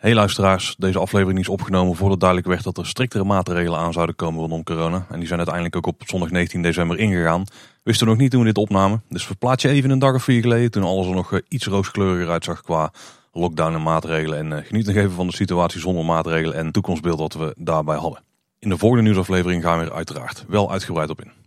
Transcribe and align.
Hey 0.00 0.14
luisteraars, 0.14 0.74
deze 0.78 0.98
aflevering 0.98 1.38
is 1.38 1.48
opgenomen 1.48 1.96
voordat 1.96 2.20
duidelijk 2.20 2.48
werd 2.48 2.62
dat 2.62 2.78
er 2.78 2.86
striktere 2.86 3.24
maatregelen 3.24 3.78
aan 3.78 3.92
zouden 3.92 4.16
komen 4.16 4.40
rondom 4.40 4.62
corona. 4.62 5.06
En 5.10 5.18
die 5.18 5.26
zijn 5.26 5.38
uiteindelijk 5.38 5.76
ook 5.76 5.86
op 5.86 6.02
zondag 6.06 6.30
19 6.30 6.62
december 6.62 6.98
ingegaan. 6.98 7.44
Wisten 7.82 8.06
we 8.06 8.12
nog 8.12 8.20
niet 8.20 8.30
toen 8.30 8.40
we 8.40 8.46
dit 8.46 8.58
opnamen. 8.58 9.02
Dus 9.08 9.26
verplaats 9.26 9.62
je 9.62 9.68
even 9.68 9.90
een 9.90 9.98
dag 9.98 10.14
of 10.14 10.22
vier 10.22 10.40
geleden 10.40 10.70
toen 10.70 10.82
alles 10.82 11.06
er 11.06 11.14
nog 11.14 11.32
eh, 11.32 11.40
iets 11.48 11.66
rooskleuriger 11.66 12.30
uitzag 12.30 12.62
qua 12.62 12.92
lockdown 13.32 13.74
en 13.74 13.82
maatregelen. 13.82 14.38
En 14.38 14.50
uh, 14.50 14.66
geniet 14.66 14.86
nog 14.86 14.96
even 14.96 15.12
van 15.12 15.26
de 15.26 15.34
situatie 15.34 15.80
zonder 15.80 16.04
maatregelen 16.04 16.56
en 16.56 16.72
toekomstbeeld 16.72 17.18
dat 17.18 17.34
we 17.34 17.54
daarbij 17.58 17.96
hadden. 17.96 18.22
In 18.58 18.68
de 18.68 18.78
volgende 18.78 19.04
nieuwsaflevering 19.04 19.62
gaan 19.62 19.78
we 19.78 19.84
er 19.84 19.92
uiteraard 19.92 20.44
wel 20.48 20.70
uitgebreid 20.70 21.10
op 21.10 21.20
in. 21.20 21.39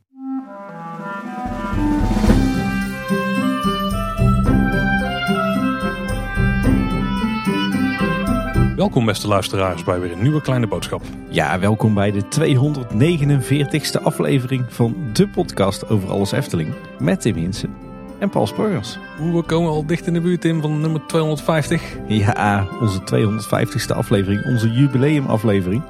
Welkom 8.75 9.05
beste 9.05 9.27
luisteraars 9.27 9.83
bij 9.83 9.99
weer 9.99 10.11
een 10.11 10.21
nieuwe 10.21 10.41
kleine 10.41 10.67
boodschap. 10.67 11.01
Ja, 11.29 11.59
welkom 11.59 11.93
bij 11.93 12.11
de 12.11 12.23
249ste 12.23 14.03
aflevering 14.03 14.65
van 14.69 14.95
de 15.13 15.27
podcast 15.27 15.89
over 15.89 16.09
alles 16.09 16.31
Efteling. 16.31 16.73
Met 16.99 17.21
Tim 17.21 17.35
Hinsen 17.35 17.69
en 18.19 18.29
Paul 18.29 18.47
Sprongers. 18.47 18.97
We 19.31 19.43
komen 19.45 19.71
al 19.71 19.85
dicht 19.85 20.07
in 20.07 20.13
de 20.13 20.21
buurt 20.21 20.45
in 20.45 20.61
van 20.61 20.81
nummer 20.81 21.01
250. 21.07 21.97
Ja, 22.07 22.67
onze 22.81 22.99
250ste 22.99 23.95
aflevering, 23.95 24.45
onze 24.45 24.71
jubileumaflevering. 24.71 25.83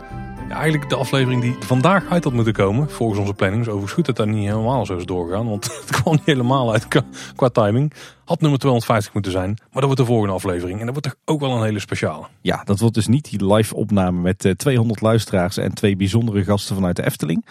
Eigenlijk 0.50 0.90
de 0.90 0.96
aflevering 0.96 1.42
die 1.42 1.56
vandaag 1.60 2.10
uit 2.10 2.24
had 2.24 2.34
moeten 2.34 2.54
komen, 2.54 2.90
volgens 2.90 3.20
onze 3.20 3.34
planning. 3.34 3.64
Dus 3.64 3.74
overigens 3.74 4.06
goed 4.06 4.16
dat 4.16 4.28
niet 4.28 4.48
helemaal 4.48 4.86
zo 4.86 4.98
is 4.98 5.06
doorgegaan, 5.06 5.50
want 5.50 5.66
het 5.86 6.02
kwam 6.02 6.14
niet 6.14 6.26
helemaal 6.26 6.72
uit 6.72 6.88
qua 7.36 7.50
timing. 7.50 7.94
Had 8.26 8.42
nummer 8.42 8.60
250 8.60 9.14
moeten 9.14 9.32
zijn, 9.32 9.48
maar 9.48 9.70
dat 9.72 9.84
wordt 9.84 9.98
de 9.98 10.06
volgende 10.06 10.34
aflevering. 10.34 10.80
En 10.80 10.86
dat 10.86 10.96
wordt 10.96 11.10
toch 11.10 11.36
ook 11.36 11.40
wel 11.40 11.58
een 11.58 11.64
hele 11.64 11.80
speciale. 11.80 12.28
Ja, 12.42 12.64
dat 12.64 12.80
wordt 12.80 12.96
dus 12.96 13.08
niet 13.08 13.30
die 13.30 13.54
live 13.54 13.76
opname 13.76 14.22
met 14.22 14.54
200 14.58 15.00
eh, 15.00 15.06
luisteraars 15.06 15.58
en 15.58 15.74
twee 15.74 15.96
bijzondere 15.96 16.44
gasten 16.44 16.76
vanuit 16.76 16.96
de 16.96 17.06
Efteling. 17.06 17.46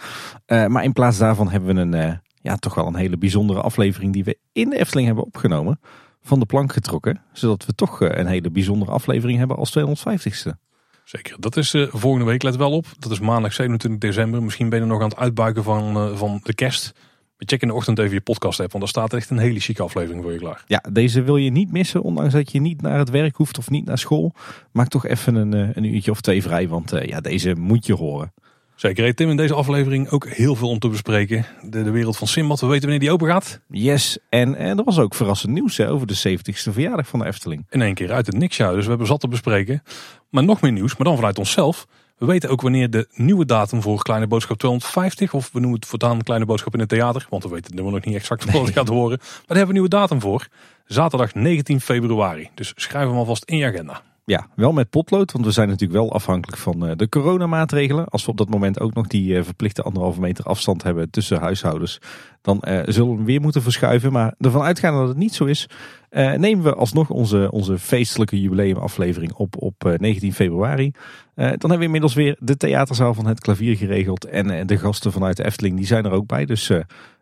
Uh, 0.47 0.65
maar 0.65 0.83
in 0.83 0.93
plaats 0.93 1.17
daarvan 1.17 1.49
hebben 1.49 1.75
we 1.75 1.81
een, 1.81 2.09
uh, 2.09 2.15
ja, 2.41 2.55
toch 2.55 2.75
wel 2.75 2.87
een 2.87 2.95
hele 2.95 3.17
bijzondere 3.17 3.61
aflevering 3.61 4.13
die 4.13 4.23
we 4.23 4.37
in 4.51 4.69
de 4.69 4.79
Efteling 4.79 5.07
hebben 5.07 5.25
opgenomen. 5.25 5.79
Van 6.21 6.39
de 6.39 6.45
plank 6.45 6.73
getrokken, 6.73 7.21
zodat 7.31 7.65
we 7.65 7.75
toch 7.75 8.01
een 8.01 8.27
hele 8.27 8.51
bijzondere 8.51 8.91
aflevering 8.91 9.37
hebben 9.37 9.57
als 9.57 9.77
250ste. 9.79 10.71
Zeker, 11.03 11.35
dat 11.39 11.57
is 11.57 11.73
uh, 11.73 11.87
volgende 11.91 12.25
week, 12.25 12.43
let 12.43 12.55
wel 12.55 12.71
op. 12.71 12.85
Dat 12.99 13.11
is 13.11 13.19
maandag 13.19 13.53
27 13.53 13.99
december. 13.99 14.43
Misschien 14.43 14.69
ben 14.69 14.79
je 14.79 14.85
nog 14.85 15.01
aan 15.01 15.09
het 15.09 15.17
uitbuiken 15.17 15.63
van, 15.63 15.97
uh, 15.97 16.17
van 16.17 16.39
de 16.43 16.53
kerst. 16.53 16.93
Check 17.37 17.61
in 17.61 17.67
de 17.67 17.73
ochtend 17.73 17.99
even 17.99 18.13
je 18.13 18.21
podcast 18.21 18.59
app, 18.59 18.71
want 18.71 18.83
daar 18.83 18.93
staat 18.93 19.13
echt 19.13 19.29
een 19.29 19.37
hele 19.37 19.59
chique 19.59 19.83
aflevering 19.83 20.23
voor 20.23 20.31
je 20.31 20.39
klaar. 20.39 20.63
Ja, 20.67 20.83
deze 20.91 21.21
wil 21.21 21.37
je 21.37 21.51
niet 21.51 21.71
missen, 21.71 22.01
ondanks 22.01 22.33
dat 22.33 22.51
je 22.51 22.61
niet 22.61 22.81
naar 22.81 22.97
het 22.97 23.09
werk 23.09 23.35
hoeft 23.35 23.57
of 23.57 23.69
niet 23.69 23.85
naar 23.85 23.97
school. 23.97 24.33
Maak 24.71 24.87
toch 24.87 25.05
even 25.05 25.35
een, 25.35 25.55
uh, 25.55 25.69
een 25.73 25.83
uurtje 25.83 26.11
of 26.11 26.21
twee 26.21 26.41
vrij, 26.41 26.67
want 26.67 26.91
ja, 27.05 27.21
deze 27.21 27.55
moet 27.55 27.85
je 27.85 27.93
horen. 27.93 28.33
Zeker, 28.75 29.15
Tim, 29.15 29.29
in 29.29 29.37
deze 29.37 29.53
aflevering 29.53 30.09
ook 30.09 30.27
heel 30.27 30.55
veel 30.55 30.69
om 30.69 30.79
te 30.79 30.87
bespreken. 30.87 31.45
De, 31.61 31.83
de 31.83 31.91
wereld 31.91 32.17
van 32.17 32.27
Simbad, 32.27 32.59
we 32.59 32.67
weten 32.67 32.81
wanneer 32.81 32.99
die 32.99 33.11
open 33.11 33.27
gaat. 33.27 33.59
Yes, 33.69 34.17
en, 34.29 34.55
en 34.55 34.77
er 34.77 34.83
was 34.83 34.99
ook 34.99 35.15
verrassend 35.15 35.53
nieuws 35.53 35.77
hè, 35.77 35.89
over 35.89 36.07
de 36.07 36.37
70ste 36.37 36.71
verjaardag 36.71 37.07
van 37.07 37.19
de 37.19 37.25
Efteling. 37.25 37.65
In 37.69 37.81
één 37.81 37.93
keer 37.93 38.11
uit 38.11 38.25
het 38.25 38.37
niks, 38.37 38.57
ja, 38.57 38.71
dus 38.71 38.83
we 38.83 38.89
hebben 38.89 39.07
zat 39.07 39.19
te 39.19 39.27
bespreken. 39.27 39.83
Maar 40.29 40.43
nog 40.43 40.61
meer 40.61 40.71
nieuws, 40.71 40.95
maar 40.97 41.07
dan 41.07 41.15
vanuit 41.15 41.39
onszelf. 41.39 41.87
We 42.17 42.25
weten 42.25 42.49
ook 42.49 42.61
wanneer 42.61 42.89
de 42.89 43.07
nieuwe 43.13 43.45
datum 43.45 43.81
voor 43.81 44.03
Kleine 44.03 44.27
Boodschap 44.27 44.57
250, 44.57 45.33
of 45.33 45.49
we 45.51 45.59
noemen 45.59 45.79
het 45.79 45.89
voortaan 45.89 46.23
Kleine 46.23 46.45
Boodschap 46.45 46.73
in 46.73 46.79
het 46.79 46.89
theater, 46.89 47.25
want 47.29 47.43
we 47.43 47.49
weten 47.49 47.75
het 47.75 47.85
nog 47.85 48.05
niet 48.05 48.15
exact 48.15 48.51
wat 48.51 48.65
het 48.65 48.73
gaat 48.73 48.87
horen. 48.87 49.17
Maar 49.19 49.27
daar 49.27 49.57
hebben 49.57 49.57
we 49.57 49.65
een 49.65 49.71
nieuwe 49.71 49.89
datum 49.89 50.21
voor. 50.21 50.47
Zaterdag 50.85 51.33
19 51.33 51.81
februari. 51.81 52.49
Dus 52.55 52.73
schrijf 52.75 53.07
hem 53.07 53.17
alvast 53.17 53.43
in 53.43 53.57
je 53.57 53.65
agenda. 53.65 54.01
Ja, 54.25 54.47
wel 54.55 54.71
met 54.71 54.89
potlood, 54.89 55.31
want 55.31 55.45
we 55.45 55.51
zijn 55.51 55.67
natuurlijk 55.67 55.99
wel 55.99 56.13
afhankelijk 56.13 56.61
van 56.61 56.87
eh, 56.87 56.95
de 56.95 57.09
coronamaatregelen. 57.09 58.05
Als 58.07 58.25
we 58.25 58.31
op 58.31 58.37
dat 58.37 58.49
moment 58.49 58.79
ook 58.79 58.93
nog 58.93 59.07
die 59.07 59.37
eh, 59.37 59.43
verplichte 59.43 59.81
anderhalve 59.81 60.19
meter 60.19 60.45
afstand 60.45 60.83
hebben 60.83 61.09
tussen 61.09 61.39
huishoudens, 61.39 61.99
dan 62.41 62.61
uh, 62.67 62.81
zullen 62.85 63.17
we 63.17 63.23
weer 63.23 63.41
moeten 63.41 63.61
verschuiven. 63.61 64.11
Maar 64.11 64.35
ervan 64.39 64.61
uitgaan 64.61 64.93
dat 64.93 65.07
het 65.07 65.17
niet 65.17 65.33
zo 65.33 65.45
is, 65.45 65.69
nemen 66.09 66.63
we 66.63 66.73
alsnog 66.73 67.09
onze, 67.09 67.51
onze 67.51 67.79
feestelijke 67.79 68.41
jubileumaflevering 68.41 69.33
op 69.33 69.61
op 69.61 69.95
19 69.97 70.33
februari. 70.33 70.91
dan 71.35 71.45
hebben 71.45 71.77
we 71.77 71.83
inmiddels 71.83 72.13
weer 72.13 72.37
de 72.39 72.57
theaterzaal 72.57 73.13
van 73.13 73.25
het 73.25 73.39
klavier 73.39 73.77
geregeld 73.77 74.25
en 74.25 74.67
de 74.67 74.77
gasten 74.77 75.11
vanuit 75.11 75.37
de 75.37 75.45
Efteling, 75.45 75.77
die 75.77 75.85
zijn 75.85 76.05
er 76.05 76.11
ook 76.11 76.27
bij. 76.27 76.45
Dus 76.45 76.67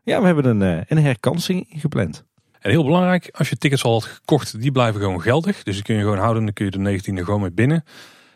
ja, 0.04 0.20
we 0.20 0.26
hebben 0.26 0.46
een, 0.46 0.86
een 0.88 1.04
herkansing 1.04 1.66
gepland. 1.70 2.26
En 2.62 2.72
heel 2.72 2.84
belangrijk, 2.84 3.30
als 3.32 3.50
je 3.50 3.58
tickets 3.58 3.84
al 3.84 3.92
had 3.92 4.04
gekocht, 4.04 4.62
die 4.62 4.72
blijven 4.72 5.02
gewoon 5.02 5.22
geldig. 5.22 5.64
Dus 5.64 5.76
die 5.76 5.84
kun 5.84 5.96
je 5.96 6.02
gewoon 6.02 6.18
houden, 6.18 6.44
dan 6.44 6.54
kun 6.54 6.66
je 6.66 6.72
de 6.72 7.00
19e 7.00 7.24
gewoon 7.24 7.42
mee 7.42 7.52
binnen. 7.52 7.84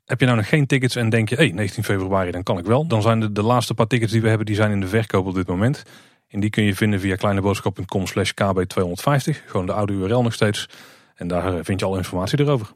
Heb 0.06 0.20
je 0.20 0.26
nou 0.26 0.38
nog 0.38 0.50
geen 0.50 0.66
tickets 0.66 0.96
en 0.96 1.10
denk 1.10 1.30
je, 1.30 1.36
hey, 1.36 1.52
19 1.52 1.84
februari, 1.84 2.32
dan 2.32 2.44
kan 2.44 2.58
ik 2.58 2.66
wel. 2.66 2.88
Dan 2.88 3.02
zijn 3.02 3.20
de, 3.20 3.32
de 3.32 3.44
laatste 3.44 3.74
paar 3.74 3.88
tickets 3.88 4.12
die 4.12 4.22
we 4.22 4.28
hebben, 4.28 4.46
die 4.46 4.56
zijn 4.56 4.72
in 4.72 4.80
de 4.80 4.88
verkoop 4.88 5.26
op 5.26 5.36
dit 5.36 5.48
moment. 5.48 5.84
En 6.28 6.40
die 6.40 6.50
kun 6.50 6.64
je 6.64 6.76
vinden 6.76 7.00
via 7.00 7.16
kleineboodschap.com 7.16 8.08
slash 8.08 8.32
kb250. 8.32 9.46
Gewoon 9.46 9.66
de 9.66 9.74
oude 9.74 9.94
URL 9.94 10.22
nog 10.22 10.34
steeds. 10.34 10.70
En 11.16 11.28
daar 11.28 11.54
eh, 11.54 11.60
vind 11.64 11.80
je 11.80 11.86
al 11.86 11.98
informatie 11.98 12.40
erover. 12.40 12.72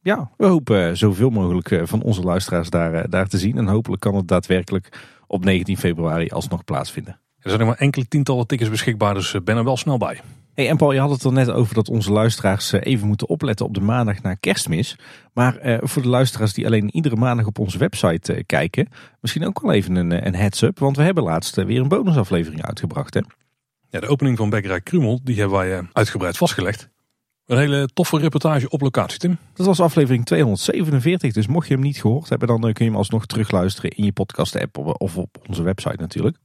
Ja, 0.00 0.30
we 0.36 0.46
hopen 0.46 0.88
eh, 0.88 0.94
zoveel 0.94 1.30
mogelijk 1.30 1.70
eh, 1.70 1.82
van 1.84 2.02
onze 2.02 2.22
luisteraars 2.22 2.70
daar, 2.70 3.10
daar 3.10 3.26
te 3.26 3.38
zien. 3.38 3.56
En 3.58 3.66
hopelijk 3.66 4.02
kan 4.02 4.14
het 4.14 4.28
daadwerkelijk 4.28 4.88
op 5.26 5.44
19 5.44 5.76
februari 5.76 6.28
alsnog 6.28 6.64
plaatsvinden. 6.64 7.20
Er 7.38 7.48
zijn 7.48 7.58
nog 7.58 7.68
maar 7.68 7.78
enkele 7.78 8.08
tientallen 8.08 8.46
tickets 8.46 8.70
beschikbaar, 8.70 9.14
dus 9.14 9.36
ben 9.44 9.56
er 9.56 9.64
wel 9.64 9.76
snel 9.76 9.98
bij. 9.98 10.20
Hey, 10.54 10.68
en 10.68 10.76
Paul, 10.76 10.92
je 10.92 11.00
had 11.00 11.10
het 11.10 11.24
er 11.24 11.32
net 11.32 11.50
over 11.50 11.74
dat 11.74 11.88
onze 11.88 12.12
luisteraars 12.12 12.72
eh, 12.72 12.92
even 12.92 13.06
moeten 13.06 13.28
opletten 13.28 13.66
op 13.66 13.74
de 13.74 13.80
maandag 13.80 14.22
na 14.22 14.34
kerstmis. 14.34 14.98
Maar 15.32 15.56
eh, 15.56 15.78
voor 15.80 16.02
de 16.02 16.08
luisteraars 16.08 16.52
die 16.52 16.66
alleen 16.66 16.94
iedere 16.94 17.16
maandag 17.16 17.46
op 17.46 17.58
onze 17.58 17.78
website 17.78 18.34
eh, 18.34 18.42
kijken, 18.46 18.88
misschien 19.20 19.46
ook 19.46 19.60
wel 19.60 19.72
even 19.72 19.94
een, 19.94 20.26
een 20.26 20.34
heads-up. 20.34 20.78
Want 20.78 20.96
we 20.96 21.02
hebben 21.02 21.24
laatst 21.24 21.58
uh, 21.58 21.64
weer 21.64 21.80
een 21.80 21.88
bonusaflevering 21.88 22.62
uitgebracht. 22.62 23.14
Hè? 23.14 23.20
Ja, 23.90 24.00
de 24.00 24.06
opening 24.06 24.36
van 24.36 24.50
Bekkerij 24.50 24.80
Krumel, 24.80 25.20
die 25.22 25.38
hebben 25.38 25.58
wij 25.58 25.88
uitgebreid 25.92 26.36
vastgelegd. 26.36 26.88
Een 27.46 27.58
hele 27.58 27.88
toffe 27.92 28.18
reportage 28.18 28.68
op 28.68 28.80
locatie, 28.80 29.18
Tim. 29.18 29.38
Dat 29.54 29.66
was 29.66 29.80
aflevering 29.80 30.24
247, 30.24 31.32
dus 31.32 31.46
mocht 31.46 31.68
je 31.68 31.74
hem 31.74 31.82
niet 31.82 32.00
gehoord 32.00 32.28
hebben, 32.28 32.48
dan 32.48 32.60
kun 32.60 32.84
je 32.84 32.90
hem 32.90 32.96
alsnog 32.96 33.26
terugluisteren 33.26 33.90
in 33.90 34.04
je 34.04 34.12
podcast-app 34.12 34.78
of 34.78 35.16
op 35.16 35.36
onze 35.48 35.62
website 35.62 35.96
natuurlijk. 35.98 36.36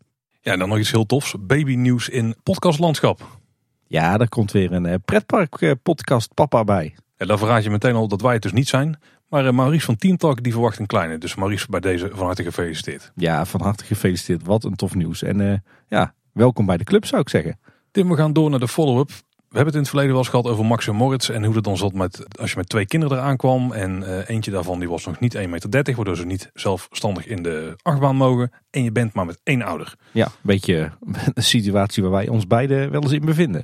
Ja, 0.41 0.51
en 0.51 0.59
dan 0.59 0.69
nog 0.69 0.77
iets 0.77 0.91
heel 0.91 1.05
tofs. 1.05 1.35
Babynieuws 1.39 2.09
in 2.09 2.35
podcastlandschap. 2.43 3.43
Ja, 3.87 4.17
er 4.17 4.29
komt 4.29 4.51
weer 4.51 4.71
een 4.71 4.85
eh, 4.85 4.95
pretpark 5.05 5.61
eh, 5.61 5.71
podcast 5.83 6.33
papa 6.33 6.63
bij. 6.63 6.95
En 7.17 7.27
dan 7.27 7.37
verraad 7.37 7.63
je 7.63 7.69
meteen 7.69 7.95
al 7.95 8.07
dat 8.07 8.21
wij 8.21 8.33
het 8.33 8.41
dus 8.41 8.51
niet 8.51 8.67
zijn. 8.67 8.99
Maar 9.29 9.45
uh, 9.45 9.51
Maurice 9.51 9.85
van 9.85 9.95
Teamtalk 9.95 10.43
die 10.43 10.51
verwacht 10.51 10.79
een 10.79 10.85
kleine. 10.85 11.17
Dus 11.17 11.35
Maurice 11.35 11.67
bij 11.69 11.79
deze 11.79 12.09
van 12.13 12.25
harte 12.25 12.43
gefeliciteerd. 12.43 13.11
Ja, 13.15 13.45
van 13.45 13.61
harte 13.61 13.85
gefeliciteerd. 13.85 14.45
Wat 14.45 14.63
een 14.63 14.75
tof 14.75 14.95
nieuws. 14.95 15.23
En 15.23 15.39
uh, 15.39 15.57
ja, 15.87 16.13
welkom 16.31 16.65
bij 16.65 16.77
de 16.77 16.83
club 16.83 17.05
zou 17.05 17.21
ik 17.21 17.29
zeggen. 17.29 17.59
Tim, 17.91 18.09
we 18.09 18.15
gaan 18.15 18.33
door 18.33 18.49
naar 18.49 18.59
de 18.59 18.67
follow-up. 18.67 19.11
We 19.49 19.61
hebben 19.61 19.65
het 19.65 19.73
in 19.73 19.79
het 19.79 19.89
verleden 19.89 20.11
wel 20.11 20.21
eens 20.21 20.29
gehad 20.29 20.47
over 20.47 20.65
Max 20.65 20.87
en 20.87 20.95
Moritz. 20.95 21.29
En 21.29 21.43
hoe 21.43 21.55
het 21.55 21.63
dan 21.63 21.77
zat 21.77 21.93
met, 21.93 22.39
als 22.39 22.51
je 22.51 22.57
met 22.57 22.69
twee 22.69 22.85
kinderen 22.85 23.17
eraan 23.17 23.37
kwam. 23.37 23.71
En 23.71 24.01
uh, 24.01 24.29
eentje 24.29 24.51
daarvan 24.51 24.79
die 24.79 24.89
was 24.89 25.05
nog 25.05 25.19
niet 25.19 25.37
1,30 25.37 25.49
meter. 25.49 25.95
Waardoor 25.95 26.15
ze 26.15 26.25
niet 26.25 26.49
zelfstandig 26.53 27.27
in 27.27 27.43
de 27.43 27.75
achtbaan 27.81 28.15
mogen. 28.15 28.51
En 28.69 28.83
je 28.83 28.91
bent 28.91 29.13
maar 29.13 29.25
met 29.25 29.39
één 29.43 29.61
ouder. 29.61 29.95
Ja, 30.11 30.25
een 30.25 30.31
beetje 30.41 30.91
een 31.33 31.43
situatie 31.43 32.03
waar 32.03 32.11
wij 32.11 32.27
ons 32.27 32.47
beiden 32.47 32.91
wel 32.91 33.01
eens 33.01 33.11
in 33.11 33.25
bevinden. 33.25 33.63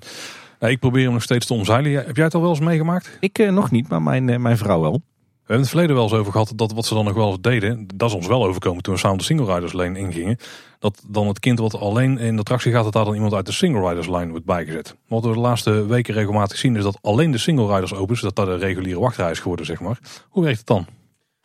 Nou, 0.60 0.74
ik 0.74 0.80
probeer 0.80 1.04
hem 1.04 1.14
nog 1.14 1.24
steeds 1.24 1.46
te 1.46 1.54
omzeilen. 1.54 1.92
Heb 1.92 2.16
jij 2.16 2.26
het 2.26 2.36
al 2.36 2.42
wel 2.42 2.50
eens 2.50 2.60
meegemaakt? 2.60 3.18
Ik 3.20 3.40
uh, 3.40 3.52
nog 3.52 3.72
niet, 3.72 3.88
maar 3.88 4.02
mijn, 4.02 4.28
uh, 4.28 4.38
mijn 4.38 4.58
vrouw 4.58 4.82
wel. 4.82 5.02
We 5.52 5.58
hebben 5.58 5.70
het 5.70 5.80
verleden 5.80 6.04
wel 6.04 6.12
eens 6.12 6.22
over 6.22 6.32
gehad 6.32 6.54
dat 6.56 6.74
wat 6.74 6.86
ze 6.86 6.94
dan 6.94 7.06
nog 7.06 7.14
wel 7.14 7.28
eens 7.28 7.42
deden, 7.42 7.88
dat 7.96 8.10
is 8.10 8.16
ons 8.16 8.28
wel 8.28 8.46
overkomen 8.46 8.84
toen 8.84 8.94
we 8.94 9.00
samen 9.00 9.18
de 9.18 9.24
single 9.24 9.54
riders 9.54 9.74
lane 9.74 10.00
ingingen. 10.00 10.38
Dat 10.80 11.04
dan 11.08 11.28
het 11.28 11.40
kind 11.40 11.60
wat 11.60 11.80
alleen 11.80 12.18
in 12.18 12.34
de 12.34 12.40
attractie 12.40 12.72
gaat, 12.72 12.84
dat 12.84 12.94
daar 12.94 13.06
dan 13.06 13.14
iemand 13.14 13.34
uit 13.34 13.46
de 13.46 13.52
single 13.52 13.88
riders 13.90 14.08
line 14.08 14.30
wordt 14.30 14.46
bijgezet. 14.46 14.96
Wat 15.08 15.26
we 15.26 15.34
de 15.34 15.40
laatste 15.40 15.86
weken 15.86 16.14
regelmatig 16.14 16.58
zien 16.58 16.76
is 16.76 16.84
dat 16.84 16.98
alleen 17.02 17.32
de 17.32 17.38
single 17.38 17.74
riders 17.74 17.94
open 17.94 18.16
is, 18.16 18.22
dat 18.22 18.36
dat 18.36 18.46
de 18.46 18.56
reguliere 18.56 19.00
wachtrij 19.00 19.32
is 19.32 19.40
geworden, 19.40 19.66
zeg 19.66 19.80
maar. 19.80 20.00
Hoe 20.30 20.44
werkt 20.44 20.58
het 20.58 20.68
dan? 20.68 20.86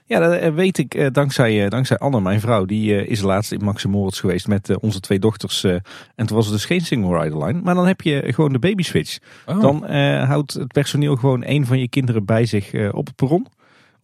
Ja, 0.04 0.18
dat 0.18 0.32
eh, 0.32 0.54
weet 0.54 0.78
ik 0.78 0.94
uh, 0.94 1.06
dankzij, 1.12 1.64
uh, 1.64 1.70
dankzij 1.70 1.98
Anne, 1.98 2.20
mijn 2.20 2.40
vrouw. 2.40 2.64
Die 2.64 3.06
is 3.06 3.20
laatst 3.20 3.52
in 3.52 3.64
Max 3.64 3.86
Moritz 3.86 4.20
geweest 4.20 4.48
met 4.48 4.76
onze 4.80 5.00
twee 5.00 5.18
dochters. 5.18 5.64
en 5.64 6.26
toen 6.26 6.36
was 6.36 6.44
het 6.44 6.54
dus 6.54 6.64
geen 6.64 6.80
single 6.80 7.22
rider 7.22 7.44
line. 7.44 7.60
Maar 7.62 7.74
dan 7.74 7.86
heb 7.86 8.00
je 8.00 8.22
gewoon 8.26 8.52
de 8.52 8.58
baby 8.58 8.82
switch. 8.82 9.18
Oh. 9.46 9.60
Dan 9.60 9.90
houdt 10.24 10.52
het 10.52 10.72
personeel 10.72 11.16
gewoon 11.16 11.42
een 11.46 11.66
van 11.66 11.78
je 11.78 11.88
kinderen 11.88 12.24
bij 12.24 12.46
zich 12.46 12.92
op 12.92 13.06
het 13.06 13.16
perron. 13.16 13.46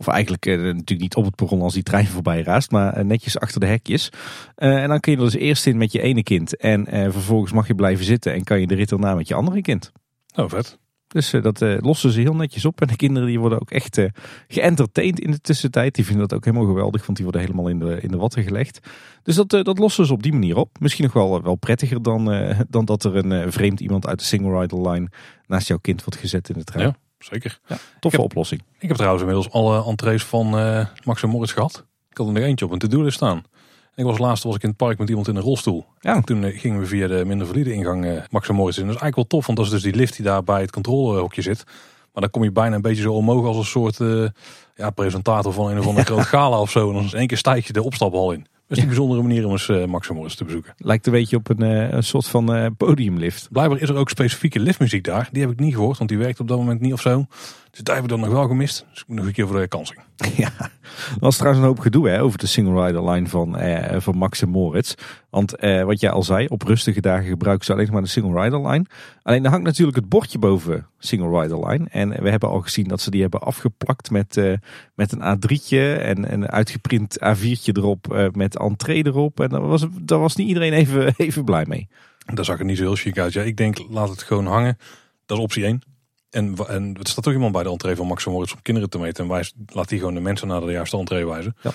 Of 0.06 0.08
eigenlijk 0.08 0.44
natuurlijk 0.44 1.00
niet 1.00 1.14
op 1.14 1.24
het 1.24 1.34
perron 1.34 1.62
als 1.62 1.74
die 1.74 1.82
trein 1.82 2.06
voorbij 2.16 2.42
raast, 2.42 2.70
maar 2.70 3.04
netjes 3.04 3.38
achter 3.38 3.60
de 3.60 3.66
hekjes. 3.66 4.08
en 4.54 4.88
dan 4.88 5.00
kun 5.00 5.12
je 5.12 5.18
er 5.18 5.24
dus 5.24 5.34
eerst 5.34 5.66
in 5.66 5.76
met 5.76 5.92
je 5.92 6.00
ene 6.00 6.22
kind. 6.22 6.56
En 6.56 6.86
vervolgens 7.12 7.52
mag 7.52 7.66
je 7.66 7.74
blijven 7.74 8.04
zitten 8.04 8.32
en 8.32 8.44
kan 8.44 8.60
je 8.60 8.66
de 8.66 8.74
rit 8.74 8.90
erna 8.90 9.14
met 9.14 9.28
je 9.28 9.34
andere 9.34 9.60
kind. 9.60 9.92
Oh, 10.34 10.48
vet. 10.48 10.78
Dus 11.08 11.30
dat 11.30 11.60
lossen 11.60 12.10
ze 12.10 12.20
heel 12.20 12.34
netjes 12.34 12.64
op. 12.64 12.80
En 12.80 12.86
de 12.86 12.96
kinderen 12.96 13.28
die 13.28 13.40
worden 13.40 13.60
ook 13.60 13.70
echt 13.70 13.98
uh, 13.98 14.06
in 14.46 14.74
de 15.30 15.40
tussentijd. 15.40 15.94
Die 15.94 16.04
vinden 16.04 16.28
dat 16.28 16.38
ook 16.38 16.44
helemaal 16.44 16.66
geweldig, 16.66 17.02
want 17.04 17.16
die 17.16 17.24
worden 17.26 17.42
helemaal 17.42 17.68
in 17.68 17.78
de, 17.78 18.00
in 18.00 18.10
de 18.10 18.16
watten 18.16 18.42
gelegd. 18.42 18.80
Dus 19.22 19.34
dat, 19.34 19.50
dat 19.50 19.78
lossen 19.78 20.06
ze 20.06 20.12
op 20.12 20.22
die 20.22 20.32
manier 20.32 20.56
op. 20.56 20.76
Misschien 20.80 21.04
nog 21.04 21.12
wel, 21.12 21.42
wel 21.42 21.54
prettiger 21.54 22.02
dan, 22.02 22.24
dan 22.68 22.84
dat 22.84 23.04
er 23.04 23.16
een 23.16 23.52
vreemd 23.52 23.80
iemand 23.80 24.06
uit 24.06 24.18
de 24.18 24.24
single 24.24 24.60
rider 24.60 24.90
line 24.90 25.08
naast 25.46 25.68
jouw 25.68 25.78
kind 25.78 26.04
wordt 26.04 26.20
gezet 26.20 26.48
in 26.48 26.58
de 26.58 26.64
trein. 26.64 26.86
Ja. 26.86 26.96
Zeker. 27.24 27.58
Ja, 27.66 27.76
toffe 28.00 28.18
Ik 28.18 28.24
oplossing. 28.24 28.62
Ik 28.78 28.88
heb 28.88 28.96
trouwens 28.96 29.22
inmiddels 29.22 29.52
alle 29.52 29.84
entrees 29.84 30.24
van 30.24 30.58
eh 30.58 30.86
Max 31.04 31.22
en 31.22 31.28
Moritz 31.28 31.52
gehad. 31.52 31.84
Ik 32.10 32.16
had 32.16 32.26
er 32.26 32.32
nog 32.32 32.42
eentje 32.42 32.64
op 32.64 32.70
een 32.70 32.78
to-do-list 32.78 33.16
staan. 33.16 33.36
En 33.94 34.02
ik 34.02 34.04
was 34.04 34.18
laatst 34.18 34.44
was 34.44 34.54
ik 34.54 34.62
in 34.62 34.68
het 34.68 34.78
park 34.78 34.98
met 34.98 35.08
iemand 35.08 35.28
in 35.28 35.36
een 35.36 35.42
rolstoel. 35.42 35.86
Ja. 36.00 36.14
En 36.14 36.24
toen 36.24 36.44
eh, 36.44 36.60
gingen 36.60 36.80
we 36.80 36.86
via 36.86 37.06
de 37.06 37.24
minder 37.24 37.46
valide 37.46 37.72
ingang 37.72 38.04
eh, 38.06 38.22
Max 38.30 38.48
en 38.48 38.54
Moritz 38.54 38.78
in. 38.78 38.86
Dat 38.86 38.94
is 38.94 39.00
eigenlijk 39.00 39.16
wel 39.30 39.40
tof, 39.40 39.46
want 39.46 39.58
dat 39.58 39.66
is 39.66 39.72
dus 39.72 39.82
die 39.82 39.94
lift 39.94 40.16
die 40.16 40.24
daar 40.24 40.44
bij 40.44 40.60
het 40.60 40.70
controlehokje 40.70 41.42
zit. 41.42 41.64
Maar 42.12 42.22
dan 42.22 42.30
kom 42.30 42.44
je 42.44 42.52
bijna 42.52 42.74
een 42.74 42.82
beetje 42.82 43.02
zo 43.02 43.12
omhoog 43.12 43.46
als 43.46 43.56
een 43.56 43.64
soort 43.64 43.96
ja, 44.74 44.90
presentator 44.90 45.52
van 45.52 45.70
een 45.70 45.78
of 45.78 45.86
andere 45.86 46.06
groot 46.12 46.26
gala 46.26 46.60
of 46.60 46.70
zo. 46.70 46.88
En 46.88 46.94
dan 46.94 47.04
is 47.04 47.12
in 47.12 47.18
één 47.18 47.26
keer 47.26 47.38
stijg 47.38 47.66
je 47.66 47.72
de 47.72 47.82
opstaphal 47.82 48.32
in. 48.32 48.46
Dat 48.72 48.80
is 48.80 48.86
een 48.86 48.96
bijzondere 48.96 49.22
manier 49.22 49.46
om 49.46 49.52
eens 49.52 49.68
eh, 49.68 49.84
Max 49.84 50.08
Moritz 50.08 50.34
te 50.34 50.44
bezoeken. 50.44 50.74
Lijkt 50.78 51.06
een 51.06 51.12
beetje 51.12 51.36
op 51.36 51.48
een, 51.48 51.62
eh, 51.62 51.92
een 51.92 52.02
soort 52.02 52.28
van 52.28 52.54
eh, 52.54 52.66
podiumlift. 52.76 53.48
Blijkbaar 53.50 53.80
is 53.80 53.88
er 53.88 53.96
ook 53.96 54.10
specifieke 54.10 54.60
liftmuziek 54.60 55.04
daar. 55.04 55.28
Die 55.32 55.42
heb 55.42 55.50
ik 55.50 55.60
niet 55.60 55.74
gehoord, 55.74 55.98
want 55.98 56.10
die 56.10 56.18
werkt 56.18 56.40
op 56.40 56.48
dat 56.48 56.58
moment 56.58 56.80
niet 56.80 56.92
of 56.92 57.00
zo. 57.00 57.26
Dus 57.72 57.80
daar 57.80 57.94
heb 57.94 58.04
ik 58.04 58.10
dan 58.10 58.20
nog 58.20 58.28
wel 58.28 58.46
gemist. 58.46 58.86
Dus 58.90 59.00
ik 59.00 59.08
moet 59.08 59.16
nog 59.16 59.26
een 59.26 59.32
keer 59.32 59.46
voor 59.46 59.60
de 59.60 59.68
kansing. 59.68 60.00
Ja, 60.36 60.52
er 60.58 61.18
was 61.18 61.36
trouwens 61.36 61.62
een 61.62 61.68
hoop 61.68 61.78
gedoe 61.78 62.08
hè, 62.08 62.22
over 62.22 62.38
de 62.38 62.46
single 62.46 62.86
rider 62.86 63.10
line 63.10 63.28
van, 63.28 63.56
eh, 63.56 64.00
van 64.00 64.16
Max 64.16 64.42
en 64.42 64.48
Moritz. 64.48 64.94
Want 65.30 65.56
eh, 65.56 65.82
wat 65.82 66.00
jij 66.00 66.10
al 66.10 66.22
zei, 66.22 66.46
op 66.46 66.62
rustige 66.62 67.00
dagen 67.00 67.28
gebruiken 67.28 67.66
ze 67.66 67.72
alleen 67.72 67.88
maar 67.92 68.02
de 68.02 68.08
single 68.08 68.42
rider 68.42 68.68
line. 68.68 68.84
Alleen 69.22 69.42
daar 69.42 69.50
hangt 69.50 69.66
natuurlijk 69.66 69.96
het 69.96 70.08
bordje 70.08 70.38
boven 70.38 70.86
single 70.98 71.40
rider 71.40 71.68
line. 71.68 71.86
En 71.90 72.22
we 72.22 72.30
hebben 72.30 72.48
al 72.48 72.60
gezien 72.60 72.88
dat 72.88 73.00
ze 73.00 73.10
die 73.10 73.20
hebben 73.20 73.40
afgeplakt 73.40 74.10
met, 74.10 74.36
eh, 74.36 74.52
met 74.94 75.12
een 75.12 75.22
A3'tje 75.22 75.98
en 75.98 76.32
een 76.32 76.48
uitgeprint 76.48 77.18
A4'tje 77.20 77.72
erop 77.72 78.12
eh, 78.12 78.26
met 78.32 78.58
entree 78.58 79.06
erop. 79.06 79.40
En 79.40 79.48
daar 79.48 79.66
was, 79.66 79.86
daar 80.00 80.18
was 80.18 80.36
niet 80.36 80.48
iedereen 80.48 80.72
even, 80.72 81.14
even 81.16 81.44
blij 81.44 81.64
mee. 81.68 81.88
Daar 82.34 82.44
zag 82.44 82.58
het 82.58 82.66
niet 82.66 82.76
zo 82.76 82.82
heel 82.82 82.94
chic 82.94 83.18
uit. 83.18 83.32
Ja, 83.32 83.42
ik 83.42 83.56
denk, 83.56 83.78
laat 83.88 84.08
het 84.08 84.22
gewoon 84.22 84.46
hangen. 84.46 84.78
Dat 85.26 85.36
is 85.36 85.42
optie 85.42 85.64
1. 85.64 85.91
En, 86.32 86.56
en 86.68 86.94
het 86.98 87.08
staat 87.08 87.24
toch 87.24 87.32
iemand 87.32 87.52
bij 87.52 87.62
de 87.62 87.70
entree 87.70 87.96
van 87.96 88.06
Max 88.06 88.26
Moritz 88.26 88.52
om 88.52 88.62
kinderen 88.62 88.90
te 88.90 88.98
meten. 88.98 89.24
En 89.24 89.30
wijst, 89.30 89.54
laat 89.66 89.88
die 89.88 89.98
gewoon 89.98 90.14
de 90.14 90.20
mensen 90.20 90.48
naar 90.48 90.60
de 90.60 90.72
juiste 90.72 90.96
entree 90.96 91.26
wijzen. 91.26 91.56
Ja. 91.62 91.70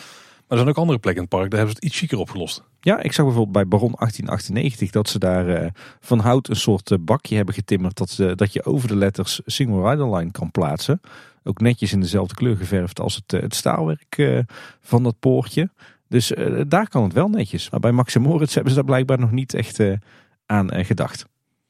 Maar 0.48 0.57
er 0.57 0.63
zijn 0.63 0.75
ook 0.75 0.81
andere 0.81 1.00
plekken 1.00 1.24
in 1.24 1.30
het 1.30 1.39
park, 1.39 1.50
daar 1.51 1.59
hebben 1.59 1.75
ze 1.75 1.86
het 1.86 1.92
iets 1.92 2.00
chiquer 2.01 2.18
opgelost. 2.18 2.63
Ja, 2.80 3.00
ik 3.01 3.12
zag 3.12 3.25
bijvoorbeeld 3.25 3.54
bij 3.54 3.68
Baron 3.68 3.95
1898 3.98 4.92
dat 4.92 5.09
ze 5.09 5.19
daar 5.19 5.50
eh, 5.50 5.69
van 6.00 6.19
hout 6.19 6.50
een 6.50 6.56
soort 6.56 6.92
eh, 6.92 6.98
bakje 7.01 7.36
hebben 7.36 7.54
getimmerd. 7.54 7.98
Dat, 7.98 8.09
ze, 8.09 8.36
dat 8.36 8.54
je 8.54 8.65
over 8.65 8.88
de 8.88 8.95
letters 8.95 9.42
single 9.45 9.89
rider 9.89 10.15
line 10.15 10.31
kan 10.31 10.51
plaatsen. 10.51 11.01
Ook 11.44 11.59
netjes 11.59 11.94
in 11.94 12.01
dezelfde 12.01 12.36
kleur 12.36 12.57
geverfd 12.57 13.00
als 13.00 13.15
het, 13.15 13.33
eh, 13.33 13.42
het 13.42 13.56
staalwerk 13.56 14.44
van 14.81 15.04
dat 15.04 15.19
poortje. 15.19 15.69
Dus 16.09 16.31
daar 16.68 16.89
kan 16.89 17.04
het 17.04 17.13
wel 17.13 17.30
netjes. 17.30 17.69
Maar 17.69 17.80
bij 17.80 17.92
Max 17.92 18.18
Moritz 18.18 18.54
hebben 18.54 18.71
ze 18.71 18.77
daar 18.77 18.88
blijkbaar 18.88 19.19
nog 19.19 19.31
niet 19.31 19.54
echt 19.54 19.80
aan 20.45 20.86
gedacht. 20.86 21.25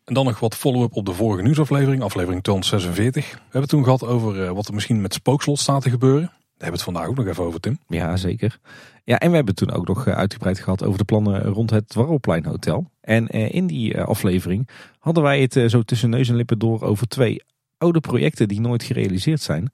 En 0.08 0.14
dan 0.14 0.26
nog 0.26 0.40
wat 0.40 0.56
follow-up 0.56 0.96
op 0.96 1.06
de 1.06 1.14
vorige 1.14 1.44
nieuwsaflevering, 1.44 2.02
aflevering 2.02 2.44
246. 2.44 3.32
We 3.32 3.38
hebben 3.42 3.62
het 3.62 3.70
toen 3.70 3.84
gehad 3.84 4.04
over 4.04 4.44
eh, 4.44 4.52
wat 4.52 4.68
er 4.68 4.74
misschien 4.74 5.02
met 5.02 5.14
spookslot 5.14 5.60
staat 5.60 5.82
te 5.82 5.90
gebeuren. 5.90 6.22
Daar 6.22 6.32
hebben 6.50 6.68
we 6.68 6.72
het 6.72 6.82
vandaag 6.82 7.08
ook 7.08 7.16
nog 7.16 7.28
even 7.28 7.44
over, 7.44 7.60
Tim. 7.60 7.80
Ja, 7.88 8.18
zeker. 8.18 8.60
Ja, 9.04 9.20
en 9.20 9.30
we 9.30 9.36
hebben 9.36 9.56
het 9.56 9.68
toen 9.68 9.78
ook 9.78 9.88
nog 9.88 10.08
eh, 10.08 10.14
uitgebreid 10.14 10.60
gehad 10.60 10.84
over 10.84 10.98
de 10.98 11.04
plannen 11.04 11.44
rond 11.44 11.70
het 11.70 11.90
Dwarrelplein 11.90 12.46
Hotel. 12.46 12.92
En 13.02 13.28
eh, 13.28 13.54
in 13.54 13.68
die 13.68 14.02
aflevering 14.02 14.70
hadden 15.00 15.24
wij 15.24 15.42
het 15.42 15.72
zo 15.72 15.82
tussen 15.82 16.10
neus 16.10 16.30
en 16.30 16.36
lippen 16.36 16.60
door 16.60 16.82
over 16.82 17.08
twee 17.08 17.44
oude 17.78 18.00
projecten 18.00 18.48
die 18.48 18.62
nooit 18.62 18.84
gerealiseerd 18.84 19.42
zijn. 19.42 19.72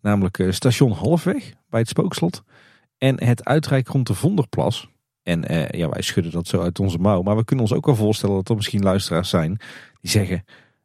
Namelijk 0.00 0.46
station 0.50 0.92
Halfweg 0.92 1.52
bij 1.68 1.80
het 1.80 1.88
Spookslot 1.88 2.42
en 2.98 3.24
het 3.24 3.44
uitrijk 3.44 3.88
rond 3.88 4.06
de 4.06 4.14
Vonderplas. 4.14 4.88
En 5.24 5.48
eh, 5.48 5.80
ja, 5.80 5.88
wij 5.88 6.02
schudden 6.02 6.32
dat 6.32 6.46
zo 6.46 6.60
uit 6.60 6.78
onze 6.78 6.98
mouw. 6.98 7.22
Maar 7.22 7.36
we 7.36 7.44
kunnen 7.44 7.64
ons 7.64 7.74
ook 7.74 7.86
wel 7.86 7.96
voorstellen 7.96 8.34
dat 8.34 8.48
er 8.48 8.56
misschien 8.56 8.82
luisteraars 8.82 9.28
zijn 9.28 9.58
die 10.00 10.10
zeggen... 10.10 10.44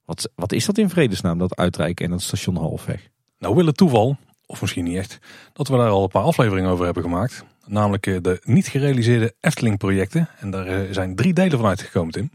Wat, 0.09 0.31
wat 0.35 0.51
is 0.51 0.65
dat 0.65 0.77
in 0.77 0.89
vredesnaam, 0.89 1.37
dat 1.37 1.55
uitrijk 1.55 1.99
en 1.99 2.09
dat 2.09 2.21
station 2.21 2.55
Halfweg? 2.55 3.09
Nou 3.39 3.55
wil 3.55 3.65
het 3.65 3.77
toeval, 3.77 4.17
of 4.45 4.61
misschien 4.61 4.83
niet 4.83 4.97
echt, 4.97 5.19
dat 5.53 5.67
we 5.67 5.77
daar 5.77 5.89
al 5.89 6.03
een 6.03 6.09
paar 6.09 6.23
afleveringen 6.23 6.69
over 6.69 6.85
hebben 6.85 7.03
gemaakt. 7.03 7.43
Namelijk 7.65 8.07
eh, 8.07 8.17
de 8.21 8.41
niet 8.43 8.67
gerealiseerde 8.67 9.33
Efteling 9.39 9.77
projecten. 9.77 10.29
En 10.39 10.51
daar 10.51 10.67
eh, 10.67 10.93
zijn 10.93 11.15
drie 11.15 11.33
delen 11.33 11.57
van 11.57 11.67
uitgekomen, 11.67 12.13
Tim. 12.13 12.31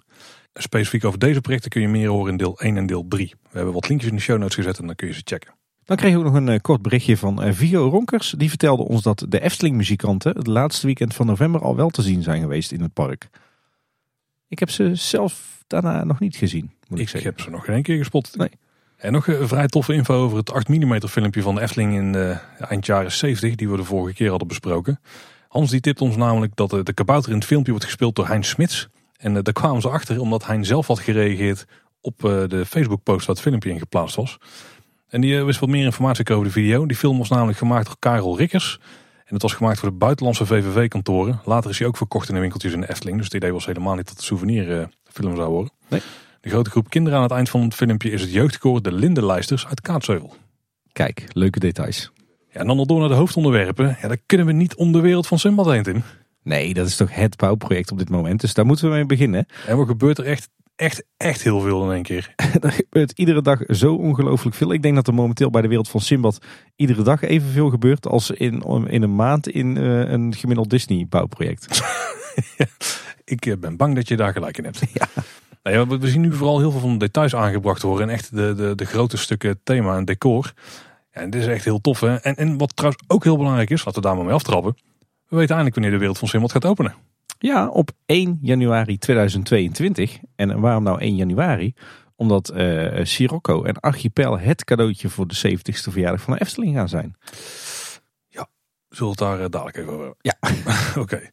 Specifiek 0.53 1.05
over 1.05 1.19
deze 1.19 1.41
projecten 1.41 1.71
kun 1.71 1.81
je 1.81 1.89
meer 1.89 2.09
horen 2.09 2.31
in 2.31 2.37
deel 2.37 2.61
1 2.61 2.77
en 2.77 2.87
deel 2.87 3.05
3. 3.09 3.35
We 3.43 3.57
hebben 3.57 3.75
wat 3.75 3.89
linkjes 3.89 4.11
in 4.11 4.17
de 4.17 4.23
show 4.23 4.39
notes 4.39 4.55
gezet 4.55 4.79
en 4.79 4.87
dan 4.87 4.95
kun 4.95 5.07
je 5.07 5.15
ze 5.15 5.21
checken. 5.25 5.55
Dan 5.85 5.97
kregen 5.97 6.21
we 6.21 6.27
ook 6.27 6.33
nog 6.33 6.41
een 6.41 6.49
eh, 6.49 6.61
kort 6.61 6.83
berichtje 6.83 7.17
van 7.17 7.43
eh, 7.43 7.53
Vigo 7.53 7.89
Ronkers. 7.89 8.35
Die 8.37 8.49
vertelde 8.49 8.83
ons 8.83 9.03
dat 9.03 9.27
de 9.29 9.41
Efteling 9.41 9.77
muzikanten 9.77 10.37
het 10.37 10.47
laatste 10.47 10.87
weekend 10.87 11.15
van 11.15 11.27
november 11.27 11.61
al 11.61 11.77
wel 11.77 11.89
te 11.89 12.03
zien 12.03 12.23
zijn 12.23 12.41
geweest 12.41 12.73
in 12.73 12.81
het 12.81 12.93
park. 12.93 13.29
Ik 14.49 14.59
heb 14.59 14.71
ze 14.71 14.95
zelf 14.95 15.63
daarna 15.67 16.05
nog 16.05 16.21
niet 16.21 16.37
gezien, 16.37 16.71
moet 16.89 16.99
ik, 16.99 17.05
Ik 17.05 17.11
zeggen. 17.11 17.31
heb 17.31 17.41
ze 17.41 17.51
nog 17.51 17.65
geen 17.65 17.83
keer 17.83 17.99
gespot. 17.99 18.37
Nee. 18.37 18.51
En 18.97 19.13
nog 19.13 19.27
een 19.27 19.49
vrij 19.49 19.67
toffe 19.67 19.95
info 19.95 20.15
over 20.15 20.37
het 20.39 20.53
8 20.53 20.69
mm 20.69 21.01
filmpje 21.01 21.43
van 21.43 21.55
de 21.55 21.61
Efteling 21.61 21.95
in 21.95 22.13
de 22.13 22.39
eind 22.59 22.87
jaren 22.87 23.13
70, 23.13 23.55
die 23.55 23.69
we 23.69 23.77
de 23.77 23.85
vorige 23.85 24.15
keer 24.15 24.31
hadden 24.31 24.49
besproken. 24.49 25.01
Hans 25.49 25.71
die 25.71 25.81
tipt 25.81 26.01
ons 26.01 26.17
namelijk 26.17 26.57
dat 26.57 26.73
eh, 26.73 26.83
de 26.83 26.93
kabouter 26.93 27.31
in 27.31 27.37
het 27.37 27.47
filmpje 27.47 27.71
wordt 27.71 27.87
gespeeld 27.87 28.17
door 28.17 28.27
Hein 28.27 28.45
Smits. 28.45 28.89
En 29.17 29.37
eh, 29.37 29.43
daar 29.43 29.55
kwamen 29.55 29.81
ze 29.81 29.89
achter 29.89 30.21
omdat 30.21 30.47
Hein 30.47 30.65
zelf 30.65 30.87
had 30.87 30.99
gereageerd 30.99 31.67
op 32.01 32.25
eh, 32.25 32.45
de 32.49 32.67
Facebook 32.67 33.03
post 33.03 33.27
waar 33.27 33.37
het 33.37 33.45
filmpje 33.45 33.71
in 33.71 33.79
geplaatst 33.79 34.17
was. 34.17 34.39
En 35.15 35.21
die 35.21 35.39
eh, 35.39 35.45
wist 35.45 35.61
wat 35.61 35.69
meer 35.69 35.85
informatie 35.85 36.29
over 36.31 36.45
de 36.45 36.51
video. 36.51 36.87
Die 36.87 36.97
film 36.97 37.19
was 37.19 37.29
namelijk 37.29 37.59
gemaakt 37.59 37.87
door 37.87 37.97
Karel 37.99 38.37
Rikkers. 38.37 38.79
En 39.25 39.35
het 39.35 39.43
was 39.43 39.53
gemaakt 39.53 39.79
voor 39.79 39.89
de 39.89 39.95
buitenlandse 39.95 40.47
VVV-kantoren. 40.47 41.41
Later 41.45 41.71
is 41.71 41.79
hij 41.79 41.89
ook 41.89 41.97
verkocht 41.97 42.29
in 42.29 42.35
de 42.35 42.41
winkeltjes 42.41 42.73
in 42.73 42.81
de 42.81 42.91
Efteling. 42.91 43.17
Dus 43.17 43.27
het 43.27 43.35
idee 43.35 43.53
was 43.53 43.67
helemaal 43.67 43.95
niet 43.95 44.07
dat 44.07 44.17
het 44.17 44.25
souvenirfilm 44.25 45.37
zou 45.37 45.51
worden. 45.51 45.73
Nee. 45.89 46.01
De 46.41 46.49
grote 46.49 46.71
groep 46.71 46.91
kinderen 46.91 47.19
aan 47.19 47.25
het 47.25 47.33
eind 47.33 47.49
van 47.49 47.61
het 47.61 47.75
filmpje 47.75 48.11
is 48.11 48.21
het 48.21 48.33
jeugdkoor 48.33 48.83
De 48.83 48.93
Lindelijsters 48.93 49.67
uit 49.67 49.81
Kaatsheuvel. 49.81 50.35
Kijk, 50.93 51.25
leuke 51.33 51.59
details. 51.59 52.13
Ja, 52.51 52.61
en 52.61 52.67
dan 52.67 52.79
al 52.79 52.87
door 52.87 53.01
naar 53.01 53.09
de 53.09 53.15
hoofdonderwerpen. 53.15 53.97
Ja, 54.03 54.09
daar 54.09 54.21
kunnen 54.27 54.47
we 54.47 54.53
niet 54.53 54.75
om 54.75 54.93
de 54.93 55.01
wereld 55.01 55.27
van 55.27 55.39
Simbad 55.39 55.67
heen, 55.67 55.83
Tim. 55.83 56.03
Nee, 56.43 56.75
dat 56.75 56.87
is 56.87 56.97
toch 56.97 57.15
het 57.15 57.37
bouwproject 57.37 57.91
op 57.91 57.99
dit 57.99 58.09
moment. 58.09 58.41
Dus 58.41 58.55
daar 58.55 58.67
moeten 58.67 58.89
we 58.89 58.95
mee 58.95 59.07
beginnen. 59.07 59.47
En 59.67 59.77
wat 59.77 59.87
gebeurt 59.87 60.19
er 60.19 60.25
echt, 60.25 60.49
echt, 60.77 61.05
echt 61.17 61.43
heel 61.43 61.61
veel 61.61 61.85
in 61.85 61.93
één 61.93 62.03
keer. 62.03 62.33
er 62.61 62.73
gebeurt 62.73 63.13
iedere 63.19 63.43
dag 63.43 63.61
zo 63.69 63.95
ongelooflijk 63.95 64.57
veel. 64.57 64.73
Ik 64.73 64.83
denk 64.83 64.95
dat 64.95 65.07
er 65.07 65.15
momenteel 65.15 65.51
bij 65.51 65.63
de 65.63 65.69
wereld 65.69 65.89
van 65.89 66.01
Simbad 66.01 66.39
iedere 66.77 67.03
dag 67.03 67.23
evenveel 67.23 67.71
gebeurt 67.71 68.07
als 68.07 68.31
in, 68.31 68.63
in 68.89 69.03
een 69.03 69.15
maand 69.15 69.49
in 69.49 69.77
eh, 69.77 70.11
een 70.11 70.35
gemiddeld 70.35 70.71
Disney 70.71 71.07
bouwproject. 71.09 71.67
Ik 73.25 73.47
eh, 73.47 73.57
ben 73.59 73.77
bang 73.77 73.95
dat 73.95 74.09
je 74.09 74.17
daar 74.17 74.33
gelijk 74.33 74.59
in 74.59 74.65
hebt. 74.65 74.81
Ja. 74.93 75.09
Nou 75.63 75.77
ja, 75.77 75.87
we- 75.87 75.99
we 75.99 76.09
zien 76.09 76.21
nu 76.21 76.33
vooral 76.33 76.59
heel 76.59 76.71
veel 76.71 76.81
van 76.81 76.93
de 76.93 76.99
details 76.99 77.35
aangebracht 77.35 77.83
worden. 77.83 78.09
En 78.09 78.15
echt 78.15 78.37
de, 78.37 78.55
de, 78.55 78.73
de 78.75 78.85
grote 78.85 79.17
stukken 79.17 79.61
thema 79.63 79.97
en 79.97 80.05
decor. 80.05 80.53
Ja, 81.13 81.21
en 81.21 81.31
dit 81.31 81.41
is 81.41 81.47
echt 81.47 81.65
heel 81.65 81.81
tof. 81.81 82.01
Hè? 82.01 82.15
En, 82.17 82.37
en 82.37 82.59
wat 82.59 82.77
trouwens 82.77 83.05
ook 83.07 83.25
heel 83.25 83.37
belangrijk 83.37 83.71
is, 83.71 83.85
laten 83.85 84.03
we 84.03 84.07
daar 84.07 84.17
maar 84.17 84.25
mee 84.25 84.35
aftrappen. 84.35 84.77
We 85.29 85.37
weten 85.37 85.55
eindelijk 85.57 85.75
wanneer 85.75 85.93
de 85.93 85.99
wereld 85.99 86.19
van 86.19 86.29
Simbad 86.29 86.53
gaat 86.53 86.65
openen. 86.65 86.95
Ja, 87.45 87.69
op 87.69 87.91
1 88.07 88.39
januari 88.43 88.99
2022. 88.99 90.19
En 90.37 90.61
waarom 90.61 90.83
nou 90.83 91.01
1 91.01 91.17
januari? 91.17 91.75
Omdat 92.17 92.49
eh 92.49 93.05
Sirocco 93.05 93.65
en 93.65 93.81
Archipel 93.81 94.39
het 94.39 94.65
cadeautje 94.65 95.09
voor 95.09 95.27
de 95.27 95.37
70ste 95.37 95.91
verjaardag 95.91 96.21
van 96.21 96.35
de 96.35 96.41
Efteling 96.41 96.75
gaan 96.75 96.89
zijn. 96.89 97.17
Zullen 98.95 99.17
we 99.17 99.25
het 99.25 99.31
daar 99.31 99.41
eh, 99.41 99.51
dadelijk 99.51 99.77
even 99.77 99.93
over? 99.93 100.15
Ja. 100.21 100.37
Oké. 101.03 101.31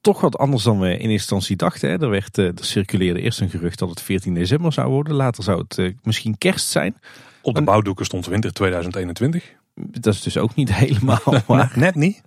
Toch 0.00 0.20
wat 0.20 0.38
anders 0.38 0.62
dan 0.62 0.80
we 0.80 0.86
in 0.86 0.92
eerste 0.92 1.10
instantie 1.10 1.56
dachten. 1.56 1.90
Hè. 1.90 2.00
Er, 2.00 2.10
werd, 2.10 2.38
eh, 2.38 2.46
er 2.46 2.64
circuleerde 2.64 3.20
eerst 3.20 3.40
een 3.40 3.50
gerucht 3.50 3.78
dat 3.78 3.90
het 3.90 4.02
14 4.02 4.34
december 4.34 4.72
zou 4.72 4.90
worden. 4.90 5.14
Later 5.14 5.44
zou 5.44 5.64
het 5.68 5.94
misschien 6.02 6.38
kerst 6.38 6.68
zijn. 6.68 6.96
Op 7.42 7.54
de 7.54 7.62
bouwdoeken 7.62 8.04
stond 8.04 8.26
winter 8.26 8.52
2021. 8.52 9.52
Dat 9.74 10.14
is 10.14 10.22
dus 10.22 10.36
ook 10.36 10.54
niet 10.54 10.74
helemaal 10.84 11.42
waar. 11.46 11.72
Net 11.74 11.94
niet. 11.94 12.22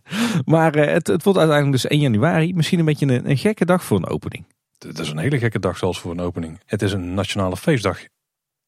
Maar 0.45 0.75
eh, 0.75 0.93
het, 0.93 1.07
het 1.07 1.23
wordt 1.23 1.39
uiteindelijk 1.39 1.81
dus 1.81 1.91
1 1.91 1.99
januari. 1.99 2.53
Misschien 2.53 2.79
een 2.79 2.85
beetje 2.85 3.05
een, 3.05 3.29
een 3.29 3.37
gekke 3.37 3.65
dag 3.65 3.83
voor 3.83 3.97
een 3.97 4.07
opening. 4.07 4.45
Het 4.77 4.99
is 4.99 5.09
een 5.09 5.17
hele 5.17 5.39
gekke 5.39 5.59
dag 5.59 5.77
zelfs 5.77 5.99
voor 5.99 6.11
een 6.11 6.19
opening. 6.19 6.59
Het 6.65 6.81
is 6.81 6.93
een 6.93 7.13
nationale 7.13 7.57
feestdag. 7.57 8.01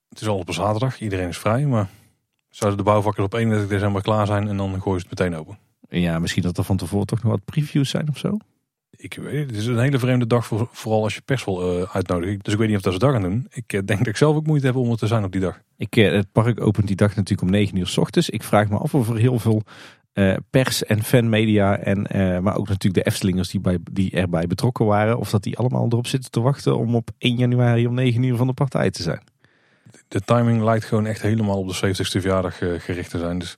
Het 0.09 0.21
is 0.21 0.27
al 0.27 0.37
op 0.37 0.47
een 0.47 0.53
zaterdag. 0.53 0.99
Iedereen 0.99 1.27
is 1.27 1.37
vrij. 1.37 1.65
Maar 1.65 1.87
zouden 2.49 2.77
de 2.77 2.85
bouwvakkers 2.85 3.25
op 3.25 3.33
31 3.33 3.69
december 3.69 4.01
klaar 4.01 4.25
zijn 4.25 4.47
en 4.47 4.57
dan 4.57 4.81
gooien 4.81 5.01
ze 5.01 5.07
het 5.09 5.19
meteen 5.19 5.39
open. 5.39 5.57
Ja, 5.89 6.19
misschien 6.19 6.43
dat 6.43 6.57
er 6.57 6.63
van 6.63 6.77
tevoren 6.77 7.07
toch 7.07 7.23
nog 7.23 7.31
wat 7.31 7.45
previews 7.45 7.89
zijn 7.89 8.09
of 8.09 8.17
zo. 8.17 8.37
Ik 8.89 9.13
weet 9.13 9.49
het. 9.49 9.55
Is 9.55 9.65
een 9.65 9.79
hele 9.79 9.99
vreemde 9.99 10.27
dag, 10.27 10.45
voor, 10.45 10.69
vooral 10.71 11.03
als 11.03 11.15
je 11.15 11.21
pers 11.21 11.45
wil 11.45 11.87
uitnodigen. 11.87 12.39
Dus 12.41 12.53
ik 12.53 12.59
weet 12.59 12.67
niet 12.67 12.77
of 12.77 12.83
dat 12.83 12.93
ze 12.93 12.99
dat 12.99 13.11
gaan 13.11 13.21
doen. 13.21 13.47
Ik 13.49 13.73
eh, 13.73 13.81
denk 13.85 13.99
dat 13.99 14.07
ik 14.07 14.17
zelf 14.17 14.35
ook 14.35 14.45
moeite 14.45 14.65
heb 14.65 14.75
om 14.75 14.91
er 14.91 14.97
te 14.97 15.07
zijn 15.07 15.23
op 15.23 15.31
die 15.31 15.41
dag. 15.41 15.61
Ik, 15.77 15.95
eh, 15.95 16.11
het 16.11 16.31
park 16.31 16.61
opent 16.61 16.87
die 16.87 16.95
dag 16.95 17.15
natuurlijk 17.15 17.41
om 17.41 17.49
9 17.49 17.77
uur 17.77 17.87
s 17.87 17.97
ochtends. 17.97 18.29
Ik 18.29 18.43
vraag 18.43 18.69
me 18.69 18.77
af 18.77 18.93
of 18.93 19.09
er 19.09 19.17
heel 19.17 19.39
veel 19.39 19.63
pers 20.49 20.83
en 20.83 21.03
fanmedia 21.03 21.77
en 21.77 22.01
maar 22.43 22.57
ook 22.57 22.67
natuurlijk 22.67 23.03
de 23.03 23.11
Eftelingers 23.11 23.49
die, 23.49 23.59
bij, 23.59 23.77
die 23.91 24.11
erbij 24.11 24.47
betrokken 24.47 24.85
waren. 24.85 25.17
Of 25.17 25.29
dat 25.29 25.43
die 25.43 25.57
allemaal 25.57 25.85
erop 25.89 26.07
zitten 26.07 26.31
te 26.31 26.39
wachten 26.39 26.77
om 26.77 26.95
op 26.95 27.09
1 27.17 27.35
januari 27.35 27.87
om 27.87 27.93
9 27.93 28.23
uur 28.23 28.35
van 28.35 28.47
de 28.47 28.53
partij 28.53 28.89
te 28.89 29.01
zijn. 29.01 29.21
De 30.07 30.21
timing 30.21 30.63
lijkt 30.63 30.85
gewoon 30.85 31.05
echt 31.05 31.21
helemaal 31.21 31.57
op 31.57 31.67
de 31.67 31.87
70ste 31.87 32.21
verjaardag 32.21 32.57
gericht 32.57 33.09
te 33.09 33.17
zijn. 33.17 33.39
Dus 33.39 33.55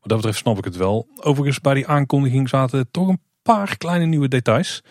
wat 0.00 0.08
dat 0.08 0.16
betreft 0.16 0.38
snap 0.38 0.58
ik 0.58 0.64
het 0.64 0.76
wel. 0.76 1.08
Overigens 1.20 1.60
bij 1.60 1.74
die 1.74 1.86
aankondiging 1.86 2.48
zaten 2.48 2.90
toch 2.90 3.08
een 3.08 3.20
paar 3.42 3.76
kleine 3.76 4.04
nieuwe 4.04 4.28
details. 4.28 4.82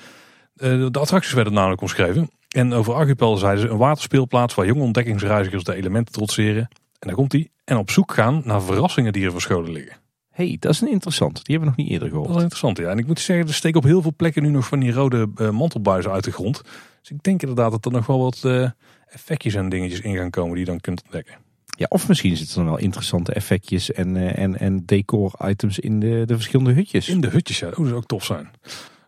Eh, 0.55 0.69
de 0.91 0.99
attracties 0.99 1.33
werden 1.33 1.53
namelijk 1.53 1.81
omschreven. 1.81 2.29
En 2.49 2.73
over 2.73 2.93
Archipel 2.93 3.37
zeiden 3.37 3.61
ze 3.61 3.69
een 3.69 3.77
waterspeelplaats 3.77 4.55
waar 4.55 4.65
jonge 4.65 4.81
ontdekkingsreizigers 4.81 5.63
de 5.63 5.75
elementen 5.75 6.13
trotseren. 6.13 6.67
En 6.99 7.07
daar 7.07 7.15
komt 7.15 7.31
die 7.31 7.51
En 7.63 7.77
op 7.77 7.91
zoek 7.91 8.13
gaan 8.13 8.41
naar 8.45 8.61
verrassingen 8.61 9.13
die 9.13 9.25
er 9.25 9.31
verscholen 9.31 9.71
liggen. 9.71 9.97
hey, 10.29 10.57
dat 10.59 10.71
is 10.71 10.81
een 10.81 10.91
interessant. 10.91 11.45
Die 11.45 11.55
hebben 11.55 11.73
we 11.73 11.75
nog 11.75 11.85
niet 11.85 11.93
eerder 11.93 12.09
Dat 12.09 12.17
is 12.17 12.25
gehoord. 12.25 12.43
interessant, 12.43 12.77
ja. 12.77 12.89
En 12.89 12.97
ik 12.97 13.07
moet 13.07 13.19
zeggen, 13.19 13.47
er 13.47 13.53
steken 13.53 13.77
op 13.77 13.83
heel 13.83 14.01
veel 14.01 14.13
plekken 14.15 14.43
nu 14.43 14.49
nog 14.49 14.67
van 14.67 14.79
die 14.79 14.91
rode 14.91 15.29
eh, 15.35 15.49
mantelbuizen 15.49 16.11
uit 16.11 16.23
de 16.23 16.31
grond. 16.31 16.61
Dus 17.01 17.11
ik 17.11 17.23
denk 17.23 17.41
inderdaad 17.41 17.71
dat 17.71 17.85
er 17.85 17.91
nog 17.91 18.05
wel 18.05 18.19
wat 18.19 18.39
eh, 18.43 18.69
effectjes 19.05 19.53
en 19.53 19.69
dingetjes 19.69 19.99
in 19.99 20.15
gaan 20.15 20.29
komen 20.29 20.51
die 20.51 20.59
je 20.59 20.71
dan 20.71 20.79
kunt 20.79 21.03
ontdekken. 21.03 21.35
Ja, 21.77 21.85
of 21.89 22.07
misschien 22.07 22.37
zitten 22.37 22.61
er 22.61 22.67
wel 22.67 22.77
interessante 22.77 23.33
effectjes 23.33 23.91
en, 23.91 24.17
eh, 24.17 24.43
en, 24.43 24.59
en 24.59 24.85
decor-items 24.85 25.79
in 25.79 25.99
de, 25.99 26.23
de 26.25 26.35
verschillende 26.35 26.71
hutjes. 26.71 27.09
In 27.09 27.21
de 27.21 27.27
hutjes, 27.27 27.59
ja. 27.59 27.65
Dat 27.65 27.75
zou 27.75 27.93
ook 27.93 28.05
tof 28.05 28.25
zijn. 28.25 28.51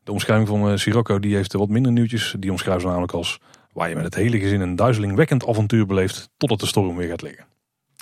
De 0.04 0.12
omschrijving 0.12 0.48
van 0.48 0.70
eh, 0.70 0.78
Sirocco 0.78 1.20
die 1.20 1.36
heeft 1.36 1.54
wat 1.54 1.70
minder 1.70 1.92
nieuwtjes. 1.92 2.36
Die 2.40 2.52
omschrijven 2.52 2.82
ze 2.82 2.88
namelijk 2.88 3.14
als 3.14 3.40
waar 3.74 3.90
je 3.90 3.96
met 3.96 4.04
het 4.04 4.16
hele 4.16 4.40
gezin 4.40 4.62
een 4.62 4.76
duizelingwekkend 4.76 5.48
avontuur 5.48 5.86
beleeft 5.86 6.30
totdat 6.38 6.60
de 6.60 6.66
storm 6.66 6.96
weer 6.96 7.10
gaat 7.10 7.22
liggen. 7.22 7.46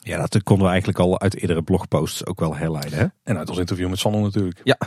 Ja, 0.03 0.17
dat 0.17 0.43
konden 0.43 0.65
we 0.65 0.71
eigenlijk 0.71 0.99
al 0.99 1.19
uit 1.19 1.41
eerdere 1.41 1.61
blogposts 1.61 2.25
ook 2.25 2.39
wel 2.39 2.55
herleiden. 2.55 2.99
Hè? 2.99 3.05
En 3.23 3.37
uit 3.37 3.49
ons 3.49 3.57
interview 3.57 3.89
met 3.89 3.99
Sander 3.99 4.21
natuurlijk. 4.21 4.61
Ja. 4.63 4.77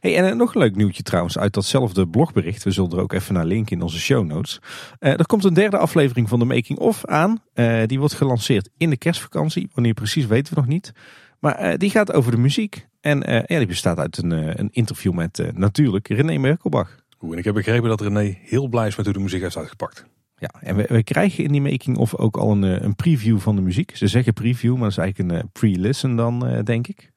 Hey, 0.00 0.16
en 0.16 0.28
eh, 0.28 0.34
nog 0.34 0.54
een 0.54 0.60
leuk 0.60 0.76
nieuwtje 0.76 1.02
trouwens 1.02 1.38
uit 1.38 1.52
datzelfde 1.52 2.08
blogbericht. 2.08 2.62
We 2.62 2.70
zullen 2.70 2.90
er 2.90 3.00
ook 3.00 3.12
even 3.12 3.34
naar 3.34 3.44
linken 3.44 3.76
in 3.76 3.82
onze 3.82 3.98
show 3.98 4.24
notes. 4.24 4.60
Eh, 4.98 5.18
er 5.18 5.26
komt 5.26 5.44
een 5.44 5.54
derde 5.54 5.76
aflevering 5.78 6.28
van 6.28 6.38
de 6.38 6.44
Making 6.44 6.78
of 6.78 7.04
aan. 7.06 7.42
Eh, 7.52 7.82
die 7.86 7.98
wordt 7.98 8.14
gelanceerd 8.14 8.68
in 8.76 8.90
de 8.90 8.96
kerstvakantie. 8.96 9.70
Wanneer 9.74 9.94
precies 9.94 10.26
weten 10.26 10.54
we 10.54 10.60
nog 10.60 10.68
niet. 10.68 10.92
Maar 11.38 11.78
die 11.78 11.90
gaat 11.90 12.12
over 12.12 12.30
de 12.30 12.38
muziek. 12.38 12.86
En 13.00 13.44
ja, 13.46 13.58
die 13.58 13.66
bestaat 13.66 13.98
uit 13.98 14.18
een, 14.18 14.30
een 14.60 14.68
interview 14.70 15.12
met 15.12 15.50
natuurlijk 15.54 16.08
René 16.08 16.38
Merkelbach. 16.38 16.96
Oeh, 17.20 17.32
en 17.32 17.38
ik 17.38 17.44
heb 17.44 17.54
begrepen 17.54 17.88
dat 17.88 18.00
René 18.00 18.38
heel 18.42 18.68
blij 18.68 18.86
is 18.86 18.96
met 18.96 19.04
hoe 19.04 19.14
de 19.14 19.20
muziek 19.20 19.40
heeft 19.40 19.56
uitgepakt. 19.56 20.06
Ja, 20.40 20.50
en 20.60 20.76
we, 20.76 20.84
we 20.88 21.02
krijgen 21.02 21.44
in 21.44 21.52
die 21.52 21.60
making 21.60 21.96
of 21.96 22.16
ook 22.16 22.36
al 22.36 22.50
een, 22.50 22.64
eh, 22.64 22.82
een 22.82 22.96
preview 22.96 23.38
van 23.38 23.56
de 23.56 23.62
muziek. 23.62 23.96
Ze 23.96 24.06
zeggen 24.06 24.32
preview, 24.32 24.72
maar 24.72 24.82
dat 24.82 24.90
is 24.90 24.96
eigenlijk 24.96 25.30
een 25.30 25.40
eh, 25.40 25.48
pre-listen 25.52 26.16
dan, 26.16 26.46
eh, 26.46 26.64
denk 26.64 26.86
ik. 26.86 27.12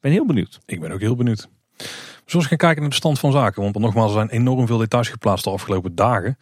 Ben 0.00 0.12
heel 0.12 0.26
benieuwd. 0.26 0.58
Ik 0.66 0.80
ben 0.80 0.92
ook 0.92 1.00
heel 1.00 1.16
benieuwd. 1.16 1.48
We 1.76 1.84
zullen 2.24 2.40
eens 2.40 2.46
gaan 2.46 2.56
kijken 2.56 2.80
naar 2.80 2.90
de 2.90 2.96
stand 2.96 3.18
van 3.18 3.32
zaken. 3.32 3.62
Want 3.62 3.78
nogmaals, 3.78 4.10
er 4.10 4.16
zijn 4.16 4.28
enorm 4.28 4.66
veel 4.66 4.78
details 4.78 5.08
geplaatst 5.08 5.44
de 5.44 5.50
afgelopen 5.50 5.94
dagen. 5.94 6.38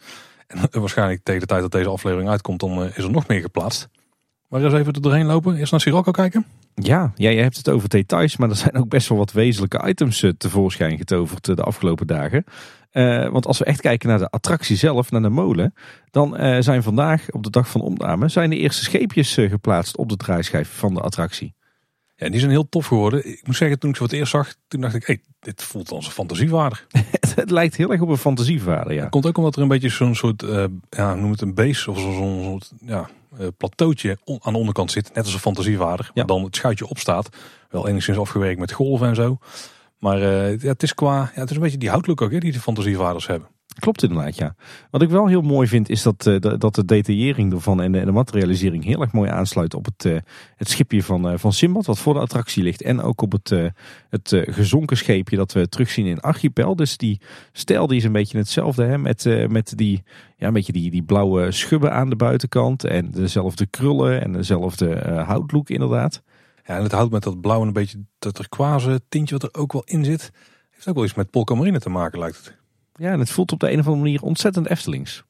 En 0.47 0.79
waarschijnlijk 0.79 1.23
tegen 1.23 1.41
de 1.41 1.47
tijd 1.47 1.61
dat 1.61 1.71
deze 1.71 1.89
aflevering 1.89 2.29
uitkomt, 2.29 2.59
dan 2.59 2.83
is 2.83 3.03
er 3.03 3.11
nog 3.11 3.27
meer 3.27 3.41
geplaatst. 3.41 3.89
Maar 4.47 4.63
eens 4.63 4.73
even 4.73 4.93
er 4.93 5.01
doorheen 5.01 5.25
lopen. 5.25 5.55
Eerst 5.55 5.71
naar 5.71 5.81
Sirocco 5.81 6.11
kijken. 6.11 6.45
Ja, 6.75 7.11
ja, 7.15 7.29
je 7.29 7.41
hebt 7.41 7.57
het 7.57 7.69
over 7.69 7.89
details, 7.89 8.37
maar 8.37 8.49
er 8.49 8.55
zijn 8.55 8.75
ook 8.75 8.89
best 8.89 9.09
wel 9.09 9.17
wat 9.17 9.31
wezenlijke 9.31 9.87
items 9.87 10.25
tevoorschijn 10.37 10.97
getoverd 10.97 11.45
de 11.45 11.63
afgelopen 11.63 12.07
dagen. 12.07 12.43
Eh, 12.95 13.29
want 13.29 13.47
als 13.47 13.57
we 13.57 13.65
echt 13.65 13.81
kijken 13.81 14.09
naar 14.09 14.17
de 14.17 14.29
attractie 14.29 14.75
zelf, 14.75 15.11
naar 15.11 15.21
de 15.21 15.29
molen, 15.29 15.73
dan 16.11 16.37
eh, 16.37 16.61
zijn 16.61 16.83
vandaag 16.83 17.31
op 17.31 17.43
de 17.43 17.49
dag 17.49 17.69
van 17.69 17.81
opname 17.81 18.27
zijn 18.27 18.49
de 18.49 18.55
eerste 18.55 18.83
scheepjes 18.83 19.37
eh, 19.37 19.49
geplaatst 19.49 19.97
op 19.97 20.09
de 20.09 20.17
draaischijf 20.17 20.69
van 20.77 20.93
de 20.93 21.01
attractie. 21.01 21.53
Ja, 22.15 22.25
en 22.25 22.31
die 22.31 22.39
zijn 22.39 22.51
heel 22.51 22.69
tof 22.69 22.85
geworden. 22.85 23.27
Ik 23.27 23.47
moet 23.47 23.55
zeggen, 23.55 23.79
toen 23.79 23.89
ik 23.89 23.95
ze 23.95 24.01
voor 24.01 24.11
het 24.11 24.19
eerst 24.19 24.31
zag, 24.31 24.55
toen 24.67 24.81
dacht 24.81 24.95
ik, 24.95 25.05
hey, 25.05 25.21
dit 25.39 25.63
voelt 25.63 25.91
als 25.91 26.05
een 26.05 26.11
fantasiewaardig. 26.11 26.87
het 27.35 27.51
lijkt 27.51 27.75
heel 27.75 27.91
erg 27.91 28.01
op 28.01 28.09
een 28.09 28.17
fantasievader, 28.17 28.93
ja. 28.93 29.07
Komt 29.07 29.25
ook 29.25 29.37
omdat 29.37 29.55
er 29.55 29.61
een 29.61 29.67
beetje 29.67 29.89
zo'n 29.89 30.15
soort, 30.15 30.45
ja, 30.89 31.15
noem 31.15 31.31
het 31.31 31.41
een 31.41 31.53
base 31.53 31.91
of 31.91 31.99
zo'n 31.99 32.43
soort 32.43 32.71
ja, 32.79 33.09
plateautje 33.57 34.17
aan 34.39 34.53
de 34.53 34.59
onderkant 34.59 34.91
zit. 34.91 35.13
Net 35.13 35.23
als 35.23 35.33
een 35.33 35.39
fantasievader. 35.39 36.05
Ja. 36.05 36.11
Maar 36.13 36.25
dan 36.25 36.43
het 36.43 36.55
schuitje 36.55 36.87
opstaat. 36.87 37.29
Wel 37.69 37.87
enigszins 37.87 38.17
afgewerkt 38.17 38.59
met 38.59 38.71
golven 38.71 39.07
en 39.07 39.15
zo. 39.15 39.37
Maar 39.99 40.21
eh, 40.21 40.59
ja, 40.59 40.67
het 40.67 40.83
is 40.83 40.93
qua, 40.93 41.31
ja, 41.35 41.41
het 41.41 41.49
is 41.49 41.55
een 41.55 41.61
beetje 41.61 41.77
die 41.77 41.89
houtlook 41.89 42.21
ook 42.21 42.31
hè, 42.31 42.39
die 42.39 42.51
de 42.51 42.59
fantasievaders 42.59 43.27
hebben. 43.27 43.49
Klopt 43.79 44.03
inderdaad, 44.03 44.35
ja. 44.35 44.55
Wat 44.89 45.01
ik 45.01 45.09
wel 45.09 45.27
heel 45.27 45.41
mooi 45.41 45.67
vind 45.67 45.89
is 45.89 46.01
dat, 46.01 46.27
eh, 46.27 46.57
dat 46.57 46.75
de 46.75 46.85
detaillering 46.85 47.53
ervan 47.53 47.81
en 47.81 47.91
de, 47.91 48.11
materialisering 48.11 48.83
heel 48.83 49.01
erg 49.01 49.11
mooi 49.11 49.29
aansluit 49.29 49.73
op 49.73 49.85
het, 49.85 50.05
eh, 50.05 50.17
het 50.55 50.69
schipje 50.69 51.03
van, 51.03 51.39
van 51.39 51.53
Simbad, 51.53 51.85
wat 51.85 51.99
voor 51.99 52.13
de 52.13 52.19
attractie 52.19 52.63
ligt. 52.63 52.81
En 52.81 53.01
ook 53.01 53.21
op 53.21 53.31
het, 53.31 53.49
het 54.09 54.43
gezonken 54.49 54.97
scheepje 54.97 55.37
dat 55.37 55.51
we 55.51 55.69
terugzien 55.69 56.05
in 56.05 56.19
Archipel. 56.19 56.75
Dus 56.75 56.97
die 56.97 57.21
stijl 57.51 57.87
die 57.87 57.97
is 57.97 58.03
een 58.03 58.11
beetje 58.11 58.37
hetzelfde, 58.37 58.83
hè, 58.83 58.97
met, 58.97 59.47
met 59.49 59.73
die, 59.75 60.03
ja, 60.37 60.47
een 60.47 60.53
beetje 60.53 60.73
die, 60.73 60.91
die 60.91 61.03
blauwe 61.03 61.51
schubben 61.51 61.93
aan 61.93 62.09
de 62.09 62.15
buitenkant. 62.15 62.83
En 62.83 63.11
dezelfde 63.11 63.65
krullen 63.65 64.21
en 64.21 64.31
dezelfde 64.31 65.23
houtlook 65.25 65.69
inderdaad. 65.69 66.21
Ja, 66.65 66.75
en 66.75 66.83
het 66.83 66.91
houdt 66.91 67.11
met 67.11 67.23
dat 67.23 67.41
blauw 67.41 67.61
en 67.61 67.67
een 67.67 67.73
beetje 67.73 68.05
dat 68.19 68.33
turquoise 68.33 69.01
tintje 69.09 69.37
wat 69.37 69.43
er 69.43 69.61
ook 69.61 69.73
wel 69.73 69.83
in 69.85 70.05
zit. 70.05 70.31
Heeft 70.71 70.87
ook 70.87 70.95
wel 70.95 71.03
iets 71.03 71.13
met 71.13 71.29
Polka 71.29 71.55
Marine 71.55 71.79
te 71.79 71.89
maken 71.89 72.19
lijkt 72.19 72.37
het. 72.37 72.55
Ja, 72.93 73.11
en 73.11 73.19
het 73.19 73.29
voelt 73.29 73.51
op 73.51 73.59
de 73.59 73.71
een 73.71 73.79
of 73.79 73.85
andere 73.85 74.03
manier 74.03 74.21
ontzettend 74.21 74.67
Eftelings. 74.67 75.23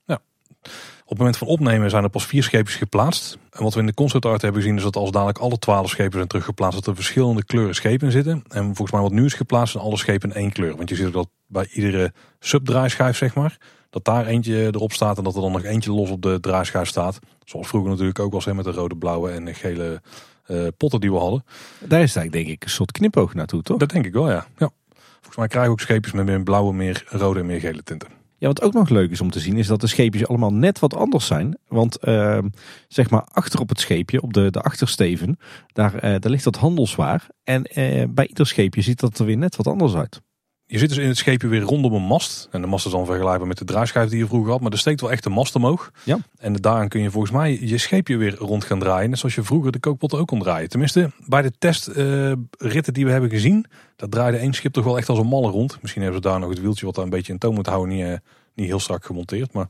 Op 1.06 1.12
het 1.12 1.18
moment 1.18 1.38
van 1.38 1.48
opnemen 1.48 1.90
zijn 1.90 2.04
er 2.04 2.10
pas 2.10 2.26
vier 2.26 2.44
scheepjes 2.44 2.76
geplaatst. 2.76 3.38
En 3.52 3.64
wat 3.64 3.74
we 3.74 3.80
in 3.80 3.86
de 3.86 3.94
concept 3.94 4.26
art 4.26 4.42
hebben 4.42 4.62
gezien 4.62 4.78
is 4.78 4.84
dat 4.84 4.96
als 4.96 5.12
dadelijk 5.12 5.38
alle 5.38 5.60
twaalf 5.60 5.90
schepen 5.90 6.14
zijn 6.14 6.28
teruggeplaatst, 6.28 6.76
dat 6.76 6.88
er 6.88 6.96
verschillende 6.96 7.44
kleuren 7.44 7.76
schepen 7.76 8.12
zitten. 8.12 8.44
En 8.48 8.64
volgens 8.64 8.92
mij 8.92 9.02
wat 9.02 9.12
nu 9.12 9.26
is 9.26 9.34
geplaatst 9.34 9.72
zijn 9.72 9.84
alle 9.84 9.98
schepen 9.98 10.30
in 10.30 10.36
één 10.36 10.52
kleur. 10.52 10.76
Want 10.76 10.90
je 10.90 10.96
ziet 10.96 11.06
ook 11.06 11.14
dat 11.14 11.30
bij 11.48 11.68
iedere 11.72 12.14
subdraaischijf, 12.40 13.18
zeg 13.18 13.36
maar, 13.36 13.58
dat 13.90 14.06
daar 14.06 14.26
eentje 14.26 14.66
erop 14.66 14.92
staat 14.92 15.18
en 15.18 15.24
dat 15.24 15.36
er 15.36 15.42
dan 15.42 15.52
nog 15.52 15.64
eentje 15.64 15.92
los 15.92 16.10
op 16.10 16.22
de 16.22 16.40
draaischijf 16.40 16.88
staat. 16.88 17.20
Zoals 17.44 17.68
vroeger 17.68 17.90
natuurlijk 17.90 18.20
ook 18.20 18.34
was 18.34 18.46
hè, 18.46 18.54
met 18.54 18.66
de 18.66 18.72
rode, 18.72 18.96
blauwe 18.96 19.32
en 19.32 19.46
de 19.46 19.54
gele 19.54 20.02
eh, 20.46 20.68
potten 20.78 21.00
die 21.00 21.12
we 21.12 21.18
hadden. 21.18 21.44
Daar 21.80 22.02
is 22.02 22.16
eigenlijk 22.16 22.32
denk 22.32 22.48
ik 22.48 22.64
een 22.64 22.70
soort 22.70 22.92
knipoog 22.92 23.34
naartoe, 23.34 23.62
toch? 23.62 23.78
Dat 23.78 23.90
denk 23.90 24.06
ik 24.06 24.14
wel, 24.14 24.30
ja. 24.30 24.48
ja. 24.58 24.70
Volgens 25.12 25.36
mij 25.36 25.48
krijgen 25.48 25.72
we 25.72 25.78
ook 25.78 25.80
scheepjes 25.80 26.14
met 26.14 26.26
meer 26.26 26.44
blauwe, 26.44 26.74
meer 26.74 27.04
rode 27.08 27.40
en 27.40 27.46
meer 27.46 27.60
gele 27.60 27.84
tinten. 27.84 28.10
Ja, 28.38 28.48
wat 28.48 28.62
ook 28.62 28.74
nog 28.74 28.90
leuk 28.90 29.12
is 29.12 29.22
om 29.22 29.30
te 29.30 29.40
zien, 29.40 29.58
is 29.58 29.68
dat 29.68 29.82
de 29.82 29.88
scheepjes 29.88 30.28
allemaal 30.28 30.54
net 30.54 30.80
wat 30.80 30.96
anders 30.96 31.26
zijn. 31.26 31.58
Want 31.68 31.98
eh, 31.98 32.40
zeg 32.88 33.10
maar 33.10 33.28
achter 33.32 33.60
op 33.60 33.70
het 33.70 33.80
scheepje, 33.80 34.22
op 34.22 34.34
de, 34.34 34.52
de 34.52 34.62
achtersteven, 34.62 35.38
daar, 35.74 35.96
eh, 35.96 36.02
daar 36.20 36.32
ligt 36.32 36.44
dat 36.44 36.56
handelswaar. 36.56 37.28
En 37.44 37.64
eh, 37.64 38.04
bij 38.10 38.28
ieder 38.28 38.48
scheepje 38.48 38.82
ziet 38.82 39.00
dat 39.00 39.20
er 39.20 39.26
weer 39.26 39.38
net 39.38 39.56
wat 39.56 39.68
anders 39.68 39.96
uit. 39.96 40.22
Je 40.68 40.78
zit 40.78 40.90
dus 40.90 40.98
in 40.98 41.08
het 41.08 41.18
scheepje 41.18 41.48
weer 41.48 41.62
rondom 41.62 41.94
een 41.94 42.02
mast. 42.02 42.48
En 42.52 42.62
de 42.62 42.68
mast 42.68 42.86
is 42.86 42.92
dan 42.92 43.06
vergelijkbaar 43.06 43.48
met 43.48 43.58
de 43.58 43.66
draaischijf 43.66 44.10
die 44.10 44.20
je 44.20 44.28
vroeger 44.28 44.52
had. 44.52 44.62
Maar 44.62 44.72
er 44.72 44.78
steekt 44.78 45.02
wel 45.02 45.12
echt 45.12 45.26
een 45.26 45.32
mast 45.32 45.56
omhoog. 45.56 45.92
Ja. 46.04 46.18
En 46.38 46.54
daaraan 46.54 46.88
kun 46.88 47.02
je 47.02 47.12
volgens 47.12 47.32
mij 47.32 47.60
je 47.62 47.78
scheepje 47.78 48.18
weer 48.18 48.36
rond 48.36 48.64
gaan 48.64 48.80
draaien. 48.80 49.10
Net 49.10 49.20
zoals 49.20 49.36
je 49.36 49.44
vroeger 49.44 49.72
de 49.72 49.80
kookpotten 49.80 50.20
ook 50.20 50.28
kon 50.28 50.40
draaien. 50.40 50.70
Tenminste, 50.70 51.12
bij 51.28 51.42
de 51.42 51.52
testritten 51.58 52.94
die 52.94 53.06
we 53.06 53.12
hebben 53.12 53.30
gezien. 53.30 53.66
Dat 53.96 54.12
draaide 54.12 54.38
één 54.38 54.54
schip 54.54 54.74
toch 54.74 54.84
wel 54.84 54.98
echt 54.98 55.10
als 55.10 55.20
een 55.20 55.28
malle 55.28 55.50
rond. 55.50 55.78
Misschien 55.82 56.02
hebben 56.02 56.22
ze 56.22 56.30
daar 56.30 56.40
nog 56.40 56.50
het 56.50 56.62
wieltje 56.62 56.86
wat 56.86 56.96
daar 56.96 57.04
een 57.04 57.10
beetje 57.10 57.34
in 57.34 57.40
toon 57.40 57.54
moet 57.54 57.68
houden. 57.68 57.96
Niet, 57.96 58.06
eh, 58.06 58.18
niet 58.56 58.68
heel 58.68 58.80
strak 58.80 59.06
gemonteerd. 59.06 59.54
Maar 59.54 59.68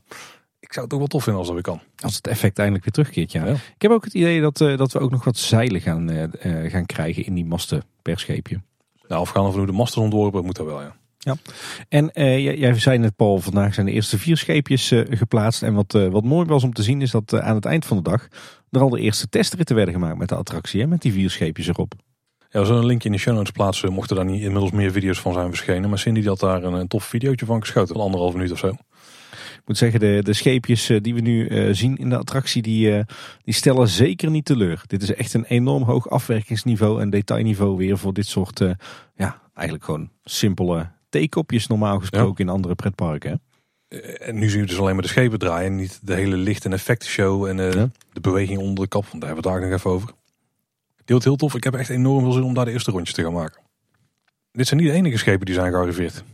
ik 0.60 0.72
zou 0.72 0.84
het 0.84 0.94
ook 0.94 1.00
wel 1.00 1.08
tof 1.08 1.22
vinden 1.22 1.40
als 1.40 1.52
dat 1.52 1.62
weer 1.62 1.74
kan. 1.74 1.80
Als 2.02 2.16
het 2.16 2.26
effect 2.26 2.58
eindelijk 2.58 2.84
weer 2.84 2.94
terugkeert, 2.94 3.32
ja. 3.32 3.46
Ja. 3.46 3.52
Ik 3.52 3.82
heb 3.82 3.90
ook 3.90 4.04
het 4.04 4.14
idee 4.14 4.40
dat, 4.40 4.60
eh, 4.60 4.76
dat 4.76 4.92
we 4.92 4.98
ook 4.98 5.10
nog 5.10 5.24
wat 5.24 5.36
zeilen 5.36 5.80
gaan, 5.80 6.10
eh, 6.10 6.70
gaan 6.70 6.86
krijgen 6.86 7.24
in 7.24 7.34
die 7.34 7.44
masten 7.44 7.82
per 8.02 8.18
scheepje. 8.18 8.60
Nou, 9.08 9.20
afgaan 9.20 9.44
van 9.44 9.56
hoe 9.56 9.66
de 9.66 9.72
mast 9.72 9.96
is 9.96 10.02
ontworpen, 10.02 10.44
moet 10.44 10.56
dat 10.56 10.66
wel 10.66 10.80
ja. 10.80 10.96
En 11.88 12.12
eh, 12.12 12.58
jij, 12.58 12.78
zei 12.78 12.98
net, 12.98 13.16
Paul, 13.16 13.38
vandaag 13.38 13.74
zijn 13.74 13.86
de 13.86 13.92
eerste 13.92 14.18
vier 14.18 14.36
scheepjes 14.36 14.90
eh, 14.90 15.00
geplaatst. 15.10 15.62
En 15.62 15.74
wat, 15.74 15.94
eh, 15.94 16.08
wat 16.08 16.24
mooi 16.24 16.46
was 16.46 16.64
om 16.64 16.72
te 16.72 16.82
zien, 16.82 17.02
is 17.02 17.10
dat 17.10 17.40
aan 17.40 17.54
het 17.54 17.64
eind 17.64 17.84
van 17.84 17.96
de 17.96 18.02
dag 18.02 18.28
er 18.70 18.80
al 18.80 18.88
de 18.88 19.00
eerste 19.00 19.28
testritten 19.28 19.76
werden 19.76 19.94
gemaakt 19.94 20.18
met 20.18 20.28
de 20.28 20.34
attractie. 20.34 20.80
Hè, 20.80 20.86
met 20.86 21.02
die 21.02 21.12
vier 21.12 21.30
scheepjes 21.30 21.68
erop. 21.68 21.92
Ja, 22.50 22.60
we 22.60 22.66
zullen 22.66 22.80
een 22.80 22.86
linkje 22.86 23.08
in 23.08 23.14
de 23.14 23.20
show 23.20 23.34
notes 23.34 23.50
plaatsen. 23.50 23.92
Mochten 23.92 24.16
daar 24.16 24.24
niet 24.24 24.42
inmiddels 24.42 24.70
meer 24.70 24.92
video's 24.92 25.20
van 25.20 25.32
zijn 25.32 25.48
verschenen. 25.48 25.88
Maar 25.88 25.98
Cindy 25.98 26.24
had 26.24 26.40
daar 26.40 26.62
een, 26.62 26.72
een 26.72 26.88
tof 26.88 27.04
videootje 27.04 27.46
van 27.46 27.60
geschoten. 27.60 27.94
Van 27.94 28.04
anderhalf 28.04 28.32
minuut 28.32 28.52
of 28.52 28.58
zo. 28.58 28.76
Ik 29.66 29.72
moet 29.72 29.80
zeggen, 29.80 30.00
de, 30.00 30.20
de 30.22 30.32
scheepjes 30.32 30.88
eh, 30.88 31.00
die 31.00 31.14
we 31.14 31.20
nu 31.20 31.46
eh, 31.48 31.68
zien 31.74 31.96
in 31.96 32.08
de 32.08 32.16
attractie, 32.16 32.62
die, 32.62 32.92
eh, 32.96 33.04
die 33.42 33.54
stellen 33.54 33.88
zeker 33.88 34.30
niet 34.30 34.44
teleur. 34.44 34.82
Dit 34.86 35.02
is 35.02 35.14
echt 35.14 35.34
een 35.34 35.44
enorm 35.44 35.82
hoog 35.82 36.10
afwerkingsniveau 36.10 37.00
en 37.00 37.10
detailniveau 37.10 37.76
weer 37.76 37.98
voor 37.98 38.12
dit 38.14 38.26
soort, 38.26 38.58
ja, 39.16 39.40
eigenlijk 39.54 39.84
gewoon 39.84 40.10
simpele 40.24 40.90
theekopjes 41.08 41.66
normaal 41.66 41.98
gesproken 41.98 42.44
in 42.44 42.50
andere 42.50 42.74
pretparken. 42.74 43.40
Hè? 43.88 43.98
En 43.98 44.38
nu 44.38 44.48
zien 44.50 44.60
we 44.60 44.66
dus 44.66 44.78
alleen 44.78 44.94
maar 44.94 45.02
de 45.02 45.08
schepen 45.08 45.38
draaien. 45.38 45.70
en 45.70 45.76
Niet 45.76 46.00
de 46.02 46.14
hele 46.14 46.36
licht- 46.36 46.64
en 46.64 46.72
effectenshow 46.72 47.44
en 47.46 47.56
Ja. 47.56 47.90
de 48.12 48.20
beweging 48.20 48.58
onder 48.58 48.84
de 48.84 48.88
kap. 48.88 49.06
Want 49.06 49.20
daar 49.22 49.30
hebben 49.32 49.42
we 49.44 49.50
het 49.50 49.60
daar 49.60 49.68
nog 49.70 49.78
even 49.78 49.90
over. 49.90 50.10
Wordt 51.06 51.24
heel 51.24 51.36
tof. 51.36 51.54
Ik 51.54 51.64
heb 51.64 51.74
echt 51.74 51.88
enorm 51.90 52.22
veel 52.22 52.32
zin 52.32 52.42
om 52.42 52.54
daar 52.54 52.64
de 52.64 52.70
eerste 52.70 52.90
rondjes 52.90 53.14
te 53.14 53.22
gaan 53.22 53.32
maken. 53.32 53.62
Dit 54.52 54.66
zijn 54.66 54.80
niet 54.80 54.88
de 54.90 54.94
enige 54.96 55.18
schepen 55.18 55.46
die 55.46 55.54
zijn 55.54 55.72
gearriveerd. 55.72 56.24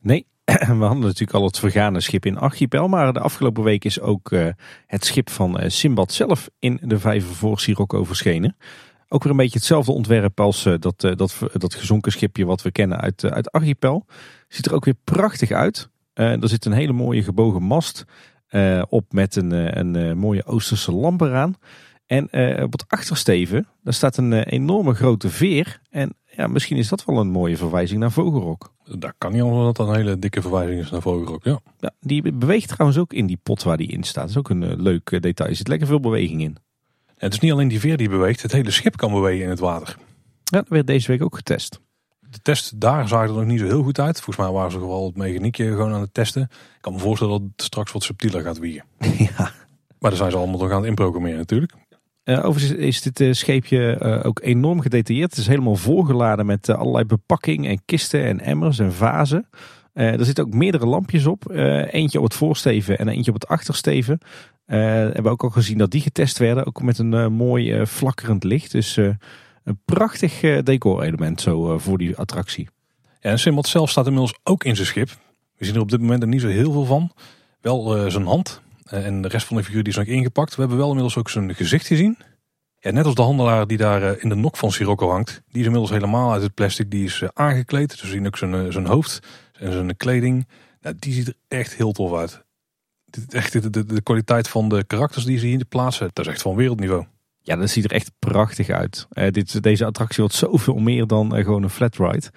Nee, 0.00 0.26
we 0.78 0.84
hadden 0.84 1.00
natuurlijk 1.00 1.32
al 1.32 1.44
het 1.44 1.58
vergane 1.58 2.00
schip 2.00 2.26
in 2.26 2.38
Archipel, 2.38 2.88
maar 2.88 3.12
de 3.12 3.20
afgelopen 3.20 3.62
week 3.62 3.84
is 3.84 4.00
ook 4.00 4.32
eh, 4.32 4.46
het 4.86 5.04
schip 5.04 5.30
van 5.30 5.58
eh, 5.58 5.70
Simbad 5.70 6.12
zelf 6.12 6.50
in 6.58 6.78
de 6.82 6.98
vijver 6.98 7.34
voor 7.34 7.60
Sirocco 7.60 8.04
verschenen. 8.04 8.56
Ook 9.08 9.22
weer 9.22 9.32
een 9.32 9.38
beetje 9.38 9.58
hetzelfde 9.58 9.92
ontwerp 9.92 10.40
als 10.40 10.66
eh, 10.66 10.74
dat, 10.78 11.00
dat, 11.00 11.38
dat 11.52 11.74
gezonken 11.74 12.12
schipje 12.12 12.44
wat 12.44 12.62
we 12.62 12.70
kennen 12.70 13.00
uit, 13.00 13.24
uit 13.24 13.52
Archipel. 13.52 14.06
Ziet 14.48 14.66
er 14.66 14.74
ook 14.74 14.84
weer 14.84 14.96
prachtig 15.04 15.50
uit. 15.50 15.88
Er 16.14 16.48
zit 16.48 16.64
een 16.64 16.72
hele 16.72 16.92
mooie 16.92 17.22
gebogen 17.22 17.62
mast 17.62 18.04
op 18.88 19.12
met 19.12 19.36
een, 19.36 19.78
een 19.78 20.18
mooie 20.18 20.44
Oosterse 20.44 20.92
lamp 20.92 21.20
eraan. 21.20 21.54
En 22.06 22.24
op 22.62 22.72
het 22.72 22.84
achtersteven, 22.88 23.66
daar 23.82 23.94
staat 23.94 24.16
een 24.16 24.32
enorme 24.32 24.94
grote 24.94 25.28
veer. 25.28 25.80
En 25.90 26.16
ja, 26.38 26.46
misschien 26.46 26.76
is 26.76 26.88
dat 26.88 27.04
wel 27.04 27.18
een 27.18 27.30
mooie 27.30 27.56
verwijzing 27.56 28.00
naar 28.00 28.12
Vogelrok. 28.12 28.72
Daar 28.84 29.14
kan 29.18 29.32
niet 29.32 29.42
anders 29.42 29.64
dat 29.64 29.76
dat 29.76 29.88
een 29.88 29.94
hele 29.94 30.18
dikke 30.18 30.40
verwijzing 30.40 30.80
is 30.80 30.90
naar 30.90 31.02
Vogelrok. 31.02 31.44
Ja. 31.44 31.60
Ja, 31.78 31.90
die 32.00 32.32
beweegt 32.32 32.68
trouwens 32.68 33.00
ook 33.00 33.12
in 33.12 33.26
die 33.26 33.38
pot 33.42 33.62
waar 33.62 33.76
die 33.76 33.88
in 33.88 34.02
staat. 34.02 34.22
Dat 34.22 34.30
is 34.30 34.36
ook 34.36 34.50
een 34.50 34.62
eh, 34.62 34.76
leuk 34.76 35.10
eh, 35.10 35.20
detail. 35.20 35.50
Er 35.50 35.56
zit 35.56 35.68
lekker 35.68 35.86
veel 35.86 36.00
beweging 36.00 36.42
in. 36.42 36.56
het 37.16 37.32
is 37.32 37.38
niet 37.38 37.52
alleen 37.52 37.68
die 37.68 37.80
veer 37.80 37.96
die 37.96 38.08
beweegt, 38.08 38.42
het 38.42 38.52
hele 38.52 38.70
schip 38.70 38.96
kan 38.96 39.12
bewegen 39.12 39.44
in 39.44 39.50
het 39.50 39.58
water. 39.58 39.96
Ja, 40.44 40.58
dat 40.58 40.68
werd 40.68 40.86
deze 40.86 41.06
week 41.10 41.22
ook 41.22 41.36
getest. 41.36 41.80
De 42.20 42.38
test 42.42 42.80
daar 42.80 43.08
zag 43.08 43.28
er 43.28 43.32
nog 43.32 43.44
niet 43.44 43.60
zo 43.60 43.66
heel 43.66 43.82
goed 43.82 44.00
uit. 44.00 44.20
Volgens 44.20 44.46
mij 44.46 44.54
waren 44.54 44.70
ze 44.70 44.78
vooral 44.78 45.06
het 45.06 45.16
mechaniekje 45.16 45.70
gewoon 45.70 45.92
aan 45.92 46.00
het 46.00 46.14
testen. 46.14 46.42
Ik 46.42 46.78
kan 46.80 46.92
me 46.92 46.98
voorstellen 46.98 47.32
dat 47.32 47.50
het 47.56 47.62
straks 47.62 47.92
wat 47.92 48.02
subtieler 48.02 48.42
gaat 48.42 48.58
wiegen. 48.58 48.84
ja. 49.36 49.52
Maar 49.98 50.10
daar 50.10 50.16
zijn 50.16 50.30
ze 50.30 50.36
allemaal 50.36 50.58
nog 50.58 50.70
aan 50.70 50.76
het 50.76 50.86
inprogrammeren 50.86 51.38
natuurlijk. 51.38 51.72
Uh, 52.28 52.44
overigens 52.44 52.78
is 52.78 53.02
dit 53.02 53.20
uh, 53.20 53.32
scheepje 53.32 53.98
uh, 54.02 54.26
ook 54.26 54.40
enorm 54.42 54.80
gedetailleerd. 54.80 55.30
Het 55.30 55.38
is 55.38 55.46
helemaal 55.46 55.76
volgeladen 55.76 56.46
met 56.46 56.68
allerlei 56.68 57.04
bepakking 57.04 57.66
en 57.66 57.84
kisten 57.84 58.24
en 58.24 58.40
emmers 58.40 58.78
en 58.78 58.92
vazen. 58.92 59.48
er 59.92 60.24
zitten 60.24 60.44
ook 60.44 60.52
meerdere 60.52 60.86
lampjes 60.86 61.26
op. 61.26 61.50
eentje 61.90 62.18
op 62.18 62.24
het 62.24 62.34
voorsteven 62.34 62.98
en 62.98 63.08
eentje 63.08 63.30
op 63.30 63.40
het 63.40 63.48
achtersteven. 63.48 64.18
we 64.66 64.76
hebben 65.12 65.32
ook 65.32 65.42
al 65.42 65.50
gezien 65.50 65.78
dat 65.78 65.90
die 65.90 66.00
getest 66.00 66.38
werden. 66.38 66.66
Ook 66.66 66.82
met 66.82 66.98
een 66.98 67.32
mooi 67.32 67.86
flakkerend 67.86 68.44
licht. 68.44 68.72
Dus 68.72 68.96
een 68.96 69.80
prachtig 69.84 70.62
decor-element 70.62 71.40
zo 71.40 71.78
voor 71.78 71.98
die 71.98 72.16
attractie. 72.16 72.68
En 73.20 73.38
Simbad 73.38 73.66
zelf 73.66 73.90
staat 73.90 74.06
inmiddels 74.06 74.38
ook 74.42 74.64
in 74.64 74.74
zijn 74.76 74.86
schip. 74.86 75.08
We 75.56 75.64
zien 75.64 75.74
er 75.74 75.80
op 75.80 75.90
dit 75.90 76.00
moment 76.00 76.22
er 76.22 76.28
niet 76.28 76.40
zo 76.40 76.48
heel 76.48 76.72
veel 76.72 76.84
van. 76.84 77.12
Wel 77.60 78.10
zijn 78.10 78.26
hand, 78.26 78.62
eh, 78.62 78.67
en 78.90 79.22
de 79.22 79.28
rest 79.28 79.46
van 79.46 79.56
de 79.56 79.64
figuur 79.64 79.82
die 79.82 79.92
is 79.92 79.98
nog 79.98 80.06
ingepakt. 80.06 80.54
We 80.54 80.60
hebben 80.60 80.78
wel 80.78 80.88
inmiddels 80.88 81.16
ook 81.16 81.30
zijn 81.30 81.54
gezicht 81.54 81.86
gezien. 81.86 82.18
Ja, 82.80 82.90
net 82.90 83.04
als 83.04 83.14
de 83.14 83.22
handelaar 83.22 83.66
die 83.66 83.76
daar 83.76 84.02
eh, 84.02 84.22
in 84.22 84.28
de 84.28 84.34
nok 84.34 84.56
van 84.56 84.72
Sirocco 84.72 85.10
hangt. 85.10 85.42
Die 85.48 85.60
is 85.60 85.66
inmiddels 85.66 85.90
helemaal 85.90 86.32
uit 86.32 86.42
het 86.42 86.54
plastic. 86.54 86.90
Die 86.90 87.04
is 87.04 87.22
eh, 87.22 87.28
aangekleed. 87.32 87.90
Dus 87.90 88.00
we 88.00 88.08
zien 88.08 88.26
ook 88.26 88.36
zijn, 88.36 88.72
zijn 88.72 88.86
hoofd 88.86 89.18
en 89.52 89.72
zijn 89.72 89.96
kleding. 89.96 90.48
Nou, 90.80 90.96
die 90.98 91.12
ziet 91.12 91.26
er 91.28 91.34
echt 91.48 91.74
heel 91.74 91.92
tof 91.92 92.14
uit. 92.14 92.44
Echt 93.28 93.52
de, 93.52 93.70
de, 93.70 93.84
de 93.84 94.02
kwaliteit 94.02 94.48
van 94.48 94.68
de 94.68 94.84
karakters 94.84 95.24
die 95.24 95.38
ze 95.38 95.46
hier 95.46 95.64
plaatsen. 95.64 96.10
Dat 96.12 96.26
is 96.26 96.32
echt 96.32 96.42
van 96.42 96.56
wereldniveau. 96.56 97.06
Ja, 97.48 97.56
dat 97.56 97.70
ziet 97.70 97.84
er 97.84 97.92
echt 97.92 98.12
prachtig 98.18 98.68
uit. 98.68 99.06
Uh, 99.12 99.30
dit, 99.30 99.62
deze 99.62 99.84
attractie 99.84 100.20
wordt 100.20 100.34
zoveel 100.34 100.74
meer 100.74 101.06
dan 101.06 101.36
uh, 101.36 101.44
gewoon 101.44 101.62
een 101.62 101.70
flat 101.70 101.96
ride. 101.96 102.30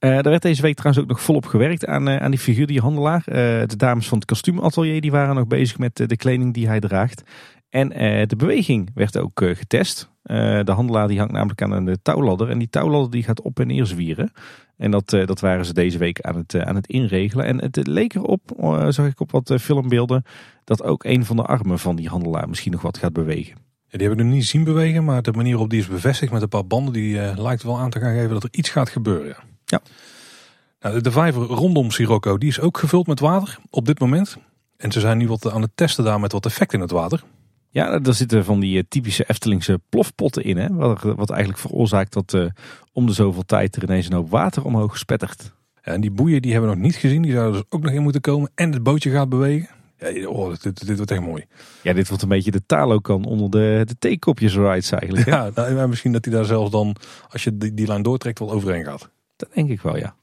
Uh, 0.00 0.16
er 0.16 0.22
werd 0.22 0.42
deze 0.42 0.62
week 0.62 0.74
trouwens 0.74 1.02
ook 1.02 1.10
nog 1.10 1.20
volop 1.20 1.46
gewerkt 1.46 1.86
aan, 1.86 2.08
aan 2.08 2.30
die 2.30 2.40
figuur, 2.40 2.66
die 2.66 2.80
handelaar. 2.80 3.22
de 3.66 3.76
dames 3.76 4.08
van 4.08 4.18
het 4.18 4.26
kostuumatelier 4.26 5.00
die 5.00 5.10
waren 5.10 5.34
nog 5.34 5.46
bezig 5.46 5.78
met 5.78 5.96
de 5.96 6.16
kleding 6.16 6.54
die 6.54 6.66
hij 6.66 6.80
draagt. 6.80 7.22
En 7.68 7.88
de 8.28 8.36
beweging 8.36 8.90
werd 8.94 9.18
ook 9.18 9.40
getest. 9.44 10.10
de 10.22 10.72
handelaar 10.72 11.08
die 11.08 11.18
hangt 11.18 11.32
namelijk 11.32 11.62
aan 11.62 11.72
een 11.72 11.98
touwladder. 12.02 12.50
En 12.50 12.58
die 12.58 12.70
touwladder 12.70 13.10
die 13.10 13.22
gaat 13.22 13.42
op 13.42 13.60
en 13.60 13.66
neer 13.66 13.86
zwieren. 13.86 14.32
En 14.76 14.90
dat, 14.90 15.10
dat 15.10 15.40
waren 15.40 15.64
ze 15.64 15.72
deze 15.72 15.98
week 15.98 16.20
aan 16.20 16.36
het, 16.36 16.54
aan 16.64 16.74
het 16.74 16.86
inregelen. 16.86 17.44
En 17.44 17.60
het 17.60 17.86
leek 17.86 18.14
erop, 18.14 18.40
zag 18.88 19.06
ik 19.06 19.20
op 19.20 19.30
wat 19.30 19.54
filmbeelden, 19.60 20.22
dat 20.64 20.82
ook 20.82 21.04
een 21.04 21.24
van 21.24 21.36
de 21.36 21.42
armen 21.42 21.78
van 21.78 21.96
die 21.96 22.08
handelaar 22.08 22.48
misschien 22.48 22.72
nog 22.72 22.82
wat 22.82 22.98
gaat 22.98 23.12
bewegen. 23.12 23.67
Ja, 23.90 23.98
die 23.98 24.06
hebben 24.06 24.26
we 24.26 24.32
niet 24.32 24.46
zien 24.46 24.64
bewegen, 24.64 25.04
maar 25.04 25.22
de 25.22 25.32
manier 25.32 25.50
waarop 25.50 25.70
die 25.70 25.80
is 25.80 25.86
bevestigd 25.86 26.32
met 26.32 26.42
een 26.42 26.48
paar 26.48 26.66
banden, 26.66 26.92
die 26.92 27.14
uh, 27.14 27.32
lijkt 27.36 27.62
wel 27.62 27.78
aan 27.78 27.90
te 27.90 28.00
gaan 28.00 28.14
geven 28.14 28.30
dat 28.30 28.42
er 28.42 28.48
iets 28.52 28.68
gaat 28.68 28.88
gebeuren. 28.88 29.36
Ja. 29.64 29.80
Nou, 30.80 31.00
de 31.00 31.10
vijver 31.10 31.42
rondom 31.42 31.90
Sirocco, 31.90 32.38
die 32.38 32.48
is 32.48 32.60
ook 32.60 32.78
gevuld 32.78 33.06
met 33.06 33.20
water 33.20 33.58
op 33.70 33.86
dit 33.86 34.00
moment. 34.00 34.36
En 34.76 34.92
ze 34.92 35.00
zijn 35.00 35.18
nu 35.18 35.28
wat 35.28 35.52
aan 35.52 35.62
het 35.62 35.70
testen 35.74 36.04
daar 36.04 36.20
met 36.20 36.32
wat 36.32 36.46
effect 36.46 36.72
in 36.72 36.80
het 36.80 36.90
water. 36.90 37.22
Ja, 37.70 37.98
daar 37.98 38.14
zitten 38.14 38.44
van 38.44 38.60
die 38.60 38.78
eh, 38.78 38.84
typische 38.88 39.24
Eftelingse 39.26 39.80
plofpotten 39.88 40.44
in, 40.44 40.56
hè? 40.56 40.74
Wat, 40.74 41.02
wat 41.02 41.30
eigenlijk 41.30 41.60
veroorzaakt 41.60 42.12
dat 42.12 42.32
uh, 42.32 42.46
om 42.92 43.06
de 43.06 43.12
zoveel 43.12 43.44
tijd 43.44 43.76
er 43.76 43.82
ineens 43.82 44.06
een 44.06 44.12
hoop 44.12 44.30
water 44.30 44.64
omhoog 44.64 44.98
spettert. 44.98 45.52
Ja, 45.82 45.92
en 45.92 46.00
die 46.00 46.10
boeien 46.10 46.42
die 46.42 46.52
hebben 46.52 46.70
we 46.70 46.76
nog 46.76 46.84
niet 46.84 46.96
gezien, 46.96 47.22
die 47.22 47.32
zouden 47.32 47.52
dus 47.52 47.64
ook 47.68 47.82
nog 47.82 47.92
in 47.92 48.02
moeten 48.02 48.20
komen. 48.20 48.50
En 48.54 48.72
het 48.72 48.82
bootje 48.82 49.10
gaat 49.10 49.28
bewegen. 49.28 49.68
Ja, 49.98 50.28
oh, 50.28 50.54
dit, 50.60 50.86
dit 50.86 50.96
wordt 50.96 51.10
echt 51.10 51.20
mooi. 51.20 51.44
Ja, 51.82 51.92
dit 51.92 52.08
wordt 52.08 52.22
een 52.22 52.28
beetje 52.28 52.50
de 52.50 52.66
talo 52.66 52.98
kan 52.98 53.24
onder 53.24 53.50
de, 53.50 53.82
de 53.84 53.96
theekopjes 53.98 54.54
rides 54.56 54.90
eigenlijk. 54.90 55.26
Hè? 55.26 55.30
Ja, 55.30 55.50
nou, 55.54 55.88
misschien 55.88 56.12
dat 56.12 56.24
hij 56.24 56.34
daar 56.34 56.44
zelfs 56.44 56.70
dan, 56.70 56.96
als 57.30 57.44
je 57.44 57.56
die, 57.56 57.74
die 57.74 57.86
lijn 57.86 58.02
doortrekt, 58.02 58.38
wel 58.38 58.52
overheen 58.52 58.84
gaat. 58.84 59.08
Dat 59.36 59.48
denk 59.54 59.70
ik 59.70 59.80
wel, 59.80 59.96
ja. 59.96 60.14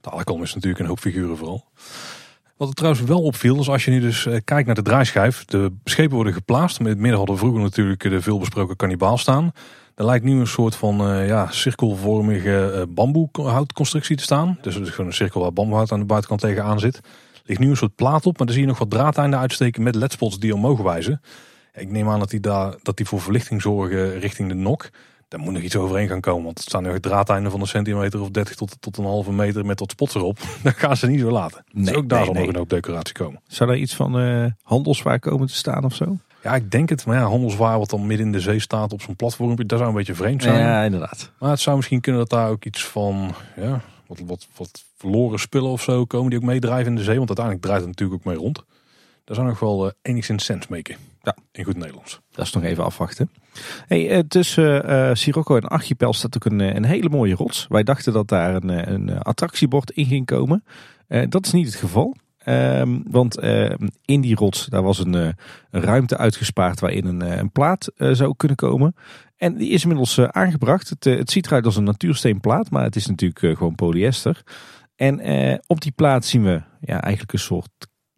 De 0.00 0.38
is 0.42 0.54
natuurlijk 0.54 0.78
een 0.78 0.86
hoop 0.86 0.98
figuren 0.98 1.36
vooral. 1.36 1.64
Wat 2.56 2.68
er 2.68 2.74
trouwens 2.74 3.04
wel 3.04 3.22
opviel, 3.22 3.60
is 3.60 3.68
als 3.68 3.84
je 3.84 3.90
nu 3.90 4.00
dus 4.00 4.24
uh, 4.24 4.36
kijkt 4.44 4.66
naar 4.66 4.74
de 4.74 4.82
draaischijf. 4.82 5.44
De 5.44 5.72
schepen 5.84 6.14
worden 6.14 6.32
geplaatst. 6.32 6.78
In 6.78 6.86
het 6.86 6.98
midden 6.98 7.18
hadden 7.18 7.38
vroeger 7.38 7.60
natuurlijk 7.60 8.02
de 8.02 8.20
veelbesproken 8.20 8.76
kannibaal 8.76 9.18
staan. 9.18 9.52
Er 9.94 10.04
lijkt 10.04 10.24
nu 10.24 10.40
een 10.40 10.46
soort 10.46 10.74
van 10.74 11.10
uh, 11.10 11.26
ja, 11.26 11.50
cirkelvormige 11.50 12.72
uh, 12.74 12.94
bamboehoutconstructie 12.94 14.16
te 14.16 14.22
staan. 14.22 14.58
Dus 14.60 14.74
het 14.74 14.86
is 14.86 14.90
gewoon 14.90 15.06
een 15.06 15.16
cirkel 15.16 15.40
waar 15.40 15.52
bamboehout 15.52 15.92
aan 15.92 15.98
de 15.98 16.04
buitenkant 16.04 16.40
tegenaan 16.40 16.80
zit 16.80 17.00
ligt 17.44 17.60
nu 17.60 17.70
een 17.70 17.76
soort 17.76 17.94
plaat 17.94 18.26
op, 18.26 18.38
maar 18.38 18.46
dan 18.46 18.54
zie 18.54 18.64
je 18.64 18.68
nog 18.68 18.78
wat 18.78 18.90
draadeinden 18.90 19.38
uitsteken 19.38 19.82
met 19.82 19.94
ledspots 19.94 20.38
die 20.38 20.54
omhoog 20.54 20.80
wijzen. 20.80 21.20
Ik 21.74 21.90
neem 21.90 22.08
aan 22.08 22.18
dat 22.18 22.30
die, 22.30 22.40
daar, 22.40 22.74
dat 22.82 22.96
die 22.96 23.06
voor 23.06 23.20
verlichting 23.20 23.62
zorgen 23.62 24.18
richting 24.18 24.48
de 24.48 24.54
nok. 24.54 24.90
Daar 25.28 25.40
moet 25.40 25.52
nog 25.52 25.62
iets 25.62 25.76
overheen 25.76 26.08
gaan 26.08 26.20
komen, 26.20 26.44
want 26.44 26.58
het 26.58 26.68
staan 26.68 26.82
nog 26.82 26.98
draadeinden 26.98 27.50
van 27.50 27.60
een 27.60 27.66
centimeter 27.66 28.20
of 28.20 28.30
30 28.30 28.54
tot, 28.54 28.76
tot 28.80 28.96
een 28.96 29.04
halve 29.04 29.32
meter 29.32 29.66
met 29.66 29.80
wat 29.80 29.90
spots 29.90 30.14
erop. 30.14 30.38
Dat 30.62 30.74
gaan 30.74 30.96
ze 30.96 31.06
niet 31.06 31.20
zo 31.20 31.30
laten. 31.30 31.64
Nee, 31.72 31.84
dus 31.84 31.94
ook 31.94 32.08
daar 32.08 32.24
zal 32.24 32.34
nog 32.34 32.46
een 32.46 32.56
hoop 32.56 32.68
decoratie 32.68 33.14
komen. 33.14 33.40
Zou 33.46 33.70
er 33.70 33.76
iets 33.76 33.94
van 33.94 34.20
uh, 34.20 34.46
handelswaar 34.62 35.18
komen 35.18 35.46
te 35.46 35.54
staan 35.54 35.84
of 35.84 35.94
zo? 35.94 36.18
Ja, 36.42 36.54
ik 36.54 36.70
denk 36.70 36.88
het. 36.88 37.06
Maar 37.06 37.16
ja, 37.16 37.24
handelswaar 37.24 37.78
wat 37.78 37.90
dan 37.90 38.06
midden 38.06 38.26
in 38.26 38.32
de 38.32 38.40
zee 38.40 38.60
staat 38.60 38.92
op 38.92 39.02
zo'n 39.02 39.16
platform, 39.16 39.56
dat 39.56 39.78
zou 39.78 39.88
een 39.88 39.94
beetje 39.94 40.14
vreemd 40.14 40.42
zijn. 40.42 40.58
Ja, 40.58 40.82
inderdaad. 40.82 41.30
Maar 41.38 41.50
het 41.50 41.60
zou 41.60 41.76
misschien 41.76 42.00
kunnen 42.00 42.20
dat 42.20 42.30
daar 42.30 42.50
ook 42.50 42.64
iets 42.64 42.84
van, 42.84 43.34
ja, 43.56 43.80
wat, 44.06 44.20
wat, 44.26 44.46
wat 44.56 44.84
verloren 45.04 45.38
spullen 45.38 45.70
of 45.70 45.82
zo 45.82 46.04
komen 46.04 46.30
die 46.30 46.38
ook 46.38 46.44
meedrijven 46.44 46.86
in 46.86 46.96
de 46.96 47.02
zee. 47.02 47.16
Want 47.16 47.28
uiteindelijk 47.28 47.66
draait 47.66 47.80
het 47.80 47.90
natuurlijk 47.90 48.20
ook 48.20 48.32
mee 48.32 48.42
rond. 48.42 48.64
Daar 49.24 49.36
zou 49.36 49.48
nog 49.48 49.60
wel 49.60 49.86
uh, 49.86 49.92
enigszins 50.02 50.44
sens 50.44 50.66
maken. 50.66 50.96
Ja, 51.22 51.36
in 51.52 51.64
goed 51.64 51.76
Nederlands. 51.76 52.20
Dat 52.30 52.46
is 52.46 52.52
nog 52.52 52.62
even 52.62 52.84
afwachten. 52.84 53.30
Hey, 53.86 54.16
uh, 54.16 54.18
tussen 54.28 54.90
uh, 54.90 55.10
Sirocco 55.14 55.56
en 55.56 55.68
Archipel 55.68 56.12
staat 56.12 56.36
ook 56.36 56.44
een, 56.44 56.76
een 56.76 56.84
hele 56.84 57.08
mooie 57.08 57.34
rots. 57.34 57.66
Wij 57.68 57.82
dachten 57.82 58.12
dat 58.12 58.28
daar 58.28 58.54
een, 58.54 58.92
een 58.92 59.18
attractiebord 59.18 59.90
in 59.90 60.06
ging 60.06 60.26
komen. 60.26 60.64
dat 61.28 61.46
is 61.46 61.52
niet 61.52 61.66
het 61.66 61.74
geval. 61.74 62.16
Um, 62.48 63.02
want 63.10 63.42
uh, 63.42 63.74
in 64.04 64.20
die 64.20 64.34
rots 64.34 64.66
daar 64.66 64.82
was 64.82 64.98
een, 64.98 65.12
een, 65.12 65.34
ruimte 65.70 66.16
uitgespaard 66.16 66.80
waarin 66.80 67.06
een, 67.06 67.38
een 67.38 67.50
plaat 67.50 67.92
uh, 67.96 68.12
zou 68.12 68.34
kunnen 68.36 68.56
komen. 68.56 68.94
En 69.36 69.56
die 69.56 69.70
is 69.70 69.82
inmiddels 69.82 70.20
aangebracht. 70.20 70.88
Het, 70.88 71.04
het, 71.04 71.30
ziet 71.30 71.46
eruit 71.46 71.64
als 71.64 71.76
een 71.76 71.84
natuursteenplaat, 71.84 72.70
maar 72.70 72.82
het 72.82 72.96
is 72.96 73.06
natuurlijk 73.06 73.58
gewoon 73.58 73.74
polyester. 73.74 74.42
En 74.96 75.20
eh, 75.20 75.58
op 75.66 75.80
die 75.80 75.92
plaat 75.92 76.24
zien 76.24 76.44
we 76.44 76.62
ja, 76.80 77.00
eigenlijk 77.00 77.32
een 77.32 77.38
soort 77.38 77.70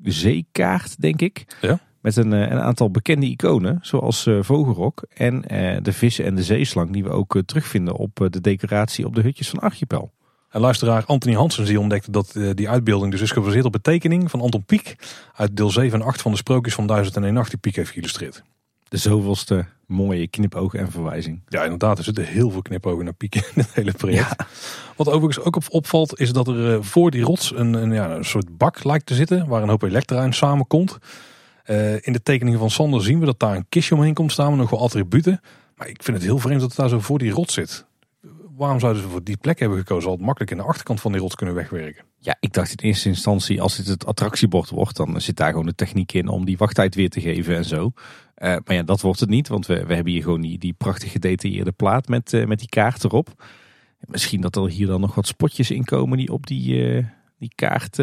zeekaart, 0.03 1.01
denk 1.01 1.21
ik. 1.21 1.57
Ja. 1.61 1.79
Met 2.01 2.17
een, 2.17 2.33
een 2.33 2.61
aantal 2.61 2.91
bekende 2.91 3.27
iconen, 3.27 3.79
zoals 3.83 4.27
uh, 4.27 4.43
Vogelrok 4.43 5.07
en 5.15 5.35
uh, 5.35 5.77
de 5.83 5.93
vissen 5.93 6.25
en 6.25 6.35
de 6.35 6.43
zeeslang, 6.43 6.93
die 6.93 7.05
we 7.05 7.11
ook 7.11 7.43
terugvinden 7.47 7.95
op 7.95 8.27
de 8.31 8.41
decoratie 8.41 9.07
op 9.07 9.15
de 9.15 9.21
hutjes 9.21 9.49
van 9.49 9.59
Archipel. 9.59 10.13
En 10.49 10.61
luisteraar 10.61 11.05
Anthony 11.05 11.35
Hansens 11.35 11.69
die 11.69 11.81
ontdekte 11.81 12.11
dat 12.11 12.39
die 12.55 12.69
uitbeelding 12.69 13.13
dus 13.13 13.21
is 13.21 13.31
gebaseerd 13.31 13.65
op 13.65 13.75
een 13.75 13.81
tekening 13.81 14.31
van 14.31 14.41
Anton 14.41 14.65
Pieck 14.65 14.97
uit 15.35 15.57
deel 15.57 15.71
7 15.71 16.01
en 16.01 16.07
8 16.07 16.23
van 16.23 16.31
de 16.31 16.37
Sprookjes 16.37 16.75
van 16.75 16.87
1001 16.87 17.35
Nacht 17.35 17.51
die 17.51 17.59
Pieck 17.59 17.77
heeft 17.77 17.91
geïllustreerd. 17.91 18.43
De 18.89 18.97
zoveelste 18.97 19.67
mooie 19.87 20.29
knipogen 20.29 20.79
en 20.79 20.91
verwijzing. 20.91 21.43
Ja, 21.49 21.63
inderdaad. 21.63 21.99
Er 21.99 22.05
zitten 22.05 22.25
heel 22.25 22.51
veel 22.51 22.63
knipogen 22.63 23.05
naar 23.05 23.15
pieken 23.15 23.43
in 23.55 23.63
het 23.63 23.75
hele 23.75 23.93
project. 23.93 24.45
Wat 24.97 25.09
overigens 25.09 25.41
ook 25.45 25.59
opvalt, 25.69 26.21
is 26.21 26.33
dat 26.33 26.49
er 26.49 26.75
eh, 26.75 26.83
voor 26.83 27.11
die 27.11 27.23
rots 27.23 27.53
een, 27.55 27.75
een, 27.75 27.93
ja, 27.93 28.11
een 28.11 28.25
soort 28.25 28.59
bak 28.59 28.85
lijkt 28.85 29.07
te 29.07 29.15
zitten. 29.15 29.47
Waar 29.47 29.63
een 29.63 29.69
hoop 29.69 29.83
elektra 29.83 30.25
in 30.25 30.35
samenkomt. 30.35 30.99
Uh, 31.67 31.93
in 31.93 32.13
de 32.13 32.23
tekeningen 32.23 32.59
van 32.59 32.71
Sander 32.71 33.03
zien 33.03 33.21
we 33.21 33.27
dat 33.27 33.39
daar 33.39 33.57
een 33.57 33.67
kistje 33.69 33.95
omheen 33.95 34.15
komt 34.15 34.33
staan 34.33 34.51
met 34.51 34.59
nog 34.59 34.71
wel 34.71 34.81
attributen. 34.81 35.41
Maar 35.77 35.89
ik 35.89 36.03
vind 36.03 36.17
het 36.17 36.27
heel 36.27 36.39
vreemd 36.39 36.61
dat 36.61 36.69
het 36.69 36.79
daar 36.79 36.89
zo 36.89 37.01
voor 37.01 37.19
die 37.19 37.31
rots 37.31 37.55
zit. 37.55 37.87
Waarom 38.57 38.81
zouden 38.81 39.03
ze 39.03 39.09
voor 39.09 39.25
die 39.25 39.37
plek 39.37 39.59
hebben 39.59 39.79
gekozen? 39.79 40.11
Al 40.11 40.17
makkelijk 40.17 40.51
in 40.51 40.57
de 40.57 40.63
achterkant 40.63 41.01
van 41.01 41.13
die 41.13 41.21
rots 41.21 41.35
kunnen 41.35 41.55
wegwerken. 41.55 42.05
Ja, 42.19 42.37
ik 42.41 42.53
dacht 42.53 42.71
in 42.71 42.89
eerste 42.89 43.09
instantie, 43.09 43.61
als 43.61 43.77
dit 43.77 43.87
het 43.87 44.07
attractiebord 44.07 44.71
wordt, 44.71 44.97
dan 44.97 45.21
zit 45.21 45.37
daar 45.37 45.51
gewoon 45.51 45.67
de 45.67 45.75
techniek 45.75 46.13
in 46.13 46.29
om 46.29 46.45
die 46.45 46.57
wachttijd 46.57 46.95
weer 46.95 47.11
te 47.11 47.21
geven 47.21 47.57
en 47.57 47.65
zo. 47.65 47.85
Uh, 47.85 47.93
maar 48.65 48.75
ja, 48.75 48.83
dat 48.83 49.01
wordt 49.01 49.21
het 49.21 49.29
niet, 49.29 49.49
want 49.49 49.67
we, 49.67 49.87
we 49.87 49.95
hebben 49.95 50.13
hier 50.13 50.23
gewoon 50.23 50.41
die, 50.41 50.59
die 50.59 50.73
prachtige 50.73 51.11
gedetailleerde 51.11 51.73
plaat 51.73 52.09
met, 52.09 52.33
uh, 52.33 52.47
met 52.47 52.59
die 52.59 52.69
kaart 52.69 53.05
erop. 53.05 53.45
Misschien 53.99 54.41
dat 54.41 54.57
er 54.57 54.69
hier 54.69 54.87
dan 54.87 55.01
nog 55.01 55.15
wat 55.15 55.27
spotjes 55.27 55.71
in 55.71 55.85
komen 55.85 56.19
die 56.19 56.33
op 56.33 56.47
die, 56.47 56.93
uh, 56.95 57.05
die 57.39 57.53
kaart 57.55 57.97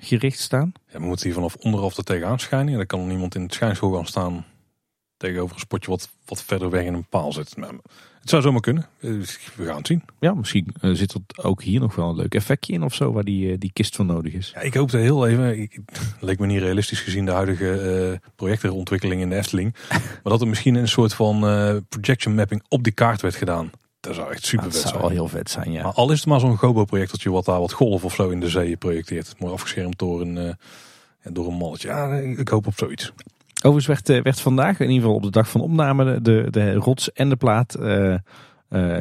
gericht 0.00 0.38
staan. 0.38 0.72
Ja, 0.86 0.98
we 0.98 1.04
moeten 1.06 1.26
hier 1.26 1.34
vanaf 1.34 1.56
onderaf 1.56 1.96
er 1.96 2.04
tegenaan 2.04 2.38
schijnen. 2.38 2.72
En 2.72 2.76
dan 2.76 2.86
kan 2.86 3.00
er 3.00 3.06
niemand 3.06 3.34
in 3.34 3.42
het 3.42 3.54
schijnschool 3.54 3.92
gaan 3.92 4.06
staan 4.06 4.44
tegenover 5.16 5.54
een 5.54 5.60
spotje 5.60 5.90
wat, 5.90 6.10
wat 6.24 6.42
verder 6.42 6.70
weg 6.70 6.84
in 6.84 6.94
een 6.94 7.08
paal 7.08 7.32
zit. 7.32 7.56
Nou, 7.56 7.80
het 8.20 8.30
zou 8.30 8.42
zomaar 8.42 8.60
kunnen. 8.60 8.86
We 9.00 9.24
gaan 9.56 9.76
het 9.76 9.86
zien. 9.86 10.02
Ja, 10.20 10.34
misschien 10.34 10.74
zit 10.80 11.12
er 11.12 11.44
ook 11.44 11.62
hier 11.62 11.80
nog 11.80 11.94
wel 11.94 12.08
een 12.08 12.16
leuk 12.16 12.34
effectje 12.34 12.72
in 12.72 12.82
of 12.82 12.94
zo, 12.94 13.12
waar 13.12 13.24
die, 13.24 13.58
die 13.58 13.72
kist 13.72 13.96
voor 13.96 14.04
nodig 14.04 14.32
is. 14.32 14.50
Ja, 14.54 14.60
ik 14.60 14.74
hoop 14.74 14.92
er 14.92 15.00
heel 15.00 15.26
even. 15.26 15.60
Ik, 15.60 15.78
leek 16.20 16.38
me 16.38 16.46
niet 16.46 16.60
realistisch 16.60 17.00
gezien 17.00 17.24
de 17.24 17.30
huidige 17.30 18.10
uh, 18.10 18.28
projectorontwikkeling 18.36 19.20
in 19.20 19.28
de 19.28 19.36
Efteling. 19.36 19.74
maar 20.22 20.32
dat 20.32 20.40
er 20.40 20.48
misschien 20.48 20.74
een 20.74 20.88
soort 20.88 21.14
van 21.14 21.44
uh, 21.44 21.76
projection 21.88 22.34
mapping 22.34 22.62
op 22.68 22.82
die 22.82 22.92
kaart 22.92 23.20
werd 23.20 23.34
gedaan. 23.34 23.70
Dat 24.00 24.14
zou 24.14 24.32
echt 24.32 24.44
super 24.44 24.64
vet 24.64 24.74
zijn. 24.74 24.84
Dat 24.84 24.92
zou 24.92 25.02
wel 25.02 25.16
heel 25.16 25.28
vet 25.28 25.50
zijn, 25.50 25.72
ja. 25.72 25.82
Maar 25.82 25.92
al 25.92 26.10
is 26.10 26.18
het 26.18 26.28
maar 26.28 26.40
zo'n 26.40 26.56
Gobo-projectortje 26.56 27.30
wat 27.30 27.44
daar 27.44 27.60
wat 27.60 27.72
golf 27.72 28.04
of 28.04 28.14
zo 28.14 28.28
in 28.28 28.40
de 28.40 28.48
zee 28.48 28.76
projecteert. 28.76 29.34
Mooi 29.38 29.52
afgeschermd 29.52 29.98
door 29.98 30.20
een, 30.20 30.36
uh, 30.36 30.52
door 31.32 31.46
een 31.46 31.56
malletje. 31.56 31.88
Ja, 31.88 32.14
ik 32.16 32.48
hoop 32.48 32.66
op 32.66 32.74
zoiets. 32.76 33.12
Overigens 33.62 33.86
werd, 33.86 34.08
eh, 34.08 34.22
werd 34.22 34.40
vandaag, 34.40 34.80
in 34.80 34.86
ieder 34.86 35.02
geval 35.02 35.16
op 35.16 35.22
de 35.22 35.30
dag 35.30 35.50
van 35.50 35.60
opname, 35.60 36.20
de, 36.20 36.46
de 36.50 36.74
rots 36.74 37.12
en 37.12 37.28
de 37.28 37.36
plaat 37.36 37.74
eh, 37.74 38.12
eh, 38.12 38.20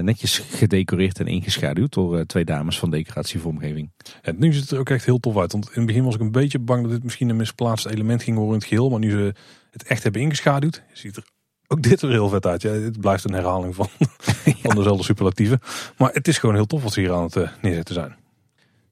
netjes 0.02 0.38
gedecoreerd 0.38 1.20
en 1.20 1.28
ingeschaduwd 1.28 1.94
door 1.94 2.26
twee 2.26 2.46
dames 2.46 2.80
van 2.80 2.90
decoratievormgeving. 2.90 3.92
En 4.22 4.36
nu 4.40 4.54
ziet 4.54 4.62
het 4.62 4.72
er 4.72 4.80
ook 4.80 4.90
echt 4.90 5.06
heel 5.06 5.20
tof 5.20 5.38
uit. 5.38 5.52
Want 5.52 5.66
in 5.66 5.72
het 5.74 5.86
begin 5.86 6.04
was 6.04 6.16
ik 6.16 6.22
een 6.22 6.32
beetje 6.32 6.60
bang 6.60 6.82
dat 6.82 6.92
dit 6.92 7.04
misschien 7.04 7.30
een 7.30 7.36
misplaatst 7.36 7.86
element 7.86 8.24
ging 8.24 8.38
worden 8.38 8.54
in 8.54 8.60
het 8.60 8.70
geheel. 8.70 8.90
Maar 8.90 9.00
nu 9.00 9.10
ze 9.10 9.34
het 9.72 9.84
echt 9.84 10.04
hebben 10.04 10.22
ingeschaduwd, 10.22 10.84
ziet 10.94 11.16
er 11.16 11.24
ook 11.68 11.82
dit 11.82 12.02
er 12.02 12.10
heel 12.10 12.30
vet 12.30 12.46
uit. 12.46 12.62
Ja, 12.62 12.70
het 12.70 13.00
blijft 13.00 13.24
een 13.24 13.34
herhaling 13.34 13.76
van, 13.76 13.88
van 14.64 14.76
dezelfde 14.80 15.04
superlatieven. 15.04 15.60
Maar 15.98 16.12
het 16.14 16.28
is 16.28 16.38
gewoon 16.38 16.56
heel 16.56 16.66
tof 16.66 16.84
wat 16.84 16.94
ze 16.94 17.00
hier 17.00 17.14
aan 17.14 17.24
het 17.24 17.50
neerzetten 17.62 17.94
zijn. 17.94 18.16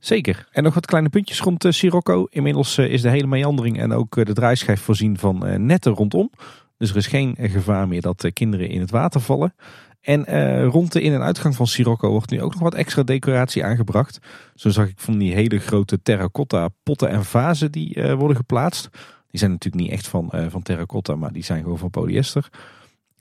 Zeker. 0.08 0.48
En 0.52 0.64
nog 0.64 0.74
wat 0.74 0.86
kleine 0.86 1.10
puntjes 1.10 1.40
rond 1.40 1.66
eh, 1.66 1.72
Sirocco. 1.72 2.28
Inmiddels 2.30 2.78
eh, 2.78 2.92
is 2.92 3.02
de 3.02 3.10
hele 3.10 3.28
meandering 3.28 3.80
en 3.80 3.92
ook 3.94 4.18
eh, 4.18 4.26
de 4.26 4.34
draaischijf 4.34 4.82
voorzien 4.82 5.18
van 5.18 5.66
netten 5.66 5.94
rondom. 5.94 6.32
Dus 6.78 6.90
er 6.90 6.96
is 6.96 7.08
geen 7.08 7.36
gevaar 7.40 7.88
meer 7.88 8.02
dat 8.02 8.30
kinderen 8.34 8.70
in 8.70 8.80
het 8.80 8.92
water 8.92 9.22
vallen. 9.22 9.56
En 10.02 10.26
rond 10.66 10.92
de 10.92 11.02
in- 11.02 11.14
en 11.14 11.22
uitgang 11.22 11.56
van 11.56 11.68
Sirocco 11.68 12.10
wordt 12.10 12.30
nu 12.30 12.42
ook 12.42 12.54
nog 12.54 12.62
wat 12.62 12.74
extra 12.74 13.04
decoratie 13.04 13.66
aangebracht. 13.66 14.20
Zo 14.56 14.70
zag 14.70 14.88
ik 14.88 15.00
van 15.00 15.18
die 15.18 15.34
hele 15.34 15.60
grote 15.60 16.02
terracotta 16.02 16.70
potten 16.84 17.10
en 17.10 17.26
vazen 17.26 17.72
die 17.72 18.16
worden 18.18 18.38
geplaatst. 18.38 18.90
Die 19.28 19.40
zijn 19.40 19.52
natuurlijk 19.52 19.84
niet 19.84 19.94
echt 19.94 20.08
van, 20.08 20.32
van 20.50 20.62
terracotta, 20.62 21.16
maar 21.16 21.32
die 21.32 21.44
zijn 21.44 21.62
gewoon 21.62 21.78
van 21.78 21.90
polyester. 21.90 22.50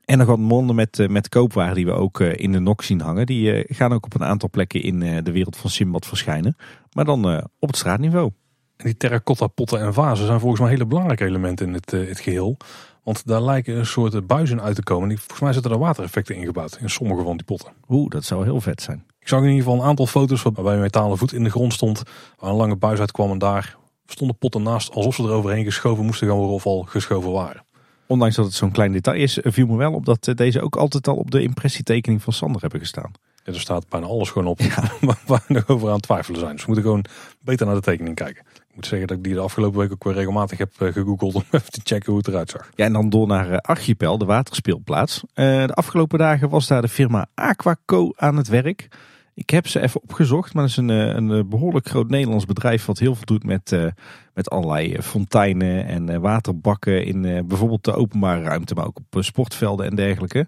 En 0.06 0.18
nog 0.18 0.26
wat 0.26 0.38
monden 0.38 0.76
met, 0.76 0.98
eh, 0.98 1.08
met 1.08 1.28
koopwaar 1.28 1.74
die 1.74 1.86
we 1.86 1.92
ook 1.92 2.20
eh, 2.20 2.32
in 2.36 2.52
de 2.52 2.58
nok 2.58 2.82
zien 2.82 3.00
hangen. 3.00 3.26
Die 3.26 3.52
eh, 3.52 3.76
gaan 3.76 3.92
ook 3.92 4.04
op 4.04 4.14
een 4.14 4.24
aantal 4.24 4.50
plekken 4.50 4.82
in 4.82 5.00
de 5.00 5.32
wereld 5.32 5.56
van 5.56 5.70
Simbad 5.70 6.06
verschijnen. 6.06 6.56
Maar 6.92 7.04
dan 7.04 7.48
op 7.58 7.68
het 7.68 7.76
straatniveau. 7.76 8.30
En 8.76 8.84
die 8.84 8.96
terracotta 8.96 9.46
potten 9.46 9.80
en 9.80 9.94
vazen 9.94 10.26
zijn 10.26 10.40
volgens 10.40 10.60
mij 10.60 10.70
hele 10.70 10.86
belangrijke 10.86 11.24
elementen 11.24 11.66
in 11.66 11.72
het, 11.72 11.90
het 11.90 12.20
geheel. 12.20 12.56
Want 13.02 13.26
daar 13.26 13.42
lijken 13.42 13.78
een 13.78 13.86
soort 13.86 14.26
buizen 14.26 14.62
uit 14.62 14.74
te 14.74 14.82
komen. 14.82 15.08
Die, 15.08 15.18
volgens 15.18 15.40
mij 15.40 15.52
zitten 15.52 15.70
er 15.70 15.78
watereffecten 15.78 16.36
ingebouwd 16.36 16.78
in 16.80 16.90
sommige 16.90 17.22
van 17.22 17.36
die 17.36 17.46
potten. 17.46 17.72
Oeh, 17.88 18.10
dat 18.10 18.24
zou 18.24 18.44
heel 18.44 18.60
vet 18.60 18.82
zijn. 18.82 19.04
Ik 19.18 19.28
zag 19.28 19.40
in 19.40 19.48
ieder 19.48 19.62
geval 19.62 19.78
een 19.80 19.86
aantal 19.88 20.06
foto's 20.06 20.42
waarbij 20.42 20.74
een 20.74 20.80
metalen 20.80 21.18
voet 21.18 21.32
in 21.32 21.44
de 21.44 21.50
grond 21.50 21.72
stond. 21.72 22.02
Waar 22.38 22.50
een 22.50 22.56
lange 22.56 22.76
buis 22.76 23.00
uit 23.00 23.12
kwam 23.12 23.30
en 23.30 23.38
daar 23.38 23.76
stonden 24.06 24.38
potten 24.38 24.62
naast 24.62 24.90
alsof 24.90 25.14
ze 25.14 25.22
er 25.22 25.30
overheen 25.30 25.64
geschoven 25.64 26.04
moesten 26.04 26.28
gaan 26.28 26.36
worden 26.36 26.54
of 26.54 26.66
al 26.66 26.82
geschoven 26.82 27.32
waren. 27.32 27.65
Ondanks 28.06 28.36
dat 28.36 28.44
het 28.44 28.54
zo'n 28.54 28.70
klein 28.70 28.92
detail 28.92 29.20
is, 29.20 29.38
viel 29.42 29.66
me 29.66 29.76
wel 29.76 29.92
op 29.92 30.04
dat 30.04 30.28
eh, 30.28 30.34
deze 30.34 30.60
ook 30.60 30.76
altijd 30.76 31.08
al 31.08 31.16
op 31.16 31.30
de 31.30 31.42
impressietekening 31.42 32.22
van 32.22 32.32
Sander 32.32 32.60
hebben 32.60 32.80
gestaan. 32.80 33.12
Ja, 33.44 33.52
er 33.52 33.60
staat 33.60 33.88
bijna 33.88 34.06
alles 34.06 34.30
gewoon 34.30 34.48
op 34.48 34.60
waar 35.00 35.18
waar 35.26 35.44
we 35.46 35.54
nog 35.54 35.68
over 35.68 35.88
aan 35.88 35.94
het 35.94 36.02
twijfelen 36.02 36.40
zijn. 36.40 36.52
Dus 36.52 36.60
we 36.60 36.66
moeten 36.66 36.84
gewoon 36.84 37.04
beter 37.40 37.66
naar 37.66 37.74
de 37.74 37.80
tekening 37.80 38.14
kijken. 38.14 38.44
Ik 38.52 38.74
moet 38.74 38.86
zeggen 38.86 39.08
dat 39.08 39.16
ik 39.16 39.24
die 39.24 39.34
de 39.34 39.40
afgelopen 39.40 39.78
week 39.80 39.92
ook 39.92 40.04
weer 40.04 40.14
regelmatig 40.14 40.58
heb 40.58 40.70
eh, 40.78 40.92
gegoogeld 40.92 41.34
om 41.34 41.42
even 41.50 41.70
te 41.70 41.80
checken 41.84 42.08
hoe 42.08 42.18
het 42.18 42.28
eruit 42.28 42.50
zag. 42.50 42.70
Ja, 42.74 42.84
en 42.84 42.92
dan 42.92 43.08
door 43.10 43.26
naar 43.26 43.50
eh, 43.50 43.56
Archipel, 43.56 44.18
de 44.18 44.24
waterspeelplaats. 44.24 45.22
De 45.34 45.74
afgelopen 45.74 46.18
dagen 46.18 46.48
was 46.48 46.66
daar 46.66 46.82
de 46.82 46.88
firma 46.88 47.26
Aquaco 47.34 48.12
aan 48.16 48.36
het 48.36 48.48
werk. 48.48 48.88
Ik 49.36 49.50
heb 49.50 49.66
ze 49.66 49.80
even 49.80 50.02
opgezocht, 50.02 50.54
maar 50.54 50.62
dat 50.62 50.70
is 50.70 50.76
een, 50.76 50.90
eh, 50.90 51.14
een 51.14 51.30
eh, 51.30 51.44
behoorlijk 51.46 51.88
groot 51.88 52.08
Nederlands 52.08 52.44
bedrijf 52.44 52.84
wat 52.84 52.98
heel 52.98 53.14
veel 53.14 53.24
doet 53.24 53.44
met, 53.44 53.72
eh, 53.72 53.86
met 54.34 54.50
allerlei 54.50 55.02
fonteinen 55.02 55.86
en 55.86 56.20
waterbakken 56.20 57.04
in 57.04 57.46
bijvoorbeeld 57.46 57.84
de 57.84 57.92
openbare 57.92 58.42
ruimte, 58.42 58.74
maar 58.74 58.86
ook 58.86 59.00
op 59.10 59.22
sportvelden 59.24 59.86
en 59.86 59.94
dergelijke. 59.94 60.46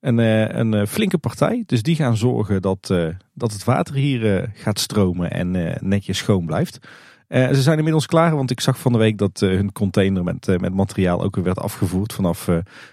Een, 0.00 0.18
een 0.58 0.86
flinke 0.86 1.18
partij, 1.18 1.62
dus 1.66 1.82
die 1.82 1.96
gaan 1.96 2.16
zorgen 2.16 2.62
dat, 2.62 2.94
dat 3.34 3.52
het 3.52 3.64
water 3.64 3.94
hier 3.94 4.50
gaat 4.54 4.78
stromen 4.78 5.30
en 5.30 5.76
netjes 5.80 6.18
schoon 6.18 6.46
blijft. 6.46 6.78
Ze 7.28 7.62
zijn 7.62 7.76
inmiddels 7.78 8.06
klaar, 8.06 8.36
want 8.36 8.50
ik 8.50 8.60
zag 8.60 8.78
van 8.78 8.92
de 8.92 8.98
week 8.98 9.18
dat 9.18 9.40
hun 9.40 9.72
container 9.72 10.24
met, 10.24 10.60
met 10.60 10.74
materiaal 10.74 11.22
ook 11.22 11.34
weer 11.34 11.44
werd 11.44 11.58
afgevoerd 11.58 12.12
vanaf 12.12 12.46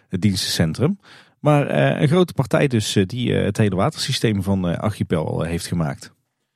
het 0.09 0.21
dienstencentrum. 0.21 0.99
Maar 1.47 1.67
eh, 1.67 2.01
een 2.01 2.07
grote 2.07 2.33
partij 2.33 2.67
dus 2.67 2.95
eh, 2.95 3.05
die 3.05 3.37
eh, 3.37 3.45
het 3.45 3.57
hele 3.57 3.75
watersysteem 3.75 4.43
van 4.43 4.79
Archipel 4.79 5.41
heeft 5.41 5.67
gemaakt. 5.67 6.11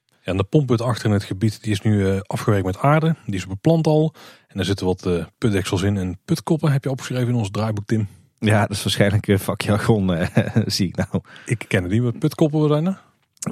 Ja, 0.08 0.32
en 0.32 0.38
de 0.38 0.44
pompput 0.44 0.82
achter 0.82 1.06
in 1.06 1.12
het 1.12 1.24
gebied 1.24 1.64
die 1.64 1.72
is 1.72 1.82
nu 1.82 2.20
afgewerkt 2.22 2.66
met 2.66 2.78
aarde. 2.78 3.16
Die 3.26 3.36
is 3.36 3.48
beplant 3.48 3.88
al. 3.88 4.14
En 4.48 4.60
er 4.60 4.66
zitten 4.66 4.86
wat 4.86 5.10
putdeksels 5.38 5.82
in 5.82 5.98
en 5.98 6.20
putkoppen 6.26 6.72
heb 6.72 6.84
je 6.84 6.90
opgeschreven 6.90 7.28
in 7.28 7.36
ons 7.36 7.52
draaiboek 7.52 7.86
Tim. 7.86 8.08
Ja, 8.40 8.62
dat 8.62 8.78
is 8.78 8.84
waarschijnlijk 8.84 9.40
vakjargon, 9.40 10.28
zie 10.66 10.88
ik 10.88 10.96
nou. 10.96 11.24
Ik 11.46 11.66
ken 11.68 11.84
het 11.84 11.92
niet, 11.92 12.02
wat 12.02 12.20
putkoppen 12.20 12.68
zijn 12.68 12.86
er? 12.86 13.02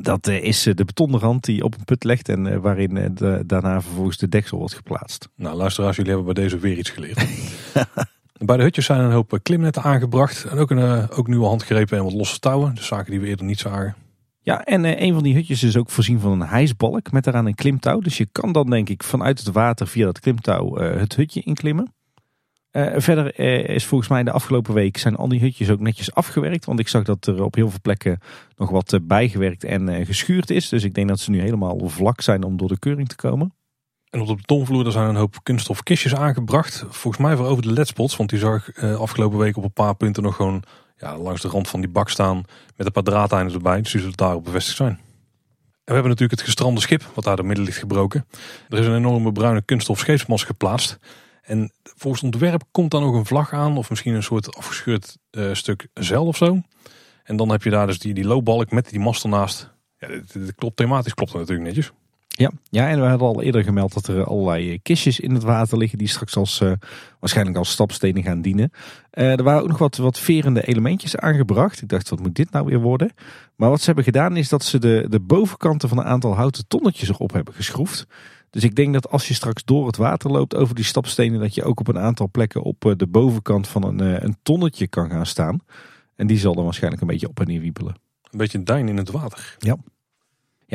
Dat 0.02 0.28
is 0.28 0.63
de 0.63 0.86
betonnen 0.86 1.19
rand 1.19 1.43
die 1.43 1.63
op 1.63 1.73
een 1.78 1.86
put 1.86 2.04
legt 2.04 2.30
en 2.30 2.62
waarin 2.62 3.12
de, 3.15 3.43
daarna 3.45 3.82
vervolgens 3.82 4.17
de 4.17 4.30
deksel 4.30 4.58
wordt 4.58 4.73
geplaatst. 4.73 5.30
Nou, 5.36 5.56
luisteraars, 5.56 5.95
jullie 5.95 6.12
hebben 6.12 6.34
bij 6.34 6.43
deze 6.43 6.58
weer 6.58 6.78
iets 6.78 6.89
geleerd. 6.89 7.25
bij 8.45 8.58
de 8.58 8.63
hutjes 8.63 8.86
zijn 8.86 8.99
een 8.99 9.12
hoop 9.12 9.34
eh, 9.34 9.39
klimnetten 9.43 9.84
aangebracht. 9.84 10.43
En 10.43 10.58
ook, 10.58 10.71
een, 10.71 10.80
eh, 10.80 11.17
ook 11.17 11.28
nieuwe 11.28 11.45
handgrepen 11.45 11.97
en 11.97 12.04
wat 12.04 12.13
losse 12.13 12.39
touwen. 12.39 12.75
Dus 12.75 12.88
zaken 12.88 13.12
die 13.12 13.19
we 13.19 13.28
eerder 13.28 13.45
niet 13.45 13.60
zagen. 13.60 13.95
Ja, 14.39 14.63
en 14.63 14.86
eh, 14.86 15.02
een 15.02 15.13
van 15.13 15.23
die 15.23 15.34
hutjes 15.34 15.63
is 15.63 15.78
ook 15.78 15.89
voorzien 15.89 16.19
van 16.19 16.32
een 16.32 16.47
hijsbalk 16.47 17.12
met 17.12 17.23
daaraan 17.23 17.45
een 17.45 17.56
klimtouw. 17.56 17.99
Dus 17.99 18.17
je 18.17 18.28
kan 18.32 18.52
dan 18.52 18.69
denk 18.69 18.89
ik 18.89 19.04
vanuit 19.04 19.39
het 19.39 19.54
water 19.54 19.88
via 19.88 20.06
dat 20.06 20.19
klimtouw 20.19 20.75
het 20.75 21.15
hutje 21.15 21.41
inklimmen. 21.41 21.93
Verder 22.95 23.39
is 23.69 23.86
volgens 23.86 24.10
mij 24.10 24.23
de 24.23 24.32
afgelopen 24.32 24.73
week 24.73 24.97
zijn 24.97 25.15
al 25.15 25.28
die 25.28 25.39
hutjes 25.39 25.69
ook 25.69 25.80
netjes 25.80 26.13
afgewerkt. 26.13 26.65
Want 26.65 26.80
ik 26.80 26.88
zag 26.88 27.04
dat 27.04 27.28
er 27.28 27.43
op 27.43 27.56
heel 27.56 27.69
veel 27.69 27.80
plekken 27.82 28.19
nog 28.56 28.69
wat 28.69 28.99
bijgewerkt 29.04 29.63
en 29.63 30.06
geschuurd 30.06 30.49
is. 30.49 30.69
Dus 30.69 30.84
ik 30.84 30.93
denk 30.93 31.08
dat 31.08 31.19
ze 31.19 31.32
nu 31.32 31.39
helemaal 31.39 31.89
vlak 31.89 32.21
zijn 32.21 32.43
om 32.43 32.58
door 32.58 32.67
de 32.67 32.80
keuring 32.80 33.08
te 33.08 33.15
komen. 33.15 33.54
En 34.10 34.22
op 34.22 34.28
de 34.28 34.36
betonvloer 34.36 34.91
zijn 34.91 35.10
een 35.10 35.15
hoop 35.15 35.36
kunststof 35.43 35.84
kistjes 35.84 36.15
aangebracht. 36.15 36.84
Volgens 36.89 37.24
mij 37.24 37.36
voor 37.36 37.45
over 37.45 37.63
de 37.63 37.72
ledspots. 37.72 38.15
Want 38.15 38.30
die 38.30 38.39
zag 38.39 38.72
eh, 38.72 39.00
afgelopen 39.00 39.38
week 39.38 39.58
op 39.58 39.63
een 39.63 39.74
paar 39.74 39.95
punten 39.95 40.24
nog 40.24 40.36
gewoon 40.36 40.63
ja, 40.98 41.17
langs 41.17 41.41
de 41.41 41.48
rand 41.48 41.67
van 41.67 41.80
die 41.80 41.89
bak 41.89 42.10
staan. 42.10 42.43
Met 42.76 42.86
een 42.86 42.91
paar 42.91 43.04
draadeinden 43.04 43.54
erbij. 43.54 43.82
Dus 43.82 43.91
die 43.91 44.02
zullen 44.02 44.17
daarop 44.17 44.43
bevestigd 44.43 44.78
zijn. 44.78 44.89
En 44.89 45.00
we 45.86 45.93
hebben 45.93 46.12
natuurlijk 46.12 46.39
het 46.39 46.50
gestrande 46.50 46.82
schip. 46.82 47.12
Wat 47.13 47.24
daar 47.24 47.36
door 47.36 47.45
midden 47.45 47.65
ligt 47.65 47.78
gebroken. 47.78 48.26
Er 48.69 48.80
is 48.80 48.86
een 48.86 48.95
enorme 48.95 49.32
bruine 49.32 49.62
kunststof 49.62 50.00
scheepsmast 50.00 50.45
geplaatst. 50.45 51.00
En 51.41 51.72
volgens 51.84 52.22
het 52.22 52.34
ontwerp 52.34 52.63
komt 52.72 52.91
daar 52.91 53.02
nog 53.02 53.15
een 53.15 53.26
vlag 53.26 53.54
aan. 53.54 53.78
Of 53.78 53.89
misschien 53.89 54.13
een 54.13 54.24
soort 54.24 54.56
afgescheurd 54.56 55.17
eh, 55.32 55.54
stuk 55.54 55.88
zeil 55.93 56.26
of 56.26 56.38
zo. 56.38 56.62
En 57.24 57.36
dan 57.36 57.50
heb 57.50 57.63
je 57.63 57.69
daar 57.69 57.88
dus 57.88 58.00
die, 58.00 58.13
die 58.13 58.26
loopbalk 58.26 58.72
met 58.72 58.89
die 58.89 59.00
mast 59.00 59.24
ernaast. 59.24 59.74
Ja, 59.98 60.08
dit 60.08 60.56
klopt, 60.56 60.76
thematisch 60.76 61.13
klopt 61.13 61.32
dat 61.32 61.41
natuurlijk 61.41 61.67
netjes. 61.67 61.91
Ja, 62.39 62.52
ja, 62.70 62.89
en 62.89 63.00
we 63.02 63.06
hadden 63.06 63.28
al 63.28 63.42
eerder 63.42 63.63
gemeld 63.63 63.94
dat 63.94 64.08
er 64.08 64.24
allerlei 64.24 64.72
eh, 64.72 64.80
kistjes 64.82 65.20
in 65.20 65.34
het 65.34 65.44
water 65.44 65.78
liggen 65.78 65.98
die 65.98 66.08
straks 66.08 66.36
als, 66.36 66.62
eh, 66.62 66.72
waarschijnlijk 67.20 67.58
als 67.58 67.72
stapstenen 67.72 68.24
gaan 68.24 68.42
dienen. 68.42 68.72
Eh, 69.10 69.32
er 69.32 69.44
waren 69.44 69.62
ook 69.62 69.68
nog 69.68 69.78
wat, 69.78 69.98
wat 69.98 70.20
verende 70.20 70.68
elementjes 70.68 71.18
aangebracht. 71.18 71.82
Ik 71.82 71.89
dacht, 71.89 72.10
wat 72.10 72.20
moet 72.20 72.36
dit 72.36 72.52
nou 72.52 72.65
weer 72.65 72.80
worden? 72.80 73.12
Maar 73.56 73.70
wat 73.70 73.80
ze 73.80 73.86
hebben 73.86 74.04
gedaan 74.04 74.38
is 74.38 74.50
dat 74.50 74.63
ze 74.63 74.80
de, 74.80 75.06
de 75.10 75.20
bovenkanten 75.20 75.89
van 75.89 75.98
een 75.98 76.06
aantal 76.06 76.36
houten 76.36 76.68
tonnetjes 76.68 77.10
erop 77.10 77.34
hebben 77.34 77.54
geschroefd. 77.54 78.08
Dus 78.50 78.63
ik 78.63 78.76
denk 78.76 78.94
dat 78.94 79.10
als 79.10 79.28
je 79.28 79.34
straks 79.34 79.63
door 79.63 79.88
het 79.88 79.98
water 79.98 80.32
loopt 80.32 80.56
over 80.56 80.76
die 80.76 80.86
stapstenen, 80.86 81.39
dat 81.39 81.56
je 81.56 81.63
ook 81.63 81.80
op 81.80 81.88
een 81.88 82.00
aantal 82.00 82.30
plekken 82.32 82.62
op 82.62 82.94
de 82.98 83.08
bovenkant 83.08 83.68
van 83.68 83.84
een, 83.84 84.24
een 84.26 84.38
tonnetje 84.44 84.88
kan 84.88 85.10
gaan 85.10 85.26
staan. 85.26 85.60
En 86.15 86.28
die 86.28 86.38
zal 86.38 86.56
dan 86.56 86.63
waarschijnlijk 86.63 87.02
een 87.02 87.08
beetje 87.08 87.28
op 87.28 87.39
en 87.39 87.48
neer 87.48 87.62
wiebelen. 87.62 87.96
Een 88.30 88.38
beetje 88.38 88.58
een 88.58 88.63
duin 88.63 88.88
in 88.88 88.98
het 88.98 89.12
water. 89.12 89.56
Ja, 89.60 89.78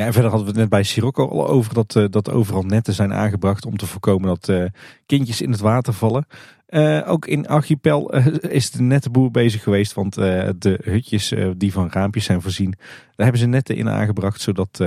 en 0.03 0.13
verder 0.13 0.31
hadden 0.31 0.41
we 0.41 0.51
het 0.51 0.61
net 0.61 0.69
bij 0.69 0.83
Sirocco 0.83 1.27
al 1.27 1.47
over 1.47 1.73
dat, 1.73 1.95
eh, 1.95 2.05
dat 2.09 2.31
overal 2.31 2.63
netten 2.63 2.93
zijn 2.93 3.13
aangebracht 3.13 3.65
om 3.65 3.77
te 3.77 3.85
voorkomen 3.85 4.27
dat 4.27 4.49
eh, 4.49 4.63
kindjes 5.05 5.41
in 5.41 5.51
het 5.51 5.59
water 5.59 5.93
vallen. 5.93 6.25
Eh, 6.65 7.01
ook 7.05 7.25
in 7.25 7.47
Archipel 7.47 8.15
is 8.59 8.71
de 8.71 8.81
nettenboer 8.81 9.31
bezig 9.31 9.63
geweest, 9.63 9.93
want 9.93 10.13
de 10.13 10.79
hutjes 10.83 11.33
die 11.57 11.71
van 11.71 11.89
raampjes 11.91 12.25
zijn 12.25 12.41
voorzien, 12.41 12.71
daar 13.15 13.25
hebben 13.25 13.39
ze 13.39 13.47
netten 13.47 13.75
in 13.75 13.89
aangebracht, 13.89 14.41
zodat, 14.41 14.83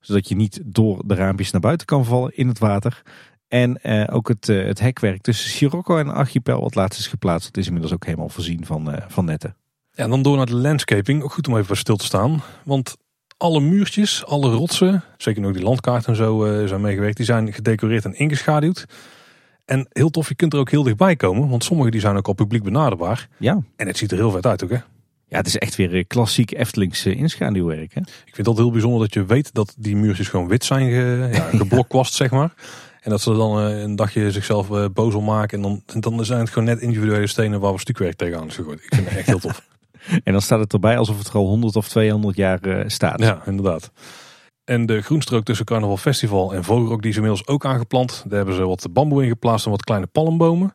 zodat 0.00 0.28
je 0.28 0.34
niet 0.34 0.60
door 0.64 1.02
de 1.06 1.14
raampjes 1.14 1.50
naar 1.50 1.60
buiten 1.60 1.86
kan 1.86 2.04
vallen 2.04 2.36
in 2.36 2.48
het 2.48 2.58
water. 2.58 3.02
En 3.48 3.82
ook 4.10 4.28
het, 4.28 4.46
het 4.46 4.80
hekwerk 4.80 5.22
tussen 5.22 5.50
Sirocco 5.50 5.98
en 5.98 6.08
Archipel, 6.08 6.60
wat 6.60 6.74
laatst 6.74 7.00
is 7.00 7.06
geplaatst, 7.06 7.46
dat 7.46 7.56
is 7.56 7.66
inmiddels 7.66 7.94
ook 7.94 8.04
helemaal 8.04 8.28
voorzien 8.28 8.66
van, 8.66 8.94
van 9.08 9.24
netten. 9.24 9.56
Ja, 9.92 10.04
en 10.04 10.10
dan 10.10 10.22
door 10.22 10.36
naar 10.36 10.46
de 10.46 10.56
landscaping. 10.56 11.22
Ook 11.22 11.32
goed 11.32 11.48
om 11.48 11.56
even 11.56 11.76
stil 11.76 11.96
te 11.96 12.04
staan. 12.04 12.42
Want 12.64 12.96
alle 13.40 13.60
muurtjes, 13.60 14.24
alle 14.26 14.50
rotsen, 14.50 15.02
zeker 15.16 15.46
ook 15.46 15.54
die 15.54 15.62
landkaart 15.62 16.06
en 16.06 16.16
zo 16.16 16.44
eh, 16.44 16.68
zijn 16.68 16.80
meegewerkt, 16.80 17.16
die 17.16 17.26
zijn 17.26 17.52
gedecoreerd 17.52 18.04
en 18.04 18.18
ingeschaduwd. 18.18 18.84
En 19.64 19.86
heel 19.92 20.10
tof, 20.10 20.28
je 20.28 20.34
kunt 20.34 20.52
er 20.52 20.58
ook 20.58 20.70
heel 20.70 20.82
dichtbij 20.82 21.16
komen, 21.16 21.48
want 21.48 21.64
sommige 21.64 21.90
die 21.90 22.00
zijn 22.00 22.16
ook 22.16 22.26
al 22.26 22.32
publiek 22.32 22.62
benaderbaar. 22.62 23.28
Ja. 23.36 23.62
En 23.76 23.86
het 23.86 23.98
ziet 23.98 24.10
er 24.10 24.16
heel 24.16 24.30
vet 24.30 24.46
uit 24.46 24.64
ook 24.64 24.70
hè. 24.70 24.76
ja, 25.26 25.36
het 25.36 25.46
is 25.46 25.58
echt 25.58 25.76
weer 25.76 25.94
eh, 25.94 26.04
klassiek 26.06 26.52
Eftelings 26.52 27.04
eh, 27.04 27.16
inschaduwwerk. 27.16 27.94
Hè? 27.94 28.00
Ik 28.00 28.34
vind 28.34 28.46
altijd 28.46 28.66
heel 28.66 28.70
bijzonder 28.70 29.00
dat 29.00 29.14
je 29.14 29.24
weet 29.24 29.54
dat 29.54 29.74
die 29.78 29.96
muurtjes 29.96 30.28
gewoon 30.28 30.48
wit 30.48 30.64
zijn 30.64 30.90
ge, 30.90 31.28
ja, 31.32 31.58
geblokkwast 31.58 32.14
zeg 32.14 32.30
maar. 32.30 32.54
En 33.00 33.10
dat 33.10 33.20
ze 33.20 33.34
dan 33.34 33.56
een 33.56 33.96
dagje 33.96 34.30
zichzelf 34.30 34.92
boos 34.92 35.14
om 35.14 35.24
maken. 35.24 35.62
En 35.62 35.80
dan, 35.86 36.00
dan 36.00 36.24
zijn 36.24 36.40
het 36.40 36.48
gewoon 36.48 36.68
net 36.68 36.80
individuele 36.80 37.26
stenen 37.26 37.60
waar 37.60 37.72
we 37.72 37.78
stukwerk 37.78 38.16
tegenaan 38.16 38.46
is 38.46 38.54
gegooid. 38.54 38.80
Ik 38.80 38.94
vind 38.94 39.08
het 39.08 39.18
echt 39.18 39.26
heel 39.26 39.38
tof. 39.38 39.62
En 40.24 40.32
dan 40.32 40.42
staat 40.42 40.58
het 40.58 40.72
erbij 40.72 40.98
alsof 40.98 41.18
het 41.18 41.28
er 41.28 41.34
al 41.34 41.46
100 41.46 41.76
of 41.76 41.88
200 41.88 42.36
jaar 42.36 42.60
eh, 42.60 42.88
staat. 42.88 43.20
Ja, 43.20 43.42
inderdaad. 43.46 43.90
En 44.64 44.86
de 44.86 45.02
groenstrook 45.02 45.44
tussen 45.44 45.66
Carnaval 45.66 45.96
Festival 45.96 46.54
en 46.54 46.64
Vogelrok 46.64 47.00
die 47.00 47.10
is 47.10 47.16
inmiddels 47.16 47.46
ook 47.46 47.64
aangeplant. 47.64 48.24
Daar 48.26 48.36
hebben 48.36 48.54
ze 48.54 48.66
wat 48.66 48.86
bamboe 48.92 49.22
in 49.22 49.28
geplaatst 49.28 49.64
en 49.64 49.70
wat 49.70 49.84
kleine 49.84 50.06
palmbomen. 50.06 50.74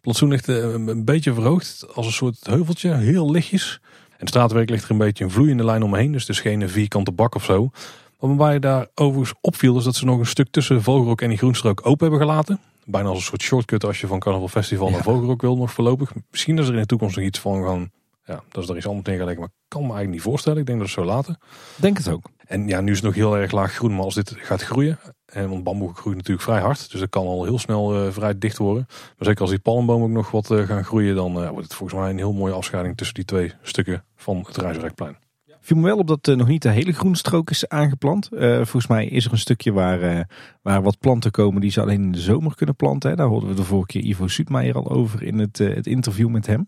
plantsoen 0.00 0.28
ligt 0.28 0.48
eh, 0.48 0.56
een 0.56 1.04
beetje 1.04 1.34
verhoogd 1.34 1.86
als 1.94 2.06
een 2.06 2.12
soort 2.12 2.46
heuveltje, 2.46 2.94
heel 2.94 3.30
lichtjes. 3.30 3.80
En 3.82 4.16
het 4.22 4.28
straatwerk 4.28 4.70
ligt 4.70 4.84
er 4.84 4.90
een 4.90 4.98
beetje 4.98 5.24
een 5.24 5.30
vloeiende 5.30 5.64
lijn 5.64 5.82
omheen, 5.82 6.12
dus 6.12 6.28
is 6.28 6.40
geen 6.40 6.68
vierkante 6.68 7.12
bak 7.12 7.34
of 7.34 7.44
zo. 7.44 7.70
Maar 8.20 8.36
waar 8.36 8.52
je 8.52 8.60
daar 8.60 8.86
overigens 8.94 9.38
opviel 9.40 9.76
is 9.78 9.84
dat 9.84 9.94
ze 9.96 10.04
nog 10.04 10.18
een 10.18 10.26
stuk 10.26 10.48
tussen 10.50 10.82
Vogelrok 10.82 11.20
en 11.20 11.28
die 11.28 11.38
groenstrook 11.38 11.86
open 11.86 12.08
hebben 12.10 12.26
gelaten. 12.28 12.60
Bijna 12.84 13.08
als 13.08 13.18
een 13.18 13.24
soort 13.24 13.42
shortcut 13.42 13.84
als 13.84 14.00
je 14.00 14.06
van 14.06 14.18
Carnaval 14.18 14.48
Festival 14.48 14.86
Ja. 14.86 14.92
naar 14.92 15.02
Vogelrok 15.02 15.40
wil 15.40 15.56
nog 15.56 15.72
voorlopig. 15.72 16.12
Misschien 16.30 16.58
is 16.58 16.66
er 16.68 16.74
in 16.74 16.80
de 16.80 16.86
toekomst 16.86 17.16
nog 17.16 17.24
iets 17.24 17.38
van 17.38 17.64
gaan, 17.64 17.90
ja, 18.26 18.42
dat 18.48 18.62
is 18.62 18.68
er 18.68 18.76
iets 18.76 18.86
anders 18.86 19.06
neergelegd, 19.06 19.38
maar 19.38 19.48
ik 19.48 19.54
kan 19.68 19.80
me 19.80 19.86
eigenlijk 19.86 20.14
niet 20.14 20.26
voorstellen. 20.30 20.58
Ik 20.58 20.66
denk 20.66 20.78
dat 20.78 20.86
het 20.86 20.96
zo 20.96 21.04
laten. 21.04 21.38
Denk 21.76 21.96
het 21.96 22.08
ook. 22.08 22.30
En 22.46 22.68
ja, 22.68 22.80
nu 22.80 22.90
is 22.90 22.96
het 22.96 23.06
nog 23.06 23.14
heel 23.14 23.36
erg 23.36 23.50
laag 23.50 23.72
groen, 23.72 23.94
maar 23.94 24.04
als 24.04 24.14
dit 24.14 24.34
gaat 24.36 24.62
groeien, 24.62 24.98
en 25.26 25.48
want 25.48 25.64
bamboe 25.64 25.94
groeit 25.94 26.16
natuurlijk 26.16 26.44
vrij 26.44 26.60
hard, 26.60 26.90
dus 26.90 27.00
dat 27.00 27.08
kan 27.08 27.26
al 27.26 27.44
heel 27.44 27.58
snel 27.58 27.94
eh, 27.94 28.12
vrij 28.12 28.38
dicht 28.38 28.58
worden. 28.58 28.84
Maar 28.88 29.26
zeker 29.26 29.40
als 29.40 29.50
die 29.50 29.58
palmbomen 29.58 30.08
ook 30.08 30.14
nog 30.14 30.30
wat 30.30 30.50
eh, 30.50 30.66
gaan 30.66 30.84
groeien, 30.84 31.14
dan 31.14 31.42
eh, 31.42 31.48
wordt 31.48 31.64
het 31.64 31.74
volgens 31.74 32.00
mij 32.00 32.10
een 32.10 32.16
heel 32.16 32.32
mooie 32.32 32.52
afscheiding 32.52 32.96
tussen 32.96 33.14
die 33.14 33.24
twee 33.24 33.52
stukken 33.62 34.04
van 34.16 34.44
het 34.46 34.56
Rijswerkplein. 34.56 35.16
viel 35.60 35.76
me 35.76 35.82
wel 35.82 35.98
op 35.98 36.06
dat 36.06 36.36
nog 36.36 36.48
niet 36.48 36.62
de 36.62 36.70
hele 36.70 36.92
groenstrook 36.92 37.50
is 37.50 37.68
aangeplant. 37.68 38.28
Volgens 38.38 38.86
mij 38.86 39.06
is 39.06 39.24
er 39.24 39.32
een 39.32 39.38
stukje 39.38 39.72
waar, 39.72 40.28
waar 40.62 40.82
wat 40.82 40.98
planten 40.98 41.30
komen 41.30 41.60
die 41.60 41.70
ze 41.70 41.80
alleen 41.80 42.02
in 42.02 42.12
de 42.12 42.20
zomer 42.20 42.54
kunnen 42.54 42.76
planten. 42.76 43.10
Hè. 43.10 43.16
Daar 43.16 43.26
hoorden 43.26 43.48
we 43.48 43.54
de 43.54 43.64
vorige 43.64 43.86
keer 43.86 44.02
Ivo 44.02 44.26
Suutmeijer 44.26 44.74
al 44.74 44.90
over 44.90 45.22
in 45.22 45.38
het, 45.38 45.58
het 45.58 45.86
interview 45.86 46.28
met 46.28 46.46
hem. 46.46 46.66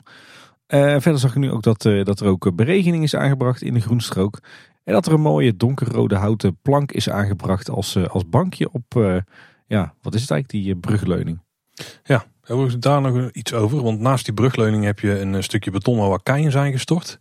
Eh, 0.69 0.97
verder 0.99 1.19
zag 1.19 1.31
ik 1.31 1.37
nu 1.37 1.51
ook 1.51 1.63
dat, 1.63 1.85
eh, 1.85 2.05
dat 2.05 2.21
er 2.21 2.27
ook 2.27 2.55
beregening 2.57 3.03
is 3.03 3.15
aangebracht 3.15 3.63
in 3.63 3.75
de 3.75 3.81
groenstrook. 3.81 4.39
En 4.85 4.93
dat 4.93 5.07
er 5.07 5.13
een 5.13 5.21
mooie 5.21 5.57
donkerrode 5.57 6.15
houten 6.15 6.59
plank 6.63 6.93
is 6.93 7.11
aangebracht 7.11 7.71
als, 7.71 7.95
eh, 7.95 8.07
als 8.07 8.29
bankje 8.29 8.73
op, 8.73 8.95
ja, 9.67 9.95
wat 10.03 10.15
is 10.15 10.21
het 10.21 10.31
eigenlijk, 10.31 10.65
die 10.65 10.77
brugleuning. 10.77 11.41
Ja, 12.05 12.25
hebben 12.43 12.67
we 12.67 12.79
daar 12.79 13.01
nog 13.01 13.31
iets 13.31 13.53
over, 13.53 13.83
want 13.83 14.01
naast 14.01 14.25
die 14.25 14.35
brugleuning 14.35 14.85
heb 14.85 14.99
je 15.01 15.21
een 15.21 15.43
stukje 15.43 15.71
beton 15.71 16.09
waar 16.09 16.23
keien 16.23 16.51
zijn 16.51 16.73
gestort. 16.73 17.19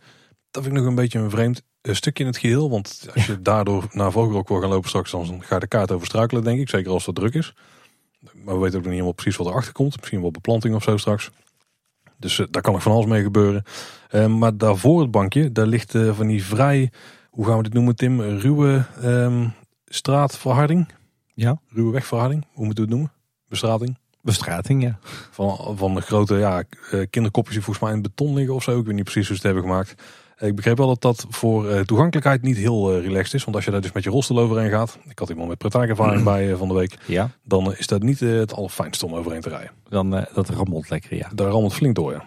Dat 0.52 0.64
vind 0.64 0.76
ik 0.76 0.82
nog 0.82 0.90
een 0.90 0.96
beetje 0.96 1.20
een 1.20 1.30
vreemd 1.30 1.64
stukje 1.82 2.24
in 2.24 2.30
het 2.30 2.40
geheel, 2.40 2.70
want 2.70 3.08
als 3.14 3.26
je 3.26 3.42
daardoor 3.42 3.88
naar 3.92 4.12
Vogelrok 4.12 4.48
wil 4.48 4.60
gaan 4.60 4.70
lopen 4.70 4.90
straks, 4.90 5.12
dan 5.12 5.44
ga 5.44 5.54
je 5.54 5.60
de 5.60 5.68
kaart 5.68 5.92
over 5.92 6.08
struikelen, 6.08 6.44
denk 6.44 6.60
ik. 6.60 6.70
Zeker 6.70 6.92
als 6.92 7.06
het 7.06 7.16
druk 7.16 7.34
is. 7.34 7.54
Maar 8.20 8.54
we 8.54 8.62
weten 8.62 8.66
ook 8.66 8.72
nog 8.72 8.74
niet 8.74 8.86
helemaal 8.86 9.12
precies 9.12 9.36
wat 9.36 9.48
erachter 9.48 9.74
komt. 9.74 9.98
Misschien 9.98 10.22
wel 10.22 10.32
beplanting 10.32 10.76
of 10.76 10.84
zo 10.84 10.98
straks. 10.98 11.32
Dus 12.18 12.40
eh, 12.40 12.46
daar 12.50 12.62
kan 12.62 12.74
nog 12.74 12.82
van 12.82 12.92
alles 12.92 13.06
mee 13.06 13.24
gebeuren. 13.24 13.64
Eh, 14.10 14.26
maar 14.26 14.58
daarvoor 14.58 15.02
het 15.02 15.12
bankje, 15.12 15.52
daar 15.52 15.66
ligt 15.66 15.96
eh, 15.96 16.14
van 16.14 16.28
die 16.28 16.44
vrij, 16.44 16.92
hoe 17.30 17.46
gaan 17.46 17.58
we 17.58 17.64
dit 17.64 17.74
noemen 17.74 17.96
Tim, 17.96 18.22
ruwe 18.22 18.86
ehm, 19.02 19.48
straatverharding. 19.86 20.88
Ja. 21.34 21.60
Ruwe 21.70 21.92
wegverharding, 21.92 22.46
hoe 22.54 22.66
moeten 22.66 22.84
we 22.84 22.90
het 22.90 23.00
noemen? 23.00 23.16
Bestrating. 23.48 23.98
Bestrating, 24.22 24.84
ja. 24.84 25.00
Van, 25.32 25.78
van 25.78 25.96
de 25.96 26.02
grote 26.02 26.36
ja, 26.36 26.64
eh, 26.92 27.06
kinderkopjes 27.10 27.56
die 27.56 27.64
volgens 27.64 27.86
mij 27.86 27.96
in 27.96 28.02
beton 28.02 28.34
liggen 28.34 28.56
of 28.56 28.64
zo. 28.64 28.80
Ik 28.80 28.86
weet 28.86 28.96
niet 28.96 29.04
precies 29.04 29.28
hoe 29.28 29.38
ze 29.38 29.48
het 29.48 29.54
hebben 29.54 29.72
gemaakt. 29.72 30.04
Ik 30.40 30.56
begreep 30.56 30.78
wel 30.78 30.88
dat 30.88 31.02
dat 31.02 31.26
voor 31.30 31.70
eh, 31.70 31.80
toegankelijkheid 31.80 32.42
niet 32.42 32.58
heel 32.58 32.94
eh, 32.94 33.02
relaxed 33.02 33.34
is. 33.34 33.44
Want 33.44 33.56
als 33.56 33.66
je 33.66 33.72
daar 33.72 33.82
dus 33.82 33.92
met 33.92 34.04
je 34.04 34.10
rolstoel 34.10 34.40
overheen 34.40 34.70
gaat. 34.70 35.00
Ik 35.10 35.20
had 35.20 35.30
iemand 35.30 35.50
met 35.50 35.58
praktijkervaring 35.58 36.24
bij 36.34 36.52
eh, 36.52 36.58
van 36.58 36.68
de 36.68 36.74
week. 36.74 36.98
Ja, 37.06 37.30
Dan 37.44 37.76
is 37.76 37.88
dat 37.88 38.04
niet 38.04 38.20
het 38.20 38.54
allerfijnste 38.54 39.06
om 39.06 39.16
overheen 39.16 39.42
te 39.42 39.50
rijden. 39.50 39.72
dan 39.90 40.26
dat 40.34 40.50
rammelt 40.50 40.90
lekker, 40.90 41.16
ja. 41.16 41.30
Daar 41.34 41.48
rammelt 41.48 41.74
flink 41.74 41.96
door, 41.96 42.12
ja. 42.12 42.24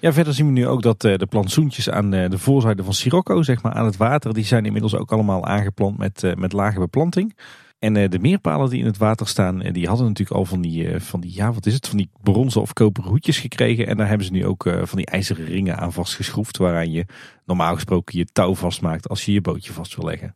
Ja, 0.00 0.12
verder 0.12 0.34
zien 0.34 0.46
we 0.46 0.52
nu 0.52 0.66
ook 0.66 0.82
dat 0.82 1.00
de 1.00 1.26
plantsoentjes 1.28 1.90
aan 1.90 2.10
de 2.10 2.38
voorzijde 2.38 2.84
van 2.84 2.94
Sirocco, 2.94 3.42
zeg 3.42 3.62
maar 3.62 3.72
aan 3.72 3.84
het 3.84 3.96
water, 3.96 4.34
die 4.34 4.44
zijn 4.44 4.64
inmiddels 4.64 4.96
ook 4.96 5.12
allemaal 5.12 5.46
aangeplant 5.46 5.98
met, 5.98 6.34
met 6.36 6.52
lage 6.52 6.78
beplanting. 6.78 7.34
En 7.82 7.96
eh, 7.96 8.08
de 8.08 8.18
meerpalen 8.18 8.70
die 8.70 8.78
in 8.78 8.86
het 8.86 8.96
water 8.96 9.28
staan, 9.28 9.62
eh, 9.62 9.72
die 9.72 9.86
hadden 9.86 10.06
natuurlijk 10.06 10.36
al 10.38 10.44
van 10.44 10.60
die, 10.60 10.88
eh, 10.88 11.00
van 11.00 11.20
die, 11.20 11.34
ja 11.34 11.52
wat 11.52 11.66
is 11.66 11.74
het, 11.74 11.88
van 11.88 11.96
die 11.96 12.10
bronzen 12.22 12.60
of 12.60 12.72
koperen 12.72 13.10
hoedjes 13.10 13.38
gekregen. 13.38 13.86
En 13.86 13.96
daar 13.96 14.08
hebben 14.08 14.26
ze 14.26 14.32
nu 14.32 14.46
ook 14.46 14.62
van 14.82 14.96
die 14.96 15.06
ijzeren 15.06 15.44
ringen 15.44 15.78
aan 15.78 15.92
vastgeschroefd, 15.92 16.56
waaraan 16.56 16.90
je 16.90 17.06
normaal 17.44 17.74
gesproken 17.74 18.18
je 18.18 18.24
touw 18.24 18.54
vastmaakt 18.54 19.08
als 19.08 19.24
je 19.24 19.32
je 19.32 19.40
bootje 19.40 19.72
vast 19.72 19.96
wil 19.96 20.04
leggen. 20.04 20.34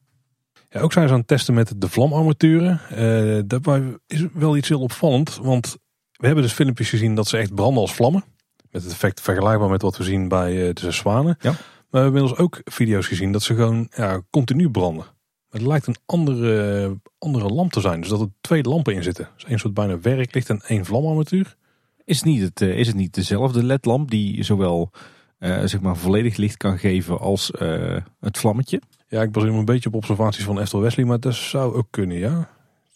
ja. 0.70 0.80
Ook 0.80 0.92
zijn 0.92 1.06
ze 1.06 1.12
aan 1.12 1.18
het 1.18 1.28
testen 1.28 1.54
met 1.54 1.74
de 1.76 1.88
vlamarmaturen. 1.88 2.80
Eh 2.88 3.42
daarbij 3.46 3.98
is 4.06 4.24
wel 4.32 4.56
iets 4.56 4.68
heel 4.68 4.80
opvallend. 4.80 5.38
Want 5.42 5.76
we 6.12 6.26
hebben 6.26 6.44
dus 6.44 6.52
filmpjes 6.52 6.88
gezien 6.88 7.14
dat 7.14 7.28
ze 7.28 7.37
echt 7.37 7.54
branden 7.54 7.82
als 7.82 7.94
vlammen. 7.94 8.24
Met 8.70 8.82
het 8.82 8.92
effect 8.92 9.20
vergelijkbaar 9.20 9.68
met 9.70 9.82
wat 9.82 9.96
we 9.96 10.04
zien 10.04 10.28
bij 10.28 10.72
de 10.72 10.90
Zwanen. 10.90 11.37
Ja. 11.40 11.50
Maar 11.50 11.59
we 11.90 11.98
hebben 11.98 12.20
inmiddels 12.20 12.38
ook 12.38 12.61
video's 12.64 13.06
gezien 13.06 13.32
dat 13.32 13.42
ze 13.42 13.54
gewoon 13.54 13.88
ja, 13.94 14.20
continu 14.30 14.70
branden. 14.70 15.14
Het 15.57 15.66
lijkt 15.66 15.87
een 15.87 15.97
andere, 16.07 16.99
andere 17.19 17.49
lamp 17.49 17.73
te 17.73 17.81
zijn. 17.81 18.01
Dus 18.01 18.09
dat 18.09 18.21
er 18.21 18.29
twee 18.40 18.62
lampen 18.62 18.95
in 18.95 19.03
zitten. 19.03 19.29
Dus 19.35 19.45
één 19.45 19.59
soort 19.59 19.75
bijna 19.75 20.01
werklicht 20.01 20.51
en 20.51 20.61
één 20.61 20.85
vlamarmatuur. 20.85 21.57
Is 22.05 22.16
het 22.16 22.25
niet, 22.25 22.42
het, 22.42 22.61
eh, 22.61 22.79
is 22.79 22.87
het 22.87 22.97
niet 22.97 23.14
dezelfde 23.14 23.64
ledlamp 23.64 24.11
die 24.11 24.42
zowel 24.42 24.90
eh, 25.38 25.64
zeg 25.64 25.81
maar 25.81 25.97
volledig 25.97 26.37
licht 26.37 26.57
kan 26.57 26.79
geven 26.79 27.19
als 27.19 27.51
eh, 27.51 27.97
het 28.21 28.38
vlammetje? 28.38 28.81
Ja, 29.09 29.23
ik 29.23 29.33
baseer 29.33 29.53
me 29.53 29.59
een 29.59 29.64
beetje 29.64 29.88
op 29.88 29.95
observaties 29.95 30.45
van 30.45 30.61
Esther 30.61 30.81
Wesley. 30.81 31.07
Maar 31.07 31.21
dat 31.21 31.35
zou 31.35 31.75
ook 31.75 31.88
kunnen, 31.90 32.16
ja. 32.16 32.51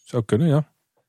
Zou 0.05 0.23
kunnen, 0.25 0.49
ja. 0.49 0.69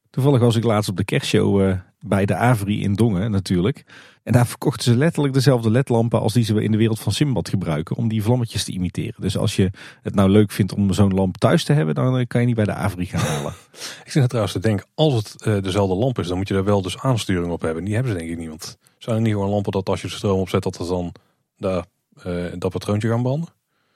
Toevallig 0.10 0.40
was 0.40 0.56
ik 0.56 0.64
laatst 0.64 0.90
op 0.90 0.98
de 0.98 1.04
kerstshow 1.04 1.78
bij 2.06 2.26
de 2.26 2.36
Avri 2.36 2.84
in 2.84 2.94
Dongen 2.94 3.32
natuurlijk. 3.32 3.86
En 4.24 4.34
daar 4.34 4.48
verkochten 4.48 4.84
ze 4.84 4.98
letterlijk 4.98 5.34
dezelfde 5.34 5.72
ledlampen 5.72 6.20
als 6.20 6.34
die 6.34 6.44
ze 6.44 6.64
in 6.64 6.72
de 6.72 6.78
wereld 6.78 7.00
van 7.00 7.12
Simbad 7.12 7.50
gebruiken. 7.50 7.96
Om 7.96 8.08
die 8.08 8.24
vlammetjes 8.24 8.64
te 8.64 8.72
imiteren. 8.72 9.22
Dus 9.22 9.38
als 9.38 9.56
je 9.56 9.72
het 10.02 10.16
nou 10.16 10.30
leuk 10.30 10.52
vindt 10.52 10.74
om 10.74 10.94
zo'n 10.94 11.14
lamp 11.14 11.38
thuis 11.38 11.64
te 11.64 11.74
hebben, 11.74 11.96
dan 11.96 12.18
eh, 12.18 12.28
kan 12.28 12.42
je 12.42 12.48
niet 12.48 12.56
bij 12.56 12.66
de 12.66 12.74
Avri 12.74 13.06
gaan 13.06 13.26
halen. 13.26 13.54
Ik 14.06 14.12
zit 14.12 14.16
net 14.16 14.30
trouwens 14.30 14.54
te 14.54 14.60
denken, 14.60 14.86
als 14.96 15.14
het 15.14 15.42
eh, 15.42 15.62
dezelfde 15.62 15.96
lamp 15.96 16.20
is, 16.20 16.28
dan 16.28 16.38
moet 16.38 16.48
je 16.48 16.54
daar 16.54 16.64
wel 16.64 16.82
dus 16.82 16.98
aansturing 17.00 17.52
op 17.52 17.62
hebben. 17.62 17.84
Die 17.84 17.94
hebben 17.94 18.12
ze 18.12 18.18
denk 18.18 18.32
ik 18.32 18.38
niet. 18.38 18.50
Want 18.50 18.78
zijn 18.98 19.16
er 19.16 19.22
niet 19.22 19.34
gewoon 19.34 19.50
lampen 19.50 19.72
dat 19.72 19.90
als 19.90 20.02
je 20.02 20.08
de 20.08 20.14
stroom 20.14 20.40
opzet, 20.40 20.64
dat 20.64 20.80
er 20.80 20.88
dan 20.88 21.14
daar, 21.58 21.86
eh, 22.24 22.46
dat 22.58 22.72
patroontje 22.72 23.10
gaan 23.10 23.22
branden? 23.22 23.50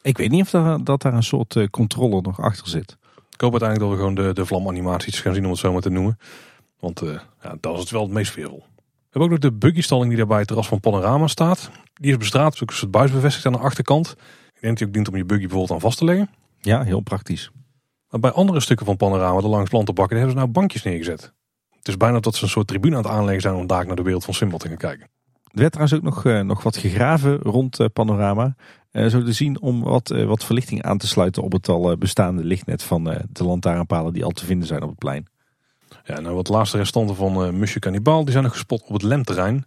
ik 0.05 0.17
weet 0.17 0.31
niet 0.31 0.41
of 0.41 0.49
daar, 0.49 0.83
dat 0.83 1.01
daar 1.01 1.13
een 1.13 1.23
soort 1.23 1.55
eh, 1.55 1.67
controller 1.67 2.21
nog 2.21 2.41
achter 2.41 2.67
zit. 2.67 2.97
Ik 3.31 3.41
hoop 3.41 3.51
uiteindelijk 3.51 3.79
dat 3.79 3.89
we 3.89 3.95
gewoon 3.95 4.27
de, 4.27 4.33
de 4.33 4.45
vlamanimaties 4.45 5.19
gaan 5.19 5.33
zien 5.33 5.43
om 5.43 5.49
het 5.49 5.59
zo 5.59 5.71
maar 5.71 5.81
te 5.81 5.89
noemen. 5.89 6.17
Want 6.79 7.01
eh, 7.01 7.19
ja, 7.41 7.55
dat 7.59 7.73
is 7.73 7.79
het 7.79 7.89
wel 7.89 8.01
het 8.01 8.11
meest 8.11 8.31
veervol. 8.31 8.63
We 8.85 9.21
hebben 9.21 9.21
ook 9.21 9.41
nog 9.41 9.51
de 9.51 9.57
buggystalling 9.57 10.07
die 10.07 10.17
daar 10.17 10.27
bij 10.27 10.37
het 10.37 10.47
terras 10.47 10.67
van 10.67 10.79
Panorama 10.79 11.27
staat. 11.27 11.69
Die 11.93 12.11
is 12.11 12.17
bestraat, 12.17 12.59
een 12.59 12.67
soort 12.73 12.91
buis 12.91 13.11
bevestigd 13.11 13.45
aan 13.45 13.51
de 13.51 13.57
achterkant. 13.57 14.15
Ik 14.53 14.61
denk 14.61 14.61
dat 14.61 14.77
die 14.77 14.87
ook 14.87 14.93
dient 14.93 15.07
om 15.07 15.15
je 15.15 15.25
buggy 15.25 15.41
bijvoorbeeld 15.41 15.71
aan 15.71 15.79
vast 15.79 15.97
te 15.97 16.05
leggen. 16.05 16.29
Ja, 16.59 16.83
heel 16.83 16.99
praktisch. 16.99 17.51
Maar 18.09 18.19
bij 18.19 18.31
andere 18.31 18.59
stukken 18.59 18.85
van 18.85 18.97
Panorama, 18.97 19.41
de 19.41 19.47
langs 19.47 19.69
plantenbakken, 19.69 20.17
daar 20.17 20.25
hebben 20.25 20.41
ze 20.41 20.47
nou 20.47 20.59
bankjes 20.59 20.83
neergezet. 20.83 21.33
Het 21.77 21.87
is 21.87 21.97
bijna 21.97 22.19
dat 22.19 22.35
ze 22.35 22.43
een 22.43 22.49
soort 22.49 22.67
tribune 22.67 22.95
aan 22.95 23.01
het 23.01 23.11
aanleggen 23.11 23.41
zijn 23.41 23.55
om 23.55 23.67
daar 23.67 23.85
naar 23.85 23.95
de 23.95 24.01
wereld 24.01 24.25
van 24.25 24.33
Simbad 24.33 24.59
te 24.59 24.67
gaan 24.67 24.77
kijken. 24.77 25.07
Er 25.43 25.61
werd 25.61 25.71
trouwens 25.71 25.97
ook 25.97 26.03
nog, 26.03 26.25
eh, 26.25 26.41
nog 26.41 26.63
wat 26.63 26.77
gegraven 26.77 27.37
rond 27.37 27.79
eh, 27.79 27.87
Panorama. 27.93 28.55
Zo 28.91 29.23
te 29.23 29.33
zien 29.33 29.61
om 29.61 29.83
wat, 29.83 30.07
wat 30.07 30.43
verlichting 30.43 30.83
aan 30.83 30.97
te 30.97 31.07
sluiten 31.07 31.43
op 31.43 31.51
het 31.51 31.67
al 31.67 31.97
bestaande 31.97 32.43
lichtnet 32.43 32.83
van 32.83 33.03
de 33.29 33.43
lantaarnpalen 33.43 34.13
die 34.13 34.23
al 34.23 34.31
te 34.31 34.45
vinden 34.45 34.67
zijn 34.67 34.81
op 34.81 34.89
het 34.89 34.97
plein. 34.97 35.27
Ja, 36.05 36.19
nou 36.19 36.35
wat 36.35 36.47
laatste 36.47 36.77
restanten 36.77 37.15
van 37.15 37.43
eh 37.43 37.49
Musje 37.51 37.79
Cannibal, 37.79 38.21
die 38.23 38.31
zijn 38.31 38.43
nog 38.43 38.53
gespot 38.53 38.81
op 38.81 38.93
het 38.93 39.01
lemterrein. 39.03 39.65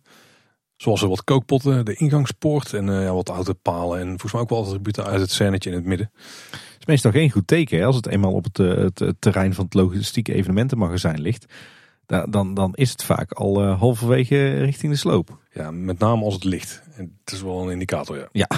Zoals 0.76 1.02
er 1.02 1.08
wat 1.08 1.24
kookpotten, 1.24 1.84
de 1.84 1.94
ingangspoort 1.94 2.72
en 2.72 2.88
eh, 2.88 3.02
ja, 3.02 3.12
wat 3.12 3.30
oude 3.30 3.54
palen. 3.54 3.98
En 4.00 4.06
volgens 4.08 4.32
mij 4.32 4.40
ook 4.40 4.48
wel 4.48 4.62
attributen 4.62 5.04
uit 5.04 5.20
het 5.20 5.30
scènetje 5.30 5.70
in 5.70 5.76
het 5.76 5.84
midden. 5.84 6.10
Het 6.50 6.76
is 6.78 6.86
meestal 6.86 7.10
geen 7.10 7.30
goed 7.30 7.46
teken 7.46 7.78
hè, 7.78 7.84
als 7.84 7.96
het 7.96 8.06
eenmaal 8.06 8.32
op 8.32 8.44
het, 8.44 8.58
eh, 8.58 8.74
het, 8.74 8.98
het 8.98 9.16
terrein 9.18 9.54
van 9.54 9.64
het 9.64 9.74
logistieke 9.74 10.34
evenementenmagazijn 10.34 11.20
ligt. 11.20 11.46
Da- 12.06 12.26
dan, 12.26 12.54
dan 12.54 12.74
is 12.74 12.90
het 12.90 13.04
vaak 13.04 13.32
al 13.32 13.62
eh, 13.62 13.78
halverwege 13.78 14.64
richting 14.64 14.92
de 14.92 14.98
sloop. 14.98 15.38
Ja, 15.52 15.70
met 15.70 15.98
name 15.98 16.24
als 16.24 16.34
het 16.34 16.44
licht. 16.44 16.82
En 16.96 17.18
het 17.24 17.34
is 17.34 17.42
wel 17.42 17.62
een 17.62 17.70
indicator, 17.70 18.16
ja. 18.18 18.28
Ja. 18.32 18.48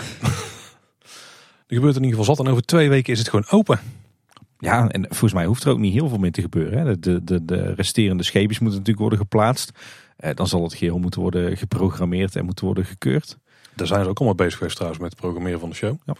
Er 1.66 1.76
gebeurt 1.76 1.96
in 1.96 2.02
ieder 2.04 2.18
geval 2.18 2.34
zat 2.34 2.46
en 2.46 2.52
over 2.52 2.64
twee 2.64 2.88
weken 2.88 3.12
is 3.12 3.18
het 3.18 3.28
gewoon 3.28 3.46
open. 3.50 3.80
Ja, 4.60 4.88
en 4.88 5.06
volgens 5.08 5.32
mij 5.32 5.46
hoeft 5.46 5.64
er 5.64 5.70
ook 5.70 5.78
niet 5.78 5.92
heel 5.92 6.08
veel 6.08 6.18
meer 6.18 6.32
te 6.32 6.40
gebeuren. 6.40 6.86
Hè. 6.86 6.98
De, 6.98 7.24
de, 7.24 7.44
de 7.44 7.74
resterende 7.74 8.22
scheepjes 8.22 8.58
moeten 8.58 8.78
natuurlijk 8.78 9.08
worden 9.08 9.18
geplaatst. 9.18 9.72
Eh, 10.16 10.34
dan 10.34 10.46
zal 10.46 10.62
het 10.62 10.74
geheel 10.74 10.98
moeten 10.98 11.20
worden 11.20 11.56
geprogrammeerd 11.56 12.36
en 12.36 12.44
moeten 12.44 12.64
worden 12.64 12.84
gekeurd. 12.84 13.38
Daar 13.74 13.86
zijn 13.86 14.02
ze 14.02 14.08
ook 14.08 14.18
allemaal 14.18 14.36
bezig 14.36 14.56
geweest 14.56 14.74
trouwens 14.74 15.02
met 15.02 15.10
het 15.10 15.20
programmeren 15.20 15.60
van 15.60 15.68
de 15.68 15.74
show. 15.74 15.96
Ja. 16.04 16.14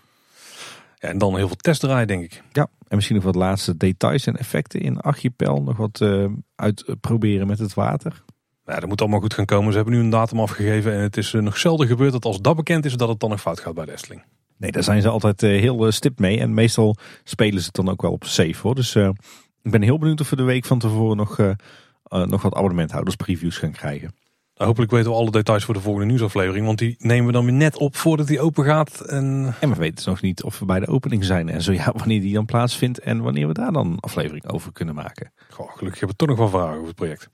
Ja, 1.00 1.08
en 1.08 1.18
dan 1.18 1.36
heel 1.36 1.46
veel 1.46 1.56
testdraaien, 1.56 2.06
denk 2.06 2.24
ik. 2.24 2.42
Ja, 2.52 2.68
en 2.88 2.96
misschien 2.96 3.16
nog 3.16 3.24
wat 3.24 3.34
laatste 3.34 3.76
details 3.76 4.26
en 4.26 4.36
effecten 4.36 4.80
in 4.80 5.00
Archipel. 5.00 5.62
Nog 5.62 5.76
wat 5.76 6.00
eh, 6.00 6.24
uitproberen 6.54 7.46
met 7.46 7.58
het 7.58 7.74
water. 7.74 8.22
Nou, 8.64 8.80
dat 8.80 8.88
moet 8.88 9.00
allemaal 9.00 9.20
goed 9.20 9.34
gaan 9.34 9.44
komen. 9.44 9.70
Ze 9.70 9.76
hebben 9.76 9.94
nu 9.94 10.00
een 10.00 10.10
datum 10.10 10.40
afgegeven 10.40 10.92
en 10.92 11.00
het 11.00 11.16
is 11.16 11.34
eh, 11.34 11.40
nog 11.40 11.56
zelden 11.56 11.86
gebeurd 11.86 12.12
dat 12.12 12.24
als 12.24 12.40
dat 12.40 12.56
bekend 12.56 12.84
is, 12.84 12.96
dat 12.96 13.08
het 13.08 13.20
dan 13.20 13.30
nog 13.30 13.40
fout 13.40 13.60
gaat 13.60 13.74
bij 13.74 13.84
de 13.84 13.92
Efteling. 13.92 14.22
Nee, 14.60 14.72
daar 14.72 14.82
zijn 14.82 15.02
ze 15.02 15.08
altijd 15.08 15.42
eh, 15.42 15.50
heel 15.50 15.86
eh, 15.86 15.92
stipt 15.92 16.18
mee. 16.18 16.40
En 16.40 16.54
meestal 16.54 16.96
spelen 17.24 17.60
ze 17.60 17.66
het 17.66 17.74
dan 17.74 17.88
ook 17.88 18.02
wel 18.02 18.12
op 18.12 18.24
safe 18.24 18.56
hoor. 18.62 18.74
Dus 18.74 18.94
eh, 18.94 19.08
ik 19.62 19.70
ben 19.70 19.82
heel 19.82 19.98
benieuwd 19.98 20.20
of 20.20 20.30
we 20.30 20.36
de 20.36 20.42
week 20.42 20.64
van 20.64 20.78
tevoren 20.78 21.16
nog, 21.16 21.38
nog 22.08 22.42
wat 22.42 22.54
abonnementhouders 22.54 23.16
previews 23.16 23.58
gaan 23.58 23.72
krijgen. 23.72 24.14
Nou, 24.54 24.68
hopelijk 24.68 24.90
weten 24.90 25.10
we 25.10 25.16
alle 25.16 25.30
details 25.30 25.64
voor 25.64 25.74
de 25.74 25.80
volgende 25.80 26.06
nieuwsaflevering, 26.06 26.66
want 26.66 26.78
die 26.78 26.94
nemen 26.98 27.26
we 27.26 27.32
dan 27.32 27.44
weer 27.44 27.54
net 27.54 27.76
op 27.76 27.96
voordat 27.96 28.26
die 28.26 28.40
open 28.40 28.64
gaat. 28.64 29.00
En 29.00 29.54
En 29.60 29.70
we 29.70 29.76
weten 29.76 29.94
dus 29.94 30.04
nog 30.04 30.22
niet 30.22 30.42
of 30.42 30.58
we 30.58 30.64
bij 30.64 30.80
de 30.80 30.86
opening 30.86 31.24
zijn. 31.24 31.48
En 31.48 31.62
zo 31.62 31.72
ja, 31.72 31.92
wanneer 31.96 32.20
die 32.20 32.34
dan 32.34 32.44
plaatsvindt. 32.44 32.98
En 32.98 33.20
wanneer 33.20 33.46
we 33.46 33.52
daar 33.52 33.72
dan 33.72 33.86
een 33.86 34.00
aflevering 34.00 34.48
over 34.48 34.72
kunnen 34.72 34.94
maken. 34.94 35.32
goh, 35.50 35.76
gelukkig 35.76 36.00
hebben 36.00 36.16
we 36.18 36.26
toch 36.26 36.28
nog 36.28 36.38
wel 36.38 36.60
vragen 36.60 36.74
over 36.74 36.86
het 36.86 36.96
project. 36.96 37.28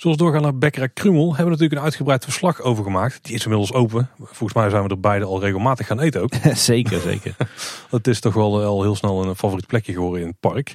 Zoals 0.00 0.16
doorgaan 0.16 0.42
naar 0.42 0.58
Bekkerij 0.58 0.88
Krummel 0.88 1.26
hebben 1.26 1.44
we 1.44 1.50
natuurlijk 1.50 1.80
een 1.80 1.86
uitgebreid 1.86 2.24
verslag 2.24 2.60
over 2.60 2.84
gemaakt. 2.84 3.24
Die 3.24 3.34
is 3.34 3.42
inmiddels 3.42 3.72
open. 3.72 4.08
Volgens 4.18 4.52
mij 4.52 4.70
zijn 4.70 4.82
we 4.82 4.88
er 4.88 5.00
beide 5.00 5.24
al 5.24 5.40
regelmatig 5.40 5.86
gaan 5.86 6.00
eten 6.00 6.22
ook. 6.22 6.34
zeker, 6.54 7.00
zeker. 7.00 7.36
Het 7.90 8.06
is 8.06 8.20
toch 8.20 8.34
wel 8.34 8.62
al 8.62 8.82
heel 8.82 8.94
snel 8.94 9.24
een 9.24 9.36
favoriet 9.36 9.66
plekje 9.66 9.92
geworden 9.92 10.20
in 10.20 10.26
het 10.26 10.40
park. 10.40 10.74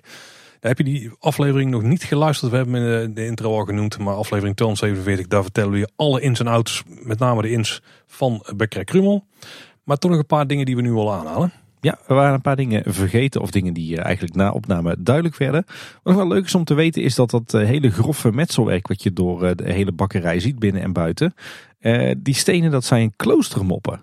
Daar 0.60 0.76
heb 0.76 0.78
je 0.78 0.84
die 0.84 1.12
aflevering 1.20 1.72
nog 1.72 1.82
niet 1.82 2.04
geluisterd. 2.04 2.52
We 2.52 2.58
hebben 2.58 2.82
hem 2.82 3.04
in 3.04 3.14
de 3.14 3.26
intro 3.26 3.58
al 3.58 3.66
genoemd. 3.66 3.98
Maar 3.98 4.14
aflevering 4.14 4.56
247, 4.56 5.28
daar 5.28 5.44
vertellen 5.44 5.72
we 5.72 5.78
je 5.78 5.90
alle 5.96 6.22
ins 6.22 6.40
en 6.40 6.48
outs. 6.48 6.84
Met 6.88 7.20
name 7.20 7.42
de 7.42 7.52
ins 7.52 7.82
van 8.08 8.46
Bekkerij 8.56 8.86
Krummel. 8.86 9.26
Maar 9.84 9.98
toch 9.98 10.12
nog 10.12 10.20
een 10.20 10.26
paar 10.26 10.48
dingen 10.48 10.66
die 10.66 10.76
we 10.76 10.82
nu 10.82 10.94
al 10.94 11.14
aanhalen. 11.14 11.54
Ja, 11.86 11.98
er 12.08 12.16
waren 12.16 12.34
een 12.34 12.42
paar 12.42 12.56
dingen 12.56 12.94
vergeten 12.94 13.42
of 13.42 13.52
dingen 13.52 13.74
die 13.74 13.98
eh, 13.98 14.06
eigenlijk 14.06 14.36
na 14.36 14.52
opname 14.52 14.96
duidelijk 15.00 15.38
werden. 15.38 15.66
Wat 15.68 16.14
nog 16.14 16.16
wel 16.16 16.28
leuk 16.28 16.46
is 16.46 16.56
om 16.56 16.64
te 16.64 16.74
weten 16.74 17.02
is 17.02 17.16
dat 17.16 17.30
dat 17.30 17.54
eh, 17.54 17.66
hele 17.66 17.92
grove 17.92 18.32
metselwerk 18.32 18.88
wat 18.88 19.04
je 19.04 19.14
door 19.14 19.44
eh, 19.44 19.56
de 19.56 19.72
hele 19.72 19.92
bakkerij 19.92 20.40
ziet 20.40 20.60
binnen 20.60 20.82
en 20.82 20.94
buiten. 20.94 21.34
Die 22.18 22.34
stenen 22.34 22.72
dat 22.72 22.84
zijn 22.84 23.14
kloostermoppen. 23.16 24.02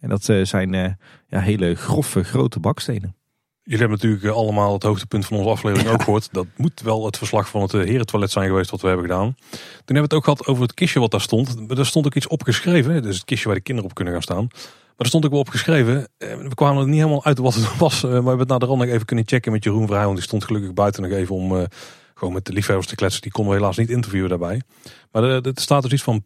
En 0.00 0.08
dat 0.08 0.24
zijn 0.42 0.98
ja, 1.28 1.40
hele 1.40 1.74
grove 1.74 2.22
grote 2.22 2.60
bakstenen. 2.60 3.14
Jullie 3.62 3.86
hebben 3.86 3.98
natuurlijk 3.98 4.36
allemaal 4.36 4.72
het 4.72 4.82
hoogtepunt 4.82 5.26
van 5.26 5.36
onze 5.36 5.50
aflevering 5.50 5.88
ook 5.92 6.02
gehoord. 6.02 6.28
Dat 6.32 6.46
moet 6.56 6.80
wel 6.80 7.04
het 7.04 7.18
verslag 7.18 7.48
van 7.48 7.62
het 7.62 7.72
herentoilet 7.72 8.30
zijn 8.30 8.48
geweest 8.48 8.70
wat 8.70 8.80
we 8.80 8.86
hebben 8.86 9.06
gedaan. 9.06 9.34
Toen 9.50 9.58
hebben 9.76 9.94
we 9.94 10.00
het 10.00 10.14
ook 10.14 10.24
gehad 10.24 10.46
over 10.46 10.62
het 10.62 10.74
kistje 10.74 11.00
wat 11.00 11.10
daar 11.10 11.20
stond. 11.20 11.70
Er 11.70 11.86
stond 11.86 12.06
ook 12.06 12.14
iets 12.14 12.26
opgeschreven. 12.26 13.02
Dus 13.02 13.14
het 13.16 13.24
kistje 13.24 13.46
waar 13.46 13.56
de 13.56 13.62
kinderen 13.62 13.90
op 13.90 13.96
kunnen 13.96 14.14
gaan 14.14 14.22
staan. 14.22 14.48
Maar 14.98 15.06
er 15.06 15.12
stond 15.12 15.24
ook 15.24 15.30
wel 15.30 15.40
opgeschreven. 15.40 16.08
Eh, 16.16 16.36
we 16.36 16.54
kwamen 16.54 16.82
er 16.82 16.88
niet 16.88 16.98
helemaal 16.98 17.24
uit 17.24 17.38
wat 17.38 17.54
het 17.54 17.76
was. 17.86 18.04
Eh, 18.04 18.10
maar 18.10 18.22
we 18.22 18.28
hebben 18.28 18.38
het 18.38 18.48
na 18.48 18.58
de 18.58 18.66
nog 18.66 18.82
even 18.82 19.06
kunnen 19.06 19.26
checken 19.26 19.52
met 19.52 19.64
Jeroen 19.64 19.86
Vrij. 19.86 20.04
Want 20.04 20.16
die 20.16 20.24
stond 20.24 20.44
gelukkig 20.44 20.72
buiten 20.72 21.02
nog 21.02 21.12
even 21.12 21.34
om 21.34 21.52
uh, 21.52 21.62
gewoon 22.14 22.34
met 22.34 22.44
de 22.44 22.52
liefhebbers 22.52 22.86
te 22.86 22.94
kletsen. 22.94 23.22
Die 23.22 23.30
konden 23.30 23.52
we 23.52 23.58
helaas 23.58 23.76
niet 23.76 23.90
interviewen 23.90 24.28
daarbij. 24.28 24.62
Maar 25.12 25.22
er, 25.22 25.52
staat 25.54 25.82
dus 25.82 25.92
iets 25.92 26.02
van 26.02 26.24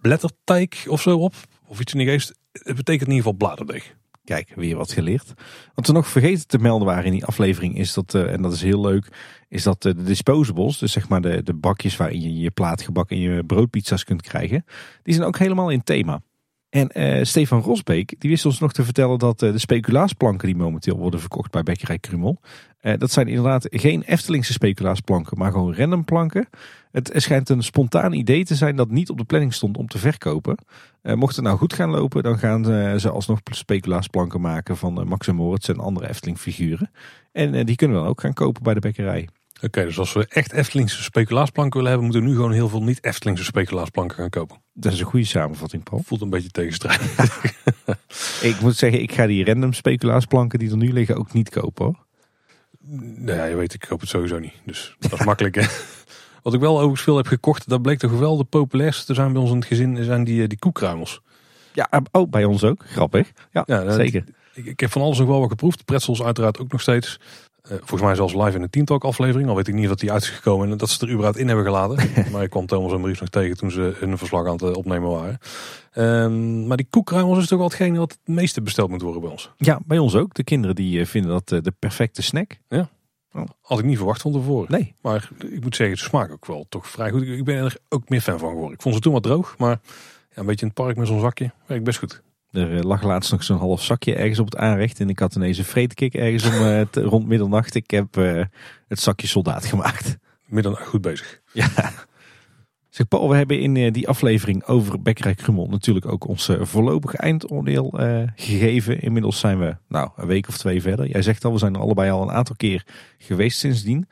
blätterteig 0.00 0.86
of 0.86 1.02
zo 1.02 1.18
op. 1.18 1.34
Of 1.66 1.80
iets 1.80 1.92
in 1.92 1.98
die 1.98 2.08
geest. 2.08 2.34
Het 2.52 2.76
betekent 2.76 3.08
in 3.08 3.14
ieder 3.14 3.32
geval 3.32 3.32
bladerdeeg. 3.32 3.94
Kijk, 4.24 4.52
weer 4.54 4.76
wat 4.76 4.92
geleerd. 4.92 5.32
Wat 5.74 5.86
we 5.86 5.92
nog 5.92 6.08
vergeten 6.08 6.46
te 6.46 6.58
melden 6.58 6.86
waren 6.86 7.04
in 7.04 7.12
die 7.12 7.24
aflevering 7.24 7.78
is 7.78 7.94
dat, 7.94 8.14
en 8.14 8.42
dat 8.42 8.52
is 8.52 8.62
heel 8.62 8.80
leuk, 8.80 9.08
is 9.48 9.62
dat 9.62 9.82
de 9.82 10.02
disposables, 10.02 10.78
dus 10.78 10.92
zeg 10.92 11.08
maar 11.08 11.20
de, 11.20 11.42
de 11.42 11.54
bakjes 11.54 11.96
waarin 11.96 12.20
je 12.20 12.38
je 12.38 12.50
plaatgebak 12.50 13.10
en 13.10 13.18
je 13.18 13.44
broodpizza's 13.44 14.04
kunt 14.04 14.22
krijgen, 14.22 14.64
die 15.02 15.14
zijn 15.14 15.26
ook 15.26 15.38
helemaal 15.38 15.70
in 15.70 15.82
thema. 15.82 16.22
En 16.68 16.90
uh, 16.94 17.24
Stefan 17.24 17.60
Rosbeek 17.60 18.14
die 18.18 18.30
wist 18.30 18.46
ons 18.46 18.58
nog 18.58 18.72
te 18.72 18.84
vertellen 18.84 19.18
dat 19.18 19.42
uh, 19.42 19.52
de 19.52 19.58
speculaasplanken 19.58 20.46
die 20.46 20.56
momenteel 20.56 20.96
worden 20.96 21.20
verkocht 21.20 21.50
bij 21.50 21.62
Bekkerij 21.62 21.98
Krumel. 21.98 22.40
Uh, 22.82 22.92
dat 22.98 23.10
zijn 23.10 23.28
inderdaad 23.28 23.66
geen 23.70 24.02
Eftelingse 24.02 24.52
speculaasplanken, 24.52 25.38
maar 25.38 25.52
gewoon 25.52 25.74
random 25.74 26.04
planken. 26.04 26.48
Het 26.90 27.10
schijnt 27.14 27.48
een 27.48 27.62
spontaan 27.62 28.12
idee 28.12 28.44
te 28.44 28.54
zijn 28.54 28.76
dat 28.76 28.90
niet 28.90 29.10
op 29.10 29.18
de 29.18 29.24
planning 29.24 29.54
stond 29.54 29.76
om 29.76 29.88
te 29.88 29.98
verkopen. 29.98 30.58
mocht 31.02 31.36
het 31.36 31.44
nou 31.44 31.58
goed 31.58 31.72
gaan 31.72 31.90
lopen, 31.90 32.22
dan 32.22 32.38
gaan 32.38 32.64
ze 33.00 33.10
alsnog 33.10 33.38
speculaasplanken 33.50 34.40
maken 34.40 34.76
van 34.76 35.08
Max 35.08 35.28
en 35.28 35.34
Moritz 35.34 35.68
en 35.68 35.78
andere 35.78 36.08
Efteling 36.08 36.38
figuren. 36.38 36.90
En 37.32 37.66
die 37.66 37.76
kunnen 37.76 37.96
we 37.96 38.02
dan 38.02 38.12
ook 38.12 38.20
gaan 38.20 38.32
kopen 38.32 38.62
bij 38.62 38.74
de 38.74 38.80
bekkerij. 38.80 39.28
Oké, 39.62 39.84
dus 39.84 39.98
als 39.98 40.12
we 40.12 40.26
echt 40.28 40.52
Eftelingse 40.52 41.02
speculaasplanken 41.02 41.74
willen 41.80 41.90
hebben, 41.90 42.10
moeten 42.10 42.24
we 42.24 42.28
nu 42.28 42.36
gewoon 42.36 42.52
heel 42.52 42.68
veel 42.68 42.82
niet 42.82 43.04
Eftelingse 43.04 43.44
speculaasplanken 43.44 44.16
gaan 44.16 44.30
kopen. 44.30 44.62
Dat 44.72 44.92
is 44.92 45.00
een 45.00 45.06
goede 45.06 45.26
samenvatting, 45.26 45.82
Paul. 45.82 46.02
Voelt 46.06 46.20
een 46.20 46.30
beetje 46.30 46.50
tegenstrijdig. 46.50 47.52
ik 48.50 48.60
moet 48.60 48.76
zeggen, 48.76 49.02
ik 49.02 49.12
ga 49.12 49.26
die 49.26 49.44
random 49.44 49.72
speculaasplanken 49.72 50.58
die 50.58 50.70
er 50.70 50.76
nu 50.76 50.92
liggen 50.92 51.16
ook 51.16 51.32
niet 51.32 51.50
kopen 51.50 51.84
hoor. 51.84 52.04
Nou 53.16 53.38
ja, 53.38 53.44
je 53.44 53.56
weet, 53.56 53.74
ik 53.74 53.84
koop 53.88 54.00
het 54.00 54.08
sowieso 54.08 54.38
niet. 54.38 54.54
Dus 54.64 54.96
dat 54.98 55.12
is 55.12 55.24
makkelijk 55.24 55.54
hè. 55.54 55.66
Wat 56.42 56.54
ik 56.54 56.60
wel 56.60 56.74
overigens 56.74 57.02
veel 57.02 57.16
heb 57.16 57.26
gekocht, 57.26 57.68
dat 57.68 57.82
bleek 57.82 57.98
toch 57.98 58.18
wel 58.18 58.36
de 58.36 58.44
populairste 58.44 59.04
te 59.04 59.14
zijn 59.14 59.32
bij 59.32 59.40
ons 59.40 59.50
in 59.50 59.56
het 59.56 59.66
gezin, 59.66 60.04
zijn 60.04 60.24
die, 60.24 60.42
eh, 60.42 60.48
die 60.48 60.58
koekruimels. 60.58 61.20
Ja, 61.72 61.88
ook 61.90 62.06
oh, 62.12 62.30
bij 62.30 62.44
ons 62.44 62.64
ook. 62.64 62.84
Grappig. 62.86 63.32
Ja, 63.52 63.62
ja 63.66 63.90
zeker. 63.90 64.24
Ik, 64.54 64.64
ik, 64.64 64.80
heb 64.80 64.90
van 64.90 65.02
alles 65.02 65.18
nog 65.18 65.28
wel 65.28 65.40
wat 65.40 65.48
geproefd. 65.48 65.84
Pretzels 65.84 66.22
uiteraard 66.22 66.58
ook 66.58 66.72
nog 66.72 66.80
steeds. 66.80 67.20
Eh, 67.68 67.76
volgens 67.76 68.02
mij 68.02 68.14
zelfs 68.14 68.34
live 68.34 68.56
in 68.56 68.62
een 68.62 68.70
Teamtalk 68.70 69.04
aflevering. 69.04 69.48
Al 69.48 69.56
weet 69.56 69.68
ik 69.68 69.74
niet 69.74 69.88
dat 69.88 70.00
die 70.00 70.12
uit 70.12 70.22
is 70.22 70.28
gekomen 70.28 70.70
en 70.70 70.76
dat 70.76 70.90
ze 70.90 71.06
er 71.06 71.10
überhaupt 71.10 71.38
in 71.38 71.46
hebben 71.46 71.64
geladen. 71.64 72.10
maar 72.32 72.42
ik 72.42 72.50
kwam 72.50 72.66
Thomas 72.66 72.92
en 72.92 72.98
Maurice 72.98 73.20
nog 73.20 73.30
tegen 73.30 73.56
toen 73.56 73.70
ze 73.70 73.94
hun 73.96 74.18
verslag 74.18 74.46
aan 74.46 74.52
het 74.52 74.62
eh, 74.62 74.72
opnemen 74.72 75.10
waren. 75.10 75.38
Ehm, 75.92 76.66
maar 76.66 76.76
die 76.76 76.86
koekruimels 76.90 77.38
is 77.38 77.46
toch 77.46 77.58
wel 77.58 77.68
hetgene 77.68 77.98
wat 77.98 78.10
het 78.10 78.34
meeste 78.34 78.62
besteld 78.62 78.90
moet 78.90 79.02
worden 79.02 79.20
bij 79.20 79.30
ons. 79.30 79.50
Ja, 79.56 79.80
bij 79.86 79.98
ons 79.98 80.14
ook. 80.14 80.34
De 80.34 80.44
kinderen 80.44 80.76
die 80.76 81.00
eh, 81.00 81.06
vinden 81.06 81.30
dat 81.30 81.64
de 81.64 81.72
perfecte 81.78 82.22
snack. 82.22 82.58
Ja. 82.68 82.88
Oh. 83.32 83.44
Had 83.60 83.78
ik 83.78 83.84
niet 83.84 83.96
verwacht 83.96 84.22
van 84.22 84.32
tevoren. 84.32 84.70
Nee. 84.70 84.94
Maar 85.02 85.28
ik 85.50 85.62
moet 85.62 85.76
zeggen, 85.76 85.96
de 85.96 86.02
smaak 86.02 86.32
ook 86.32 86.46
wel 86.46 86.66
toch 86.68 86.86
vrij 86.86 87.10
goed. 87.10 87.22
Ik 87.22 87.44
ben 87.44 87.56
er 87.56 87.76
ook 87.88 88.08
meer 88.08 88.20
fan 88.20 88.38
van 88.38 88.48
geworden. 88.48 88.74
Ik 88.74 88.82
vond 88.82 88.94
ze 88.94 89.00
toen 89.00 89.12
wat 89.12 89.22
droog, 89.22 89.54
maar 89.58 89.80
ja, 90.34 90.40
een 90.40 90.46
beetje 90.46 90.66
in 90.66 90.72
het 90.74 90.84
park 90.84 90.96
met 90.96 91.06
zo'n 91.06 91.20
zakje 91.20 91.50
werkt 91.66 91.84
best 91.84 91.98
goed. 91.98 92.22
Er 92.56 92.76
eh, 92.76 92.82
lag 92.82 93.02
laatst 93.02 93.30
nog 93.30 93.42
zo'n 93.42 93.58
half 93.58 93.82
zakje 93.82 94.14
ergens 94.14 94.38
op 94.38 94.44
het 94.44 94.56
aanrecht. 94.56 95.00
En 95.00 95.08
ik 95.08 95.18
had 95.18 95.34
ineens 95.34 95.58
een 95.58 95.64
vreetkik 95.64 96.14
ergens 96.14 96.46
om 96.46 96.52
uh, 96.52 96.82
rond 96.90 97.26
middernacht. 97.26 97.74
Ik 97.74 97.90
heb 97.90 98.16
uh, 98.16 98.44
het 98.88 99.00
zakje 99.00 99.26
soldaat 99.26 99.64
gemaakt. 99.64 100.16
Middernacht 100.46 100.86
goed 100.86 101.00
bezig. 101.00 101.40
Ja. 101.52 101.68
Zeg 102.88 103.08
Paul, 103.08 103.28
we 103.28 103.36
hebben 103.36 103.60
in 103.60 103.92
die 103.92 104.08
aflevering 104.08 104.64
over 104.64 105.02
Bekkerij 105.02 105.34
Krummel 105.34 105.66
natuurlijk 105.66 106.06
ook 106.06 106.28
ons 106.28 106.50
voorlopige 106.60 107.16
eindoordeel 107.16 107.94
gegeven. 108.34 109.00
Inmiddels 109.00 109.38
zijn 109.38 109.58
we 109.58 109.76
nou 109.88 110.10
een 110.16 110.26
week 110.26 110.48
of 110.48 110.58
twee 110.58 110.82
verder. 110.82 111.06
Jij 111.06 111.22
zegt 111.22 111.44
al, 111.44 111.52
we 111.52 111.58
zijn 111.58 111.74
er 111.74 111.80
allebei 111.80 112.10
al 112.10 112.22
een 112.22 112.30
aantal 112.30 112.56
keer 112.56 112.86
geweest 113.18 113.58
sindsdien. 113.58 114.08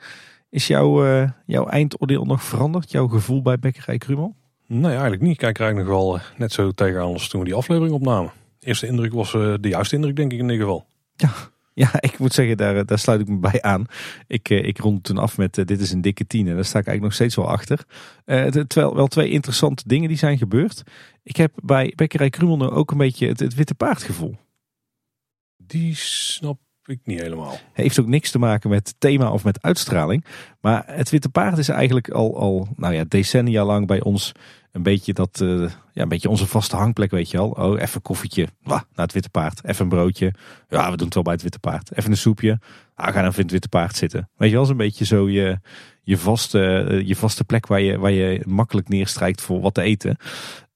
Is 0.49 0.67
jouw, 0.67 1.05
jouw 1.45 1.67
eindoordeel 1.67 2.25
nog 2.25 2.43
veranderd? 2.43 2.91
Jouw 2.91 3.07
gevoel 3.07 3.41
bij 3.41 3.59
Bekkerij 3.59 3.97
Krummel? 3.97 4.35
Nee, 4.67 4.91
eigenlijk 4.91 5.21
niet. 5.21 5.31
Ik 5.31 5.37
kijk 5.37 5.57
er 5.57 5.63
eigenlijk 5.63 5.93
nog 5.93 6.01
wel 6.01 6.17
eh, 6.17 6.23
net 6.37 6.51
zo 6.51 6.71
tegenaan 6.71 7.13
als 7.13 7.27
toen 7.27 7.39
we 7.39 7.45
die 7.45 7.55
aflevering 7.55 7.93
opnamen. 7.93 8.31
De 8.59 8.67
eerste 8.67 8.87
indruk 8.87 9.13
was 9.13 9.33
uh, 9.33 9.53
de 9.59 9.69
juiste 9.69 9.95
indruk, 9.95 10.15
denk 10.15 10.31
ik 10.31 10.39
in 10.39 10.49
ieder 10.49 10.65
geval. 10.65 10.85
Ja, 11.15 11.33
ja 11.83 12.01
ik 12.01 12.17
moet 12.17 12.33
zeggen, 12.33 12.57
daar, 12.57 12.85
daar 12.85 12.99
sluit 12.99 13.21
ik 13.21 13.27
me 13.27 13.37
bij 13.37 13.61
aan. 13.61 13.85
Ik, 14.27 14.49
eh, 14.49 14.63
ik 14.63 14.77
rond 14.77 15.03
toen 15.03 15.17
af 15.17 15.37
met 15.37 15.53
dit 15.53 15.81
is 15.81 15.91
een 15.91 16.01
dikke 16.01 16.27
tien. 16.27 16.47
En 16.47 16.55
daar 16.55 16.65
sta 16.65 16.79
ik 16.79 16.87
eigenlijk 16.87 17.01
nog 17.01 17.13
steeds 17.13 17.35
wel 17.35 17.49
achter. 17.49 17.85
terwijl 18.67 18.95
wel 18.95 19.07
twee 19.07 19.29
interessante 19.29 19.83
dingen 19.85 20.07
die 20.07 20.17
zijn 20.17 20.37
gebeurd. 20.37 20.83
Ik 21.23 21.35
heb 21.35 21.53
bij 21.63 21.93
Bekkerij 21.95 22.29
Krummel 22.29 22.57
nu 22.57 22.65
ook 22.65 22.91
een 22.91 22.97
beetje 22.97 23.27
het, 23.27 23.39
het 23.39 23.55
witte 23.55 23.75
paardgevoel. 23.75 24.35
Die 25.57 25.95
snap 25.95 26.57
ik 26.87 26.99
niet 27.03 27.21
helemaal. 27.21 27.57
Heeft 27.73 27.99
ook 27.99 28.07
niks 28.07 28.31
te 28.31 28.39
maken 28.39 28.69
met 28.69 28.95
thema 28.97 29.31
of 29.31 29.43
met 29.43 29.61
uitstraling. 29.61 30.25
Maar 30.61 30.83
het 30.87 31.09
Witte 31.09 31.29
Paard 31.29 31.57
is 31.57 31.69
eigenlijk 31.69 32.09
al, 32.09 32.37
al 32.37 32.67
nou 32.75 32.93
ja, 32.93 33.03
decennia 33.07 33.65
lang 33.65 33.87
bij 33.87 34.01
ons 34.01 34.31
een 34.71 34.83
beetje, 34.83 35.13
dat, 35.13 35.39
uh, 35.43 35.69
ja, 35.93 36.01
een 36.01 36.09
beetje 36.09 36.29
onze 36.29 36.47
vaste 36.47 36.75
hangplek, 36.75 37.11
weet 37.11 37.31
je 37.31 37.37
al. 37.37 37.49
Oh, 37.49 37.81
even 37.81 38.01
koffietje 38.01 38.47
wah, 38.63 38.81
naar 38.93 39.05
het 39.05 39.13
Witte 39.13 39.29
Paard. 39.29 39.63
Even 39.63 39.83
een 39.83 39.89
broodje. 39.89 40.33
Ja, 40.69 40.91
we 40.91 40.97
doen 40.97 41.05
het 41.05 41.13
wel 41.13 41.23
bij 41.23 41.33
het 41.33 41.41
Witte 41.41 41.59
Paard. 41.59 41.97
Even 41.97 42.11
een 42.11 42.17
soepje. 42.17 42.59
Ah, 42.95 43.13
ga 43.13 43.21
dan 43.21 43.33
in 43.33 43.41
het 43.41 43.51
Witte 43.51 43.69
Paard 43.69 43.95
zitten. 43.95 44.29
Weet 44.37 44.49
je 44.49 44.55
wel, 44.55 44.69
een 44.69 44.77
beetje 44.77 45.05
zo 45.05 45.29
je, 45.29 45.59
je, 46.03 46.17
vaste, 46.17 46.85
eh, 46.89 47.07
je 47.07 47.15
vaste 47.15 47.43
plek 47.43 47.67
waar 47.67 47.81
je, 47.81 47.97
waar 47.97 48.11
je 48.11 48.41
makkelijk 48.45 48.87
neerstrijkt 48.87 49.41
voor 49.41 49.61
wat 49.61 49.73
te 49.73 49.81
eten. 49.81 50.17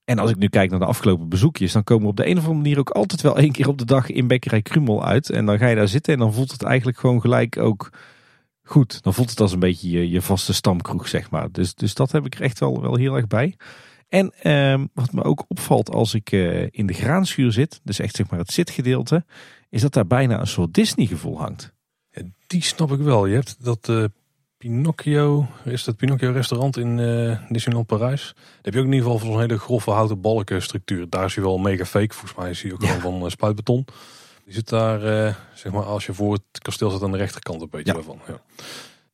En 0.09 0.19
als 0.19 0.29
ik 0.29 0.37
nu 0.37 0.47
kijk 0.47 0.69
naar 0.69 0.79
de 0.79 0.85
afgelopen 0.85 1.29
bezoekjes, 1.29 1.71
dan 1.71 1.83
komen 1.83 2.03
we 2.03 2.09
op 2.09 2.17
de 2.17 2.25
een 2.25 2.37
of 2.37 2.43
andere 2.43 2.61
manier 2.61 2.79
ook 2.79 2.89
altijd 2.89 3.21
wel 3.21 3.37
één 3.37 3.51
keer 3.51 3.67
op 3.67 3.77
de 3.77 3.85
dag 3.85 4.09
in 4.09 4.27
Bekkerij 4.27 4.61
Krummel 4.61 5.05
uit. 5.05 5.29
En 5.29 5.45
dan 5.45 5.57
ga 5.57 5.67
je 5.67 5.75
daar 5.75 5.87
zitten 5.87 6.13
en 6.13 6.19
dan 6.19 6.33
voelt 6.33 6.51
het 6.51 6.63
eigenlijk 6.63 6.97
gewoon 6.97 7.21
gelijk 7.21 7.57
ook 7.57 7.89
goed. 8.63 9.03
Dan 9.03 9.13
voelt 9.13 9.29
het 9.29 9.39
als 9.39 9.51
een 9.51 9.59
beetje 9.59 9.89
je, 9.89 10.09
je 10.09 10.21
vaste 10.21 10.53
stamkroeg, 10.53 11.07
zeg 11.07 11.29
maar. 11.29 11.51
Dus, 11.51 11.73
dus 11.73 11.93
dat 11.93 12.11
heb 12.11 12.25
ik 12.25 12.35
er 12.35 12.41
echt 12.41 12.59
wel, 12.59 12.81
wel 12.81 12.95
heel 12.95 13.15
erg 13.15 13.27
bij. 13.27 13.55
En 14.07 14.33
eh, 14.41 14.83
wat 14.93 15.13
me 15.13 15.23
ook 15.23 15.45
opvalt 15.47 15.89
als 15.89 16.13
ik 16.13 16.31
uh, 16.31 16.67
in 16.69 16.85
de 16.85 16.93
graanschuur 16.93 17.51
zit, 17.51 17.79
dus 17.83 17.99
echt 17.99 18.15
zeg 18.15 18.29
maar 18.29 18.39
het 18.39 18.51
zitgedeelte, 18.51 19.25
is 19.69 19.81
dat 19.81 19.93
daar 19.93 20.07
bijna 20.07 20.39
een 20.39 20.47
soort 20.47 20.73
Disney 20.73 21.05
gevoel 21.05 21.39
hangt. 21.39 21.73
Die 22.47 22.63
snap 22.63 22.91
ik 22.91 22.99
wel. 22.99 23.25
Je 23.25 23.35
hebt 23.35 23.63
dat 23.63 23.87
uh, 23.89 24.05
Pinocchio, 24.59 25.47
is 25.63 25.83
dat 25.83 25.95
Pinocchio 25.95 26.31
restaurant 26.31 26.77
in 26.77 26.97
uh, 26.97 27.37
Disneyland 27.49 27.87
Parijs. 27.87 28.33
Daar 28.35 28.43
heb 28.61 28.73
je 28.73 28.79
ook 28.79 28.85
in 28.85 28.93
ieder 28.93 29.11
geval 29.11 29.27
zo'n 29.27 29.39
hele 29.39 29.57
grove 29.57 29.91
houten 29.91 30.21
balkenstructuur. 30.21 31.09
Daar 31.09 31.25
is 31.25 31.35
hij 31.35 31.43
wel 31.43 31.57
mega 31.57 31.85
fake. 31.85 32.13
Volgens 32.13 32.35
mij 32.35 32.49
is 32.49 32.61
hij 32.61 32.73
ook 32.73 32.83
gewoon 32.83 33.01
van 33.01 33.23
uh, 33.23 33.29
spuitbeton. 33.29 33.85
Die 34.45 34.53
zit 34.53 34.69
daar, 34.69 35.27
uh, 35.27 35.35
zeg 35.53 35.71
maar, 35.71 35.83
als 35.83 36.05
je 36.05 36.13
voor 36.13 36.33
het 36.33 36.61
kasteel 36.61 36.89
zit 36.89 37.03
aan 37.03 37.11
de 37.11 37.17
rechterkant 37.17 37.61
een 37.61 37.69
beetje 37.69 37.93
ja. 37.93 38.01
van. 38.01 38.19
Ja. 38.27 38.41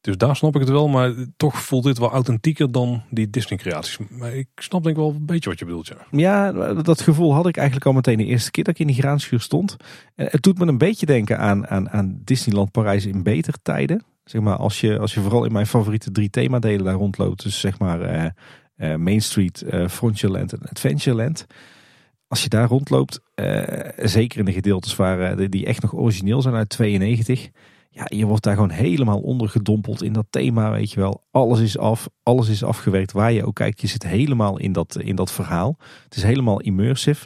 Dus 0.01 0.17
daar 0.17 0.35
snap 0.35 0.55
ik 0.55 0.61
het 0.61 0.69
wel, 0.69 0.87
maar 0.87 1.13
toch 1.37 1.61
voelt 1.61 1.83
dit 1.83 1.97
wel 1.97 2.11
authentieker 2.11 2.71
dan 2.71 3.03
die 3.09 3.29
Disney 3.29 3.59
creaties. 3.59 3.97
Maar 4.09 4.33
ik 4.33 4.47
snap 4.55 4.83
denk 4.83 4.95
ik 4.95 5.01
wel 5.01 5.11
een 5.11 5.25
beetje 5.25 5.49
wat 5.49 5.59
je 5.59 5.65
bedoelt, 5.65 5.87
ja. 5.87 5.97
Ja, 6.11 6.73
dat 6.73 7.01
gevoel 7.01 7.33
had 7.33 7.47
ik 7.47 7.57
eigenlijk 7.57 7.87
al 7.87 7.93
meteen 7.93 8.17
de 8.17 8.25
eerste 8.25 8.51
keer 8.51 8.63
dat 8.63 8.73
ik 8.73 8.79
in 8.79 8.87
die 8.87 9.01
graanschuur 9.01 9.39
stond. 9.39 9.77
Het 10.15 10.43
doet 10.43 10.57
me 10.57 10.65
een 10.65 10.77
beetje 10.77 11.05
denken 11.05 11.39
aan, 11.39 11.67
aan, 11.67 11.89
aan 11.89 12.21
Disneyland 12.23 12.71
Parijs 12.71 13.05
in 13.05 13.23
betere 13.23 13.57
tijden. 13.61 14.03
Zeg 14.25 14.41
maar, 14.41 14.55
als 14.55 14.79
je, 14.79 14.99
als 14.99 15.13
je 15.13 15.21
vooral 15.21 15.45
in 15.45 15.51
mijn 15.51 15.67
favoriete 15.67 16.11
drie 16.11 16.29
themadelen 16.29 16.85
daar 16.85 16.93
rondloopt. 16.93 17.43
Dus 17.43 17.59
zeg 17.59 17.79
maar 17.79 18.01
uh, 18.01 18.25
uh, 18.77 18.95
Main 18.95 19.21
Street, 19.21 19.63
uh, 19.73 19.87
Frontierland 19.87 20.53
en 20.53 20.69
Adventureland. 20.69 21.45
Als 22.27 22.43
je 22.43 22.49
daar 22.49 22.67
rondloopt, 22.67 23.19
zeker 23.97 24.39
in 24.39 24.45
de 24.45 24.53
gedeeltes 24.53 24.95
waar, 24.95 25.49
die 25.49 25.65
echt 25.65 25.81
nog 25.81 25.93
origineel 25.93 26.41
zijn 26.41 26.55
uit 26.55 26.69
92. 26.69 27.49
ja, 27.89 28.05
je 28.07 28.25
wordt 28.25 28.43
daar 28.43 28.53
gewoon 28.53 28.69
helemaal 28.69 29.19
ondergedompeld 29.19 30.03
in 30.03 30.13
dat 30.13 30.25
thema, 30.29 30.71
weet 30.71 30.91
je 30.91 30.99
wel. 30.99 31.23
Alles 31.31 31.59
is 31.59 31.77
af, 31.77 32.09
alles 32.23 32.49
is 32.49 32.63
afgewerkt. 32.63 33.11
Waar 33.11 33.31
je 33.31 33.45
ook 33.45 33.55
kijkt, 33.55 33.81
je 33.81 33.87
zit 33.87 34.03
helemaal 34.03 34.59
in 34.59 34.71
dat, 34.71 34.97
in 34.99 35.15
dat 35.15 35.31
verhaal. 35.31 35.77
Het 36.03 36.15
is 36.15 36.23
helemaal 36.23 36.61
immersive. 36.61 37.25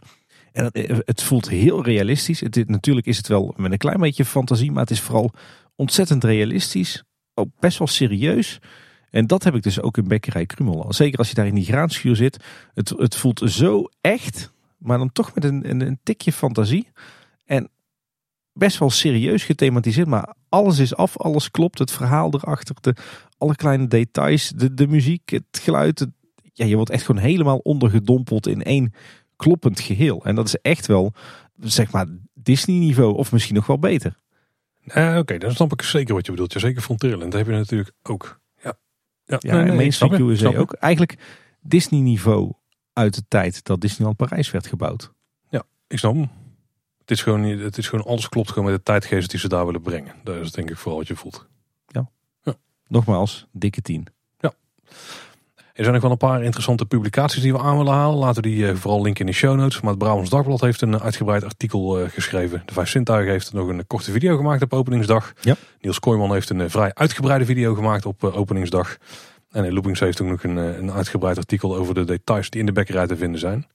En 0.51 0.63
het, 0.63 0.75
eh, 0.75 1.25
voelt 1.25 1.49
heel 1.49 1.83
realistisch. 1.83 2.43
Natuurlijk 2.65 3.07
is 3.07 3.17
het 3.17 3.27
wel 3.27 3.53
met 3.57 3.71
een 3.71 3.77
klein 3.77 3.99
beetje 3.99 4.25
fantasie, 4.25 4.71
maar 4.71 4.81
het 4.81 4.91
is 4.91 5.01
vooral 5.01 5.31
ontzettend 5.79 6.23
realistisch. 6.23 7.03
Ook 7.33 7.49
best 7.59 7.77
wel 7.77 7.87
serieus. 7.87 8.59
En 9.09 9.27
dat 9.27 9.43
heb 9.43 9.55
ik 9.55 9.63
dus 9.63 9.81
ook 9.81 9.97
in 9.97 10.07
Bekkerij 10.07 10.45
Krummel. 10.45 10.93
Zeker 10.93 11.17
als 11.17 11.29
je 11.29 11.35
daar 11.35 11.47
in 11.47 11.55
die 11.55 11.65
graanschuur 11.65 12.15
zit. 12.15 12.43
Het, 12.73 12.89
het 12.89 13.15
voelt 13.15 13.41
zo 13.45 13.83
echt, 14.01 14.51
maar 14.77 14.97
dan 14.97 15.11
toch 15.11 15.35
met 15.35 15.43
een, 15.43 15.69
een, 15.69 15.81
een 15.81 15.99
tikje 16.03 16.31
fantasie. 16.31 16.87
En 17.45 17.69
best 18.53 18.77
wel 18.77 18.89
serieus 18.89 19.43
gethematiseerd, 19.43 20.07
maar 20.07 20.35
alles 20.49 20.79
is 20.79 20.95
af, 20.95 21.17
alles 21.17 21.51
klopt. 21.51 21.79
Het 21.79 21.91
verhaal 21.91 22.33
erachter, 22.33 22.75
de, 22.81 22.95
alle 23.37 23.55
kleine 23.55 23.87
details, 23.87 24.49
de, 24.49 24.73
de 24.73 24.87
muziek, 24.87 25.29
het 25.29 25.59
geluid. 25.61 26.07
ja, 26.53 26.65
je 26.65 26.75
wordt 26.75 26.91
echt 26.91 27.05
gewoon 27.05 27.21
helemaal 27.21 27.57
ondergedompeld 27.57 28.47
in 28.47 28.63
één 28.63 28.93
kloppend 29.35 29.79
geheel. 29.79 30.25
En 30.25 30.35
dat 30.35 30.47
is 30.47 30.55
echt 30.55 30.87
wel, 30.87 31.13
zeg 31.59 31.91
maar, 31.91 32.05
Disney-niveau 32.33 33.15
of 33.15 33.31
misschien 33.31 33.55
nog 33.55 33.65
wel 33.65 33.79
beter. 33.79 34.15
Uh, 34.95 35.17
Oké, 35.17 35.37
dan 35.37 35.51
snap 35.51 35.71
ik 35.71 35.81
zeker 35.81 36.13
wat 36.13 36.25
je 36.25 36.31
bedoelt. 36.31 36.53
Ja, 36.53 36.59
zeker 36.59 36.81
Frontierland 36.81 37.33
heb 37.33 37.45
je 37.45 37.51
natuurlijk 37.51 37.91
ook. 38.03 38.39
Ja, 38.63 38.73
ja, 39.25 39.37
ja 39.39 39.55
nee, 39.55 39.63
nee, 39.63 39.75
Main 39.75 39.93
Street 39.93 40.19
USA 40.19 40.55
ook. 40.55 40.73
Eigenlijk 40.73 41.17
Disney-niveau 41.61 42.53
uit 42.93 43.15
de 43.15 43.23
tijd 43.27 43.63
dat 43.63 43.81
Disneyland 43.81 44.17
Parijs 44.17 44.51
werd 44.51 44.67
gebouwd. 44.67 45.11
Ja, 45.49 45.63
ik 45.87 45.97
snap 45.97 46.13
hem. 46.13 46.29
Het 46.99 47.11
is 47.11 47.23
gewoon, 47.23 47.43
het 47.43 47.77
is 47.77 47.87
gewoon 47.87 48.05
alles 48.05 48.29
klopt 48.29 48.49
gewoon 48.49 48.65
met 48.65 48.75
de 48.75 48.83
tijdgeest 48.83 49.29
die 49.29 49.39
ze 49.39 49.47
daar 49.47 49.65
willen 49.65 49.81
brengen. 49.81 50.15
Dat 50.23 50.35
is 50.35 50.51
denk 50.51 50.69
ik 50.69 50.77
vooral 50.77 50.97
wat 50.97 51.07
je 51.07 51.15
voelt. 51.15 51.47
Ja. 51.87 52.09
ja. 52.41 52.55
Nogmaals, 52.87 53.47
dikke 53.51 53.81
tien. 53.81 54.07
Ja. 54.37 54.53
Er 55.79 55.85
zijn 55.85 55.97
nog 55.97 56.03
wel 56.03 56.13
een 56.13 56.29
paar 56.29 56.43
interessante 56.43 56.85
publicaties 56.85 57.41
die 57.41 57.53
we 57.53 57.59
aan 57.59 57.77
willen 57.77 57.93
halen. 57.93 58.17
Laten 58.17 58.43
we 58.43 58.49
die 58.49 58.57
uh, 58.57 58.75
vooral 58.75 59.01
linken 59.01 59.25
in 59.25 59.31
de 59.31 59.37
show 59.37 59.55
notes. 59.55 59.81
Maar 59.81 59.89
het 59.89 59.99
Brabants 59.99 60.29
Dagblad 60.29 60.61
heeft 60.61 60.81
een 60.81 60.99
uitgebreid 60.99 61.43
artikel 61.43 62.01
uh, 62.01 62.09
geschreven. 62.09 62.63
De 62.65 62.73
Vijf 62.73 62.89
Zintuigen 62.89 63.31
heeft 63.31 63.53
nog 63.53 63.67
een 63.67 63.87
korte 63.87 64.11
video 64.11 64.37
gemaakt 64.37 64.61
op 64.61 64.73
openingsdag. 64.73 65.33
Ja. 65.41 65.55
Niels 65.81 65.99
Kooijman 65.99 66.33
heeft 66.33 66.49
een 66.49 66.69
vrij 66.69 66.93
uitgebreide 66.93 67.45
video 67.45 67.73
gemaakt 67.73 68.05
op 68.05 68.23
openingsdag. 68.23 68.97
En 69.49 69.73
Loopings 69.73 69.99
heeft 69.99 70.21
ook 70.21 70.27
nog 70.27 70.43
een, 70.43 70.57
een 70.57 70.91
uitgebreid 70.91 71.37
artikel 71.37 71.75
over 71.75 71.93
de 71.93 72.05
details 72.05 72.49
die 72.49 72.59
in 72.59 72.65
de 72.65 72.71
bekkerij 72.71 73.07
te 73.07 73.17
vinden 73.17 73.39
zijn. 73.39 73.67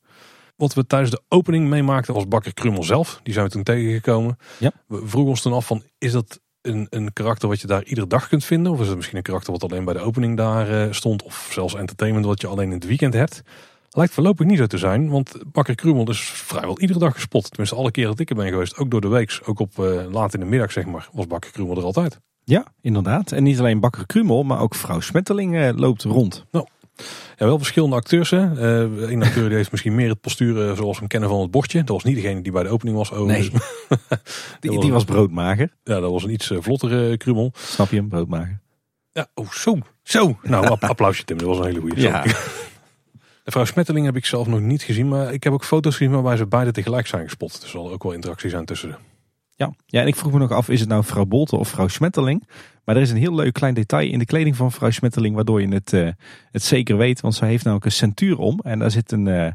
Wat 0.57 0.75
we 0.75 0.87
tijdens 0.87 1.11
de 1.11 1.23
opening 1.29 1.69
meemaakten 1.69 2.15
was 2.15 2.29
Bakker 2.29 2.55
Krummel 2.55 2.83
zelf. 2.85 3.21
Die 3.23 3.33
zijn 3.33 3.47
we 3.47 3.53
toen 3.53 3.63
tegengekomen. 3.63 4.39
Ja. 4.59 4.73
We 4.87 5.01
vroegen 5.05 5.31
ons 5.31 5.43
toen 5.43 5.53
af 5.53 5.67
van, 5.67 5.83
is 5.99 6.13
dat 6.13 6.41
een, 6.65 6.87
een 6.91 7.13
karakter 7.13 7.49
wat 7.49 7.61
je 7.61 7.67
daar 7.67 7.85
iedere 7.85 8.07
dag 8.07 8.29
kunt 8.29 8.45
vinden? 8.45 8.73
Of 8.73 8.81
is 8.81 8.87
het 8.87 8.97
misschien 8.97 9.17
een 9.17 9.23
karakter 9.23 9.53
wat 9.53 9.63
alleen 9.63 9.85
bij 9.85 9.95
de 9.95 10.01
opening 10.01 10.37
daar 10.37 10.71
uh, 10.71 10.93
stond? 10.93 11.23
Of 11.23 11.49
zelfs 11.53 11.75
entertainment 11.75 12.27
wat 12.27 12.41
je 12.41 12.47
alleen 12.47 12.69
in 12.69 12.75
het 12.75 12.87
weekend 12.87 13.15
hebt? 13.15 13.43
Lijkt 13.91 14.13
voorlopig 14.13 14.47
niet 14.47 14.59
zo 14.59 14.67
te 14.67 14.79
zijn, 14.79 15.09
want 15.09 15.35
Bakker 15.53 15.75
Krummel 15.75 16.11
is 16.11 16.21
vrijwel 16.21 16.81
iedere 16.81 16.99
dag 16.99 17.15
gespot. 17.15 17.49
Tenminste, 17.49 17.77
alle 17.77 17.91
keren 17.91 18.11
dat 18.11 18.21
ik 18.21 18.31
er 18.31 18.37
ben 18.37 18.49
geweest, 18.49 18.77
ook 18.77 18.91
door 18.91 19.01
de 19.01 19.09
week, 19.09 19.41
ook 19.45 19.59
op 19.59 19.79
uh, 19.79 20.05
laat 20.11 20.35
in 20.35 20.41
de 20.41 20.47
middag 20.47 20.73
zeg 20.73 20.85
maar, 20.85 21.09
was 21.13 21.27
Bakker 21.27 21.51
Krummel 21.51 21.77
er 21.77 21.83
altijd. 21.83 22.21
Ja, 22.45 22.65
inderdaad. 22.81 23.33
En 23.33 23.43
niet 23.43 23.59
alleen 23.59 23.81
Bakker 23.81 24.07
Krummel, 24.07 24.43
maar 24.43 24.61
ook 24.61 24.75
vrouw 24.75 25.01
Smetteling 25.01 25.55
uh, 25.55 25.71
loopt 25.75 26.03
rond. 26.03 26.45
Nou, 26.51 26.67
ja, 27.37 27.47
wel 27.47 27.59
verschillende 27.59 27.97
acteurs. 27.97 28.31
Hè. 28.31 28.39
Uh, 28.39 29.11
een 29.11 29.23
acteur 29.23 29.49
die 29.49 29.57
heeft 29.57 29.71
misschien 29.71 29.95
meer 29.95 30.09
het 30.09 30.21
postuur 30.21 30.77
zoals 30.77 30.93
we 30.93 30.99
hem 30.99 31.09
kennen 31.09 31.29
van 31.29 31.41
het 31.41 31.51
bordje. 31.51 31.79
Dat 31.79 31.89
was 31.89 32.05
niet 32.05 32.15
degene 32.15 32.43
die 32.43 32.53
bij 32.53 32.63
de 32.63 32.69
opening 32.69 32.97
was. 32.97 33.11
Nee, 33.11 33.51
die, 34.61 34.81
die 34.81 34.93
was 34.93 35.05
broodmager. 35.05 35.73
Ja, 35.85 36.01
dat 36.01 36.11
was 36.11 36.25
een 36.25 36.33
iets 36.33 36.53
vlottere 36.59 37.17
krummel. 37.17 37.53
Snap 37.55 37.91
je 37.91 37.97
hem, 37.97 38.09
broodmager? 38.09 38.61
Ja, 39.13 39.27
oh 39.35 39.51
zo, 39.51 39.79
zo. 40.03 40.39
Nou, 40.43 40.77
applausje 40.81 41.25
Tim, 41.25 41.39
dat 41.39 41.47
was 41.47 41.59
een 41.59 41.65
hele 41.65 41.81
goede. 41.81 42.01
Ja. 42.01 42.23
De 43.45 43.51
vrouw 43.51 43.65
Smetteling 43.65 44.07
heb 44.07 44.17
ik 44.17 44.27
zelf 44.27 44.47
nog 44.47 44.61
niet 44.61 44.83
gezien, 44.83 45.09
maar 45.09 45.33
ik 45.33 45.45
heb 45.45 45.53
ook 45.53 45.65
foto's 45.65 45.97
gezien 45.97 46.13
waarbij 46.13 46.37
ze 46.37 46.47
beide 46.47 46.73
tegelijk 46.73 47.07
zijn 47.07 47.25
gespot. 47.25 47.53
Dus 47.53 47.63
er 47.63 47.69
zal 47.69 47.93
ook 47.93 48.03
wel 48.03 48.13
interactie 48.13 48.51
zijn 48.51 48.65
tussen 48.65 48.91
ze. 48.91 49.14
Ja. 49.57 49.75
ja, 49.87 50.01
en 50.01 50.07
ik 50.07 50.17
vroeg 50.17 50.33
me 50.33 50.39
nog 50.39 50.51
af, 50.51 50.69
is 50.69 50.81
het 50.81 50.89
nou 50.89 51.05
vrouw 51.05 51.25
Bolte 51.25 51.57
of 51.57 51.69
vrouw 51.69 51.89
Smetteling? 51.89 52.49
Maar 52.85 52.97
er 52.97 53.03
is 53.03 53.11
een 53.11 53.17
heel 53.17 53.35
leuk 53.35 53.53
klein 53.53 53.75
detail 53.75 54.11
in 54.11 54.19
de 54.19 54.25
kleding 54.25 54.57
van 54.57 54.73
vrouw 54.73 54.91
Smetteling, 54.91 55.35
waardoor 55.35 55.61
je 55.61 55.69
het, 55.69 55.93
uh, 55.93 56.09
het 56.51 56.63
zeker 56.63 56.97
weet. 56.97 57.21
Want 57.21 57.35
zij 57.35 57.49
heeft 57.49 57.65
namelijk 57.65 57.87
een 57.87 57.93
centuur 57.93 58.39
om 58.39 58.61
en 58.63 58.79
daar 58.79 58.91
zit 58.91 59.13
een, 59.13 59.27
uh, 59.27 59.51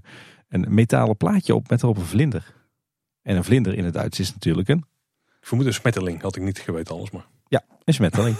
een 0.50 0.66
metalen 0.70 1.18
plaatje 1.18 1.56
op 1.56 1.70
met 1.70 1.84
erop 1.84 1.98
een 1.98 2.06
vlinder. 2.06 2.54
En 3.22 3.36
een 3.36 3.44
vlinder 3.44 3.74
in 3.74 3.86
het 3.86 3.94
Duits 3.94 4.20
is 4.20 4.34
natuurlijk 4.34 4.68
een... 4.68 4.86
Ik 5.26 5.48
vermoed 5.48 5.66
een 5.66 5.74
smetteling, 5.74 6.22
had 6.22 6.36
ik 6.36 6.44
niet 6.44 6.60
geweten 6.60 6.96
alles 6.96 7.12
maar. 7.12 7.26
Ja, 7.48 7.64
een 7.84 7.94
smetteling. 7.94 8.36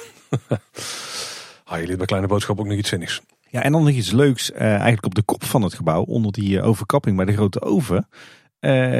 ah, 1.64 1.80
jullie 1.80 1.98
bij 1.98 2.06
Kleine 2.06 2.28
Boodschap 2.28 2.60
ook 2.60 2.68
nog 2.68 2.78
iets 2.78 2.90
zinnigs. 2.90 3.22
Ja, 3.50 3.64
en 3.64 3.72
dan 3.72 3.84
nog 3.84 3.94
iets 3.94 4.12
leuks, 4.12 4.52
uh, 4.52 4.62
eigenlijk 4.62 5.06
op 5.06 5.16
de 5.16 5.22
kop 5.22 5.44
van 5.44 5.62
het 5.62 5.74
gebouw, 5.74 6.04
onder 6.04 6.32
die 6.32 6.62
overkapping 6.62 7.16
bij 7.16 7.26
de 7.26 7.34
grote 7.34 7.62
oven. 7.62 8.08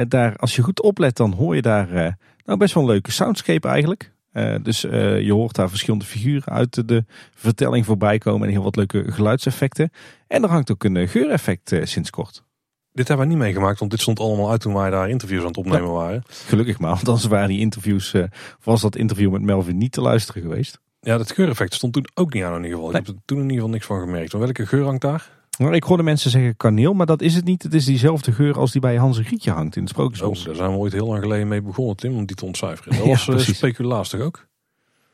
daar, 0.08 0.36
als 0.36 0.56
je 0.56 0.62
goed 0.62 0.82
oplet, 0.82 1.16
dan 1.16 1.32
hoor 1.32 1.54
je 1.54 1.62
daar 1.62 2.16
nou, 2.50 2.62
best 2.62 2.74
wel 2.74 2.82
een 2.82 2.88
leuke 2.88 3.12
soundscape 3.12 3.68
eigenlijk. 3.68 4.12
Uh, 4.32 4.54
dus 4.62 4.84
uh, 4.84 5.20
je 5.20 5.32
hoort 5.32 5.54
daar 5.54 5.68
verschillende 5.68 6.04
figuren 6.04 6.52
uit 6.52 6.88
de 6.88 7.04
vertelling 7.34 7.84
voorbij 7.84 8.18
komen 8.18 8.46
en 8.46 8.52
heel 8.52 8.62
wat 8.62 8.76
leuke 8.76 9.12
geluidseffecten. 9.12 9.90
En 10.26 10.42
er 10.42 10.48
hangt 10.48 10.70
ook 10.70 10.84
een 10.84 11.08
geureffect 11.08 11.72
uh, 11.72 11.84
sinds 11.84 12.10
kort. 12.10 12.44
Dit 12.92 13.08
hebben 13.08 13.26
we 13.26 13.32
niet 13.32 13.42
meegemaakt, 13.42 13.78
want 13.78 13.90
dit 13.90 14.00
stond 14.00 14.20
allemaal 14.20 14.50
uit 14.50 14.60
toen 14.60 14.74
wij 14.74 14.90
daar 14.90 15.08
interviews 15.08 15.40
aan 15.40 15.46
het 15.46 15.56
opnemen 15.56 15.88
ja, 15.88 15.92
waren. 15.92 16.22
Gelukkig 16.26 16.78
maar, 16.78 16.94
want 16.94 17.08
anders 17.08 17.26
waren 17.26 17.48
die 17.48 17.60
interviews, 17.60 18.14
was 18.62 18.80
dat 18.80 18.96
interview 18.96 19.30
met 19.30 19.42
Melvin 19.42 19.78
niet 19.78 19.92
te 19.92 20.00
luisteren 20.00 20.42
geweest. 20.42 20.80
Ja, 21.00 21.18
dat 21.18 21.32
geureffect 21.32 21.74
stond 21.74 21.92
toen 21.92 22.08
ook 22.14 22.32
niet 22.32 22.42
aan 22.42 22.54
in 22.54 22.62
ieder 22.62 22.76
geval. 22.76 22.90
Nee. 22.90 23.00
Ik 23.00 23.06
heb 23.06 23.16
er 23.16 23.22
toen 23.24 23.36
in 23.36 23.42
ieder 23.42 23.56
geval 23.56 23.72
niks 23.72 23.86
van 23.86 24.00
gemerkt. 24.00 24.32
Maar 24.32 24.42
welke 24.42 24.66
geur 24.66 24.84
hangt 24.84 25.02
daar? 25.02 25.39
Nou, 25.60 25.74
ik 25.74 25.82
hoorde 25.82 26.02
mensen 26.02 26.30
zeggen 26.30 26.56
kaneel, 26.56 26.92
maar 26.92 27.06
dat 27.06 27.22
is 27.22 27.34
het 27.34 27.44
niet. 27.44 27.62
Het 27.62 27.74
is 27.74 27.84
diezelfde 27.84 28.32
geur 28.32 28.58
als 28.58 28.72
die 28.72 28.80
bij 28.80 28.96
Hans 28.96 29.18
en 29.18 29.24
Grietje 29.24 29.50
hangt 29.50 29.76
in 29.76 29.82
het 29.82 29.90
Sprookjesbos. 29.90 30.38
Oh, 30.40 30.46
daar 30.46 30.54
zijn 30.54 30.70
we 30.70 30.76
ooit 30.76 30.92
heel 30.92 31.06
lang 31.06 31.22
geleden 31.22 31.48
mee 31.48 31.62
begonnen, 31.62 31.96
Tim, 31.96 32.16
om 32.16 32.26
die 32.26 32.36
te 32.36 32.44
ontcijferen. 32.44 32.98
Dat 32.98 33.06
was 33.06 33.24
ja, 33.24 33.32
uh, 33.32 33.38
speculaas 33.38 34.08
toch 34.08 34.20
ook? 34.20 34.46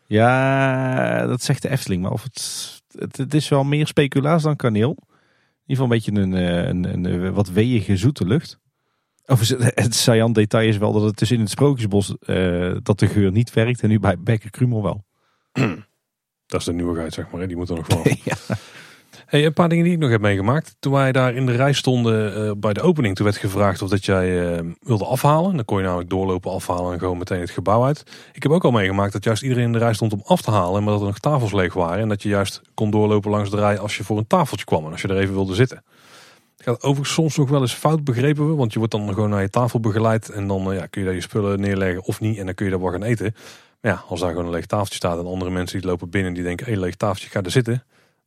Ja, 0.07 1.27
dat 1.27 1.43
zegt 1.43 1.63
de 1.63 1.69
Efteling. 1.69 2.03
Maar 2.03 2.11
of 2.11 2.23
het, 2.23 2.83
het, 2.99 3.17
het, 3.17 3.35
is 3.35 3.49
wel 3.49 3.65
meer 3.65 3.87
speculaas 3.87 4.43
dan 4.43 4.57
kaneel. 4.57 4.91
In 4.91 4.97
ieder 5.67 5.85
geval 5.85 5.85
een 5.85 5.89
beetje 5.89 6.13
een, 6.13 6.33
een, 6.33 6.93
een, 6.93 7.05
een 7.05 7.33
wat 7.33 7.49
weeige 7.49 7.97
zoete 7.97 8.27
lucht. 8.27 8.59
Of 9.27 9.49
het 9.59 9.95
saillant 9.95 10.35
detail 10.35 10.69
is 10.69 10.79
wel 10.79 10.93
dat 10.93 11.03
het 11.03 11.19
dus 11.19 11.31
in 11.31 11.41
het 11.41 11.51
Sprookjesbos 11.51 12.15
uh, 12.27 12.77
dat 12.83 12.99
de 12.99 13.07
geur 13.07 13.33
niet 13.33 13.53
werkt. 13.53 13.83
En 13.83 13.89
nu 13.89 14.01
bij 14.01 14.19
Bekker 14.19 14.51
Krumel 14.51 14.83
wel. 14.83 15.05
Dat 16.47 16.61
is 16.61 16.67
de 16.67 16.73
nieuwigheid, 16.73 17.13
zeg 17.13 17.31
maar. 17.31 17.41
Hè? 17.41 17.47
Die 17.47 17.57
moet 17.57 17.69
er 17.69 17.77
nog 17.77 17.87
wel. 17.87 18.03
ja. 18.25 18.37
Hey, 19.27 19.47
een 19.47 19.53
paar 19.53 19.69
dingen 19.69 19.85
die 19.85 19.93
ik 19.93 19.99
nog 19.99 20.11
heb 20.11 20.21
meegemaakt. 20.21 20.77
Toen 20.79 20.93
wij 20.93 21.13
daar 21.13 21.35
in 21.35 21.47
de 21.47 21.53
rij 21.53 21.73
stonden 21.73 22.45
uh, 22.45 22.51
bij 22.57 22.73
de 22.73 22.81
opening, 22.81 23.17
toen 23.17 23.25
werd 23.25 23.37
gevraagd 23.37 23.83
of 23.83 23.89
dat 23.89 24.05
jij 24.05 24.57
uh, 24.59 24.73
wilde 24.81 25.05
afhalen. 25.05 25.57
Dan 25.57 25.65
kon 25.65 25.79
je 25.79 25.85
namelijk 25.85 26.11
doorlopen, 26.11 26.51
afhalen 26.51 26.93
en 26.93 26.99
gewoon 26.99 27.19
meteen 27.19 27.41
het 27.41 27.51
gebouw 27.51 27.85
uit. 27.85 28.03
Ik 28.33 28.43
heb 28.43 28.53
ook 28.53 28.65
al 28.65 28.71
meegemaakt 28.71 29.13
dat 29.13 29.25
juist 29.25 29.43
iedereen 29.43 29.65
in 29.65 29.73
de 29.73 29.79
rij 29.79 29.95
stond 29.95 30.13
om 30.13 30.23
af 30.25 30.43
te 30.43 30.51
halen, 30.51 30.83
maar 30.83 30.93
dat 30.93 31.01
er 31.01 31.07
nog 31.07 31.19
tafels 31.19 31.53
leeg 31.53 31.75
waren. 31.75 31.99
En 31.99 32.09
dat 32.09 32.23
je 32.23 32.29
juist 32.29 32.61
kon 32.75 32.91
doorlopen 32.91 33.31
langs 33.31 33.51
de 33.51 33.57
rij 33.57 33.79
als 33.79 33.97
je 33.97 34.05
voor 34.05 34.19
een 34.19 34.27
tafeltje 34.27 34.65
kwam 34.65 34.85
en 34.85 34.93
als 34.93 35.03
je 35.03 35.09
er 35.09 35.19
even 35.19 35.35
wilde 35.35 35.55
zitten. 35.55 35.85
Het 36.57 36.67
gaat 36.67 36.83
overigens 36.83 37.13
soms 37.13 37.37
nog 37.37 37.49
wel 37.49 37.61
eens 37.61 37.75
fout, 37.75 38.05
begrepen 38.05 38.49
we. 38.49 38.55
Want 38.55 38.73
je 38.73 38.79
wordt 38.79 38.95
dan 38.95 39.15
gewoon 39.15 39.31
naar 39.31 39.43
je 39.43 39.51
tafel 39.51 39.81
begeleid 39.81 40.29
en 40.29 40.47
dan 40.47 40.71
uh, 40.71 40.79
ja, 40.79 40.87
kun 40.87 41.01
je 41.01 41.07
daar 41.07 41.17
je 41.17 41.23
spullen 41.23 41.61
neerleggen 41.61 42.03
of 42.03 42.21
niet. 42.21 42.39
En 42.39 42.45
dan 42.45 42.55
kun 42.55 42.65
je 42.65 42.71
daar 42.71 42.81
wel 42.81 42.93
gaan 42.93 43.03
eten. 43.03 43.35
Maar 43.81 43.93
ja, 43.93 44.03
als 44.09 44.21
daar 44.21 44.31
gewoon 44.31 44.45
een 44.45 44.53
leeg 44.53 44.67
tafeltje 44.67 44.97
staat 44.97 45.19
en 45.19 45.27
andere 45.27 45.51
mensen 45.51 45.81
die 45.81 45.89
lopen 45.89 46.11
binnen 46.11 46.33
die 46.33 46.43
denken, 46.43 46.67
één 46.67 46.79
leeg 46.79 46.95
tafeltje, 46.95 47.31
ga 47.31 47.43
er 47.43 47.51
zitten 47.51 47.85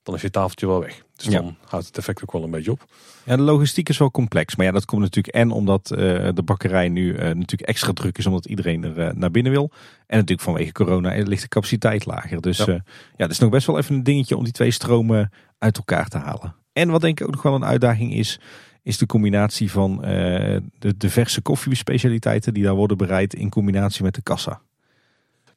dan 0.09 0.17
is 0.17 0.23
je 0.23 0.29
tafeltje 0.29 0.67
wel 0.67 0.79
weg. 0.79 1.03
Dus 1.15 1.25
dan 1.25 1.55
houdt 1.65 1.85
het 1.85 1.97
effect 1.97 2.23
ook 2.23 2.31
wel 2.31 2.43
een 2.43 2.51
beetje 2.51 2.71
op. 2.71 2.85
Ja, 3.23 3.35
de 3.35 3.41
logistiek 3.41 3.89
is 3.89 3.97
wel 3.97 4.11
complex. 4.11 4.55
Maar 4.55 4.65
ja, 4.65 4.71
dat 4.71 4.85
komt 4.85 5.01
natuurlijk 5.01 5.35
en 5.35 5.51
omdat 5.51 5.91
uh, 5.91 5.97
de 6.33 6.43
bakkerij 6.43 6.89
nu 6.89 7.13
uh, 7.13 7.19
natuurlijk 7.19 7.61
extra 7.61 7.93
druk 7.93 8.17
is, 8.17 8.25
omdat 8.25 8.45
iedereen 8.45 8.83
er 8.83 8.97
uh, 8.97 9.09
naar 9.13 9.31
binnen 9.31 9.51
wil. 9.51 9.71
En 10.07 10.17
natuurlijk 10.17 10.41
vanwege 10.41 10.71
corona 10.71 11.23
ligt 11.23 11.41
de 11.41 11.47
capaciteit 11.47 12.05
lager. 12.05 12.41
Dus 12.41 12.57
ja. 12.57 12.65
ja, 12.65 12.81
het 13.15 13.31
is 13.31 13.39
nog 13.39 13.49
best 13.49 13.67
wel 13.67 13.77
even 13.77 13.95
een 13.95 14.03
dingetje 14.03 14.37
om 14.37 14.43
die 14.43 14.53
twee 14.53 14.71
stromen 14.71 15.31
uit 15.57 15.77
elkaar 15.77 16.07
te 16.07 16.17
halen. 16.17 16.55
En 16.73 16.89
wat 16.89 17.01
denk 17.01 17.19
ik 17.19 17.27
ook 17.27 17.33
nog 17.33 17.43
wel 17.43 17.55
een 17.55 17.65
uitdaging 17.65 18.13
is, 18.13 18.39
is 18.83 18.97
de 18.97 19.05
combinatie 19.05 19.71
van 19.71 19.97
de 20.79 20.97
diverse 20.97 21.41
koffiespecialiteiten 21.41 22.53
die 22.53 22.63
daar 22.63 22.75
worden 22.75 22.97
bereid 22.97 23.33
in 23.33 23.49
combinatie 23.49 24.03
met 24.03 24.15
de 24.15 24.21
kassa. 24.21 24.61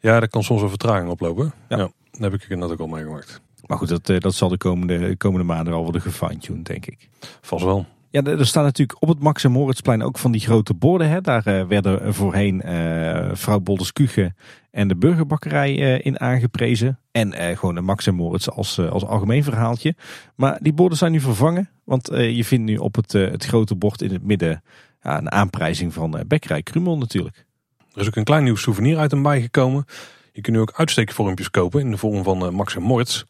Ja, 0.01 0.19
daar 0.19 0.29
kan 0.29 0.43
soms 0.43 0.63
een 0.63 0.69
vertraging 0.69 1.11
oplopen. 1.11 1.53
Ja. 1.69 1.77
ja 1.77 1.91
daar 2.11 2.31
heb 2.31 2.43
ik 2.43 2.49
inderdaad 2.49 2.71
ook 2.71 2.81
al 2.81 2.95
meegemaakt. 2.95 3.41
Maar 3.67 3.79
goed, 3.79 3.89
dat, 3.89 4.09
eh, 4.09 4.19
dat 4.19 4.35
zal 4.35 4.49
de 4.49 4.57
komende, 4.57 5.17
komende 5.17 5.47
maanden 5.47 5.73
wel 5.73 5.83
worden 5.83 6.01
gefine-tuned, 6.01 6.67
denk 6.67 6.87
ik. 6.87 7.09
Vast 7.41 7.65
wel. 7.65 7.87
Ja, 8.11 8.23
er 8.23 8.47
staan 8.47 8.65
natuurlijk 8.65 9.03
op 9.03 9.09
het 9.09 9.23
Max 9.23 9.45
en 9.45 9.51
Moritzplein 9.51 10.03
ook 10.03 10.19
van 10.19 10.33
die 10.33 10.41
grote 10.41 10.75
borden. 10.75 11.09
Hè. 11.09 11.21
Daar 11.21 11.49
uh, 11.49 11.67
werden 11.67 12.15
voorheen 12.15 12.63
uh, 12.65 13.31
vrouw 13.33 13.61
Bolders 13.61 13.93
Kuchen 13.93 14.37
en 14.71 14.89
de 14.89 14.97
burgerbakkerij 14.97 15.79
uh, 15.79 16.05
in 16.05 16.21
aangeprezen. 16.21 16.99
En 17.11 17.57
gewoon 17.57 17.75
de 17.75 17.81
Max 17.81 18.07
en 18.07 18.15
Moritz 18.15 18.49
als, 18.49 18.79
als 18.79 19.05
algemeen 19.05 19.45
verhaaltje. 19.45 19.95
Maar 20.37 20.59
die 20.63 20.73
borden 20.73 20.99
zijn 20.99 21.13
nu 21.13 21.21
vervangen. 21.21 21.71
Want 21.85 22.07
je 22.13 22.45
vindt 22.45 22.65
nu 22.65 22.77
op 22.77 22.95
het, 22.95 23.13
het 23.13 23.45
grote 23.45 23.75
bord 23.75 24.03
in 24.03 24.13
het 24.13 24.23
midden 24.23 24.63
ja, 25.03 25.19
een 25.19 25.33
aanprijzing 25.33 25.93
van 25.93 26.25
Bekkerij 26.27 26.63
Krumel 26.63 26.99
natuurlijk. 26.99 27.47
Er 27.95 28.01
is 28.01 28.07
ook 28.07 28.17
een 28.17 28.25
klein 28.25 28.45
nieuw 28.45 28.57
souvenir 28.57 28.99
uit 28.99 29.11
hem 29.11 29.23
bijgekomen. 29.23 29.85
Je 30.33 30.41
kunt 30.41 30.57
nu 30.57 30.63
ook 30.63 30.73
uitsteekvormpjes 30.77 31.51
kopen 31.51 31.81
in 31.81 31.91
de 31.91 31.97
vorm 31.97 32.23
van 32.23 32.55
Max 32.55 32.77
en 32.77 32.83
Moritz. 32.83 33.25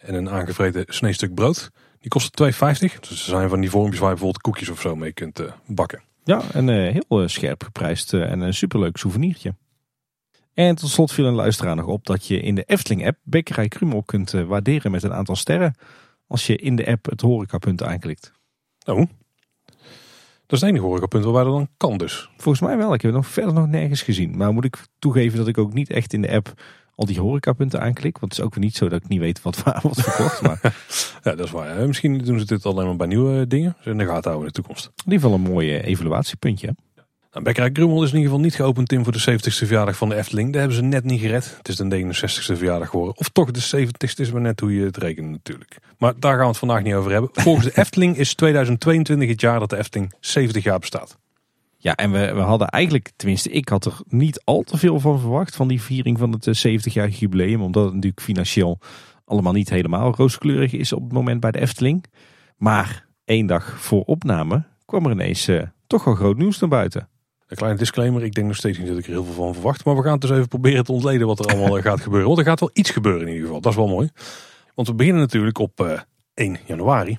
En 0.00 0.14
een 0.14 0.30
aangevreten 0.30 0.84
sneestuk 0.88 1.34
brood. 1.34 1.70
Die 2.00 2.08
kosten 2.10 2.52
2,50. 2.52 2.58
Dus 2.60 3.10
er 3.10 3.16
zijn 3.16 3.48
van 3.48 3.60
die 3.60 3.70
vormpjes 3.70 4.00
waar 4.00 4.08
je 4.08 4.14
bijvoorbeeld 4.14 4.42
koekjes 4.42 4.68
of 4.68 4.80
zo 4.80 4.96
mee 4.96 5.12
kunt 5.12 5.42
bakken. 5.66 6.02
Ja, 6.24 6.42
en 6.52 6.68
heel 6.68 7.28
scherp 7.28 7.62
geprijsd 7.62 8.12
en 8.12 8.40
een 8.40 8.54
superleuk 8.54 8.96
souvenirtje. 8.96 9.54
En 10.54 10.74
tot 10.74 10.90
slot 10.90 11.12
viel 11.12 11.26
een 11.26 11.34
luisteraar 11.34 11.76
nog 11.76 11.86
op 11.86 12.06
dat 12.06 12.26
je 12.26 12.40
in 12.40 12.54
de 12.54 12.62
Efteling-app 12.62 13.18
Bekkerij 13.22 13.68
Krumel 13.68 14.02
kunt 14.02 14.30
waarderen 14.30 14.90
met 14.90 15.02
een 15.02 15.12
aantal 15.12 15.36
sterren. 15.36 15.74
Als 16.26 16.46
je 16.46 16.56
in 16.56 16.76
de 16.76 16.86
app 16.86 17.06
het 17.06 17.20
horecapunt 17.20 17.82
aanklikt. 17.82 18.32
Oh, 18.84 19.06
dat 20.50 20.58
is 20.58 20.60
het 20.60 20.70
enige 20.70 20.84
horecapunt 20.84 21.24
waar 21.24 21.44
dat 21.44 21.52
dan 21.52 21.68
kan 21.76 21.98
dus. 21.98 22.30
Volgens 22.36 22.64
mij 22.64 22.76
wel. 22.76 22.94
Ik 22.94 23.02
heb 23.02 23.12
het 23.12 23.20
nog 23.20 23.30
verder 23.30 23.54
nog 23.54 23.66
nergens 23.66 24.02
gezien. 24.02 24.36
Maar 24.36 24.52
moet 24.52 24.64
ik 24.64 24.78
toegeven 24.98 25.38
dat 25.38 25.48
ik 25.48 25.58
ook 25.58 25.72
niet 25.72 25.90
echt 25.90 26.12
in 26.12 26.22
de 26.22 26.30
app 26.30 26.62
al 27.00 27.06
die 27.06 27.20
horecapunten 27.20 27.80
aanklik. 27.80 28.18
Want 28.18 28.32
het 28.32 28.40
is 28.40 28.46
ook 28.46 28.54
weer 28.54 28.64
niet 28.64 28.76
zo 28.76 28.88
dat 28.88 29.02
ik 29.02 29.08
niet 29.08 29.20
weet 29.20 29.42
wat 29.42 29.62
waar 29.62 29.80
wordt 29.82 30.00
verkocht. 30.02 30.42
Maar... 30.42 30.60
ja, 31.24 31.34
dat 31.34 31.46
is 31.46 31.50
waar. 31.50 31.86
Misschien 31.86 32.18
doen 32.18 32.38
ze 32.38 32.46
dit 32.46 32.66
alleen 32.66 32.86
maar 32.86 32.96
bij 32.96 33.06
nieuwe 33.06 33.46
dingen. 33.46 33.74
Dus 33.76 33.86
in 33.86 33.98
de 33.98 34.06
gaten 34.06 34.30
houden 34.30 34.40
in 34.40 34.46
de 34.46 34.52
toekomst. 34.52 34.84
In 34.84 35.12
ieder 35.12 35.20
geval 35.20 35.34
een 35.34 35.52
mooi 35.52 35.76
evaluatiepuntje. 35.76 36.74
Nou, 37.32 37.44
Bekkerij 37.44 37.70
Grummel 37.72 38.02
is 38.02 38.10
in 38.10 38.16
ieder 38.16 38.30
geval 38.30 38.44
niet 38.44 38.54
geopend 38.54 38.88
Tim 38.88 39.04
voor 39.04 39.12
de 39.12 39.30
70ste 39.30 39.66
verjaardag 39.66 39.96
van 39.96 40.08
de 40.08 40.14
Efteling. 40.14 40.50
Daar 40.50 40.60
hebben 40.60 40.78
ze 40.78 40.84
net 40.84 41.04
niet 41.04 41.20
gered. 41.20 41.54
Het 41.56 41.68
is 41.68 41.76
de 41.76 42.04
69ste 42.04 42.56
verjaardag 42.56 42.88
geworden. 42.88 43.16
Of 43.16 43.28
toch 43.28 43.50
de 43.50 43.86
70ste 43.86 44.20
is 44.20 44.32
maar 44.32 44.40
net 44.40 44.60
hoe 44.60 44.74
je 44.74 44.84
het 44.84 44.96
rekent 44.96 45.30
natuurlijk. 45.30 45.76
Maar 45.98 46.12
daar 46.18 46.32
gaan 46.32 46.40
we 46.40 46.48
het 46.48 46.58
vandaag 46.58 46.82
niet 46.82 46.94
over 46.94 47.12
hebben. 47.12 47.30
Volgens 47.32 47.66
de 47.66 47.78
Efteling 47.80 48.16
is 48.16 48.34
2022 48.34 49.28
het 49.28 49.40
jaar 49.40 49.58
dat 49.58 49.70
de 49.70 49.76
Efteling 49.76 50.12
70 50.20 50.64
jaar 50.64 50.78
bestaat. 50.78 51.18
Ja, 51.82 51.94
en 51.94 52.10
we, 52.12 52.32
we 52.34 52.40
hadden 52.40 52.68
eigenlijk, 52.68 53.10
tenminste 53.16 53.50
ik 53.50 53.68
had 53.68 53.84
er 53.84 54.00
niet 54.08 54.44
al 54.44 54.62
te 54.62 54.78
veel 54.78 55.00
van 55.00 55.20
verwacht 55.20 55.56
van 55.56 55.68
die 55.68 55.82
viering 55.82 56.18
van 56.18 56.32
het 56.32 56.46
70-jarig 56.48 57.14
eh, 57.14 57.20
jubileum. 57.20 57.62
Omdat 57.62 57.84
het 57.84 57.94
natuurlijk 57.94 58.22
financieel 58.22 58.78
allemaal 59.24 59.52
niet 59.52 59.70
helemaal 59.70 60.14
rooskleurig 60.14 60.72
is 60.72 60.92
op 60.92 61.02
het 61.02 61.12
moment 61.12 61.40
bij 61.40 61.50
de 61.50 61.60
Efteling. 61.60 62.04
Maar 62.56 63.06
één 63.24 63.46
dag 63.46 63.80
voor 63.80 64.02
opname 64.02 64.64
kwam 64.84 65.04
er 65.04 65.10
ineens 65.10 65.48
uh, 65.48 65.62
toch 65.86 66.04
wel 66.04 66.14
groot 66.14 66.36
nieuws 66.36 66.58
naar 66.58 66.68
buiten. 66.68 67.08
Een 67.46 67.56
kleine 67.56 67.78
disclaimer, 67.78 68.24
ik 68.24 68.34
denk 68.34 68.46
nog 68.46 68.56
steeds 68.56 68.78
niet 68.78 68.86
dat 68.86 68.98
ik 68.98 69.04
er 69.04 69.10
heel 69.10 69.24
veel 69.24 69.34
van 69.34 69.54
verwacht. 69.54 69.84
Maar 69.84 69.96
we 69.96 70.02
gaan 70.02 70.18
dus 70.18 70.30
even 70.30 70.48
proberen 70.48 70.84
te 70.84 70.92
ontleden 70.92 71.26
wat 71.26 71.38
er 71.38 71.54
allemaal 71.54 71.76
eh, 71.76 71.82
gaat 71.90 72.00
gebeuren. 72.00 72.26
Want 72.26 72.38
er 72.38 72.44
gaat 72.44 72.60
wel 72.60 72.70
iets 72.72 72.90
gebeuren 72.90 73.20
in 73.20 73.28
ieder 73.28 73.44
geval, 73.44 73.60
dat 73.60 73.72
is 73.72 73.78
wel 73.78 73.88
mooi. 73.88 74.10
Want 74.74 74.88
we 74.88 74.94
beginnen 74.94 75.22
natuurlijk 75.22 75.58
op 75.58 75.80
uh, 75.80 76.00
1 76.34 76.58
januari. 76.66 77.18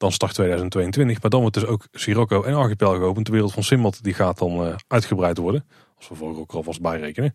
Dan 0.00 0.12
start 0.12 0.34
2022. 0.34 1.20
Maar 1.20 1.30
dan 1.30 1.40
wordt 1.40 1.54
dus 1.54 1.66
ook 1.66 1.86
Sirocco 1.92 2.42
en 2.42 2.54
Archipel 2.54 2.94
geopend. 2.94 3.26
De 3.26 3.32
wereld 3.32 3.52
van 3.52 3.62
Simbad 3.62 3.98
die 4.02 4.14
gaat 4.14 4.38
dan 4.38 4.66
uh, 4.66 4.74
uitgebreid 4.88 5.38
worden. 5.38 5.64
Als 5.96 6.08
we 6.08 6.14
voor 6.14 6.38
ook 6.38 6.52
alvast 6.52 6.80
bijrekenen. 6.80 7.34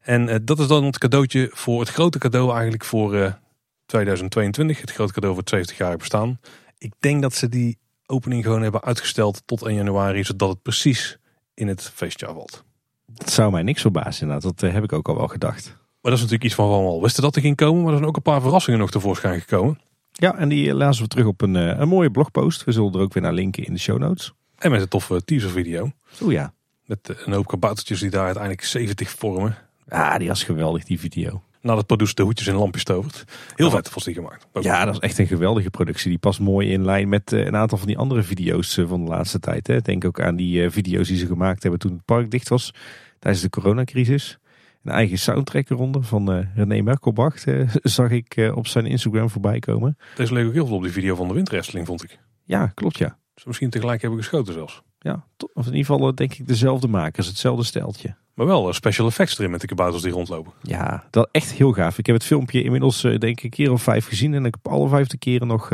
En 0.00 0.28
uh, 0.28 0.34
dat 0.42 0.58
is 0.58 0.66
dan 0.66 0.84
het 0.84 0.98
cadeautje 0.98 1.50
voor 1.52 1.80
het 1.80 1.88
grote 1.88 2.18
cadeau 2.18 2.52
eigenlijk 2.52 2.84
voor 2.84 3.38
2022. 3.86 4.80
Het 4.80 4.92
grote 4.92 5.12
cadeau 5.12 5.34
voor 5.34 5.42
het 5.42 5.52
70 5.52 5.76
jaar 5.76 5.96
bestaan. 5.96 6.40
Ik 6.78 6.92
denk 6.98 7.22
dat 7.22 7.34
ze 7.34 7.48
die 7.48 7.78
opening 8.06 8.44
gewoon 8.44 8.62
hebben 8.62 8.82
uitgesteld 8.82 9.42
tot 9.44 9.62
1 9.62 9.74
januari. 9.74 10.24
Zodat 10.24 10.48
het 10.48 10.62
precies 10.62 11.18
in 11.54 11.68
het 11.68 11.90
feestjaar 11.94 12.34
valt. 12.34 12.64
Dat 13.06 13.30
zou 13.30 13.52
mij 13.52 13.62
niks 13.62 13.80
verbazen 13.80 14.22
inderdaad. 14.22 14.58
Dat 14.58 14.72
heb 14.72 14.84
ik 14.84 14.92
ook 14.92 15.08
al 15.08 15.16
wel 15.16 15.28
gedacht. 15.28 15.64
Maar 15.66 16.10
dat 16.10 16.12
is 16.12 16.20
natuurlijk 16.20 16.44
iets 16.44 16.54
van 16.54 16.68
we 16.68 16.74
al 16.74 17.02
wisten 17.02 17.22
dat 17.22 17.36
er 17.36 17.42
ging 17.42 17.56
komen. 17.56 17.82
Maar 17.82 17.90
er 17.90 17.96
zijn 17.96 18.08
ook 18.08 18.16
een 18.16 18.22
paar 18.22 18.40
verrassingen 18.40 18.80
nog 18.80 18.90
tevoorschijn 18.90 19.40
gekomen. 19.40 19.80
Ja, 20.12 20.36
en 20.36 20.48
die 20.48 20.74
lazen 20.74 21.02
we 21.02 21.08
terug 21.08 21.26
op 21.26 21.40
een, 21.40 21.54
een 21.54 21.88
mooie 21.88 22.10
blogpost. 22.10 22.64
We 22.64 22.72
zullen 22.72 22.92
er 22.92 23.00
ook 23.00 23.12
weer 23.12 23.22
naar 23.22 23.32
linken 23.32 23.64
in 23.64 23.72
de 23.72 23.78
show 23.78 23.98
notes. 23.98 24.32
En 24.58 24.70
met 24.70 24.80
een 24.80 24.88
toffe 24.88 25.24
teaser 25.24 25.50
video. 25.50 25.90
Oeh 26.22 26.32
ja. 26.32 26.52
Met 26.86 27.14
een 27.24 27.32
hoop 27.32 27.46
kaboutertjes 27.46 28.00
die 28.00 28.10
daar 28.10 28.24
uiteindelijk 28.24 28.64
70 28.64 29.10
vormen. 29.10 29.56
Ah, 29.88 30.18
die 30.18 30.28
was 30.28 30.44
geweldig 30.44 30.84
die 30.84 31.00
video. 31.00 31.42
Nadat 31.60 31.86
Pardoes 31.86 32.14
de 32.14 32.22
hoedjes 32.22 32.46
in 32.46 32.54
lampjes 32.54 32.84
tovert. 32.84 33.24
Heel 33.54 33.70
vet 33.70 33.94
was 33.94 34.04
die 34.04 34.14
gemaakt. 34.14 34.46
Ja, 34.60 34.84
dat 34.84 34.94
is 34.94 35.00
echt 35.00 35.18
een 35.18 35.26
geweldige 35.26 35.70
productie. 35.70 36.08
Die 36.08 36.18
past 36.18 36.40
mooi 36.40 36.72
in 36.72 36.84
lijn 36.84 37.08
met 37.08 37.32
een 37.32 37.56
aantal 37.56 37.78
van 37.78 37.86
die 37.86 37.98
andere 37.98 38.22
video's 38.22 38.78
van 38.86 39.04
de 39.04 39.10
laatste 39.10 39.38
tijd. 39.38 39.66
Hè. 39.66 39.80
Denk 39.80 40.04
ook 40.04 40.20
aan 40.20 40.36
die 40.36 40.70
video's 40.70 41.08
die 41.08 41.16
ze 41.16 41.26
gemaakt 41.26 41.62
hebben 41.62 41.80
toen 41.80 41.92
het 41.92 42.04
park 42.04 42.30
dicht 42.30 42.48
was. 42.48 42.74
Tijdens 43.18 43.42
de 43.42 43.50
coronacrisis. 43.50 44.38
Een 44.82 44.92
eigen 44.92 45.18
soundtrack 45.18 45.70
eronder 45.70 46.02
van 46.02 46.36
uh, 46.36 46.46
René 46.54 46.82
Merkelbach 46.82 47.34
zag 47.82 48.10
ik 48.10 48.36
uh, 48.36 48.56
op 48.56 48.66
zijn 48.66 48.86
Instagram 48.86 49.30
voorbij 49.30 49.58
komen. 49.58 49.96
Deze 50.16 50.32
leek 50.32 50.46
ook 50.46 50.52
heel 50.52 50.66
veel 50.66 50.76
op 50.76 50.82
die 50.82 50.92
video 50.92 51.14
van 51.14 51.28
de 51.28 51.34
windwrestling, 51.34 51.86
vond 51.86 52.02
ik. 52.02 52.18
Ja, 52.44 52.66
klopt 52.66 52.98
ja. 52.98 53.18
Dus 53.34 53.44
misschien 53.44 53.70
tegelijk 53.70 54.00
hebben 54.00 54.18
geschoten 54.18 54.52
zelfs. 54.52 54.82
Ja, 54.98 55.26
of 55.52 55.66
in 55.66 55.74
ieder 55.74 55.94
geval 55.94 56.14
denk 56.14 56.34
ik 56.34 56.48
dezelfde 56.48 56.88
makers, 56.88 57.26
hetzelfde 57.26 57.64
steltje. 57.64 58.16
Maar 58.34 58.46
wel 58.46 58.72
special 58.72 59.06
effects 59.06 59.38
erin 59.38 59.50
met 59.50 59.60
de 59.60 59.66
kabouters 59.66 60.02
die 60.02 60.12
rondlopen. 60.12 60.52
Ja, 60.62 61.04
dat 61.10 61.28
echt 61.32 61.52
heel 61.52 61.72
gaaf. 61.72 61.98
Ik 61.98 62.06
heb 62.06 62.14
het 62.14 62.24
filmpje 62.24 62.62
inmiddels 62.62 63.00
denk 63.00 63.22
ik 63.22 63.42
een 63.42 63.50
keer 63.50 63.72
of 63.72 63.82
vijf 63.82 64.06
gezien. 64.06 64.34
En 64.34 64.44
ik 64.44 64.54
heb 64.62 64.72
alle 64.72 64.88
vijfde 64.88 65.18
keren 65.18 65.46
nog 65.46 65.70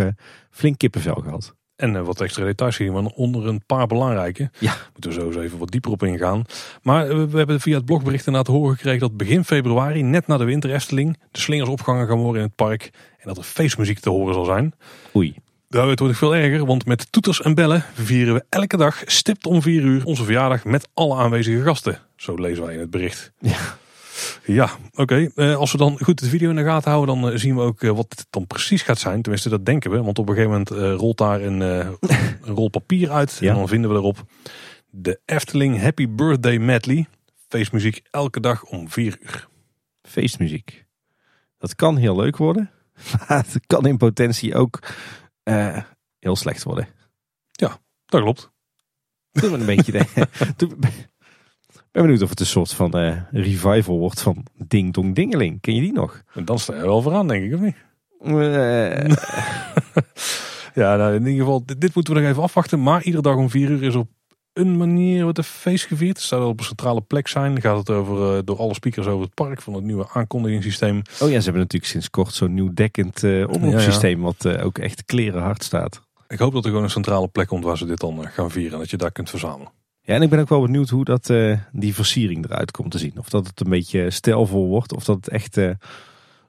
flink 0.51 0.79
kippenvel 0.79 1.15
gehad. 1.15 1.55
En 1.79 1.95
uh, 1.95 2.03
wat 2.03 2.21
extra 2.21 2.45
details 2.45 2.77
zien, 2.77 2.93
maar 2.93 3.05
onder 3.05 3.47
een 3.47 3.63
paar 3.67 3.87
belangrijke. 3.87 4.51
Ja. 4.59 4.75
Moeten 4.93 5.11
we 5.11 5.21
zo 5.21 5.27
eens 5.27 5.37
even 5.37 5.59
wat 5.59 5.71
dieper 5.71 5.91
op 5.91 6.03
ingaan. 6.03 6.45
Maar 6.83 7.11
uh, 7.11 7.25
we 7.25 7.37
hebben 7.37 7.61
via 7.61 7.77
het 7.77 7.85
blogbericht 7.85 8.27
inderdaad 8.27 8.55
horen 8.55 8.77
gekregen 8.77 9.01
dat 9.01 9.17
begin 9.17 9.45
februari, 9.45 10.03
net 10.03 10.27
na 10.27 10.37
de 10.37 10.45
winteresteling, 10.45 11.19
de 11.31 11.41
slingers 11.41 11.69
opgehangen 11.69 12.07
gaan 12.07 12.19
worden 12.19 12.43
in 12.43 12.47
het 12.47 12.57
park. 12.57 12.91
En 13.19 13.29
dat 13.29 13.37
er 13.37 13.43
feestmuziek 13.43 13.99
te 13.99 14.11
horen 14.11 14.35
zal 14.35 14.45
zijn. 14.45 14.75
Oei. 15.17 15.35
Nou, 15.69 15.91
het 15.91 15.99
wordt 15.99 16.17
veel 16.19 16.35
erger, 16.35 16.67
want 16.67 16.87
met 16.87 17.13
toeters 17.13 17.43
en 17.43 17.55
bellen 17.55 17.85
vieren 17.95 18.35
we 18.35 18.45
elke 18.49 18.77
dag 18.77 19.03
stipt 19.07 19.47
om 19.47 19.63
vier 19.63 19.83
uur 19.83 20.05
onze 20.05 20.25
verjaardag 20.25 20.65
met 20.65 20.89
alle 20.95 21.17
aanwezige 21.17 21.63
gasten. 21.63 21.99
Zo 22.17 22.35
lezen 22.35 22.65
wij 22.65 22.75
in 22.75 22.81
het 22.81 22.91
bericht. 22.91 23.33
Ja. 23.39 23.59
Ja, 24.45 24.71
oké. 24.95 25.31
Uh, 25.35 25.57
als 25.57 25.73
we 25.73 25.79
dan 25.79 25.99
goed 25.99 26.19
de 26.19 26.29
video 26.29 26.51
in 26.51 26.57
de 26.57 26.65
gaten 26.65 26.91
houden, 26.91 27.21
dan 27.21 27.33
uh, 27.33 27.39
zien 27.39 27.55
we 27.55 27.61
ook 27.61 27.83
uh, 27.83 27.91
wat 27.91 28.07
het 28.09 28.27
dan 28.31 28.47
precies 28.47 28.83
gaat 28.83 28.99
zijn. 28.99 29.23
Tenminste, 29.23 29.49
dat 29.49 29.67
denken 29.67 29.91
we. 29.91 30.03
Want 30.03 30.19
op 30.19 30.29
een 30.29 30.35
gegeven 30.35 30.65
moment 30.65 31.01
rolt 31.01 31.19
daar 31.19 31.41
een, 31.41 31.61
een, 31.61 31.99
rol 32.43 32.69
papier 32.69 33.11
uit. 33.11 33.37
Ja. 33.41 33.51
En 33.51 33.57
dan 33.57 33.69
vinden 33.69 33.91
we 33.91 33.97
erop 33.97 34.25
de 34.91 35.21
Efteling 35.25 35.81
Happy 35.81 36.09
Birthday 36.09 36.59
Medley. 36.59 37.07
Feestmuziek 37.49 38.03
elke 38.11 38.41
dag 38.41 38.65
om 38.65 38.91
vier 38.91 39.19
uur. 39.21 39.49
Feestmuziek. 40.03 40.87
Dat 41.59 41.75
kan 41.75 41.97
heel 41.97 42.17
leuk 42.17 42.37
worden. 42.37 42.71
Maar 43.29 43.45
het 43.47 43.67
kan 43.67 43.87
in 43.87 43.97
potentie 43.97 44.55
ook 44.55 44.79
heel 46.19 46.37
slecht 46.37 46.63
worden. 46.63 46.89
Ja, 47.51 47.79
dat 48.07 48.21
klopt. 48.21 48.51
Doe 49.33 49.51
me 49.51 49.57
een 49.57 49.67
beetje 49.67 49.93
denken 49.99 50.29
ben 51.99 52.07
benieuwd 52.07 52.23
of 52.23 52.31
het 52.31 52.41
een 52.41 52.47
soort 52.47 52.73
van 52.73 52.99
uh, 52.99 53.17
revival 53.31 53.99
wordt 53.99 54.23
van 54.23 54.47
Ding 54.55 54.93
Dong 54.93 55.15
Dingeling. 55.15 55.61
Ken 55.61 55.75
je 55.75 55.81
die 55.81 55.93
nog? 55.93 56.23
En 56.35 56.45
dan 56.45 56.59
sta 56.59 56.75
je 56.75 56.83
wel 56.83 57.03
vooraan, 57.03 57.29
denk 57.29 57.45
ik, 57.45 57.55
of 57.55 57.61
niet? 57.61 57.77
Uh. 58.25 59.09
ja, 60.83 60.97
nou, 60.97 61.15
in 61.15 61.27
ieder 61.27 61.45
geval, 61.45 61.65
dit, 61.65 61.81
dit, 61.81 61.95
moeten 61.95 62.15
we 62.15 62.21
nog 62.21 62.29
even 62.31 62.43
afwachten. 62.43 62.83
Maar 62.83 63.03
iedere 63.03 63.23
dag 63.23 63.37
om 63.37 63.51
vier 63.51 63.71
uur 63.71 63.83
is 63.83 63.95
op 63.95 64.09
een 64.53 64.77
manier 64.77 65.23
wordt 65.23 65.39
een 65.39 65.45
feest 65.45 65.87
gevierd. 65.87 66.17
Het 66.17 66.27
zou 66.27 66.47
op 66.47 66.59
een 66.59 66.65
centrale 66.65 67.01
plek 67.01 67.29
zijn. 67.29 67.53
Dan 67.53 67.63
gaat 67.63 67.79
het 67.79 67.91
over, 67.91 68.37
uh, 68.37 68.43
door 68.45 68.59
alle 68.59 68.75
speakers 68.75 69.07
over 69.07 69.25
het 69.25 69.35
park 69.35 69.63
van 69.63 69.75
het 69.75 69.85
nieuwe 69.85 70.09
aankondigingssysteem. 70.13 70.97
Oh 70.97 71.31
ja, 71.31 71.39
ze 71.39 71.45
hebben 71.45 71.63
natuurlijk 71.63 71.91
sinds 71.91 72.11
kort 72.11 72.35
zo'n 72.35 72.55
nieuw 72.55 72.75
dekkend 72.75 73.23
uh, 73.23 73.49
omroepsysteem. 73.49 74.23
Ja, 74.23 74.33
ja. 74.33 74.57
Wat 74.57 74.63
ook 74.63 74.79
echt 74.79 75.05
kleren 75.05 75.43
hard 75.43 75.65
staat. 75.65 76.03
Ik 76.29 76.39
hoop 76.39 76.53
dat 76.53 76.63
er 76.63 76.69
gewoon 76.69 76.85
een 76.85 76.91
centrale 76.91 77.29
plek 77.29 77.47
komt 77.47 77.65
waar 77.65 77.79
ze 77.79 77.87
dit 77.87 78.01
dan 78.01 78.29
gaan 78.29 78.51
vieren. 78.51 78.73
En 78.73 78.79
dat 78.79 78.91
je 78.91 78.97
daar 78.97 79.13
kunt 79.13 79.31
verzamelen. 79.31 79.73
Ja, 80.09 80.15
en 80.15 80.23
ik 80.23 80.31
ben 80.31 80.39
ook 80.39 80.49
wel 80.49 80.61
benieuwd 80.61 80.89
hoe 80.89 81.05
dat, 81.05 81.29
uh, 81.29 81.59
die 81.73 81.95
versiering 81.95 82.45
eruit 82.45 82.71
komt 82.71 82.91
te 82.91 82.99
zien. 82.99 83.13
Of 83.17 83.29
dat 83.29 83.47
het 83.47 83.61
een 83.61 83.71
beetje 83.71 84.11
stijlvol 84.11 84.67
wordt, 84.67 84.95
of 84.95 85.05
dat 85.05 85.17
het 85.17 85.29
echt 85.29 85.57
uh, 85.57 85.71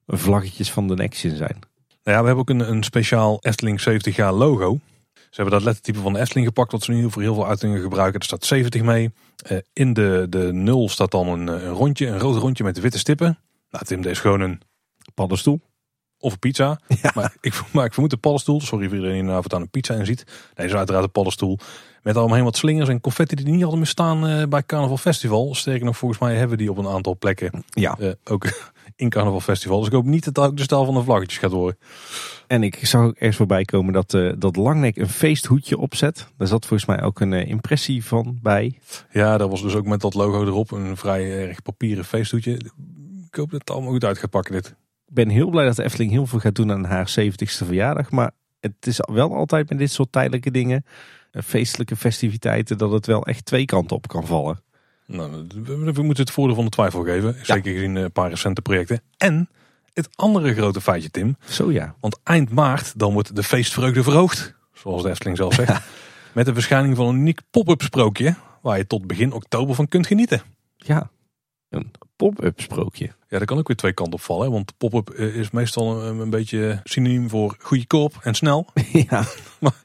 vlaggetjes 0.08 0.72
van 0.72 0.88
de 0.88 0.96
Nexion 0.96 1.36
zijn. 1.36 1.60
Nou 2.04 2.18
ja, 2.18 2.20
we 2.20 2.28
hebben 2.28 2.38
ook 2.38 2.50
een, 2.50 2.72
een 2.72 2.84
speciaal 2.84 3.38
Efteling 3.42 3.82
70 3.82 4.16
jaar 4.16 4.34
logo. 4.34 4.80
Ze 5.14 5.22
hebben 5.30 5.54
dat 5.54 5.64
lettertype 5.64 6.00
van 6.00 6.14
de 6.14 6.20
Efteling 6.20 6.48
gepakt, 6.48 6.72
wat 6.72 6.84
ze 6.84 6.92
nu 6.92 7.12
voor 7.12 7.22
heel 7.22 7.34
veel 7.34 7.48
uitingen 7.48 7.82
gebruiken. 7.82 8.20
Er 8.20 8.26
staat 8.26 8.46
70 8.46 8.82
mee. 8.82 9.12
Uh, 9.52 9.58
in 9.74 9.94
de, 9.94 10.26
de 10.30 10.54
0 10.54 10.90
staat 10.90 11.12
dan 11.12 11.28
een, 11.28 11.48
een, 11.48 11.70
rondje, 11.70 12.08
een 12.08 12.20
rood 12.20 12.36
rondje 12.36 12.64
met 12.64 12.80
witte 12.80 13.00
stippen. 13.00 13.38
Nou, 13.70 13.86
Tim, 13.86 13.98
deze 13.98 14.14
is 14.14 14.20
gewoon 14.20 14.42
een 14.42 14.62
paddenstoel. 15.14 15.62
Of 16.18 16.32
een 16.32 16.40
pizza. 16.40 16.80
Ja. 17.02 17.12
Maar, 17.16 17.36
ik, 17.42 17.62
maar 17.72 17.86
ik 17.86 17.94
vermoed 17.94 18.12
een 18.12 18.20
paddenstoel. 18.20 18.62
Sorry 18.62 18.88
voor 18.88 18.98
iedereen 18.98 19.26
die 19.26 19.54
aan 19.54 19.62
een 19.62 19.70
pizza 19.70 19.94
in 19.94 20.06
ziet. 20.06 20.24
Deze 20.54 20.68
is 20.68 20.74
uiteraard 20.74 21.04
een 21.04 21.12
paddenstoel. 21.12 21.60
Met 22.04 22.18
allemaal 22.18 22.44
wat 22.44 22.58
slingers 22.58 22.90
en 22.90 23.02
confetti 23.02 23.36
die 23.36 23.46
niet 23.46 23.62
hadden 23.62 23.80
meer 23.80 23.88
staan 23.88 24.30
uh, 24.30 24.44
bij 24.48 24.64
Carnaval 24.64 24.98
Festival. 24.98 25.56
Sterker 25.56 25.86
nog, 25.86 25.98
volgens 25.98 26.20
mij 26.20 26.32
hebben 26.36 26.58
we 26.58 26.64
die 26.64 26.72
op 26.72 26.78
een 26.78 26.88
aantal 26.88 27.18
plekken. 27.18 27.64
Ja. 27.70 27.98
Uh, 28.00 28.12
ook 28.24 28.72
in 28.96 29.10
Carnaval 29.10 29.40
Festival. 29.40 29.78
Dus 29.78 29.88
ik 29.88 29.94
hoop 29.94 30.06
niet 30.06 30.26
dat 30.26 30.34
dat 30.34 30.46
ook 30.46 30.58
de 30.58 30.64
stijl 30.64 30.86
van 30.86 30.94
de 30.94 31.04
vlaggetjes 31.04 31.40
gaat 31.40 31.52
worden. 31.52 31.78
En 32.48 32.64
ik 32.64 32.86
zag 32.86 33.02
ook 33.02 33.16
ergens 33.16 33.38
voorbij 33.38 33.66
komen 33.66 33.94
dat, 33.94 34.14
uh, 34.14 34.34
dat 34.38 34.56
Langnek 34.56 34.98
een 34.98 35.10
feesthoedje 35.10 35.78
opzet. 35.78 36.28
Daar 36.38 36.48
zat 36.48 36.66
volgens 36.66 36.90
mij 36.90 37.04
ook 37.04 37.20
een 37.20 37.34
impressie 37.34 38.06
van 38.06 38.40
bij. 38.42 38.80
Ja, 39.12 39.38
dat 39.38 39.50
was 39.50 39.62
dus 39.62 39.76
ook 39.76 39.86
met 39.86 40.02
dat 40.02 40.14
logo 40.14 40.46
erop. 40.46 40.72
Een 40.72 40.98
vrij 40.98 41.48
erg 41.48 41.62
papieren 41.62 42.06
feesthoedje. 42.06 42.54
Ik 43.28 43.36
hoop 43.36 43.52
dat 43.52 43.60
het 43.60 43.70
allemaal 43.70 43.92
goed 43.92 44.06
uit 44.06 44.18
gaat 44.18 44.30
pakken 44.30 44.54
dit. 44.54 44.76
Ik 45.08 45.14
ben 45.14 45.30
heel 45.30 45.50
blij 45.50 45.66
dat 45.66 45.76
de 45.76 45.84
Efteling 45.84 46.12
heel 46.12 46.26
veel 46.26 46.40
gaat 46.40 46.56
doen 46.56 46.72
aan 46.72 46.86
haar 46.86 47.16
70ste 47.20 47.66
verjaardag. 47.66 48.12
Maar 48.12 48.32
het 48.60 48.88
is 48.88 49.00
wel 49.12 49.36
altijd 49.36 49.70
met 49.70 49.78
dit 49.78 49.92
soort 49.92 50.12
tijdelijke 50.12 50.52
dingen 50.52 50.86
feestelijke 51.32 51.96
festiviteiten 51.96 52.78
dat 52.78 52.92
het 52.92 53.06
wel 53.06 53.26
echt 53.26 53.46
twee 53.46 53.66
kanten 53.66 53.96
op 53.96 54.08
kan 54.08 54.26
vallen. 54.26 54.62
Nou, 55.06 55.48
we 55.64 56.02
moeten 56.04 56.24
het 56.24 56.32
voordeel 56.32 56.56
van 56.56 56.64
de 56.64 56.72
twijfel 56.72 57.04
geven. 57.04 57.36
Zeker 57.42 57.74
gezien 57.74 57.96
een 57.96 58.12
paar 58.12 58.30
recente 58.30 58.62
projecten. 58.62 59.02
En 59.18 59.50
het 59.94 60.10
andere 60.16 60.54
grote 60.54 60.82
feitje, 60.82 61.10
Tim. 61.10 61.38
Zo 61.50 61.72
ja. 61.72 61.96
Want 62.00 62.20
eind 62.24 62.50
maart 62.50 63.00
dan 63.00 63.14
wordt 63.14 63.36
de 63.36 63.44
feestvreugde 63.44 64.04
verhoogd. 64.04 64.56
Zoals 64.74 65.04
de 65.04 65.10
Efteling 65.10 65.38
zelf 65.38 65.54
zegt. 65.54 65.82
Met 66.34 66.46
de 66.46 66.54
verschijning 66.54 66.96
van 66.96 67.08
een 67.08 67.16
uniek 67.16 67.40
pop-up 67.52 67.82
sprookje. 67.82 68.36
Waar 68.62 68.78
je 68.78 68.88
tot 68.88 69.08
begin 69.08 69.32
oktober 69.32 69.76
van 69.76 69.88
kunt 69.88 70.08
genieten. 70.08 70.42
Ja, 70.78 71.10
een 71.70 71.92
pop-up 72.16 72.62
sprookje. 72.62 73.06
Ja, 73.06 73.38
daar 73.38 73.46
kan 73.46 73.58
ook 73.58 73.68
weer 73.68 73.78
twee 73.78 73.94
kanten 73.94 74.14
op 74.14 74.22
vallen. 74.22 74.52
Want 74.52 74.78
pop-up 74.78 75.10
eh, 75.10 75.36
is 75.36 75.52
meestal 75.52 76.04
een, 76.04 76.20
een, 76.20 76.30
beetje 76.30 76.82
synoniem 76.84 77.30
voor 77.30 77.56
goedkoop 77.60 78.18
en 78.22 78.34
snel. 78.34 78.68
Ja. 79.10 79.24
maar, 79.60 79.76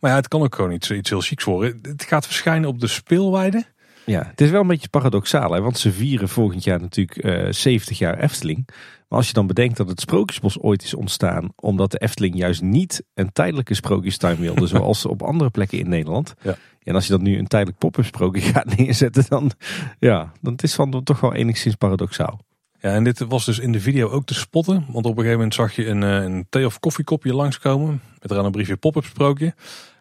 maar 0.00 0.10
ja, 0.10 0.16
het 0.16 0.28
kan 0.28 0.42
ook 0.42 0.54
gewoon 0.54 0.72
iets, 0.72 0.90
iets 0.90 1.10
heel 1.10 1.20
chics 1.20 1.44
worden. 1.44 1.78
Het 1.82 2.02
gaat 2.02 2.26
verschijnen 2.26 2.68
op 2.68 2.80
de 2.80 2.86
speelweide. 2.86 3.64
Ja, 4.10 4.26
het 4.26 4.40
is 4.40 4.50
wel 4.50 4.60
een 4.60 4.66
beetje 4.66 4.88
paradoxaal. 4.88 5.52
Hè? 5.52 5.60
Want 5.60 5.78
ze 5.78 5.92
vieren 5.92 6.28
volgend 6.28 6.64
jaar 6.64 6.80
natuurlijk 6.80 7.24
uh, 7.24 7.46
eh, 7.46 7.52
70 7.52 7.98
jaar 7.98 8.18
Efteling. 8.18 8.68
Maar 9.08 9.18
als 9.18 9.26
je 9.26 9.32
dan 9.32 9.46
bedenkt 9.46 9.76
dat 9.76 9.88
het 9.88 10.00
Sprookjesbos 10.00 10.60
ooit 10.60 10.82
is 10.82 10.94
ontstaan... 10.94 11.48
omdat 11.56 11.90
de 11.90 11.98
Efteling 11.98 12.36
juist 12.36 12.62
niet 12.62 13.02
een 13.14 13.32
tijdelijke 13.32 13.74
sprookjestuin 13.74 14.36
wilde... 14.36 14.66
zoals 14.76 15.06
op 15.06 15.22
andere 15.22 15.50
plekken 15.50 15.78
in 15.78 15.88
Nederland. 15.88 16.34
Ja. 16.42 16.56
En 16.82 16.94
als 16.94 17.06
je 17.06 17.12
dan 17.12 17.22
nu 17.22 17.38
een 17.38 17.46
tijdelijk 17.46 17.78
pop-up 17.78 18.04
sprookje 18.04 18.40
gaat 18.40 18.76
neerzetten... 18.76 19.24
dan, 19.28 19.50
ja, 19.98 20.32
dan 20.40 20.54
is 20.56 20.76
het 20.76 21.04
toch 21.04 21.20
wel 21.20 21.34
enigszins 21.34 21.74
paradoxaal. 21.74 22.40
Ja, 22.80 22.94
en 22.94 23.04
dit 23.04 23.18
was 23.18 23.44
dus 23.44 23.58
in 23.58 23.72
de 23.72 23.80
video 23.80 24.08
ook 24.08 24.26
te 24.26 24.34
spotten. 24.34 24.74
Want 24.74 25.06
op 25.06 25.10
een 25.10 25.24
gegeven 25.24 25.32
moment 25.32 25.54
zag 25.54 25.76
je 25.76 25.86
een, 25.86 26.02
eh, 26.02 26.22
een 26.22 26.46
thee- 26.48 26.66
of 26.66 26.80
koffiekopje 26.80 27.34
langskomen. 27.34 28.02
Met 28.20 28.30
eraan 28.30 28.44
een 28.44 28.50
briefje 28.50 28.76
pop-up 28.76 29.04
sprookje. 29.04 29.54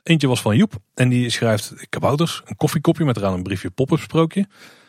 Eentje 0.04 0.28
was 0.28 0.42
van 0.42 0.58
Joep. 0.58 0.74
En 0.94 1.10
die 1.10 1.30
schrijft 1.30 1.74
kabouters. 1.90 2.42
Een 2.46 2.56
koffiekopje 2.56 3.06
met 3.06 3.18
eraan 3.18 3.34
een 3.34 3.44
briefje 3.44 3.70
pop-up 3.70 4.00
sprookje. 4.00 4.48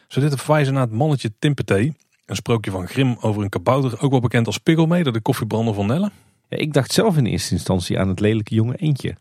Zo 0.09 0.21
dit 0.21 0.35
verwijzen 0.35 0.75
naar 0.75 0.83
het 0.83 0.93
mannetje 0.93 1.33
Timpetee. 1.39 1.97
Een 2.27 2.37
sprookje 2.37 2.71
van 2.71 2.89
Grim 2.89 3.17
over 3.21 3.43
een 3.43 3.49
kabouter. 3.49 4.01
Ook 4.01 4.11
wel 4.11 4.21
bekend 4.21 4.47
als 4.47 4.59
Piggelmee, 4.59 5.03
de 5.03 5.21
koffiebrander 5.21 5.75
van 5.75 5.87
Nelle. 5.87 6.11
Ja, 6.49 6.57
ik 6.57 6.73
dacht 6.73 6.93
zelf 6.93 7.17
in 7.17 7.27
eerste 7.27 7.55
instantie 7.55 7.99
aan 7.99 8.09
het 8.09 8.21
lelijke 8.21 8.55
jonge 8.55 8.77
eentje. 8.77 9.17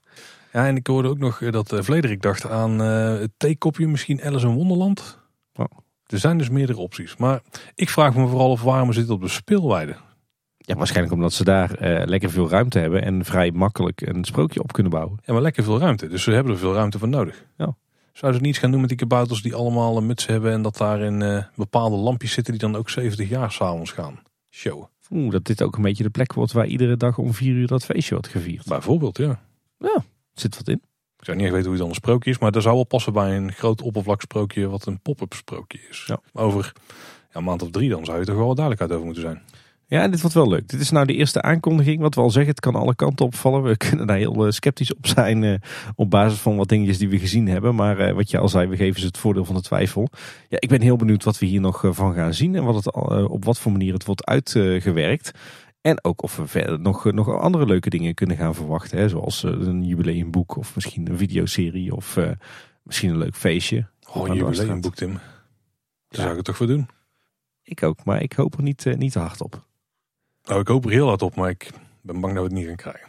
Ja, 0.53 0.67
en 0.67 0.75
ik 0.75 0.87
hoorde 0.87 1.09
ook 1.09 1.17
nog 1.17 1.41
eh, 1.41 1.51
dat 1.51 1.73
uh, 1.73 1.81
Vlederik 1.81 2.21
dacht 2.21 2.49
aan 2.49 2.81
uh, 2.81 3.19
het 3.19 3.31
theekopje. 3.37 3.87
Misschien 3.87 4.21
Alice 4.23 4.47
in 4.47 4.53
Wonderland. 4.53 5.17
Oh. 5.53 5.65
Er 6.05 6.19
zijn 6.19 6.37
dus 6.37 6.49
meerdere 6.49 6.79
opties. 6.79 7.15
Maar 7.17 7.41
ik 7.75 7.89
vraag 7.89 8.15
me 8.15 8.27
vooral 8.27 8.51
af 8.51 8.61
waarom 8.61 8.93
zitten 8.93 9.13
op 9.13 9.21
de 9.21 9.27
speelweide. 9.27 9.95
Ja, 10.69 10.75
waarschijnlijk 10.75 11.15
omdat 11.15 11.33
ze 11.33 11.43
daar 11.43 11.71
uh, 11.81 12.05
lekker 12.05 12.29
veel 12.29 12.49
ruimte 12.49 12.79
hebben 12.79 13.03
en 13.03 13.25
vrij 13.25 13.51
makkelijk 13.51 14.01
een 14.01 14.23
sprookje 14.23 14.61
op 14.61 14.71
kunnen 14.71 14.91
bouwen. 14.91 15.19
Ja, 15.25 15.33
maar 15.33 15.41
lekker 15.41 15.63
veel 15.63 15.79
ruimte. 15.79 16.07
Dus 16.07 16.23
ze 16.23 16.31
hebben 16.31 16.53
er 16.53 16.59
veel 16.59 16.73
ruimte 16.73 16.99
voor 16.99 17.07
nodig. 17.07 17.45
Ja. 17.57 17.75
Zouden 18.13 18.41
ze 18.41 18.45
niets 18.45 18.59
gaan 18.59 18.71
doen 18.71 18.79
met 18.79 18.89
die 18.89 18.97
kabouters 18.97 19.41
die 19.41 19.55
allemaal 19.55 19.97
een 19.97 20.05
muts 20.05 20.25
hebben 20.25 20.51
en 20.51 20.61
dat 20.61 20.77
daar 20.77 20.99
in 20.99 21.21
uh, 21.21 21.43
bepaalde 21.55 21.95
lampjes 21.95 22.31
zitten 22.31 22.53
die 22.53 22.61
dan 22.61 22.75
ook 22.75 22.89
70 22.89 23.29
jaar 23.29 23.51
s'avonds 23.51 23.91
gaan 23.91 24.19
showen? 24.49 24.89
Oeh, 25.09 25.31
dat 25.31 25.45
dit 25.45 25.61
ook 25.61 25.75
een 25.75 25.81
beetje 25.81 26.03
de 26.03 26.09
plek 26.09 26.33
wordt 26.33 26.51
waar 26.51 26.65
iedere 26.65 26.97
dag 26.97 27.17
om 27.17 27.33
vier 27.33 27.55
uur 27.55 27.67
dat 27.67 27.85
feestje 27.85 28.13
wordt 28.13 28.27
gevierd. 28.27 28.65
Bijvoorbeeld, 28.65 29.17
ja. 29.17 29.39
Ja, 29.77 30.03
zit 30.33 30.57
wat 30.57 30.67
in. 30.67 30.81
Ik 31.17 31.25
zou 31.25 31.37
niet 31.37 31.45
echt 31.45 31.55
weten 31.55 31.69
hoe 31.69 31.79
het 31.79 31.79
dan 31.79 31.89
een 31.89 32.03
sprookje 32.03 32.29
is, 32.29 32.37
maar 32.37 32.51
dat 32.51 32.63
zou 32.63 32.75
wel 32.75 32.83
passen 32.83 33.13
bij 33.13 33.37
een 33.37 33.51
groot 33.51 33.81
oppervlaksprookje 33.81 34.67
wat 34.67 34.85
een 34.85 34.99
pop-up 34.99 35.33
sprookje 35.33 35.79
is. 35.89 36.03
Ja. 36.07 36.19
Over 36.33 36.73
ja, 37.31 37.37
een 37.37 37.43
maand 37.43 37.61
of 37.61 37.69
drie 37.69 37.89
dan 37.89 38.05
zou 38.05 38.19
je 38.19 38.25
toch 38.25 38.35
wel 38.35 38.55
duidelijkheid 38.55 38.91
over 38.91 39.05
moeten 39.05 39.23
zijn. 39.23 39.41
Ja, 39.89 40.07
dit 40.07 40.21
wordt 40.21 40.35
wel 40.35 40.49
leuk. 40.49 40.67
Dit 40.67 40.79
is 40.79 40.89
nou 40.89 41.05
de 41.05 41.13
eerste 41.13 41.41
aankondiging. 41.41 42.01
Wat 42.01 42.15
we 42.15 42.21
al 42.21 42.29
zeggen, 42.29 42.51
het 42.51 42.59
kan 42.59 42.75
alle 42.75 42.95
kanten 42.95 43.25
opvallen. 43.25 43.63
We 43.63 43.77
kunnen 43.87 44.07
daar 44.07 44.17
heel 44.17 44.45
eh, 44.45 44.51
sceptisch 44.51 44.95
op 44.95 45.07
zijn 45.07 45.43
uh, 45.43 45.55
op 45.95 46.09
basis 46.09 46.39
van 46.39 46.55
wat 46.55 46.67
dingetjes 46.67 46.97
die 46.97 47.09
we 47.09 47.19
gezien 47.19 47.47
hebben. 47.47 47.75
Maar 47.75 48.07
uh, 48.07 48.13
wat 48.13 48.31
je 48.31 48.37
al 48.37 48.49
zei, 48.49 48.67
we 48.67 48.75
geven 48.75 48.99
ze 48.99 49.05
het 49.05 49.17
voordeel 49.17 49.45
van 49.45 49.55
de 49.55 49.61
twijfel. 49.61 50.07
Ja, 50.49 50.57
ik 50.59 50.69
ben 50.69 50.81
heel 50.81 50.95
benieuwd 50.95 51.23
wat 51.23 51.39
we 51.39 51.45
hier 51.45 51.61
nog 51.61 51.83
van 51.89 52.13
gaan 52.13 52.33
zien. 52.33 52.55
En 52.55 52.63
wat 52.63 52.75
het, 52.75 52.93
op 53.29 53.45
wat 53.45 53.59
voor 53.59 53.71
manier 53.71 53.93
het 53.93 54.05
wordt 54.05 54.25
uitgewerkt. 54.25 55.31
En 55.81 56.03
ook 56.03 56.23
of 56.23 56.35
we 56.35 56.47
verder 56.47 56.79
nog, 56.79 57.11
nog 57.11 57.39
andere 57.39 57.65
leuke 57.65 57.89
dingen 57.89 58.13
kunnen 58.13 58.37
gaan 58.37 58.55
verwachten. 58.55 58.97
Hè? 58.97 59.09
Zoals 59.09 59.43
een 59.43 59.83
jubileumboek 59.83 60.57
of 60.57 60.75
misschien 60.75 61.09
een 61.09 61.17
videoserie 61.17 61.95
of 61.95 62.17
misschien 62.83 63.09
een 63.09 63.17
leuk 63.17 63.35
feestje. 63.35 63.87
Oh, 64.13 64.27
een 64.27 64.35
jubileumboek 64.35 64.95
Tim. 64.95 65.13
Daar 65.13 65.21
ja. 66.07 66.17
zou 66.17 66.29
ik 66.29 66.35
het 66.35 66.45
toch 66.45 66.57
voor 66.57 66.67
doen. 66.67 66.87
Ik 67.63 67.83
ook, 67.83 68.03
maar 68.03 68.21
ik 68.21 68.33
hoop 68.33 68.57
er 68.57 68.63
niet, 68.63 68.85
niet 68.97 69.11
te 69.11 69.19
hard 69.19 69.41
op. 69.41 69.67
Nou, 70.49 70.61
ik 70.61 70.67
hoop 70.67 70.85
er 70.85 70.91
heel 70.91 71.07
hard 71.07 71.21
op, 71.21 71.35
maar 71.35 71.49
ik 71.49 71.69
ben 72.01 72.19
bang 72.19 72.33
dat 72.33 72.43
we 72.43 72.49
het 72.49 72.57
niet 72.57 72.67
gaan 72.67 72.75
krijgen. 72.75 73.07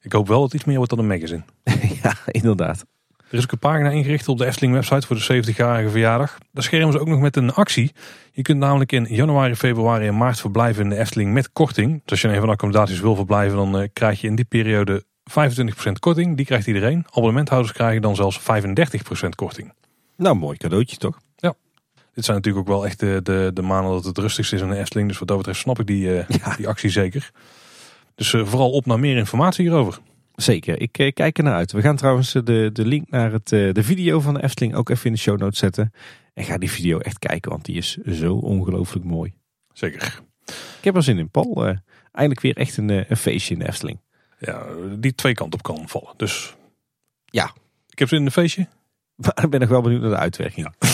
Ik 0.00 0.12
hoop 0.12 0.28
wel 0.28 0.40
dat 0.40 0.46
het 0.46 0.54
iets 0.54 0.64
meer 0.64 0.76
wordt 0.76 0.90
dan 0.90 0.98
een 0.98 1.06
magazine. 1.06 1.42
ja, 2.02 2.14
inderdaad. 2.26 2.84
Er 3.16 3.38
is 3.38 3.42
ook 3.42 3.52
een 3.52 3.58
pagina 3.58 3.90
ingericht 3.90 4.28
op 4.28 4.38
de 4.38 4.46
Efteling 4.46 4.72
website 4.72 5.06
voor 5.06 5.16
de 5.16 5.42
70-jarige 5.42 5.90
verjaardag. 5.90 6.38
Daar 6.52 6.62
schermen 6.62 6.92
ze 6.92 6.98
ook 6.98 7.08
nog 7.08 7.20
met 7.20 7.36
een 7.36 7.52
actie. 7.52 7.92
Je 8.32 8.42
kunt 8.42 8.58
namelijk 8.58 8.92
in 8.92 9.06
januari, 9.08 9.54
februari 9.54 10.06
en 10.06 10.16
maart 10.16 10.40
verblijven 10.40 10.82
in 10.82 10.88
de 10.88 10.96
Efteling 10.96 11.32
met 11.32 11.52
korting. 11.52 11.92
Dus 12.02 12.10
als 12.10 12.20
je 12.20 12.26
in 12.26 12.32
een 12.32 12.38
van 12.38 12.48
de 12.48 12.54
accommodaties 12.54 13.00
wil 13.00 13.14
verblijven, 13.14 13.56
dan 13.56 13.80
uh, 13.80 13.88
krijg 13.92 14.20
je 14.20 14.26
in 14.26 14.34
die 14.34 14.44
periode 14.44 15.04
25% 15.04 15.92
korting. 16.00 16.36
Die 16.36 16.46
krijgt 16.46 16.66
iedereen. 16.66 17.04
Abonnementhouders 17.08 17.72
krijgen 17.72 18.02
dan 18.02 18.16
zelfs 18.16 18.40
35% 18.40 19.28
korting. 19.34 19.72
Nou, 20.16 20.36
mooi 20.36 20.56
cadeautje 20.56 20.96
toch? 20.96 21.18
Dit 22.14 22.24
zijn 22.24 22.36
natuurlijk 22.36 22.68
ook 22.68 22.74
wel 22.74 22.86
echt 22.86 23.00
de, 23.00 23.20
de, 23.22 23.50
de 23.54 23.62
maanden 23.62 23.92
dat 23.92 24.04
het 24.04 24.18
rustigst 24.18 24.52
is 24.52 24.60
in 24.60 24.68
de 24.68 24.76
Efteling. 24.76 25.08
Dus 25.08 25.18
wat 25.18 25.28
dat 25.28 25.36
betreft 25.36 25.58
snap 25.58 25.80
ik 25.80 25.86
die, 25.86 26.08
uh, 26.08 26.28
ja. 26.28 26.56
die 26.56 26.68
actie 26.68 26.90
zeker. 26.90 27.30
Dus 28.14 28.32
uh, 28.32 28.46
vooral 28.46 28.70
op 28.70 28.86
naar 28.86 29.00
meer 29.00 29.16
informatie 29.16 29.64
hierover. 29.64 29.98
Zeker, 30.34 30.80
ik 30.80 30.98
uh, 30.98 31.12
kijk 31.12 31.38
er 31.38 31.44
naar 31.44 31.54
uit. 31.54 31.72
We 31.72 31.80
gaan 31.80 31.96
trouwens 31.96 32.32
de, 32.32 32.70
de 32.72 32.84
link 32.84 33.10
naar 33.10 33.32
het, 33.32 33.48
de 33.48 33.82
video 33.82 34.20
van 34.20 34.34
de 34.34 34.42
Efteling 34.42 34.74
ook 34.74 34.88
even 34.88 35.06
in 35.06 35.12
de 35.12 35.18
show 35.18 35.38
notes 35.38 35.58
zetten. 35.58 35.92
En 36.34 36.44
ga 36.44 36.58
die 36.58 36.70
video 36.70 36.98
echt 36.98 37.18
kijken, 37.18 37.50
want 37.50 37.64
die 37.64 37.76
is 37.76 37.96
zo 37.96 38.34
ongelooflijk 38.34 39.04
mooi. 39.04 39.32
Zeker. 39.72 40.20
Ik 40.78 40.84
heb 40.84 40.96
er 40.96 41.02
zin 41.02 41.18
in, 41.18 41.30
Paul. 41.30 41.76
eindelijk 42.12 42.40
weer 42.40 42.56
echt 42.56 42.76
een, 42.76 42.88
een 42.88 43.16
feestje 43.16 43.54
in 43.54 43.60
de 43.60 43.68
Efteling. 43.68 44.00
Ja, 44.38 44.66
die 44.98 45.14
twee 45.14 45.34
kanten 45.34 45.58
op 45.58 45.64
kan 45.64 45.88
vallen. 45.88 46.14
Dus 46.16 46.54
ja. 47.24 47.52
Ik 47.88 47.98
heb 47.98 48.08
zin 48.08 48.18
in 48.18 48.24
een 48.24 48.32
feestje. 48.32 48.66
Maar 49.14 49.38
ik 49.44 49.50
ben 49.50 49.60
nog 49.60 49.68
wel 49.68 49.82
benieuwd 49.82 50.00
naar 50.00 50.10
de 50.10 50.16
uitwerking. 50.16 50.66
Ja. 50.66 50.88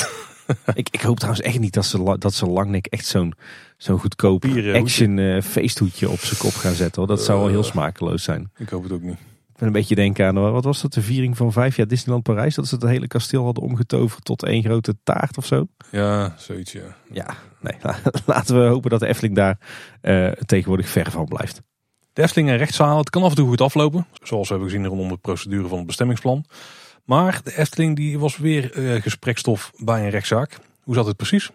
Ik, 0.74 0.88
ik 0.90 1.00
hoop 1.00 1.16
trouwens 1.16 1.44
echt 1.44 1.58
niet 1.58 1.72
dat 1.72 1.84
ze, 1.84 2.16
dat 2.18 2.34
ze 2.34 2.46
Langnek 2.46 2.86
echt 2.86 3.06
zo'n 3.06 3.34
zo'n 3.76 3.98
goedkoop 3.98 4.44
action 4.72 5.16
uh, 5.16 5.42
feesthoedje 5.42 6.10
op 6.10 6.18
zijn 6.18 6.40
kop 6.40 6.54
gaan 6.54 6.74
zetten. 6.74 7.02
Hoor. 7.02 7.16
Dat 7.16 7.24
zou 7.24 7.38
wel 7.38 7.48
heel 7.48 7.62
smakeloos 7.62 8.22
zijn. 8.22 8.50
Ik 8.56 8.68
hoop 8.68 8.82
het 8.82 8.92
ook 8.92 9.02
niet. 9.02 9.18
Ik 9.60 9.66
ben 9.66 9.74
een 9.74 9.80
beetje 9.80 9.94
denken 9.94 10.26
aan, 10.26 10.52
wat 10.52 10.64
was 10.64 10.82
dat, 10.82 10.92
de 10.92 11.02
viering 11.02 11.36
van 11.36 11.52
vijf 11.52 11.76
jaar 11.76 11.86
Disneyland 11.86 12.22
Parijs? 12.22 12.54
Dat 12.54 12.66
ze 12.66 12.74
het 12.74 12.84
hele 12.84 13.06
kasteel 13.06 13.44
hadden 13.44 13.64
omgetoverd 13.64 14.24
tot 14.24 14.44
één 14.44 14.62
grote 14.62 14.96
taart 15.02 15.36
of 15.36 15.46
zo. 15.46 15.66
Ja, 15.90 16.34
zoiets 16.36 16.72
ja. 16.72 16.96
Ja, 17.12 17.34
nee, 17.60 17.76
laten 18.26 18.62
we 18.62 18.68
hopen 18.68 18.90
dat 18.90 19.00
de 19.00 19.06
Efteling 19.06 19.36
daar 19.36 19.58
uh, 20.02 20.30
tegenwoordig 20.30 20.88
ver 20.88 21.10
van 21.10 21.24
blijft. 21.24 21.62
De 22.12 22.22
Efteling 22.22 22.48
en 22.48 22.56
rechtszaal, 22.56 22.98
het 22.98 23.10
kan 23.10 23.22
af 23.22 23.30
en 23.30 23.36
toe 23.36 23.48
goed 23.48 23.60
aflopen. 23.60 24.06
Zoals 24.22 24.48
we 24.48 24.54
hebben 24.54 24.72
gezien 24.72 24.86
rondom 24.86 25.08
de 25.08 25.16
procedure 25.16 25.68
van 25.68 25.78
het 25.78 25.86
bestemmingsplan. 25.86 26.44
Maar 27.04 27.40
de 27.44 27.56
Efteling 27.56 27.96
die 27.96 28.18
was 28.18 28.36
weer 28.36 28.76
uh, 28.76 29.02
gesprekstof 29.02 29.72
bij 29.76 30.04
een 30.04 30.10
rechtszaak. 30.10 30.58
Hoe 30.82 30.94
zat 30.94 31.06
het 31.06 31.16
precies? 31.16 31.50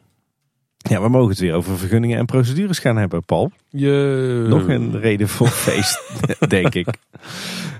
Ja, 0.77 1.01
we 1.01 1.09
mogen 1.09 1.29
het 1.29 1.39
weer 1.39 1.53
over 1.53 1.77
vergunningen 1.77 2.17
en 2.17 2.25
procedures 2.25 2.79
gaan 2.79 2.97
hebben, 2.97 3.25
Paul. 3.25 3.51
Je... 3.69 4.45
Nog 4.49 4.67
een 4.67 4.99
reden 4.99 5.27
voor 5.27 5.47
feest, 5.67 6.01
denk 6.47 6.75
ik. 6.75 6.87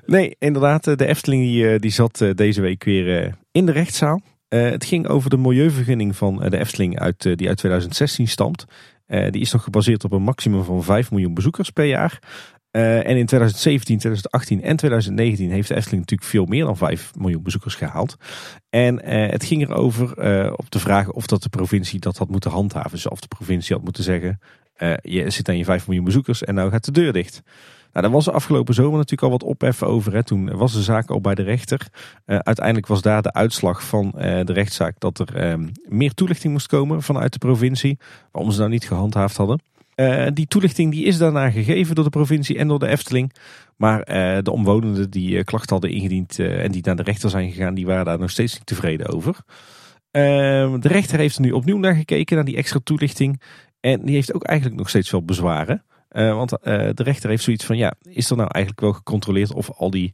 Nee, 0.06 0.36
inderdaad, 0.40 0.84
de 0.84 1.06
Efteling 1.06 1.44
die, 1.44 1.80
die 1.80 1.92
zat 1.92 2.26
deze 2.36 2.62
week 2.62 2.84
weer 2.84 3.36
in 3.52 3.66
de 3.66 3.72
rechtszaal. 3.72 4.22
het 4.50 4.86
ging 4.86 5.08
over 5.08 5.30
de 5.30 5.38
milieuvergunning 5.38 6.16
van 6.16 6.36
de 6.50 6.58
Efteling 6.58 7.00
uit, 7.00 7.22
die 7.22 7.48
uit 7.48 7.58
2016 7.58 8.28
stamt. 8.28 8.66
die 9.08 9.42
is 9.42 9.52
nog 9.52 9.64
gebaseerd 9.64 10.04
op 10.04 10.12
een 10.12 10.22
maximum 10.22 10.64
van 10.64 10.84
5 10.84 11.12
miljoen 11.12 11.34
bezoekers 11.34 11.70
per 11.70 11.86
jaar. 11.86 12.20
Uh, 12.76 12.98
en 12.98 13.18
in 13.18 13.26
2017, 13.26 13.98
2018 13.98 14.64
en 14.64 14.76
2019 14.76 15.52
heeft 15.52 15.68
de 15.68 15.76
Efteling 15.76 16.02
natuurlijk 16.02 16.30
veel 16.30 16.46
meer 16.46 16.66
dan 16.66 16.78
5 16.78 17.12
miljoen 17.18 17.44
bezoekers 17.44 17.76
gehaald. 17.76 18.18
En 18.70 18.94
uh, 18.96 19.30
het 19.30 19.46
ging 19.46 19.62
erover 19.62 20.14
uh, 20.18 20.54
op 20.56 20.72
de 20.72 20.80
vraag 20.80 21.12
of 21.12 21.26
dat 21.26 21.44
de 21.44 21.50
provincie 21.50 22.00
dat 22.00 22.18
had 22.18 22.30
moeten 22.30 22.52
handhaven. 22.52 22.92
Dus 22.92 23.08
of 23.08 23.20
de 23.20 23.28
provincie 23.28 23.76
had 23.76 23.84
moeten 23.84 24.04
zeggen, 24.04 24.40
je 25.02 25.30
zit 25.30 25.50
aan 25.50 25.58
je 25.58 25.64
5 25.64 25.88
miljoen 25.88 26.06
bezoekers 26.06 26.44
en 26.44 26.56
nou 26.56 26.72
gaat 26.72 26.86
de 26.86 26.92
deur 26.92 27.14
dicht. 27.14 27.42
Nou, 27.92 28.06
daar 28.06 28.16
was 28.16 28.28
er 28.28 28.34
afgelopen 28.34 28.74
zomer 28.74 28.98
natuurlijk 28.98 29.22
al 29.22 29.30
wat 29.30 29.44
ophef 29.44 29.84
over. 29.84 30.14
Hè. 30.14 30.24
Toen 30.24 30.58
was 30.58 30.74
de 30.74 30.82
zaak 30.82 31.10
al 31.10 31.22
bij 31.22 31.36
de 31.36 31.44
rechter. 31.44 31.88
uiteindelijk 32.26 32.88
was 32.88 33.02
daar 33.02 33.22
de 33.22 33.34
uitslag 33.34 33.84
van 33.84 34.12
de 34.18 34.54
rechtszaak 34.54 35.00
dat 35.00 35.20
er 35.20 35.36
ehm, 35.36 35.68
meer 35.88 36.14
toelichting 36.14 36.54
moest 36.54 36.68
komen 36.68 37.02
vanuit 37.02 37.34
de 37.34 37.40
provincie. 37.40 38.00
Waarom 38.32 38.52
ze 38.52 38.60
nou 38.60 38.72
niet 38.72 38.88
gehandhaafd 38.88 39.38
hadden. 39.38 39.60
Uh, 39.96 40.28
die 40.34 40.48
toelichting 40.48 40.92
die 40.92 41.06
is 41.06 41.18
daarna 41.18 41.50
gegeven 41.50 41.96
door 41.96 42.04
de 42.04 42.10
provincie 42.10 42.58
en 42.58 42.68
door 42.68 42.80
de 42.80 42.88
Efteling. 42.88 43.34
Maar 43.76 44.00
uh, 44.00 44.38
de 44.42 44.52
omwonenden 44.52 45.10
die 45.10 45.32
uh, 45.32 45.44
klachten 45.44 45.72
hadden 45.72 45.92
ingediend 45.92 46.40
en 46.40 46.72
die 46.72 46.82
naar 46.86 46.96
de 46.96 47.04
rechter 47.04 47.30
zijn 47.30 47.52
gegaan, 47.52 47.74
die 47.74 47.86
waren 47.86 48.06
daar 48.06 48.20
nog 48.20 48.30
steeds 48.30 48.54
niet 48.54 48.66
tevreden 48.66 49.08
over. 49.08 49.38
Ehm, 50.12 50.80
de 50.80 50.88
rechter 50.88 51.20
heeft 51.20 51.36
er 51.36 51.42
nu 51.42 51.52
opnieuw 51.52 51.78
naar 51.78 51.96
gekeken, 51.96 52.36
naar 52.36 52.46
die 52.46 52.56
extra 52.56 52.80
toelichting. 52.84 53.42
En 53.80 54.06
die 54.06 54.16
heeft 54.16 54.34
ook 54.34 54.44
eigenlijk 54.44 54.80
nog 54.80 54.90
steeds 54.90 55.12
wel 55.12 55.24
bezwaren. 55.24 55.84
want 56.10 56.50
de 56.50 57.04
rechter 57.04 57.30
heeft 57.30 57.44
zoiets 57.44 57.66
van, 57.66 57.78
ja, 57.78 57.94
is 58.02 58.30
er 58.30 58.38
nou 58.38 58.50
eigenlijk 58.52 58.84
wel 58.84 58.94
gecontroleerd 58.94 59.54
of 59.54 59.72
al 59.72 59.90
die 59.90 60.12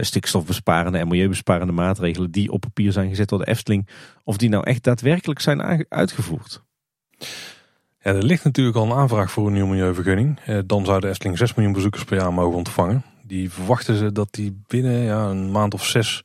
stikstofbesparende 0.00 0.98
en 0.98 1.08
milieubesparende 1.08 1.72
maatregelen 1.72 2.30
die 2.30 2.50
op 2.50 2.60
papier 2.60 2.92
zijn 2.92 3.08
gezet 3.08 3.28
door 3.28 3.38
de 3.38 3.46
Efteling, 3.46 3.88
of 4.24 4.36
die 4.36 4.48
nou 4.48 4.64
echt 4.64 4.82
daadwerkelijk 4.82 5.40
zijn 5.40 5.86
uitgevoerd? 5.88 6.62
Ja, 8.02 8.10
er 8.10 8.22
ligt 8.22 8.44
natuurlijk 8.44 8.76
al 8.76 8.84
een 8.84 8.92
aanvraag 8.92 9.30
voor 9.30 9.46
een 9.46 9.52
nieuwe 9.52 9.68
milieuvergunning. 9.68 10.40
dan 10.66 10.84
zou 10.84 11.00
de 11.00 11.08
Efteling 11.08 11.38
6 11.38 11.54
miljoen 11.54 11.74
bezoekers 11.74 12.04
per 12.04 12.16
jaar 12.16 12.32
mogen 12.32 12.56
ontvangen. 12.56 13.04
Die 13.22 13.50
verwachten 13.50 13.96
ze 13.96 14.12
dat 14.12 14.28
die 14.30 14.62
binnen 14.66 15.00
ja, 15.00 15.24
een 15.28 15.50
maand 15.50 15.74
of 15.74 15.84
zes 15.86 16.24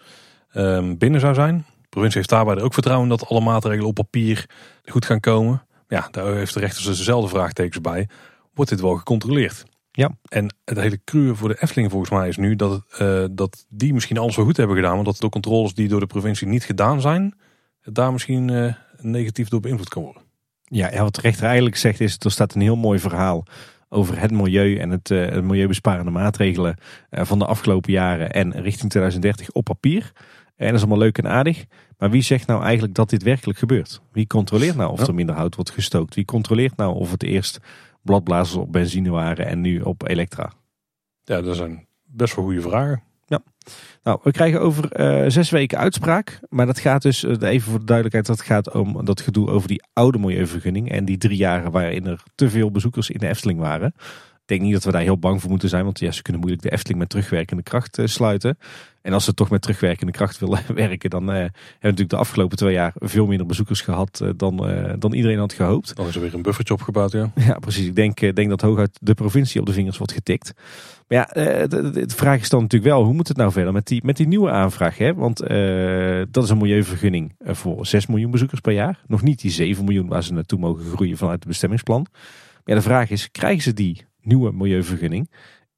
um, 0.54 0.98
binnen 0.98 1.20
zou 1.20 1.34
zijn. 1.34 1.58
De 1.82 1.88
provincie 1.90 2.18
heeft 2.18 2.30
daarbij 2.30 2.56
er 2.56 2.64
ook 2.64 2.74
vertrouwen 2.74 3.10
dat 3.10 3.28
alle 3.28 3.42
maatregelen 3.42 3.88
op 3.88 3.96
papier 3.96 4.46
goed 4.86 5.06
gaan 5.06 5.20
komen. 5.20 5.66
Ja, 5.88 6.08
daar 6.12 6.34
heeft 6.34 6.54
de 6.54 6.60
rechter 6.60 6.86
dus 6.86 6.98
dezelfde 6.98 7.30
vraagtekens 7.30 7.82
bij. 7.82 8.08
Wordt 8.54 8.72
dit 8.72 8.82
wel 8.82 8.96
gecontroleerd? 8.96 9.66
Ja. 9.92 10.12
En 10.30 10.56
het 10.66 10.80
hele 10.80 11.00
cruwe 11.04 11.36
voor 11.36 11.50
de 11.50 11.62
Efteling 11.62 11.92
volgens 11.92 12.12
mij 12.12 12.28
is 12.28 12.38
nu 12.38 12.56
dat, 12.56 12.84
uh, 13.02 13.26
dat 13.32 13.66
die 13.70 13.94
misschien 13.94 14.18
alles 14.18 14.36
wel 14.36 14.46
goed 14.46 14.58
hebben 14.58 14.76
gedaan. 14.76 14.94
Want 14.94 15.06
dat 15.06 15.18
de 15.18 15.30
controles 15.30 15.74
die 15.74 15.88
door 15.88 16.00
de 16.00 16.06
provincie 16.06 16.48
niet 16.48 16.64
gedaan 16.64 17.02
zijn, 17.02 17.36
daar 17.82 18.12
misschien 18.12 18.48
uh, 18.48 18.74
negatief 19.00 19.50
door 19.50 19.60
beïnvloed 19.60 19.90
kan 19.90 20.04
worden. 20.04 20.22
Ja, 20.66 21.04
wat 21.04 21.16
de 21.16 21.22
rechter 21.22 21.46
eigenlijk 21.46 21.76
zegt 21.76 22.00
is, 22.00 22.18
er 22.20 22.32
staat 22.32 22.56
een 22.56 22.62
heel 22.62 22.76
mooi 22.76 23.00
verhaal 23.00 23.46
over 23.90 24.20
het 24.20 24.32
milieu 24.32 24.78
en 24.78 24.90
het, 24.90 25.10
uh, 25.10 25.40
milieubesparende 25.40 26.12
maatregelen 26.12 26.78
van 27.12 27.40
de 27.40 27.46
afgelopen 27.46 27.92
jaren 27.92 28.32
en 28.32 28.52
richting 28.52 28.90
2030 28.90 29.52
op 29.52 29.64
papier. 29.64 30.12
En 30.56 30.66
dat 30.66 30.76
is 30.76 30.82
allemaal 30.82 30.98
leuk 30.98 31.18
en 31.18 31.28
aardig. 31.28 31.66
Maar 31.98 32.10
wie 32.10 32.22
zegt 32.22 32.48
nou 32.48 32.64
eigenlijk 32.64 32.94
dat 32.94 33.10
dit 33.10 33.24
werkelijk 33.24 33.60
gebeurt? 33.60 34.02
Wie 34.12 34.28
controleert 34.28 34.76
nou 34.76 34.92
of 34.92 35.08
er 35.08 35.14
minder 35.14 35.36
hout 35.36 35.56
wordt 35.56 35.72
gestookt? 35.72 36.16
Wie 36.16 36.26
controleert 36.26 36.76
nou 36.76 36.96
of 36.96 37.12
het 37.12 37.24
eerst 37.24 37.60
bladblazers 38.02 38.58
op 38.58 38.72
benzine 38.72 39.10
waren 39.10 39.46
en 39.46 39.62
nu 39.62 39.82
op 39.82 40.08
elektra? 40.08 40.52
Ja, 41.24 41.42
dat 41.42 41.56
zijn 41.56 41.88
best 42.04 42.36
wel 42.36 42.46
goede 42.46 42.62
vragen. 42.62 43.04
Ja. 43.26 43.44
Nou, 44.04 44.20
we 44.24 44.32
krijgen 44.32 44.62
over 44.62 45.00
uh, 45.00 45.30
zes 45.30 45.50
weken 45.50 45.78
uitspraak. 45.78 46.40
Maar 46.50 46.66
dat 46.66 46.80
gaat 46.80 47.02
dus, 47.02 47.24
uh, 47.24 47.36
even 47.40 47.70
voor 47.70 47.80
de 47.80 47.86
duidelijkheid, 47.86 48.26
dat 48.26 48.42
gaat 48.42 48.74
om 48.74 49.06
dat 49.06 49.22
gedoe 49.22 49.50
over 49.50 49.68
die 49.68 49.84
oude 49.94 50.18
milieuvergunning. 50.18 50.92
En 50.92 51.06
die 51.06 51.18
drie 51.18 51.38
jaren 51.38 51.72
waarin 51.72 52.06
er 52.06 52.24
te 52.36 52.50
veel 52.50 52.72
bezoekers 52.72 53.10
in 53.10 53.20
de 53.20 53.28
Efteling 53.28 53.60
waren. 53.60 53.94
Ik 54.46 54.52
denk 54.52 54.64
niet 54.64 54.74
dat 54.74 54.84
we 54.84 54.92
daar 54.92 55.02
heel 55.02 55.18
bang 55.18 55.42
voor 55.42 55.50
moeten 55.50 55.70
zijn, 55.70 55.84
want 55.84 56.00
ja, 56.00 56.12
ze 56.12 56.22
kunnen 56.22 56.42
moeilijk 56.42 56.64
de 56.64 56.72
Efteling 56.72 57.00
met 57.00 57.10
terugwerkende 57.10 57.64
kracht 57.64 57.98
uh, 57.98 58.06
sluiten. 58.06 58.58
En 59.02 59.14
als 59.14 59.26
ze 59.26 59.34
toch 59.34 59.50
met 59.50 59.62
terugwerkende 59.62 60.12
kracht 60.12 60.40
willen 60.40 60.60
werken, 60.76 61.10
dan 61.10 61.24
uh, 61.24 61.36
hebben 61.36 61.52
we 61.52 61.78
natuurlijk 61.80 62.10
de 62.10 62.16
afgelopen 62.16 62.58
twee 62.58 62.74
jaar 62.74 62.94
veel 62.96 63.26
minder 63.26 63.46
bezoekers 63.46 63.82
gehad 63.82 64.20
uh, 64.24 64.30
dan, 64.38 64.56
dan 65.00 65.14
iedereen 65.14 65.38
had 65.38 65.54
gehoopt. 65.54 65.96
Dan 65.96 66.08
is 66.08 66.16
er 66.16 66.22
weer 66.22 66.34
een 66.34 66.42
buffertje 66.42 66.74
opgebouwd, 66.74 67.12
ja. 67.12 67.32
Ja, 67.48 67.60
precies. 67.60 67.86
Ik 67.86 67.96
denk, 67.96 68.36
denk 68.36 68.50
dat 68.50 68.62
hooguit 68.62 68.98
de 69.02 69.14
provincie 69.14 69.60
op 69.60 69.66
de 69.66 69.74
vingers 69.74 69.98
wordt 69.98 70.14
getikt. 70.14 70.54
Maar 71.08 71.18
ja, 71.18 71.48
de, 71.68 71.90
de, 71.92 72.06
vraag 72.08 72.42
is 72.42 72.50
dan 72.50 72.62
natuurlijk 72.62 72.92
wel, 72.92 73.04
hoe 73.04 73.14
moet 73.14 73.28
het 73.28 73.38
nou 73.38 73.52
verder 73.52 73.74
met 73.74 73.88
die, 73.88 74.02
met 74.06 74.18
die 74.18 74.28
nieuwe 74.28 74.52
aanvraag? 74.52 74.98
Hè? 74.98 75.14
Want 75.14 75.38
dat 76.32 76.44
is 76.44 76.50
een 76.50 76.58
milieuvergunning 76.58 77.36
voor 77.40 77.86
6 77.86 78.08
miljoen 78.08 78.32
bezoekers 78.32 78.62
per 78.62 78.74
jaar. 78.74 79.00
Nog 79.08 79.22
niet 79.22 79.42
die 79.42 79.52
7 79.52 79.86
miljoen 79.86 80.08
waar 80.08 80.24
ze 80.24 80.34
naartoe 80.34 80.60
mogen 80.60 80.86
groeien 80.86 81.18
vanuit 81.18 81.40
het 81.40 81.48
bestemmingsplan. 81.48 82.08
Maar 82.12 82.76
ja, 82.76 82.76
de 82.76 82.90
vraag 82.90 83.10
is, 83.10 83.32
krijgen 83.32 83.64
ze 83.64 83.74
die 83.74 84.06
nieuwe 84.26 84.52
milieuvergunning. 84.52 85.30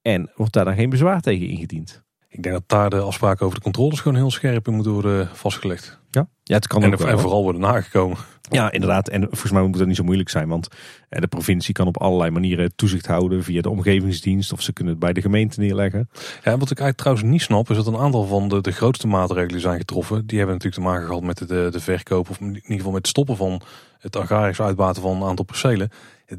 En 0.01 0.31
wordt 0.35 0.53
daar 0.53 0.65
dan 0.65 0.75
geen 0.75 0.89
bezwaar 0.89 1.21
tegen 1.21 1.47
ingediend? 1.47 2.05
Ik 2.29 2.43
denk 2.43 2.55
dat 2.55 2.63
daar 2.67 2.89
de 2.89 2.99
afspraken 2.99 3.45
over 3.45 3.57
de 3.57 3.63
controles 3.63 3.99
gewoon 3.99 4.17
heel 4.17 4.31
scherp 4.31 4.67
in 4.67 4.73
moeten 4.73 4.91
worden 4.91 5.29
vastgelegd. 5.33 5.99
Ja, 6.11 6.27
ja 6.43 6.55
het 6.55 6.67
kan 6.67 6.83
en, 6.83 6.93
ook 6.93 6.99
en 6.99 7.19
vooral 7.19 7.43
worden 7.43 7.61
nagekomen. 7.61 8.17
Ja, 8.49 8.71
inderdaad. 8.71 9.09
En 9.09 9.21
volgens 9.21 9.51
mij 9.51 9.61
moet 9.61 9.77
dat 9.77 9.87
niet 9.87 9.95
zo 9.95 10.03
moeilijk 10.03 10.29
zijn. 10.29 10.47
Want 10.47 10.67
eh, 11.09 11.21
de 11.21 11.27
provincie 11.27 11.73
kan 11.73 11.87
op 11.87 12.01
allerlei 12.01 12.31
manieren 12.31 12.75
toezicht 12.75 13.05
houden 13.05 13.43
via 13.43 13.61
de 13.61 13.69
omgevingsdienst. 13.69 14.51
Of 14.51 14.61
ze 14.61 14.73
kunnen 14.73 14.93
het 14.93 15.03
bij 15.03 15.13
de 15.13 15.21
gemeente 15.21 15.59
neerleggen. 15.59 16.09
Ja, 16.43 16.57
wat 16.57 16.71
ik 16.71 16.79
eigenlijk 16.79 16.97
trouwens 16.97 17.27
niet 17.27 17.41
snap, 17.41 17.69
is 17.69 17.75
dat 17.75 17.87
een 17.87 17.97
aantal 17.97 18.23
van 18.23 18.47
de, 18.47 18.61
de 18.61 18.71
grootste 18.71 19.07
maatregelen 19.07 19.61
zijn 19.61 19.79
getroffen. 19.79 20.25
Die 20.27 20.37
hebben 20.37 20.55
natuurlijk 20.55 20.83
te 20.83 20.89
maken 20.89 21.07
gehad 21.07 21.23
met 21.23 21.37
de, 21.37 21.67
de 21.71 21.79
verkoop. 21.79 22.29
Of 22.29 22.39
in 22.39 22.47
ieder 22.47 22.75
geval 22.75 22.91
met 22.91 23.01
het 23.01 23.07
stoppen 23.07 23.37
van 23.37 23.61
het 23.99 24.15
agrarisch 24.15 24.61
uitbaten 24.61 25.01
van 25.01 25.15
een 25.15 25.27
aantal 25.27 25.45
percelen. 25.45 25.89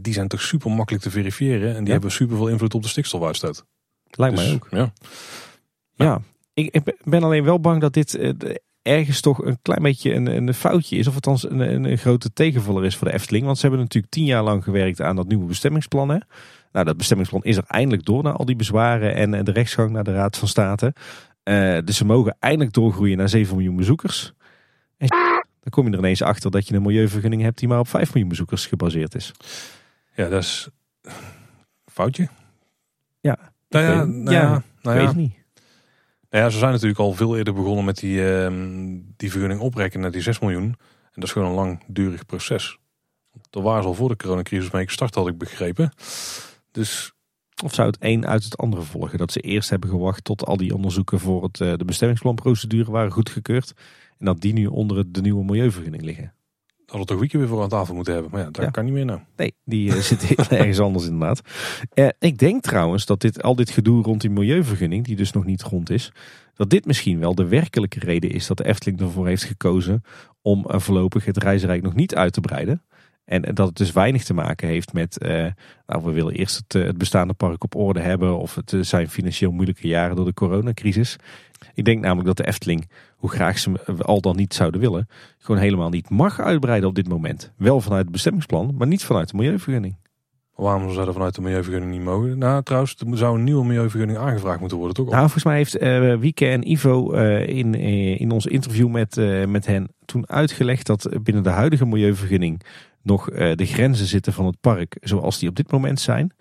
Die 0.00 0.12
zijn 0.12 0.28
toch 0.28 0.42
super 0.42 0.70
makkelijk 0.70 1.04
te 1.04 1.10
verifiëren. 1.10 1.76
En 1.76 1.84
die 1.84 1.92
hebben 1.92 2.10
super 2.10 2.36
veel 2.36 2.48
invloed 2.48 2.74
op 2.74 2.82
de 2.82 2.88
stikstofuitstoot. 2.88 3.64
Lijkt 4.10 4.36
mij 4.36 4.44
dus, 4.44 4.54
ook. 4.54 4.66
Ja. 4.70 4.92
Ja, 5.94 6.20
ik, 6.54 6.74
ik, 6.74 6.96
ben 7.04 7.22
alleen 7.22 7.44
wel 7.44 7.60
bang 7.60 7.80
dat 7.80 7.92
dit 7.92 8.14
eh, 8.14 8.32
ergens 8.82 9.20
toch 9.20 9.44
een 9.44 9.58
klein 9.62 9.82
beetje 9.82 10.14
een, 10.14 10.26
een 10.26 10.54
foutje 10.54 10.96
is. 10.96 11.06
Of 11.06 11.14
althans 11.14 11.50
een, 11.50 11.60
een, 11.60 11.84
een 11.84 11.98
grote 11.98 12.32
tegenvaller 12.32 12.84
is 12.84 12.96
voor 12.96 13.06
de 13.06 13.14
Efteling. 13.14 13.44
Want 13.44 13.56
ze 13.56 13.66
hebben 13.66 13.80
natuurlijk 13.80 14.12
tien 14.12 14.24
jaar 14.24 14.42
lang 14.42 14.64
gewerkt 14.64 15.00
aan 15.00 15.16
dat 15.16 15.28
nieuwe 15.28 15.46
bestemmingsplan. 15.46 16.08
Hè? 16.08 16.18
Nou, 16.72 16.84
dat 16.84 16.96
bestemmingsplan 16.96 17.44
is 17.44 17.56
er 17.56 17.64
eindelijk 17.66 18.04
door 18.04 18.22
na 18.22 18.32
al 18.32 18.44
die 18.44 18.56
bezwaren 18.56 19.14
en 19.14 19.44
de 19.44 19.52
rechtsgang 19.52 19.90
naar 19.90 20.04
de 20.04 20.12
Raad 20.12 20.36
van 20.36 20.48
State. 20.48 20.94
Uh, 21.44 21.78
dus 21.84 21.96
ze 21.96 22.04
mogen 22.04 22.36
eindelijk 22.40 22.72
doorgroeien 22.72 23.16
naar 23.16 23.28
7 23.28 23.56
miljoen 23.56 23.76
bezoekers. 23.76 24.32
En 24.96 25.08
dan 25.60 25.70
kom 25.70 25.86
je 25.86 25.92
er 25.92 25.98
ineens 25.98 26.22
achter 26.22 26.50
dat 26.50 26.68
je 26.68 26.74
een 26.74 26.82
milieuvergunning 26.82 27.42
hebt 27.42 27.58
die 27.58 27.68
maar 27.68 27.78
op 27.78 27.88
5 27.88 28.08
miljoen 28.08 28.28
bezoekers 28.28 28.66
gebaseerd 28.66 29.14
is. 29.14 29.32
Ja, 30.18 30.28
dat 30.28 30.42
is 30.42 30.68
foutje. 31.84 32.28
Ja, 33.20 33.38
nou 33.68 33.84
ja, 33.84 34.04
nou 34.04 34.36
ja, 34.36 34.62
nou 34.82 34.98
ja, 34.98 35.06
weet 35.06 35.16
niet. 35.16 35.34
Nou 36.30 36.44
ja, 36.44 36.50
ze 36.50 36.58
zijn 36.58 36.72
natuurlijk 36.72 36.98
al 37.00 37.12
veel 37.12 37.36
eerder 37.36 37.54
begonnen 37.54 37.84
met 37.84 37.96
die, 37.96 38.18
uh, 38.18 38.52
die 39.16 39.30
vergunning 39.30 39.60
oprekken 39.60 40.00
naar 40.00 40.10
die 40.10 40.22
6 40.22 40.38
miljoen. 40.38 40.62
En 40.62 41.12
dat 41.14 41.24
is 41.24 41.32
gewoon 41.32 41.48
een 41.48 41.54
langdurig 41.54 42.26
proces. 42.26 42.78
Daar 43.50 43.62
waren 43.62 43.82
ze 43.82 43.88
al 43.88 43.94
voor 43.94 44.08
de 44.08 44.16
coronacrisis 44.16 44.70
mee 44.70 44.86
gestart, 44.86 45.14
had 45.14 45.28
ik 45.28 45.38
begrepen. 45.38 45.92
Dus... 46.70 47.12
Of 47.64 47.74
zou 47.74 47.88
het 47.88 47.96
een 48.00 48.26
uit 48.26 48.44
het 48.44 48.56
andere 48.56 48.82
volgen? 48.82 49.18
Dat 49.18 49.32
ze 49.32 49.40
eerst 49.40 49.70
hebben 49.70 49.90
gewacht 49.90 50.24
tot 50.24 50.44
al 50.44 50.56
die 50.56 50.74
onderzoeken 50.74 51.20
voor 51.20 51.42
het, 51.42 51.60
uh, 51.60 51.72
de 51.76 51.84
bestemmingsplanprocedure 51.84 52.90
waren 52.90 53.12
goedgekeurd. 53.12 53.72
En 54.18 54.26
dat 54.26 54.40
die 54.40 54.52
nu 54.52 54.66
onder 54.66 55.12
de 55.12 55.20
nieuwe 55.20 55.44
milieuvergunning 55.44 56.02
liggen. 56.02 56.32
Dat 56.90 56.98
we 56.98 57.04
toch 57.04 57.18
Wieke 57.18 57.38
weer 57.38 57.48
voor 57.48 57.62
aan 57.62 57.68
tafel 57.68 57.94
moeten 57.94 58.12
hebben. 58.12 58.32
Maar 58.32 58.40
ja, 58.40 58.50
daar 58.50 58.70
kan 58.70 58.84
niet 58.84 58.92
meer 58.92 59.04
nou. 59.04 59.20
Nee, 59.36 59.54
die 59.64 59.90
uh, 59.90 59.96
zit 60.10 60.50
ergens 60.50 60.80
anders 60.80 61.04
inderdaad. 61.04 61.40
Uh, 61.94 62.08
ik 62.18 62.38
denk 62.38 62.62
trouwens 62.62 63.06
dat 63.06 63.20
dit, 63.20 63.42
al 63.42 63.54
dit 63.54 63.70
gedoe 63.70 64.02
rond 64.02 64.20
die 64.20 64.30
milieuvergunning, 64.30 65.04
die 65.04 65.16
dus 65.16 65.32
nog 65.32 65.44
niet 65.44 65.62
rond 65.62 65.90
is, 65.90 66.12
dat 66.54 66.70
dit 66.70 66.86
misschien 66.86 67.18
wel 67.18 67.34
de 67.34 67.46
werkelijke 67.46 67.98
reden 67.98 68.30
is 68.30 68.46
dat 68.46 68.56
de 68.56 68.64
Efteling 68.64 69.00
ervoor 69.00 69.26
heeft 69.26 69.44
gekozen 69.44 70.02
om 70.42 70.64
uh, 70.70 70.78
voorlopig 70.78 71.24
het 71.24 71.42
reisrijk 71.42 71.82
nog 71.82 71.94
niet 71.94 72.14
uit 72.14 72.32
te 72.32 72.40
breiden. 72.40 72.82
En, 73.24 73.44
en 73.44 73.54
dat 73.54 73.66
het 73.66 73.76
dus 73.76 73.92
weinig 73.92 74.24
te 74.24 74.34
maken 74.34 74.68
heeft 74.68 74.92
met, 74.92 75.18
nou 75.86 76.04
we 76.04 76.10
willen 76.10 76.34
eerst 76.34 76.56
het, 76.56 76.72
het, 76.72 76.98
bestaande 76.98 77.34
park 77.34 77.64
op 77.64 77.74
orde 77.74 78.00
hebben 78.00 78.38
of 78.38 78.54
het 78.54 78.76
zijn 78.80 79.08
financieel 79.08 79.50
moeilijke 79.50 79.88
jaren 79.88 80.16
door 80.16 80.24
de 80.24 80.34
coronacrisis. 80.34 81.16
Ik 81.78 81.84
denk 81.84 82.00
namelijk 82.00 82.26
dat 82.26 82.36
de 82.36 82.46
Efteling, 82.46 82.90
hoe 83.16 83.30
graag 83.30 83.58
ze 83.58 83.72
al 83.98 84.20
dan 84.20 84.36
niet 84.36 84.54
zouden 84.54 84.80
willen, 84.80 85.08
gewoon 85.38 85.60
helemaal 85.60 85.88
niet 85.88 86.10
mag 86.10 86.40
uitbreiden 86.40 86.88
op 86.88 86.94
dit 86.94 87.08
moment. 87.08 87.52
Wel 87.56 87.80
vanuit 87.80 88.02
het 88.02 88.12
bestemmingsplan, 88.12 88.74
maar 88.78 88.86
niet 88.86 89.04
vanuit 89.04 89.30
de 89.30 89.36
milieuvergunning. 89.36 89.96
Waarom 90.54 90.92
zou 90.92 91.06
er 91.06 91.12
vanuit 91.12 91.34
de 91.34 91.40
milieuvergunning 91.40 91.92
niet 91.92 92.02
mogen? 92.02 92.38
Nou, 92.38 92.62
trouwens, 92.62 92.96
er 93.10 93.18
zou 93.18 93.38
een 93.38 93.44
nieuwe 93.44 93.64
milieuvergunning 93.64 94.18
aangevraagd 94.18 94.60
moeten 94.60 94.78
worden, 94.78 94.96
toch? 94.96 95.06
Nou, 95.08 95.20
volgens 95.20 95.44
mij 95.44 95.56
heeft 95.56 95.80
uh, 95.80 96.14
Wieke 96.14 96.46
en 96.46 96.70
Ivo 96.70 97.14
uh, 97.14 97.48
in, 97.48 97.74
uh, 97.74 98.20
in 98.20 98.30
ons 98.30 98.46
interview 98.46 98.88
met, 98.88 99.16
met 99.48 99.66
hen 99.66 99.88
toen 100.04 100.28
uitgelegd 100.28 100.86
dat 100.86 101.08
binnen 101.22 101.42
de 101.42 101.50
huidige 101.50 101.86
milieuvergunning 101.86 102.62
nog 103.02 103.24
de 103.30 103.66
grenzen 103.66 104.06
zitten 104.06 104.32
van 104.32 104.46
het 104.46 104.60
park 104.60 104.96
zoals 105.00 105.38
die 105.38 105.48
op 105.48 105.56
dit 105.56 105.70
moment 105.72 106.00
zijn. 106.00 106.32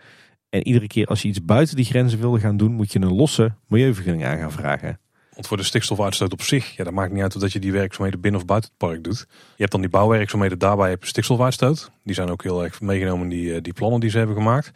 En 0.49 0.67
iedere 0.67 0.87
keer 0.87 1.05
als 1.05 1.21
je 1.21 1.27
iets 1.27 1.45
buiten 1.45 1.75
die 1.75 1.85
grenzen 1.85 2.19
wilde 2.19 2.39
gaan 2.39 2.57
doen, 2.57 2.71
moet 2.71 2.91
je 2.91 3.01
een 3.01 3.15
losse 3.15 3.53
milieuvergunning 3.67 4.25
aan 4.25 4.37
gaan 4.37 4.51
vragen. 4.51 4.99
Want 5.37 5.49
voor 5.49 5.57
de 5.57 5.63
stikstofuitstoot 5.63 6.33
op 6.33 6.41
zich, 6.41 6.75
ja, 6.75 6.83
dat 6.83 6.93
maakt 6.93 7.11
niet 7.11 7.21
uit 7.21 7.35
of 7.35 7.41
dat 7.41 7.51
je 7.51 7.59
die 7.59 7.71
werkzaamheden 7.71 8.21
binnen 8.21 8.41
of 8.41 8.47
buiten 8.47 8.69
het 8.69 8.87
park 8.87 9.03
doet. 9.03 9.25
Je 9.29 9.55
hebt 9.55 9.71
dan 9.71 9.81
die 9.81 9.89
bouwwerkzaamheden, 9.89 10.59
daarbij 10.59 10.89
heb 10.89 11.01
je 11.01 11.07
stikstofuitstoot. 11.09 11.91
Die 12.03 12.15
zijn 12.15 12.29
ook 12.29 12.43
heel 12.43 12.63
erg 12.63 12.81
meegenomen 12.81 13.23
in 13.23 13.29
die, 13.29 13.55
eh, 13.55 13.61
die 13.61 13.73
plannen 13.73 13.99
die 13.99 14.09
ze 14.09 14.17
hebben 14.17 14.35
gemaakt. 14.35 14.71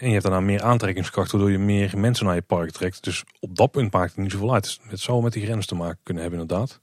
En 0.00 0.06
je 0.06 0.12
hebt 0.12 0.22
daarna 0.22 0.40
meer 0.40 0.62
aantrekkingskracht, 0.62 1.30
waardoor 1.30 1.50
je 1.50 1.58
meer 1.58 1.98
mensen 1.98 2.26
naar 2.26 2.34
je 2.34 2.42
park 2.42 2.70
trekt. 2.70 3.04
Dus 3.04 3.24
op 3.40 3.56
dat 3.56 3.70
punt 3.70 3.92
maakt 3.92 4.10
het 4.10 4.22
niet 4.22 4.32
zoveel 4.32 4.54
uit. 4.54 4.78
Het 4.88 5.00
zou 5.00 5.22
met 5.22 5.32
die 5.32 5.44
grens 5.44 5.66
te 5.66 5.74
maken 5.74 5.98
kunnen 6.02 6.22
hebben, 6.22 6.40
inderdaad. 6.40 6.80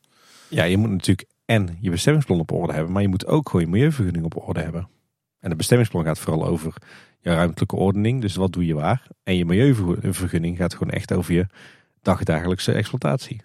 Ja, 0.47 0.63
je 0.63 0.77
moet 0.77 0.89
natuurlijk 0.89 1.27
en 1.45 1.77
je 1.81 1.89
bestemmingsplan 1.89 2.39
op 2.39 2.51
orde 2.51 2.73
hebben, 2.73 2.91
maar 2.91 3.01
je 3.01 3.07
moet 3.07 3.27
ook 3.27 3.49
gewoon 3.49 3.65
je 3.65 3.71
milieuvergunning 3.71 4.25
op 4.25 4.47
orde 4.47 4.61
hebben. 4.61 4.89
En 5.39 5.49
het 5.49 5.57
bestemmingsplan 5.57 6.03
gaat 6.03 6.19
vooral 6.19 6.45
over 6.45 6.73
je 7.19 7.29
ruimtelijke 7.29 7.75
ordening, 7.75 8.21
dus 8.21 8.35
wat 8.35 8.53
doe 8.53 8.65
je 8.65 8.73
waar. 8.73 9.07
En 9.23 9.37
je 9.37 9.45
milieuvergunning 9.45 10.57
gaat 10.57 10.73
gewoon 10.73 10.93
echt 10.93 11.13
over 11.13 11.33
je 11.33 11.47
dagdagelijkse 12.05 12.71
exploitatie. 12.71 13.41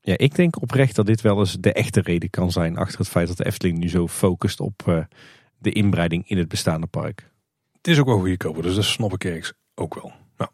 Ja, 0.00 0.18
ik 0.18 0.34
denk 0.34 0.62
oprecht 0.62 0.96
dat 0.96 1.06
dit 1.06 1.20
wel 1.20 1.38
eens 1.38 1.56
de 1.60 1.72
echte 1.72 2.00
reden 2.00 2.30
kan 2.30 2.52
zijn 2.52 2.76
achter 2.76 2.98
het 2.98 3.08
feit 3.08 3.28
dat 3.28 3.36
de 3.36 3.44
Efteling 3.44 3.78
nu 3.78 3.88
zo 3.88 4.08
focust 4.08 4.60
op 4.60 4.82
uh, 4.88 5.04
de 5.58 5.72
inbreiding 5.72 6.28
in 6.28 6.38
het 6.38 6.48
bestaande 6.48 6.86
park. 6.86 7.30
Het 7.72 7.88
is 7.88 7.98
ook 7.98 8.06
wel 8.06 8.18
goedkoper, 8.18 8.62
dus 8.62 8.74
dat 8.74 8.84
snap 8.84 9.24
ik 9.24 9.54
ook 9.74 9.94
wel. 9.94 10.12
Nou, 10.36 10.50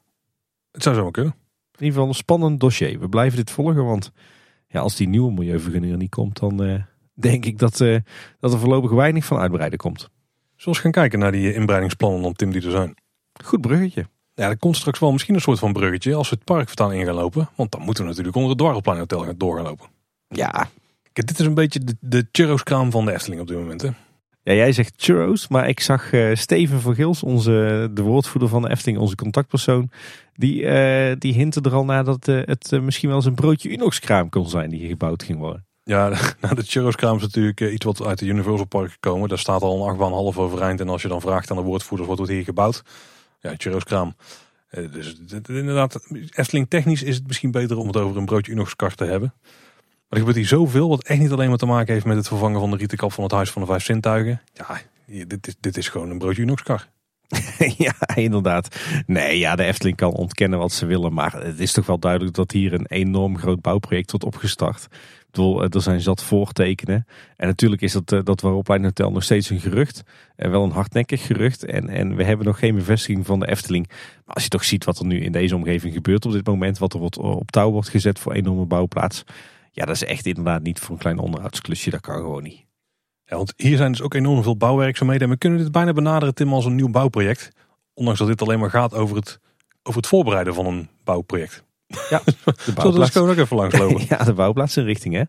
het 0.72 0.82
zou 0.82 0.94
zo 0.94 1.10
kunnen. 1.10 1.32
In 1.32 1.84
ieder 1.84 1.92
geval 1.92 2.08
een 2.08 2.14
spannend 2.14 2.60
dossier. 2.60 2.98
We 2.98 3.08
blijven 3.08 3.36
dit 3.36 3.50
volgen, 3.50 3.84
want 3.84 4.12
ja, 4.66 4.80
als 4.80 4.96
die 4.96 5.08
nieuwe 5.08 5.32
milieuvergunning 5.32 5.92
er 5.92 5.98
niet 5.98 6.10
komt, 6.10 6.38
dan 6.38 6.62
uh, 6.62 6.82
denk 7.12 7.44
ik 7.44 7.58
dat, 7.58 7.80
uh, 7.80 7.98
dat 8.40 8.52
er 8.52 8.58
voorlopig 8.58 8.90
weinig 8.90 9.24
van 9.24 9.38
uitbreiden 9.38 9.78
komt. 9.78 10.10
Zoals 10.56 10.78
gaan 10.78 10.90
kijken 10.90 11.18
naar 11.18 11.32
die 11.32 11.54
inbreidingsplannen 11.54 12.22
om 12.22 12.32
Tim 12.32 12.52
die 12.52 12.64
er 12.64 12.70
zijn. 12.70 12.94
Goed 13.44 13.60
bruggetje. 13.60 14.06
Ja, 14.38 14.48
er 14.48 14.58
komt 14.58 14.76
straks 14.76 14.98
wel 14.98 15.12
misschien 15.12 15.34
een 15.34 15.40
soort 15.40 15.58
van 15.58 15.72
bruggetje 15.72 16.14
als 16.14 16.28
we 16.28 16.34
het 16.34 16.44
parkvertaal 16.44 16.92
in 16.92 17.04
gaan 17.04 17.14
lopen. 17.14 17.48
Want 17.54 17.70
dan 17.72 17.82
moeten 17.82 18.02
we 18.02 18.08
natuurlijk 18.08 18.36
onder 18.36 18.50
het 18.50 18.58
Dwarrelplein 18.58 18.98
Hotel 18.98 19.20
gaan 19.20 19.34
door 19.36 19.56
gaan 19.56 19.64
lopen. 19.64 19.86
Ja. 20.28 20.68
Kijk, 21.12 21.26
dit 21.26 21.38
is 21.38 21.46
een 21.46 21.54
beetje 21.54 21.80
de, 21.80 21.96
de 22.00 22.26
churroskraam 22.32 22.90
van 22.90 23.04
de 23.04 23.12
Efteling 23.12 23.40
op 23.40 23.46
dit 23.46 23.56
moment. 23.56 23.82
Hè? 23.82 23.88
Ja, 24.42 24.52
jij 24.52 24.72
zegt 24.72 24.92
churros, 24.96 25.48
maar 25.48 25.68
ik 25.68 25.80
zag 25.80 26.12
uh, 26.12 26.34
Steven 26.34 26.80
van 26.80 26.94
Gils, 26.94 27.22
onze, 27.22 27.88
de 27.92 28.02
woordvoerder 28.02 28.48
van 28.48 28.62
de 28.62 28.70
Efteling, 28.70 28.98
onze 28.98 29.14
contactpersoon, 29.14 29.90
die, 30.34 30.62
uh, 30.62 31.12
die 31.18 31.32
hintte 31.32 31.60
er 31.60 31.74
al 31.74 31.84
naar 31.84 32.04
dat 32.04 32.28
uh, 32.28 32.42
het 32.44 32.80
misschien 32.82 33.08
wel 33.08 33.16
eens 33.16 33.26
een 33.26 33.34
broodje 33.34 33.70
Unox-kraam 33.70 34.28
kon 34.28 34.48
zijn 34.48 34.70
die 34.70 34.78
hier 34.78 34.88
gebouwd 34.88 35.22
ging 35.22 35.38
worden. 35.38 35.66
Ja, 35.84 36.08
nou, 36.40 36.54
de 36.54 36.62
churroskraam 36.62 37.16
is 37.16 37.22
natuurlijk 37.22 37.60
iets 37.60 37.84
wat 37.84 38.02
uit 38.02 38.18
de 38.18 38.26
Universal 38.26 38.66
Park 38.66 38.90
gekomen. 38.90 39.28
Daar 39.28 39.38
staat 39.38 39.62
al 39.62 39.76
een 39.76 39.88
achtbaan 39.88 40.12
half 40.12 40.38
overeind 40.38 40.80
en 40.80 40.88
als 40.88 41.02
je 41.02 41.08
dan 41.08 41.20
vraagt 41.20 41.50
aan 41.50 41.56
de 41.56 41.62
woordvoerders 41.62 42.08
wat 42.08 42.18
wordt 42.18 42.32
hier 42.32 42.44
gebouwd, 42.44 42.82
ja, 43.40 43.54
churroskraam. 43.56 44.16
dus 44.70 45.16
inderdaad, 45.46 46.00
Efteling 46.30 46.68
technisch 46.68 47.02
is 47.02 47.14
het 47.14 47.26
misschien 47.26 47.50
beter 47.50 47.76
om 47.76 47.86
het 47.86 47.96
over 47.96 48.16
een 48.16 48.24
broodje 48.24 48.52
Unox-kar 48.52 48.94
te 48.94 49.04
hebben. 49.04 49.34
Maar 50.08 50.18
er 50.18 50.26
gebeurt 50.26 50.36
hier 50.36 50.58
zoveel 50.58 50.88
wat 50.88 51.04
echt 51.04 51.20
niet 51.20 51.30
alleen 51.30 51.48
maar 51.48 51.58
te 51.58 51.66
maken 51.66 51.92
heeft 51.92 52.06
met 52.06 52.16
het 52.16 52.28
vervangen 52.28 52.60
van 52.60 52.70
de 52.70 52.76
rietenkap 52.76 53.12
van 53.12 53.24
het 53.24 53.32
Huis 53.32 53.50
van 53.50 53.62
de 53.62 53.68
Vijf 53.68 53.84
Zintuigen. 53.84 54.40
Ja, 55.06 55.24
dit 55.24 55.46
is, 55.46 55.54
dit 55.60 55.76
is 55.76 55.88
gewoon 55.88 56.10
een 56.10 56.18
broodje 56.18 56.42
Unox-kar. 56.42 56.88
ja, 57.86 57.94
inderdaad. 58.14 58.76
Nee, 59.06 59.38
ja, 59.38 59.56
de 59.56 59.64
Efteling 59.64 59.96
kan 59.96 60.12
ontkennen 60.12 60.58
wat 60.58 60.72
ze 60.72 60.86
willen. 60.86 61.12
Maar 61.12 61.32
het 61.32 61.60
is 61.60 61.72
toch 61.72 61.86
wel 61.86 61.98
duidelijk 61.98 62.34
dat 62.34 62.50
hier 62.50 62.72
een 62.72 62.86
enorm 62.86 63.38
groot 63.38 63.60
bouwproject 63.60 64.10
wordt 64.10 64.26
opgestart. 64.26 64.88
Ik 65.28 65.34
bedoel, 65.34 65.62
eh, 65.62 65.74
er 65.74 65.82
zijn 65.82 66.00
zat 66.00 66.22
voortekenen. 66.22 67.06
En 67.36 67.46
natuurlijk 67.46 67.82
is 67.82 67.92
dat, 67.92 68.12
eh, 68.12 68.20
dat 68.24 68.40
Waaroplein 68.40 68.84
Hotel 68.84 69.10
nog 69.10 69.22
steeds 69.22 69.50
een 69.50 69.60
gerucht. 69.60 70.02
En 70.36 70.50
wel 70.50 70.64
een 70.64 70.70
hardnekkig 70.70 71.26
gerucht. 71.26 71.64
En, 71.64 71.88
en 71.88 72.16
we 72.16 72.24
hebben 72.24 72.46
nog 72.46 72.58
geen 72.58 72.74
bevestiging 72.74 73.26
van 73.26 73.40
de 73.40 73.48
Efteling. 73.48 73.88
Maar 74.24 74.34
als 74.34 74.42
je 74.42 74.48
toch 74.48 74.64
ziet 74.64 74.84
wat 74.84 74.98
er 74.98 75.06
nu 75.06 75.20
in 75.20 75.32
deze 75.32 75.56
omgeving 75.56 75.94
gebeurt 75.94 76.26
op 76.26 76.32
dit 76.32 76.46
moment. 76.46 76.78
Wat 76.78 76.92
er 76.92 76.98
wordt, 76.98 77.18
op 77.18 77.50
touw 77.50 77.70
wordt 77.70 77.88
gezet 77.88 78.18
voor 78.18 78.32
een 78.32 78.38
enorme 78.38 78.66
bouwplaats. 78.66 79.24
Ja, 79.72 79.84
dat 79.84 79.94
is 79.94 80.04
echt 80.04 80.26
inderdaad 80.26 80.62
niet 80.62 80.78
voor 80.78 80.90
een 80.94 81.00
klein 81.00 81.18
onderhoudsklusje. 81.18 81.90
Dat 81.90 82.00
kan 82.00 82.16
gewoon 82.16 82.42
niet. 82.42 82.64
Want 83.24 83.52
hier 83.56 83.76
zijn 83.76 83.92
dus 83.92 84.02
ook 84.02 84.14
enorm 84.14 84.42
veel 84.42 84.56
bouwwerkzaamheden. 84.56 85.22
En 85.22 85.32
we 85.32 85.38
kunnen 85.38 85.58
dit 85.58 85.72
bijna 85.72 85.92
benaderen, 85.92 86.34
Tim, 86.34 86.52
als 86.52 86.64
een 86.64 86.74
nieuw 86.74 86.90
bouwproject. 86.90 87.50
Ondanks 87.94 88.18
dat 88.18 88.28
dit 88.28 88.42
alleen 88.42 88.58
maar 88.58 88.70
gaat 88.70 88.94
over 88.94 89.16
het, 89.16 89.40
over 89.82 90.00
het 90.00 90.08
voorbereiden 90.08 90.54
van 90.54 90.66
een 90.66 90.88
bouwproject. 91.04 91.64
Ja, 92.10 92.20
de 92.24 92.72
bouwplaats. 92.74 93.12
Zullen 93.12 93.30
ook 93.30 93.36
even 93.36 93.56
langslopen? 93.56 94.04
ja, 94.08 94.24
de 94.24 94.32
bouwplaatsinrichting 94.32 95.14
hè. 95.14 95.22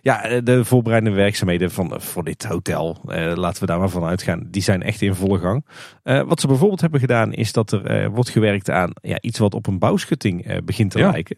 Ja, 0.00 0.40
de 0.40 0.64
voorbereidende 0.64 1.16
werkzaamheden 1.16 1.70
van, 1.70 2.00
voor 2.00 2.24
dit 2.24 2.44
hotel, 2.44 3.00
eh, 3.08 3.32
laten 3.34 3.60
we 3.60 3.66
daar 3.66 3.78
maar 3.78 3.88
van 3.88 4.04
uitgaan, 4.04 4.46
die 4.50 4.62
zijn 4.62 4.82
echt 4.82 5.02
in 5.02 5.14
volle 5.14 5.38
gang. 5.38 5.66
Eh, 6.02 6.22
wat 6.22 6.40
ze 6.40 6.46
bijvoorbeeld 6.46 6.80
hebben 6.80 7.00
gedaan 7.00 7.32
is 7.32 7.52
dat 7.52 7.72
er 7.72 7.84
eh, 7.86 8.08
wordt 8.08 8.30
gewerkt 8.30 8.70
aan 8.70 8.92
ja, 9.02 9.20
iets 9.20 9.38
wat 9.38 9.54
op 9.54 9.66
een 9.66 9.78
bouwschutting 9.78 10.46
eh, 10.46 10.56
begint 10.64 10.90
te 10.90 10.98
lijken. 10.98 11.36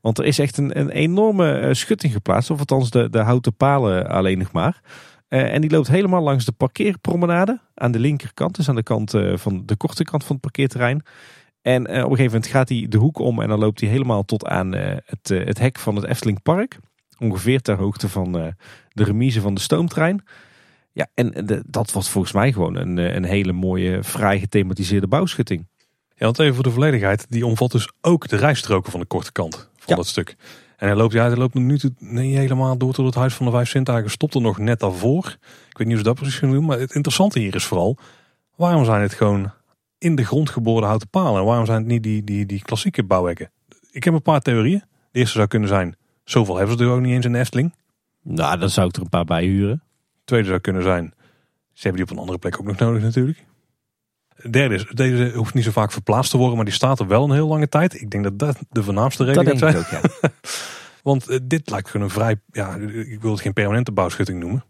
Want 0.00 0.18
er 0.18 0.24
is 0.24 0.38
echt 0.38 0.56
een, 0.56 0.78
een 0.78 0.90
enorme 0.90 1.52
eh, 1.52 1.74
schutting 1.74 2.12
geplaatst. 2.12 2.50
Of 2.50 2.58
althans 2.58 2.90
de, 2.90 3.10
de 3.10 3.18
houten 3.18 3.54
palen 3.54 4.08
alleen 4.08 4.38
nog 4.38 4.52
maar. 4.52 4.80
Uh, 5.28 5.54
en 5.54 5.60
die 5.60 5.70
loopt 5.70 5.88
helemaal 5.88 6.22
langs 6.22 6.44
de 6.44 6.52
parkeerpromenade. 6.52 7.60
Aan 7.74 7.92
de 7.92 7.98
linkerkant. 7.98 8.56
Dus 8.56 8.68
aan 8.68 8.74
de 8.74 8.82
kant 8.82 9.14
uh, 9.14 9.36
van 9.36 9.62
de 9.66 9.76
korte 9.76 10.04
kant 10.04 10.24
van 10.24 10.32
het 10.32 10.40
parkeerterrein. 10.40 11.02
En 11.62 11.82
uh, 11.82 11.88
op 11.88 12.10
een 12.10 12.16
gegeven 12.16 12.24
moment 12.24 12.46
gaat 12.46 12.68
hij 12.68 12.86
de 12.88 12.96
hoek 12.96 13.18
om. 13.18 13.42
En 13.42 13.48
dan 13.48 13.58
loopt 13.58 13.80
hij 13.80 13.88
helemaal 13.88 14.24
tot 14.24 14.46
aan 14.46 14.72
het, 14.72 15.28
het 15.28 15.58
hek 15.58 15.78
van 15.78 15.96
het 15.96 16.04
Efteling 16.04 16.42
Park. 16.42 16.78
Ongeveer 17.18 17.60
ter 17.60 17.76
hoogte 17.76 18.08
van 18.08 18.32
de 18.92 19.04
remise 19.04 19.40
van 19.40 19.54
de 19.54 19.60
stoomtrein. 19.60 20.24
Ja, 20.92 21.06
en 21.14 21.46
de, 21.46 21.62
dat 21.66 21.92
was 21.92 22.10
volgens 22.10 22.32
mij 22.32 22.52
gewoon 22.52 22.76
een, 22.76 22.96
een 22.96 23.24
hele 23.24 23.52
mooie, 23.52 24.02
vrij 24.02 24.38
gethematiseerde 24.38 25.06
bouwschutting. 25.06 25.66
Ja, 26.14 26.24
want 26.24 26.38
even 26.38 26.54
voor 26.54 26.64
de 26.64 26.70
volledigheid. 26.70 27.26
Die 27.28 27.46
omvat 27.46 27.70
dus 27.70 27.92
ook 28.00 28.28
de 28.28 28.36
rijstroken 28.36 28.90
van 28.90 29.00
de 29.00 29.06
korte 29.06 29.32
kant 29.32 29.70
van 29.76 29.96
dat 29.96 30.06
stuk. 30.06 30.36
En 30.76 30.86
hij 30.86 30.96
loopt, 30.96 31.12
ja, 31.12 31.26
hij 31.26 31.36
loopt 31.36 31.54
nu 31.54 31.78
niet 31.98 32.36
helemaal 32.36 32.76
door 32.78 32.92
tot 32.92 33.06
het 33.06 33.14
huis 33.14 33.34
van 33.34 33.46
de 33.46 33.52
vijf 33.52 33.68
Sintuigen. 33.68 34.10
Stopt 34.10 34.34
er 34.34 34.40
nog 34.40 34.58
net 34.58 34.80
daarvoor. 34.80 35.24
Ik 35.68 35.78
weet 35.78 35.86
niet 35.86 35.86
hoe 35.86 35.96
ze 35.96 36.02
dat 36.02 36.14
precies 36.14 36.38
gaan 36.38 36.50
doen. 36.50 36.64
Maar 36.64 36.78
het 36.78 36.94
interessante 36.94 37.38
hier 37.38 37.54
is 37.54 37.64
vooral, 37.64 37.98
waarom 38.56 38.84
zijn 38.84 39.02
het 39.02 39.14
gewoon 39.14 39.52
in 40.00 40.14
de 40.14 40.24
grond 40.24 40.50
geboren 40.50 40.86
houten 40.86 41.08
palen? 41.08 41.44
waarom 41.44 41.66
zijn 41.66 41.78
het 41.78 41.86
niet 41.86 42.02
die, 42.02 42.24
die, 42.24 42.46
die 42.46 42.62
klassieke 42.62 43.02
bouwhekken? 43.02 43.50
Ik 43.90 44.04
heb 44.04 44.14
een 44.14 44.22
paar 44.22 44.40
theorieën. 44.40 44.82
De 45.10 45.18
eerste 45.18 45.36
zou 45.36 45.48
kunnen 45.48 45.68
zijn, 45.68 45.96
zoveel 46.24 46.56
hebben 46.56 46.78
ze 46.78 46.84
er 46.84 46.90
ook 46.90 47.00
niet 47.00 47.12
eens 47.12 47.24
in 47.24 47.34
Efteling. 47.34 47.74
Nou, 48.22 48.58
dan 48.58 48.70
zou 48.70 48.88
ik 48.88 48.96
er 48.96 49.02
een 49.02 49.08
paar 49.08 49.24
bij 49.24 49.44
huren. 49.44 49.82
tweede 50.24 50.48
zou 50.48 50.60
kunnen 50.60 50.82
zijn, 50.82 51.14
ze 51.72 51.82
hebben 51.82 52.00
die 52.00 52.04
op 52.04 52.10
een 52.10 52.22
andere 52.22 52.38
plek 52.38 52.60
ook 52.60 52.66
nog 52.66 52.78
nodig 52.78 53.02
natuurlijk 53.02 53.48
derde 54.48 54.74
is, 54.74 54.86
deze 54.86 55.32
hoeft 55.34 55.54
niet 55.54 55.64
zo 55.64 55.70
vaak 55.70 55.92
verplaatst 55.92 56.30
te 56.30 56.36
worden, 56.36 56.56
maar 56.56 56.64
die 56.64 56.74
staat 56.74 56.98
er 56.98 57.06
wel 57.06 57.24
een 57.24 57.32
heel 57.32 57.48
lange 57.48 57.68
tijd. 57.68 58.00
Ik 58.00 58.10
denk 58.10 58.24
dat 58.24 58.38
dat 58.38 58.58
de 58.70 58.82
voornaamste 58.82 59.24
reden 59.24 59.44
dat 59.44 59.58
zijn. 59.58 59.76
Ook, 59.76 59.86
ja. 59.86 60.00
Want 61.02 61.28
eh, 61.28 61.38
dit 61.42 61.70
lijkt 61.70 61.90
gewoon 61.90 62.06
een 62.06 62.12
vrij, 62.12 62.40
ja, 62.52 62.74
ik 62.74 63.20
wil 63.20 63.30
het 63.30 63.40
geen 63.40 63.52
permanente 63.52 63.92
bouwschutting 63.92 64.40
noemen. 64.40 64.64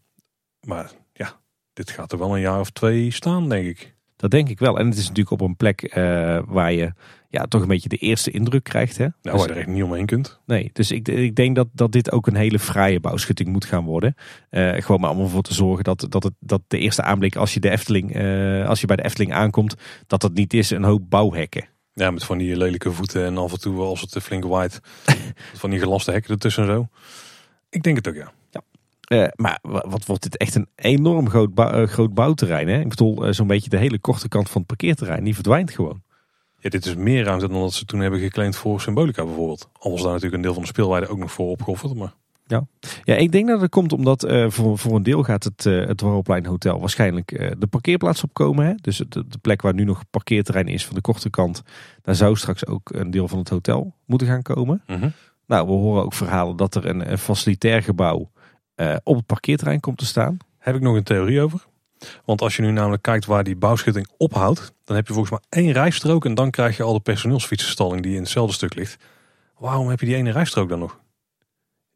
Maar 0.61 0.91
ja, 1.13 1.41
dit 1.73 1.91
gaat 1.91 2.13
er 2.13 2.19
wel 2.19 2.35
een 2.35 2.41
jaar 2.41 2.61
of 2.61 2.71
twee 2.71 3.11
staan, 3.11 3.49
denk 3.49 3.67
ik. 3.67 3.95
Dat 4.21 4.31
denk 4.31 4.49
ik 4.49 4.59
wel. 4.59 4.79
En 4.79 4.87
het 4.87 4.99
is 4.99 5.09
natuurlijk 5.09 5.31
op 5.31 5.41
een 5.41 5.57
plek 5.57 5.97
uh, 5.97 6.39
waar 6.47 6.73
je 6.73 6.93
ja, 7.29 7.45
toch 7.45 7.63
een 7.63 7.69
beetje 7.69 7.89
de 7.89 7.97
eerste 7.97 8.31
indruk 8.31 8.65
krijgt. 8.65 8.97
Hè? 8.99 9.07
Nou, 9.23 9.37
waar 9.37 9.47
je 9.47 9.53
er 9.53 9.59
echt 9.59 9.69
niet 9.69 9.83
omheen 9.83 10.07
kunt. 10.07 10.41
Nee, 10.47 10.71
dus 10.73 10.91
ik, 10.91 11.09
ik 11.09 11.35
denk 11.35 11.57
dat, 11.57 11.69
dat 11.73 11.93
dit 11.93 12.13
ook 12.13 12.27
een 12.27 12.35
hele 12.35 12.59
fraaie 12.59 13.01
bouwschutting 13.01 13.49
moet 13.49 13.65
gaan 13.65 13.85
worden. 13.85 14.15
Uh, 14.51 14.73
gewoon 14.73 15.01
maar 15.01 15.11
allemaal 15.11 15.29
voor 15.29 15.43
te 15.43 15.55
zorgen 15.55 15.85
dat, 15.85 16.07
dat, 16.09 16.23
het, 16.23 16.33
dat 16.39 16.63
de 16.69 16.79
eerste 16.79 17.03
aanblik 17.03 17.37
als 17.37 17.55
je, 17.55 17.61
de 17.61 17.71
Efteling, 17.71 18.17
uh, 18.17 18.69
als 18.69 18.81
je 18.81 18.87
bij 18.87 18.97
de 18.97 19.05
Efteling 19.05 19.33
aankomt, 19.33 19.75
dat 20.07 20.23
het 20.23 20.35
niet 20.35 20.55
is 20.55 20.71
een 20.71 20.85
hoop 20.85 21.11
bouwhekken. 21.11 21.69
Ja, 21.93 22.11
met 22.11 22.25
van 22.25 22.39
die 22.39 22.57
lelijke 22.57 22.93
voeten 22.93 23.25
en 23.25 23.39
af 23.39 23.53
en 23.53 23.61
toe 23.61 23.81
als 23.81 24.01
het 24.01 24.23
flink 24.23 24.45
waait, 24.45 24.81
van 25.61 25.71
die 25.71 25.79
gelaste 25.79 26.11
hekken 26.11 26.33
ertussen 26.33 26.63
en 26.63 26.69
zo. 26.69 26.89
Ik 27.69 27.83
denk 27.83 27.97
het 27.97 28.09
ook, 28.09 28.15
ja. 28.15 28.33
Uh, 29.13 29.27
maar 29.35 29.59
wat 29.63 30.07
wordt 30.07 30.23
dit 30.23 30.37
echt 30.37 30.55
een 30.55 30.69
enorm 30.75 31.29
groot, 31.29 31.55
bouw, 31.55 31.87
groot 31.87 32.15
bouwterrein. 32.15 32.69
Hè? 32.69 32.81
Ik 32.81 32.89
bedoel, 32.89 33.35
zo'n 33.35 33.47
beetje 33.47 33.71
de 33.71 33.77
hele 33.77 33.99
korte 33.99 34.29
kant 34.29 34.51
van 34.51 34.59
het 34.59 34.67
parkeerterrein, 34.67 35.25
die 35.25 35.35
verdwijnt 35.35 35.71
gewoon. 35.71 36.03
Ja, 36.59 36.71
dit 36.71 36.87
is 36.87 36.95
meer 36.95 37.25
ruimte 37.25 37.49
dan 37.49 37.61
dat 37.61 37.73
ze 37.73 37.85
toen 37.85 38.01
hebben 38.01 38.21
geclaimd 38.21 38.57
voor 38.57 38.81
Symbolica 38.81 39.25
bijvoorbeeld. 39.25 39.69
Al 39.79 39.91
was 39.91 40.03
daar 40.03 40.13
natuurlijk 40.13 40.37
een 40.37 40.43
deel 40.43 40.53
van 40.53 40.63
de 40.63 40.69
speelweide 40.69 41.09
ook 41.09 41.19
nog 41.19 41.33
voor 41.33 41.49
opgeofferd. 41.49 41.95
Maar... 41.95 42.15
Ja. 42.47 42.67
ja, 43.05 43.15
ik 43.15 43.33
denk 43.33 43.49
dat 43.49 43.61
het 43.61 43.71
komt 43.71 43.93
omdat 43.93 44.33
voor, 44.49 44.79
voor 44.79 44.97
een 44.97 45.03
deel 45.03 45.23
gaat 45.23 45.45
het, 45.45 45.65
uh, 45.65 45.87
het 45.87 46.01
Warroplein 46.01 46.47
Hotel 46.47 46.81
waarschijnlijk 46.81 47.55
de 47.59 47.67
parkeerplaats 47.67 48.23
opkomen. 48.23 48.67
Hè? 48.67 48.75
Dus 48.75 48.97
de, 49.09 49.27
de, 49.29 49.39
plek 49.39 49.63
waar 49.63 49.75
nu 49.75 49.85
nog 49.85 50.05
parkeerterrein 50.11 50.69
is 50.69 50.87
van 50.87 50.95
de 50.95 51.01
korte 51.01 51.31
kant, 51.31 51.63
daar 52.03 52.15
zou 52.15 52.37
straks 52.37 52.67
ook 52.67 52.91
een 52.93 53.11
deel 53.11 53.29
van 53.29 53.39
het 53.39 53.49
hotel 53.49 53.95
moeten 54.07 54.27
gaan 54.27 54.43
komen. 54.43 54.83
Mm 54.87 54.97
-hmm. 54.97 55.13
Nou, 55.47 55.67
we 55.67 55.73
horen 55.73 56.05
ook 56.05 56.15
verhalen 56.15 56.57
dat 56.57 56.75
er 56.75 56.87
een, 56.87 57.11
een 57.11 57.19
facilitair 57.19 57.83
gebouw 57.83 58.31
op 59.03 59.17
het 59.17 59.27
parkeerterrein 59.27 59.81
komt 59.81 59.99
te 59.99 60.07
staan. 60.07 60.37
Heb 60.59 60.75
ik 60.75 60.81
nog 60.81 60.97
een 60.97 61.03
theorie 61.03 61.41
over? 61.41 61.67
Want 62.25 62.41
als 62.41 62.57
je 62.57 62.63
nu 62.63 62.71
namelijk 62.71 63.03
kijkt 63.03 63.27
waar 63.27 63.45
die 63.45 63.57
bouwschutting 63.57 64.09
ophoudt, 64.17 64.73
dan 64.85 64.97
heb 64.97 65.07
je 65.07 65.13
volgens 65.13 65.41
mij 65.41 65.63
één 65.63 65.73
rijstrook 65.73 66.25
en 66.25 66.35
dan 66.35 66.51
krijg 66.51 66.77
je 66.77 66.83
al 66.83 66.93
de 66.93 67.01
personeelsfietsenstalling 67.01 68.03
die 68.03 68.15
in 68.15 68.21
hetzelfde 68.21 68.55
stuk 68.55 68.75
ligt. 68.75 69.05
Waarom 69.59 69.89
heb 69.89 70.01
je 70.01 70.07
die 70.07 70.15
ene 70.15 70.31
rijstrook 70.31 70.69
dan 70.69 70.79
nog? 70.79 71.01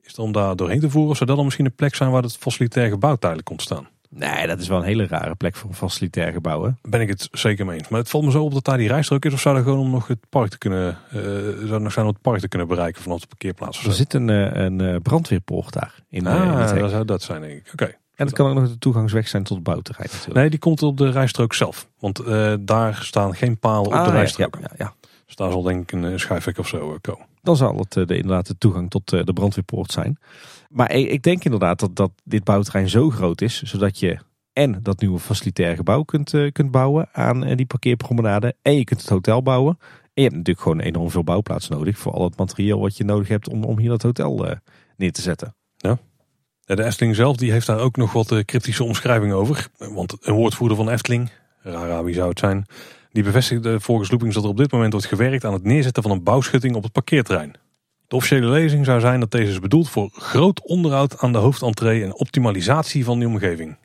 Is 0.01 0.11
het 0.11 0.19
om 0.19 0.33
daar 0.33 0.57
doorheen 0.57 0.81
te 0.81 0.91
voeren 0.91 1.11
of 1.11 1.17
zou 1.17 1.27
dat 1.27 1.37
dan 1.37 1.45
misschien 1.45 1.67
een 1.67 1.75
plek 1.75 1.95
zijn 1.95 2.11
waar 2.11 2.23
het 2.23 2.37
facilitair 2.37 2.89
gebouw 2.89 3.17
tijdelijk 3.17 3.47
komt 3.47 3.63
staan? 3.63 3.89
Nee, 4.17 4.47
dat 4.47 4.61
is 4.61 4.69
wel 4.69 4.79
een 4.79 4.85
hele 4.85 5.07
rare 5.07 5.35
plek 5.35 5.57
voor 5.57 5.71
een 5.71 5.77
facilitair 5.77 6.33
gebouw. 6.33 6.65
Hè? 6.65 6.71
Ben 6.83 7.01
ik 7.01 7.09
het 7.09 7.29
zeker 7.33 7.67
mee 7.67 7.79
eens. 7.79 7.89
Maar 7.89 8.01
het 8.01 8.09
valt 8.09 8.25
me 8.25 8.31
zo 8.31 8.43
op 8.43 8.53
dat 8.53 8.65
daar 8.65 8.77
die 8.77 8.89
rijstrook 8.89 9.25
is. 9.25 9.33
Of 9.33 9.41
zou 9.41 9.57
er 9.57 9.63
gewoon 9.63 9.79
om 9.79 9.91
nog 9.91 10.07
het 10.07 10.19
park 10.29 10.51
te 10.51 10.59
kunnen, 10.59 10.99
uh, 11.15 11.21
zou 11.67 11.81
nog 11.81 11.93
zijn 11.93 12.07
om 12.07 12.13
het 12.13 12.23
park 12.23 12.41
te 12.41 12.49
kunnen 12.49 12.69
bereiken 12.69 13.03
vanaf 13.03 13.21
de 13.21 13.27
parkeerplaats? 13.27 13.87
Er 13.87 13.93
zit 13.93 14.15
een, 14.15 14.29
een 14.29 15.03
brandweerpoort 15.03 15.73
daar. 15.73 15.95
In, 16.09 16.27
ah, 16.27 16.71
in 16.71 16.79
dat 16.79 16.91
zou 16.91 17.05
dat 17.05 17.23
zijn 17.23 17.41
denk 17.41 17.53
ik. 17.53 17.73
Oké. 17.73 17.83
Okay. 17.83 17.97
En 18.15 18.27
het 18.27 18.35
kan 18.35 18.49
ook 18.49 18.55
nog 18.55 18.69
de 18.69 18.79
toegangsweg 18.79 19.29
zijn 19.29 19.43
tot 19.43 19.57
het 19.57 19.65
bouwterrein 19.65 20.09
natuurlijk. 20.13 20.37
Nee, 20.37 20.51
die 20.51 20.59
komt 20.59 20.83
op 20.83 20.97
de 20.97 21.11
rijstrook 21.11 21.55
zelf. 21.55 21.89
Want 21.99 22.21
uh, 22.21 22.55
daar 22.61 22.95
staan 23.03 23.35
geen 23.35 23.59
palen 23.59 23.87
op 23.87 23.93
ah, 23.93 24.05
de 24.05 24.11
rijstrook. 24.11 24.57
Ja, 24.61 24.69
ja, 24.71 24.75
ja. 24.79 24.95
Dus 25.27 25.37
daar 25.37 25.51
zal 25.51 25.63
denk 25.63 25.93
ik 25.93 26.03
een 26.03 26.21
schuifhek 26.21 26.59
of 26.59 26.69
zo 26.69 26.99
komen. 27.01 27.27
Dan 27.43 27.57
zal 27.57 27.79
het 27.79 27.93
de, 27.93 28.17
inderdaad 28.17 28.47
de 28.47 28.59
toegang 28.59 28.91
tot 28.91 29.09
de 29.09 29.33
brandweerpoort 29.33 29.93
zijn. 29.93 30.19
Maar 30.75 30.93
ik, 30.93 31.23
denk 31.23 31.45
inderdaad 31.45 31.81
dat, 31.81 31.97
dat 31.97 32.11
dit 32.25 32.45
bouwterrein 32.45 32.89
zo 32.89 33.11
groot 33.11 33.41
is, 33.41 33.63
zodat 33.63 33.99
je 33.99 34.19
en 34.53 34.83
dat 34.83 35.01
nieuwe 35.01 35.19
facilitair 35.19 35.77
gebouw 35.77 36.03
kunt, 36.03 36.35
kunt 36.53 36.71
bouwen 36.71 37.09
aan 37.13 37.41
die 37.41 37.67
parkeerpromenade. 37.67 38.55
En 38.63 38.77
je 38.77 38.85
kunt 38.85 39.01
het 39.01 39.09
hotel 39.09 39.43
bouwen. 39.43 39.79
En 39.81 40.11
je 40.15 40.23
hebt 40.23 40.35
natuurlijk 40.35 40.61
gewoon 40.61 40.81
enorm 40.81 41.11
veel 41.11 41.25
bouwplaats 41.25 41.69
nodig 41.69 41.99
voor 41.99 42.13
al 42.13 42.25
het 42.25 42.37
materiaal 42.37 42.81
wat 42.81 42.97
je 42.97 43.05
nodig 43.05 43.29
hebt 43.29 43.49
om, 43.49 43.65
om 43.65 43.79
hier 43.79 43.89
dat 43.89 44.03
hotel 44.03 44.47
neer 44.97 45.13
te 45.13 45.23
zetten. 45.23 45.55
Ja. 45.77 45.99
De 46.65 46.85
Efteling 46.85 47.15
zelf 47.15 47.37
die 47.37 47.53
heeft 47.53 47.67
daar 47.67 47.79
ook 47.79 47.97
nog 47.97 48.13
wat 48.13 48.45
cryptische 48.45 48.85
omschrijvingen 48.85 49.37
over. 49.37 49.69
Want 49.79 50.17
een 50.21 50.35
woordvoerder 50.35 50.77
van 50.77 50.89
Efteling, 50.89 51.31
Rara 51.63 52.03
wie 52.03 52.15
zou 52.15 52.29
het 52.29 52.39
zijn, 52.39 52.67
die 53.11 53.23
bevestigde 53.23 53.81
volgens 53.81 54.11
Loopings 54.11 54.35
dat 54.35 54.45
er 54.45 54.51
op 54.51 54.57
dit 54.57 54.73
moment 54.73 54.93
wordt 54.93 55.07
gewerkt 55.07 55.45
aan 55.45 55.53
het 55.53 55.65
neerzetten 55.65 56.03
van 56.03 56.13
een 56.13 56.23
bouwschutting 56.23 56.75
op 56.75 56.83
het 56.83 56.93
parkeerterrein. 56.93 57.55
De 58.09 58.17
officiële 58.17 58.47
lezing 58.47 58.85
zou 58.85 59.01
zijn 59.01 59.21
dat 59.21 59.31
deze 59.31 59.51
is 59.51 59.61
bedoeld 59.61 59.89
voor 59.89 60.11
groot 60.13 60.63
onderhoud 60.63 61.19
aan 61.19 61.33
de 61.33 61.39
hoofdentree 61.39 62.03
en 62.03 62.15
optimalisatie 62.15 63.05
van 63.05 63.19
die 63.19 63.29
omgeving. 63.29 63.77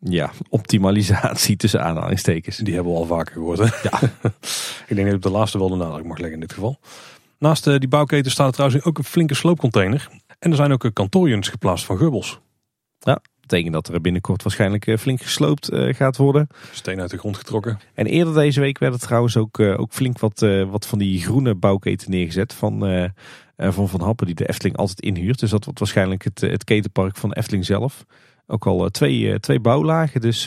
Ja, 0.00 0.30
optimalisatie 0.48 1.56
tussen 1.56 1.82
aanhalingstekens. 1.82 2.56
Die 2.56 2.74
hebben 2.74 2.92
we 2.92 2.98
al 2.98 3.06
vaker 3.06 3.32
gehoord. 3.32 3.58
Hè? 3.58 3.64
Ja. 3.64 4.00
ik 4.88 4.96
denk 4.96 4.98
dat 4.98 5.06
ik 5.06 5.14
op 5.14 5.22
de 5.22 5.30
laatste 5.30 5.58
wel 5.58 5.68
de 5.68 5.76
nadruk 5.76 6.04
mag 6.04 6.18
leggen 6.18 6.34
in 6.34 6.40
dit 6.40 6.52
geval. 6.52 6.78
Naast 7.38 7.66
uh, 7.66 7.78
die 7.78 7.88
bouwketen 7.88 8.30
staat 8.30 8.46
er 8.46 8.52
trouwens 8.52 8.84
ook 8.84 8.98
een 8.98 9.04
flinke 9.04 9.34
sloopcontainer. 9.34 10.08
En 10.38 10.50
er 10.50 10.56
zijn 10.56 10.72
ook 10.72 10.90
kantoorunits 10.92 11.48
geplaatst 11.48 11.84
van 11.84 11.98
Gubbels. 11.98 12.40
Ja, 12.98 13.20
betekent 13.40 13.72
dat 13.72 13.88
er 13.88 14.00
binnenkort 14.00 14.42
waarschijnlijk 14.42 14.86
eh, 14.86 14.96
flink 14.96 15.20
gesloopt 15.20 15.68
gaat 15.72 16.16
worden. 16.16 16.48
Steen 16.72 17.00
uit 17.00 17.10
de 17.10 17.18
grond 17.18 17.36
getrokken. 17.36 17.78
En 17.94 18.06
eerder 18.06 18.34
deze 18.34 18.60
week 18.60 18.78
werden 18.78 19.00
trouwens 19.00 19.36
ook, 19.36 19.60
ook 19.60 19.92
flink 19.92 20.18
wat, 20.18 20.46
wat 20.70 20.86
van 20.86 20.98
die 20.98 21.22
groene 21.22 21.54
bouwketen 21.54 22.10
neergezet 22.10 22.54
van, 22.54 23.10
van 23.58 23.88
Van 23.88 24.00
Happen 24.00 24.26
die 24.26 24.34
de 24.34 24.48
Efteling 24.48 24.76
altijd 24.76 25.00
inhuurt. 25.00 25.38
Dus 25.38 25.50
dat 25.50 25.64
wordt 25.64 25.78
waarschijnlijk 25.78 26.24
het, 26.24 26.40
het 26.40 26.64
ketenpark 26.64 27.16
van 27.16 27.32
Efteling 27.32 27.64
zelf. 27.64 28.04
Ook 28.46 28.66
al 28.66 28.88
twee, 28.88 29.40
twee 29.40 29.60
bouwlagen, 29.60 30.20
dus 30.20 30.46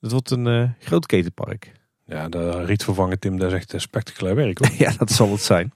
het 0.00 0.10
wordt 0.10 0.30
een 0.30 0.74
groot 0.78 1.06
ketenpark. 1.06 1.72
Ja, 2.06 2.28
de 2.28 2.64
rietvervanger 2.64 3.18
Tim, 3.18 3.38
dat 3.38 3.52
is 3.52 3.56
echt 3.56 3.74
spectaculair 3.76 4.34
werk 4.34 4.58
hoor. 4.58 4.70
ja, 4.86 4.92
dat 4.98 5.10
zal 5.10 5.30
het 5.30 5.40
zijn. 5.40 5.72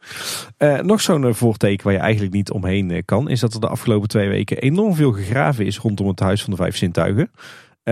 Uh, 0.58 0.80
nog 0.80 1.00
zo'n 1.00 1.34
voorteken 1.34 1.84
waar 1.84 1.92
je 1.92 1.98
eigenlijk 1.98 2.32
niet 2.32 2.50
omheen 2.50 3.04
kan, 3.04 3.28
is 3.28 3.40
dat 3.40 3.54
er 3.54 3.60
de 3.60 3.68
afgelopen 3.68 4.08
twee 4.08 4.28
weken 4.28 4.58
enorm 4.58 4.94
veel 4.94 5.12
gegraven 5.12 5.66
is 5.66 5.78
rondom 5.78 6.08
het 6.08 6.20
Huis 6.20 6.42
van 6.42 6.50
de 6.50 6.56
Vijf 6.56 6.76
Zintuigen. 6.76 7.30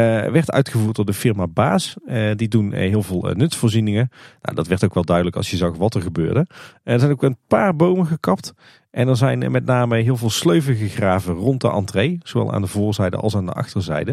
Werd 0.00 0.50
uitgevoerd 0.50 0.96
door 0.96 1.04
de 1.04 1.14
firma 1.14 1.46
Baas. 1.46 1.96
die 2.36 2.48
doen 2.48 2.72
heel 2.72 3.02
veel 3.02 3.32
nutsvoorzieningen. 3.34 4.10
Nou, 4.42 4.56
dat 4.56 4.66
werd 4.66 4.84
ook 4.84 4.94
wel 4.94 5.04
duidelijk 5.04 5.36
als 5.36 5.50
je 5.50 5.56
zag 5.56 5.76
wat 5.76 5.94
er 5.94 6.02
gebeurde. 6.02 6.46
er 6.82 6.98
zijn 6.98 7.10
ook 7.10 7.22
een 7.22 7.38
paar 7.46 7.76
bomen 7.76 8.06
gekapt. 8.06 8.54
En 8.90 9.08
er 9.08 9.16
zijn 9.16 9.50
met 9.50 9.64
name 9.64 9.96
heel 9.96 10.16
veel 10.16 10.30
sleuven 10.30 10.74
gegraven 10.74 11.34
rond 11.34 11.60
de 11.60 11.70
entree. 11.70 12.18
Zowel 12.22 12.52
aan 12.52 12.62
de 12.62 12.68
voorzijde 12.68 13.16
als 13.16 13.36
aan 13.36 13.46
de 13.46 13.52
achterzijde. 13.52 14.10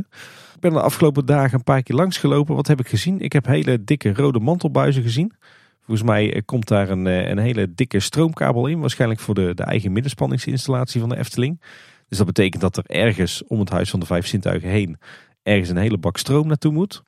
Ik 0.55 0.59
ben 0.59 0.73
de 0.73 0.81
afgelopen 0.81 1.25
dagen 1.25 1.57
een 1.57 1.63
paar 1.63 1.83
keer 1.83 1.95
langs 1.95 2.17
gelopen. 2.17 2.55
Wat 2.55 2.67
heb 2.67 2.79
ik 2.79 2.87
gezien? 2.87 3.19
Ik 3.19 3.33
heb 3.33 3.45
hele 3.45 3.83
dikke 3.83 4.13
rode 4.13 4.39
mantelbuizen 4.39 5.03
gezien. 5.03 5.33
Volgens 5.81 6.07
mij 6.07 6.33
eh, 6.33 6.41
komt 6.45 6.67
daar 6.67 6.89
een, 6.89 7.07
eh, 7.07 7.29
een 7.29 7.37
hele 7.37 7.73
dikke 7.73 7.99
stroomkabel 7.99 8.67
in. 8.67 8.79
Waarschijnlijk 8.79 9.19
voor 9.19 9.35
de, 9.35 9.53
de 9.53 9.63
eigen 9.63 9.91
middenspanningsinstallatie 9.91 10.99
van 10.99 11.09
de 11.09 11.17
Efteling. 11.17 11.61
Dus 12.07 12.17
dat 12.17 12.27
betekent 12.27 12.61
dat 12.61 12.77
er 12.77 12.85
ergens 12.85 13.43
om 13.47 13.59
het 13.59 13.69
Huis 13.69 13.89
van 13.89 13.99
de 13.99 14.05
Vijf 14.05 14.27
Zintuigen 14.27 14.69
heen... 14.69 14.97
ergens 15.43 15.69
een 15.69 15.77
hele 15.77 15.97
bak 15.97 16.17
stroom 16.17 16.47
naartoe 16.47 16.71
moet. 16.71 17.03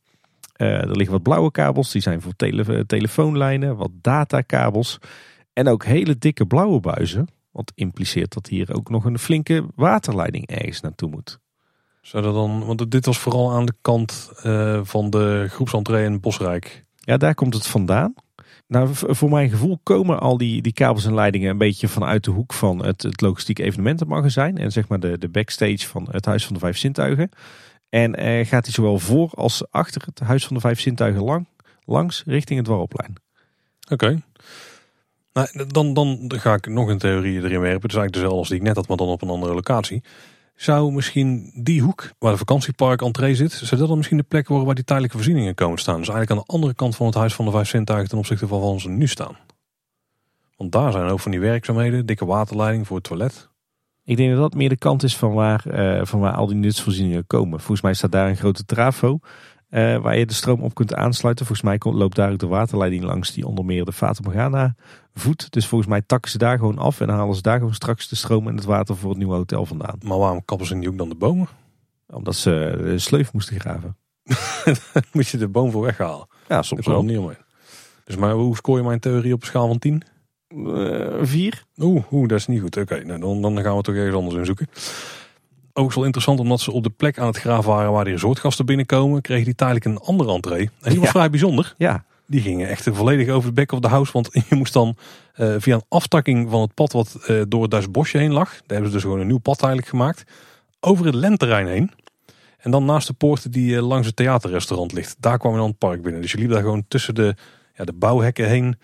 Uh, 0.58 0.82
er 0.82 0.96
liggen 0.96 1.12
wat 1.12 1.24
blauwe 1.24 1.52
kabels. 1.52 1.92
Die 1.92 2.02
zijn 2.02 2.22
voor 2.22 2.36
tele 2.36 2.86
telefoonlijnen. 2.86 3.76
Wat 3.76 3.92
datakabels. 4.02 4.98
En 5.54 5.68
ook 5.68 5.86
hele 5.86 6.18
dikke 6.18 6.46
blauwe 6.46 6.80
buizen. 6.80 7.28
Wat 7.52 7.72
impliceert 7.76 8.34
dat 8.34 8.48
hier 8.48 8.76
ook 8.76 8.90
nog 8.90 9.06
een 9.06 9.20
flinke 9.20 9.66
waterleiding 9.76 10.48
ergens 10.48 10.82
naartoe 10.82 11.10
moet. 11.10 11.40
Zou 12.02 12.24
dat 12.24 12.34
dan, 12.34 12.66
want 12.66 12.92
dit 12.92 13.06
was 13.06 13.18
vooral 13.18 13.52
aan 13.52 13.66
de 13.66 13.74
kant 13.82 14.32
uh, 14.46 14.80
van 14.84 15.10
de 15.10 15.46
groepsentree 15.50 16.06
in 16.06 16.20
Bosrijk. 16.20 16.86
Ja, 16.96 17.18
daar 17.18 17.36
komt 17.36 17.54
het 17.54 17.68
vandaan. 17.68 18.14
Nou, 18.68 18.90
voor 18.92 19.30
mijn 19.30 19.50
gevoel 19.50 19.80
komen 19.84 20.20
al 20.20 20.38
die, 20.38 20.62
die 20.62 20.74
kabels 20.74 21.06
en 21.06 21.14
leidingen 21.14 21.50
een 21.50 21.58
beetje 21.58 21.88
vanuit 21.88 22.24
de 22.24 22.32
hoek 22.32 22.54
van 22.54 22.86
het, 22.86 23.02
het 23.02 23.22
logistiek 23.22 23.60
evenementenmagazijn. 23.60 24.58
En 24.58 24.72
zeg 24.72 24.88
maar 24.88 25.00
de, 25.00 25.18
de 25.18 25.30
backstage 25.30 25.88
van 25.88 26.08
het 26.12 26.26
Huis 26.26 26.46
van 26.46 26.54
de 26.54 26.60
Vijf 26.60 26.78
Zintuigen. 26.78 27.30
En 27.94 28.20
uh, 28.20 28.46
gaat 28.46 28.66
hij 28.66 28.74
zowel 28.74 29.00
voor 29.00 29.32
als 29.36 29.72
achter 29.72 30.02
het 30.06 30.20
Huis 30.20 30.46
van 30.46 30.56
de 30.56 30.62
Vijf 30.62 30.80
Zintuigen 30.80 31.24
lang, 31.24 31.48
langs 31.86 32.24
richting 32.26 32.58
het 32.58 32.68
Dwarrelplein. 32.68 33.14
Oké. 33.90 34.22
Nou, 35.34 35.68
dan, 35.68 35.94
dan 35.94 36.28
ga 36.30 36.54
ik 36.54 36.68
nog 36.68 36.88
een 36.88 36.98
theorie 36.98 37.42
erin 37.42 37.60
werpen. 37.60 37.82
Het 37.82 37.92
is 37.92 37.98
eigenlijk 37.98 38.14
dezelfde 38.14 38.38
als 38.38 38.48
die 38.48 38.58
ik 38.58 38.64
net 38.64 38.76
had, 38.76 38.88
maar 38.88 38.98
dan 38.98 39.08
op 39.08 39.22
een 39.22 39.30
andere 39.30 39.54
locatie. 39.54 40.04
Zou 40.56 40.92
misschien 40.92 41.52
die 41.64 41.82
hoek 41.82 42.12
waar 42.20 42.32
de 42.32 42.38
vakantiepark 42.38 43.02
entree 43.02 43.36
zit, 43.36 43.52
zou 43.52 43.80
dat 43.80 43.88
dan 43.88 43.98
misschien 43.98 44.18
de 44.18 44.24
plek 44.24 44.48
worden 44.48 44.66
waar 44.66 44.76
die 44.76 44.84
tijdelijke 44.84 45.18
voorzieningen 45.18 45.56
komen 45.56 45.80
staan? 45.80 45.98
Dus 45.98 46.10
eigenlijk 46.10 46.40
aan 46.40 46.46
de 46.48 46.54
andere 46.54 46.74
kant 46.74 46.96
van 46.96 47.06
het 47.06 47.16
Huis 47.16 47.34
van 47.34 47.46
de 47.46 47.52
Vijf 47.52 47.68
Zintuigen 47.68 48.10
ten 48.10 48.18
opzichte 48.18 48.48
van 48.48 48.62
waar 48.62 48.80
ze 48.80 48.90
nu 48.90 49.08
staan. 49.08 49.38
Want 50.58 50.72
daar 50.72 50.92
zijn 50.92 51.10
ook 51.10 51.20
van 51.20 51.32
die 51.32 51.40
werkzaamheden, 51.40 52.06
dikke 52.06 52.26
waterleiding 52.26 52.88
voor 52.88 52.98
het 52.98 53.06
toilet. 53.06 53.50
Ik 54.06 54.18
denk 54.18 54.32
dat 54.32 54.40
dat 54.40 54.54
meer 54.54 54.70
de 54.70 54.78
kant 54.78 55.04
is 55.04 55.18
van 55.18 55.34
waar, 55.34 55.64
uh, 55.68 56.06
van 56.06 56.20
waar 56.20 56.34
al 56.34 56.48
die 56.48 56.56
nutsvoorzieningen 56.56 57.28
komen. 57.28 57.60
Volgens 57.60 57.82
mij 57.82 57.94
staat 57.94 58.12
daar 58.12 58.30
een 58.30 58.38
grote 58.38 58.66
trafo. 58.66 59.20
Uh, 59.70 59.98
waar 59.98 60.18
je 60.18 60.26
de 60.26 60.34
stroom 60.34 60.62
op 60.62 60.74
kunt 60.74 60.94
aansluiten. 60.94 61.46
Volgens 61.46 61.68
mij 61.68 61.94
loopt 61.94 62.16
daar 62.16 62.32
ook 62.32 62.40
de 62.40 62.48
waterleiding 62.48 63.04
langs 63.04 63.34
die 63.34 63.48
onder 63.48 63.66
meer 63.66 63.86
de 63.86 63.94
Fata 63.94 64.22
Morgana 64.24 64.76
voedt. 65.14 65.52
Dus 65.52 65.68
volgens 65.68 65.90
mij 65.90 66.02
takken 66.02 66.32
ze 66.32 66.38
daar 66.38 66.58
gewoon 66.58 66.78
af 66.78 67.00
en 67.00 67.08
dan 67.08 67.16
halen 67.16 67.36
ze 67.36 67.42
daar 67.42 67.58
gewoon 67.58 67.74
straks 67.74 68.10
de 68.10 68.16
stroom 68.16 68.48
en 68.48 68.56
het 68.56 68.66
water 68.66 68.96
voor 68.96 69.10
het 69.10 69.18
nieuwe 69.18 69.36
hotel 69.36 69.66
vandaan. 69.66 69.98
Maar 70.02 70.18
waarom 70.18 70.46
kappen 70.46 70.68
ze 70.68 70.76
niet 70.76 70.88
ook 70.88 70.98
dan 70.98 71.10
de 71.10 71.16
bomen? 71.16 71.48
Omdat 72.08 72.36
ze 72.36 72.80
de 72.84 73.00
sleuf 73.00 73.34
moesten 73.34 73.60
graven. 73.60 73.98
Moet 75.14 75.28
je 75.28 75.38
de 75.38 75.48
boom 75.48 75.72
voor 75.72 75.84
weghalen? 75.84 76.28
Ja, 76.48 76.62
soms 76.62 76.86
wel. 76.86 77.04
Niet 77.04 77.18
omheen. 77.18 77.38
Dus 78.04 78.16
maar 78.16 78.32
hoe 78.32 78.56
scoor 78.56 78.78
je 78.78 78.84
mijn 78.84 79.00
theorie 79.00 79.34
op 79.34 79.42
een 79.42 79.48
schaal 79.48 79.68
van 79.68 79.80
10? 79.80 80.04
Uh, 80.56 81.08
vier. 81.22 81.64
Oeh, 81.78 82.04
oeh, 82.12 82.28
dat 82.28 82.38
is 82.38 82.48
niet 82.48 82.62
goed. 82.62 82.78
Oké, 82.78 83.04
nou, 83.04 83.20
dan, 83.20 83.42
dan 83.42 83.62
gaan 83.62 83.76
we 83.76 83.82
toch 83.82 83.96
ergens 83.96 84.16
anders 84.16 84.36
in 84.36 84.46
zoeken 84.46 84.68
ook 85.74 85.94
wel 85.94 86.04
interessant 86.04 86.40
omdat 86.40 86.60
ze 86.60 86.72
op 86.72 86.84
de 86.84 86.90
plek 86.90 87.20
aan 87.20 87.28
het 87.28 87.38
graven 87.38 87.72
waren 87.72 87.92
waar 87.92 88.04
de 88.04 88.12
resortgasten 88.12 88.66
binnenkomen, 88.66 89.22
kregen 89.22 89.46
die 89.46 89.56
tijdelijk 89.56 89.86
een 89.86 89.98
andere 89.98 90.32
entree. 90.34 90.70
En 90.82 90.92
die 90.92 91.00
was 91.00 91.10
vrij 91.10 91.30
bijzonder. 91.30 91.74
Ja. 91.78 92.04
Die 92.28 92.42
gingen 92.42 92.70
echt 92.70 92.90
volledig 92.92 93.30
over 93.30 93.50
de 93.50 93.56
back 93.56 93.72
of 93.72 93.80
the 93.80 93.88
house. 93.88 94.12
Want 94.12 94.30
je 94.50 94.56
moest 94.56 94.74
dan 94.74 94.96
uh, 95.38 95.56
via 95.58 95.76
een 95.76 95.84
aftakking 95.88 96.50
van 96.50 96.62
het 96.62 96.74
pad 96.74 96.92
wat 96.92 97.18
uh, 97.28 97.42
door 97.48 97.62
het 97.62 97.72
Duits 97.72 97.92
bosje 97.92 98.18
heen 98.18 98.32
lag. 98.32 98.50
Daar 98.50 98.62
hebben 98.68 98.88
ze 98.88 98.94
dus 98.94 99.02
gewoon 99.02 99.20
een 99.20 99.28
nieuw 99.28 99.38
pad 99.38 99.60
eigenlijk 99.60 99.90
gemaakt. 99.90 100.24
Over 100.80 101.06
het 101.06 101.16
lenterrein 101.16 101.68
heen. 101.68 101.92
En 102.58 102.72
dan 102.72 102.86
naast 102.86 103.08
de 103.08 103.14
poort 103.14 103.54
die 103.54 103.72
uh, 103.72 103.88
langs 103.88 104.08
het 104.08 104.16
theaterrestaurant 104.16 104.92
ligt. 104.92 105.16
Daar 105.20 105.38
kwam 105.38 105.52
je 105.52 105.58
dan 105.58 105.68
het 105.68 105.78
park 105.78 106.02
binnen. 106.02 106.22
Dus 106.22 106.32
je 106.32 106.38
liep 106.38 106.50
daar 106.50 106.62
gewoon 106.62 106.86
tussen 106.88 107.16
de, 107.16 107.36
ja, 107.76 107.84
de 107.84 107.94
bouwhekken 107.94 108.48
heen. 108.48 108.78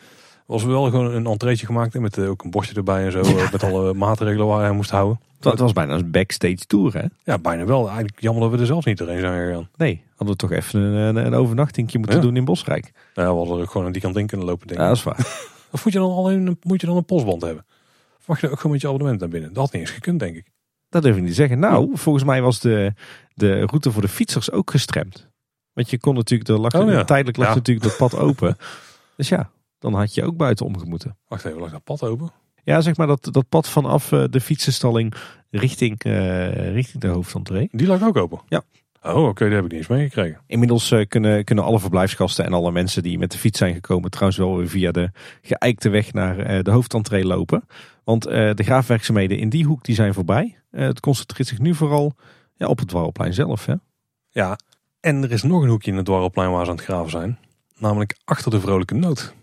Was 0.50 0.64
wel 0.64 0.90
gewoon 0.90 1.14
een 1.14 1.26
entreetje 1.26 1.66
gemaakt. 1.66 2.00
Met 2.00 2.20
ook 2.20 2.44
een 2.44 2.50
bosje 2.50 2.76
erbij 2.76 3.06
en 3.06 3.12
zo. 3.12 3.22
met 3.52 3.64
alle 3.64 3.94
maatregelen 3.94 4.48
waar 4.48 4.62
hij 4.62 4.72
moest 4.72 4.90
houden. 4.90 5.20
Het 5.40 5.60
was 5.60 5.74
bijna 5.74 5.94
een 5.94 6.12
backstage 6.12 6.66
tour, 6.68 6.94
hè? 6.94 7.06
Ja, 7.24 7.38
bijna 7.38 7.66
wel. 7.66 7.88
Eigenlijk 7.88 8.22
jammer 8.22 8.42
dat 8.42 8.52
we 8.52 8.58
er 8.58 8.66
zelfs 8.66 8.86
niet 8.86 8.98
doorheen 8.98 9.20
zijn 9.20 9.46
gegaan. 9.48 9.70
Nee, 9.78 10.04
hadden 10.10 10.28
we 10.28 10.36
toch 10.36 10.52
even 10.52 10.82
een, 10.82 11.16
een 11.16 11.34
overnachtingje 11.34 11.98
moeten 11.98 12.22
doen 12.22 12.36
in 12.36 12.46
Bosrijk. 12.46 12.92
Ja, 13.14 13.32
we 13.32 13.38
hadden 13.38 13.60
er 13.60 13.68
gewoon 13.68 13.86
aan 13.88 13.92
die 13.92 14.02
kant 14.02 14.18
in 14.18 14.28
kunnen 14.28 14.46
lopen, 14.46 14.68
denk 14.68 14.80
ik. 14.80 14.86
Ja, 14.86 14.92
dat 14.92 14.98
is 14.98 15.04
waar. 15.04 15.18
of 15.72 15.84
moet 15.84 15.94
je 15.94 16.00
dan 16.00 16.12
alleen 16.12 16.58
moet 16.64 16.82
je 16.82 16.88
dan 16.88 16.98
een 16.98 17.06
postband 17.06 17.42
hebben? 17.42 17.66
Of 18.20 18.28
mag 18.28 18.42
je 18.42 18.50
ook 18.50 18.56
gewoon 18.56 18.72
met 18.72 18.82
je 18.82 18.88
abonnement 18.88 19.20
naar 19.20 19.30
binnen? 19.30 19.54
Dat 19.54 19.64
had 19.64 19.74
niet 19.74 19.82
eens 19.82 19.92
gekund, 19.92 20.20
denk 20.20 20.36
ik. 20.36 20.52
Dat 20.90 21.04
durf 21.04 21.16
ik 21.16 21.24
niet 21.24 21.36
zeggen. 21.36 21.60
Nou, 21.60 21.90
volgens 21.94 22.24
mij 22.24 22.42
was 22.42 22.60
de, 22.60 22.94
de 23.34 23.66
route 23.66 23.92
voor 23.92 24.02
de 24.02 24.08
fietsers 24.08 24.52
ook 24.52 24.72
gestremd. 24.72 25.28
Want 25.74 25.90
je 25.90 26.00
kon 26.00 26.16
natuurlijk, 26.16 26.50
er 26.50 26.60
lag, 26.60 26.74
oh, 26.74 27.00
tijdelijk 27.00 27.38
lag 27.38 27.56
natuurlijk 27.56 27.86
dat 27.86 27.98
pad 27.98 28.20
open. 28.20 28.58
Dus 29.16 29.30
ja, 29.30 29.50
dan 29.80 29.94
had 29.94 30.14
je 30.14 30.24
ook 30.24 30.38
buiten 30.38 30.66
omgemoeten. 30.66 31.18
Wacht 31.28 31.46
even, 31.46 31.60
lag 31.60 31.72
dat 31.72 31.84
pad 31.84 32.04
open? 32.04 32.32
Ja, 32.64 32.82
zeg 32.82 32.98
maar 32.98 33.08
dat, 33.08 33.30
dat 33.32 33.50
pad 33.50 33.70
vanaf 33.70 34.12
eh, 34.12 34.24
de 34.30 34.42
fietsenstalling 34.42 35.14
richting, 35.50 36.06
uh, 36.06 36.74
richting 36.74 37.02
de 37.02 37.08
hoofdentree. 37.08 37.70
Die 37.72 37.88
lag 37.88 38.04
ook 38.04 38.18
open? 38.18 38.40
Ja. 38.48 38.64
Oh, 39.02 39.16
oké, 39.16 39.28
okay, 39.28 39.48
dat 39.48 39.56
heb 39.56 39.66
ik 39.66 39.72
niet 39.72 39.80
eens 39.80 39.90
meegekregen. 39.90 40.42
Inmiddels 40.48 40.92
uh, 40.92 41.06
kunnen, 41.08 41.44
kunnen 41.44 41.64
alle 41.64 41.80
verblijfsgasten 41.80 42.46
en 42.46 42.54
alle 42.54 42.72
mensen 42.72 43.04
die 43.04 43.18
met 43.18 43.32
de 43.32 43.38
fiets 43.38 43.58
zijn 43.58 43.74
gekomen, 43.74 44.12
trouwens 44.12 44.40
wel 44.40 44.58
weer 44.58 44.70
via 44.70 44.92
de 44.92 45.12
geëikte 45.42 45.90
weg 45.90 46.14
naar 46.14 46.52
uh, 46.52 46.64
de 46.64 46.72
hoofdentree 46.72 47.26
lopen. 47.26 47.64
Want 48.04 48.24
de 48.24 48.64
graafwerkzaamheden 48.64 49.38
in 49.38 49.50
die 49.50 49.66
hoek 49.66 49.84
die 49.84 49.96
zijn 49.96 50.14
voorbij. 50.14 50.58
het 50.72 51.00
concentreert 51.00 51.48
zich 51.48 51.60
nu 51.60 51.76
vooral 51.76 52.14
ja, 52.56 52.68
op 52.68 52.80
het 52.80 52.88
dwarrelplein 52.88 53.34
zelf. 53.34 53.66
Hè? 53.66 53.74
Ja, 54.30 54.58
en 55.00 55.24
er 55.24 55.32
is 55.32 55.44
nog 55.44 55.62
een 55.62 55.70
hoekje 55.70 55.92
in 55.92 55.98
het 55.98 56.06
dwarrelplein 56.06 56.52
waar 56.52 56.66
ze 56.66 56.72
aan 56.72 56.78
het 56.78 56.86
graven 56.86 57.10
zijn. 57.10 57.38
Namelijk 57.78 58.18
achter 58.26 58.52
de 58.52 58.60
vrolijke 58.60 58.96
nood. 58.96 59.34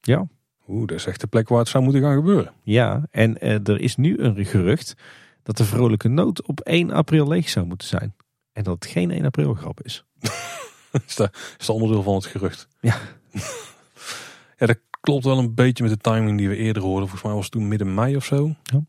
Ja. 0.00 0.28
Oeh, 0.68 0.86
dat 0.86 0.96
is 0.96 1.06
echt 1.06 1.20
de 1.20 1.26
plek 1.26 1.48
waar 1.48 1.58
het 1.58 1.68
zou 1.68 1.84
moeten 1.84 2.02
gaan 2.02 2.14
gebeuren. 2.14 2.52
Ja, 2.62 3.06
en 3.10 3.36
uh, 3.44 3.68
er 3.68 3.80
is 3.80 3.96
nu 3.96 4.18
een 4.18 4.44
gerucht 4.44 4.94
dat 5.42 5.56
de 5.56 5.64
vrolijke 5.64 6.08
nood 6.08 6.46
op 6.46 6.60
1 6.60 6.90
april 6.90 7.28
leeg 7.28 7.48
zou 7.48 7.66
moeten 7.66 7.88
zijn. 7.88 8.14
En 8.52 8.62
dat 8.62 8.74
het 8.74 8.92
geen 8.92 9.10
1 9.10 9.24
april 9.24 9.54
grap 9.54 9.82
is. 9.82 10.04
is, 11.06 11.16
dat, 11.16 11.34
is 11.58 11.66
dat 11.66 11.76
onderdeel 11.76 12.02
van 12.02 12.14
het 12.14 12.26
gerucht? 12.26 12.68
Ja. 12.80 12.98
ja, 14.58 14.66
dat 14.66 14.78
klopt 15.00 15.24
wel 15.24 15.38
een 15.38 15.54
beetje 15.54 15.84
met 15.84 15.92
de 15.92 16.10
timing 16.10 16.38
die 16.38 16.48
we 16.48 16.56
eerder 16.56 16.82
hoorden. 16.82 17.08
Volgens 17.08 17.22
mij 17.22 17.32
was 17.32 17.44
het 17.44 17.52
toen 17.52 17.68
midden 17.68 17.94
mei 17.94 18.16
of 18.16 18.24
zo. 18.24 18.54
Ja. 18.62 18.80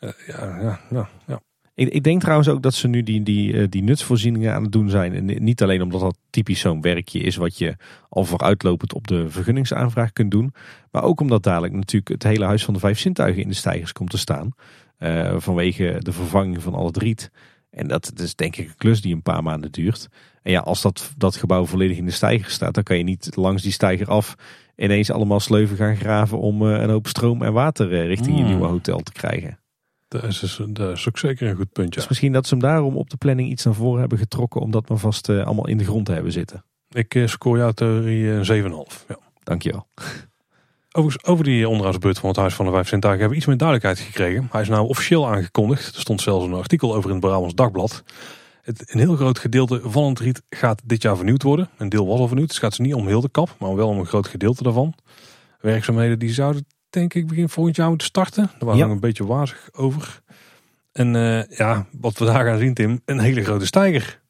Uh, 0.00 0.10
ja, 0.26 0.60
ja, 0.60 0.80
ja, 0.90 1.08
ja. 1.26 1.40
Ik, 1.76 1.88
ik, 1.88 2.02
denk 2.02 2.20
trouwens 2.20 2.48
ook 2.48 2.62
dat 2.62 2.74
ze 2.74 2.88
nu 2.88 3.02
die, 3.02 3.22
die, 3.22 3.52
eh, 3.52 3.66
die 3.68 3.82
nutsvoorzieningen 3.82 4.54
aan 4.54 4.62
het 4.62 4.72
doen 4.72 4.90
zijn. 4.90 5.14
En 5.14 5.44
niet 5.44 5.62
alleen 5.62 5.82
omdat 5.82 6.00
dat 6.00 6.18
typisch 6.30 6.60
zo'n 6.60 6.80
werkje 6.80 7.18
is 7.18 7.36
wat 7.36 7.58
je 7.58 7.76
al 8.08 8.24
vooruitlopend 8.24 8.94
op 8.94 9.06
de 9.08 9.30
vergunningsaanvraag 9.30 10.12
kunt 10.12 10.30
doen. 10.30 10.54
Maar 10.90 11.02
ook 11.02 11.20
omdat 11.20 11.42
dadelijk 11.42 11.72
natuurlijk 11.72 12.08
het 12.08 12.22
hele 12.22 12.44
huis 12.44 12.64
van 12.64 12.74
de 12.74 12.80
vijf 12.80 12.98
zintuigen 12.98 13.42
in 13.42 13.48
de 13.48 13.54
stijgers 13.54 13.92
komt 13.92 14.10
te 14.10 14.18
staan. 14.18 14.50
Uh, 14.98 15.34
vanwege 15.38 15.96
de 15.98 16.12
vervanging 16.12 16.62
van 16.62 16.74
al 16.74 16.86
het 16.86 16.96
riet. 16.96 17.30
En 17.70 17.88
dat 17.88 18.12
is 18.16 18.34
denk 18.34 18.56
ik 18.56 18.68
een 18.68 18.76
klus 18.76 19.00
die 19.00 19.14
een 19.14 19.22
paar 19.22 19.42
maanden 19.42 19.72
duurt. 19.72 20.08
En 20.42 20.52
ja, 20.52 20.60
als 20.60 20.82
dat, 20.82 21.12
dat 21.16 21.36
gebouw 21.36 21.66
volledig 21.66 21.96
in 21.96 22.04
de 22.04 22.10
stijger 22.10 22.50
staat, 22.50 22.74
dan 22.74 22.82
kan 22.82 22.98
je 22.98 23.04
niet 23.04 23.36
langs 23.36 23.62
die 23.62 23.72
stijger 23.72 24.06
af 24.06 24.34
ineens 24.76 25.10
allemaal 25.10 25.40
sleuven 25.40 25.76
gaan 25.76 25.96
graven 25.96 26.38
om 26.38 26.62
uh, 26.62 26.80
een 26.80 26.90
hoop 26.90 27.06
stroom 27.06 27.42
en 27.42 27.52
water 27.52 28.06
richting 28.06 28.36
je 28.36 28.42
hmm. 28.42 28.50
nieuwe 28.50 28.66
hotel 28.66 28.98
te 28.98 29.12
krijgen. 29.12 29.58
Dat 30.08 30.24
is, 30.24 30.60
dat 30.68 30.96
is 30.96 31.08
ook 31.08 31.18
zeker 31.18 31.48
een 31.48 31.56
goed 31.56 31.72
punt, 31.72 31.94
ja. 31.94 32.00
Dus 32.00 32.08
misschien 32.08 32.32
dat 32.32 32.46
ze 32.46 32.54
hem 32.54 32.62
daarom 32.62 32.96
op 32.96 33.10
de 33.10 33.16
planning 33.16 33.50
iets 33.50 33.64
naar 33.64 33.74
voren 33.74 34.00
hebben 34.00 34.18
getrokken. 34.18 34.60
Om 34.60 34.70
dat 34.70 34.88
maar 34.88 34.98
vast 34.98 35.28
uh, 35.28 35.44
allemaal 35.44 35.68
in 35.68 35.78
de 35.78 35.84
grond 35.84 36.06
te 36.06 36.12
hebben 36.12 36.32
zitten. 36.32 36.64
Ik 36.88 37.14
uh, 37.14 37.26
scoor 37.26 37.58
jouw 37.58 37.72
theorie 37.72 38.28
een 38.28 38.62
7,5. 38.90 39.06
Ja. 39.08 39.18
Dankjewel. 39.42 39.88
Overigens, 40.96 41.24
over 41.24 41.44
die 41.44 41.68
onderhoudsbeurt 41.68 42.18
van 42.18 42.28
het 42.28 42.38
Huis 42.38 42.54
van 42.54 42.64
de 42.64 42.70
Vijf 42.70 42.88
Sintuigen 42.88 43.20
hebben 43.20 43.38
we 43.38 43.44
iets 43.44 43.46
meer 43.46 43.68
duidelijkheid 43.68 44.08
gekregen. 44.08 44.48
Hij 44.50 44.60
is 44.60 44.68
nou 44.68 44.88
officieel 44.88 45.28
aangekondigd. 45.28 45.94
Er 45.94 46.00
stond 46.00 46.20
zelfs 46.20 46.44
een 46.44 46.54
artikel 46.54 46.94
over 46.94 47.10
in 47.10 47.16
het 47.16 47.24
Brabants 47.24 47.54
Dagblad. 47.54 48.04
Het, 48.62 48.92
een 48.92 49.00
heel 49.00 49.16
groot 49.16 49.38
gedeelte 49.38 49.80
van 49.84 50.08
het 50.08 50.18
riet 50.18 50.42
gaat 50.50 50.82
dit 50.84 51.02
jaar 51.02 51.16
vernieuwd 51.16 51.42
worden. 51.42 51.68
Een 51.76 51.88
deel 51.88 52.06
was 52.06 52.18
al 52.18 52.26
vernieuwd. 52.26 52.48
Dus 52.48 52.56
het 52.56 52.64
gaat 52.64 52.74
ze 52.74 52.82
niet 52.82 52.94
om 52.94 53.06
heel 53.06 53.20
de 53.20 53.28
kap, 53.28 53.54
maar 53.58 53.74
wel 53.74 53.88
om 53.88 53.98
een 53.98 54.06
groot 54.06 54.28
gedeelte 54.28 54.62
daarvan. 54.62 54.94
Werkzaamheden 55.60 56.18
die 56.18 56.32
zouden 56.32 56.66
denk 56.98 57.14
ik 57.14 57.26
begin 57.26 57.48
volgend 57.48 57.76
jaar 57.76 57.88
moeten 57.88 58.06
starten. 58.06 58.50
Daar 58.58 58.68
waren 58.68 58.86
we 58.86 58.94
een 58.94 59.00
beetje 59.00 59.26
wazig 59.26 59.68
over. 59.72 60.22
En 60.92 61.14
uh, 61.14 61.42
ja, 61.48 61.86
wat 62.00 62.18
we 62.18 62.24
daar 62.24 62.44
gaan 62.44 62.58
zien 62.58 62.74
Tim, 62.74 63.00
een 63.04 63.18
hele 63.18 63.44
grote 63.44 63.66
stijger. 63.66 64.20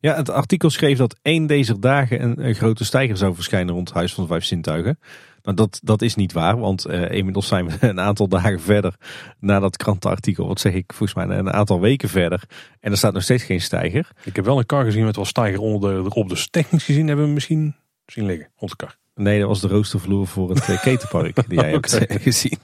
Ja, 0.00 0.14
het 0.14 0.30
artikel 0.30 0.70
schreef 0.70 0.98
dat 0.98 1.18
één 1.22 1.46
deze 1.46 1.78
dagen 1.78 2.22
een, 2.22 2.44
een, 2.46 2.54
grote 2.54 2.84
stijger 2.84 3.16
zou 3.16 3.34
verschijnen 3.34 3.74
rond 3.74 3.88
het 3.88 3.96
Huis 3.96 4.14
van 4.14 4.22
de 4.22 4.30
Vijf 4.30 4.44
Zintuigen. 4.44 4.98
Maar 5.42 5.54
dat, 5.54 5.80
dat 5.82 6.02
is 6.02 6.14
niet 6.14 6.32
waar, 6.32 6.58
want 6.58 6.86
uh, 6.86 7.10
inmiddels 7.10 7.46
zijn 7.46 7.68
we 7.68 7.76
een 7.88 8.00
aantal 8.00 8.28
dagen 8.28 8.60
verder 8.60 8.94
na 9.40 9.60
dat 9.60 9.76
krantenartikel. 9.76 10.46
Wat 10.46 10.60
zeg 10.60 10.72
ik, 10.72 10.92
volgens 10.92 11.26
mij 11.26 11.38
een 11.38 11.52
aantal 11.52 11.80
weken 11.80 12.08
verder. 12.08 12.42
En 12.80 12.90
er 12.90 12.96
staat 12.96 13.12
nog 13.12 13.22
steeds 13.22 13.42
geen 13.42 13.60
stijger. 13.60 14.10
Ik 14.24 14.36
heb 14.36 14.44
wel 14.44 14.58
een 14.58 14.66
kar 14.66 14.84
gezien 14.84 15.04
met 15.04 15.16
wel 15.16 15.24
stijger 15.24 15.60
onder 15.60 16.04
de, 16.04 16.10
erop. 16.10 16.28
Dus 16.28 16.48
technisch 16.50 16.84
gezien 16.84 17.06
hebben 17.06 17.26
we 17.26 17.32
misschien 17.32 17.76
zien 18.06 18.26
liggen 18.26 18.50
op 18.56 18.68
de 18.68 18.76
kar. 18.76 18.96
Nee, 19.18 19.38
dat 19.38 19.48
was 19.48 19.60
de 19.60 19.68
roostervloer 19.68 20.26
voor 20.26 20.50
het 20.50 20.68
uh, 20.68 20.82
ketenpark 20.82 21.48
die 21.48 21.60
jij 21.60 21.74
okay. 21.74 21.98
hebt 22.08 22.22
gezien. 22.22 22.58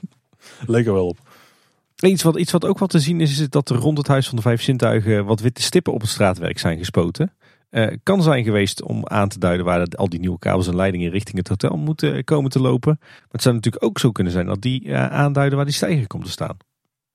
Leek 0.65 0.85
er 0.85 0.93
wel 0.93 1.07
op. 1.07 1.17
Iets 1.99 2.23
wat, 2.23 2.37
iets 2.37 2.51
wat 2.51 2.65
ook 2.65 2.79
wel 2.79 2.87
te 2.87 2.99
zien 2.99 3.21
is, 3.21 3.39
is 3.39 3.49
dat 3.49 3.69
er 3.69 3.75
rond 3.75 3.97
het 3.97 4.07
Huis 4.07 4.27
van 4.27 4.35
de 4.35 4.41
Vijf 4.41 4.61
Zintuigen 4.61 5.25
wat 5.25 5.39
witte 5.39 5.61
stippen 5.61 5.93
op 5.93 6.01
het 6.01 6.09
straatwerk 6.09 6.59
zijn 6.59 6.77
gespoten. 6.77 7.33
Uh, 7.71 7.87
kan 8.03 8.23
zijn 8.23 8.43
geweest 8.43 8.83
om 8.83 9.07
aan 9.07 9.29
te 9.29 9.39
duiden 9.39 9.65
waar 9.65 9.87
al 9.87 10.09
die 10.09 10.19
nieuwe 10.19 10.39
kabels 10.39 10.67
en 10.67 10.75
leidingen 10.75 11.11
richting 11.11 11.37
het 11.37 11.47
hotel 11.47 11.77
moeten 11.77 12.23
komen 12.23 12.51
te 12.51 12.59
lopen. 12.59 12.97
Maar 12.99 13.27
het 13.31 13.41
zou 13.41 13.55
natuurlijk 13.55 13.83
ook 13.83 13.99
zo 13.99 14.11
kunnen 14.11 14.33
zijn 14.33 14.45
dat 14.45 14.61
die 14.61 14.83
uh, 14.83 15.11
aanduiden 15.11 15.55
waar 15.55 15.65
die 15.65 15.75
stijger 15.75 16.07
komt 16.07 16.25
te 16.25 16.31
staan. 16.31 16.57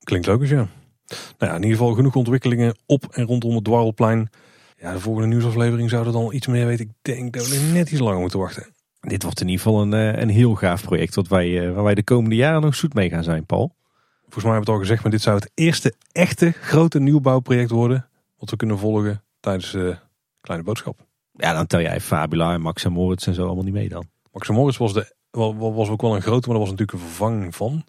Klinkt 0.05 0.27
logisch, 0.27 0.51
ja. 0.51 0.69
Nou 1.07 1.51
ja, 1.51 1.55
in 1.55 1.63
ieder 1.63 1.77
geval 1.77 1.95
genoeg 1.95 2.15
ontwikkelingen 2.15 2.77
op 2.87 3.07
en 3.11 3.27
rondom 3.27 3.55
het 3.55 3.65
Dwarrelplein. 3.65 4.29
Ja, 4.77 4.93
de 4.93 5.01
volgende 5.01 5.29
nieuwsaflevering 5.29 5.91
zou 5.91 6.07
er 6.07 6.13
dan 6.13 6.33
iets 6.35 6.47
meer 6.47 6.67
weten. 6.67 6.85
Ik 6.85 6.93
denk 7.03 7.33
dat 7.33 7.49
we 7.49 7.71
net 7.73 7.91
iets 7.91 8.01
langer 8.01 8.21
moeten 8.21 8.39
wachten. 8.39 8.67
Dit 9.01 9.23
wordt 9.23 9.41
in 9.41 9.49
ieder 9.49 9.65
geval 9.65 9.83
een, 9.83 9.93
een 9.93 10.29
heel 10.29 10.55
gaaf 10.55 10.83
project 10.83 11.15
wat 11.15 11.29
wij, 11.29 11.73
waar 11.73 11.85
wij 11.85 11.95
de 11.95 12.03
komende 12.03 12.37
jaren 12.37 12.61
nog 12.61 12.75
zoet 12.75 12.95
mee 12.95 13.09
gaan 13.09 13.25
zijn, 13.25 13.47
Paul. 13.47 13.75
Volgens 14.21 14.45
mij 14.45 14.53
hebben 14.53 14.53
we 14.53 14.59
het 14.59 14.69
al 14.69 14.79
gezegd, 14.79 15.03
maar 15.03 15.13
dit 15.13 15.23
zou 15.23 15.37
het 15.37 15.51
eerste 15.55 15.95
echte 16.13 16.51
grote 16.51 17.01
nieuwbouwproject 17.01 17.71
worden. 17.71 18.09
Wat 18.39 18.51
we 18.51 18.57
kunnen 18.57 18.79
volgen 18.79 19.23
tijdens 19.41 19.71
de 19.71 19.97
kleine 20.41 20.65
boodschap. 20.65 21.07
Ja, 21.33 21.53
dan 21.53 21.67
tel 21.67 21.81
jij 21.81 22.01
Fabula 22.01 22.53
en 22.53 22.61
Max 22.61 22.85
en 22.85 22.93
Moritz 22.93 23.27
en 23.27 23.35
zo 23.35 23.47
allemaal 23.47 23.65
niet 23.65 23.73
mee 23.73 23.89
dan. 23.89 24.09
Max 24.33 24.49
en 24.49 24.55
Moritz 24.55 24.79
was, 24.79 24.93
de, 24.93 25.15
was 25.31 25.89
ook 25.89 26.03
wel 26.03 26.15
een 26.15 26.23
grote, 26.23 26.49
maar 26.49 26.59
dat 26.59 26.69
was 26.69 26.77
natuurlijk 26.77 26.93
een 26.93 27.09
vervanging 27.09 27.55
van. 27.55 27.85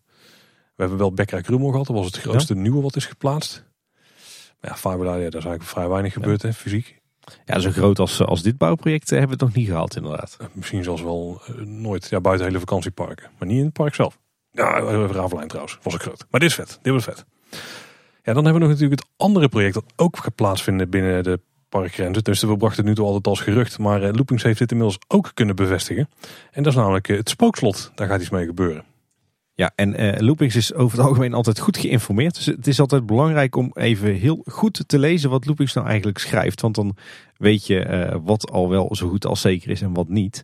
We 0.75 0.87
hebben 0.87 0.97
wel 0.97 1.13
Becker 1.13 1.41
Krummel 1.41 1.69
gehad, 1.71 1.87
dat 1.87 1.95
was 1.95 2.05
het 2.05 2.17
grootste 2.17 2.55
nieuwe 2.55 2.81
wat 2.81 2.95
is 2.95 3.05
geplaatst. 3.05 3.65
Maar 4.59 4.71
ja, 4.71 4.77
Fabula, 4.77 5.15
ja, 5.15 5.17
daar 5.17 5.25
is 5.25 5.33
eigenlijk 5.33 5.63
vrij 5.63 5.87
weinig 5.87 6.13
gebeurd, 6.13 6.41
hè, 6.41 6.53
fysiek. 6.53 7.00
Ja, 7.45 7.59
zo 7.59 7.71
groot 7.71 7.99
als, 7.99 8.21
als 8.21 8.41
dit 8.41 8.57
bouwproject 8.57 9.09
hebben 9.09 9.27
we 9.27 9.33
het 9.33 9.43
nog 9.43 9.53
niet 9.53 9.67
gehad 9.67 9.95
inderdaad. 9.95 10.37
Misschien 10.51 10.83
zelfs 10.83 11.01
wel 11.01 11.41
nooit, 11.63 12.09
ja, 12.09 12.21
buiten 12.21 12.45
hele 12.45 12.59
vakantieparken. 12.59 13.29
Maar 13.37 13.47
niet 13.47 13.57
in 13.57 13.65
het 13.65 13.73
park 13.73 13.95
zelf. 13.95 14.17
Ja, 14.51 14.79
Ravelijn 15.07 15.47
trouwens. 15.47 15.77
Was 15.81 15.93
ook 15.93 16.01
groot. 16.01 16.25
Maar 16.29 16.39
dit 16.39 16.49
is 16.49 16.55
vet. 16.55 16.79
Dit 16.81 16.93
was 16.93 17.03
vet. 17.03 17.25
Ja, 18.23 18.33
dan 18.33 18.43
hebben 18.43 18.53
we 18.53 18.59
nog 18.59 18.69
natuurlijk 18.69 19.01
het 19.01 19.09
andere 19.17 19.49
project 19.49 19.73
dat 19.73 19.93
ook 19.95 20.17
gaat 20.17 20.35
plaatsvinden 20.35 20.89
binnen 20.89 21.23
de 21.23 21.39
parkgrenzen. 21.69 22.23
Dus 22.23 22.41
we 22.41 22.57
brachten 22.57 22.77
het 22.77 22.87
nu 22.87 22.95
toe 22.95 23.05
altijd 23.05 23.27
als 23.27 23.39
gerucht. 23.39 23.79
Maar 23.79 24.03
uh, 24.03 24.09
Loopings 24.11 24.43
heeft 24.43 24.59
dit 24.59 24.71
inmiddels 24.71 24.99
ook 25.07 25.31
kunnen 25.33 25.55
bevestigen. 25.55 26.09
En 26.51 26.63
dat 26.63 26.73
is 26.73 26.79
namelijk 26.79 27.07
het 27.07 27.29
spookslot. 27.29 27.91
Daar 27.95 28.07
gaat 28.07 28.21
iets 28.21 28.29
mee 28.29 28.45
gebeuren. 28.45 28.83
Ja, 29.53 29.71
en 29.75 30.01
uh, 30.01 30.19
Loopings 30.19 30.55
is 30.55 30.73
over 30.73 30.97
het 30.97 31.07
algemeen 31.07 31.33
altijd 31.33 31.59
goed 31.59 31.77
geïnformeerd. 31.77 32.35
Dus 32.35 32.45
het 32.45 32.67
is 32.67 32.79
altijd 32.79 33.05
belangrijk 33.05 33.55
om 33.55 33.71
even 33.73 34.13
heel 34.13 34.41
goed 34.45 34.83
te 34.87 34.99
lezen 34.99 35.29
wat 35.29 35.45
Loopings 35.45 35.73
nou 35.73 35.87
eigenlijk 35.87 36.17
schrijft. 36.17 36.61
Want 36.61 36.75
dan 36.75 36.95
weet 37.37 37.67
je 37.67 38.19
wat 38.23 38.51
al 38.51 38.69
wel 38.69 38.95
zo 38.95 39.09
goed 39.09 39.25
als 39.25 39.41
zeker 39.41 39.69
is 39.69 39.81
en 39.81 39.93
wat 39.93 40.09
niet. 40.09 40.43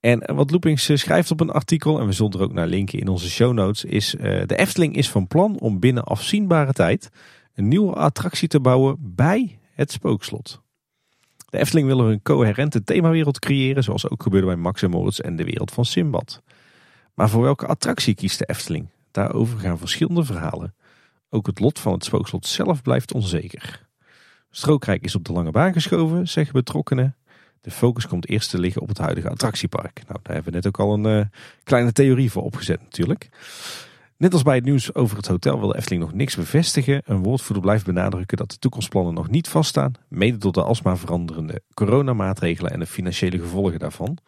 En 0.00 0.34
wat 0.34 0.50
Loopings 0.50 0.88
eh, 0.88 0.96
schrijft 0.96 1.30
op 1.30 1.40
een 1.40 1.50
artikel, 1.50 2.00
en 2.00 2.06
we 2.06 2.12
zullen 2.12 2.32
er 2.32 2.42
ook 2.42 2.52
naar 2.52 2.66
linken 2.66 2.98
in 2.98 3.08
onze 3.08 3.30
show 3.30 3.52
notes, 3.52 3.84
is 3.84 4.10
de 4.46 4.56
Efteling 4.56 4.96
is 4.96 5.10
van 5.10 5.26
plan 5.26 5.58
om 5.58 5.78
binnen 5.78 6.04
afzienbare 6.04 6.72
tijd 6.72 7.10
een 7.54 7.68
nieuwe 7.68 7.94
attractie 7.94 8.48
te 8.48 8.60
bouwen 8.60 8.96
bij 8.98 9.58
het 9.74 9.92
spookslot. 9.92 10.60
De 11.50 11.58
Efteling 11.58 11.86
wil 11.86 12.00
er 12.00 12.12
een 12.12 12.22
coherente 12.22 12.82
themawereld 12.82 13.38
creëren, 13.38 13.82
zoals 13.82 14.08
ook 14.08 14.22
gebeurde 14.22 14.46
bij 14.46 14.56
Max 14.56 14.82
en 14.82 14.90
Moritz 14.90 15.18
en 15.18 15.36
de 15.36 15.44
wereld 15.44 15.72
van 15.72 15.84
Simbad. 15.84 16.42
Maar 17.20 17.28
voor 17.28 17.42
welke 17.42 17.66
attractie 17.66 18.14
kiest 18.14 18.38
de 18.38 18.44
Efteling? 18.44 18.88
Daarover 19.10 19.58
gaan 19.58 19.78
verschillende 19.78 20.24
verhalen. 20.24 20.74
Ook 21.30 21.46
het 21.46 21.60
lot 21.60 21.78
van 21.78 21.92
het 21.92 22.04
spookslot 22.04 22.46
zelf 22.46 22.82
blijft 22.82 23.14
onzeker. 23.14 23.86
Strookrijk 24.50 25.04
is 25.04 25.14
op 25.14 25.24
de 25.24 25.32
lange 25.32 25.50
baan 25.50 25.72
geschoven, 25.72 26.28
zeggen 26.28 26.52
betrokkenen. 26.52 27.16
De 27.60 27.70
focus 27.70 28.06
komt 28.06 28.28
eerst 28.28 28.50
te 28.50 28.58
liggen 28.58 28.82
op 28.82 28.88
het 28.88 28.98
huidige 28.98 29.28
attractiepark. 29.28 30.02
Nou, 30.08 30.18
daar 30.22 30.34
hebben 30.34 30.52
we 30.52 30.58
net 30.58 30.66
ook 30.66 30.78
al 30.78 30.94
een 30.94 31.18
uh, 31.18 31.24
kleine 31.64 31.92
theorie 31.92 32.30
voor 32.30 32.42
opgezet 32.42 32.80
natuurlijk. 32.80 33.28
Net 34.16 34.32
als 34.32 34.42
bij 34.42 34.54
het 34.54 34.64
nieuws 34.64 34.94
over 34.94 35.16
het 35.16 35.26
hotel 35.26 35.58
wil 35.58 35.68
de 35.68 35.76
Efteling 35.76 36.02
nog 36.02 36.12
niks 36.12 36.36
bevestigen. 36.36 37.02
Een 37.04 37.22
woordvoerder 37.22 37.62
blijft 37.62 37.84
benadrukken 37.84 38.36
dat 38.36 38.50
de 38.50 38.58
toekomstplannen 38.58 39.14
nog 39.14 39.28
niet 39.28 39.48
vaststaan. 39.48 39.92
Mede 40.08 40.38
door 40.38 40.52
de 40.52 40.62
alsmaar 40.62 40.98
veranderende 40.98 41.62
coronamaatregelen 41.74 42.72
en 42.72 42.78
de 42.78 42.86
financiële 42.86 43.38
gevolgen 43.38 43.78
daarvan. 43.78 44.18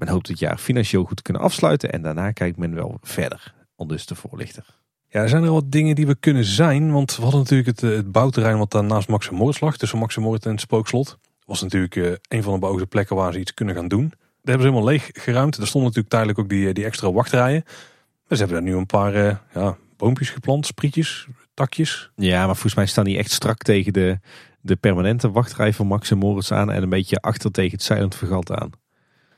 Men 0.00 0.08
hoopt 0.08 0.28
het 0.28 0.38
jaar 0.38 0.58
financieel 0.58 1.04
goed 1.04 1.16
te 1.16 1.22
kunnen 1.22 1.42
afsluiten 1.42 1.92
en 1.92 2.02
daarna 2.02 2.32
kijkt 2.32 2.56
men 2.56 2.74
wel 2.74 2.98
verder. 3.02 3.54
Aldus 3.76 4.06
de 4.06 4.14
voorlichter. 4.14 4.64
Ja, 5.08 5.22
er 5.22 5.28
zijn 5.28 5.44
er 5.44 5.52
wat 5.52 5.72
dingen 5.72 5.94
die 5.94 6.06
we 6.06 6.14
kunnen 6.14 6.44
zijn. 6.44 6.92
Want 6.92 7.16
we 7.16 7.22
hadden 7.22 7.40
natuurlijk 7.40 7.68
het, 7.68 7.82
eh, 7.82 7.90
het 7.90 8.12
bouwterrein 8.12 8.58
wat 8.58 8.70
daar 8.70 8.84
naast 8.84 9.08
Max 9.08 9.30
Moritz 9.30 9.60
lag. 9.60 9.76
Tussen 9.76 9.98
Max 9.98 10.16
en 10.16 10.50
het 10.50 10.60
Spookslot 10.60 11.18
was 11.44 11.62
natuurlijk 11.62 11.94
uh, 11.94 12.12
een 12.28 12.42
van 12.42 12.52
de 12.52 12.58
beoogde 12.58 12.86
plekken 12.86 13.16
waar 13.16 13.32
ze 13.32 13.38
iets 13.38 13.54
kunnen 13.54 13.74
gaan 13.74 13.88
doen. 13.88 14.08
Daar 14.08 14.18
hebben 14.42 14.66
ze 14.66 14.68
helemaal 14.68 14.92
leeg 14.92 15.08
geruimd. 15.12 15.56
Er 15.56 15.66
stonden 15.66 15.88
natuurlijk 15.88 16.14
tijdelijk 16.14 16.38
ook 16.38 16.48
die, 16.48 16.74
die 16.74 16.84
extra 16.84 17.12
wachtrijen. 17.12 17.62
Dus 18.28 18.38
ze 18.38 18.44
hebben 18.44 18.64
daar 18.64 18.72
nu 18.72 18.78
een 18.78 18.86
paar 18.86 19.14
uh, 19.14 19.36
ja, 19.54 19.76
boompjes 19.96 20.30
geplant, 20.30 20.66
sprietjes, 20.66 21.26
takjes. 21.54 22.10
Ja, 22.16 22.38
maar 22.38 22.54
volgens 22.54 22.74
mij 22.74 22.86
staan 22.86 23.04
die 23.04 23.18
echt 23.18 23.30
strak 23.30 23.62
tegen 23.62 23.92
de, 23.92 24.18
de 24.60 24.76
permanente 24.76 25.30
wachtrij 25.30 25.72
van 25.72 25.86
Max 25.86 26.10
en 26.10 26.18
Moritz 26.18 26.52
aan. 26.52 26.70
En 26.70 26.82
een 26.82 26.88
beetje 26.88 27.20
achter 27.20 27.50
tegen 27.50 27.72
het 27.72 27.82
Silent 27.82 28.14
Vergat 28.14 28.52
aan. 28.52 28.70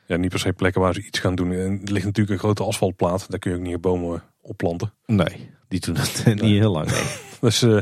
Ja, 0.07 0.15
niet 0.17 0.29
per 0.29 0.39
se 0.39 0.53
plekken 0.53 0.81
waar 0.81 0.93
ze 0.93 1.05
iets 1.05 1.19
gaan 1.19 1.35
doen. 1.35 1.51
En 1.51 1.81
er 1.85 1.91
ligt 1.91 2.05
natuurlijk 2.05 2.29
een 2.29 2.39
grote 2.39 2.63
asfaltplaat. 2.63 3.25
Daar 3.29 3.39
kun 3.39 3.51
je 3.51 3.57
ook 3.57 3.63
niet 3.63 3.81
bomen 3.81 4.23
opplanten. 4.41 4.93
Nee, 5.05 5.49
die 5.67 5.79
doen 5.79 5.95
het 5.95 6.25
niet 6.25 6.41
heel 6.41 6.71
lang. 6.71 6.89
Nee. 6.89 7.03
dus... 7.41 7.63
Uh, 7.63 7.79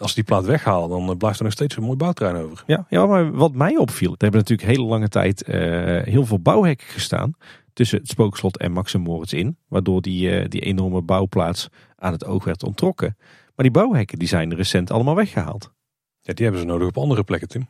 als 0.00 0.14
die 0.14 0.24
plaat 0.24 0.44
weghalen, 0.44 0.88
dan 0.88 1.16
blijft 1.16 1.38
er 1.38 1.44
nog 1.44 1.52
steeds 1.52 1.76
een 1.76 1.82
mooi 1.82 1.96
bouwtrein 1.96 2.36
over. 2.36 2.62
Ja, 2.66 2.86
ja 2.88 3.06
maar 3.06 3.32
wat 3.32 3.54
mij 3.54 3.76
opviel, 3.76 4.10
er 4.10 4.16
hebben 4.18 4.40
natuurlijk 4.40 4.68
hele 4.68 4.88
lange 4.88 5.08
tijd 5.08 5.48
uh, 5.48 5.54
heel 6.02 6.26
veel 6.26 6.38
bouwhekken 6.40 6.86
gestaan 6.86 7.32
tussen 7.72 7.98
het 7.98 8.08
Spookslot 8.08 8.58
en 8.58 8.72
Max 8.72 8.94
en 8.94 9.00
Moritz 9.00 9.32
in, 9.32 9.56
waardoor 9.68 10.02
die, 10.02 10.40
uh, 10.40 10.44
die 10.48 10.60
enorme 10.60 11.02
bouwplaats 11.02 11.68
aan 11.96 12.12
het 12.12 12.24
oog 12.24 12.44
werd 12.44 12.62
ontrokken. 12.62 13.16
Maar 13.54 13.64
die 13.64 13.70
bouwhekken 13.70 14.18
die 14.18 14.28
zijn 14.28 14.54
recent 14.54 14.90
allemaal 14.90 15.14
weggehaald. 15.14 15.72
Ja, 16.20 16.32
die 16.32 16.44
hebben 16.44 16.62
ze 16.62 16.68
nodig 16.68 16.88
op 16.88 16.98
andere 16.98 17.24
plekken, 17.24 17.48
Tim. 17.48 17.68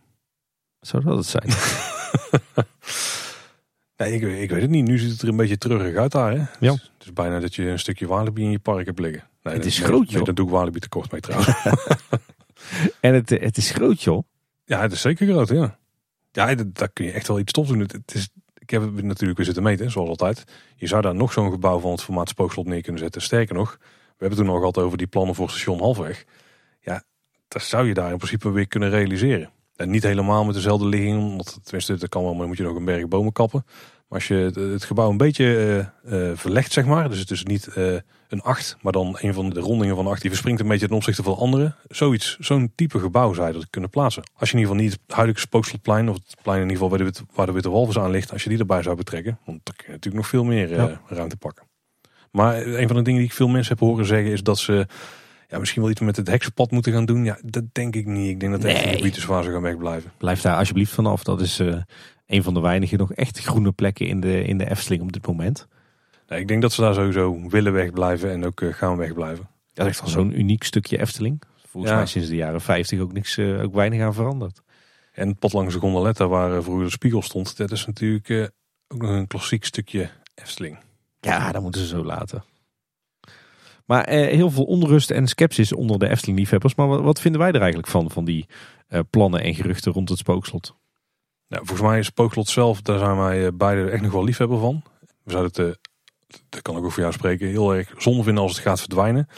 Zou 0.80 1.04
dat 1.04 1.16
het 1.16 1.26
zijn? 1.26 1.50
nee, 4.00 4.12
ik, 4.14 4.22
ik, 4.22 4.50
weet 4.50 4.62
het 4.62 4.70
niet. 4.70 4.86
Nu 4.86 4.98
ziet 4.98 5.10
het 5.10 5.22
er 5.22 5.28
een 5.28 5.36
beetje 5.36 5.58
terug 5.58 5.96
uit 5.96 6.12
daar. 6.12 6.30
Hè? 6.30 6.44
Ja. 6.60 6.72
Het 6.72 6.82
is 6.98 7.12
bijna 7.12 7.40
dat 7.40 7.54
je 7.54 7.62
een 7.62 7.78
stukje 7.78 8.06
Walibi 8.06 8.42
in 8.42 8.50
je 8.50 8.58
park 8.58 8.86
hebt 8.86 8.98
liggen. 8.98 9.28
Nee, 9.42 9.54
het 9.54 9.64
is 9.64 9.78
groot, 9.78 10.10
joh. 10.10 10.24
dat 10.24 10.36
doe 10.36 10.46
ik 10.46 10.52
Walibi 10.52 10.78
tekort 10.78 11.12
mee 11.12 11.20
trouwens. 11.20 11.54
en 13.00 13.14
het, 13.14 13.30
het 13.30 13.56
is 13.56 13.70
groot, 13.70 14.02
joh. 14.02 14.22
Ja, 14.64 14.80
het 14.80 14.92
is 14.92 15.00
zeker 15.00 15.26
groot, 15.26 15.48
ja. 15.48 15.78
Ja, 16.32 16.54
daar 16.54 16.88
kun 16.92 17.04
je 17.04 17.12
echt 17.12 17.28
wel 17.28 17.38
iets 17.38 17.52
tof 17.52 17.68
doen. 17.68 17.80
Het, 17.80 18.14
is, 18.14 18.28
ik 18.58 18.70
heb 18.70 18.82
het 18.82 19.04
natuurlijk 19.04 19.36
weer 19.36 19.46
zitten 19.46 19.62
meten, 19.62 19.90
zoals 19.90 20.08
altijd. 20.08 20.44
Je 20.76 20.86
zou 20.86 21.02
daar 21.02 21.14
nog 21.14 21.32
zo'n 21.32 21.50
gebouw 21.50 21.78
van 21.78 21.90
het 21.90 22.02
formaat 22.02 22.28
Spookslot 22.28 22.66
neer 22.66 22.82
kunnen 22.82 23.00
zetten. 23.00 23.22
Sterker 23.22 23.54
nog, 23.54 23.76
we 23.80 23.86
hebben 24.08 24.28
het 24.28 24.36
toen 24.36 24.46
nog 24.46 24.58
gehad 24.58 24.78
over 24.78 24.98
die 24.98 25.06
plannen 25.06 25.34
voor 25.34 25.50
station 25.50 25.78
Halfweg. 25.78 26.24
Ja, 26.80 27.02
dat 27.48 27.62
zou 27.62 27.86
je 27.86 27.94
daar 27.94 28.10
in 28.10 28.16
principe 28.16 28.50
weer 28.50 28.68
kunnen 28.68 28.90
realiseren. 28.90 29.50
En 29.80 29.90
niet 29.90 30.02
helemaal 30.02 30.44
met 30.44 30.54
dezelfde 30.54 30.86
ligging, 30.86 31.36
want 31.36 31.58
tenminste, 31.62 31.96
dat 31.96 32.08
kan 32.08 32.22
wel, 32.22 32.30
maar 32.30 32.40
dan 32.40 32.48
moet 32.48 32.56
je 32.56 32.62
nog 32.62 32.76
een 32.76 32.84
berg 32.84 33.08
bomen 33.08 33.32
kappen. 33.32 33.64
Maar 34.08 34.18
als 34.18 34.28
je 34.28 34.50
het 34.72 34.84
gebouw 34.84 35.10
een 35.10 35.16
beetje 35.16 35.44
uh, 36.04 36.28
uh, 36.28 36.36
verlegt, 36.36 36.72
zeg 36.72 36.84
maar, 36.86 37.08
dus 37.08 37.18
het 37.18 37.30
is 37.30 37.44
niet 37.44 37.68
uh, 37.76 37.96
een 38.28 38.40
8, 38.40 38.76
maar 38.80 38.92
dan 38.92 39.16
een 39.20 39.34
van 39.34 39.50
de 39.50 39.60
rondingen 39.60 39.96
van 39.96 40.06
8 40.06 40.20
die 40.20 40.30
verspringt 40.30 40.60
een 40.60 40.68
beetje 40.68 40.86
ten 40.86 40.96
opzichte 40.96 41.22
van 41.22 41.36
andere. 41.36 41.74
Zoiets, 41.88 42.36
zo'n 42.38 42.72
type 42.74 42.98
gebouw 42.98 43.32
zou 43.32 43.46
je 43.46 43.52
dat 43.52 43.70
kunnen 43.70 43.90
plaatsen. 43.90 44.22
Als 44.36 44.50
je 44.50 44.56
in 44.56 44.60
ieder 44.60 44.74
geval 44.74 44.88
niet 44.88 45.00
het 45.06 45.16
huidige 45.16 45.40
Spookslotplein, 45.40 46.08
of 46.08 46.14
het 46.14 46.36
plein 46.42 46.62
in 46.62 46.68
ieder 46.68 46.82
geval 46.82 46.98
waar 46.98 47.12
de, 47.12 47.20
waar 47.34 47.46
de 47.46 47.52
Witte 47.52 47.70
Walvis 47.70 47.98
aan 47.98 48.10
ligt, 48.10 48.32
als 48.32 48.42
je 48.42 48.48
die 48.48 48.58
erbij 48.58 48.82
zou 48.82 48.96
betrekken, 48.96 49.38
want 49.44 49.60
dan 49.62 49.74
kun 49.76 49.86
je 49.86 49.92
natuurlijk 49.92 50.22
nog 50.22 50.28
veel 50.28 50.44
meer 50.44 50.70
ja. 50.70 51.00
ruimte 51.06 51.36
pakken. 51.36 51.66
Maar 52.30 52.66
een 52.66 52.86
van 52.86 52.96
de 52.96 53.02
dingen 53.02 53.20
die 53.20 53.28
ik 53.28 53.34
veel 53.34 53.48
mensen 53.48 53.76
heb 53.78 53.88
horen 53.88 54.06
zeggen 54.06 54.32
is 54.32 54.42
dat 54.42 54.58
ze 54.58 54.86
ja, 55.50 55.58
misschien 55.58 55.82
wel 55.82 55.90
iets 55.90 56.00
met 56.00 56.16
het 56.16 56.26
heksenpad 56.26 56.70
moeten 56.70 56.92
gaan 56.92 57.04
doen. 57.04 57.24
Ja, 57.24 57.38
dat 57.42 57.64
denk 57.74 57.96
ik 57.96 58.06
niet. 58.06 58.28
Ik 58.28 58.40
denk 58.40 58.52
dat 58.52 58.64
echt 58.64 58.82
Nee. 58.84 58.90
de 58.90 58.96
gebied 58.96 59.16
is 59.16 59.24
waar 59.24 59.42
ze 59.44 59.50
gaan 59.52 59.62
wegblijven. 59.62 60.12
Blijf 60.18 60.40
daar 60.40 60.56
alsjeblieft 60.56 60.92
vanaf. 60.92 61.22
Dat 61.24 61.40
is 61.40 61.58
eh, 61.58 61.76
een 62.26 62.42
van 62.42 62.54
de 62.54 62.60
weinige 62.60 62.96
nog 62.96 63.12
echt 63.12 63.38
groene 63.38 63.72
plekken 63.72 64.06
in 64.06 64.20
de, 64.20 64.44
in 64.44 64.58
de 64.58 64.70
Efteling 64.70 65.02
op 65.02 65.12
dit 65.12 65.26
moment. 65.26 65.66
Nee, 66.28 66.40
ik 66.40 66.48
denk 66.48 66.62
dat 66.62 66.72
ze 66.72 66.80
daar 66.80 66.94
sowieso 66.94 67.48
willen 67.48 67.72
wegblijven 67.72 68.30
en 68.30 68.44
ook 68.44 68.60
eh, 68.60 68.72
gaan 68.72 68.96
wegblijven. 68.96 69.48
Dat 69.74 69.86
is 69.86 69.98
echt 69.98 70.08
zo'n 70.08 70.38
uniek 70.38 70.62
stukje 70.62 71.00
Efteling. 71.00 71.42
Volgens 71.66 71.92
Ja. 71.92 71.98
mij 71.98 72.06
sinds 72.08 72.28
de 72.28 72.36
jaren 72.36 72.60
50 72.60 73.00
ook, 73.00 73.12
niks, 73.12 73.36
eh, 73.36 73.62
ook 73.62 73.74
weinig 73.74 74.02
aan 74.02 74.14
veranderd. 74.14 74.62
En 75.12 75.28
het 75.28 75.38
pad 75.38 75.52
langs 75.52 75.74
de 75.74 75.80
gondoletta 75.80 76.26
waar 76.28 76.62
vroeger 76.62 76.84
de 76.84 76.90
spiegel 76.90 77.22
stond, 77.22 77.56
dat 77.56 77.70
is 77.70 77.86
natuurlijk 77.86 78.28
eh, 78.28 78.42
ook 78.88 79.02
nog 79.02 79.10
een 79.10 79.26
klassiek 79.26 79.64
stukje 79.64 80.10
Efteling. 80.34 80.78
Ja, 81.20 81.52
dat 81.52 81.62
moeten 81.62 81.80
ze 81.80 81.86
zo 81.86 82.04
laten. 82.04 82.44
Maar 83.90 84.04
eh, 84.04 84.34
heel 84.34 84.50
veel 84.50 84.64
onrust 84.64 85.10
en 85.10 85.26
sceptisch 85.26 85.72
onder 85.72 85.98
de 85.98 86.08
Efteling-liefhebbers. 86.08 86.74
Maar 86.74 86.88
wat, 86.88 87.00
wat 87.00 87.20
vinden 87.20 87.40
wij 87.40 87.50
er 87.50 87.60
eigenlijk 87.60 87.88
van, 87.88 88.10
van 88.10 88.24
die 88.24 88.46
eh, 88.88 89.00
plannen 89.10 89.42
en 89.42 89.54
geruchten 89.54 89.92
rond 89.92 90.08
het 90.08 90.18
spookslot? 90.18 90.74
Nou, 91.48 91.66
volgens 91.66 91.88
mij 91.88 91.98
is 91.98 92.06
Spookslot 92.06 92.48
zelf, 92.48 92.82
daar 92.82 92.98
zijn 92.98 93.16
wij 93.16 93.46
eh, 93.46 93.52
beide 93.54 93.90
echt 93.90 94.02
nog 94.02 94.12
wel 94.12 94.24
liefhebber 94.24 94.58
van. 94.58 94.82
We 95.22 95.30
zouden 95.30 95.66
het, 95.66 95.78
dat 96.48 96.62
kan 96.62 96.76
ik 96.76 96.84
ook 96.84 96.92
voor 96.92 97.02
jou 97.02 97.12
spreken, 97.14 97.48
heel 97.48 97.74
erg 97.74 97.94
zonde 97.96 98.22
vinden 98.22 98.42
als 98.42 98.52
het 98.52 98.62
gaat 98.62 98.80
verdwijnen. 98.80 99.28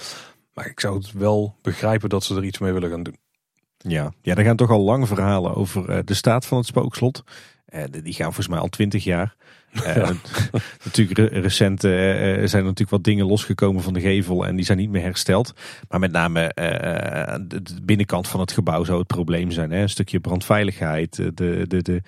Maar 0.54 0.66
ik 0.66 0.80
zou 0.80 0.96
het 0.96 1.12
wel 1.12 1.56
begrijpen 1.62 2.08
dat 2.08 2.24
ze 2.24 2.36
er 2.36 2.44
iets 2.44 2.58
mee 2.58 2.72
willen 2.72 2.90
gaan 2.90 3.02
doen. 3.02 3.16
Ja, 3.76 4.12
ja 4.22 4.34
er 4.34 4.44
gaan 4.44 4.56
toch 4.56 4.70
al 4.70 4.80
lang 4.80 5.08
verhalen 5.08 5.54
over 5.54 6.04
de 6.04 6.14
staat 6.14 6.46
van 6.46 6.58
het 6.58 6.66
spookslot. 6.66 7.22
Die 7.90 8.02
die 8.02 8.12
gaan 8.12 8.26
volgens 8.26 8.48
mij 8.48 8.58
al 8.58 8.68
twintig 8.68 9.04
jaar. 9.04 9.36
Eh, 9.72 10.10
natuurlijk 10.84 11.18
re- 11.18 11.40
recent 11.40 11.84
eh, 11.84 12.20
eh, 12.20 12.48
zijn 12.48 12.62
er 12.62 12.68
natuurlijk 12.68 12.90
wat 12.90 13.04
dingen 13.04 13.26
losgekomen 13.26 13.82
van 13.82 13.92
de 13.92 14.00
gevel 14.00 14.46
en 14.46 14.56
die 14.56 14.64
zijn 14.64 14.78
niet 14.78 14.90
meer 14.90 15.02
hersteld. 15.02 15.54
Maar 15.88 16.00
met 16.00 16.12
name 16.12 16.52
de, 17.46 17.62
binnenkant 17.82 18.28
van 18.28 18.40
het 18.40 18.52
gebouw 18.52 18.84
zou 18.84 18.98
het 18.98 19.06
probleem 19.06 19.50
zijn. 19.50 19.70
Hè? 19.70 19.80
Een 19.80 19.88
stukje 19.88 20.20
brandveiligheid, 20.20 21.16
de, 21.16 21.32
de, 21.34 21.64
de, 21.66 22.02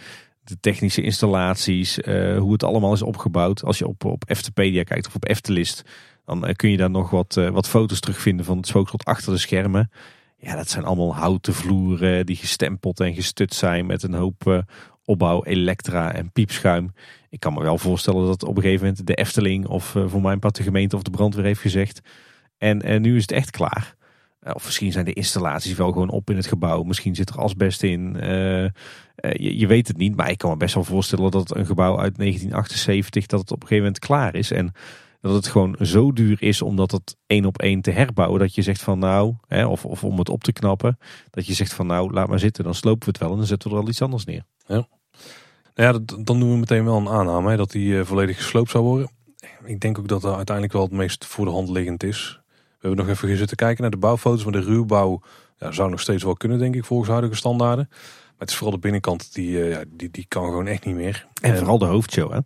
de 0.44 0.60
technische 0.60 1.02
installaties, 1.02 1.98
hoe 2.38 2.52
het 2.52 2.64
allemaal 2.64 2.92
is 2.92 3.02
opgebouwd. 3.02 3.64
Als 3.64 3.78
je 3.78 3.86
op, 3.86 4.04
op 4.04 4.24
Eftepedia 4.26 4.82
kijkt 4.82 5.06
of 5.06 5.14
op 5.14 5.28
Eftelist, 5.28 5.82
dan 6.24 6.52
kun 6.56 6.70
je 6.70 6.76
daar 6.76 6.90
nog 6.90 7.10
wat, 7.10 7.34
wat 7.52 7.68
foto's 7.68 8.00
terugvinden 8.00 8.44
van 8.44 8.56
het 8.56 8.66
spookslot 8.66 9.04
achter 9.04 9.32
de 9.32 9.38
schermen. 9.38 9.90
Ja, 10.38 10.56
dat 10.56 10.68
zijn 10.68 10.84
allemaal 10.84 11.14
houten 11.14 11.54
vloeren 11.54 12.26
die 12.26 12.36
gestempeld 12.36 13.00
en 13.00 13.14
gestut 13.14 13.54
zijn 13.54 13.86
met 13.86 14.02
een 14.02 14.14
hoop 14.14 14.64
opbouw, 15.04 15.44
elektra 15.44 16.12
en 16.12 16.30
piepschuim. 16.32 16.92
Ik 17.34 17.40
kan 17.40 17.54
me 17.54 17.62
wel 17.62 17.78
voorstellen 17.78 18.26
dat 18.26 18.44
op 18.44 18.56
een 18.56 18.62
gegeven 18.62 18.86
moment 18.86 19.06
de 19.06 19.14
Efteling 19.14 19.66
of 19.66 19.96
eh, 19.96 20.04
voor 20.06 20.20
mijn 20.20 20.38
part 20.38 20.56
de 20.56 20.62
gemeente 20.62 20.96
of 20.96 21.02
de 21.02 21.10
brandweer 21.10 21.44
heeft 21.44 21.60
gezegd. 21.60 22.00
En, 22.58 22.82
en 22.82 23.02
nu 23.02 23.16
is 23.16 23.22
het 23.22 23.32
echt 23.32 23.50
klaar. 23.50 23.94
Eh, 24.40 24.54
Of 24.54 24.64
misschien 24.64 24.92
zijn 24.92 25.04
de 25.04 25.12
installaties 25.12 25.74
wel 25.74 25.92
gewoon 25.92 26.10
op 26.10 26.30
in 26.30 26.36
het 26.36 26.46
gebouw. 26.46 26.82
Misschien 26.82 27.14
zit 27.14 27.30
er 27.30 27.38
asbest 27.38 27.82
in. 27.82 28.16
Eh, 28.20 28.64
je, 29.32 29.66
weet 29.66 29.88
het 29.88 29.96
niet, 29.96 30.16
maar 30.16 30.30
ik 30.30 30.38
kan 30.38 30.50
me 30.50 30.56
best 30.56 30.74
wel 30.74 30.84
voorstellen 30.84 31.30
dat 31.30 31.56
een 31.56 31.66
gebouw 31.66 31.98
uit 31.98 32.16
1978 32.16 33.26
dat 33.26 33.40
het 33.40 33.50
op 33.50 33.62
een 33.62 33.68
gegeven 33.68 33.84
moment 33.84 34.04
klaar 34.04 34.34
is. 34.34 34.50
En 34.50 34.72
dat 35.20 35.34
het 35.34 35.46
gewoon 35.46 35.76
zo 35.80 36.12
duur 36.12 36.42
is 36.42 36.62
om 36.62 36.76
dat 36.76 37.16
één 37.26 37.44
op 37.44 37.58
één 37.58 37.80
te 37.80 37.90
herbouwen. 37.90 38.40
Dat 38.40 38.54
je 38.54 38.62
zegt 38.62 38.82
van 38.82 38.98
nou, 38.98 39.34
hè, 39.46 39.66
of, 39.66 39.84
of 39.84 40.04
om 40.04 40.18
het 40.18 40.28
op 40.28 40.44
te 40.44 40.52
knappen. 40.52 40.98
Dat 41.30 41.46
je 41.46 41.54
zegt 41.54 41.74
van 41.74 41.86
nou, 41.86 42.12
laat 42.12 42.28
maar 42.28 42.38
zitten, 42.38 42.64
dan 42.64 42.74
slopen 42.74 43.04
we 43.04 43.10
het 43.10 43.18
wel 43.18 43.30
en 43.30 43.36
dan 43.36 43.46
zetten 43.46 43.70
we 43.70 43.76
er 43.76 43.82
al 43.82 43.88
iets 43.88 44.02
anders 44.02 44.24
neer. 44.24 44.44
Nou 45.74 45.92
ja, 45.92 45.98
dat- 46.04 46.26
dan 46.26 46.38
doen 46.40 46.50
we 46.50 46.56
meteen 46.56 46.84
wel 46.84 46.96
een 46.96 47.08
aanname 47.08 47.50
hè, 47.50 47.56
dat 47.56 47.70
die 47.70 47.98
eh, 47.98 48.04
volledig 48.04 48.36
gesloopt 48.36 48.70
zou 48.70 48.84
worden. 48.84 49.08
Ik 49.64 49.80
denk 49.80 49.98
ook 49.98 50.08
dat 50.08 50.20
dat 50.22 50.34
uiteindelijk 50.34 50.74
wel 50.76 50.82
het 50.84 50.92
meest 50.92 51.24
voor 51.24 51.44
de 51.44 51.50
hand 51.50 51.68
liggend 51.68 52.02
is. 52.02 52.40
We 52.50 52.88
hebben 52.90 53.06
nog 53.06 53.16
even 53.16 53.36
zitten 53.36 53.56
kijken 53.56 53.82
naar 53.82 53.90
de 53.90 53.96
bouwfoto's, 53.96 54.44
maar 54.44 54.52
de 54.52 54.60
ruwbouw 54.60 55.20
ja, 55.58 55.72
zou 55.72 55.90
nog 55.90 56.00
steeds 56.00 56.22
wel 56.22 56.34
kunnen, 56.34 56.58
denk 56.58 56.74
ik, 56.74 56.84
volgens 56.84 57.08
huidige 57.10 57.34
standaarden. 57.34 57.86
Maar 57.90 58.38
het 58.38 58.50
is 58.50 58.54
vooral 58.56 58.74
de 58.74 58.80
binnenkant, 58.82 59.34
die, 59.34 59.70
eh, 59.70 59.84
die, 59.88 60.10
die 60.10 60.24
kan 60.28 60.44
gewoon 60.44 60.66
echt 60.66 60.84
niet 60.84 60.94
meer. 60.94 61.26
En 61.40 61.50
vooral 61.58 61.78
de 61.78 61.84
hoofdshow 61.84 62.32
hè. 62.32 62.38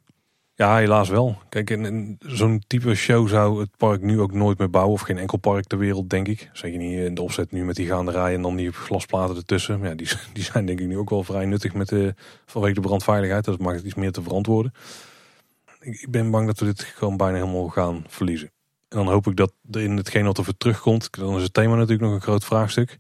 Ja, 0.59 0.77
helaas 0.77 1.09
wel. 1.09 1.37
Kijk, 1.49 1.71
en 1.71 2.19
zo'n 2.21 2.63
type 2.67 2.95
show 2.95 3.29
zou 3.29 3.61
het 3.61 3.77
park 3.77 4.03
nu 4.03 4.21
ook 4.21 4.33
nooit 4.33 4.59
meer 4.59 4.71
bouwen. 4.71 4.95
Of 4.95 5.01
geen 5.01 5.19
enkel 5.19 5.39
park 5.39 5.65
ter 5.65 5.79
wereld, 5.79 6.11
denk 6.11 6.29
ik. 6.29 6.51
Je 6.53 6.69
niet 6.69 6.99
in 6.99 7.15
de 7.15 7.23
opzet 7.23 7.53
nu 7.53 7.65
met 7.65 7.77
die 7.77 7.87
gaanderijen 7.87 8.37
en 8.37 8.43
dan 8.43 8.57
die 8.57 8.73
glasplaten 8.73 9.37
ertussen. 9.37 9.81
Ja, 9.83 9.95
die, 9.95 10.09
die 10.33 10.43
zijn 10.43 10.67
denk 10.67 10.81
ik 10.81 10.87
nu 10.87 10.99
ook 10.99 11.11
wel 11.11 11.25
vrij 11.25 11.45
nuttig 11.45 11.75
met 11.75 11.89
de, 11.89 12.15
vanwege 12.47 12.75
de 12.75 12.81
brandveiligheid. 12.81 13.45
Dat 13.45 13.59
maakt 13.59 13.77
het 13.77 13.87
iets 13.87 13.95
meer 13.95 14.13
te 14.13 14.23
verantwoorden. 14.23 14.73
Ik, 15.81 16.01
ik 16.01 16.11
ben 16.11 16.31
bang 16.31 16.47
dat 16.47 16.59
we 16.59 16.65
dit 16.65 16.83
gewoon 16.83 17.17
bijna 17.17 17.37
helemaal 17.37 17.69
gaan 17.69 18.05
verliezen. 18.09 18.51
En 18.89 18.97
dan 18.97 19.09
hoop 19.09 19.27
ik 19.27 19.37
dat 19.37 19.53
in 19.71 19.97
hetgeen 19.97 20.25
wat 20.25 20.39
er 20.39 20.57
terugkomt, 20.57 21.09
dan 21.11 21.37
is 21.37 21.43
het 21.43 21.55
thema 21.55 21.75
natuurlijk 21.75 22.03
nog 22.03 22.13
een 22.13 22.21
groot 22.21 22.45
vraagstuk. 22.45 22.99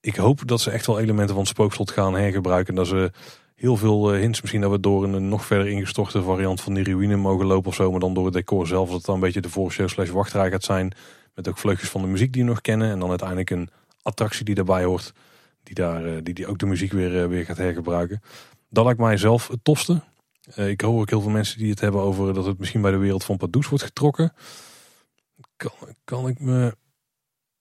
Ik 0.00 0.16
hoop 0.16 0.48
dat 0.48 0.60
ze 0.60 0.70
echt 0.70 0.86
wel 0.86 1.00
elementen 1.00 1.34
van 1.34 1.42
het 1.44 1.52
spookslot 1.52 1.90
gaan 1.90 2.14
hergebruiken. 2.14 2.68
En 2.68 2.74
dat 2.74 2.86
ze 2.86 3.10
heel 3.54 3.76
veel 3.76 4.12
eh, 4.12 4.20
hints. 4.20 4.40
Misschien 4.40 4.60
dat 4.60 4.70
we 4.70 4.80
door 4.80 5.04
een 5.04 5.28
nog 5.28 5.46
verder 5.46 5.68
ingestorte 5.68 6.22
variant 6.22 6.60
van 6.60 6.74
die 6.74 6.84
ruïne 6.84 7.16
mogen 7.16 7.46
lopen 7.46 7.68
of 7.68 7.74
zo. 7.74 7.90
Maar 7.90 8.00
dan 8.00 8.14
door 8.14 8.24
het 8.24 8.34
decor 8.34 8.66
zelf. 8.66 8.86
Dat 8.88 8.96
het 8.96 9.06
dan 9.06 9.14
een 9.14 9.20
beetje 9.20 9.40
de 9.40 9.50
voorshow 9.50 9.88
slash 9.88 10.08
wachtrij 10.08 10.50
gaat 10.50 10.64
zijn. 10.64 10.92
Met 11.34 11.48
ook 11.48 11.58
vleugjes 11.58 11.88
van 11.88 12.00
de 12.00 12.06
muziek 12.06 12.32
die 12.32 12.42
we 12.42 12.48
nog 12.48 12.60
kennen. 12.60 12.90
En 12.90 12.98
dan 12.98 13.08
uiteindelijk 13.08 13.50
een 13.50 13.70
attractie 14.02 14.44
die 14.44 14.54
daarbij 14.54 14.84
hoort. 14.84 15.12
Die, 15.62 15.74
daar, 15.74 16.04
eh, 16.04 16.22
die, 16.22 16.34
die 16.34 16.46
ook 16.46 16.58
de 16.58 16.66
muziek 16.66 16.92
weer, 16.92 17.22
eh, 17.22 17.28
weer 17.28 17.44
gaat 17.44 17.56
hergebruiken. 17.56 18.22
Dat 18.70 18.84
lijkt 18.84 19.00
mij 19.00 19.16
zelf 19.16 19.48
het 19.48 19.64
tofste. 19.64 20.02
Ik 20.54 20.80
hoor 20.80 21.00
ook 21.00 21.10
heel 21.10 21.20
veel 21.20 21.30
mensen 21.30 21.58
die 21.58 21.70
het 21.70 21.80
hebben 21.80 22.00
over 22.00 22.34
dat 22.34 22.44
het 22.44 22.58
misschien 22.58 22.80
bij 22.80 22.90
de 22.90 22.96
wereld 22.96 23.24
van 23.24 23.36
Pardoes 23.36 23.68
wordt 23.68 23.84
getrokken. 23.84 24.32
Kan, 25.56 25.72
kan 26.04 26.28
ik 26.28 26.40
me 26.40 26.76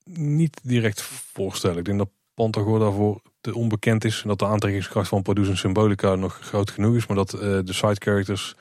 niet 0.03 0.59
direct 0.63 1.01
voorstellen. 1.01 1.77
Ik 1.77 1.85
denk 1.85 1.97
dat 1.97 2.09
Pantagor 2.33 2.79
daarvoor 2.79 3.21
te 3.43 3.55
onbekend 3.55 4.03
is. 4.03 4.21
En 4.21 4.27
dat 4.27 4.39
de 4.39 4.45
aantrekkingskracht 4.45 5.07
van 5.07 5.23
en 5.23 5.57
Symbolica 5.57 6.15
nog 6.15 6.39
groot 6.41 6.71
genoeg 6.71 6.95
is. 6.95 7.07
Maar 7.07 7.17
dat 7.17 7.33
eh, 7.33 7.39
de 7.39 7.73
side 7.73 7.95
characters 7.99 8.55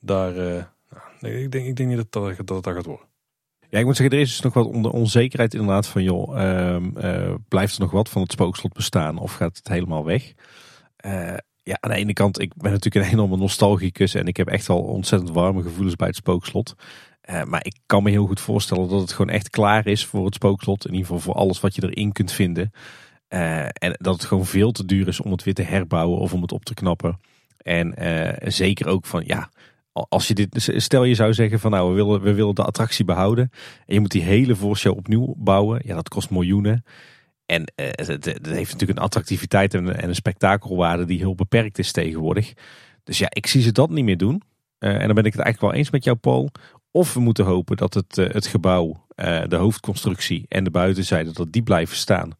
daar... 0.00 0.36
eh, 0.36 0.64
nou, 1.20 1.34
ik, 1.34 1.52
denk, 1.52 1.66
ik 1.66 1.76
denk 1.76 1.88
niet 1.88 1.98
dat 1.98 2.12
dat, 2.12 2.46
dat, 2.46 2.64
dat 2.64 2.74
gaat 2.74 2.86
worden. 2.86 3.06
Ja, 3.68 3.78
ik 3.78 3.84
moet 3.84 3.96
zeggen, 3.96 4.16
er 4.16 4.22
is 4.22 4.30
dus 4.30 4.40
nog 4.40 4.54
wat 4.54 4.92
onzekerheid 4.92 5.54
inderdaad 5.54 5.86
van, 5.86 6.02
joh, 6.02 6.40
ehm, 6.40 6.96
eh, 6.96 7.34
blijft 7.48 7.74
er 7.74 7.80
nog 7.80 7.90
wat 7.90 8.08
van 8.08 8.22
het 8.22 8.32
spookslot 8.32 8.72
bestaan 8.72 9.18
of 9.18 9.32
gaat 9.32 9.56
het 9.56 9.68
helemaal 9.68 10.04
weg? 10.04 10.32
Ja, 11.62 11.76
aan 11.80 11.90
de 11.90 11.96
ene 11.96 12.12
kant, 12.12 12.40
ik 12.40 12.52
ben 12.56 12.72
natuurlijk 12.72 13.06
een 13.06 13.12
enorme 13.12 13.36
nostalgicus 13.36 14.14
en 14.14 14.26
ik 14.26 14.36
heb 14.36 14.48
echt 14.48 14.68
al 14.68 14.80
ontzettend 14.80 15.30
warme 15.30 15.62
gevoelens 15.62 15.96
bij 15.96 16.06
het 16.06 16.16
spookslot. 16.16 16.74
Maar 17.44 17.64
ik 17.64 17.76
kan 17.86 18.02
me 18.02 18.10
heel 18.10 18.26
goed 18.26 18.40
voorstellen 18.40 18.88
dat 18.88 19.00
het 19.00 19.12
gewoon 19.12 19.30
echt 19.30 19.50
klaar 19.50 19.86
is 19.86 20.06
voor 20.06 20.24
het 20.24 20.34
spookslot. 20.34 20.86
In 20.86 20.92
ieder 20.92 21.06
geval 21.06 21.22
voor 21.22 21.34
alles 21.34 21.60
wat 21.60 21.74
je 21.74 21.82
erin 21.82 22.12
kunt 22.12 22.32
vinden. 22.32 22.72
Eh, 23.28 23.64
en 23.64 23.96
dat 23.98 24.14
het 24.14 24.24
gewoon 24.24 24.46
veel 24.46 24.72
te 24.72 24.84
duur 24.84 25.08
is 25.08 25.20
om 25.20 25.30
het 25.30 25.44
weer 25.44 25.54
te 25.54 25.62
herbouwen 25.62 26.18
of 26.18 26.32
om 26.32 26.42
het 26.42 26.52
op 26.52 26.64
te 26.64 26.74
knappen. 26.74 27.20
En 27.56 27.94
eh, 27.94 28.50
zeker 28.50 28.86
ook 28.86 29.06
van, 29.06 29.22
ja, 29.26 29.50
als 29.92 30.28
je 30.28 30.34
dit, 30.34 30.72
stel 30.76 31.04
je 31.04 31.14
zou 31.14 31.34
zeggen 31.34 31.60
van 31.60 31.70
nou, 31.70 31.88
we 31.88 31.94
willen, 31.94 32.20
we 32.20 32.34
willen 32.34 32.54
de 32.54 32.64
attractie 32.64 33.04
behouden. 33.04 33.50
En 33.86 33.94
je 33.94 34.00
moet 34.00 34.10
die 34.10 34.22
hele 34.22 34.56
voorshow 34.56 34.96
opnieuw 34.96 35.34
bouwen. 35.36 35.80
Ja, 35.84 35.94
dat 35.94 36.08
kost 36.08 36.30
miljoenen. 36.30 36.84
En 37.46 37.72
eh, 37.74 37.86
het, 37.90 38.24
het 38.24 38.46
heeft 38.46 38.72
natuurlijk 38.72 38.98
een 38.98 39.04
attractiviteit 39.04 39.74
en, 39.74 40.00
en 40.00 40.08
een 40.08 40.14
spektakelwaarde 40.14 41.04
die 41.04 41.18
heel 41.18 41.34
beperkt 41.34 41.78
is 41.78 41.92
tegenwoordig. 41.92 42.52
Dus 43.04 43.18
ja, 43.18 43.26
ik 43.30 43.46
zie 43.46 43.62
ze 43.62 43.72
dat 43.72 43.90
niet 43.90 44.04
meer 44.04 44.16
doen. 44.16 44.42
Uh, 44.78 45.00
en 45.00 45.06
dan 45.06 45.14
ben 45.14 45.24
ik 45.24 45.32
het 45.32 45.42
eigenlijk 45.42 45.60
wel 45.60 45.72
eens 45.72 45.90
met 45.90 46.04
jou, 46.04 46.16
Paul. 46.16 46.50
Of 46.90 47.14
we 47.14 47.20
moeten 47.20 47.44
hopen 47.44 47.76
dat 47.76 47.94
het, 47.94 48.18
uh, 48.18 48.30
het 48.30 48.46
gebouw, 48.46 49.06
uh, 49.16 49.42
de 49.46 49.56
hoofdconstructie 49.56 50.46
en 50.48 50.64
de 50.64 50.70
buitenzijde, 50.70 51.32
dat 51.32 51.52
die 51.52 51.62
blijven 51.62 51.96
staan. 51.96 52.30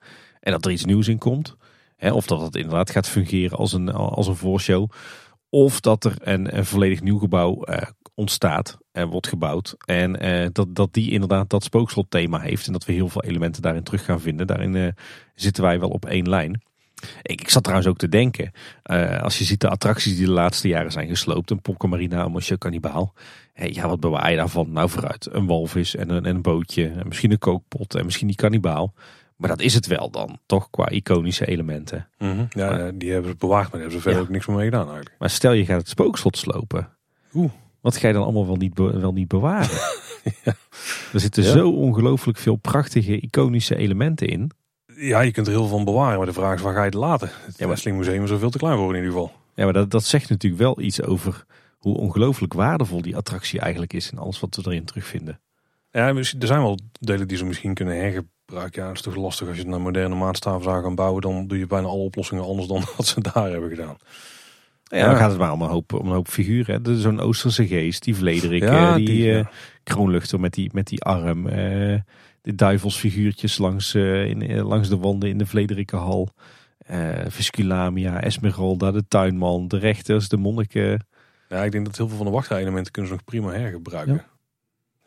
En 0.40 0.52
dat 0.52 0.64
er 0.64 0.70
iets 0.70 0.84
nieuws 0.84 1.08
in 1.08 1.18
komt. 1.18 1.56
Hè, 1.96 2.12
of 2.12 2.26
dat 2.26 2.40
het 2.40 2.56
inderdaad 2.56 2.90
gaat 2.90 3.08
fungeren 3.08 3.58
als 3.58 3.72
een, 3.72 3.92
als 3.92 4.26
een 4.26 4.36
voorshow. 4.36 4.90
Of 5.50 5.80
dat 5.80 6.04
er 6.04 6.14
een, 6.18 6.56
een 6.56 6.64
volledig 6.64 7.00
nieuw 7.00 7.18
gebouw 7.18 7.64
uh, 7.68 7.76
ontstaat 8.14 8.78
en 8.92 9.08
wordt 9.08 9.26
gebouwd. 9.26 9.74
En 9.84 10.24
uh, 10.24 10.46
dat, 10.52 10.74
dat 10.74 10.92
die 10.92 11.10
inderdaad 11.10 11.50
dat 11.50 11.64
spookslotthema 11.64 12.40
heeft. 12.40 12.66
En 12.66 12.72
dat 12.72 12.84
we 12.84 12.92
heel 12.92 13.08
veel 13.08 13.22
elementen 13.22 13.62
daarin 13.62 13.82
terug 13.82 14.04
gaan 14.04 14.20
vinden. 14.20 14.46
Daarin 14.46 14.74
uh, 14.74 14.88
zitten 15.34 15.62
wij 15.62 15.80
wel 15.80 15.88
op 15.88 16.06
één 16.06 16.28
lijn. 16.28 16.62
Ik, 17.22 17.40
ik 17.40 17.50
zat 17.50 17.62
trouwens 17.62 17.90
ook 17.90 17.98
te 17.98 18.08
denken. 18.08 18.52
als 19.20 19.38
je 19.38 19.44
ziet 19.44 19.60
de 19.60 19.68
attracties 19.68 20.16
die 20.16 20.26
de 20.26 20.32
laatste 20.32 20.68
jaren 20.68 20.92
zijn 20.92 21.08
gesloopt. 21.08 21.50
Een 21.50 21.60
Popcamarina, 21.60 22.24
een 22.24 22.32
Monsieur 22.32 22.58
Cannibal. 22.58 23.12
Hey, 23.52 23.70
ja, 23.72 23.88
wat 23.88 24.00
bewaar 24.00 24.30
je 24.30 24.36
daarvan? 24.36 24.72
Nou 24.72 24.88
vooruit. 24.88 25.28
Een 25.32 25.46
walvis 25.46 25.96
en 25.96 26.10
een, 26.10 26.24
en 26.24 26.34
een 26.34 26.42
bootje. 26.42 26.88
En 26.88 27.08
misschien 27.08 27.30
een 27.30 27.38
kookpot 27.38 27.94
en 27.94 28.04
misschien 28.04 28.26
die 28.26 28.36
kannibaal. 28.36 28.94
Maar 29.38 29.48
dat 29.48 29.60
is 29.60 29.74
het 29.74 29.86
wel 29.86 30.10
dan, 30.10 30.38
toch, 30.46 30.70
qua 30.70 30.88
iconische 30.88 31.46
elementen. 31.46 32.08
Mm 32.18 32.30
-hmm. 32.30 32.46
Ja, 32.50 32.70
maar, 32.70 32.98
die 32.98 33.12
hebben 33.12 33.30
ze 33.30 33.36
bewaard, 33.36 33.62
maar 33.62 33.70
daar 33.70 33.80
hebben 33.80 33.96
ze 33.96 34.02
verder 34.02 34.20
ja. 34.20 34.26
ook 34.26 34.32
niks 34.32 34.46
meer 34.46 34.56
mee 34.56 34.64
gedaan 34.64 34.86
eigenlijk. 34.86 35.14
Maar 35.18 35.30
stel 35.30 35.52
je 35.52 35.64
gaat 35.64 35.80
het 35.80 35.88
spookslot 35.88 36.36
slopen. 36.36 36.88
Oeh. 37.34 37.50
Wat 37.80 37.96
ga 37.96 38.06
je 38.06 38.12
dan 38.12 38.22
allemaal 38.22 38.46
wel 38.46 38.56
niet, 38.56 38.78
wel 38.78 39.12
niet 39.12 39.28
bewaren? 39.28 39.70
ja. 40.44 40.54
Er 41.12 41.20
zitten 41.20 41.44
zo 41.44 41.70
ongelooflijk 41.70 42.38
veel 42.38 42.56
prachtige, 42.56 43.20
iconische 43.20 43.76
elementen 43.76 44.28
in. 44.28 44.50
Ja, 44.96 45.20
je 45.20 45.30
kunt 45.30 45.46
er 45.46 45.52
heel 45.52 45.66
veel 45.66 45.76
van 45.76 45.84
bewaren, 45.84 46.16
maar 46.16 46.26
de 46.26 46.32
vraag 46.32 46.54
is 46.54 46.62
waar 46.62 46.74
ga 46.74 46.78
je 46.78 46.84
het 46.84 46.94
laten? 46.94 47.30
Het 47.46 47.58
ja, 47.58 47.66
Wrestling 47.66 47.96
Museum 47.96 48.24
is 48.24 48.30
er 48.30 48.38
veel 48.38 48.50
te 48.50 48.58
klein 48.58 48.76
voor 48.76 48.90
in 48.90 48.96
ieder 48.96 49.10
geval. 49.10 49.32
Ja, 49.54 49.64
maar 49.64 49.72
dat, 49.72 49.90
dat 49.90 50.04
zegt 50.04 50.28
natuurlijk 50.28 50.62
wel 50.62 50.80
iets 50.80 51.02
over 51.02 51.44
hoe 51.78 51.96
ongelooflijk 51.96 52.52
waardevol 52.52 53.02
die 53.02 53.16
attractie 53.16 53.60
eigenlijk 53.60 53.92
is. 53.92 54.10
En 54.10 54.18
alles 54.18 54.40
wat 54.40 54.56
we 54.56 54.62
erin 54.70 54.84
terugvinden. 54.84 55.40
Ja, 55.98 56.14
er 56.16 56.46
zijn 56.46 56.60
wel 56.62 56.78
delen 57.00 57.28
die 57.28 57.36
ze 57.36 57.44
misschien 57.44 57.74
kunnen 57.74 57.94
hergebruiken 57.94 58.36
gebruik. 58.48 58.74
Ja, 58.74 58.86
dat 58.86 58.94
is 58.94 59.02
toch 59.02 59.16
lastig 59.16 59.48
als 59.48 59.56
je 59.56 59.66
naar 59.66 59.80
moderne 59.80 60.14
maatstaven 60.14 60.62
zou 60.62 60.82
gaan 60.82 60.94
bouwen. 60.94 61.22
Dan 61.22 61.46
doe 61.46 61.58
je 61.58 61.66
bijna 61.66 61.86
alle 61.86 62.02
oplossingen 62.02 62.44
anders 62.44 62.68
dan 62.68 62.82
wat 62.96 63.06
ze 63.06 63.20
daar 63.20 63.50
hebben 63.50 63.70
gedaan. 63.70 63.96
Ja, 64.84 65.06
dan 65.06 65.16
gaat 65.16 65.30
het 65.30 65.38
maar 65.38 65.52
om 65.52 65.62
een 65.62 65.68
hoop, 65.68 65.92
om 65.92 66.06
een 66.06 66.12
hoop 66.12 66.28
figuren. 66.28 67.00
Zo'n 67.00 67.20
Oosterse 67.20 67.66
geest, 67.66 68.02
die 68.02 68.16
Vlederik, 68.16 68.62
ja, 68.62 68.96
die, 68.96 69.06
die 69.06 69.24
ja. 69.24 69.50
kroonluchter 69.82 70.40
met 70.40 70.52
die, 70.52 70.70
met 70.72 70.86
die 70.86 71.02
arm. 71.02 71.46
Uh, 71.46 71.52
de 72.40 72.54
duivelsfiguurtjes 72.54 73.58
langs, 73.58 73.94
uh, 73.94 74.24
in, 74.24 74.60
langs 74.62 74.88
de 74.88 74.96
wanden 74.96 75.28
in 75.28 75.38
de 75.38 75.46
Vlederikenhal. 75.46 76.28
Visculamia, 77.28 78.20
Esmeralda, 78.20 78.90
de 78.90 79.04
tuinman, 79.08 79.68
de 79.68 79.78
rechters, 79.78 80.28
de 80.28 80.36
monniken. 80.36 81.06
Ja, 81.48 81.64
ik 81.64 81.72
denk 81.72 81.84
dat 81.84 81.96
heel 81.96 82.08
veel 82.08 82.16
van 82.16 82.26
de 82.26 82.32
wachtelementen 82.32 82.92
kunnen 82.92 83.10
ze 83.10 83.16
nog 83.16 83.24
prima 83.24 83.52
hergebruiken. 83.52 84.14
Ja. 84.14 84.37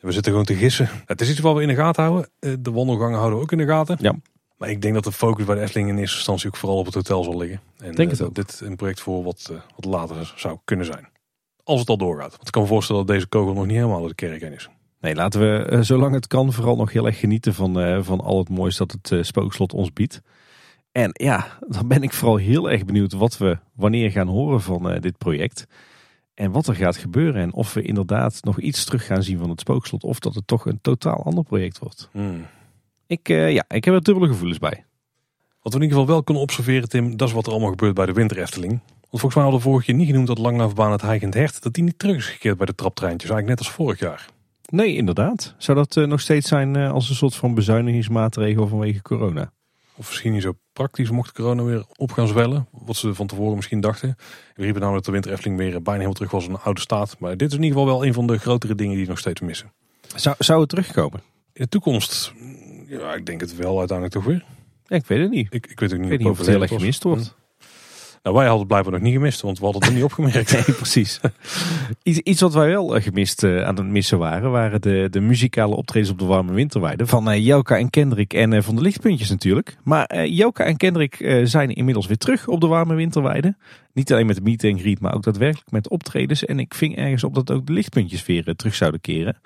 We 0.02 0.12
zitten 0.12 0.32
gewoon 0.32 0.48
te 0.48 0.56
gissen. 0.56 0.90
Het 1.06 1.22
is 1.22 1.30
iets 1.30 1.40
wat 1.40 1.56
we 1.56 1.62
in 1.62 1.68
de 1.68 1.76
gaten 1.76 2.04
houden. 2.04 2.30
De 2.40 2.72
wandelgangen 2.72 3.18
houden 3.18 3.38
we 3.38 3.44
ook 3.44 3.52
in 3.52 3.58
de 3.58 3.66
gaten. 3.66 3.98
Ja. 4.00 4.16
Maar 4.58 4.70
ik 4.70 4.82
denk 4.82 4.94
dat 4.94 5.04
de 5.04 5.12
focus 5.12 5.46
bij 5.46 5.56
de 5.56 5.62
Efteling 5.62 5.90
in 5.90 5.98
eerste 5.98 6.16
instantie 6.16 6.48
ook 6.48 6.56
vooral 6.56 6.78
op 6.78 6.86
het 6.86 6.94
hotel 6.94 7.24
zal 7.24 7.38
liggen. 7.38 7.62
En 7.78 7.96
denk 7.96 8.20
uh, 8.20 8.28
dit 8.34 8.62
een 8.64 8.76
project 8.76 9.00
voor 9.00 9.24
wat, 9.24 9.50
uh, 9.52 9.58
wat 9.76 9.86
later 9.86 10.34
zou 10.36 10.58
kunnen 10.66 10.86
zijn. 10.86 11.08
Als 11.64 11.80
het 11.80 11.90
al 11.90 11.98
doorgaat. 11.98 12.32
Want 12.32 12.46
ik 12.46 12.52
kan 12.52 12.62
me 12.62 12.68
voorstellen 12.68 13.06
dat 13.06 13.16
deze 13.16 13.28
kogel 13.28 13.54
nog 13.54 13.66
niet 13.66 13.76
helemaal 13.76 14.00
door 14.00 14.08
de 14.08 14.16
kerk 14.16 14.42
heen 14.42 14.54
is. 14.54 14.70
Nee, 15.00 15.16
laten 15.16 15.40
we 15.40 15.84
zolang 15.84 16.14
het 16.14 16.28
kan 16.28 16.54
vooral 16.54 16.76
nog 16.76 16.92
heel 16.92 17.06
erg 17.06 17.20
genieten 17.20 17.54
van, 17.54 18.04
van 18.04 18.22
al 18.22 18.38
het 18.38 18.50
moois 18.50 18.78
dat 18.78 18.98
het 19.02 19.26
spookslot 19.26 19.74
ons 19.74 19.94
biedt. 19.94 20.22
En 20.92 21.10
ja, 21.14 21.58
dan 21.68 21.88
ben 21.88 22.04
ik 22.04 22.14
vooral 22.14 22.38
heel 22.38 22.72
erg 22.72 22.86
benieuwd 22.86 23.14
wat 23.14 23.38
we 23.38 23.58
wanneer 23.74 24.12
gaan 24.12 24.28
horen 24.28 24.62
van 24.62 24.98
dit 25.00 25.18
project. 25.18 25.68
En 26.34 26.52
wat 26.52 26.68
er 26.68 26.76
gaat 26.76 26.98
gebeuren. 26.98 27.42
En 27.42 27.54
of 27.54 27.74
we 27.74 27.82
inderdaad 27.82 28.44
nog 28.44 28.60
iets 28.60 28.86
terug 28.86 29.06
gaan 29.06 29.24
zien 29.24 29.38
van 29.38 29.50
het 29.50 29.60
spookslot. 29.60 30.04
Of 30.04 30.20
dat 30.20 30.36
het 30.36 30.48
toch 30.48 30.66
een 30.66 30.80
totaal 30.82 31.24
ander 31.24 31.44
project 31.44 31.80
wordt. 31.80 32.10
Hmm. 32.12 32.46
Ik, 33.08 33.30
uh, 33.30 33.52
ja, 33.52 33.64
ik 33.68 33.86
heb 33.86 33.94
er 33.94 34.04
dubbele 34.04 34.28
gevoelens 34.28 34.60
bij. 34.60 34.86
Wat 35.62 35.74
we 35.74 35.80
in 35.80 35.86
ieder 35.86 35.98
geval 35.98 36.14
wel 36.14 36.24
kunnen 36.24 36.44
observeren, 36.44 36.90
Tim, 36.90 37.18
dat 37.18 37.28
is 37.28 37.34
wat 37.34 37.46
er 37.46 37.52
allemaal 37.52 37.70
gebeurt 37.70 37.94
bij 37.94 38.06
de 38.06 38.14
Winter 38.14 38.38
Efteling. 38.38 38.72
Want 38.72 39.22
volgens 39.22 39.34
mij 39.34 39.44
hadden 39.44 39.62
we 39.62 39.68
vorige 39.68 39.86
keer 39.86 39.96
niet 39.96 40.08
genoemd 40.08 40.28
dat 40.28 40.38
Langlaufbaan 40.38 40.92
het 40.92 41.02
Heigend 41.02 41.34
Hert, 41.34 41.64
dat 41.64 41.74
die 41.74 41.84
niet 41.84 42.00
terug 42.00 42.18
is 42.18 42.28
gekeerd 42.28 42.58
bij 42.58 42.66
de 42.66 42.76
traptreintjes, 42.76 43.30
eigenlijk 43.30 43.60
net 43.60 43.68
als 43.68 43.76
vorig 43.76 44.00
jaar. 44.00 44.30
Nee, 44.70 44.96
inderdaad. 44.96 45.56
Zou 45.58 45.78
dat 45.78 45.96
uh, 45.96 46.08
nog 46.08 46.20
steeds 46.20 46.48
zijn 46.48 46.78
uh, 46.78 46.92
als 46.92 47.10
een 47.10 47.16
soort 47.16 47.36
van 47.36 47.54
bezuinigingsmaatregel 47.54 48.68
vanwege 48.68 49.02
corona? 49.02 49.52
Of 50.02 50.08
misschien 50.08 50.32
niet 50.32 50.42
zo 50.42 50.54
praktisch 50.74 51.10
mocht 51.10 51.32
corona 51.32 51.64
weer 51.64 51.86
op 51.96 52.12
gaan 52.12 52.28
zwellen. 52.28 52.68
Wat 52.72 52.96
ze 52.96 53.14
van 53.14 53.28
tevoren 53.28 53.56
misschien 53.56 53.80
dachten. 53.80 54.16
We 54.56 54.64
riepen 54.64 54.82
namelijk 54.82 55.06
dat 55.06 55.06
de 55.06 55.12
Winter 55.12 55.32
Efteling 55.32 55.58
weer 55.58 55.72
bijna 55.72 55.92
helemaal 55.92 56.14
terug 56.14 56.32
was 56.32 56.46
in 56.46 56.52
een 56.52 56.60
oude 56.60 56.80
staat. 56.80 57.16
Maar 57.20 57.38
dit 57.38 57.50
is 57.52 57.58
in 57.58 57.64
ieder 57.64 57.80
geval 57.80 57.94
wel 57.94 58.06
een 58.06 58.14
van 58.14 58.28
de 58.28 58.38
grotere 58.38 58.76
dingen 58.76 58.96
die 58.96 59.08
nog 59.08 59.20
steeds 59.20 59.42
missen. 59.42 59.72
Zou, 60.16 60.36
zou 60.40 60.60
het 60.60 60.70
terugkomen? 60.70 61.22
In 61.54 61.64
de 61.64 61.68
toekomst 61.68 62.34
ja, 63.00 63.14
ik 63.14 63.26
denk 63.26 63.42
het 63.42 63.56
wel 63.56 63.80
uiteindelijk 63.80 64.18
toch 64.18 64.26
weer. 64.26 64.46
Ja, 64.86 64.96
ik 64.96 65.06
weet 65.06 65.20
het 65.20 65.30
niet. 65.30 65.54
Ik, 65.54 65.68
ik 65.68 65.80
weet 65.80 65.94
ook 65.94 66.00
niet, 66.00 66.06
ik 66.06 66.12
weet 66.12 66.20
niet 66.20 66.30
of 66.30 66.38
het 66.38 66.48
heel 66.48 66.62
erg 66.62 66.72
gemist 66.72 67.04
wordt. 67.04 67.36
Nou, 68.24 68.36
wij 68.36 68.46
hadden 68.46 68.60
het 68.60 68.68
blijkbaar 68.68 68.94
nog 68.94 69.02
niet 69.02 69.14
gemist, 69.14 69.42
want 69.42 69.60
we 69.60 69.64
hadden 69.64 69.84
het 69.84 69.94
niet 69.94 70.04
opgemerkt. 70.04 70.52
nee, 70.68 70.76
precies. 70.76 71.20
iets, 72.04 72.20
iets 72.20 72.42
wat 72.42 72.54
wij 72.54 72.68
wel 72.68 72.96
eh, 72.96 73.04
gemist 73.04 73.44
uh, 73.44 73.64
aan 73.64 73.76
het 73.76 73.86
missen 73.86 74.18
waren, 74.18 74.52
waren 74.52 74.82
de, 74.82 75.08
de 75.10 75.20
muzikale 75.20 75.76
optredens 75.76 76.12
op 76.12 76.20
de 76.20 76.26
warme 76.26 76.54
winterweide. 76.54 77.08
Van 77.08 77.30
uh, 77.30 77.46
Jelka 77.46 77.78
en 77.78 77.90
Kendrick 77.90 78.34
en 78.34 78.64
van 78.64 78.76
de 78.76 78.82
lichtpuntjes 78.82 79.30
natuurlijk. 79.30 79.78
Maar 79.84 80.26
Jelka 80.28 80.64
en 80.64 80.78
Kendrick 80.78 81.42
zijn 81.44 81.70
inmiddels 81.70 82.08
weer 82.08 82.18
terug 82.18 82.48
op 82.48 82.62
de 82.62 82.68
warme 82.68 82.94
winterweide. 82.94 83.56
Niet 83.94 84.12
alleen 84.12 84.26
met 84.26 84.36
de 84.36 84.42
meet 84.42 84.64
en 84.64 84.80
greet, 84.80 85.00
maar 85.00 85.14
ook 85.14 85.24
daadwerkelijk 85.24 85.72
met 85.72 85.90
optredens. 85.90 86.46
En 86.46 86.60
ik 86.60 86.74
ving 86.74 86.96
ergens 86.98 87.24
op 87.24 87.36
dat 87.36 87.52
ook 87.52 87.66
de 87.66 87.74
lichtpuntjes 87.74 88.26
weer 88.26 88.56
terug 88.56 88.76
zouden 88.76 89.02
keren. 89.02 89.38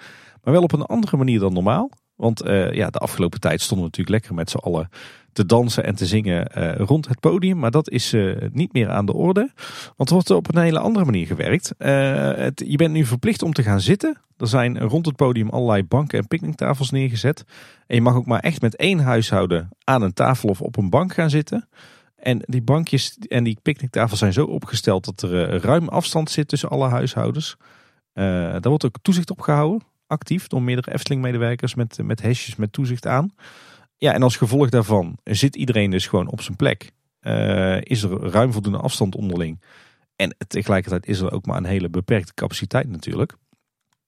Maar 0.43 0.53
wel 0.53 0.63
op 0.63 0.71
een 0.71 0.81
andere 0.81 1.17
manier 1.17 1.39
dan 1.39 1.53
normaal. 1.53 1.91
Want 2.15 2.41
ja, 2.71 2.89
de 2.89 2.99
afgelopen 2.99 3.39
tijd 3.39 3.61
stonden 3.61 3.85
we 3.85 3.91
natuurlijk 3.91 4.15
lekker 4.15 4.33
met 4.33 4.49
z'n 4.49 4.57
allen 4.57 4.89
te 5.35 5.45
dansen 5.45 5.83
en 5.83 5.95
te 5.95 6.05
zingen 6.05 6.51
uh, 6.57 6.75
rond 6.75 7.07
het 7.07 7.19
podium. 7.19 7.57
Maar 7.59 7.71
dat 7.71 7.89
is 7.89 8.13
uh, 8.13 8.35
niet 8.51 8.73
meer 8.73 8.89
aan 8.89 9.05
de 9.05 9.13
orde. 9.13 9.51
Want 9.95 10.09
er 10.09 10.15
wordt 10.15 10.31
op 10.31 10.55
een 10.55 10.61
hele 10.61 10.79
andere 10.79 11.05
manier 11.05 11.25
gewerkt. 11.25 11.73
Het, 11.77 12.63
je 12.65 12.77
bent 12.77 12.93
nu 12.93 13.05
verplicht 13.05 13.41
om 13.41 13.53
te 13.53 13.63
gaan 13.63 13.81
zitten. 13.81 14.17
Er 14.37 14.47
zijn 14.47 14.79
rond 14.79 15.05
het 15.05 15.15
podium 15.15 15.49
allerlei 15.49 15.83
banken 15.83 16.19
en 16.19 16.27
picknicktafels 16.27 16.91
neergezet. 16.91 17.43
En 17.87 17.95
je 17.95 18.01
mag 18.01 18.15
ook 18.15 18.25
maar 18.25 18.39
echt 18.39 18.61
met 18.61 18.75
één 18.75 18.99
huishouden 18.99 19.69
aan 19.83 20.01
een 20.01 20.13
tafel 20.13 20.49
of 20.49 20.61
op 20.61 20.77
een 20.77 20.89
bank 20.89 21.13
gaan 21.13 21.29
zitten. 21.29 21.67
En 22.15 22.39
die 22.45 22.61
bankjes 22.61 23.17
en 23.27 23.43
die 23.43 23.57
picknicktafels 23.61 24.19
zijn 24.19 24.33
zo 24.33 24.45
opgesteld 24.45 25.05
dat 25.05 25.21
er 25.21 25.61
ruim 25.61 25.87
afstand 25.87 26.29
zit 26.29 26.47
tussen 26.47 26.69
alle 26.69 26.87
huishoudens. 26.87 27.57
daar 28.13 28.61
wordt 28.61 28.85
ook 28.85 28.97
toezicht 29.01 29.31
op 29.31 29.41
gehouden 29.41 29.81
actief 30.07 30.47
door 30.47 30.61
meerdere 30.61 30.93
Efteling-medewerkers 30.93 31.75
met, 31.75 31.97
met 32.03 32.21
hesjes 32.21 32.55
met 32.55 32.73
toezicht 32.73 33.07
aan. 33.07 33.33
Ja, 33.97 34.13
en 34.13 34.23
als 34.23 34.37
gevolg 34.37 34.69
daarvan 34.69 35.17
zit 35.23 35.55
iedereen 35.55 35.91
dus 35.91 36.07
gewoon 36.07 36.29
op 36.29 36.41
zijn 36.41 36.55
plek. 36.55 36.91
Uh, 37.21 37.81
is 37.81 38.03
er 38.03 38.29
ruim 38.29 38.51
voldoende 38.51 38.79
afstand 38.79 39.15
onderling. 39.15 39.61
En 40.15 40.35
tegelijkertijd 40.47 41.07
is 41.07 41.19
er 41.19 41.31
ook 41.31 41.45
maar 41.45 41.57
een 41.57 41.65
hele 41.65 41.89
beperkte 41.89 42.33
capaciteit 42.33 42.89
natuurlijk. 42.89 43.35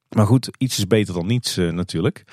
Maar 0.10 0.26
goed, 0.26 0.50
iets 0.58 0.78
is 0.78 0.88
beter 0.88 1.14
dan 1.14 1.28
niets 1.28 1.58
uh, 1.58 1.72
natuurlijk. 1.72 2.24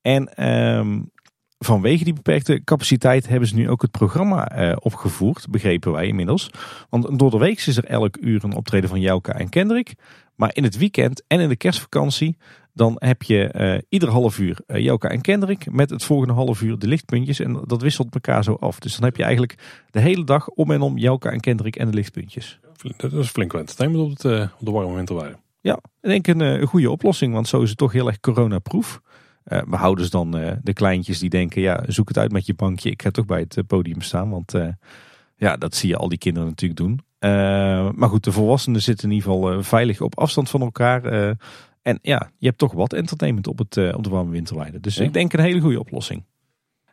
En 0.00 0.48
um, 0.48 1.10
vanwege 1.58 2.04
die 2.04 2.12
beperkte 2.12 2.64
capaciteit 2.64 3.28
hebben 3.28 3.48
ze 3.48 3.54
nu 3.54 3.70
ook 3.70 3.82
het 3.82 3.90
programma 3.90 4.58
uh, 4.58 4.76
opgevoerd, 4.78 5.46
begrepen 5.50 5.92
wij 5.92 6.06
inmiddels. 6.06 6.50
Want 6.90 7.18
door 7.18 7.30
de 7.30 7.38
week 7.38 7.60
is 7.60 7.76
er 7.76 7.84
elk 7.84 8.16
uur 8.20 8.44
een 8.44 8.54
optreden 8.54 8.88
van 8.88 9.00
Jouka 9.00 9.32
en 9.32 9.48
Kendrick. 9.48 9.94
Maar 10.34 10.50
in 10.52 10.64
het 10.64 10.76
weekend 10.76 11.22
en 11.26 11.40
in 11.40 11.48
de 11.48 11.56
kerstvakantie 11.56 12.36
dan 12.76 12.96
heb 12.98 13.22
je 13.22 13.54
uh, 13.56 13.78
ieder 13.88 14.08
half 14.08 14.38
uur 14.38 14.58
uh, 14.66 14.78
Joka 14.78 15.08
en 15.08 15.20
Kendrick 15.20 15.72
met 15.72 15.90
het 15.90 16.04
volgende 16.04 16.34
half 16.34 16.62
uur 16.62 16.78
de 16.78 16.86
lichtpuntjes. 16.86 17.40
En 17.40 17.62
dat 17.66 17.82
wisselt 17.82 18.14
elkaar 18.14 18.44
zo 18.44 18.54
af. 18.54 18.78
Dus 18.78 18.96
dan 18.96 19.04
heb 19.04 19.16
je 19.16 19.22
eigenlijk 19.22 19.84
de 19.90 20.00
hele 20.00 20.24
dag 20.24 20.48
om 20.48 20.70
en 20.70 20.80
om 20.80 20.98
Joka 20.98 21.30
en 21.30 21.40
Kendrick 21.40 21.76
en 21.76 21.86
de 21.86 21.94
lichtpuntjes. 21.94 22.60
Dat 22.96 23.12
is 23.12 23.28
flink 23.28 23.54
entertainment 23.54 24.04
op, 24.04 24.10
het, 24.10 24.24
uh, 24.24 24.48
op 24.58 24.66
de 24.66 24.70
warme 24.70 24.94
winterweide. 24.94 25.36
Ja, 25.60 25.74
ik 26.00 26.08
denk 26.08 26.26
een, 26.26 26.40
een, 26.40 26.66
goede 26.66 26.90
oplossing. 26.90 27.32
Want 27.32 27.48
zo 27.48 27.62
is 27.62 27.68
het 27.68 27.78
toch 27.78 27.92
heel 27.92 28.06
erg 28.06 28.20
coronaproof. 28.20 29.00
we 29.44 29.76
houden 29.76 30.02
dus 30.02 30.12
dan 30.12 30.30
de 30.62 30.72
kleintjes 30.72 31.18
die 31.18 31.30
denken, 31.30 31.62
ja 31.62 31.84
zoek 31.86 32.08
het 32.08 32.18
uit 32.18 32.32
met 32.32 32.46
je 32.46 32.54
bankje. 32.54 32.90
Ik 32.90 33.02
ga 33.02 33.10
toch 33.10 33.26
bij 33.26 33.46
het 33.48 33.66
podium 33.66 34.00
staan. 34.00 34.30
Want 34.30 34.52
ja, 35.36 35.56
dat 35.56 35.74
zie 35.74 35.88
je 35.88 35.96
al 35.96 36.08
die 36.08 36.18
kinderen 36.18 36.48
natuurlijk 36.48 36.80
doen. 36.80 37.00
maar 37.96 38.08
goed, 38.08 38.24
de 38.24 38.32
volwassenen 38.32 38.82
zitten 38.82 39.08
in 39.08 39.14
ieder 39.14 39.30
geval 39.30 39.62
veilig 39.62 40.00
op 40.00 40.18
afstand 40.18 40.50
van 40.50 40.60
elkaar. 40.60 41.36
En 41.86 41.98
ja, 42.02 42.30
je 42.38 42.46
hebt 42.46 42.58
toch 42.58 42.72
wat 42.72 42.92
entertainment 42.92 43.46
op, 43.46 43.58
het, 43.58 43.76
uh, 43.76 43.94
op 43.96 44.04
de 44.04 44.10
warme 44.10 44.30
winterweide. 44.30 44.80
Dus 44.80 44.98
ik 44.98 45.12
denk 45.12 45.32
een 45.32 45.40
hele 45.40 45.60
goede 45.60 45.78
oplossing. 45.78 46.24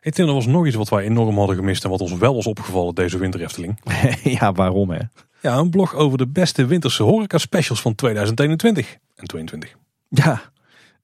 Hey 0.00 0.12
Tim, 0.12 0.28
er 0.28 0.34
was 0.34 0.46
nog 0.46 0.66
iets 0.66 0.76
wat 0.76 0.88
wij 0.88 1.04
enorm 1.04 1.36
hadden 1.36 1.56
gemist 1.56 1.84
en 1.84 1.90
wat 1.90 2.00
ons 2.00 2.12
wel 2.12 2.34
was 2.34 2.46
opgevallen 2.46 2.94
deze 2.94 3.18
winterefteling. 3.18 3.80
ja, 4.38 4.52
waarom 4.52 4.90
hè? 4.90 5.00
Ja, 5.42 5.56
een 5.56 5.70
blog 5.70 5.94
over 5.94 6.18
de 6.18 6.26
beste 6.26 6.66
winterse 6.66 7.02
horeca 7.02 7.38
specials 7.38 7.80
van 7.80 7.94
2021 7.94 8.96
en 9.14 9.26
22. 9.26 9.76
Ja, 10.08 10.42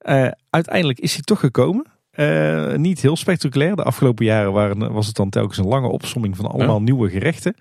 uh, 0.03 0.31
uiteindelijk 0.51 1.01
is 1.01 1.13
hij 1.13 1.23
toch 1.23 1.41
gekomen. 1.41 1.87
Uh, 2.15 2.75
niet 2.75 3.01
heel 3.01 3.17
spectaculair. 3.17 3.77
De 3.77 3.83
afgelopen 3.83 4.25
jaren 4.25 4.53
waren, 4.53 4.93
was 4.93 5.07
het 5.07 5.17
dan 5.17 5.31
telkens 5.31 5.59
een 5.59 5.67
lange 5.67 5.89
opsomming 5.89 6.37
van 6.37 6.47
allemaal 6.47 6.79
ja. 6.79 6.83
nieuwe 6.83 7.11
gerechten. 7.11 7.55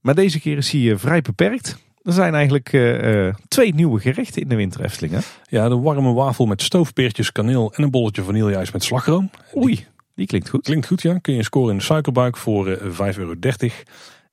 Maar 0.00 0.14
deze 0.14 0.40
keer 0.40 0.56
is 0.56 0.70
hij 0.70 0.96
vrij 0.96 1.20
beperkt. 1.20 1.87
Er 2.02 2.12
zijn 2.12 2.34
eigenlijk 2.34 2.72
uh, 2.72 3.34
twee 3.48 3.74
nieuwe 3.74 4.00
gerechten 4.00 4.42
in 4.42 4.48
de 4.48 4.56
winter 4.56 4.84
Efteling. 4.84 5.14
Ja, 5.48 5.68
de 5.68 5.78
warme 5.78 6.12
wafel 6.12 6.46
met 6.46 6.62
stoofpeertjes, 6.62 7.32
kaneel 7.32 7.72
en 7.74 7.82
een 7.82 7.90
bolletje 7.90 8.22
vanilleijs 8.22 8.72
met 8.72 8.84
slagroom. 8.84 9.30
Oei, 9.56 9.86
die 10.14 10.26
klinkt 10.26 10.48
goed. 10.48 10.62
Klinkt 10.62 10.86
goed, 10.86 11.02
ja. 11.02 11.18
Kun 11.18 11.34
je 11.34 11.42
scoren 11.42 11.70
in 11.70 11.78
de 11.78 11.84
suikerbuik 11.84 12.36
voor 12.36 12.68
uh, 12.68 12.76
5,30 12.76 13.18
euro. 13.18 13.34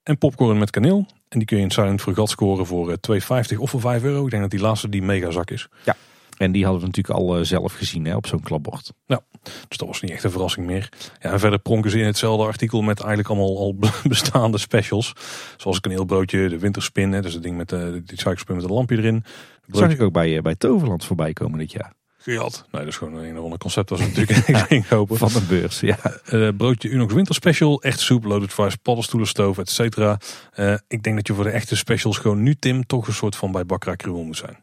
En 0.04 0.18
popcorn 0.18 0.58
met 0.58 0.70
kaneel. 0.70 1.06
En 1.30 1.38
die 1.40 1.48
kun 1.48 1.58
je 1.58 1.64
in 1.64 1.72
Silent 1.72 2.02
Fregat 2.02 2.30
scoren 2.30 2.66
voor 2.66 2.98
2,50 3.12 3.58
of 3.58 3.70
voor 3.70 3.82
5 3.82 4.04
euro. 4.04 4.24
Ik 4.24 4.30
denk 4.30 4.42
dat 4.42 4.52
die 4.52 4.60
laatste 4.60 4.90
die 4.90 5.02
mega 5.02 5.32
zak 5.32 5.52
is. 5.52 5.68
Ja. 5.84 5.96
En 6.38 6.52
die 6.52 6.64
hadden 6.64 6.82
we 6.82 6.88
natuurlijk 6.88 7.20
al 7.20 7.40
uh, 7.40 7.46
zelf 7.46 7.74
gezien 7.74 8.06
hè, 8.06 8.16
op 8.16 8.28
zo'n 8.28 8.42
klapbord. 8.42 8.92
Ja, 9.06 9.22
dus 9.68 9.78
dat 9.78 9.88
was 9.88 10.02
niet 10.02 10.12
echt 10.12 10.24
een 10.24 10.32
verrassing 10.32 10.66
meer. 10.66 10.90
Ja, 11.22 11.32
en 11.32 11.40
verder 11.40 11.60
pronken 11.60 11.92
ze 11.92 12.00
in 12.00 12.06
hetzelfde 12.06 12.46
artikel 12.46 12.82
met 12.82 13.00
eigenlijk 13.00 13.30
allemaal 13.30 13.58
al 13.58 13.76
bestaande 14.08 14.58
specials. 14.58 15.14
Zoals 15.58 15.76
een 15.76 15.82
kaneelbroodje, 15.82 16.50
de 16.50 16.60
winterspin, 16.60 17.12
hè, 17.12 17.22
dus 17.22 17.34
het 17.34 17.44
ding 17.44 17.58
met 17.58 17.70
de, 17.70 17.76
uh, 17.76 18.02
die 18.06 18.20
suikerspin 18.20 18.56
met 18.56 18.64
een 18.64 18.72
lampje 18.72 18.98
erin. 18.98 19.24
Dat 19.68 19.78
zag 19.78 19.92
ik 19.92 20.02
ook 20.02 20.14
bij, 20.14 20.36
uh, 20.36 20.42
bij 20.42 20.56
Toverland 20.56 21.06
voorbij 21.06 21.34
komen 21.34 21.60
dit 21.60 21.72
jaar. 21.72 21.94
Gejat. 22.18 22.66
Nee, 22.72 22.82
dat 22.82 22.92
is 22.92 22.98
gewoon 22.98 23.16
een 23.16 23.38
ander 23.38 23.58
concept 23.58 23.90
was 23.90 24.00
natuurlijk 24.00 24.48
ja, 24.48 24.70
inkopen. 24.70 25.18
Van 25.18 25.32
de 25.34 25.42
beurs, 25.42 25.80
ja. 25.80 25.98
Uh, 26.32 26.50
broodje 26.58 26.90
Unox 26.90 27.14
winterspecial, 27.14 27.82
echt 27.82 28.00
soep, 28.00 28.24
loaded 28.24 28.54
fries, 28.54 28.76
paddenstoelen, 28.76 29.30
stoof, 29.30 29.58
et 29.58 29.70
cetera. 29.70 30.20
Uh, 30.56 30.74
ik 30.88 31.04
denk 31.04 31.16
dat 31.16 31.28
je 31.28 31.34
voor 31.34 31.44
de 31.44 31.50
echte 31.50 31.76
specials 31.76 32.18
gewoon 32.18 32.44
nu, 32.44 32.56
Tim, 32.56 32.86
toch 32.86 33.08
een 33.08 33.14
soort 33.14 33.36
van 33.36 33.52
bij 33.52 33.66
Bakra 33.66 33.96
Cruel 33.96 34.24
moet 34.24 34.38
zijn. 34.38 34.58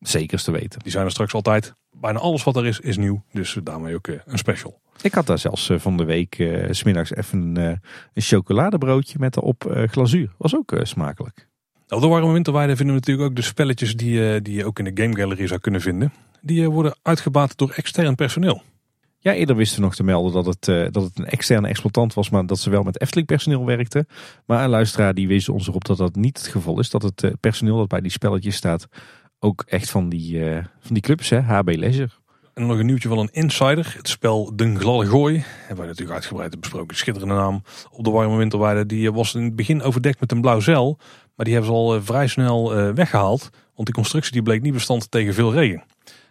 Zeker 0.00 0.42
te 0.42 0.50
weten. 0.50 0.80
Die 0.80 0.92
zijn 0.92 1.04
er 1.04 1.10
straks 1.10 1.34
altijd. 1.34 1.74
Bijna 1.90 2.18
alles 2.18 2.44
wat 2.44 2.56
er 2.56 2.66
is, 2.66 2.80
is 2.80 2.96
nieuw. 2.96 3.22
Dus 3.32 3.58
daarmee 3.62 3.94
ook 3.94 4.06
uh, 4.06 4.18
een 4.24 4.38
special. 4.38 4.80
Ik 5.02 5.14
had 5.14 5.26
daar 5.26 5.38
zelfs 5.38 5.68
uh, 5.68 5.78
van 5.78 5.96
de 5.96 6.04
week 6.04 6.38
uh, 6.38 6.66
smiddags 6.70 7.14
even 7.14 7.56
een 7.56 7.80
chocoladebroodje 8.14 9.18
met 9.18 9.36
erop 9.36 9.86
glazuur. 9.90 10.32
Was 10.38 10.56
ook 10.56 10.76
smakelijk. 10.82 11.48
Op 11.88 12.00
de 12.00 12.06
warme 12.06 12.32
winterweide 12.32 12.76
vinden 12.76 12.94
we 12.94 13.00
natuurlijk 13.00 13.28
ook 13.28 13.36
de 13.36 13.42
spelletjes 13.42 13.96
die, 13.96 14.42
die 14.42 14.54
je 14.54 14.64
ook 14.64 14.78
in 14.78 14.94
de 14.94 15.02
Game 15.02 15.16
Gallery 15.16 15.46
zou 15.46 15.60
kunnen 15.60 15.80
vinden. 15.80 16.12
Die 16.40 16.70
worden 16.70 16.96
uitgebaat 17.02 17.56
door 17.56 17.70
extern 17.70 18.14
personeel. 18.14 18.62
Ja, 19.26 19.32
eerder 19.32 19.56
wisten 19.56 19.78
we 19.78 19.84
nog 19.84 19.94
te 19.94 20.02
melden 20.02 20.32
dat 20.32 20.46
het, 20.46 20.68
uh, 20.68 20.86
dat 20.90 21.02
het 21.02 21.18
een 21.18 21.26
externe 21.26 21.68
exploitant 21.68 22.14
was, 22.14 22.30
maar 22.30 22.46
dat 22.46 22.58
ze 22.58 22.70
wel 22.70 22.82
met 22.82 23.00
Efteling 23.00 23.26
personeel 23.26 23.64
werkten. 23.64 24.06
Maar 24.44 24.64
een 24.64 24.70
luisteraar 24.70 25.14
die 25.14 25.28
wees 25.28 25.48
ons 25.48 25.68
erop 25.68 25.84
dat 25.84 25.96
dat 25.96 26.14
niet 26.14 26.38
het 26.38 26.46
geval 26.46 26.78
is. 26.78 26.90
Dat 26.90 27.02
het 27.02 27.22
uh, 27.22 27.30
personeel 27.40 27.76
dat 27.76 27.88
bij 27.88 28.00
die 28.00 28.10
spelletjes 28.10 28.56
staat 28.56 28.88
ook 29.38 29.64
echt 29.66 29.90
van 29.90 30.08
die, 30.08 30.38
uh, 30.38 30.64
van 30.80 30.94
die 30.94 31.02
clubs, 31.02 31.28
hè, 31.28 31.40
HB 31.40 31.76
Leisure. 31.76 32.10
En 32.54 32.66
nog 32.66 32.78
een 32.78 32.86
nieuwtje 32.86 33.08
van 33.08 33.18
een 33.18 33.32
insider. 33.32 33.94
Het 33.96 34.08
spel 34.08 34.56
Den 34.56 34.78
Gladde 34.78 35.06
Gooi. 35.06 35.44
Hebben 35.44 35.76
wij 35.76 35.86
natuurlijk 35.86 36.14
uitgebreid 36.14 36.60
besproken. 36.60 36.96
Schitterende 36.96 37.34
naam 37.34 37.62
op 37.90 38.04
de 38.04 38.10
warme 38.10 38.36
winterweide. 38.36 38.86
Die 38.86 39.12
was 39.12 39.34
in 39.34 39.42
het 39.42 39.56
begin 39.56 39.82
overdekt 39.82 40.20
met 40.20 40.32
een 40.32 40.40
blauw 40.40 40.60
zeil. 40.60 40.98
Maar 41.34 41.44
die 41.44 41.54
hebben 41.54 41.72
ze 41.72 41.78
al 41.78 42.02
vrij 42.02 42.26
snel 42.26 42.74
weggehaald. 42.94 43.50
Want 43.74 43.86
die 43.86 43.94
constructie 43.94 44.32
die 44.32 44.42
bleek 44.42 44.62
niet 44.62 44.72
bestand 44.72 45.10
tegen 45.10 45.34
veel 45.34 45.52
regen. 45.52 45.84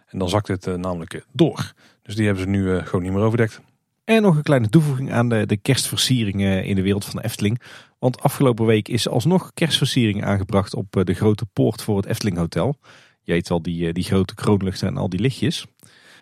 En 0.06 0.18
dan 0.18 0.28
zakt 0.28 0.48
het 0.48 0.76
namelijk 0.76 1.24
door. 1.32 1.72
Dus 2.02 2.14
die 2.14 2.26
hebben 2.26 2.42
ze 2.42 2.48
nu 2.48 2.62
uh, 2.62 2.86
gewoon 2.86 3.02
niet 3.02 3.12
meer 3.12 3.22
overdekt. 3.22 3.60
En 4.04 4.22
nog 4.22 4.36
een 4.36 4.42
kleine 4.42 4.68
toevoeging 4.68 5.12
aan 5.12 5.28
de, 5.28 5.46
de 5.46 5.56
kerstversieringen 5.56 6.64
in 6.64 6.74
de 6.74 6.82
wereld 6.82 7.04
van 7.04 7.16
de 7.16 7.24
Efteling. 7.24 7.60
Want 7.98 8.20
afgelopen 8.20 8.66
week 8.66 8.88
is 8.88 9.08
alsnog 9.08 9.50
kerstversiering 9.54 10.24
aangebracht 10.24 10.74
op 10.74 10.96
eh, 10.96 11.04
de 11.04 11.14
grote 11.14 11.46
poort 11.46 11.82
voor 11.82 11.96
het 11.96 12.06
Efteling 12.06 12.36
Hotel. 12.36 12.78
Je 13.22 13.32
weet 13.32 13.48
wel, 13.48 13.62
die, 13.62 13.86
eh, 13.86 13.92
die 13.92 14.04
grote 14.04 14.34
kroonluchten 14.34 14.88
en 14.88 14.96
al 14.96 15.08
die 15.08 15.20
lichtjes. 15.20 15.66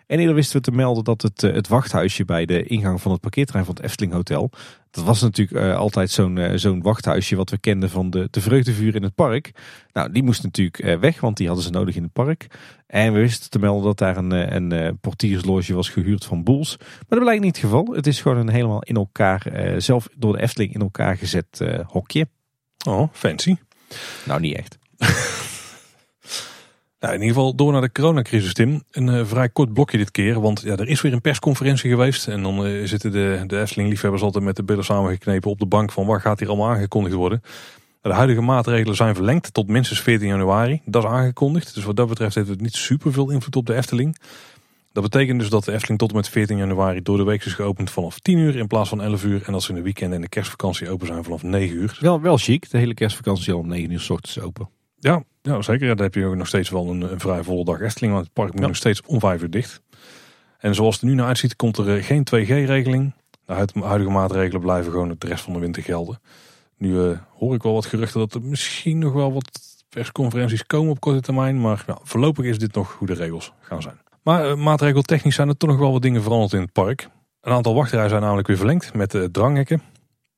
En 0.07 0.19
eerder 0.19 0.35
wisten 0.35 0.55
we 0.55 0.61
te 0.61 0.71
melden 0.71 1.03
dat 1.03 1.21
het, 1.21 1.41
het 1.41 1.67
wachthuisje 1.67 2.25
bij 2.25 2.45
de 2.45 2.63
ingang 2.63 3.01
van 3.01 3.11
het 3.11 3.21
parkeerterrein 3.21 3.65
van 3.65 3.75
het 3.75 3.83
Efteling 3.83 4.13
Hotel 4.13 4.51
dat 4.95 5.03
was 5.03 5.21
natuurlijk 5.21 5.65
uh, 5.65 5.77
altijd 5.77 6.11
zo'n 6.11 6.35
uh, 6.35 6.51
zo'n 6.55 6.81
wachthuisje 6.81 7.35
wat 7.35 7.49
we 7.49 7.57
kenden 7.57 7.89
van 7.89 8.09
de, 8.09 8.27
de 8.31 8.41
vreugdevuur 8.41 8.95
in 8.95 9.03
het 9.03 9.15
park. 9.15 9.51
Nou, 9.93 10.11
die 10.11 10.23
moest 10.23 10.43
natuurlijk 10.43 10.83
uh, 10.83 10.97
weg, 10.97 11.19
want 11.19 11.37
die 11.37 11.47
hadden 11.47 11.65
ze 11.65 11.71
nodig 11.71 11.95
in 11.95 12.03
het 12.03 12.13
park. 12.13 12.47
En 12.87 13.13
we 13.13 13.19
wisten 13.19 13.49
te 13.49 13.59
melden 13.59 13.83
dat 13.83 13.97
daar 13.97 14.17
een, 14.17 14.55
een 14.55 14.99
portiersloge 14.99 15.73
was 15.73 15.89
gehuurd 15.89 16.25
van 16.25 16.43
Boels. 16.43 16.77
Maar 16.79 17.05
dat 17.07 17.19
blijkt 17.19 17.43
niet 17.43 17.55
het 17.55 17.65
geval. 17.65 17.85
Het 17.85 18.07
is 18.07 18.21
gewoon 18.21 18.37
een 18.37 18.49
helemaal 18.49 18.83
in 18.83 18.95
elkaar, 18.95 19.73
zelf 19.77 20.07
door 20.15 20.33
de 20.33 20.41
Efteling 20.41 20.73
in 20.73 20.81
elkaar 20.81 21.17
gezet 21.17 21.61
hokje. 21.87 22.27
Oh, 22.87 23.09
fancy. 23.11 23.55
Nou, 24.25 24.39
niet 24.39 24.55
echt. 24.55 24.77
Nou, 27.05 27.17
in 27.17 27.23
ieder 27.23 27.37
geval 27.37 27.55
door 27.55 27.71
naar 27.71 27.81
de 27.81 27.91
coronacrisis, 27.91 28.53
Tim. 28.53 28.83
Een 28.91 29.07
uh, 29.07 29.25
vrij 29.25 29.49
kort 29.49 29.73
blokje 29.73 29.97
dit 29.97 30.11
keer, 30.11 30.41
want 30.41 30.61
ja, 30.61 30.75
er 30.75 30.87
is 30.87 31.01
weer 31.01 31.13
een 31.13 31.21
persconferentie 31.21 31.89
geweest. 31.89 32.27
En 32.27 32.43
dan 32.43 32.65
uh, 32.65 32.87
zitten 32.87 33.11
de, 33.11 33.43
de 33.47 33.59
Efteling-liefhebbers 33.59 34.21
altijd 34.21 34.43
met 34.43 34.55
de 34.55 34.63
billen 34.63 34.83
samengeknepen 34.83 35.49
op 35.49 35.59
de 35.59 35.65
bank 35.65 35.91
van 35.91 36.05
wat 36.05 36.21
gaat 36.21 36.39
hier 36.39 36.47
allemaal 36.47 36.69
aangekondigd 36.69 37.15
worden. 37.15 37.41
De 38.01 38.13
huidige 38.13 38.41
maatregelen 38.41 38.95
zijn 38.95 39.15
verlengd 39.15 39.53
tot 39.53 39.67
minstens 39.67 40.01
14 40.01 40.27
januari. 40.27 40.81
Dat 40.85 41.03
is 41.03 41.09
aangekondigd. 41.09 41.73
Dus 41.73 41.83
wat 41.83 41.95
dat 41.95 42.07
betreft 42.07 42.35
heeft 42.35 42.47
het 42.47 42.61
niet 42.61 42.75
super 42.75 43.13
veel 43.13 43.29
invloed 43.29 43.55
op 43.55 43.65
de 43.65 43.75
Efteling. 43.75 44.17
Dat 44.91 45.03
betekent 45.03 45.39
dus 45.39 45.49
dat 45.49 45.65
de 45.65 45.71
Efteling 45.71 45.99
tot 45.99 46.09
en 46.09 46.15
met 46.15 46.29
14 46.29 46.57
januari 46.57 47.01
door 47.01 47.17
de 47.17 47.23
week 47.23 47.45
is 47.45 47.53
geopend 47.53 47.89
vanaf 47.89 48.19
10 48.19 48.37
uur 48.37 48.55
in 48.55 48.67
plaats 48.67 48.89
van 48.89 49.01
11 49.01 49.23
uur. 49.23 49.43
En 49.45 49.51
dat 49.51 49.63
ze 49.63 49.69
in 49.69 49.75
de 49.75 49.81
weekend 49.81 50.13
en 50.13 50.21
de 50.21 50.29
kerstvakantie 50.29 50.89
open 50.89 51.07
zijn 51.07 51.23
vanaf 51.23 51.43
9 51.43 51.75
uur. 51.75 51.97
Wel, 52.01 52.21
wel 52.21 52.37
chic, 52.37 52.69
de 52.69 52.77
hele 52.77 52.93
kerstvakantie 52.93 53.53
al 53.53 53.59
om 53.59 53.67
9 53.67 53.91
uur 53.91 53.99
s 53.99 54.09
ochtends 54.09 54.39
open. 54.39 54.69
Ja, 54.99 55.23
ja 55.45 55.61
zeker. 55.61 55.87
Dan 55.87 56.05
heb 56.05 56.13
je 56.13 56.25
ook 56.25 56.35
nog 56.35 56.47
steeds 56.47 56.69
wel 56.69 56.89
een, 56.89 57.01
een 57.01 57.19
vrij 57.19 57.43
volle 57.43 57.65
dag 57.65 57.81
Efteling. 57.81 58.13
Want 58.13 58.25
het 58.25 58.33
park 58.33 58.53
moet 58.53 58.61
nog 58.61 58.75
steeds 58.75 59.01
om 59.05 59.19
vijf 59.19 59.41
uur 59.41 59.49
dicht. 59.49 59.81
En 60.59 60.75
zoals 60.75 60.93
het 60.93 61.03
er 61.03 61.09
nu 61.09 61.15
naar 61.15 61.27
uitziet, 61.27 61.55
komt 61.55 61.77
er 61.77 61.97
eh, 61.97 62.03
geen 62.03 62.27
2G-regeling. 62.35 63.13
De 63.45 63.53
huidige 63.81 64.11
maatregelen 64.11 64.61
blijven 64.61 64.91
gewoon 64.91 65.15
de 65.17 65.27
rest 65.27 65.43
van 65.43 65.53
de 65.53 65.59
winter 65.59 65.83
gelden. 65.83 66.19
Nu 66.77 66.93
uh, 66.93 67.17
hoor 67.37 67.55
ik 67.55 67.63
wel 67.63 67.73
wat 67.73 67.85
geruchten 67.85 68.19
dat 68.19 68.33
er 68.33 68.41
misschien 68.41 68.97
nog 68.97 69.13
wel 69.13 69.33
wat 69.33 69.59
persconferenties 69.89 70.65
komen 70.65 70.91
op 70.91 70.99
korte 70.99 71.21
termijn. 71.21 71.61
Maar 71.61 71.83
ja, 71.87 71.97
voorlopig 72.03 72.45
is 72.45 72.59
dit 72.59 72.73
nog 72.73 72.95
hoe 72.97 73.07
de 73.07 73.13
regels 73.13 73.51
gaan 73.59 73.81
zijn. 73.81 73.99
Maar 74.23 74.49
uh, 74.49 74.55
maatregeltechnisch 74.55 75.35
zijn 75.35 75.47
er 75.47 75.57
toch 75.57 75.69
nog 75.69 75.79
wel 75.79 75.91
wat 75.91 76.01
dingen 76.01 76.23
veranderd 76.23 76.53
in 76.53 76.61
het 76.61 76.71
park. 76.71 77.09
Een 77.41 77.53
aantal 77.53 77.73
wachtrijen 77.73 78.09
zijn 78.09 78.21
namelijk 78.21 78.47
weer 78.47 78.57
verlengd 78.57 78.93
met 78.93 79.11
de 79.11 79.31
dranghekken. 79.31 79.81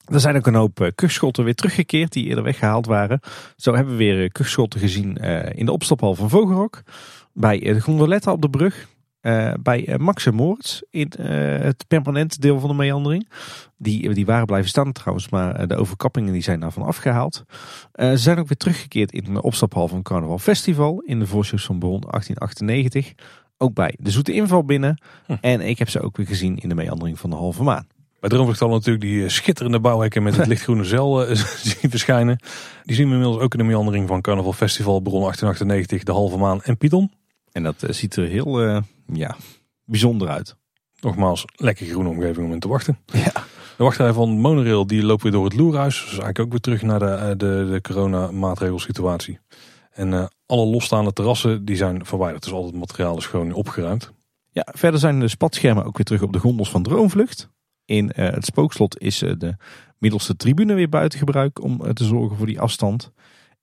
Er 0.07 0.19
zijn 0.19 0.35
ook 0.35 0.47
een 0.47 0.55
hoop 0.55 0.81
eh, 0.81 0.88
kuchschotten 0.95 1.43
weer 1.43 1.55
teruggekeerd 1.55 2.11
die 2.11 2.25
eerder 2.25 2.43
weggehaald 2.43 2.85
waren. 2.85 3.19
Zo 3.55 3.73
hebben 3.73 3.91
we 3.91 4.03
weer 4.03 4.23
eh, 4.23 4.29
kuchschotten 4.29 4.79
gezien 4.79 5.17
eh, 5.17 5.59
in 5.59 5.65
de 5.65 5.71
opstaphal 5.71 6.15
van 6.15 6.29
Vogelrok. 6.29 6.81
Bij 7.34 7.59
de 7.59 7.81
gondoletta 7.81 8.31
op 8.31 8.41
de 8.41 8.49
brug. 8.49 8.88
bij 9.59 9.95
Max 9.97 10.25
en 10.25 10.35
Moorts 10.35 10.84
in 10.89 11.11
het 11.61 11.85
permanente 11.88 12.39
deel 12.39 12.59
van 12.59 12.69
de 12.69 12.75
meandering. 12.75 13.29
Die, 13.77 14.13
die 14.13 14.25
waren 14.25 14.45
blijven 14.45 14.69
staan 14.69 14.91
trouwens, 14.91 15.29
maar 15.29 15.67
de 15.67 15.75
overkappingen 15.75 16.34
die 16.34 16.41
zijn 16.41 16.59
daarvan 16.59 16.84
afgehaald. 16.84 17.43
ze 17.93 18.17
zijn 18.17 18.38
ook 18.38 18.47
weer 18.47 18.57
teruggekeerd 18.57 19.11
in 19.11 19.34
de 19.34 19.41
opstaphal 19.41 19.88
van 19.88 20.01
Carnaval 20.01 20.39
Festival 20.39 21.01
in 21.05 21.19
de 21.19 21.27
voorshows 21.27 21.65
van 21.65 21.79
Bron 21.79 22.01
1898. 22.01 23.13
Ook 23.57 23.73
bij 23.73 23.95
de 23.99 24.11
Zoete 24.11 24.34
Inval 24.34 24.63
binnen. 24.63 25.01
Hm. 25.25 25.35
En 25.41 25.61
ik 25.61 25.79
heb 25.79 25.89
ze 25.89 26.01
ook 26.01 26.17
weer 26.17 26.27
gezien 26.27 26.57
in 26.57 26.69
de 26.69 26.75
meandering 26.75 27.19
van 27.19 27.29
de 27.29 27.35
Halve 27.35 27.63
Maan. 27.63 27.88
Bij 28.19 28.30
Droomvlucht 28.30 28.60
natuurlijk 28.60 29.02
die 29.02 29.23
eh, 29.23 29.30
schitterende 29.30 29.80
bouwhekken 29.80 30.23
met 30.23 30.35
het 30.35 30.48
lichtgroene 30.53 30.84
zeil 30.84 31.30
uh, 31.30 31.35
zien 31.80 31.89
verschijnen. 31.89 32.39
Die 32.84 32.95
zien 32.95 33.07
we 33.07 33.14
inmiddels 33.14 33.41
ook 33.41 33.53
in 33.53 33.60
de 33.60 33.65
meandering 33.65 34.07
van 34.07 34.22
Carnaval 34.22 34.53
Festival, 34.53 34.99
Bron 34.99 35.22
1898, 35.22 36.03
De 36.03 36.11
Halve 36.11 36.38
Maan 36.38 36.61
en 36.61 36.77
Python. 36.77 37.11
En 37.52 37.64
dat 37.64 37.84
uh, 37.84 37.89
ziet 37.89 38.15
er 38.15 38.27
heel 38.27 38.81
ja, 39.14 39.35
bijzonder 39.85 40.27
uit. 40.27 40.56
Nogmaals, 40.99 41.45
lekker 41.56 41.85
groene 41.85 42.10
omgeving 42.10 42.45
om 42.45 42.53
in 42.53 42.60
te 42.60 42.68
wachten. 42.68 42.98
Ja. 43.14 43.44
De 43.77 43.84
wachtrij 43.84 44.14
van 44.14 44.30
Monorail 44.30 44.88
die 44.88 45.03
loopt 45.03 45.23
weer 45.23 45.31
door 45.31 45.44
het 45.44 45.56
Loerhuis. 45.56 45.95
Dus 45.95 46.10
eigenlijk 46.10 46.39
ook 46.39 46.49
weer 46.49 46.60
terug 46.60 46.81
naar 46.81 46.99
de, 46.99 47.34
de, 47.38 47.68
de 47.72 47.81
corona 47.81 48.31
maatregelsituatie. 48.31 49.39
En 49.91 50.30
alle 50.45 50.65
losstaande 50.65 51.14
terrassen 51.14 51.65
die 51.65 51.76
zijn 51.76 52.06
verwijderd. 52.06 52.44
Dus 52.44 52.53
al 52.53 52.65
het 52.65 52.76
materiaal 52.76 53.18
is 53.18 53.26
gewoon 53.26 53.53
opgeruimd. 53.53 54.11
Ja, 54.52 54.68
verder 54.72 54.99
zijn 54.99 55.19
de 55.19 55.27
spatschermen 55.27 55.85
ook 55.85 55.98
weer 55.98 56.06
terug 56.06 56.22
op 56.22 56.34
de 56.34 56.39
gondels 56.39 56.69
van 56.69 56.84
Droomvlucht. 56.84 57.49
In 57.88 58.11
uh, 58.15 58.30
het 58.30 58.45
spookslot 58.45 58.99
is 58.99 59.23
uh, 59.23 59.31
de 59.38 59.55
middelste 59.97 60.35
tribune 60.35 60.73
weer 60.73 60.89
buiten 60.89 61.19
gebruik 61.19 61.64
om 61.64 61.81
uh, 61.84 61.89
te 61.89 62.03
zorgen 62.03 62.38
voor 62.38 62.45
die 62.45 62.59
afstand. 62.59 63.11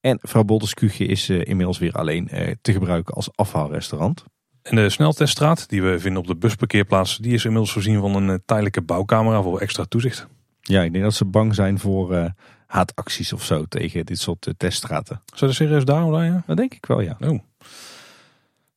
En 0.01 0.19
vrouw 0.23 0.43
Bolders 0.43 0.75
is 0.99 1.29
inmiddels 1.29 1.79
weer 1.79 1.93
alleen 1.93 2.31
te 2.61 2.73
gebruiken 2.73 3.15
als 3.15 3.29
afhaalrestaurant. 3.35 4.25
En 4.63 4.77
de 4.77 4.91
snelteststraat 4.91 5.69
die 5.69 5.83
we 5.83 5.99
vinden 5.99 6.21
op 6.21 6.27
de 6.27 6.37
busparkeerplaats, 6.37 7.19
die 7.19 7.33
is 7.33 7.45
inmiddels 7.45 7.73
voorzien 7.73 8.01
van 8.01 8.15
een 8.15 8.43
tijdelijke 8.45 8.83
bouwcamera 8.83 9.43
voor 9.43 9.61
extra 9.61 9.85
toezicht. 9.85 10.27
Ja, 10.61 10.83
ik 10.83 10.93
denk 10.93 11.05
dat 11.05 11.15
ze 11.15 11.25
bang 11.25 11.55
zijn 11.55 11.79
voor 11.79 12.33
haatacties 12.67 13.33
of 13.33 13.45
zo 13.45 13.65
tegen 13.65 14.07
dit 14.07 14.19
soort 14.19 14.55
teststraten. 14.57 15.23
Zou 15.27 15.51
dat 15.51 15.55
serieus 15.55 15.85
daarom 15.85 16.15
zijn? 16.15 16.33
Ja? 16.33 16.43
Dat 16.47 16.57
denk 16.57 16.75
ik 16.75 16.87
wel, 16.87 17.01
ja. 17.01 17.17
Oh. 17.21 17.39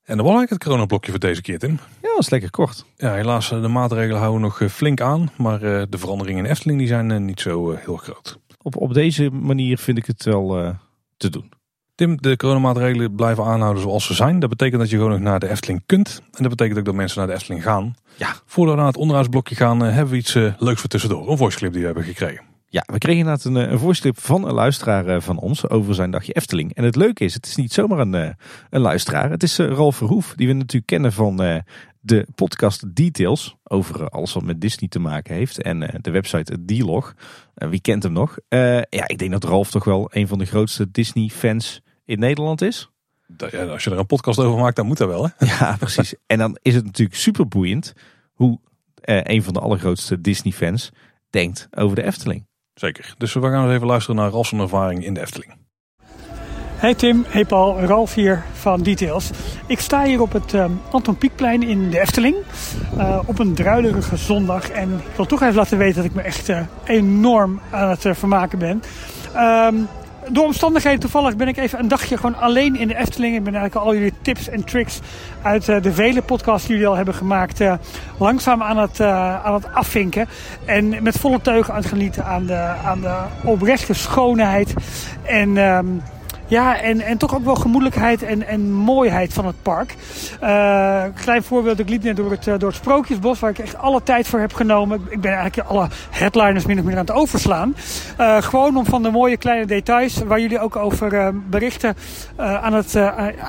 En 0.07 0.15
dan 0.15 0.25
was 0.25 0.35
eigenlijk 0.35 0.49
het 0.49 0.63
coronablokje 0.63 1.11
voor 1.11 1.19
deze 1.19 1.41
keer, 1.41 1.59
Tim. 1.59 1.79
Ja, 2.01 2.09
dat 2.09 2.19
is 2.19 2.29
lekker 2.29 2.49
kort. 2.49 2.85
Ja, 2.97 3.13
helaas, 3.13 3.51
eh, 3.51 3.61
de 3.61 3.67
maatregelen 3.67 4.19
houden 4.19 4.41
nog 4.41 4.61
eh, 4.61 4.69
flink 4.69 5.01
aan. 5.01 5.29
Maar 5.37 5.61
eh, 5.61 5.83
de 5.89 5.97
veranderingen 5.97 6.45
in 6.45 6.51
Efteling 6.51 6.79
die 6.79 6.87
zijn 6.87 7.25
niet 7.25 7.39
zo 7.39 7.75
heel 7.75 7.97
groot. 7.97 8.39
Op, 8.61 8.75
op 8.75 8.93
deze 8.93 9.29
manier 9.29 9.77
vind 9.77 9.97
ik 9.97 10.05
het 10.05 10.23
wel 10.23 10.75
te 11.17 11.29
doen. 11.29 11.51
Tim, 11.95 12.21
de 12.21 12.37
coronamaatregelen 12.37 13.15
blijven 13.15 13.43
aanhouden 13.43 13.81
zoals 13.81 14.05
ze 14.05 14.13
zijn. 14.13 14.39
Dat 14.39 14.49
betekent 14.49 14.79
dat 14.79 14.89
je 14.89 14.95
gewoon 14.95 15.11
nog 15.11 15.19
naar 15.19 15.39
de 15.39 15.49
Efteling 15.49 15.83
kunt. 15.85 16.21
En 16.31 16.41
dat 16.43 16.49
betekent 16.49 16.79
ook 16.79 16.85
dat 16.85 16.95
mensen 16.95 17.17
naar 17.19 17.27
de 17.27 17.33
Efteling 17.33 17.63
gaan. 17.63 17.95
Ja. 18.15 18.35
Voordat 18.45 18.73
we 18.73 18.79
naar 18.79 18.89
het 18.89 18.99
onderhoudsblokje 18.99 19.55
gaan, 19.55 19.79
hebben 19.79 20.13
we 20.13 20.19
iets 20.19 20.33
leuks 20.57 20.79
voor 20.79 20.89
tussendoor. 20.89 21.29
Een 21.29 21.37
voice 21.37 21.57
clip 21.57 21.71
die 21.71 21.79
we 21.79 21.85
hebben 21.85 22.03
gekregen. 22.03 22.46
Ja, 22.69 22.83
we 22.85 22.97
kregen 22.97 23.19
inderdaad 23.19 23.45
een, 23.45 23.71
een 23.71 23.79
voiceclip 23.79 24.19
van 24.19 24.47
een 24.47 24.53
luisteraar 24.53 25.21
van 25.21 25.39
ons 25.39 25.69
over 25.69 25.95
zijn 25.95 26.11
dagje 26.11 26.33
Efteling. 26.33 26.73
En 26.73 26.83
het 26.83 26.95
leuke 26.95 27.23
is, 27.23 27.33
het 27.33 27.45
is 27.45 27.55
niet 27.55 27.73
zomaar 27.73 27.99
een, 27.99 28.35
een 28.69 28.81
luisteraar. 28.81 29.29
Het 29.29 29.43
is 29.43 29.57
Ralf 29.57 29.95
Verhoef, 29.95 30.33
die 30.35 30.47
we 30.47 30.53
natuurlijk 30.53 30.85
kennen 30.85 31.13
van 31.13 31.63
de 31.99 32.27
podcast 32.35 32.95
Details 32.95 33.55
over 33.63 34.09
alles 34.09 34.33
wat 34.33 34.43
met 34.43 34.61
Disney 34.61 34.89
te 34.89 34.99
maken 34.99 35.35
heeft. 35.35 35.61
En 35.61 35.99
de 36.01 36.11
website 36.11 36.65
D-Log. 36.65 37.13
wie 37.53 37.81
kent 37.81 38.03
hem 38.03 38.11
nog? 38.11 38.37
ja, 38.89 39.07
ik 39.07 39.17
denk 39.17 39.31
dat 39.31 39.43
Ralf 39.43 39.71
toch 39.71 39.83
wel 39.83 40.07
een 40.11 40.27
van 40.27 40.37
de 40.37 40.45
grootste 40.45 40.91
Disney 40.91 41.27
fans 41.27 41.81
in 42.05 42.19
Nederland 42.19 42.61
is. 42.61 42.89
Als 43.69 43.83
je 43.83 43.91
er 43.91 43.99
een 43.99 44.05
podcast 44.05 44.39
over 44.39 44.59
maakt, 44.59 44.75
dan 44.75 44.85
moet 44.85 44.97
dat 44.97 45.07
wel. 45.07 45.23
Hè? 45.23 45.45
Ja, 45.59 45.75
precies. 45.79 46.15
En 46.25 46.37
dan 46.37 46.57
is 46.61 46.75
het 46.75 46.85
natuurlijk 46.85 47.17
super 47.17 47.47
boeiend 47.47 47.93
hoe 48.33 48.59
een 49.01 49.43
van 49.43 49.53
de 49.53 49.59
allergrootste 49.59 50.21
Disney 50.21 50.53
fans 50.53 50.91
denkt 51.29 51.67
over 51.71 51.95
de 51.95 52.03
Efteling. 52.03 52.45
Zeker. 52.79 53.13
Dus 53.17 53.33
we 53.33 53.41
gaan 53.41 53.65
eens 53.65 53.73
even 53.73 53.87
luisteren 53.87 54.15
naar 54.15 54.29
Ralf's 54.29 54.51
ervaring 54.51 55.05
in 55.05 55.13
de 55.13 55.19
Efteling. 55.19 55.53
Hey 56.75 56.93
Tim, 56.93 57.25
hey 57.27 57.45
Paul, 57.45 57.79
Ralf 57.79 58.13
hier 58.13 58.43
van 58.53 58.83
Details. 58.83 59.29
Ik 59.67 59.79
sta 59.79 60.03
hier 60.03 60.21
op 60.21 60.33
het 60.33 60.53
um, 60.53 60.81
Anton 60.91 61.17
Pieckplein 61.17 61.63
in 61.63 61.89
de 61.89 61.99
Efteling. 61.99 62.35
Uh, 62.97 63.19
op 63.25 63.39
een 63.39 63.53
druilerige 63.53 64.17
zondag. 64.17 64.69
En 64.69 64.93
ik 64.93 65.15
wil 65.15 65.25
toch 65.25 65.41
even 65.41 65.55
laten 65.55 65.77
weten 65.77 65.95
dat 65.95 66.05
ik 66.05 66.13
me 66.13 66.21
echt 66.21 66.49
uh, 66.49 66.59
enorm 66.83 67.59
aan 67.71 67.89
het 67.89 68.05
uh, 68.05 68.13
vermaken 68.13 68.59
ben. 68.59 68.81
Um, 69.35 69.87
door 70.29 70.45
omstandigheden 70.45 70.99
toevallig 70.99 71.35
ben 71.35 71.47
ik 71.47 71.57
even 71.57 71.79
een 71.79 71.87
dagje 71.87 72.17
gewoon 72.17 72.35
alleen 72.35 72.75
in 72.75 72.87
de 72.87 72.97
Efteling. 72.97 73.35
Ik 73.35 73.43
ben 73.43 73.55
eigenlijk 73.55 73.85
al 73.85 73.93
jullie 73.93 74.13
tips 74.21 74.49
en 74.49 74.63
tricks 74.63 74.99
uit 75.41 75.67
uh, 75.67 75.81
de 75.81 75.93
vele 75.93 76.21
podcasts 76.21 76.67
die 76.67 76.75
jullie 76.75 76.89
al 76.89 76.95
hebben 76.95 77.13
gemaakt 77.13 77.61
uh, 77.61 77.73
langzaam 78.17 78.63
aan 78.63 78.77
het, 78.77 78.99
uh, 78.99 79.45
aan 79.45 79.53
het 79.53 79.73
afvinken. 79.73 80.27
En 80.65 81.03
met 81.03 81.19
volle 81.19 81.41
teugen 81.41 81.73
aan 81.73 81.79
het 81.79 81.89
genieten 81.89 82.25
aan 82.25 82.45
de, 82.45 82.73
aan 82.85 83.01
de 83.01 83.15
oprechte 83.43 83.93
schoonheid 83.93 84.73
en... 85.23 85.57
Um, 85.57 86.01
ja, 86.47 86.81
en, 86.81 87.01
en 87.01 87.17
toch 87.17 87.35
ook 87.35 87.43
wel 87.43 87.55
gemoedelijkheid 87.55 88.23
en, 88.23 88.47
en 88.47 88.71
mooiheid 88.71 89.33
van 89.33 89.45
het 89.45 89.61
park. 89.61 89.95
Uh, 90.43 91.03
klein 91.15 91.43
voorbeeld, 91.43 91.79
ik 91.79 91.89
liep 91.89 92.03
net 92.03 92.15
door 92.15 92.31
het, 92.31 92.43
door 92.43 92.69
het 92.69 92.75
Sprookjesbos, 92.75 93.39
waar 93.39 93.49
ik 93.49 93.59
echt 93.59 93.77
alle 93.77 94.03
tijd 94.03 94.27
voor 94.27 94.39
heb 94.39 94.53
genomen. 94.53 95.01
Ik 95.09 95.21
ben 95.21 95.33
eigenlijk 95.33 95.69
alle 95.69 95.87
headliners 96.09 96.65
min 96.65 96.79
of 96.79 96.83
meer 96.83 96.93
aan 96.93 97.05
het 97.05 97.11
overslaan. 97.11 97.75
Uh, 98.19 98.41
gewoon 98.41 98.77
om 98.77 98.85
van 98.85 99.03
de 99.03 99.11
mooie 99.11 99.37
kleine 99.37 99.65
details, 99.65 100.17
waar 100.25 100.39
jullie 100.39 100.59
ook 100.59 100.75
over 100.75 101.33
berichten, 101.49 101.95
aan, 102.37 102.73
het, 102.73 102.91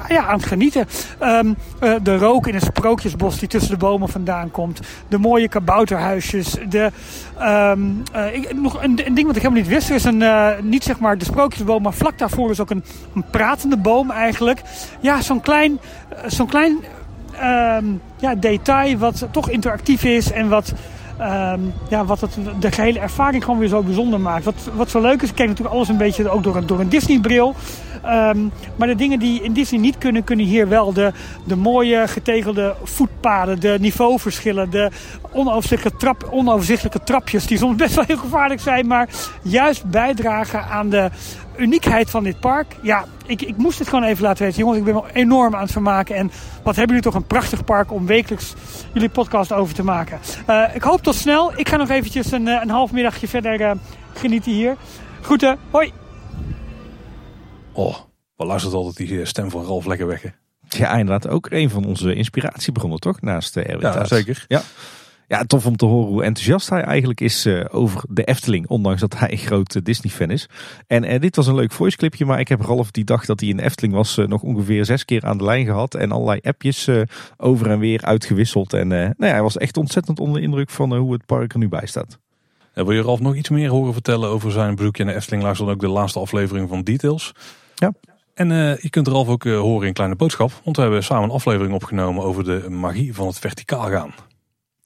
ja, 0.08 0.26
aan 0.26 0.36
het 0.36 0.46
genieten. 0.46 0.86
Um, 1.22 1.56
de 2.02 2.16
rook 2.16 2.46
in 2.46 2.54
het 2.54 2.64
Sprookjesbos 2.64 3.38
die 3.38 3.48
tussen 3.48 3.70
de 3.70 3.76
bomen 3.76 4.08
vandaan 4.08 4.50
komt. 4.50 4.80
De 5.08 5.18
mooie 5.18 5.48
kabouterhuisjes. 5.48 6.56
De, 6.68 6.90
um, 7.40 8.02
ik, 8.32 8.54
nog 8.54 8.82
een, 8.82 9.00
een, 9.06 9.14
ding 9.14 9.26
wat 9.26 9.36
ik 9.36 9.42
helemaal 9.42 9.62
niet 9.62 9.72
wist. 9.72 9.90
Is 9.90 10.04
een, 10.04 10.24
niet 10.62 10.84
zeg 10.84 10.98
maar 10.98 11.18
de 11.18 11.24
Sprookjesboom, 11.24 11.82
maar 11.82 11.92
vlak 11.92 12.18
daarvoor 12.18 12.50
is 12.50 12.60
ook 12.60 12.70
een 12.70 12.84
een 13.14 13.24
pratende 13.30 13.76
boom 13.76 14.10
eigenlijk. 14.10 14.62
Ja, 15.00 15.20
zo'n 15.20 15.40
klein, 15.40 15.78
zo'n 16.26 16.46
klein 16.46 16.84
um, 17.42 18.00
ja, 18.16 18.34
detail 18.34 18.98
wat 18.98 19.26
toch 19.30 19.48
interactief 19.48 20.04
is 20.04 20.32
en 20.32 20.48
wat, 20.48 20.72
um, 21.20 21.72
ja, 21.88 22.04
wat 22.04 22.20
het, 22.20 22.38
de 22.60 22.72
gehele 22.72 22.98
ervaring 22.98 23.44
gewoon 23.44 23.58
weer 23.58 23.68
zo 23.68 23.82
bijzonder 23.82 24.20
maakt. 24.20 24.44
Wat, 24.44 24.68
wat 24.74 24.90
zo 24.90 25.00
leuk 25.00 25.22
is, 25.22 25.28
ik 25.28 25.34
kijk 25.34 25.48
natuurlijk 25.48 25.76
alles 25.76 25.88
een 25.88 25.96
beetje 25.96 26.30
ook 26.30 26.42
door 26.42 26.56
een, 26.56 26.66
door 26.66 26.80
een 26.80 26.88
Disney-bril. 26.88 27.54
Um, 28.06 28.52
maar 28.76 28.88
de 28.88 28.94
dingen 28.94 29.18
die 29.18 29.42
in 29.42 29.52
Disney 29.52 29.80
niet 29.80 29.98
kunnen, 29.98 30.24
kunnen 30.24 30.46
hier 30.46 30.68
wel. 30.68 30.92
De, 30.92 31.12
de 31.44 31.56
mooie 31.56 32.08
getegelde 32.08 32.74
voetpaden, 32.82 33.60
de 33.60 33.76
niveauverschillen, 33.80 34.70
de 34.70 34.90
onoverzichtelijke, 35.32 35.98
trap, 35.98 36.28
onoverzichtelijke 36.30 37.02
trapjes 37.04 37.46
die 37.46 37.58
soms 37.58 37.76
best 37.76 37.94
wel 37.94 38.04
heel 38.06 38.16
gevaarlijk 38.16 38.60
zijn, 38.60 38.86
maar 38.86 39.08
juist 39.42 39.84
bijdragen 39.84 40.64
aan 40.64 40.88
de 40.88 41.10
uniekheid 41.58 42.10
van 42.10 42.24
dit 42.24 42.40
park. 42.40 42.76
Ja, 42.82 43.04
ik, 43.26 43.42
ik 43.42 43.56
moest 43.56 43.78
het 43.78 43.88
gewoon 43.88 44.04
even 44.04 44.22
laten 44.22 44.44
weten. 44.44 44.58
Jongens, 44.58 44.78
ik 44.78 44.84
ben 44.84 44.94
wel 44.94 45.08
enorm 45.08 45.54
aan 45.54 45.62
het 45.62 45.72
vermaken. 45.72 46.16
En 46.16 46.30
wat 46.62 46.76
hebben 46.76 46.96
jullie 46.96 47.10
toch 47.10 47.20
een 47.20 47.26
prachtig 47.26 47.64
park 47.64 47.92
om 47.92 48.06
wekelijks 48.06 48.54
jullie 48.92 49.08
podcast 49.08 49.52
over 49.52 49.74
te 49.74 49.84
maken. 49.84 50.18
Uh, 50.50 50.64
ik 50.74 50.82
hoop 50.82 51.02
tot 51.02 51.14
snel. 51.14 51.52
Ik 51.58 51.68
ga 51.68 51.76
nog 51.76 51.88
eventjes 51.88 52.32
een, 52.32 52.48
eh, 52.48 52.60
een 52.62 52.70
half 52.70 52.92
middagje 52.92 53.28
verder 53.28 53.60
uh, 53.60 53.70
genieten 54.14 54.52
hier. 54.52 54.76
Groeten, 55.20 55.58
hoi! 55.70 55.92
Oh, 57.72 57.96
we 58.36 58.44
luisteren 58.44 58.78
altijd 58.78 59.08
die 59.08 59.24
stem 59.24 59.50
van 59.50 59.64
Ralf 59.64 59.86
lekker 59.86 60.06
weg. 60.06 60.22
Hè? 60.22 60.28
Ja, 60.68 60.92
inderdaad. 60.92 61.28
Ook 61.28 61.50
een 61.50 61.70
van 61.70 61.84
onze 61.84 62.14
inspiratiebronnen, 62.14 62.98
toch? 62.98 63.20
Naast 63.20 63.54
de 63.54 63.62
Erwin 63.62 63.92
Ja, 63.92 64.04
zeker. 64.04 64.44
Ja. 64.48 64.62
Ja, 65.28 65.44
tof 65.44 65.66
om 65.66 65.76
te 65.76 65.84
horen 65.84 66.08
hoe 66.08 66.24
enthousiast 66.24 66.70
hij 66.70 66.82
eigenlijk 66.82 67.20
is 67.20 67.46
uh, 67.46 67.64
over 67.70 68.04
de 68.08 68.24
Efteling. 68.24 68.68
Ondanks 68.68 69.00
dat 69.00 69.18
hij 69.18 69.32
een 69.32 69.38
groot 69.38 69.84
Disney-fan 69.84 70.30
is. 70.30 70.48
En 70.86 71.04
uh, 71.04 71.20
dit 71.20 71.36
was 71.36 71.46
een 71.46 71.54
leuk 71.54 71.72
voice 71.72 71.96
clipje. 71.96 72.24
Maar 72.24 72.40
ik 72.40 72.48
heb 72.48 72.60
Ralf 72.60 72.90
die 72.90 73.04
dag 73.04 73.24
dat 73.24 73.40
hij 73.40 73.48
in 73.48 73.56
de 73.56 73.62
Efteling 73.62 73.94
was 73.94 74.16
nog 74.16 74.42
ongeveer 74.42 74.84
zes 74.84 75.04
keer 75.04 75.24
aan 75.24 75.38
de 75.38 75.44
lijn 75.44 75.64
gehad. 75.64 75.94
En 75.94 76.12
allerlei 76.12 76.40
appjes 76.42 76.88
over 77.36 77.70
en 77.70 77.78
weer 77.78 78.02
uitgewisseld. 78.02 78.72
En 78.72 78.88
nou 78.88 79.14
ja, 79.18 79.26
hij 79.26 79.42
was 79.42 79.56
echt 79.56 79.76
ontzettend 79.76 80.20
onder 80.20 80.36
de 80.36 80.46
indruk 80.46 80.70
van 80.70 80.96
hoe 80.96 81.12
het 81.12 81.26
park 81.26 81.52
er 81.52 81.58
nu 81.58 81.68
bij 81.68 81.86
staat. 81.86 82.18
En 82.74 82.86
wil 82.86 82.94
je 82.94 83.02
Ralf 83.02 83.20
nog 83.20 83.34
iets 83.34 83.48
meer 83.48 83.68
horen 83.68 83.92
vertellen 83.92 84.28
over 84.28 84.52
zijn 84.52 84.74
bezoekje 84.74 85.02
aan 85.02 85.08
de 85.08 85.14
Efteling? 85.14 85.42
Luister 85.42 85.66
dan 85.66 85.74
ook 85.74 85.80
de 85.80 85.88
laatste 85.88 86.18
aflevering 86.18 86.68
van 86.68 86.82
Details. 86.82 87.32
Ja. 87.74 87.92
En 88.34 88.48
je 88.80 88.90
kunt 88.90 89.08
Ralf 89.08 89.28
ook 89.28 89.44
horen 89.44 89.86
in 89.86 89.92
Kleine 89.92 90.16
Boodschap. 90.16 90.60
Want 90.64 90.76
we 90.76 90.82
hebben 90.82 91.04
samen 91.04 91.24
een 91.24 91.34
aflevering 91.34 91.74
opgenomen 91.74 92.22
over 92.22 92.44
de 92.44 92.70
magie 92.70 93.14
van 93.14 93.26
het 93.26 93.38
verticaal 93.38 93.88
gaan. 93.88 94.14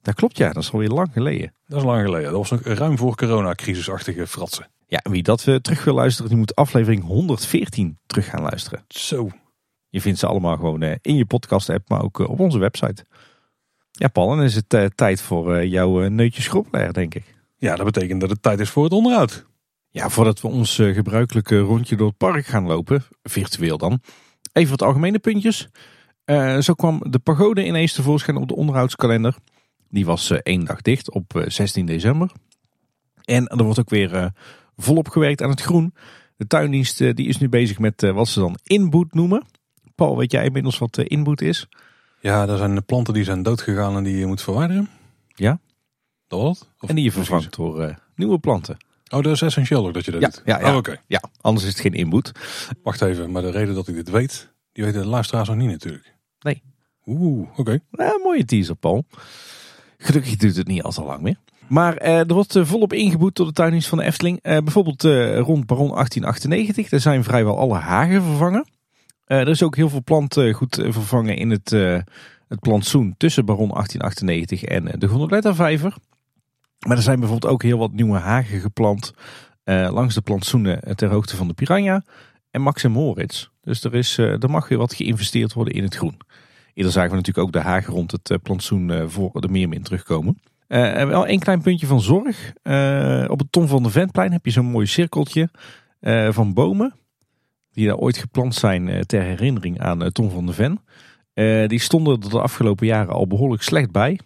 Dat 0.03 0.15
klopt 0.15 0.37
ja, 0.37 0.51
dat 0.51 0.63
is 0.63 0.71
alweer 0.71 0.89
lang 0.89 1.09
geleden. 1.13 1.53
Dat 1.67 1.79
is 1.79 1.85
lang 1.85 2.05
geleden. 2.05 2.31
Dat 2.31 2.49
was 2.49 2.51
nog 2.51 2.61
ruim 2.61 2.97
voor 2.97 3.15
coronacrisisachtige 3.15 4.27
fratsen. 4.27 4.67
Ja, 4.87 4.99
wie 5.03 5.23
dat 5.23 5.43
we 5.43 5.61
terug 5.61 5.83
wil 5.83 5.93
luisteren, 5.93 6.29
die 6.29 6.37
moet 6.37 6.55
aflevering 6.55 7.03
114 7.03 7.97
terug 8.05 8.25
gaan 8.25 8.41
luisteren. 8.41 8.83
Zo. 8.87 9.29
Je 9.89 10.01
vindt 10.01 10.19
ze 10.19 10.27
allemaal 10.27 10.55
gewoon 10.55 10.81
eh, 10.81 10.95
in 11.01 11.15
je 11.15 11.25
podcast 11.25 11.69
app, 11.69 11.89
maar 11.89 12.03
ook 12.03 12.19
eh, 12.19 12.29
op 12.29 12.39
onze 12.39 12.57
website. 12.57 13.05
Ja 13.91 14.07
Paul, 14.07 14.27
dan 14.27 14.43
is 14.43 14.55
het 14.55 14.73
uh, 14.73 14.85
tijd 14.85 15.21
voor 15.21 15.65
jouw 15.65 16.07
neutje 16.07 16.63
denk 16.91 17.15
ik. 17.15 17.35
Ja, 17.57 17.75
dat 17.75 17.85
betekent 17.85 18.21
dat 18.21 18.29
het 18.29 18.41
tijd 18.41 18.59
is 18.59 18.69
voor 18.69 18.83
het 18.83 18.93
onderhoud. 18.93 19.45
Ja, 19.89 20.09
voordat 20.09 20.41
we 20.41 20.47
ons 20.47 20.75
gebruikelijke 20.75 21.59
rondje 21.59 21.95
door 21.95 22.07
het 22.07 22.17
park 22.17 22.45
gaan 22.45 22.65
lopen, 22.65 23.03
virtueel 23.23 23.77
dan. 23.77 24.01
Even 24.53 24.69
wat 24.69 24.81
algemene 24.81 25.19
puntjes. 25.19 25.69
zo 26.59 26.73
kwam 26.73 27.01
de 27.09 27.19
pagode 27.19 27.65
ineens 27.65 27.93
tevoorschijn 27.93 28.37
op 28.37 28.47
de 28.47 28.55
onderhoudskalender. 28.55 29.35
Die 29.93 30.05
was 30.05 30.29
eh, 30.29 30.37
één 30.43 30.65
dag 30.65 30.81
dicht 30.81 31.11
op 31.11 31.43
16 31.47 31.81
eh, 31.81 31.93
december. 31.93 32.31
En 33.23 33.47
er 33.47 33.63
wordt 33.63 33.79
ook 33.79 33.89
weer 33.89 34.15
eh, 34.15 34.25
volop 34.77 35.09
gewerkt 35.09 35.41
aan 35.41 35.49
het 35.49 35.61
groen. 35.61 35.93
De 36.35 36.47
tuindienst 36.47 36.97
die 36.97 37.27
is 37.27 37.37
nu 37.37 37.49
bezig 37.49 37.79
met 37.79 38.01
wat 38.01 38.27
ze 38.27 38.39
dan 38.39 38.57
inboet 38.63 39.13
noemen. 39.13 39.45
Paul, 39.95 40.17
weet 40.17 40.31
jij 40.31 40.45
inmiddels 40.45 40.77
wat 40.77 40.97
inboet 40.97 41.41
is? 41.41 41.67
Ja, 42.19 42.47
er 42.47 42.57
zijn 42.57 42.75
de 42.75 42.81
planten 42.81 43.13
die 43.13 43.23
zijn 43.23 43.43
doodgegaan 43.43 43.95
en 43.95 44.03
die 44.03 44.17
je 44.17 44.25
moet 44.25 44.41
verwijderen. 44.41 44.89
Ja. 45.27 45.59
Dat 46.27 46.41
wat? 46.41 46.69
en 46.89 46.95
die 46.95 47.03
je 47.03 47.11
vervangt 47.11 47.55
door 47.55 47.99
nieuwe 48.15 48.39
planten. 48.39 48.77
Oh, 49.09 49.23
dat 49.23 49.33
is 49.33 49.41
essentieel 49.41 49.87
ook 49.87 49.93
dat 49.93 50.05
je 50.05 50.11
dat 50.11 50.21
ja, 50.21 50.27
doet? 50.27 50.41
Ja, 50.45 50.59
ja. 50.59 50.71
Oh, 50.71 50.77
oké. 50.77 51.01
ja, 51.07 51.23
anders 51.41 51.65
is 51.65 51.71
het 51.71 51.81
geen 51.81 51.93
inboet. 51.93 52.31
Wacht 52.83 53.01
even, 53.01 53.31
maar 53.31 53.41
de 53.41 53.51
reden 53.51 53.75
dat 53.75 53.87
ik 53.87 53.95
dit 53.95 54.09
weet, 54.09 54.53
die 54.71 54.83
weten 54.83 55.01
de 55.01 55.07
luisteraars 55.07 55.47
nog 55.47 55.57
niet 55.57 55.69
natuurlijk. 55.69 56.15
Nee. 56.39 56.63
Oeh, 57.05 57.49
oké. 57.57 57.79
Okay. 57.91 58.19
mooie 58.23 58.45
teaser, 58.45 58.75
Paul. 58.75 59.05
Gelukkig 60.03 60.35
duurt 60.35 60.55
het 60.55 60.67
niet 60.67 60.83
al 60.83 60.91
zo 60.91 61.05
lang 61.05 61.21
meer. 61.21 61.37
Maar 61.67 62.01
uh, 62.01 62.19
er 62.19 62.33
wordt 62.33 62.55
uh, 62.55 62.65
volop 62.65 62.93
ingeboet 62.93 63.35
door 63.35 63.45
de 63.45 63.53
tuindienst 63.53 63.87
van 63.87 63.97
de 63.97 64.03
Efteling. 64.03 64.39
Uh, 64.43 64.57
bijvoorbeeld 64.57 65.03
rond 65.45 65.65
Baron 65.65 65.89
1898. 65.89 66.89
Daar 66.89 66.99
zijn 66.99 67.23
vrijwel 67.23 67.57
alle 67.57 67.77
hagen 67.77 68.23
vervangen. 68.23 68.67
er 69.25 69.47
is 69.47 69.63
ook 69.63 69.75
heel 69.75 69.89
veel 69.89 70.03
plantgoed 70.03 70.75
vervangen 70.89 71.37
in 71.37 71.49
het, 71.49 71.69
het 72.47 72.59
plantsoen 72.59 73.15
tussen 73.17 73.45
Baron 73.45 73.69
1898 73.69 74.63
en 74.63 74.99
de 74.99 75.07
Gondoletta-vijver. 75.07 75.95
Maar 76.87 76.97
er 76.97 77.03
zijn 77.03 77.19
bijvoorbeeld 77.19 77.53
ook 77.53 77.63
heel 77.63 77.77
wat 77.77 77.91
nieuwe 77.91 78.17
hagen 78.17 78.59
geplant 78.59 79.13
langs 79.65 80.15
de 80.15 80.21
plantsoenen 80.21 80.95
ter 80.95 81.09
hoogte 81.09 81.35
van 81.35 81.47
de 81.47 81.53
Piranha 81.53 82.03
en 82.51 82.61
Max 82.61 82.83
en 82.83 82.91
Moritz. 82.91 83.47
Dus 83.61 83.83
er, 83.83 83.95
is, 83.95 84.17
er 84.17 84.49
mag 84.49 84.67
weer 84.67 84.77
wat 84.77 84.93
geïnvesteerd 84.93 85.53
worden 85.53 85.73
in 85.73 85.83
het 85.83 85.95
groen. 85.95 86.17
Eerder 86.73 86.91
zagen 86.91 87.09
we 87.09 87.15
natuurlijk 87.15 87.47
ook 87.47 87.53
de 87.53 87.69
hagen 87.69 87.93
rond 87.93 88.11
het 88.11 88.29
eh, 88.29 88.37
plantsoen 88.43 88.91
eh, 88.91 89.03
voor 89.07 89.41
de 89.41 89.47
Meermin 89.47 89.83
terugkomen. 89.83 90.39
Uh, 90.67 91.03
wel 91.05 91.27
een 91.27 91.39
klein 91.39 91.61
puntje 91.61 91.87
van 91.87 92.01
zorg. 92.01 92.53
Uh, 92.63 93.25
op 93.27 93.39
het 93.39 93.51
Tom 93.51 93.67
van 93.67 93.83
de 93.83 93.89
Ventplein 93.89 94.31
heb 94.31 94.45
je 94.45 94.51
zo'n 94.51 94.65
mooi 94.65 94.85
cirkeltje 94.85 95.49
uh, 96.01 96.31
van 96.31 96.53
bomen. 96.53 96.93
Die 97.71 97.87
daar 97.87 97.97
ooit 97.97 98.17
geplant 98.17 98.55
zijn 98.55 99.05
ter 99.05 99.21
herinnering 99.21 99.79
aan 99.79 100.11
Tom 100.11 100.29
van 100.29 100.45
de 100.45 100.53
Ven. 100.53 100.79
die 101.69 101.79
stonden 101.79 102.21
er 102.21 102.29
de 102.29 102.41
afgelopen 102.41 102.87
jaren 102.87 103.13
al 103.13 103.27
behoorlijk 103.27 103.61
slecht 103.61 103.91
bij. 103.91 104.19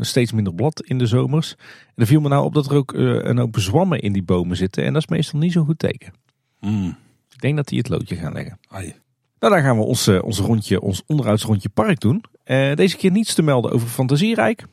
steeds 0.00 0.32
minder 0.32 0.54
blad 0.54 0.82
in 0.82 0.98
de 0.98 1.06
zomers. 1.06 1.54
En 1.86 1.94
er 1.94 2.06
viel 2.06 2.20
me 2.20 2.28
nou 2.28 2.44
op 2.44 2.54
dat 2.54 2.66
er 2.66 2.76
ook 2.76 2.92
een 2.92 3.38
hoop 3.38 3.58
zwammen 3.58 4.00
in 4.00 4.12
die 4.12 4.22
bomen 4.22 4.56
zitten. 4.56 4.84
En 4.84 4.92
dat 4.92 5.02
is 5.02 5.08
meestal 5.08 5.38
niet 5.38 5.52
zo'n 5.52 5.66
goed 5.66 5.78
teken. 5.78 6.12
Mm. 6.60 6.96
Ik 7.34 7.40
denk 7.40 7.56
dat 7.56 7.68
die 7.68 7.78
het 7.78 7.88
loodje 7.88 8.16
gaan 8.16 8.32
leggen. 8.32 8.58
Ai. 8.68 8.94
Nou, 9.40 9.54
dan 9.54 9.62
gaan 9.62 9.76
we 9.76 9.84
ons, 9.84 10.08
uh, 10.08 10.22
ons, 10.22 10.38
rondje, 10.38 10.80
ons 10.80 11.02
onderhoudsrondje 11.06 11.68
park 11.68 12.00
doen. 12.00 12.24
Uh, 12.44 12.74
deze 12.74 12.96
keer 12.96 13.10
niets 13.10 13.34
te 13.34 13.42
melden 13.42 13.72
over 13.72 13.88
Fantasierijk. 13.88 14.64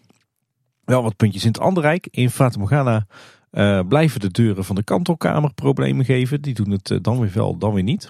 Wel 0.85 1.03
wat 1.03 1.15
puntjes 1.15 1.41
in 1.43 1.47
het 1.47 1.59
andere 1.59 1.87
rijk. 1.87 2.07
In 2.11 2.29
Fata 2.29 2.59
Morgana 2.59 3.07
uh, 3.51 3.79
blijven 3.87 4.19
de 4.19 4.31
deuren 4.31 4.65
van 4.65 4.75
de 4.75 4.83
kantelkamer 4.83 5.53
problemen 5.53 6.05
geven. 6.05 6.41
Die 6.41 6.53
doen 6.53 6.71
het 6.71 6.99
dan 7.01 7.19
weer 7.19 7.31
wel, 7.33 7.57
dan 7.57 7.73
weer 7.73 7.83
niet. 7.83 8.09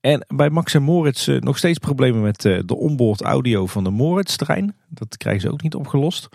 En 0.00 0.26
bij 0.28 0.50
Max 0.50 0.74
en 0.74 0.82
Moritz 0.82 1.26
nog 1.26 1.58
steeds 1.58 1.78
problemen 1.78 2.22
met 2.22 2.40
de 2.40 2.76
onboard 2.76 3.22
audio 3.22 3.66
van 3.66 3.84
de 3.84 3.90
Moritz-trein. 3.90 4.76
Dat 4.88 5.16
krijgen 5.16 5.42
ze 5.42 5.52
ook 5.52 5.62
niet 5.62 5.74
opgelost. 5.74 6.28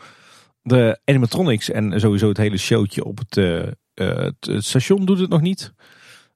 De 0.61 0.99
animatronics 1.06 1.69
en 1.69 1.99
sowieso 1.99 2.28
het 2.28 2.38
hele 2.38 2.57
showtje 2.57 3.03
op 3.03 3.18
het, 3.18 3.36
het 4.40 4.65
station 4.65 5.06
doet 5.06 5.19
het 5.19 5.30
nog 5.30 5.41
niet. 5.41 5.73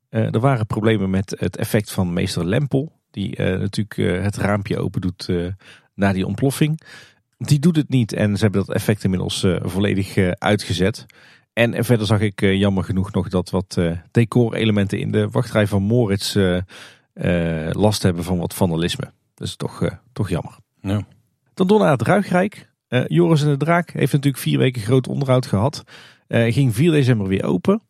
er 0.09 0.39
waren 0.39 0.65
problemen 0.65 1.09
met 1.09 1.35
het 1.39 1.57
effect 1.57 1.91
van 1.91 2.13
meester 2.13 2.45
Lempel. 2.45 2.95
Die 3.15 3.37
uh, 3.37 3.45
natuurlijk 3.59 3.97
uh, 3.97 4.21
het 4.21 4.35
raampje 4.35 4.77
open 4.77 5.01
doet 5.01 5.27
uh, 5.27 5.47
na 5.93 6.13
die 6.13 6.25
ontploffing. 6.25 6.81
Die 7.37 7.59
doet 7.59 7.75
het 7.75 7.89
niet 7.89 8.13
en 8.13 8.37
ze 8.37 8.43
hebben 8.43 8.65
dat 8.65 8.75
effect 8.75 9.03
inmiddels 9.03 9.45
volledig 9.61 10.17
uitgezet. 10.37 11.05
En 11.53 11.85
verder 11.85 12.05
zag 12.05 12.19
ik 12.19 12.41
jammer 12.41 12.83
genoeg 12.83 13.11
nog 13.11 13.29
dat 13.29 13.49
wat 13.49 13.81
decorelementen 14.11 14.99
in 14.99 15.11
de 15.11 15.29
wachtrij 15.29 15.67
van 15.67 15.83
Moritz 15.83 16.37
last 17.71 18.03
hebben 18.03 18.23
van 18.23 18.37
wat 18.37 18.53
vandalisme. 18.53 19.11
Is 19.37 19.55
toch, 19.55 19.89
toch 20.13 20.29
jammer. 20.29 20.57
Ja. 20.81 21.01
Dan 21.53 21.67
door 21.67 21.79
naar 21.79 21.91
het 21.91 22.01
Ruigrijk. 22.01 22.69
Joris 23.07 23.41
en 23.41 23.49
de 23.49 23.57
Draak 23.57 23.91
heeft 23.91 24.13
natuurlijk 24.13 24.43
vier 24.43 24.57
weken 24.57 24.81
groot 24.81 25.07
onderhoud 25.07 25.45
gehad. 25.45 25.83
ging 26.27 26.75
4 26.75 26.91
december 26.91 27.27
weer 27.27 27.43
open. 27.43 27.81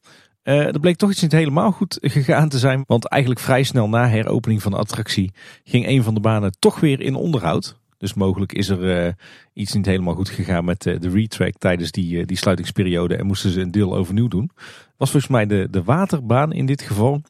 Uh, 0.46 0.66
er 0.66 0.80
bleek 0.80 0.98
toch 0.98 1.10
iets 1.12 1.22
niet 1.22 1.32
helemaal 1.32 1.72
goed 1.72 1.98
gegaan 2.02 2.50
te 2.50 2.60
zijn. 2.60 2.84
Want 2.88 3.08
eigenlijk 3.08 3.42
vrij 3.42 3.64
snel 3.64 3.90
na 3.90 4.08
heropening 4.08 4.62
van 4.62 4.72
de 4.72 4.78
attractie 4.78 5.34
ging 5.64 5.88
een 5.88 6.04
van 6.04 6.14
de 6.14 6.20
banen 6.20 6.56
toch 6.60 6.80
weer 6.80 7.02
in 7.02 7.16
onderhoud. 7.16 7.78
Dus 7.98 8.14
mogelijk 8.14 8.54
is 8.54 8.70
er 8.70 9.06
uh, 9.06 9.12
iets 9.54 9.74
niet 9.74 9.86
helemaal 9.86 10.16
goed 10.16 10.30
gegaan 10.30 10.66
met 10.66 10.86
uh, 10.86 11.00
de 11.00 11.10
retrack 11.10 11.54
tijdens 11.58 11.92
die, 11.92 12.26
die 12.26 12.38
sluitingsperiode. 12.38 13.16
En 13.16 13.26
moesten 13.26 13.50
ze 13.50 13.62
een 13.62 13.72
deel 13.72 13.96
overnieuw 13.96 14.28
doen. 14.28 14.52
Was 14.98 15.12
volgens 15.12 15.32
mij 15.32 15.46
de, 15.46 15.68
de 15.72 15.84
waterbaan 15.84 16.54
in 16.54 16.66
dit 16.66 16.82
geval. 16.82 17.22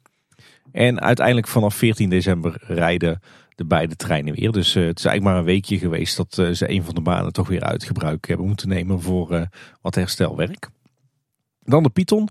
En 0.71 1.01
uiteindelijk 1.01 1.47
vanaf 1.47 1.75
14 1.75 2.09
december 2.09 2.57
rijden 2.61 3.21
de 3.55 3.65
beide 3.65 3.95
treinen 3.95 4.35
weer. 4.35 4.51
Dus 4.51 4.73
het 4.73 4.99
is 4.99 5.05
eigenlijk 5.05 5.23
maar 5.23 5.37
een 5.37 5.53
weekje 5.53 5.77
geweest 5.77 6.17
dat 6.17 6.33
ze 6.57 6.69
een 6.69 6.83
van 6.83 6.95
de 6.95 7.01
banen 7.01 7.33
toch 7.33 7.47
weer 7.47 7.63
uit 7.63 7.83
gebruik 7.83 8.27
hebben 8.27 8.47
moeten 8.47 8.67
nemen 8.67 9.01
voor 9.01 9.47
wat 9.81 9.95
herstelwerk. 9.95 10.69
Dan 11.59 11.83
de 11.83 11.89
Python. 11.89 12.29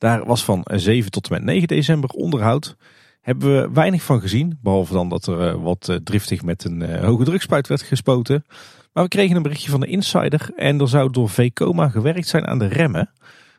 Daar 0.00 0.24
was 0.24 0.44
van 0.44 0.64
7 0.74 1.10
tot 1.10 1.28
en 1.28 1.32
met 1.32 1.42
9 1.42 1.68
december 1.68 2.10
onderhoud. 2.10 2.76
Hebben 3.20 3.60
we 3.60 3.70
weinig 3.72 4.02
van 4.02 4.20
gezien. 4.20 4.58
Behalve 4.62 4.92
dan 4.92 5.08
dat 5.08 5.26
er 5.26 5.60
wat 5.60 6.00
driftig 6.04 6.42
met 6.42 6.64
een 6.64 7.04
hoge 7.04 7.24
drukspuit 7.24 7.66
werd 7.66 7.82
gespoten. 7.82 8.44
Maar 8.92 9.02
we 9.02 9.08
kregen 9.08 9.36
een 9.36 9.42
berichtje 9.42 9.70
van 9.70 9.80
de 9.80 9.86
insider. 9.86 10.50
En 10.56 10.80
er 10.80 10.88
zou 10.88 11.10
door 11.10 11.28
VCOMA 11.28 11.88
gewerkt 11.88 12.28
zijn 12.28 12.46
aan 12.46 12.58
de 12.58 12.66
remmen. 12.66 13.10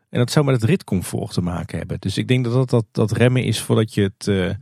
En 0.09 0.19
dat 0.19 0.31
zou 0.31 0.45
met 0.45 0.61
het 0.61 0.69
ritcomfort 0.69 1.33
te 1.33 1.41
maken 1.41 1.77
hebben. 1.77 1.99
Dus 1.99 2.17
ik 2.17 2.27
denk 2.27 2.43
dat 2.43 2.53
dat, 2.53 2.69
dat, 2.69 2.85
dat 2.91 3.11
remmen 3.11 3.43
is 3.43 3.61
voordat 3.61 3.93
je 3.93 4.11
het, 4.17 4.57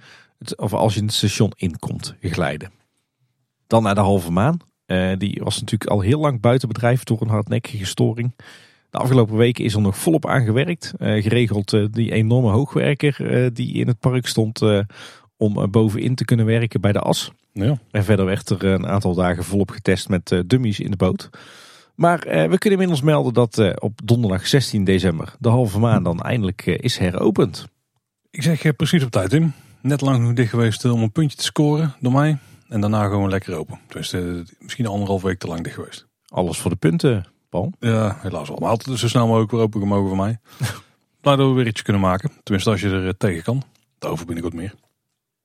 of 0.56 0.74
als 0.74 0.94
je 0.94 1.00
in 1.00 1.06
het 1.06 1.16
station 1.16 1.52
inkomt, 1.56 2.16
glijden. 2.22 2.72
Dan 3.68 3.84
naar 3.84 3.96
de 3.96 4.02
halve 4.02 4.32
maan. 4.32 4.58
Die 5.18 5.42
was 5.44 5.60
natuurlijk 5.60 5.92
al 5.92 6.02
heel 6.02 6.20
lang 6.20 6.42
buiten 6.42 6.68
bedrijf 6.68 7.04
door 7.04 7.22
een 7.22 7.30
hardnekkige 7.30 7.86
storing. 7.86 8.34
De 8.90 8.98
afgelopen 8.98 9.36
weken 9.36 9.64
is 9.64 9.74
er 9.74 9.82
nog 9.82 9.98
volop 9.98 10.28
aan 10.28 10.46
gewerkt. 10.46 10.94
Uh, 11.00 11.24
geregeld 11.24 11.78
die 11.92 12.12
enorme 12.12 12.50
hoogwerker 12.50 13.50
die 13.54 13.74
in 13.74 13.88
het 13.88 14.00
park 14.00 14.28
stond 14.28 14.62
om 15.38 15.72
bovenin 15.72 16.16
te 16.16 16.26
kunnen 16.26 16.46
werken 16.46 16.82
bij 16.82 16.92
de 16.92 17.00
as. 17.00 17.32
Ja. 17.54 17.78
En 17.92 18.04
verder 18.04 18.26
werd 18.26 18.50
er 18.50 18.66
een 18.66 18.88
aantal 18.88 19.14
dagen 19.14 19.44
volop 19.44 19.72
getest 19.72 20.10
met 20.10 20.44
dummies 20.46 20.80
in 20.80 20.92
de 20.92 20.98
boot. 20.98 21.30
Maar 21.96 22.20
we 22.20 22.58
kunnen 22.58 22.80
inmiddels 22.80 23.02
melden 23.02 23.34
dat 23.34 23.82
op 23.82 24.00
donderdag 24.04 24.48
16 24.48 24.84
december 24.84 25.36
de 25.40 25.50
halve 25.50 25.80
maan 25.80 26.04
dan 26.04 26.20
eindelijk 26.20 26.66
is 26.66 26.98
heropend. 26.98 27.68
Ik 28.32 28.42
zeg 28.42 28.76
precies 28.76 29.04
op 29.04 29.12
tijd 29.12 29.30
Tim. 29.30 29.54
Net 29.82 30.02
lang 30.02 30.16
genoeg 30.16 30.34
dicht 30.34 30.50
geweest 30.50 30.86
om 30.86 31.02
een 31.02 31.12
puntje 31.12 31.38
te 31.38 31.44
scoren 31.44 31.96
door 32.00 32.12
mij. 32.12 32.38
En 32.68 32.82
daarna 32.82 33.08
gewoon 33.08 33.30
lekker 33.30 33.58
open. 33.58 33.80
Dus 33.88 34.16
misschien 34.60 34.86
anderhalf 34.86 35.22
week 35.22 35.40
te 35.40 35.48
lang 35.48 35.64
dicht 35.64 35.76
geweest. 35.76 36.08
Alles 36.28 36.58
voor 36.58 36.72
de 36.72 36.78
punten, 36.78 37.26
Paul. 37.50 37.74
Ja, 37.80 38.18
helaas 38.22 38.48
wel. 38.48 38.58
Maar 38.58 38.70
altijd 38.70 39.00
zo 39.00 39.08
snel 39.08 39.28
mogelijk 39.28 39.52
weer 39.52 39.62
open 39.62 39.80
gemogen 39.80 40.08
voor 40.08 40.18
mij. 40.18 40.40
Blij 41.22 41.36
dat 41.36 41.48
we 41.48 41.54
weer 41.54 41.68
iets 41.68 41.82
kunnen 41.82 42.02
maken. 42.02 42.32
Tenminste 42.44 42.72
als 42.72 42.82
je 42.82 42.90
er 42.90 43.18
tegen 43.18 43.44
kan. 43.44 43.64
Daarover 44.00 44.26
binnenkort 44.26 44.56
meer. 44.56 44.74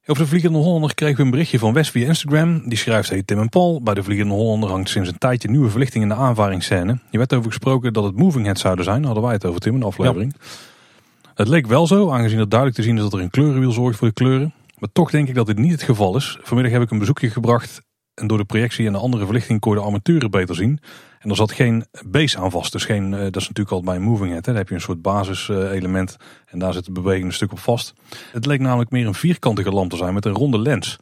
Over 0.07 0.23
de 0.23 0.29
Vliegende 0.29 0.59
Hollander 0.59 0.95
kregen 0.95 1.17
we 1.17 1.23
een 1.23 1.31
berichtje 1.31 1.59
van 1.59 1.73
West 1.73 1.91
via 1.91 2.07
Instagram. 2.07 2.69
Die 2.69 2.79
schrijft, 2.79 3.09
hey 3.09 3.23
Tim 3.23 3.39
en 3.39 3.49
Paul, 3.49 3.83
bij 3.83 3.95
de 3.95 4.03
Vliegende 4.03 4.35
Hollander 4.35 4.71
hangt 4.71 4.89
sinds 4.89 5.09
een 5.09 5.19
tijdje 5.19 5.49
nieuwe 5.49 5.71
verlichting 5.71 6.03
in 6.03 6.09
de 6.09 6.15
aanvaringsscène. 6.15 6.99
Je 7.11 7.19
werd 7.19 7.35
over 7.35 7.51
gesproken 7.51 7.93
dat 7.93 8.05
het 8.05 8.17
moving 8.17 8.45
head 8.45 8.59
zouden 8.59 8.85
zijn. 8.85 9.05
Hadden 9.05 9.23
wij 9.23 9.33
het 9.33 9.45
over 9.45 9.61
Tim 9.61 9.75
in 9.75 9.81
de 9.81 9.87
aflevering. 9.87 10.35
Het 11.35 11.49
leek 11.49 11.67
wel 11.67 11.87
zo, 11.87 12.11
aangezien 12.11 12.39
het 12.39 12.51
duidelijk 12.51 12.81
te 12.81 12.87
zien 12.87 12.97
is 12.97 13.03
dat 13.03 13.13
er 13.13 13.21
een 13.21 13.31
kleurenwiel 13.31 13.73
zorgt 13.73 13.99
voor 13.99 14.09
de 14.09 14.15
kleuren. 14.15 14.55
Maar 14.79 14.89
toch 14.93 15.11
denk 15.11 15.29
ik 15.29 15.35
dat 15.35 15.47
dit 15.47 15.59
niet 15.59 15.73
het 15.73 15.83
geval 15.83 16.17
is. 16.17 16.39
Vanmiddag 16.43 16.73
heb 16.73 16.83
ik 16.83 16.91
een 16.91 16.99
bezoekje 16.99 17.31
gebracht 17.31 17.83
en 18.15 18.27
door 18.27 18.39
de 18.39 18.45
projectie 18.45 18.87
en 18.87 18.93
de 18.93 18.99
andere 18.99 19.25
verlichting 19.25 19.61
kon 19.61 19.73
je 19.73 19.79
de 19.79 19.85
armaturen 19.85 20.31
beter 20.31 20.55
zien. 20.55 20.81
En 21.25 21.31
er 21.31 21.37
zat 21.37 21.53
geen 21.53 21.85
base 22.07 22.39
aan 22.39 22.51
vast. 22.51 22.73
Dus 22.73 22.85
geen, 22.85 23.15
eh, 23.15 23.21
dat 23.21 23.37
is 23.37 23.49
natuurlijk 23.49 23.71
al 23.71 23.83
bij 23.83 23.97
een 23.97 24.03
moving 24.03 24.31
head. 24.31 24.47
Hè. 24.47 24.53
Dan 24.53 24.61
heb 24.61 24.69
je 24.69 24.75
een 24.75 24.81
soort 24.81 25.03
basiselement 25.03 26.17
en 26.47 26.59
daar 26.59 26.73
zit 26.73 26.85
de 26.85 26.93
beweging 26.93 27.25
een 27.25 27.33
stuk 27.33 27.53
op 27.53 27.59
vast. 27.59 27.95
Het 28.33 28.47
leek 28.47 28.61
namelijk 28.61 28.91
meer 28.91 29.07
een 29.07 29.15
vierkantige 29.15 29.71
lamp 29.71 29.91
te 29.91 29.97
zijn 29.97 30.15
met 30.15 30.25
een 30.25 30.33
ronde 30.33 30.59
lens. 30.59 30.99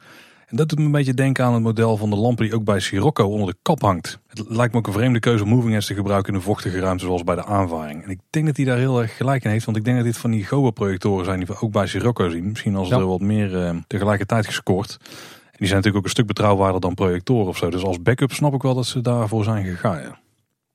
En 0.46 0.56
dat 0.56 0.68
doet 0.68 0.78
me 0.78 0.84
een 0.84 0.90
beetje 0.90 1.14
denken 1.14 1.44
aan 1.44 1.54
het 1.54 1.62
model 1.62 1.96
van 1.96 2.10
de 2.10 2.16
lampen 2.16 2.44
die 2.44 2.54
ook 2.54 2.64
bij 2.64 2.80
Sirocco 2.80 3.24
onder 3.24 3.46
de 3.46 3.56
kap 3.62 3.82
hangt. 3.82 4.18
Het 4.26 4.44
lijkt 4.48 4.72
me 4.72 4.78
ook 4.78 4.86
een 4.86 4.92
vreemde 4.92 5.18
keuze 5.18 5.42
om 5.42 5.48
moving 5.48 5.72
heads 5.72 5.86
te 5.86 5.94
gebruiken 5.94 6.32
in 6.32 6.38
een 6.38 6.44
vochtige 6.44 6.80
ruimte 6.80 7.04
zoals 7.04 7.24
bij 7.24 7.34
de 7.34 7.44
aanvaring. 7.44 8.04
En 8.04 8.10
ik 8.10 8.18
denk 8.30 8.46
dat 8.46 8.56
hij 8.56 8.64
daar 8.64 8.78
heel 8.78 9.00
erg 9.00 9.16
gelijk 9.16 9.44
in 9.44 9.50
heeft, 9.50 9.64
want 9.64 9.76
ik 9.76 9.84
denk 9.84 9.96
dat 9.96 10.06
dit 10.06 10.16
van 10.16 10.30
die 10.30 10.44
Goa 10.44 10.70
projectoren 10.70 11.24
zijn 11.24 11.38
die 11.38 11.46
we 11.46 11.60
ook 11.60 11.72
bij 11.72 11.86
Sirocco 11.86 12.28
zien. 12.28 12.48
Misschien 12.48 12.76
als 12.76 12.90
er 12.90 13.06
wat 13.06 13.20
meer 13.20 13.50
uh, 13.50 13.76
tegelijkertijd 13.86 14.46
gescoord. 14.46 14.98
Die 15.62 15.70
zijn 15.70 15.82
natuurlijk 15.82 15.96
ook 15.96 16.04
een 16.04 16.24
stuk 16.24 16.34
betrouwbaarder 16.34 16.80
dan 16.80 16.94
projectoren 16.94 17.46
of 17.46 17.56
zo. 17.56 17.70
Dus 17.70 17.82
als 17.82 18.02
backup 18.02 18.32
snap 18.32 18.54
ik 18.54 18.62
wel 18.62 18.74
dat 18.74 18.86
ze 18.86 19.00
daarvoor 19.00 19.44
zijn 19.44 19.64
gegaan. 19.64 20.00
Ja. 20.00 20.18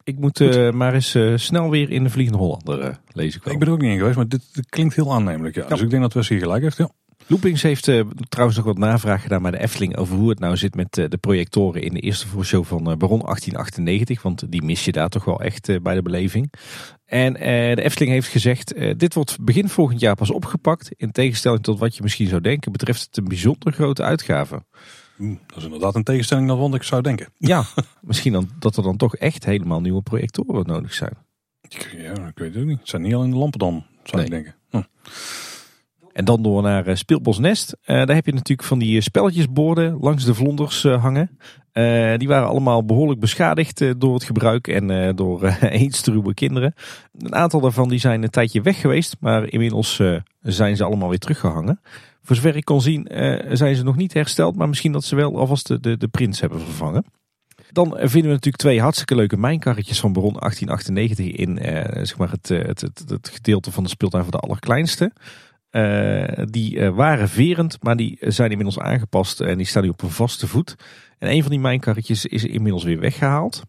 Ik 0.04 0.20
moet 0.20 0.40
uh, 0.40 0.72
maar 0.72 0.94
eens 0.94 1.16
uh, 1.16 1.38
snel 1.38 1.70
weer 1.70 1.90
in 1.90 2.04
de 2.04 2.10
Vliegende 2.10 2.40
Hollander 2.40 2.84
uh, 2.84 2.96
lees 3.12 3.36
ik. 3.36 3.46
Ik 3.46 3.60
ben 3.60 3.68
er 3.68 3.74
ook 3.74 3.82
niet 3.82 3.92
in 3.92 3.98
geweest, 3.98 4.16
maar 4.16 4.28
dit, 4.28 4.42
dit 4.52 4.70
klinkt 4.70 4.96
heel 4.96 5.14
aannemelijk. 5.14 5.56
Ja. 5.56 5.62
ja. 5.62 5.68
Dus 5.68 5.82
ik 5.82 5.90
denk 5.90 6.02
dat 6.02 6.14
Wes 6.14 6.30
hier 6.30 6.40
gelijk 6.40 6.64
heeft. 6.64 6.78
Ja. 6.78 6.90
Loopings 7.28 7.62
heeft 7.62 7.92
trouwens 8.30 8.58
nog 8.58 8.66
wat 8.66 8.78
navraag 8.78 9.22
gedaan 9.22 9.42
bij 9.42 9.52
de 9.52 9.60
Efteling 9.60 9.98
over 9.98 10.16
hoe 10.16 10.30
het 10.30 10.40
nou 10.40 10.58
zit 10.58 10.76
met 10.76 10.94
de 10.94 11.18
projectoren 11.20 11.82
in 11.82 11.94
de 11.94 12.00
eerste 12.00 12.28
voorshow 12.28 12.66
van 12.66 12.84
Baron 12.84 13.20
1898. 13.20 14.22
Want 14.22 14.52
die 14.52 14.64
mis 14.64 14.86
je 14.86 14.92
daar 14.92 15.10
toch 15.10 15.26
wel 15.26 15.42
echt 15.42 15.82
bij 15.82 15.96
de 15.96 16.02
beleving. 16.02 16.54
En 17.06 17.34
de 17.34 17.82
Efteling 17.82 18.12
heeft 18.12 18.28
gezegd, 18.28 18.74
dit 19.00 19.14
wordt 19.14 19.38
begin 19.42 19.70
volgend 19.70 20.00
jaar 20.00 20.16
pas 20.16 20.32
opgepakt. 20.32 20.90
In 20.96 21.12
tegenstelling 21.12 21.64
tot 21.64 21.80
wat 21.80 21.96
je 21.96 22.04
misschien 22.04 22.28
zou 22.28 22.42
denken, 22.42 22.72
betreft 22.72 23.02
het 23.02 23.18
een 23.18 23.28
bijzonder 23.28 23.74
grote 23.74 24.04
uitgave. 24.04 24.64
Dat 25.18 25.58
is 25.58 25.64
inderdaad 25.64 25.96
een 25.96 26.04
tegenstelling 26.04 26.48
dan 26.48 26.60
wat 26.60 26.76
ik 26.76 26.84
zou 26.84 27.02
denken. 27.02 27.28
Ja, 27.38 27.66
misschien 28.02 28.34
dan, 28.34 28.50
dat 28.60 28.78
er 28.78 28.84
dan 28.84 28.98
toch 28.98 29.16
echt 29.16 29.46
helemaal 29.46 29.82
nieuwe 29.82 30.02
projectoren 30.02 30.66
nodig 30.66 30.94
zijn. 30.94 31.14
Ja, 31.98 32.28
ik 32.28 32.38
weet 32.38 32.54
het 32.54 32.58
ook 32.58 32.68
niet. 32.68 32.80
Het 32.80 32.90
zijn 32.90 33.02
niet 33.02 33.14
alleen 33.14 33.30
de 33.30 33.36
lampen 33.36 33.60
dan, 33.60 33.86
zou 34.04 34.22
ik 34.22 34.30
denken. 34.30 34.56
Hm. 34.70 34.82
En 36.18 36.26
dan 36.26 36.42
door 36.42 36.62
naar 36.62 36.88
uh, 36.88 36.96
Speelbos 36.96 37.40
Nest. 37.40 37.78
Uh, 37.82 37.88
daar 38.06 38.16
heb 38.16 38.26
je 38.26 38.34
natuurlijk 38.34 38.68
van 38.68 38.80
die 38.80 38.98
eh, 38.98 39.04
spelletjesborden 39.04 39.98
langs 40.00 40.26
de 40.26 40.34
vlonders 40.34 40.84
uh, 40.84 41.02
hangen. 41.02 41.38
die 42.18 42.28
waren 42.28 42.48
allemaal 42.48 42.86
behoorlijk 42.86 43.20
beschadigd 43.20 43.84
door 43.98 44.14
het 44.14 44.24
gebruik 44.24 44.68
en 44.68 45.16
door 45.16 45.44
eetstruwe 45.62 46.34
kinderen. 46.34 46.74
Een 47.18 47.36
aantal 47.36 47.60
daarvan 47.60 47.90
die 47.90 48.00
zijn 48.00 48.24
een 48.24 48.30
tijdje 48.30 48.62
weg 48.62 48.82
geweest, 48.82 49.16
maar 49.20 49.48
inmiddels 49.50 50.02
zijn 50.42 50.76
ze 50.76 50.84
allemaal 50.84 51.10
weer 51.10 51.20
teruggehangen. 51.20 51.80
Voor 52.22 52.36
zover 52.36 52.56
ik 52.56 52.66
kon 52.66 52.82
zien 52.82 53.08
zijn 53.52 53.76
ze 53.76 53.84
nog 53.84 53.96
niet 53.96 54.14
hersteld, 54.14 54.56
maar 54.56 54.68
misschien 54.68 54.92
dat 54.92 55.04
ze 55.04 55.16
wel 55.16 55.38
alvast 55.38 55.68
de, 55.68 55.80
de, 55.80 55.98
de 55.98 56.08
prins 56.08 56.40
hebben 56.40 56.60
vervangen. 56.60 57.06
Dan 57.72 57.88
vinden 57.88 58.22
we 58.22 58.28
natuurlijk 58.28 58.58
twee 58.58 58.82
hartstikke 58.82 59.16
leuke 59.16 59.38
mijnkarretjes 59.38 60.00
van 60.00 60.14
Baron 60.14 60.38
1898 60.40 61.26
in 61.26 61.58
zeg 62.06 62.18
maar 62.18 62.32
het, 62.32 62.50
het, 62.50 62.82
het, 63.08 63.30
gedeelte 63.34 63.72
van 63.72 63.84
de 63.84 63.90
speeltuin 63.90 64.24
voor 64.24 64.32
de 64.32 64.40
allerkleinste. 64.40 65.12
Uh, 65.78 66.46
die 66.46 66.76
uh, 66.76 66.90
waren 66.90 67.30
verend, 67.30 67.78
maar 67.84 67.96
die 67.96 68.18
zijn 68.20 68.50
inmiddels 68.50 68.80
aangepast 68.80 69.42
en 69.42 69.58
die 69.58 69.66
staan 69.66 69.84
nu 69.84 69.90
op 69.90 70.02
een 70.02 70.10
vaste 70.10 70.48
voet. 70.48 70.76
En 71.18 71.32
een 71.32 71.42
van 71.42 71.52
die 71.52 71.60
mijnkarretjes 71.60 72.26
is 72.26 72.44
inmiddels 72.44 72.84
weer 72.84 73.00
weggehaald. 73.00 73.62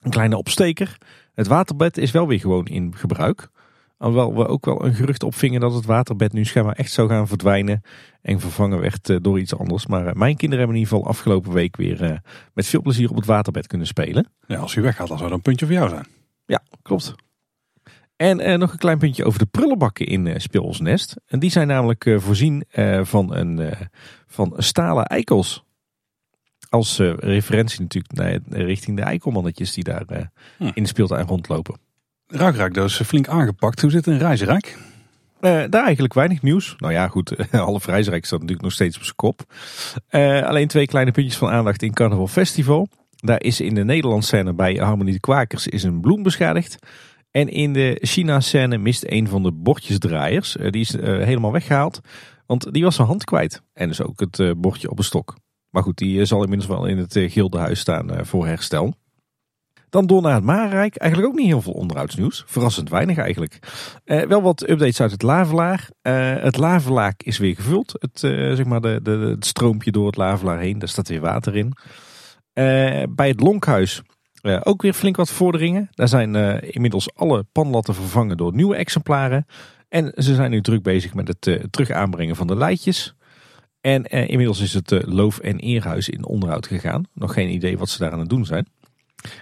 Een 0.00 0.10
kleine 0.10 0.36
opsteker. 0.36 0.96
Het 1.34 1.46
waterbed 1.46 1.98
is 1.98 2.10
wel 2.10 2.26
weer 2.26 2.40
gewoon 2.40 2.66
in 2.66 2.96
gebruik. 2.96 3.48
Alhoewel 3.96 4.34
we 4.34 4.46
ook 4.46 4.64
wel 4.64 4.84
een 4.84 4.94
gerucht 4.94 5.22
opvingen 5.22 5.60
dat 5.60 5.74
het 5.74 5.84
waterbed 5.84 6.32
nu 6.32 6.44
schijnbaar 6.44 6.74
echt 6.74 6.92
zou 6.92 7.08
gaan 7.08 7.28
verdwijnen. 7.28 7.82
En 8.22 8.40
vervangen 8.40 8.80
werd 8.80 9.08
uh, 9.08 9.16
door 9.20 9.38
iets 9.38 9.56
anders. 9.56 9.86
Maar 9.86 10.16
mijn 10.16 10.36
kinderen 10.36 10.58
hebben 10.58 10.76
in 10.76 10.82
ieder 10.82 10.96
geval 10.98 11.10
afgelopen 11.12 11.52
week 11.52 11.76
weer 11.76 12.22
met 12.54 12.66
veel 12.66 12.82
plezier 12.82 13.10
op 13.10 13.16
het 13.16 13.26
waterbed 13.26 13.66
kunnen 13.66 13.86
spelen. 13.86 14.28
Ja, 14.46 14.58
als 14.58 14.74
u 14.74 14.82
weggaat, 14.82 15.08
dan 15.08 15.18
zou 15.18 15.28
dat 15.28 15.38
een 15.38 15.44
puntje 15.44 15.66
voor 15.66 15.74
jou 15.74 15.88
zijn. 15.88 16.06
Ja, 16.46 16.62
klopt. 16.82 17.14
En 18.20 18.40
uh, 18.40 18.56
nog 18.56 18.72
een 18.72 18.78
klein 18.78 18.98
puntje 18.98 19.24
over 19.24 19.38
de 19.38 19.46
prullenbakken 19.46 20.06
in 20.06 20.40
uh. 20.40 21.16
En 21.26 21.38
die 21.38 21.50
zijn 21.50 21.66
namelijk 21.66 22.04
uh, 22.04 22.18
voorzien 22.18 22.64
van, 23.02 23.34
een, 23.34 23.74
van 24.26 24.54
stalen 24.56 25.04
eikels. 25.04 25.64
Als 26.68 26.98
referentie 27.16 27.80
natuurlijk 27.80 28.14
naar, 28.14 28.38
richting 28.66 28.96
de 28.96 29.02
eikelmannetjes 29.02 29.72
die 29.72 29.84
daar 29.84 30.30
hm. 30.56 30.70
in 30.74 30.82
de 30.82 30.88
speeltuin 30.88 31.26
rondlopen. 31.26 31.78
Raakraakdoos 32.26 33.00
flink 33.04 33.28
aangepakt. 33.28 33.80
Hoe 33.80 33.90
zit 33.90 34.04
het 34.04 34.14
in 34.14 34.20
Reizenrijk? 34.20 34.78
daar 35.40 35.84
eigenlijk 35.84 36.14
weinig 36.14 36.42
nieuws. 36.42 36.74
Nou 36.78 36.92
ja, 36.92 37.08
goed, 37.08 37.34
half 37.50 37.86
Reizenrijk 37.86 38.24
staat 38.24 38.38
natuurlijk 38.38 38.64
nog 38.64 38.74
steeds 38.74 38.96
op 38.96 39.02
zijn 39.02 39.16
kop. 39.16 39.42
alleen 40.44 40.68
twee 40.68 40.86
kleine 40.86 41.10
puntjes 41.10 41.36
van 41.36 41.50
aandacht 41.50 41.82
in 41.82 41.92
Carnaval 41.92 42.26
Festival. 42.26 42.88
Daar 43.16 43.42
is 43.42 43.60
in 43.60 43.74
de 43.74 43.84
Nederlandse 43.84 44.28
scène 44.28 44.52
bij 44.52 44.74
Harmonie 44.74 45.12
de 45.12 45.20
Kwakers 45.20 45.66
is 45.66 45.82
een 45.82 46.00
bloem 46.00 46.22
beschadigd. 46.22 46.78
En 47.30 47.48
in 47.48 47.72
de 47.72 47.98
China-scène 48.00 48.78
mist 48.78 49.04
een 49.06 49.28
van 49.28 49.42
de 49.42 49.52
bordjesdraaiers. 49.52 50.56
Uh, 50.56 50.70
die 50.70 50.80
is 50.80 50.94
uh, 50.94 51.02
helemaal 51.02 51.52
weggehaald. 51.52 52.00
Want 52.46 52.72
die 52.72 52.84
was 52.84 52.94
zijn 52.94 53.06
hand 53.06 53.24
kwijt. 53.24 53.62
En 53.72 53.88
dus 53.88 54.02
ook 54.02 54.20
het 54.20 54.38
uh, 54.38 54.52
bordje 54.56 54.90
op 54.90 54.98
een 54.98 55.04
stok. 55.04 55.36
Maar 55.70 55.82
goed, 55.82 55.98
die 55.98 56.24
zal 56.24 56.42
inmiddels 56.42 56.70
wel 56.70 56.86
in 56.86 56.98
het 56.98 57.18
Gildenhuis 57.18 57.80
staan 57.80 58.26
voor 58.26 58.46
herstel. 58.46 58.94
Dan 59.88 60.06
door 60.06 60.22
naar 60.22 60.34
het 60.34 60.44
Marenrijk. 60.44 60.96
Eigenlijk 60.96 61.32
ook 61.32 61.38
niet 61.38 61.46
heel 61.46 61.62
veel 61.62 61.72
onderhoudsnieuws. 61.72 62.44
Verrassend 62.46 62.88
weinig 62.88 63.16
eigenlijk. 63.16 63.58
wel 64.04 64.42
wat 64.42 64.68
updates 64.68 65.00
uit 65.00 65.10
het 65.10 65.22
Lavelaar. 65.22 65.90
het 66.42 66.56
Lavelaak 66.56 67.22
is 67.22 67.38
weer 67.38 67.54
gevuld. 67.54 67.92
Het, 67.98 68.18
zeg 68.56 68.64
maar 68.64 68.80
de, 68.80 69.00
de, 69.02 69.36
stroompje 69.38 69.90
door 69.90 70.06
het 70.06 70.16
Lavelaar 70.16 70.58
heen. 70.58 70.78
Daar 70.78 70.88
staat 70.88 71.08
weer 71.08 71.20
water 71.20 71.56
in. 71.56 71.72
bij 73.14 73.28
het 73.28 73.40
Lonkhuis 73.40 74.02
ook 74.42 74.82
weer 74.82 74.92
flink 74.92 75.16
wat 75.16 75.30
vorderingen. 75.30 75.88
Daar 75.90 76.08
zijn 76.08 76.34
uh, 76.34 76.56
inmiddels 76.60 77.14
alle 77.14 77.44
panlatten 77.52 77.94
vervangen 77.94 78.36
door 78.36 78.54
nieuwe 78.54 78.76
exemplaren. 78.76 79.46
En 79.88 80.12
ze 80.16 80.34
zijn 80.34 80.50
nu 80.50 80.60
druk 80.60 80.82
bezig 80.82 81.14
met 81.14 81.28
het 81.28 81.46
uh, 81.46 81.62
terug 81.70 81.90
aanbrengen 81.90 82.36
van 82.36 82.46
de 82.46 82.56
leidjes. 82.56 83.14
En 83.80 84.04
inmiddels 84.04 84.60
is 84.60 84.74
het 84.74 85.02
loof- 85.06 85.38
en 85.38 85.58
eerhuis 85.58 86.08
in 86.08 86.24
onderhoud 86.24 86.66
gegaan. 86.66 87.04
Nog 87.14 87.32
geen 87.32 87.52
idee 87.52 87.78
wat 87.78 87.88
ze 87.88 87.98
daar 87.98 88.12
aan 88.12 88.18
het 88.18 88.28
doen 88.28 88.44
zijn. 88.44 88.66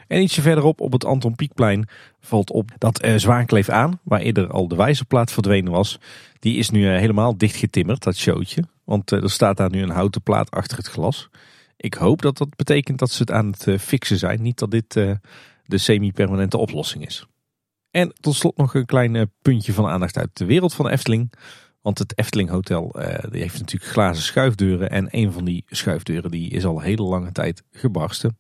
En 0.07 0.23
ietsje 0.23 0.43
verderop 0.43 0.81
op 0.81 0.93
het 0.93 1.05
Anton 1.05 1.35
Pieckplein 1.35 1.89
valt 2.21 2.51
op 2.51 2.71
dat 2.79 3.09
Zwaankleef 3.17 3.69
aan, 3.69 4.01
waar 4.03 4.21
eerder 4.21 4.51
al 4.51 4.69
de 4.69 4.77
wijzerplaat 4.77 5.33
verdwenen 5.33 5.73
was, 5.73 5.99
die 6.39 6.57
is 6.57 6.71
nu 6.71 6.87
helemaal 6.89 7.37
dichtgetimmerd, 7.37 8.03
dat 8.03 8.17
showtje. 8.17 8.65
Want 8.85 9.11
er 9.11 9.31
staat 9.31 9.57
daar 9.57 9.71
nu 9.71 9.83
een 9.83 9.91
houten 9.91 10.23
plaat 10.23 10.51
achter 10.51 10.77
het 10.77 10.89
glas. 10.89 11.29
Ik 11.81 11.95
hoop 11.95 12.23
dat 12.23 12.39
dat 12.39 12.57
betekent 12.57 12.99
dat 12.99 13.11
ze 13.11 13.21
het 13.21 13.31
aan 13.31 13.55
het 13.59 13.81
fixen 13.81 14.19
zijn, 14.19 14.43
niet 14.43 14.59
dat 14.59 14.71
dit 14.71 14.93
de 15.65 15.79
semi-permanente 15.79 16.59
oplossing 16.59 17.07
is. 17.07 17.27
En 17.91 18.13
tot 18.21 18.35
slot 18.35 18.57
nog 18.57 18.75
een 18.75 18.87
klein 18.87 19.33
puntje 19.43 19.73
van 19.73 19.87
aandacht 19.87 20.17
uit 20.17 20.37
de 20.37 20.45
wereld 20.45 20.75
van 20.75 20.85
de 20.85 20.91
Efteling. 20.91 21.33
Want 21.81 21.99
het 21.99 22.19
Efteling 22.19 22.49
Hotel 22.49 22.97
die 23.31 23.41
heeft 23.41 23.59
natuurlijk 23.59 23.93
glazen 23.93 24.23
schuifdeuren. 24.23 24.91
En 24.91 25.09
een 25.11 25.33
van 25.33 25.45
die 25.45 25.65
schuifdeuren 25.67 26.31
die 26.31 26.51
is 26.51 26.65
al 26.65 26.81
hele 26.81 27.03
lange 27.03 27.33
tijd 27.33 27.63
gebarsten. 27.71 28.39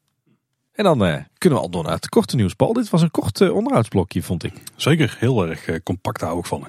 En 0.72 0.84
dan 0.84 1.06
uh, 1.06 1.16
kunnen 1.38 1.58
we 1.58 1.64
al 1.64 1.70
door 1.70 1.82
naar 1.84 1.94
het 1.94 2.08
korte 2.08 2.36
nieuws. 2.36 2.54
Paul, 2.54 2.72
dit 2.72 2.90
was 2.90 3.02
een 3.02 3.10
kort 3.10 3.40
uh, 3.40 3.54
onderhoudsblokje, 3.54 4.22
vond 4.22 4.44
ik. 4.44 4.52
Zeker, 4.76 5.16
heel 5.18 5.46
erg 5.46 5.68
uh, 5.68 5.76
compact 5.82 6.20
hou 6.20 6.38
ik 6.38 6.44
van. 6.44 6.68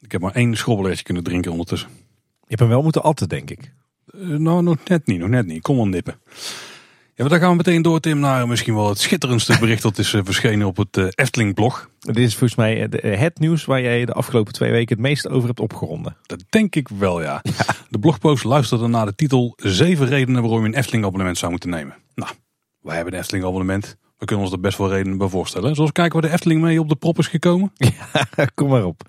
Ik 0.00 0.12
heb 0.12 0.20
maar 0.20 0.34
één 0.34 0.56
schrobbeletje 0.56 1.04
kunnen 1.04 1.22
drinken 1.22 1.50
ondertussen. 1.50 1.88
Je 2.40 2.46
hebt 2.46 2.60
hem 2.60 2.68
wel 2.68 2.82
moeten 2.82 3.02
atten, 3.02 3.28
denk 3.28 3.50
ik. 3.50 3.72
Nou, 4.12 4.62
nog 4.62 4.76
net 4.84 5.06
niet, 5.06 5.18
nog 5.18 5.28
net 5.28 5.46
niet. 5.46 5.62
Kom 5.62 5.76
wel 5.76 5.88
nippen. 5.88 6.18
Ja, 7.16 7.22
maar 7.24 7.28
dan 7.28 7.40
gaan 7.40 7.50
we 7.50 7.56
meteen 7.56 7.82
door, 7.82 8.00
Tim, 8.00 8.18
naar 8.18 8.48
misschien 8.48 8.74
wel 8.74 8.88
het 8.88 8.98
schitterendste 8.98 9.58
bericht 9.60 9.82
dat 9.82 9.98
is 9.98 10.08
verschenen 10.08 10.66
op 10.66 10.76
het 10.76 11.18
Efteling-blog. 11.18 11.88
Dit 11.98 12.16
is 12.16 12.36
volgens 12.36 12.54
mij 12.54 12.88
het 13.00 13.38
nieuws 13.38 13.64
waar 13.64 13.80
jij 13.82 14.04
de 14.04 14.12
afgelopen 14.12 14.52
twee 14.52 14.70
weken 14.70 14.96
het 14.96 15.06
meest 15.06 15.28
over 15.28 15.46
hebt 15.48 15.60
opgeronden. 15.60 16.16
Dat 16.26 16.44
denk 16.48 16.74
ik 16.74 16.88
wel, 16.88 17.22
ja. 17.22 17.40
ja. 17.56 17.74
De 17.88 17.98
blogpost 17.98 18.44
luisterde 18.44 18.86
naar 18.86 19.06
de 19.06 19.14
titel 19.14 19.52
Zeven 19.56 20.06
redenen 20.06 20.42
waarom 20.42 20.60
je 20.60 20.66
een 20.66 20.74
Efteling-abonnement 20.74 21.38
zou 21.38 21.50
moeten 21.50 21.70
nemen. 21.70 21.94
Nou, 22.14 22.30
wij 22.80 22.94
hebben 22.94 23.12
een 23.14 23.20
Efteling 23.20 23.44
abonnement. 23.44 23.96
We 24.18 24.24
kunnen 24.24 24.44
ons 24.44 24.54
er 24.54 24.60
best 24.60 24.78
wel 24.78 24.90
redenen 24.90 25.18
bij 25.18 25.28
voorstellen. 25.28 25.74
Zoals 25.74 25.92
kijken 25.92 26.20
waar 26.20 26.28
de 26.30 26.34
Efteling 26.34 26.60
mee 26.60 26.80
op 26.80 26.88
de 26.88 26.96
prop 26.96 27.18
is 27.18 27.26
gekomen. 27.26 27.72
Ja, 28.36 28.44
kom 28.54 28.68
maar 28.68 28.84
op. 28.84 29.02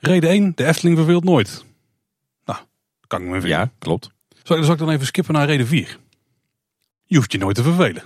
Reden 0.00 0.30
1, 0.30 0.52
de 0.54 0.64
Efteling 0.64 0.96
verveelt 0.96 1.24
nooit. 1.24 1.64
Nou, 2.44 2.58
kan 3.06 3.22
ik 3.22 3.28
me 3.28 3.36
even. 3.36 3.48
Ja, 3.48 3.70
klopt. 3.78 4.10
Zal, 4.42 4.62
zal 4.62 4.72
ik 4.72 4.78
dan 4.78 4.90
even 4.90 5.06
skippen 5.06 5.34
naar 5.34 5.46
reden 5.46 5.66
4? 5.66 5.98
Je 7.04 7.16
hoeft 7.16 7.32
je 7.32 7.38
nooit 7.38 7.56
te 7.56 7.62
vervelen. 7.62 8.02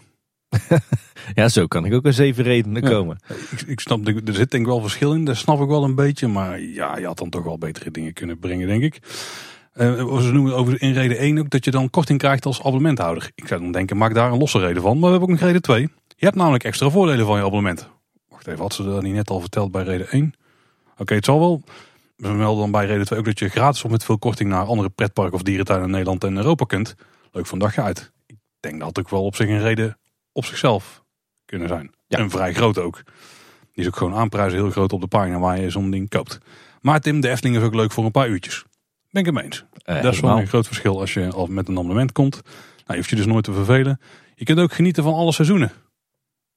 ja, 1.35 1.49
zo 1.49 1.67
kan 1.67 1.85
ik 1.85 1.93
ook 1.93 2.07
aan 2.07 2.13
zeven 2.13 2.45
redenen 2.45 2.83
komen. 2.83 3.19
Ik, 3.51 3.61
ik, 3.61 3.81
snap, 3.81 4.07
er 4.07 4.35
zit 4.35 4.51
denk 4.51 4.63
ik 4.63 4.67
wel 4.67 4.81
verschil 4.81 5.15
in, 5.15 5.25
dat 5.25 5.37
snap 5.37 5.61
ik 5.61 5.69
wel 5.69 5.85
een 5.85 5.95
beetje. 5.95 6.29
Maar 6.29 6.61
ja, 6.61 6.99
je 6.99 7.07
had 7.07 7.19
dan 7.19 7.31
toch 7.31 7.45
wel 7.45 7.59
betere 7.59 7.91
dingen 7.91 8.13
kunnen 8.13 8.39
brengen, 8.39 8.67
denk 8.67 8.83
ik. 8.83 8.99
Uh, 9.75 10.19
ze 10.21 10.33
noemen 10.33 10.57
over 10.57 10.83
in 10.83 10.93
reden 10.93 11.19
1 11.19 11.39
ook 11.39 11.51
dat 11.51 11.65
je 11.65 11.71
dan 11.71 11.91
korting 11.91 12.19
krijgt 12.19 12.47
als 12.47 12.59
abonnementhouder. 12.59 13.31
Ik 13.35 13.49
zou 13.49 13.61
dan 13.61 13.73
denken, 13.73 13.97
maak 13.97 14.15
daar 14.15 14.33
een 14.33 14.39
losse 14.39 14.59
reden 14.59 14.83
van. 14.83 14.93
Maar 14.93 15.05
we 15.05 15.11
hebben 15.11 15.29
ook 15.29 15.41
nog 15.41 15.45
reden 15.45 15.63
2. 15.63 15.81
Je 16.17 16.25
hebt 16.25 16.37
namelijk 16.37 16.65
extra 16.65 16.91
voordelen 16.91 17.27
van 17.27 17.39
je 17.39 17.45
abonnement. 17.45 17.89
Wacht 18.29 18.47
even, 18.47 18.61
had 18.61 18.75
ze 18.75 18.85
dat 18.85 19.03
niet 19.03 19.15
net 19.15 19.31
al 19.31 19.41
verteld 19.41 19.71
bij 19.71 19.83
reden 19.83 20.09
1? 20.11 20.35
Oké, 20.99 21.15
het 21.15 21.25
zal 21.25 21.39
wel. 21.39 21.63
We 22.17 22.29
melden 22.29 22.61
dan 22.61 22.71
bij 22.71 22.87
reden 22.87 23.07
2 23.07 23.19
ook 23.19 23.25
dat 23.25 23.39
je 23.39 23.49
gratis 23.49 23.85
of 23.85 23.91
met 23.91 24.05
veel 24.05 24.19
korting 24.19 24.51
naar 24.51 24.65
andere 24.65 24.91
pretparken 24.91 25.35
of 25.35 25.43
dierentuinen 25.43 25.87
in 25.87 25.93
Nederland 25.93 26.25
en 26.25 26.37
Europa 26.37 26.65
kunt. 26.65 26.95
Leuk 27.33 27.47
van 27.47 27.59
dagje 27.59 27.83
uit. 27.83 28.13
Ik 28.27 28.37
denk 28.61 28.79
dat 28.79 28.89
het 28.89 28.99
ook 28.99 29.11
wel 29.11 29.25
op 29.25 29.37
zich 29.37 29.49
een 29.49 29.63
reden 29.63 29.99
op 30.33 30.45
zichzelf 30.45 31.05
kunnen 31.45 31.69
zijn. 31.69 31.91
Ja. 32.07 32.19
En 32.19 32.31
vrij 32.31 32.55
groot 32.55 32.79
ook. 32.79 33.03
Die 33.73 33.83
is 33.83 33.87
ook 33.87 33.97
gewoon 33.97 34.15
aanprijzen 34.15 34.59
heel 34.59 34.71
groot 34.71 34.93
op 34.93 35.01
de 35.01 35.07
pagina 35.07 35.39
waar 35.39 35.61
je 35.61 35.71
zo'n 35.71 35.91
ding 35.91 36.09
koopt. 36.09 36.39
Maar 36.81 37.01
Tim, 37.01 37.21
de 37.21 37.29
Efteling 37.29 37.57
is 37.57 37.63
ook 37.63 37.75
leuk 37.75 37.93
voor 37.93 38.05
een 38.05 38.11
paar 38.11 38.29
uurtjes. 38.29 38.65
Ben 39.11 39.21
ik 39.21 39.27
het 39.27 39.35
mee 39.35 39.45
eens. 39.45 39.65
Uh, 39.87 40.03
dat 40.03 40.13
is 40.13 40.21
wel 40.21 40.39
een 40.39 40.47
groot 40.47 40.67
verschil 40.67 41.01
als 41.01 41.15
je 41.15 41.31
al 41.31 41.47
met 41.47 41.69
een 41.69 41.79
abonnement 41.79 42.13
komt. 42.13 42.43
Nou, 42.43 42.45
je 42.87 42.97
hoeft 42.97 43.11
je 43.11 43.17
dus 43.17 43.27
nooit 43.27 43.45
te 43.45 43.53
vervelen. 43.53 44.01
Je 44.35 44.45
kunt 44.45 44.59
ook 44.59 44.73
genieten 44.73 45.03
van 45.03 45.15
alle 45.15 45.33
seizoenen. 45.33 45.73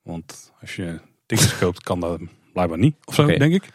Want 0.01 0.53
als 0.61 0.75
je 0.75 0.99
tickets 1.25 1.57
koopt, 1.57 1.83
kan 1.83 1.99
dat 1.99 2.19
blijkbaar 2.53 2.77
niet. 2.77 2.95
Of 3.05 3.13
zo, 3.13 3.25
denk 3.25 3.53
ik. 3.53 3.69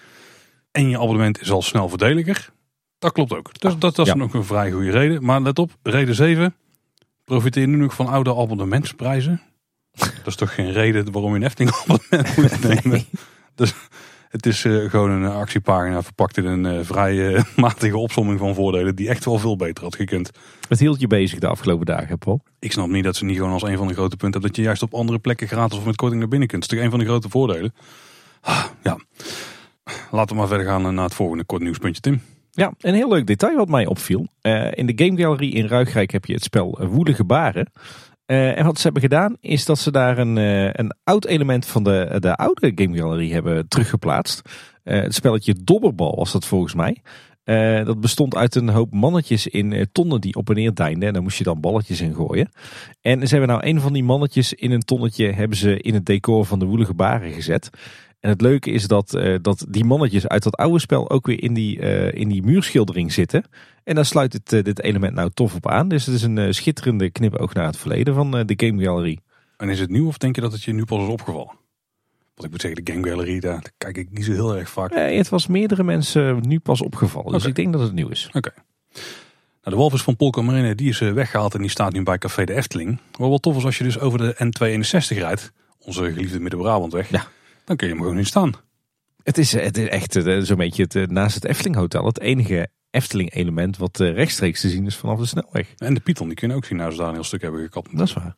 En 0.72 0.88
je 0.88 0.98
abonnement 0.98 1.40
is 1.40 1.50
al 1.50 1.62
snel 1.62 1.88
verdeliger. 1.88 2.52
Dat 2.98 3.12
klopt 3.12 3.34
ook. 3.34 3.60
Dus 3.60 3.76
dat, 3.78 3.96
dat 3.96 4.06
is 4.06 4.14
nog 4.14 4.34
een 4.34 4.44
vrij 4.44 4.70
goede 4.70 4.90
reden. 4.90 5.24
Maar 5.24 5.40
let 5.40 5.58
op, 5.58 5.70
reden 5.82 6.14
7. 6.14 6.54
Profiteer 7.24 7.66
nu 7.68 7.76
nog 7.76 7.94
van 7.94 8.06
oude 8.06 8.36
abonnementsprijzen. 8.36 9.40
dat 9.92 10.26
is 10.26 10.36
toch 10.36 10.54
geen 10.54 10.72
reden 10.72 11.12
waarom 11.12 11.30
je 11.30 11.36
een 11.36 11.46
Efteling 11.46 11.74
abonnement 11.74 12.36
moet 12.36 12.84
nemen. 12.84 13.04
Dus 13.54 13.74
het 14.28 14.46
is 14.46 14.64
uh, 14.64 14.90
gewoon 14.90 15.10
een 15.10 15.30
actiepagina 15.30 16.02
verpakt 16.02 16.36
in 16.36 16.44
een 16.44 16.64
uh, 16.64 16.84
vrij 16.84 17.14
uh, 17.14 17.42
matige 17.56 17.96
opsomming 17.96 18.38
van 18.38 18.54
voordelen 18.54 18.96
die 18.96 19.08
echt 19.08 19.24
wel 19.24 19.38
veel 19.38 19.56
beter 19.56 19.84
had 19.84 19.96
gekund. 19.96 20.30
Wat 20.68 20.78
hield 20.78 21.00
je 21.00 21.06
bezig 21.06 21.38
de 21.38 21.46
afgelopen 21.46 21.86
dagen, 21.86 22.18
Paul? 22.18 22.42
Ik 22.58 22.72
snap 22.72 22.88
niet 22.88 23.04
dat 23.04 23.16
ze 23.16 23.24
niet 23.24 23.36
gewoon 23.36 23.52
als 23.52 23.62
een 23.62 23.76
van 23.76 23.86
de 23.86 23.94
grote 23.94 24.16
punten 24.16 24.30
hebben 24.30 24.48
dat 24.48 24.56
je 24.56 24.62
juist 24.62 24.82
op 24.82 24.94
andere 24.94 25.18
plekken 25.18 25.48
gratis 25.48 25.78
of 25.78 25.84
met 25.84 25.96
korting 25.96 26.20
naar 26.20 26.28
binnen 26.28 26.48
kunt. 26.48 26.62
Dat 26.62 26.70
is 26.70 26.76
toch 26.76 26.86
een 26.86 26.90
van 26.90 27.00
de 27.00 27.06
grote 27.06 27.28
voordelen. 27.28 27.74
Ah, 28.40 28.64
ja, 28.82 28.98
laten 30.10 30.34
we 30.34 30.40
maar 30.40 30.48
verder 30.48 30.66
gaan 30.66 30.94
naar 30.94 31.04
het 31.04 31.14
volgende 31.14 31.44
kort 31.44 31.62
nieuwspuntje, 31.62 32.00
Tim. 32.00 32.20
Ja, 32.50 32.72
een 32.78 32.94
heel 32.94 33.08
leuk 33.08 33.26
detail 33.26 33.56
wat 33.56 33.68
mij 33.68 33.86
opviel. 33.86 34.26
in 34.72 34.86
de 34.86 35.04
Game 35.04 35.20
Gallery 35.20 35.48
in 35.52 35.66
Ruigrijk 35.66 36.10
heb 36.10 36.24
je 36.24 36.32
het 36.32 36.44
spel 36.44 36.78
Woelige 36.86 37.24
Baren. 37.24 37.70
Uh, 38.26 38.58
en 38.58 38.64
wat 38.64 38.76
ze 38.76 38.82
hebben 38.82 39.02
gedaan 39.02 39.36
is 39.40 39.64
dat 39.64 39.78
ze 39.78 39.90
daar 39.90 40.18
een, 40.18 40.36
een 40.80 40.94
oud 41.04 41.24
element 41.24 41.66
van 41.66 41.82
de, 41.82 42.16
de 42.18 42.34
oude 42.34 42.72
Game 42.74 42.96
Gallery 42.96 43.30
hebben 43.30 43.68
teruggeplaatst. 43.68 44.42
Het 44.82 45.14
spelletje 45.14 45.54
Dobberbal 45.64 46.16
was 46.16 46.32
dat 46.32 46.44
volgens 46.44 46.74
mij. 46.74 47.02
dat 47.84 48.00
bestond 48.00 48.34
uit 48.34 48.54
een 48.54 48.68
hoop 48.68 48.92
mannetjes 48.92 49.46
in 49.46 49.88
tonnen 49.92 50.20
die 50.20 50.34
op 50.34 50.48
en 50.48 50.54
neer 50.54 50.74
deinden. 50.74 51.08
En 51.08 51.14
daar 51.14 51.22
moest 51.22 51.38
je 51.38 51.44
dan 51.44 51.60
balletjes 51.60 52.00
in 52.00 52.14
gooien. 52.14 52.50
En 53.00 53.28
ze 53.28 53.36
hebben 53.36 53.56
nou 53.56 53.66
een 53.66 53.80
van 53.80 53.92
die 53.92 54.04
mannetjes 54.04 54.52
in 54.52 54.70
een 54.70 54.82
tonnetje 54.82 55.32
hebben 55.32 55.56
ze 55.56 55.80
in 55.80 55.94
het 55.94 56.06
decor 56.06 56.44
van 56.44 56.58
de 56.58 56.66
woelige 56.66 56.94
baren 56.94 57.32
gezet. 57.32 57.70
En 58.22 58.28
het 58.28 58.40
leuke 58.40 58.70
is 58.70 58.86
dat, 58.86 59.14
uh, 59.14 59.36
dat 59.40 59.66
die 59.68 59.84
mannetjes 59.84 60.28
uit 60.28 60.42
dat 60.42 60.56
oude 60.56 60.78
spel 60.78 61.10
ook 61.10 61.26
weer 61.26 61.42
in 61.42 61.54
die, 61.54 61.78
uh, 61.78 62.12
in 62.12 62.28
die 62.28 62.42
muurschildering 62.42 63.12
zitten. 63.12 63.44
En 63.84 63.94
daar 63.94 64.04
sluit 64.04 64.32
het, 64.32 64.52
uh, 64.52 64.62
dit 64.62 64.82
element 64.82 65.14
nou 65.14 65.30
tof 65.34 65.54
op 65.54 65.68
aan. 65.68 65.88
Dus 65.88 66.06
het 66.06 66.14
is 66.14 66.22
een 66.22 66.54
schitterende 66.54 67.10
knipoog 67.10 67.54
naar 67.54 67.66
het 67.66 67.76
verleden 67.76 68.14
van 68.14 68.30
de 68.30 68.54
Game 68.56 68.82
Gallery. 68.82 69.18
En 69.56 69.68
is 69.68 69.80
het 69.80 69.90
nieuw 69.90 70.06
of 70.06 70.18
denk 70.18 70.34
je 70.34 70.40
dat 70.40 70.52
het 70.52 70.62
je 70.62 70.72
nu 70.72 70.84
pas 70.84 71.02
is 71.02 71.08
opgevallen? 71.08 71.56
Want 72.34 72.44
ik 72.44 72.50
moet 72.50 72.60
zeggen, 72.60 72.84
de 72.84 72.92
Game 72.92 73.08
Gallery, 73.08 73.40
daar 73.40 73.62
kijk 73.78 73.96
ik 73.96 74.08
niet 74.10 74.24
zo 74.24 74.32
heel 74.32 74.56
erg 74.56 74.68
vaak. 74.68 74.94
Nee, 74.94 75.16
het 75.16 75.28
was 75.28 75.46
meerdere 75.46 75.84
mensen 75.84 76.40
nu 76.40 76.58
pas 76.58 76.82
opgevallen. 76.82 77.32
Dus 77.32 77.44
ik 77.44 77.54
denk 77.54 77.72
dat 77.72 77.82
het 77.82 77.92
nieuw 77.92 78.08
is. 78.08 78.30
Oké. 78.32 78.52
Nou, 79.62 79.76
de 79.76 79.76
walvis 79.76 80.02
van 80.02 80.16
Polka 80.16 80.42
Marine 80.42 80.74
die 80.74 80.88
is 80.88 80.98
weggehaald 80.98 81.54
en 81.54 81.60
die 81.60 81.70
staat 81.70 81.92
nu 81.92 82.02
bij 82.02 82.18
Café 82.18 82.44
de 82.44 82.54
Efteling. 82.54 83.00
Wat 83.18 83.28
wel 83.28 83.38
tof 83.38 83.56
is 83.56 83.64
als 83.64 83.78
je 83.78 83.84
dus 83.84 83.98
over 83.98 84.18
de 84.18 84.34
N261 84.34 85.18
rijdt. 85.18 85.52
Onze 85.78 86.12
geliefde 86.12 86.40
Midden-Brabantweg. 86.40 87.10
Ja 87.10 87.26
dan 87.76 87.80
kun 87.80 87.88
je 87.88 87.94
hem 87.94 88.02
gewoon 88.02 88.18
in 88.18 88.26
staan. 88.26 88.54
Het 89.22 89.38
is, 89.38 89.52
het 89.52 89.76
is 89.76 89.88
echt 89.88 90.16
eh, 90.16 90.38
zo'n 90.40 90.56
beetje 90.56 90.82
het, 90.82 90.94
eh, 90.94 91.06
naast 91.06 91.34
het 91.34 91.44
Efteling 91.44 91.76
Hotel 91.76 92.06
het 92.06 92.20
enige 92.20 92.68
Efteling 92.90 93.34
element 93.34 93.76
wat 93.76 94.00
eh, 94.00 94.14
rechtstreeks 94.14 94.60
te 94.60 94.68
zien 94.68 94.86
is 94.86 94.96
vanaf 94.96 95.18
de 95.18 95.26
snelweg. 95.26 95.68
En 95.76 95.94
de 95.94 96.00
Python 96.00 96.26
die 96.26 96.36
kun 96.36 96.48
je 96.48 96.54
ook 96.54 96.64
zien 96.64 96.80
als 96.80 96.94
ze 96.94 97.00
daar 97.00 97.08
een 97.08 97.14
heel 97.14 97.24
stuk 97.24 97.42
hebben 97.42 97.60
gekapt. 97.60 97.96
Dat 97.96 98.06
is 98.06 98.12
waar. 98.12 98.36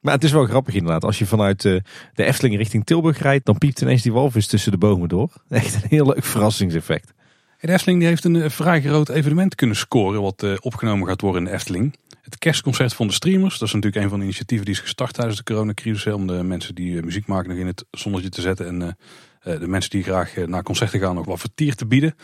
Maar 0.00 0.14
het 0.14 0.24
is 0.24 0.32
wel 0.32 0.44
grappig 0.44 0.74
inderdaad. 0.74 1.04
Als 1.04 1.18
je 1.18 1.26
vanuit 1.26 1.62
de 1.62 1.82
Efteling 2.14 2.56
richting 2.56 2.84
Tilburg 2.84 3.18
rijdt, 3.18 3.46
dan 3.46 3.58
piept 3.58 3.80
ineens 3.80 4.02
die 4.02 4.12
walvis 4.12 4.46
tussen 4.46 4.72
de 4.72 4.78
bomen 4.78 5.08
door. 5.08 5.32
Echt 5.48 5.74
een 5.74 5.88
heel 5.88 6.06
leuk 6.06 6.24
verrassingseffect. 6.24 7.12
De 7.60 7.72
Efteling 7.72 7.98
die 7.98 8.08
heeft 8.08 8.24
een 8.24 8.50
vrij 8.50 8.80
groot 8.80 9.08
evenement 9.08 9.54
kunnen 9.54 9.76
scoren 9.76 10.22
wat 10.22 10.60
opgenomen 10.60 11.08
gaat 11.08 11.20
worden 11.20 11.42
in 11.42 11.48
de 11.48 11.54
Efteling. 11.54 11.96
Het 12.22 12.38
kerstconcert 12.38 12.94
van 12.94 13.06
de 13.06 13.12
streamers. 13.12 13.58
Dat 13.58 13.68
is 13.68 13.74
natuurlijk 13.74 14.02
een 14.02 14.10
van 14.10 14.18
de 14.18 14.24
initiatieven 14.24 14.66
die 14.66 14.74
is 14.74 14.80
gestart 14.80 15.14
tijdens 15.14 15.36
de 15.36 15.42
coronacrisis. 15.42 16.12
Om 16.12 16.26
de 16.26 16.42
mensen 16.42 16.74
die 16.74 16.96
eh, 16.96 17.02
muziek 17.02 17.26
maken 17.26 17.50
nog 17.50 17.58
in 17.58 17.66
het 17.66 17.84
zonnetje 17.90 18.28
te 18.28 18.40
zetten. 18.40 18.66
En 18.66 18.96
uh, 19.44 19.58
de 19.60 19.68
mensen 19.68 19.90
die 19.90 20.02
graag 20.02 20.36
naar 20.46 20.62
concerten 20.62 21.00
gaan 21.00 21.14
nog 21.14 21.26
wat 21.26 21.40
vertier 21.40 21.74
te 21.74 21.86
bieden. 21.86 22.14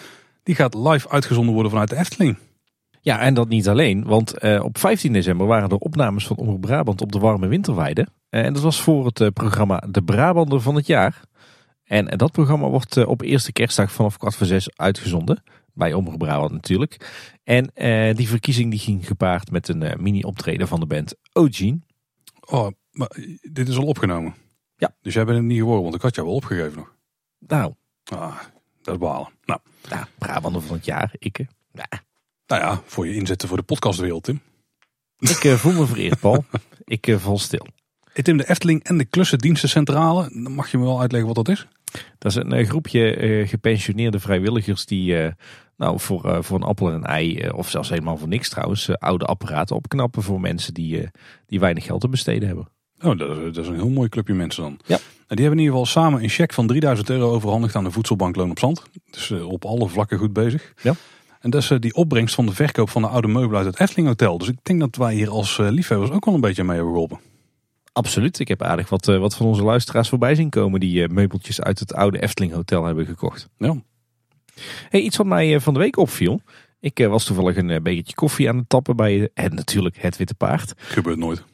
Die 0.42 0.54
gaat 0.54 0.74
live 0.74 1.08
uitgezonden 1.08 1.52
worden 1.52 1.70
vanuit 1.70 1.90
de 1.90 1.96
Efteling. 1.96 2.36
Ja, 3.00 3.20
en 3.20 3.34
dat 3.34 3.48
niet 3.48 3.68
alleen. 3.68 4.04
Want 4.04 4.42
op 4.60 4.78
15 4.78 5.12
december 5.12 5.46
waren 5.46 5.68
er 5.68 5.76
opnames 5.76 6.26
van 6.26 6.36
Omroep 6.36 6.60
Brabant 6.60 7.00
op 7.00 7.12
de 7.12 7.18
warme 7.18 7.46
winterweide. 7.46 8.06
en 8.30 8.52
dat 8.52 8.62
was 8.62 8.80
voor 8.80 9.06
het 9.06 9.34
programma 9.34 9.82
De 9.90 10.02
Brabander 10.02 10.60
van 10.60 10.74
het 10.74 10.86
jaar. 10.86 11.20
En 11.84 12.06
dat 12.06 12.32
programma 12.32 12.68
wordt 12.68 13.04
op 13.04 13.22
eerste 13.22 13.52
kerstdag 13.52 13.92
vanaf 13.92 14.16
kwart 14.16 14.36
voor 14.36 14.46
zes 14.46 14.76
uitgezonden. 14.76 15.42
Bij 15.78 15.92
Omroep 15.92 16.18
Brabant 16.18 16.52
natuurlijk. 16.52 17.10
En 17.44 17.70
uh, 17.74 18.14
die 18.14 18.28
verkiezing 18.28 18.70
die 18.70 18.78
ging 18.78 19.06
gepaard 19.06 19.50
met 19.50 19.68
een 19.68 19.80
uh, 19.80 19.94
mini-optreden 19.94 20.68
van 20.68 20.80
de 20.80 20.86
band 20.86 21.14
Ogene. 21.32 21.78
Oh, 22.40 22.68
maar 22.90 23.10
dit 23.40 23.68
is 23.68 23.76
al 23.76 23.86
opgenomen? 23.86 24.34
Ja. 24.76 24.94
Dus 25.00 25.14
jij 25.14 25.24
bent 25.24 25.36
het 25.36 25.46
niet 25.46 25.58
geworden, 25.58 25.82
want 25.82 25.94
ik 25.94 26.02
had 26.02 26.14
jou 26.14 26.26
wel 26.26 26.36
opgegeven 26.36 26.76
nog. 26.76 26.94
Nou. 27.38 27.74
Ah, 28.04 28.38
dat 28.82 28.94
is 28.94 29.00
balen. 29.00 29.28
Nou. 29.44 29.60
Ja, 29.88 30.08
Brabander 30.18 30.62
van 30.62 30.76
het 30.76 30.84
jaar, 30.84 31.14
ik. 31.18 31.38
Ja. 31.72 31.88
Nou 32.46 32.62
ja, 32.62 32.82
voor 32.84 33.06
je 33.06 33.14
inzetten 33.14 33.48
voor 33.48 33.56
de 33.56 33.62
podcastwereld, 33.62 34.22
Tim. 34.22 34.40
Ik 35.18 35.44
uh, 35.44 35.54
voel 35.54 35.72
me 35.72 35.86
vereerd, 35.86 36.20
Paul. 36.20 36.44
ik 36.84 37.14
val 37.18 37.38
stil. 37.38 37.66
Hey 38.12 38.22
Tim, 38.22 38.36
de 38.36 38.48
Efteling 38.48 38.84
en 38.84 38.98
de 38.98 39.04
Klussendienstencentrale. 39.04 40.28
Dan 40.42 40.52
mag 40.52 40.70
je 40.70 40.78
me 40.78 40.84
wel 40.84 41.00
uitleggen 41.00 41.34
wat 41.34 41.46
dat 41.46 41.56
is? 41.56 41.66
Dat 42.18 42.30
is 42.30 42.34
een 42.34 42.66
groepje 42.66 43.44
gepensioneerde 43.46 44.20
vrijwilligers 44.20 44.86
die 44.86 45.16
nou, 45.76 46.00
voor, 46.00 46.44
voor 46.44 46.56
een 46.56 46.66
appel 46.66 46.88
en 46.88 46.94
een 46.94 47.04
ei, 47.04 47.48
of 47.48 47.70
zelfs 47.70 47.88
helemaal 47.88 48.16
voor 48.16 48.28
niks 48.28 48.48
trouwens, 48.48 48.98
oude 48.98 49.24
apparaten 49.24 49.76
opknappen 49.76 50.22
voor 50.22 50.40
mensen 50.40 50.74
die, 50.74 51.08
die 51.46 51.60
weinig 51.60 51.84
geld 51.84 52.00
te 52.00 52.08
besteden 52.08 52.48
hebben. 52.48 52.68
Oh, 53.02 53.18
dat 53.18 53.56
is, 53.56 53.66
een 53.66 53.74
heel 53.74 53.88
mooi 53.88 54.08
clubje 54.08 54.34
mensen 54.34 54.62
dan. 54.62 54.78
Ja. 54.86 54.96
Nou, 54.96 55.00
die 55.40 55.46
hebben 55.46 55.58
in 55.58 55.64
ieder 55.64 55.78
geval 55.78 56.02
samen 56.02 56.22
een 56.22 56.28
cheque 56.28 56.54
van 56.54 56.66
3000 56.66 57.10
euro 57.10 57.30
overhandigd 57.30 57.74
aan 57.74 57.84
de 57.84 57.90
voedselbank 57.90 58.36
Loon 58.36 58.50
op 58.50 58.58
Zand. 58.58 58.82
Dus 59.10 59.30
eh, 59.30 59.48
op 59.48 59.64
alle 59.64 59.88
vlakken 59.88 60.18
goed 60.18 60.32
bezig. 60.32 60.72
Ja. 60.82 60.94
En 61.40 61.50
dat 61.50 61.62
is 61.62 61.70
eh, 61.70 61.78
die 61.78 61.94
opbrengst 61.94 62.34
van 62.34 62.46
de 62.46 62.52
verkoop 62.52 62.90
van 62.90 63.02
de 63.02 63.08
oude 63.08 63.28
meubelen 63.28 63.56
uit 63.56 63.66
het 63.66 63.80
Efteling 63.80 64.08
Hotel. 64.08 64.38
Dus 64.38 64.48
ik 64.48 64.58
denk 64.62 64.80
dat 64.80 64.96
wij 64.96 65.14
hier 65.14 65.30
als 65.30 65.58
eh, 65.58 65.68
liefhebbers 65.68 66.10
ook 66.10 66.24
wel 66.24 66.34
een 66.34 66.40
beetje 66.40 66.64
mee 66.64 66.76
hebben 66.76 66.92
geholpen. 66.92 67.20
Absoluut. 67.98 68.38
Ik 68.38 68.48
heb 68.48 68.62
aardig 68.62 68.88
wat, 68.88 69.08
eh, 69.08 69.18
wat 69.18 69.36
van 69.36 69.46
onze 69.46 69.62
luisteraars 69.62 70.08
voorbij 70.08 70.34
zien 70.34 70.50
komen 70.50 70.80
die 70.80 71.02
eh, 71.02 71.08
meubeltjes 71.08 71.60
uit 71.60 71.78
het 71.78 71.94
oude 71.94 72.22
Efteling 72.22 72.52
Hotel 72.52 72.84
hebben 72.84 73.06
gekocht. 73.06 73.48
Ja. 73.58 73.76
Hey, 74.88 75.00
iets 75.00 75.16
wat 75.16 75.26
mij 75.26 75.54
eh, 75.54 75.60
van 75.60 75.74
de 75.74 75.80
week 75.80 75.96
opviel. 75.96 76.40
Ik 76.80 77.06
was 77.08 77.24
toevallig 77.24 77.56
een 77.56 77.82
bekertje 77.82 78.14
koffie 78.14 78.48
aan 78.48 78.56
het 78.56 78.68
tappen 78.68 78.96
bij 78.96 79.30
het, 79.34 79.52
natuurlijk 79.52 79.96
het 80.00 80.16
Witte 80.16 80.34
Paard. 80.34 80.74
Gebeurt 80.96 81.18
nooit. 81.18 81.44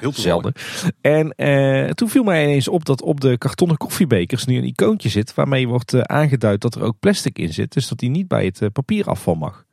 Heel. 0.00 0.12
Zelden. 0.12 0.52
En 1.00 1.30
eh, 1.30 1.90
toen 1.90 2.08
viel 2.08 2.22
mij 2.22 2.42
ineens 2.42 2.68
op 2.68 2.84
dat 2.84 3.02
op 3.02 3.20
de 3.20 3.38
kartonnen 3.38 3.76
koffiebekers 3.76 4.44
nu 4.44 4.56
een 4.56 4.64
icoontje 4.64 5.08
zit 5.08 5.34
waarmee 5.34 5.68
wordt 5.68 5.94
eh, 5.94 6.00
aangeduid 6.00 6.60
dat 6.60 6.74
er 6.74 6.82
ook 6.82 6.98
plastic 7.00 7.38
in 7.38 7.52
zit. 7.52 7.72
Dus 7.72 7.88
dat 7.88 7.98
die 7.98 8.10
niet 8.10 8.28
bij 8.28 8.44
het 8.44 8.62
eh, 8.62 8.68
papierafval 8.72 9.34
mag. 9.34 9.64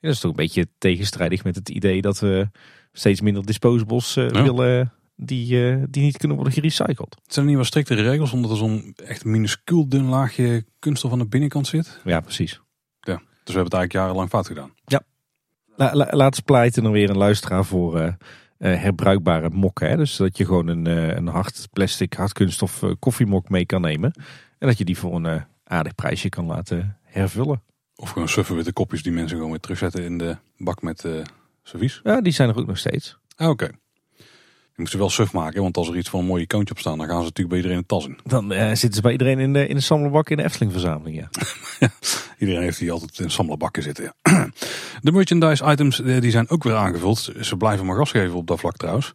Dat 0.00 0.12
is 0.12 0.20
toch 0.20 0.30
een 0.30 0.36
beetje 0.36 0.68
tegenstrijdig 0.78 1.44
met 1.44 1.54
het 1.54 1.68
idee 1.68 2.00
dat 2.00 2.18
we 2.18 2.48
steeds 2.92 3.20
minder 3.20 3.46
disposables 3.46 4.14
Ja. 4.14 4.42
willen 4.42 4.92
die, 5.16 5.70
eh, 5.70 5.82
die 5.88 6.02
niet 6.02 6.16
kunnen 6.16 6.36
worden 6.36 6.54
gerecycled. 6.54 7.16
Het 7.22 7.34
zijn 7.34 7.46
niet 7.46 7.56
wat 7.56 7.66
striktere 7.66 8.02
regels, 8.02 8.32
omdat 8.32 8.50
er 8.50 8.56
zo'n 8.56 8.94
echt 9.04 9.24
minuscuul 9.24 9.88
dun 9.88 10.04
laagje 10.04 10.64
kunststof 10.78 11.12
aan 11.12 11.18
de 11.18 11.26
binnenkant 11.26 11.66
zit. 11.66 12.00
Ja, 12.04 12.20
precies. 12.20 12.60
Dus 13.44 13.54
we 13.54 13.60
hebben 13.60 13.78
het 13.78 13.90
eigenlijk 13.90 13.92
jarenlang 13.92 14.28
fout 14.28 14.46
gedaan. 14.46 14.74
La, 15.76 15.94
la, 15.94 16.08
laatst 16.10 16.44
pleiten 16.44 16.84
er 16.84 16.90
weer 16.90 17.10
een 17.10 17.16
luisteraar 17.16 17.64
voor 17.64 17.98
eh, 17.98 18.06
eh, 18.58 18.80
herbruikbare 18.80 19.50
mokken. 19.50 19.88
Hè? 19.88 19.96
Dus 19.96 20.16
dat 20.16 20.36
je 20.36 20.44
gewoon 20.44 20.66
een, 20.66 20.86
een 21.16 21.26
hard 21.26 21.68
plastic, 21.72 22.12
hard 22.14 22.32
kunststof 22.32 22.82
koffiemok 22.98 23.48
mee 23.48 23.66
kan 23.66 23.80
nemen. 23.80 24.12
En 24.58 24.68
dat 24.68 24.78
je 24.78 24.84
die 24.84 24.98
voor 24.98 25.14
een 25.14 25.44
aardig 25.64 25.94
prijsje 25.94 26.28
kan 26.28 26.44
laten 26.44 26.98
hervullen. 27.02 27.62
Of 27.96 28.10
gewoon 28.10 28.28
suffe 28.28 28.54
witte 28.54 28.72
kopjes 28.72 29.02
die 29.02 29.12
mensen 29.12 29.36
gewoon 29.36 29.50
weer 29.50 29.60
terugzetten 29.60 30.04
in 30.04 30.18
de 30.18 30.36
bak 30.56 30.82
met 30.82 31.04
eh 31.04 31.12
servies. 31.62 32.00
Ja, 32.02 32.20
die 32.20 32.32
zijn 32.32 32.48
er 32.48 32.56
ook 32.56 32.66
nog 32.66 32.78
steeds. 32.78 33.18
Ah, 33.36 33.48
oké. 33.48 33.70
Je 34.74 34.80
moet 34.82 34.90
ze 34.90 34.98
wel 34.98 35.10
suf 35.10 35.32
maken, 35.32 35.62
want 35.62 35.76
als 35.76 35.88
er 35.88 35.96
iets 35.96 36.08
van 36.08 36.20
een 36.20 36.26
mooi 36.26 36.42
icoontje 36.42 36.74
op 36.74 36.80
staat, 36.80 36.96
dan 36.96 37.06
gaan 37.06 37.18
ze 37.18 37.22
natuurlijk 37.22 37.48
bij 37.48 37.56
iedereen 37.56 37.78
een 37.78 37.86
tas 37.86 38.06
in. 38.06 38.18
Dan 38.24 38.52
eh, 38.52 38.66
zitten 38.66 38.92
ze 38.92 39.00
bij 39.00 39.12
iedereen 39.12 39.38
in 39.38 39.52
de, 39.52 39.66
in 39.66 39.74
de 39.74 39.80
sammelbak 39.80 40.30
in 40.30 40.36
de 40.36 40.42
Efteling 40.44 40.72
verzameling. 40.72 41.16
Ja. 41.80 41.88
Iedereen 42.38 42.62
heeft 42.62 42.78
die 42.78 42.92
altijd 42.92 43.18
in 43.18 43.30
sammelbakken 43.30 43.82
zitten. 43.82 44.04
Ja. 44.22 44.50
De 45.02 45.12
merchandise 45.12 45.64
items 45.64 46.00
eh, 46.02 46.20
die 46.20 46.30
zijn 46.30 46.48
ook 46.50 46.64
weer 46.64 46.74
aangevuld. 46.74 47.30
Ze 47.40 47.56
blijven 47.56 47.86
maar 47.86 47.96
gas 47.96 48.10
geven 48.10 48.34
op 48.36 48.46
dat 48.46 48.60
vlak 48.60 48.76
trouwens. 48.76 49.12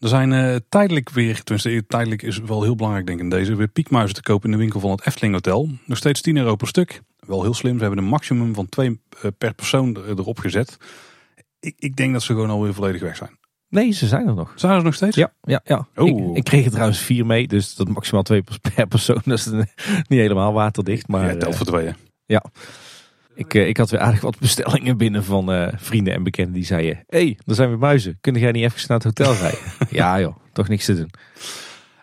Er 0.00 0.08
zijn 0.08 0.32
eh, 0.32 0.56
tijdelijk 0.68 1.10
weer, 1.10 1.42
tenminste 1.42 1.84
tijdelijk 1.88 2.22
is 2.22 2.38
wel 2.38 2.62
heel 2.62 2.74
belangrijk 2.76 3.06
denk 3.06 3.18
ik 3.18 3.24
in 3.24 3.30
deze, 3.30 3.54
weer 3.54 3.68
piekmuizen 3.68 4.14
te 4.14 4.22
kopen 4.22 4.44
in 4.50 4.56
de 4.56 4.62
winkel 4.62 4.80
van 4.80 4.90
het 4.90 5.06
Efteling 5.06 5.34
Hotel. 5.34 5.70
Nog 5.84 5.98
steeds 5.98 6.20
10 6.20 6.36
euro 6.36 6.56
per 6.56 6.68
stuk. 6.68 7.02
Wel 7.26 7.42
heel 7.42 7.54
slim, 7.54 7.74
ze 7.76 7.80
hebben 7.84 7.98
een 8.04 8.10
maximum 8.10 8.54
van 8.54 8.68
twee 8.68 9.00
per 9.38 9.54
persoon 9.54 9.96
er- 9.96 10.08
erop 10.08 10.38
gezet. 10.38 10.76
Ik, 11.60 11.74
ik 11.78 11.96
denk 11.96 12.12
dat 12.12 12.22
ze 12.22 12.32
gewoon 12.32 12.50
alweer 12.50 12.74
volledig 12.74 13.00
weg 13.00 13.16
zijn. 13.16 13.37
Nee, 13.68 13.90
ze 13.90 14.06
zijn 14.06 14.26
er 14.26 14.34
nog. 14.34 14.52
Zijn 14.54 14.78
ze 14.78 14.84
nog 14.84 14.94
steeds? 14.94 15.16
Ja, 15.16 15.32
ja, 15.42 15.60
ja. 15.64 15.86
Oh. 15.94 16.08
Ik, 16.08 16.36
ik 16.36 16.44
kreeg 16.44 16.64
er 16.64 16.70
trouwens 16.70 16.98
vier 16.98 17.26
mee, 17.26 17.48
dus 17.48 17.74
dat 17.74 17.88
maximaal 17.88 18.22
twee 18.22 18.44
per 18.74 18.86
persoon. 18.86 19.20
Dat 19.24 19.38
is 19.38 19.46
niet 19.46 19.66
helemaal 20.08 20.52
waterdicht. 20.52 21.08
Maar 21.08 21.26
ja, 21.26 21.36
telt 21.36 21.52
eh, 21.52 21.56
voor 21.56 21.66
tweeën. 21.66 21.94
ik, 23.34 23.54
eh, 23.54 23.68
ik 23.68 23.76
had 23.76 23.90
weer 23.90 24.00
aardig 24.00 24.20
wat 24.20 24.38
bestellingen 24.38 24.96
binnen 24.96 25.24
van 25.24 25.52
eh, 25.52 25.72
vrienden 25.76 26.14
en 26.14 26.22
bekenden 26.22 26.54
die 26.54 26.64
zeiden... 26.64 27.04
Hé, 27.06 27.18
hey, 27.18 27.38
er 27.46 27.54
zijn 27.54 27.68
weer 27.68 27.78
muizen. 27.78 28.18
Kun 28.20 28.34
jij 28.34 28.52
niet 28.52 28.64
even 28.64 28.84
naar 28.88 28.96
het 28.96 29.06
hotel 29.06 29.34
rijden? 29.42 29.60
ja 29.90 30.20
joh, 30.20 30.36
toch 30.52 30.68
niks 30.68 30.84
te 30.84 30.94
doen. 30.94 31.10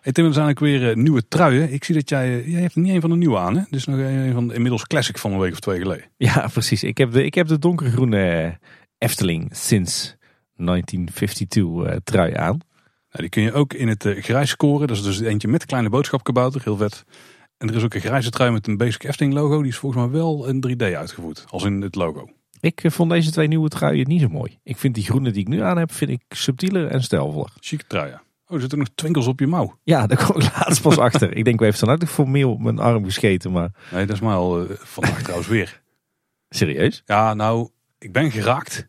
Hey 0.05 0.13
Tim, 0.13 0.25
er 0.25 0.33
zijn 0.33 0.49
ook 0.49 0.59
weer 0.59 0.97
nieuwe 0.97 1.27
truien. 1.27 1.73
Ik 1.73 1.83
zie 1.83 1.95
dat 1.95 2.09
jij, 2.09 2.39
eh, 2.39 2.51
jij 2.51 2.61
hebt 2.61 2.75
er 2.75 2.81
niet 2.81 2.93
een 2.93 3.01
van 3.01 3.09
de 3.09 3.15
nieuwe 3.15 3.37
aan 3.37 3.57
hè? 3.57 3.63
Is 3.69 3.85
nog 3.85 3.97
een 3.97 4.33
van 4.33 4.47
de 4.47 4.53
inmiddels 4.53 4.87
classic 4.87 5.17
van 5.17 5.31
een 5.31 5.39
week 5.39 5.51
of 5.51 5.59
twee 5.59 5.79
geleden. 5.79 6.05
Ja, 6.17 6.47
precies. 6.53 6.83
Ik 6.83 6.97
heb 6.97 7.11
de, 7.11 7.25
ik 7.25 7.33
heb 7.33 7.47
de 7.47 7.59
donkergroene 7.59 8.57
Efteling 8.97 9.49
sinds 9.51 10.15
1952 10.55 11.93
eh, 11.93 11.97
trui 12.03 12.33
aan. 12.33 12.59
Nou, 13.09 13.27
die 13.27 13.29
kun 13.29 13.43
je 13.43 13.53
ook 13.53 13.73
in 13.73 13.87
het 13.87 14.05
eh, 14.05 14.23
grijs 14.23 14.49
scoren. 14.49 14.87
Dat 14.87 14.97
is 14.97 15.03
dus 15.03 15.19
eentje 15.19 15.47
met 15.47 15.65
kleine 15.65 15.89
boodschapkabouter, 15.89 16.61
heel 16.63 16.77
vet. 16.77 17.03
En 17.57 17.69
er 17.69 17.75
is 17.75 17.83
ook 17.83 17.93
een 17.93 18.01
grijze 18.01 18.29
trui 18.29 18.51
met 18.51 18.67
een 18.67 18.77
basic 18.77 19.03
Efteling 19.03 19.33
logo. 19.33 19.61
Die 19.61 19.71
is 19.71 19.77
volgens 19.77 20.03
mij 20.03 20.11
wel 20.11 20.47
in 20.47 20.63
3D 20.67 20.95
uitgevoerd, 20.95 21.45
als 21.49 21.63
in 21.63 21.81
het 21.81 21.95
logo. 21.95 22.29
Ik 22.59 22.83
eh, 22.83 22.91
vond 22.91 23.09
deze 23.09 23.31
twee 23.31 23.47
nieuwe 23.47 23.69
truien 23.69 24.07
niet 24.07 24.21
zo 24.21 24.27
mooi. 24.29 24.59
Ik 24.63 24.77
vind 24.77 24.95
die 24.95 25.03
groene 25.03 25.31
die 25.31 25.41
ik 25.41 25.47
nu 25.47 25.61
aan 25.61 25.77
heb, 25.77 25.91
vind 25.91 26.11
ik 26.11 26.21
subtieler 26.29 26.87
en 26.87 27.03
stijlvoller. 27.03 27.51
Chique 27.59 27.87
trui, 27.87 28.09
ja. 28.09 28.23
Oh, 28.47 28.53
er 28.53 28.59
zitten 28.59 28.77
nog 28.77 28.87
twinkels 28.95 29.27
op 29.27 29.39
je 29.39 29.47
mouw. 29.47 29.79
Ja, 29.83 30.07
daar 30.07 30.25
kom 30.25 30.41
ik 30.41 30.55
laatst 30.55 30.81
pas 30.81 30.97
achter. 31.07 31.35
Ik 31.35 31.45
denk, 31.45 31.59
we 31.59 31.65
heeft 31.65 31.79
dan 31.79 31.89
ook 31.89 32.07
formeel 32.07 32.51
op 32.51 32.59
mijn 32.59 32.79
arm 32.79 33.03
gescheten, 33.03 33.51
maar 33.51 33.69
Nee, 33.91 34.05
dat 34.05 34.15
is 34.15 34.21
mij 34.21 34.33
al 34.33 34.61
eh, 34.61 34.75
vandaag 34.77 35.21
trouwens 35.21 35.47
weer. 35.47 35.81
serieus? 36.49 37.01
Ja, 37.05 37.33
nou, 37.33 37.69
ik 37.97 38.11
ben 38.11 38.31
geraakt. 38.31 38.87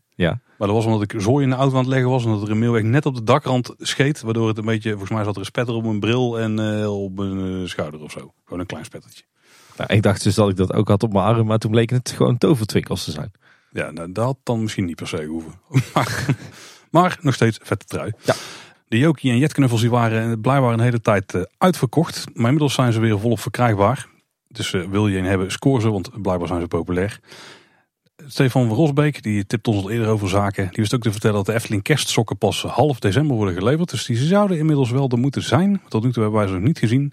Maar 0.58 0.68
dat 0.68 0.76
was 0.76 0.86
omdat 0.86 1.02
ik 1.02 1.20
zooi 1.20 1.44
in 1.44 1.50
de 1.50 1.56
auto 1.56 1.76
aan 1.76 1.82
het 1.82 1.88
leggen 1.88 2.10
was. 2.10 2.24
En 2.24 2.30
dat 2.30 2.42
er 2.42 2.50
een 2.50 2.58
mailweg 2.58 2.82
net 2.82 3.06
op 3.06 3.14
de 3.14 3.22
dakrand 3.22 3.74
scheet. 3.78 4.20
Waardoor 4.20 4.48
het 4.48 4.58
een 4.58 4.64
beetje, 4.64 4.90
volgens 4.90 5.10
mij 5.10 5.24
zat 5.24 5.34
er 5.34 5.40
een 5.40 5.46
spetter 5.46 5.74
op 5.74 5.84
mijn 5.84 6.00
bril 6.00 6.38
en 6.38 6.58
eh, 6.58 7.02
op 7.02 7.16
mijn 7.16 7.62
eh, 7.62 7.68
schouder 7.68 8.00
of 8.00 8.10
zo. 8.10 8.32
Gewoon 8.44 8.60
een 8.60 8.66
klein 8.66 8.84
spettertje. 8.84 9.24
Nou, 9.76 9.92
ik 9.92 10.02
dacht 10.02 10.22
dus 10.22 10.34
dat 10.34 10.48
ik 10.48 10.56
dat 10.56 10.72
ook 10.72 10.88
had 10.88 11.02
op 11.02 11.12
mijn 11.12 11.24
arm, 11.24 11.46
maar 11.46 11.58
toen 11.58 11.70
bleek 11.70 11.90
het 11.90 12.10
gewoon 12.10 12.38
tovertwinkels 12.38 13.04
te 13.04 13.10
zijn. 13.10 13.32
Ja, 13.70 13.90
nou, 13.90 14.12
dat 14.12 14.24
had 14.24 14.38
dan 14.42 14.62
misschien 14.62 14.84
niet 14.84 14.96
per 14.96 15.08
se 15.08 15.24
hoeven. 15.24 15.52
maar, 15.94 16.26
maar 16.90 17.18
nog 17.20 17.34
steeds 17.34 17.58
vette 17.62 17.86
trui. 17.86 18.12
Ja. 18.24 18.34
De 18.88 18.98
Jokie 18.98 19.30
en 19.30 19.38
Jetknuffels 19.38 19.80
die 19.80 19.90
waren 19.90 20.40
blijkbaar 20.40 20.72
een 20.72 20.80
hele 20.80 21.00
tijd 21.00 21.34
eh, 21.34 21.42
uitverkocht. 21.58 22.24
Maar 22.32 22.44
inmiddels 22.44 22.74
zijn 22.74 22.92
ze 22.92 23.00
weer 23.00 23.20
volop 23.20 23.40
verkrijgbaar. 23.40 24.06
Dus 24.48 24.72
eh, 24.72 24.88
wil 24.88 25.08
je 25.08 25.18
een 25.18 25.24
hebben, 25.24 25.52
score 25.52 25.80
ze, 25.80 25.90
want 25.90 26.22
blijkbaar 26.22 26.48
zijn 26.48 26.60
ze 26.60 26.66
populair. 26.66 27.20
Stefan 28.28 28.68
Rosbeek, 28.68 29.22
die 29.22 29.46
tipt 29.46 29.68
ons 29.68 29.82
al 29.82 29.90
eerder 29.90 30.08
over 30.08 30.28
zaken. 30.28 30.64
Die 30.64 30.76
wist 30.76 30.94
ook 30.94 31.02
te 31.02 31.12
vertellen 31.12 31.36
dat 31.36 31.46
de 31.46 31.52
Efteling 31.52 31.82
kerstsokken 31.82 32.38
pas 32.38 32.62
half 32.62 32.98
december 32.98 33.36
worden 33.36 33.54
geleverd. 33.54 33.90
Dus 33.90 34.06
die 34.06 34.16
zouden 34.16 34.58
inmiddels 34.58 34.90
wel 34.90 35.08
er 35.08 35.18
moeten 35.18 35.42
zijn. 35.42 35.80
Tot 35.88 36.04
nu 36.04 36.12
toe 36.12 36.22
hebben 36.22 36.40
wij 36.40 36.48
ze 36.48 36.54
nog 36.54 36.62
niet 36.62 36.78
gezien. 36.78 37.12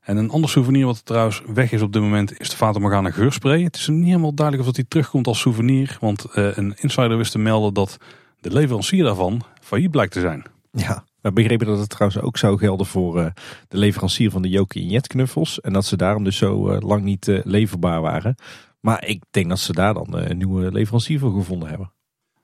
En 0.00 0.16
een 0.16 0.30
ander 0.30 0.50
souvenir 0.50 0.86
wat 0.86 1.04
trouwens 1.04 1.42
weg 1.46 1.72
is 1.72 1.82
op 1.82 1.92
dit 1.92 2.02
moment 2.02 2.40
is 2.40 2.50
de 2.50 2.56
Fata 2.56 2.78
Morgana 2.78 3.10
geurspray. 3.10 3.62
Het 3.62 3.76
is 3.76 3.88
niet 3.88 4.04
helemaal 4.04 4.34
duidelijk 4.34 4.68
of 4.68 4.74
dat 4.74 4.84
die 4.84 4.88
terugkomt 4.88 5.26
als 5.26 5.40
souvenir. 5.40 5.96
Want 6.00 6.24
eh, 6.24 6.56
een 6.56 6.74
insider 6.76 7.16
wist 7.16 7.32
te 7.32 7.38
melden 7.38 7.74
dat 7.74 7.96
de 8.40 8.52
leverancier 8.52 9.04
daarvan 9.04 9.42
failliet 9.60 9.90
blijkt 9.90 10.12
te 10.12 10.20
zijn. 10.20 10.42
Ja. 10.72 11.04
We 11.20 11.32
begrepen 11.32 11.66
dat 11.66 11.78
het 11.78 11.88
trouwens 11.88 12.22
ook 12.22 12.38
zou 12.38 12.58
gelden 12.58 12.86
voor 12.86 13.20
eh, 13.20 13.26
de 13.68 13.78
leverancier 13.78 14.30
van 14.30 14.42
de 14.42 14.48
Jokie 14.48 14.82
en 14.82 14.88
Jet-knuffels. 14.88 15.60
En 15.60 15.72
dat 15.72 15.84
ze 15.84 15.96
daarom 15.96 16.24
dus 16.24 16.36
zo 16.36 16.68
eh, 16.68 16.80
lang 16.80 17.02
niet 17.02 17.40
leverbaar 17.44 18.00
waren. 18.00 18.36
Maar 18.80 19.06
ik 19.06 19.22
denk 19.30 19.48
dat 19.48 19.58
ze 19.58 19.72
daar 19.72 19.94
dan 19.94 20.18
eh, 20.18 20.28
een 20.28 20.36
nieuwe 20.36 20.72
leverancier 20.72 21.18
voor 21.18 21.32
gevonden 21.32 21.68
hebben. 21.68 21.92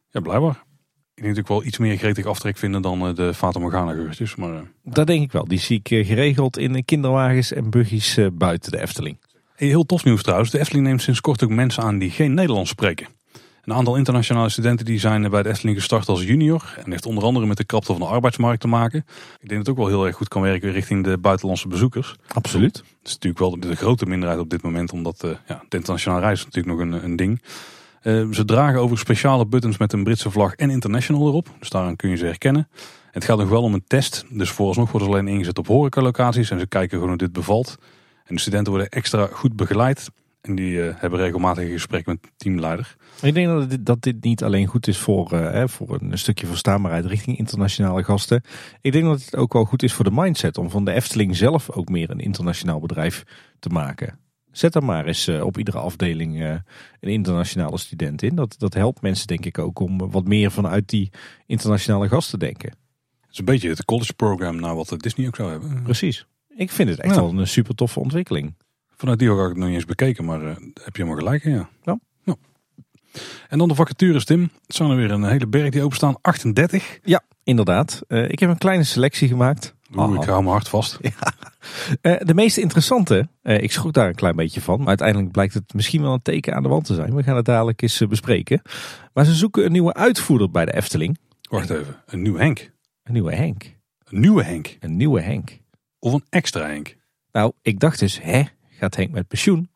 Ja, 0.08 0.20
blijkbaar. 0.20 0.64
Ik 1.14 1.22
denk 1.22 1.36
natuurlijk 1.36 1.48
wel 1.48 1.64
iets 1.64 1.78
meer 1.78 1.96
gretig 1.96 2.26
aftrek 2.26 2.56
vinden 2.56 2.82
dan 2.82 3.06
eh, 3.06 3.14
de 3.14 3.34
Fata 3.34 3.58
Morgana 3.58 3.92
geurtjes. 3.92 4.34
Maar 4.34 4.54
eh, 4.54 4.60
Dat 4.82 5.06
denk 5.06 5.22
ik 5.22 5.32
wel. 5.32 5.44
Die 5.44 5.58
zie 5.58 5.80
ik 5.82 6.06
geregeld 6.06 6.58
in 6.58 6.84
kinderwagens 6.84 7.52
en 7.52 7.70
buggies 7.70 8.18
buiten 8.32 8.70
de 8.70 8.80
Efteling. 8.80 9.18
Heel 9.54 9.84
tof 9.84 10.04
nieuws 10.04 10.22
trouwens. 10.22 10.50
De 10.50 10.58
Efteling 10.58 10.86
neemt 10.86 11.02
sinds 11.02 11.20
kort 11.20 11.42
ook 11.42 11.50
mensen 11.50 11.82
aan 11.82 11.98
die 11.98 12.10
geen 12.10 12.34
Nederlands 12.34 12.70
spreken. 12.70 13.15
Een 13.66 13.74
aantal 13.74 13.96
internationale 13.96 14.48
studenten 14.48 14.86
die 14.86 14.98
zijn 14.98 15.30
bij 15.30 15.42
de 15.42 15.48
Efteling 15.48 15.76
gestart 15.76 16.08
als 16.08 16.22
junior. 16.22 16.74
En 16.84 16.90
heeft 16.90 17.06
onder 17.06 17.24
andere 17.24 17.46
met 17.46 17.56
de 17.56 17.64
krapte 17.64 17.92
van 17.92 18.00
de 18.00 18.06
arbeidsmarkt 18.06 18.60
te 18.60 18.68
maken. 18.68 18.98
Ik 19.40 19.48
denk 19.48 19.50
dat 19.50 19.58
het 19.58 19.68
ook 19.68 19.76
wel 19.76 19.86
heel 19.86 20.06
erg 20.06 20.16
goed 20.16 20.28
kan 20.28 20.42
werken 20.42 20.72
richting 20.72 21.04
de 21.04 21.18
buitenlandse 21.18 21.68
bezoekers. 21.68 22.16
Absoluut. 22.32 22.76
Het 22.76 22.86
is 23.02 23.12
natuurlijk 23.12 23.38
wel 23.38 23.60
de, 23.60 23.68
de 23.68 23.76
grote 23.76 24.06
minderheid 24.06 24.40
op 24.40 24.50
dit 24.50 24.62
moment. 24.62 24.92
Omdat 24.92 25.24
eh, 25.24 25.30
ja, 25.46 25.62
de 25.68 25.76
internationale 25.76 26.20
reis 26.20 26.38
is 26.38 26.44
natuurlijk 26.44 26.78
nog 26.78 26.86
een, 26.86 27.04
een 27.04 27.16
ding. 27.16 27.42
Eh, 28.00 28.26
ze 28.30 28.44
dragen 28.44 28.80
over 28.80 28.98
speciale 28.98 29.46
buttons 29.46 29.78
met 29.78 29.92
een 29.92 30.04
Britse 30.04 30.30
vlag 30.30 30.54
en 30.54 30.70
international 30.70 31.26
erop. 31.26 31.48
Dus 31.58 31.70
daaraan 31.70 31.96
kun 31.96 32.10
je 32.10 32.16
ze 32.16 32.24
herkennen. 32.24 32.68
Het 33.10 33.24
gaat 33.24 33.38
nog 33.38 33.48
wel 33.48 33.62
om 33.62 33.74
een 33.74 33.84
test. 33.86 34.24
Dus 34.30 34.50
vooralsnog 34.50 34.90
worden 34.90 35.08
ze 35.08 35.14
alleen 35.14 35.28
ingezet 35.28 35.58
op 35.58 35.66
horecalocaties. 35.66 36.50
En 36.50 36.58
ze 36.58 36.66
kijken 36.66 36.90
gewoon 36.90 37.08
hoe 37.08 37.18
dit 37.18 37.32
bevalt. 37.32 37.76
En 38.24 38.34
de 38.34 38.40
studenten 38.40 38.72
worden 38.72 38.90
extra 38.90 39.28
goed 39.32 39.56
begeleid. 39.56 40.10
En 40.46 40.54
die 40.54 40.82
eh, 40.82 40.94
hebben 40.96 41.18
regelmatig 41.20 41.70
gesprekken 41.70 42.12
met 42.12 42.22
de 42.22 42.28
teamleider. 42.36 42.96
Ik 43.22 43.34
denk 43.34 43.46
dat 43.46 43.70
dit, 43.70 43.86
dat 43.86 44.02
dit 44.02 44.24
niet 44.24 44.42
alleen 44.42 44.66
goed 44.66 44.86
is 44.86 44.98
voor, 44.98 45.32
eh, 45.32 45.40
hè, 45.52 45.68
voor 45.68 45.98
een 46.00 46.18
stukje 46.18 46.46
verstaanbaarheid 46.46 47.04
richting 47.04 47.38
internationale 47.38 48.04
gasten. 48.04 48.42
Ik 48.80 48.92
denk 48.92 49.04
dat 49.04 49.24
het 49.24 49.36
ook 49.36 49.52
wel 49.52 49.64
goed 49.64 49.82
is 49.82 49.92
voor 49.92 50.04
de 50.04 50.10
mindset 50.10 50.58
om 50.58 50.70
van 50.70 50.84
de 50.84 50.92
Efteling 50.92 51.36
zelf 51.36 51.70
ook 51.70 51.88
meer 51.88 52.10
een 52.10 52.20
internationaal 52.20 52.80
bedrijf 52.80 53.24
te 53.58 53.68
maken. 53.68 54.18
Zet 54.50 54.74
er 54.74 54.84
maar 54.84 55.06
eens 55.06 55.26
eh, 55.26 55.44
op 55.44 55.58
iedere 55.58 55.78
afdeling 55.78 56.40
een 57.00 57.10
internationale 57.10 57.78
student 57.78 58.22
in. 58.22 58.34
Dat, 58.34 58.54
dat 58.58 58.74
helpt 58.74 59.02
mensen 59.02 59.26
denk 59.26 59.44
ik 59.44 59.58
ook 59.58 59.78
om 59.78 60.10
wat 60.10 60.24
meer 60.24 60.50
vanuit 60.50 60.88
die 60.88 61.10
internationale 61.46 62.08
gasten 62.08 62.38
te 62.38 62.44
denken. 62.44 62.68
Het 63.20 63.30
is 63.32 63.38
een 63.38 63.44
beetje 63.44 63.68
het 63.68 63.84
college 63.84 64.14
program 64.14 64.60
naar 64.60 64.74
wat 64.74 64.94
Disney 64.96 65.26
ook 65.26 65.36
zou 65.36 65.50
hebben. 65.50 65.82
Precies. 65.82 66.26
Ik 66.56 66.70
vind 66.70 66.88
het 66.88 67.00
echt 67.00 67.14
Ja. 67.14 67.20
wel 67.20 67.38
een 67.38 67.46
super 67.46 67.74
toffe 67.74 68.00
ontwikkeling. 68.00 68.54
Vanuit 68.96 69.18
die 69.18 69.30
ook 69.30 69.36
had 69.36 69.44
ik 69.44 69.50
het 69.50 69.58
nog 69.58 69.68
niet 69.68 69.76
eens 69.76 69.86
bekeken. 69.86 70.24
Maar 70.24 70.42
eh, 70.42 70.56
heb 70.56 70.96
je 70.96 71.02
helemaal 71.02 71.16
gelijk 71.16 71.44
in, 71.44 71.52
ja. 71.52 71.68
Ja. 71.82 71.98
Ja. 72.24 72.36
En 73.48 73.58
dan 73.58 73.68
de 73.68 73.74
vacatures, 73.74 74.24
Tim. 74.24 74.50
Het 74.66 74.76
zijn 74.76 74.90
er 74.90 74.96
weer 74.96 75.10
een 75.10 75.24
hele 75.24 75.46
berg 75.46 75.70
die 75.70 75.82
openstaan. 75.82 76.16
38. 76.20 76.98
Ja, 77.02 77.22
inderdaad. 77.42 78.02
Uh, 78.08 78.28
ik 78.28 78.38
heb 78.38 78.50
een 78.50 78.58
kleine 78.58 78.84
selectie 78.84 79.28
gemaakt. 79.28 79.74
Oeh, 79.94 80.20
ik 80.20 80.28
hou 80.28 80.42
me 80.42 80.50
hard 80.50 80.68
vast. 80.68 80.98
Ja. 81.00 81.10
Uh, 82.02 82.16
de 82.26 82.34
meest 82.34 82.56
interessante, 82.56 83.28
ik 83.42 83.72
schrok 83.72 83.92
daar 83.92 84.08
een 84.08 84.14
klein 84.14 84.36
beetje 84.36 84.60
van. 84.60 84.78
Maar 84.78 84.88
uiteindelijk 84.88 85.32
blijkt 85.32 85.54
het 85.54 85.74
misschien 85.74 86.02
wel 86.02 86.12
een 86.12 86.22
teken 86.22 86.54
aan 86.54 86.62
de 86.62 86.68
wand 86.68 86.84
te 86.84 86.94
zijn. 86.94 87.14
We 87.14 87.22
gaan 87.22 87.36
het 87.36 87.44
dadelijk 87.44 87.82
eens 87.82 88.02
bespreken. 88.08 88.62
Maar 89.12 89.24
ze 89.24 89.34
zoeken 89.34 89.64
een 89.64 89.72
nieuwe 89.72 89.94
uitvoerder 89.94 90.50
bij 90.50 90.64
de 90.64 90.74
Efteling. 90.74 91.18
Wacht 91.50 91.70
even, 91.70 91.96
een 92.06 92.22
nieuwe 92.22 92.38
Henk? 92.38 92.70
Een 93.02 93.12
nieuwe 93.12 93.34
Henk. 93.34 93.74
Een 94.04 94.20
nieuwe 94.20 94.42
Henk? 94.42 94.76
Een 94.80 94.96
nieuwe 94.96 95.20
Henk. 95.20 95.60
Of 95.98 96.12
een 96.12 96.24
extra 96.28 96.66
Henk? 96.66 96.96
Nou, 97.32 97.52
ik 97.62 97.80
dacht 97.80 97.98
dus, 97.98 98.22
hè, 98.22 98.42
gaat 98.76 98.96
Henk 98.96 99.10
met 99.10 99.28
pensioen? 99.28 99.70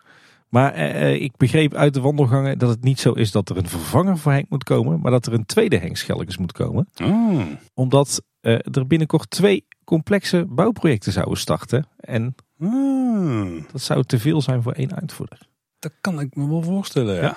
Maar 0.51 0.73
eh, 0.73 1.15
ik 1.15 1.37
begreep 1.37 1.75
uit 1.75 1.95
de 1.95 2.01
wandelgangen 2.01 2.59
dat 2.59 2.69
het 2.69 2.83
niet 2.83 3.01
zo 3.01 3.13
is 3.13 3.31
dat 3.31 3.49
er 3.49 3.57
een 3.57 3.69
vervanger 3.69 4.19
voor 4.19 4.33
Henk 4.33 4.49
moet 4.49 4.65
komen, 4.65 5.01
maar 5.01 5.11
dat 5.11 5.27
er 5.27 5.33
een 5.33 5.47
tweede 5.47 5.77
Henk 5.77 5.97
Schelkes 5.97 6.37
moet 6.37 6.53
komen. 6.53 6.89
Oh. 7.03 7.43
Omdat 7.75 8.23
uh, 8.43 8.53
er 8.53 8.87
binnenkort 8.87 9.31
twee 9.31 9.65
complexe 9.85 10.47
bouwprojecten 10.49 11.13
zouden 11.13 11.39
starten. 11.39 11.87
En 11.97 12.35
oh. 12.61 13.63
dat 13.73 13.81
zou 13.81 14.05
te 14.05 14.19
veel 14.19 14.43
zijn 14.43 14.63
voor 14.63 14.73
één 14.73 14.95
uitvoerder. 14.95 15.39
Dat 15.79 15.93
kan 16.01 16.21
ik 16.21 16.35
me 16.35 16.49
wel 16.49 16.63
voorstellen, 16.63 17.15
ja. 17.15 17.23
ja. 17.23 17.37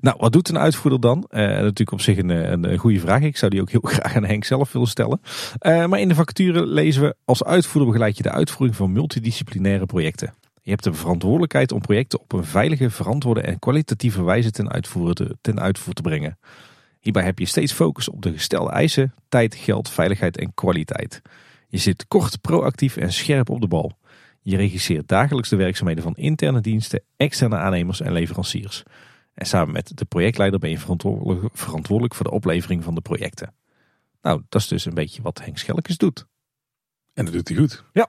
Nou, 0.00 0.16
wat 0.18 0.32
doet 0.32 0.48
een 0.48 0.58
uitvoerder 0.58 1.00
dan? 1.00 1.26
Uh, 1.30 1.40
natuurlijk 1.40 1.92
op 1.92 2.00
zich 2.00 2.18
een, 2.18 2.28
een, 2.28 2.72
een, 2.72 2.78
goede 2.78 3.00
vraag. 3.00 3.22
Ik 3.22 3.36
zou 3.36 3.50
die 3.50 3.60
ook 3.60 3.70
heel 3.70 3.80
graag 3.94 4.16
aan 4.16 4.24
Henk 4.24 4.44
zelf 4.44 4.72
willen 4.72 4.88
stellen. 4.88 5.20
Uh, 5.60 5.86
maar 5.86 6.00
in 6.00 6.08
de 6.08 6.14
vacature 6.14 6.66
lezen 6.66 7.02
we 7.02 7.16
als 7.24 7.44
uitvoerder 7.44 7.90
begeleid 7.90 8.16
je 8.16 8.22
de 8.22 8.30
uitvoering 8.30 8.76
van 8.76 8.92
multidisciplinaire 8.92 9.86
projecten. 9.86 10.34
Je 10.64 10.70
hebt 10.70 10.84
de 10.84 10.92
verantwoordelijkheid 10.92 11.72
om 11.72 11.80
projecten 11.80 12.20
op 12.20 12.32
een 12.32 12.44
veilige, 12.44 12.90
verantwoorde 12.90 13.40
en 13.40 13.58
kwalitatieve 13.58 14.22
wijze 14.22 14.50
ten 14.50 14.70
uitvoer 14.70 15.14
te, 15.14 15.36
ten 15.40 15.60
uitvoer 15.60 15.94
te 15.94 16.02
brengen. 16.02 16.38
Hierbij 17.00 17.24
heb 17.24 17.38
je 17.38 17.46
steeds 17.46 17.72
focus 17.72 18.08
op 18.08 18.22
de 18.22 18.32
gestelde 18.32 18.70
eisen, 18.70 19.14
tijd, 19.28 19.54
geld, 19.54 19.90
veiligheid 19.90 20.38
en 20.38 20.54
kwaliteit. 20.54 21.22
Je 21.68 21.78
zit 21.78 22.08
kort, 22.08 22.40
proactief 22.40 22.96
en 22.96 23.12
scherp 23.12 23.50
op 23.50 23.60
de 23.60 23.66
bal. 23.66 23.98
Je 24.40 24.56
regisseert 24.56 25.08
dagelijks 25.08 25.48
de 25.48 25.56
werkzaamheden 25.56 26.02
van 26.02 26.14
interne 26.14 26.60
diensten, 26.60 27.02
externe 27.16 27.56
aannemers 27.56 28.00
en 28.00 28.12
leveranciers. 28.12 28.82
En 29.34 29.46
samen 29.46 29.72
met 29.72 29.96
de 29.98 30.04
projectleider 30.04 30.58
ben 30.58 30.70
je 30.70 30.78
verantwoordelijk, 30.78 31.56
verantwoordelijk 31.56 32.14
voor 32.14 32.24
de 32.24 32.32
oplevering 32.32 32.84
van 32.84 32.94
de 32.94 33.00
projecten. 33.00 33.54
Nou, 34.22 34.42
dat 34.48 34.60
is 34.60 34.68
dus 34.68 34.84
een 34.84 34.94
beetje 34.94 35.22
wat 35.22 35.40
Henk 35.44 35.58
Schelkes 35.58 35.96
doet. 35.96 36.26
En 37.14 37.24
dat 37.24 37.34
doet 37.34 37.48
hij 37.48 37.56
goed. 37.56 37.84
Ja. 37.92 38.08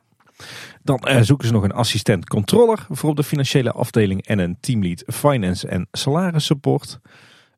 Dan 0.86 1.02
uh, 1.08 1.22
zoeken 1.22 1.48
ze 1.48 1.54
nog 1.54 1.64
een 1.64 1.72
assistent 1.72 2.28
controller 2.28 2.86
voor 2.90 3.10
op 3.10 3.16
de 3.16 3.24
financiële 3.24 3.72
afdeling 3.72 4.26
en 4.26 4.40
een 4.40 4.58
teamlead 4.60 5.04
finance 5.08 5.68
en 5.68 5.88
salaris 5.92 6.46
support. 6.46 7.00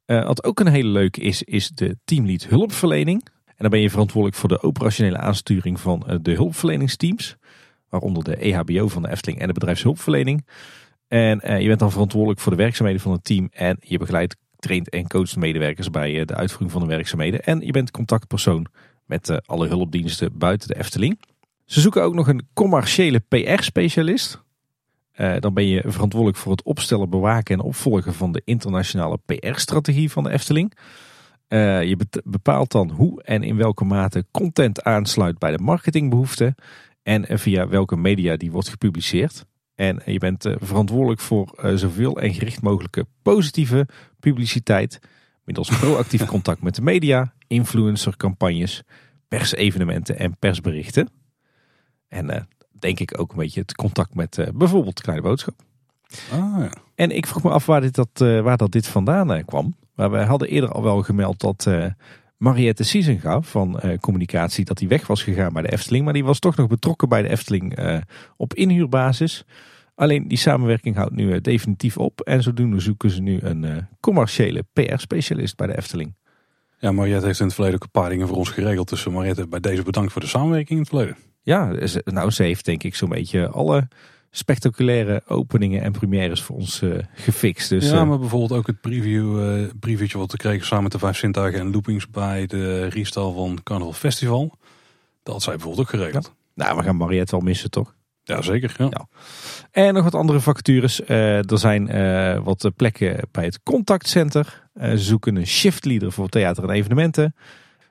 Uh, 0.06 0.26
wat 0.26 0.44
ook 0.44 0.60
een 0.60 0.68
hele 0.68 0.90
leuke 0.90 1.22
is, 1.22 1.44
is 1.44 1.70
de 1.70 1.98
teamlead 2.06 2.44
hulpverlening. 2.44 3.26
En 3.46 3.56
dan 3.58 3.70
ben 3.70 3.80
je 3.80 3.90
verantwoordelijk 3.90 4.40
voor 4.40 4.50
de 4.50 4.62
operationele 4.62 5.18
aansturing 5.18 5.80
van 5.80 6.04
uh, 6.08 6.16
de 6.22 6.32
hulpverleningsteams. 6.32 7.36
Waaronder 7.90 8.24
de 8.24 8.36
EHBO 8.36 8.88
van 8.88 9.02
de 9.02 9.10
Efteling 9.10 9.42
en 9.42 9.48
de 9.48 9.54
bedrijfshulpverlening. 9.54 10.48
En 11.08 11.62
je 11.62 11.68
bent 11.68 11.80
dan 11.80 11.92
verantwoordelijk 11.92 12.40
voor 12.40 12.52
de 12.52 12.58
werkzaamheden 12.58 13.02
van 13.02 13.12
het 13.12 13.24
team. 13.24 13.50
En 13.52 13.78
je 13.80 13.98
begeleidt, 13.98 14.36
traint 14.60 14.90
en 14.90 15.08
coacht 15.08 15.36
medewerkers 15.36 15.90
bij 15.90 16.26
de 16.26 16.36
uitvoering 16.36 16.72
van 16.72 16.82
de 16.82 16.88
werkzaamheden. 16.88 17.44
En 17.44 17.60
je 17.60 17.72
bent 17.72 17.92
contactpersoon 17.92 18.66
met 19.06 19.48
alle 19.48 19.68
hulpdiensten 19.68 20.38
buiten 20.38 20.68
de 20.68 20.78
Efteling. 20.78 21.20
Ze 21.68 21.82
zoeken 21.82 22.04
ook 22.04 22.14
nog 22.14 22.28
een 22.28 22.48
commerciële 22.54 23.20
PR-specialist. 23.20 24.44
Uh, 25.16 25.36
dan 25.40 25.54
ben 25.54 25.68
je 25.68 25.84
verantwoordelijk 25.86 26.38
voor 26.40 26.52
het 26.52 26.64
opstellen, 26.64 27.10
bewaken 27.10 27.56
en 27.56 27.66
opvolgen 27.66 28.14
van 28.14 28.32
de 28.32 28.42
internationale 28.46 29.20
PR-strategie 29.26 30.12
van 30.12 30.24
de 30.24 30.30
Efteling. 30.30 30.74
Uh, 31.50 31.84
je 31.84 31.98
bepaalt 32.24 32.72
dan 32.72 32.90
hoe 32.90 33.24
en 33.24 33.44
in 33.44 33.58
welke 33.58 33.86
mate 33.86 34.26
content 34.32 34.84
aansluit 34.84 35.38
bij 35.38 35.52
de 35.52 35.64
marketingbehoeften 35.64 36.56
en 37.04 37.40
via 37.40 37.68
welke 37.68 37.96
media 37.96 38.38
die 38.38 38.52
wordt 38.52 38.70
gepubliceerd. 38.70 39.46
En 39.76 40.02
je 40.06 40.20
bent 40.20 40.46
uh, 40.46 40.56
verantwoordelijk 40.60 41.22
voor 41.22 41.72
zoveel 41.76 42.20
en 42.20 42.34
gericht 42.34 42.62
mogelijke 42.62 43.06
positieve 43.22 43.88
publiciteit 44.20 45.00
middels 45.44 45.80
proactief 45.80 46.26
contact 46.36 46.62
met 46.62 46.76
de 46.76 46.82
media, 46.82 47.34
influencercampagnes, 47.48 48.84
persevenementen 49.28 50.20
en 50.20 50.38
persberichten. 50.40 51.26
En 52.08 52.30
uh, 52.30 52.42
denk 52.72 53.00
ik 53.00 53.20
ook 53.20 53.32
een 53.32 53.38
beetje 53.38 53.62
het 53.62 53.76
contact 53.76 54.16
met 54.16 54.38
uh, 54.38 54.48
bijvoorbeeld 54.54 55.02
Kleine 55.02 55.24
Boodschap. 55.24 55.56
Ah, 56.32 56.56
ja. 56.60 56.72
En 56.96 57.12
ik 57.12 57.28
vroeg 57.28 57.44
me 57.44 57.50
af 57.50 57.66
waar, 57.66 57.82
dit 57.82 57.96
dat, 57.96 58.10
uh, 58.22 58.42
waar 58.42 58.58
dat 58.58 58.72
dit 58.72 58.88
vandaan 58.88 59.46
kwam. 59.46 59.76
Maar 59.96 60.12
we 60.12 60.18
hadden 60.18 60.48
eerder 60.48 60.72
al 60.72 60.84
wel 60.84 61.04
gemeld 61.04 61.40
dat 61.40 61.70
Mariette 62.38 62.84
Siesenga 62.84 63.42
van 63.42 63.82
communicatie 64.00 64.66
dat 64.66 64.80
hij 64.80 64.88
weg 64.88 65.08
was 65.08 65.24
gegaan 65.24 65.54
bij 65.54 65.62
de 65.62 65.72
Efteling. 65.72 66.04
Maar 66.04 66.14
die 66.14 66.24
was 66.24 66.40
toch 66.40 66.56
nog 66.56 66.68
betrokken 66.68 67.10
bij 67.10 67.22
de 67.22 67.30
Efteling 67.30 67.78
op 68.38 68.54
inhuurbasis. 68.54 69.46
Alleen 69.96 70.28
die 70.28 70.38
samenwerking 70.38 70.96
houdt 70.96 71.16
nu 71.16 71.42
definitief 71.42 71.98
op. 71.98 72.22
En 72.22 72.44
zodoende 72.44 72.80
zoeken 72.80 73.10
ze 73.10 73.22
nu 73.22 73.40
een 73.42 73.88
commerciële 74.00 74.64
PR-specialist 74.74 75.56
bij 75.56 75.68
de 75.68 75.78
Efteling. 75.78 76.16
Ja, 76.80 76.92
Mariette 76.92 77.26
heeft 77.26 77.40
in 77.40 77.46
het 77.46 77.56
verleden 77.56 77.80
ook 77.80 77.86
een 77.86 78.02
paar 78.02 78.10
dingen 78.10 78.28
voor 78.28 78.38
ons 78.38 78.50
geregeld. 78.50 78.90
Dus 78.90 79.08
Mariette, 79.08 79.48
bij 79.48 79.60
deze 79.60 79.84
bedankt 79.84 80.12
voor 80.12 80.22
de 80.22 80.28
samenwerking 80.28 80.70
in 80.70 80.80
het 80.80 80.88
verleden. 80.88 81.18
Ja, 81.48 81.74
nou 82.04 82.32
ze 82.32 82.44
heeft 82.44 82.66
denk 82.66 82.84
ik 82.84 82.96
zo'n 82.96 83.10
beetje 83.10 83.48
alle 83.48 83.88
spectaculaire 84.32 85.22
openingen 85.28 85.82
en 85.82 85.92
premières 85.92 86.42
voor 86.42 86.56
ons 86.56 86.82
uh, 86.82 86.98
gefixt. 87.14 87.70
Dus, 87.70 87.90
ja, 87.90 88.06
maar 88.06 88.20
bijvoorbeeld 88.20 88.60
ook 88.60 88.68
het 88.68 88.82
preview, 88.82 89.60
uh, 89.60 89.68
previewtje 89.80 90.18
wat 90.18 90.32
we 90.32 90.38
kregen 90.38 90.66
samen 90.66 90.84
met 90.84 90.92
de 90.92 91.00
Vijf 91.00 91.18
Zintuigen 91.18 91.60
en 91.60 91.72
Loopings 91.72 92.10
bij 92.10 92.46
de 92.46 92.88
restal 92.88 93.34
van 93.34 93.60
Carnival 93.64 93.94
Festival. 93.94 94.58
Dat 95.24 95.34
had 95.34 95.44
zij 95.44 95.54
bijvoorbeeld 95.54 95.88
ook 95.88 96.00
geregeld. 96.00 96.26
Ja. 96.26 96.64
Nou, 96.64 96.78
we 96.78 96.84
gaan 96.84 96.96
Mariette 96.96 97.36
wel 97.36 97.46
missen 97.46 97.70
toch? 97.70 97.96
Ja, 98.24 98.42
zeker. 98.42 98.76
Ja. 98.78 98.88
ja. 98.90 99.08
En 99.72 99.94
nog 99.94 100.04
wat 100.04 100.16
andere 100.16 100.40
vacatures. 100.40 101.02
Uh, 101.02 101.52
er 101.52 101.60
zijn 101.60 101.86
wat 102.44 102.72
plekken 102.76 103.20
bij 103.32 103.44
het 103.44 103.64
contactcenter. 103.64 104.70
ze 104.80 104.98
zoeken 104.98 105.36
een 105.36 105.48
shiftleader 105.48 106.12
voor 106.12 106.30
theater 106.30 106.64
en 106.64 106.70
evenementen. 106.70 107.36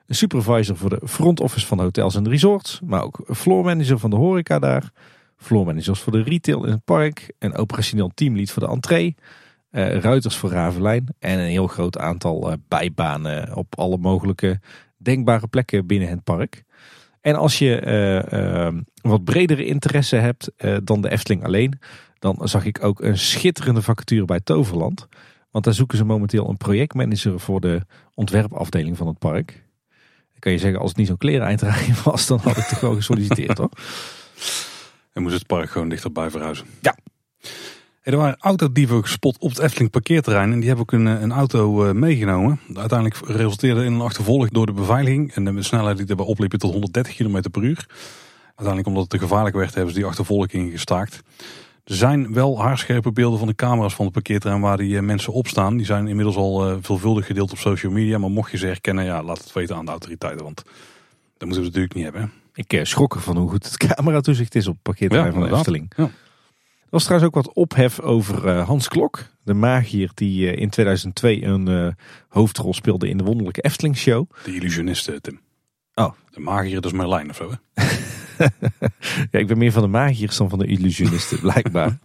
Een 0.07 0.15
supervisor 0.15 0.77
voor 0.77 0.89
de 0.89 1.01
front 1.03 1.39
office 1.39 1.65
van 1.65 1.79
hotels 1.79 2.15
en 2.15 2.29
resorts. 2.29 2.79
Maar 2.83 3.03
ook 3.03 3.21
floor 3.25 3.63
manager 3.63 3.99
van 3.99 4.09
de 4.09 4.15
horeca 4.15 4.59
daar. 4.59 4.91
Floor 5.37 5.65
managers 5.65 5.99
voor 5.99 6.11
de 6.11 6.23
retail 6.23 6.65
in 6.65 6.71
het 6.71 6.85
park. 6.85 7.33
Een 7.39 7.55
operationeel 7.55 8.11
teamlead 8.13 8.49
voor 8.49 8.63
de 8.63 8.69
entree. 8.69 9.15
Uh, 9.71 9.97
ruiters 9.97 10.35
voor 10.35 10.49
Ravelijn. 10.49 11.05
En 11.19 11.39
een 11.39 11.49
heel 11.49 11.67
groot 11.67 11.97
aantal 11.97 12.49
uh, 12.49 12.55
bijbanen 12.67 13.55
op 13.55 13.77
alle 13.77 13.97
mogelijke 13.97 14.59
denkbare 14.97 15.47
plekken 15.47 15.87
binnen 15.87 16.09
het 16.09 16.23
park. 16.23 16.63
En 17.21 17.35
als 17.35 17.59
je 17.59 17.81
uh, 18.73 18.79
wat 19.01 19.23
bredere 19.23 19.65
interesse 19.65 20.15
hebt 20.15 20.51
dan 20.83 21.01
de 21.01 21.09
Efteling 21.09 21.43
alleen. 21.43 21.79
Dan 22.19 22.39
zag 22.43 22.65
ik 22.65 22.83
ook 22.83 23.01
een 23.01 23.17
schitterende 23.17 23.81
vacature 23.81 24.25
bij 24.25 24.39
Toverland. 24.39 25.07
Want 25.51 25.65
daar 25.65 25.73
zoeken 25.73 25.97
ze 25.97 26.05
momenteel 26.05 26.49
een 26.49 26.57
projectmanager 26.57 27.39
voor 27.39 27.61
de 27.61 27.81
ontwerpafdeling 28.13 28.97
van 28.97 29.07
het 29.07 29.19
park 29.19 29.66
kan 30.39 30.51
je 30.51 30.57
zeggen, 30.57 30.79
als 30.79 30.89
het 30.89 30.97
niet 30.97 31.07
zo'n 31.07 31.17
klereneinddrager 31.17 32.01
was, 32.11 32.27
dan 32.27 32.39
had 32.43 32.57
ik 32.57 32.63
toch 32.63 32.79
wel 32.79 32.95
gesolliciteerd 32.95 33.57
hoor. 33.57 33.69
En 35.13 35.23
moest 35.23 35.35
het 35.35 35.47
park 35.47 35.69
gewoon 35.69 35.89
dichterbij 35.89 36.29
verhuizen. 36.29 36.65
Ja. 36.81 36.97
Hey, 38.01 38.13
er 38.13 38.17
waren 38.17 38.37
autodieven 38.39 39.01
gespot 39.01 39.37
op 39.39 39.49
het 39.49 39.59
Efteling 39.59 39.91
parkeerterrein. 39.91 40.51
En 40.51 40.59
die 40.59 40.67
hebben 40.67 40.85
ook 40.85 40.91
een, 40.99 41.05
een 41.05 41.31
auto 41.31 41.85
uh, 41.85 41.91
meegenomen. 41.91 42.59
Uiteindelijk 42.73 43.27
resulteerde 43.27 43.83
in 43.83 43.93
een 43.93 44.01
achtervolging 44.01 44.51
door 44.51 44.65
de 44.65 44.71
beveiliging. 44.71 45.33
En 45.33 45.55
de 45.55 45.63
snelheid 45.63 45.97
die 45.97 46.05
daarbij 46.05 46.25
opliepen 46.25 46.59
tot 46.59 46.71
130 46.71 47.15
km 47.15 47.41
per 47.51 47.63
uur. 47.63 47.85
Uiteindelijk 48.45 48.87
omdat 48.87 49.01
het 49.01 49.09
te 49.09 49.19
gevaarlijk 49.19 49.55
werd, 49.55 49.73
hebben 49.73 49.93
ze 49.93 49.99
die 49.99 50.07
achtervolging 50.07 50.71
gestaakt. 50.71 51.21
Er 51.87 51.95
zijn 51.95 52.33
wel 52.33 52.61
haarscherpe 52.61 53.11
beelden 53.11 53.39
van 53.39 53.47
de 53.47 53.55
camera's 53.55 53.95
van 53.95 54.05
het 54.05 54.13
parkeerterrein 54.13 54.61
waar 54.61 54.77
die 54.77 55.01
mensen 55.01 55.33
op 55.33 55.47
staan. 55.47 55.77
Die 55.77 55.85
zijn 55.85 56.07
inmiddels 56.07 56.35
al 56.35 56.71
uh, 56.71 56.77
veelvuldig 56.81 57.25
gedeeld 57.25 57.51
op 57.51 57.57
social 57.57 57.91
media. 57.91 58.17
Maar 58.17 58.29
mocht 58.29 58.51
je 58.51 58.57
ze 58.57 58.65
herkennen, 58.65 59.05
ja, 59.05 59.23
laat 59.23 59.37
het 59.37 59.53
weten 59.53 59.75
aan 59.75 59.85
de 59.85 59.91
autoriteiten. 59.91 60.43
Want 60.43 60.63
dat 61.37 61.47
moeten 61.47 61.59
we 61.59 61.65
natuurlijk 61.65 61.93
niet 61.93 62.03
hebben. 62.03 62.31
Ik 62.53 62.73
uh, 62.73 62.83
schrok 62.83 63.19
van 63.19 63.37
hoe 63.37 63.49
goed 63.49 63.65
het 63.65 63.77
cameratoezicht 63.95 64.55
is 64.55 64.67
op 64.67 64.73
het 64.73 64.83
parkeerterrein 64.83 65.33
ja, 65.33 65.39
van 65.39 65.49
de 65.49 65.55
Efteling. 65.55 65.91
Ja. 65.95 66.03
Er 66.03 66.93
was 66.93 67.03
trouwens 67.03 67.29
ook 67.29 67.43
wat 67.43 67.53
ophef 67.53 67.99
over 67.99 68.49
Hans 68.49 68.87
Klok. 68.87 69.25
De 69.43 69.53
magier 69.53 70.11
die 70.13 70.55
in 70.55 70.69
2002 70.69 71.43
een 71.43 71.95
hoofdrol 72.27 72.73
speelde 72.73 73.09
in 73.09 73.17
de 73.17 73.23
wonderlijke 73.23 73.61
Efteling 73.61 73.97
show. 73.97 74.29
De 74.43 74.55
illusioniste, 74.55 75.21
Tim. 75.21 75.39
Oh. 75.93 76.11
De 76.31 76.39
magier, 76.39 76.75
dat 76.75 76.85
is 76.85 76.97
Merlijn 76.97 77.29
of 77.29 77.35
zo 77.35 77.49
hè? 77.49 77.83
ja, 79.31 79.39
ik 79.39 79.47
ben 79.47 79.57
meer 79.57 79.71
van 79.71 79.81
de 79.81 79.87
magiërs 79.87 80.37
dan 80.37 80.49
van 80.49 80.59
de 80.59 80.65
illusionisten, 80.65 81.39
blijkbaar. 81.39 81.97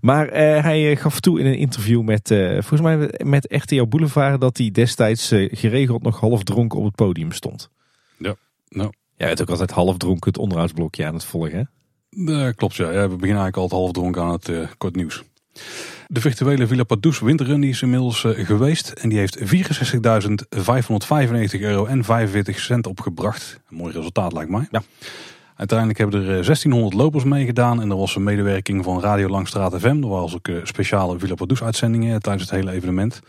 Maar 0.00 0.26
uh, 0.26 0.62
hij 0.62 0.96
gaf 0.96 1.20
toe 1.20 1.40
in 1.40 1.46
een 1.46 1.58
interview 1.58 2.02
met, 2.02 2.30
uh, 2.30 2.50
volgens 2.50 2.80
mij 2.80 3.10
met 3.24 3.46
RTL 3.48 3.84
Boulevard, 3.84 4.40
dat 4.40 4.58
hij 4.58 4.70
destijds 4.70 5.28
geregeld 5.34 6.02
nog 6.02 6.20
half 6.20 6.42
dronken 6.42 6.78
op 6.78 6.84
het 6.84 6.94
podium 6.94 7.32
stond. 7.32 7.70
Ja, 8.18 8.34
nou. 8.68 8.92
Jij 9.16 9.26
bent 9.28 9.42
ook 9.42 9.50
altijd 9.50 9.70
half 9.70 9.96
dronken 9.96 10.30
het 10.30 10.38
onderhoudsblokje 10.38 11.06
aan 11.06 11.14
het 11.14 11.24
volgen, 11.24 11.68
hè? 12.10 12.54
klopt, 12.54 12.74
ja. 12.74 12.90
ja. 12.90 13.08
We 13.08 13.16
beginnen 13.16 13.42
eigenlijk 13.42 13.56
altijd 13.56 13.80
half 13.80 13.92
dronken 13.92 14.22
aan 14.22 14.32
het 14.32 14.76
kort 14.78 14.96
nieuws. 14.96 15.22
De 16.06 16.20
virtuele 16.20 16.66
Villa 16.66 16.84
Padus 16.84 17.18
winterrun 17.20 17.60
die 17.60 17.70
is 17.70 17.82
inmiddels 17.82 18.24
geweest. 18.26 18.90
En 18.90 19.08
die 19.08 19.18
heeft 19.18 19.38
64.595 19.38 19.44
euro 21.60 21.86
en 21.86 22.04
45 22.04 22.58
cent 22.58 22.86
opgebracht. 22.86 23.60
Een 23.70 23.76
mooi 23.76 23.92
resultaat 23.92 24.32
lijkt 24.32 24.50
mij. 24.50 24.68
Ja. 24.70 24.82
Uiteindelijk 25.56 25.98
hebben 25.98 26.20
er 26.20 26.26
1600 26.26 26.94
lopers 26.94 27.24
meegedaan. 27.24 27.80
En 27.80 27.90
er 27.90 27.96
was 27.96 28.16
een 28.16 28.22
medewerking 28.22 28.84
van 28.84 29.00
Radio 29.00 29.28
Langstraat 29.28 29.76
FM. 29.80 30.02
Er 30.02 30.08
was 30.08 30.34
ook 30.34 30.50
speciale 30.62 31.18
Villa 31.18 31.34
Padus 31.34 31.62
uitzendingen 31.62 32.22
tijdens 32.22 32.50
het 32.50 32.60
hele 32.60 32.70
evenement. 32.70 33.20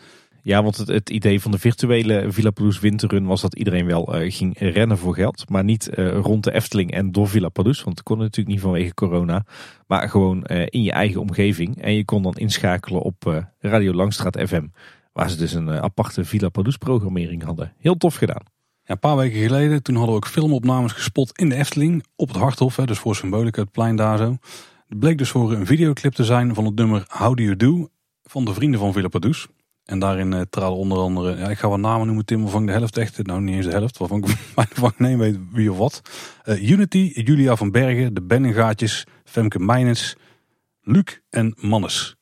Ja, 0.42 0.64
want 0.64 0.78
het, 0.78 0.88
het, 0.88 1.10
idee 1.10 1.42
van 1.42 1.52
de 1.52 1.60
virtuele 1.60 2.26
Villa 2.32 2.52
Padus 2.52 2.80
winterrun 2.80 3.26
was 3.26 3.42
dat 3.42 3.56
iedereen 3.56 3.86
wel 3.86 4.14
ging 4.28 4.60
rennen 4.60 4.98
voor 4.98 5.16
geld. 5.16 5.50
Maar 5.50 5.64
niet 5.64 5.90
rond 5.98 6.44
de 6.44 6.54
Efteling 6.54 6.92
en 6.92 7.12
door 7.12 7.28
Villa 7.28 7.50
Padus. 7.50 7.84
Want 7.84 7.96
dat 7.96 8.06
kon 8.06 8.18
natuurlijk 8.18 8.48
niet 8.48 8.64
vanwege 8.64 8.94
corona. 8.94 9.46
Maar 9.88 10.10
gewoon 10.10 10.44
in 10.46 10.84
je 10.84 10.92
eigen 10.92 11.22
omgeving. 11.22 11.82
En 11.82 11.94
je 11.94 12.06
kon 12.06 12.24
dan 12.24 12.36
inschakelen 12.36 13.02
op 13.02 13.46
Radio 13.60 13.94
Langstraat 13.94 14.42
FM. 14.46 14.66
Waar 15.14 15.30
ze 15.30 15.38
dus 15.38 15.54
een 15.54 15.70
aparte 15.70 16.26
Villa 16.26 16.50
Padus 16.50 16.78
programmering 16.78 17.44
hadden. 17.44 17.74
Heel 17.78 17.98
tof 17.98 18.16
gedaan. 18.16 18.55
Ja, 18.88 18.94
een 18.94 19.00
paar 19.00 19.16
weken 19.16 19.42
geleden, 19.42 19.84
toen 19.84 19.96
hadden 19.96 20.14
we 20.14 20.22
ook 20.22 20.28
filmopnames 20.28 20.92
gespot 20.92 21.40
in 21.40 21.50
de 21.50 21.56
Efteling. 21.56 22.04
Op 22.16 22.28
het 22.28 22.38
Harthof, 22.38 22.76
dus 22.76 23.00
voor 23.00 23.16
Symbolica, 23.16 23.62
het 23.62 23.72
plein 23.72 23.96
daar 23.96 24.18
zo. 24.18 24.38
Het 24.88 25.00
bleek 25.00 25.18
dus 25.18 25.30
voor 25.30 25.54
een 25.54 25.66
videoclip 25.66 26.14
te 26.14 26.24
zijn 26.24 26.56
van 26.56 26.66
het 26.66 26.76
nummer 26.76 27.06
How 27.08 27.38
Do 27.38 27.44
You 27.44 27.56
Do 27.56 27.90
van 28.24 28.46
de 28.46 28.54
vrienden 28.54 28.80
van 28.80 28.94
Villa 28.94 29.08
Padus. 29.08 29.48
En 29.86 30.00
daarin 30.00 30.32
uh, 30.32 30.42
traden 30.50 30.78
onder 30.78 30.98
andere, 30.98 31.38
ja, 31.38 31.50
ik 31.50 31.58
ga 31.58 31.70
wat 31.70 31.80
namen 31.80 32.06
noemen, 32.06 32.26
Tim, 32.26 32.48
ik 32.48 32.66
de 32.66 32.72
helft 32.72 32.98
echt, 32.98 33.26
nou 33.26 33.42
niet 33.42 33.56
eens 33.56 33.66
de 33.66 33.72
helft, 33.72 33.98
waarvan 33.98 34.24
ik 34.24 34.30
van 34.74 34.94
nee 34.98 35.18
weet 35.18 35.38
wie 35.52 35.72
of 35.72 35.78
wat. 35.78 36.02
Uh, 36.46 36.70
Unity, 36.70 37.12
Julia 37.14 37.56
van 37.56 37.72
Bergen, 37.72 38.14
de 38.14 38.22
Bennengaatjes, 38.22 39.06
Femke 39.24 39.60
Meijnens, 39.60 40.16
Luc 40.82 41.20
en 41.30 41.54
Mannes. 41.58 42.15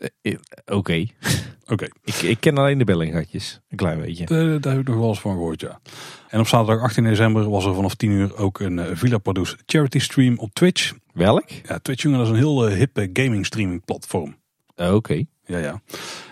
Ja. 0.00 0.08
Uh, 0.22 0.36
Oké. 0.66 1.06
Oké. 1.72 1.88
Ik, 2.04 2.14
ik, 2.14 2.40
ken 2.40 2.58
alleen 2.58 2.78
de 2.78 2.84
Bellingatjes, 2.84 3.60
een 3.68 3.76
klein 3.76 4.00
beetje. 4.00 4.26
De, 4.26 4.58
daar 4.60 4.72
heb 4.72 4.80
ik 4.80 4.88
nog 4.88 4.96
wel 4.96 5.08
eens 5.08 5.20
van 5.20 5.32
gehoord, 5.32 5.60
ja. 5.60 5.80
En 6.28 6.40
op 6.40 6.46
zaterdag 6.46 6.84
18 6.84 7.04
december 7.04 7.50
was 7.50 7.64
er 7.64 7.74
vanaf 7.74 7.94
10 7.94 8.10
uur 8.10 8.36
ook 8.36 8.60
een 8.60 8.96
Villa 8.96 9.18
Produce 9.18 9.56
charity 9.66 9.98
stream 9.98 10.38
op 10.38 10.54
Twitch. 10.54 10.92
Welk? 11.12 11.50
Ja, 11.50 11.78
Twitch, 11.78 12.02
jongen, 12.02 12.18
dat 12.18 12.26
is 12.26 12.32
een 12.32 12.38
heel 12.38 12.66
hippe 12.66 13.10
gaming 13.12 13.46
streaming 13.46 13.84
platform. 13.84 14.36
Oké. 14.76 15.24
Ja, 15.44 15.58
ja. 15.58 15.80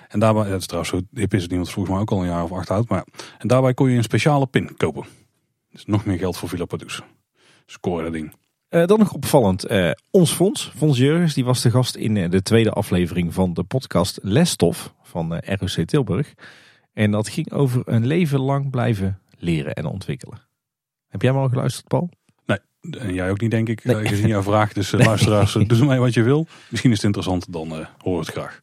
En 0.08 0.18
daarbij, 0.18 0.50
dat 0.50 0.60
is 0.60 0.66
trouwens 0.66 0.92
zo 0.94 1.00
hip 1.20 1.34
is 1.34 1.42
het 1.42 1.50
niet, 1.50 1.60
want 1.60 1.70
volgens 1.70 1.94
mij 1.94 2.02
ook 2.02 2.10
al 2.10 2.20
een 2.20 2.28
jaar 2.28 2.42
of 2.42 2.52
acht 2.52 2.70
oud. 2.70 2.88
Maar, 2.88 3.04
en 3.38 3.48
daarbij 3.48 3.74
kon 3.74 3.90
je 3.90 3.96
een 3.96 4.02
speciale 4.02 4.46
pin 4.46 4.76
kopen. 4.76 5.04
Dus 5.70 5.84
nog 5.84 6.04
meer 6.04 6.18
geld 6.18 6.36
voor 6.36 6.48
Villa 6.48 6.64
Padus. 6.64 7.02
Score 7.66 8.02
dat 8.02 8.12
ding. 8.12 8.34
Uh, 8.70 8.86
dan 8.86 8.98
nog 8.98 9.12
opvallend, 9.12 9.70
uh, 9.70 9.90
ons 10.10 10.32
Fons, 10.32 10.72
Fons 10.76 10.98
Jurgens, 10.98 11.34
die 11.34 11.44
was 11.44 11.62
de 11.62 11.70
gast 11.70 11.96
in 11.96 12.16
uh, 12.16 12.30
de 12.30 12.42
tweede 12.42 12.70
aflevering 12.70 13.34
van 13.34 13.54
de 13.54 13.62
podcast 13.62 14.18
Lesstof 14.22 14.94
van 15.02 15.36
ROC 15.36 15.86
Tilburg. 15.86 16.34
En 16.92 17.10
dat 17.10 17.28
ging 17.28 17.52
over 17.52 17.82
een 17.84 18.06
leven 18.06 18.40
lang 18.40 18.70
blijven 18.70 19.20
leren 19.38 19.74
en 19.74 19.84
ontwikkelen. 19.84 20.38
Heb 21.08 21.22
jij 21.22 21.32
maar 21.32 21.42
al 21.42 21.48
geluisterd, 21.48 21.88
Paul? 21.88 22.10
Nee, 22.46 22.58
en 22.98 23.14
jij 23.14 23.30
ook 23.30 23.40
niet, 23.40 23.50
denk 23.50 23.68
ik, 23.68 23.84
nee. 23.84 24.06
gezien 24.06 24.28
jouw 24.28 24.42
vraag. 24.52 24.72
Dus 24.72 24.90
luisteraars, 24.90 25.52
doe 25.66 25.86
mij 25.86 25.98
wat 25.98 26.14
je 26.14 26.22
wil. 26.22 26.46
Misschien 26.68 26.90
is 26.90 26.96
het 26.96 27.06
interessant, 27.06 27.52
dan 27.52 27.86
hoor 27.98 28.18
het 28.18 28.28
graag. 28.28 28.60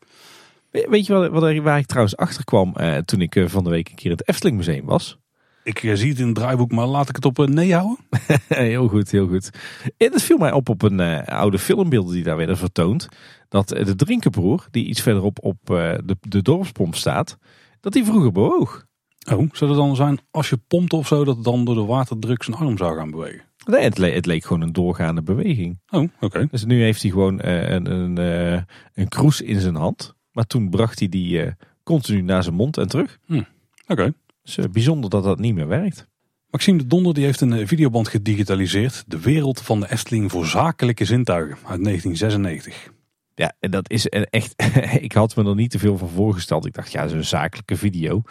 Weet 0.72 1.06
je 1.06 1.14
wat, 1.14 1.30
wat, 1.32 1.58
waar 1.58 1.80
ik 1.80 1.86
trouwens 1.86 2.18
achter 2.18 2.44
kwam 2.44 2.76
toen 3.06 3.22
ik 3.22 3.44
van 3.46 3.64
de 3.64 3.70
week 3.70 3.90
een 3.90 3.96
keer 3.96 4.12
in 4.12 4.18
het 4.18 4.28
Efteling 4.28 4.58
Museum 4.58 4.86
was? 4.86 5.18
Ik 5.66 5.84
uh, 5.84 5.96
zie 5.96 6.10
het 6.10 6.20
in 6.20 6.26
het 6.26 6.36
draaiboek, 6.36 6.72
maar 6.72 6.86
laat 6.86 7.10
ik 7.10 7.16
het 7.16 7.26
op 7.26 7.48
nee 7.48 7.74
houden. 7.74 7.98
heel 8.48 8.88
goed, 8.88 9.12
heel 9.12 9.28
goed. 9.28 9.50
En 9.98 10.12
het 10.12 10.24
viel 10.24 10.38
mij 10.38 10.52
op 10.52 10.70
op 10.70 10.82
een 10.82 11.00
oude 11.26 11.60
filmbeelden 11.60 12.14
die 12.14 12.24
daar 12.24 12.38
werden 12.38 12.58
vertoond. 12.58 13.08
Dat 13.50 13.68
de 13.68 13.96
drinkenbroer, 13.96 14.68
die 14.72 14.86
iets 14.86 15.02
verderop 15.02 15.38
op 15.44 15.58
de, 15.66 16.18
de 16.20 16.42
dorpspomp 16.42 16.96
staat, 16.96 17.38
dat 17.80 17.94
die 17.94 18.06
vroeger 18.06 18.32
bewoog. 18.32 18.86
Oh, 19.32 19.50
zou 19.52 19.72
het 19.72 19.80
dan 19.80 19.96
zijn 19.96 20.20
als 20.32 20.50
je 20.50 20.58
pompt 20.68 20.94
of 20.94 21.08
zo, 21.08 21.24
dat 21.24 21.44
dan 21.44 21.66
door 21.66 21.76
de 21.76 21.86
waterdruk 21.86 22.44
zijn 22.44 22.58
arm 22.58 22.78
zou 22.78 22.98
gaan 22.98 23.12
bewegen? 23.12 23.44
Nee, 23.66 23.84
het, 23.84 23.98
le 23.98 24.10
het 24.10 24.26
leek 24.26 24.44
gewoon 24.46 24.62
een 24.62 24.74
doorgaande 24.74 25.22
beweging. 25.22 25.80
Oh, 25.90 26.02
oké. 26.02 26.26
Okay. 26.26 26.48
Dus 26.52 26.66
nu 26.66 26.82
heeft 26.82 27.02
hij 27.02 27.12
gewoon 27.12 27.46
een, 27.46 27.92
een, 27.92 28.18
een, 28.18 28.66
een 28.94 29.08
kroes 29.08 29.42
in 29.42 29.60
zijn 29.60 29.76
hand. 29.76 30.16
Maar 30.32 30.46
toen 30.46 30.70
bracht 30.70 31.00
hij 31.00 31.10
die 31.10 31.54
continu 31.84 32.22
naar 32.22 32.44
zijn 32.44 32.56
mond 32.56 32.78
en 32.78 32.88
terug. 32.88 33.20
Hm. 33.26 33.34
Oké. 33.34 33.46
Okay. 33.88 34.14
Dus 34.46 34.58
uh, 34.58 34.66
bijzonder 34.72 35.10
dat 35.10 35.24
dat 35.24 35.40
niet 35.40 35.56
meer 35.56 35.68
werkt. 35.68 36.08
Maxime 36.50 36.78
de 36.78 36.88
Donder 36.88 37.14
die 37.14 37.24
heeft 37.24 37.42
een 37.42 37.54
eh, 37.54 37.68
videoband 37.68 38.08
gedigitaliseerd. 38.08 39.04
De 39.08 39.20
wereld 39.20 39.62
van 39.62 39.80
de 39.80 39.92
Efteling 39.92 40.32
voor 40.32 40.46
zakelijke 40.46 41.06
zintuigen 41.06 41.56
uit 41.56 41.84
1996. 41.84 42.94
Ja, 43.36 43.54
en 43.60 43.72
dat 43.72 43.90
is 43.90 44.08
echt... 44.10 44.54
ik 45.08 45.12
had 45.12 45.36
me 45.36 45.46
er 45.46 45.56
niet 45.56 45.72
te 45.72 45.80
veel 45.80 45.98
van 45.98 46.10
voorgesteld. 46.10 46.66
Ik 46.66 46.74
dacht, 46.74 46.92
ja, 46.92 47.08
zo'n 47.08 47.24
zakelijke 47.24 47.78
video. 47.78 48.22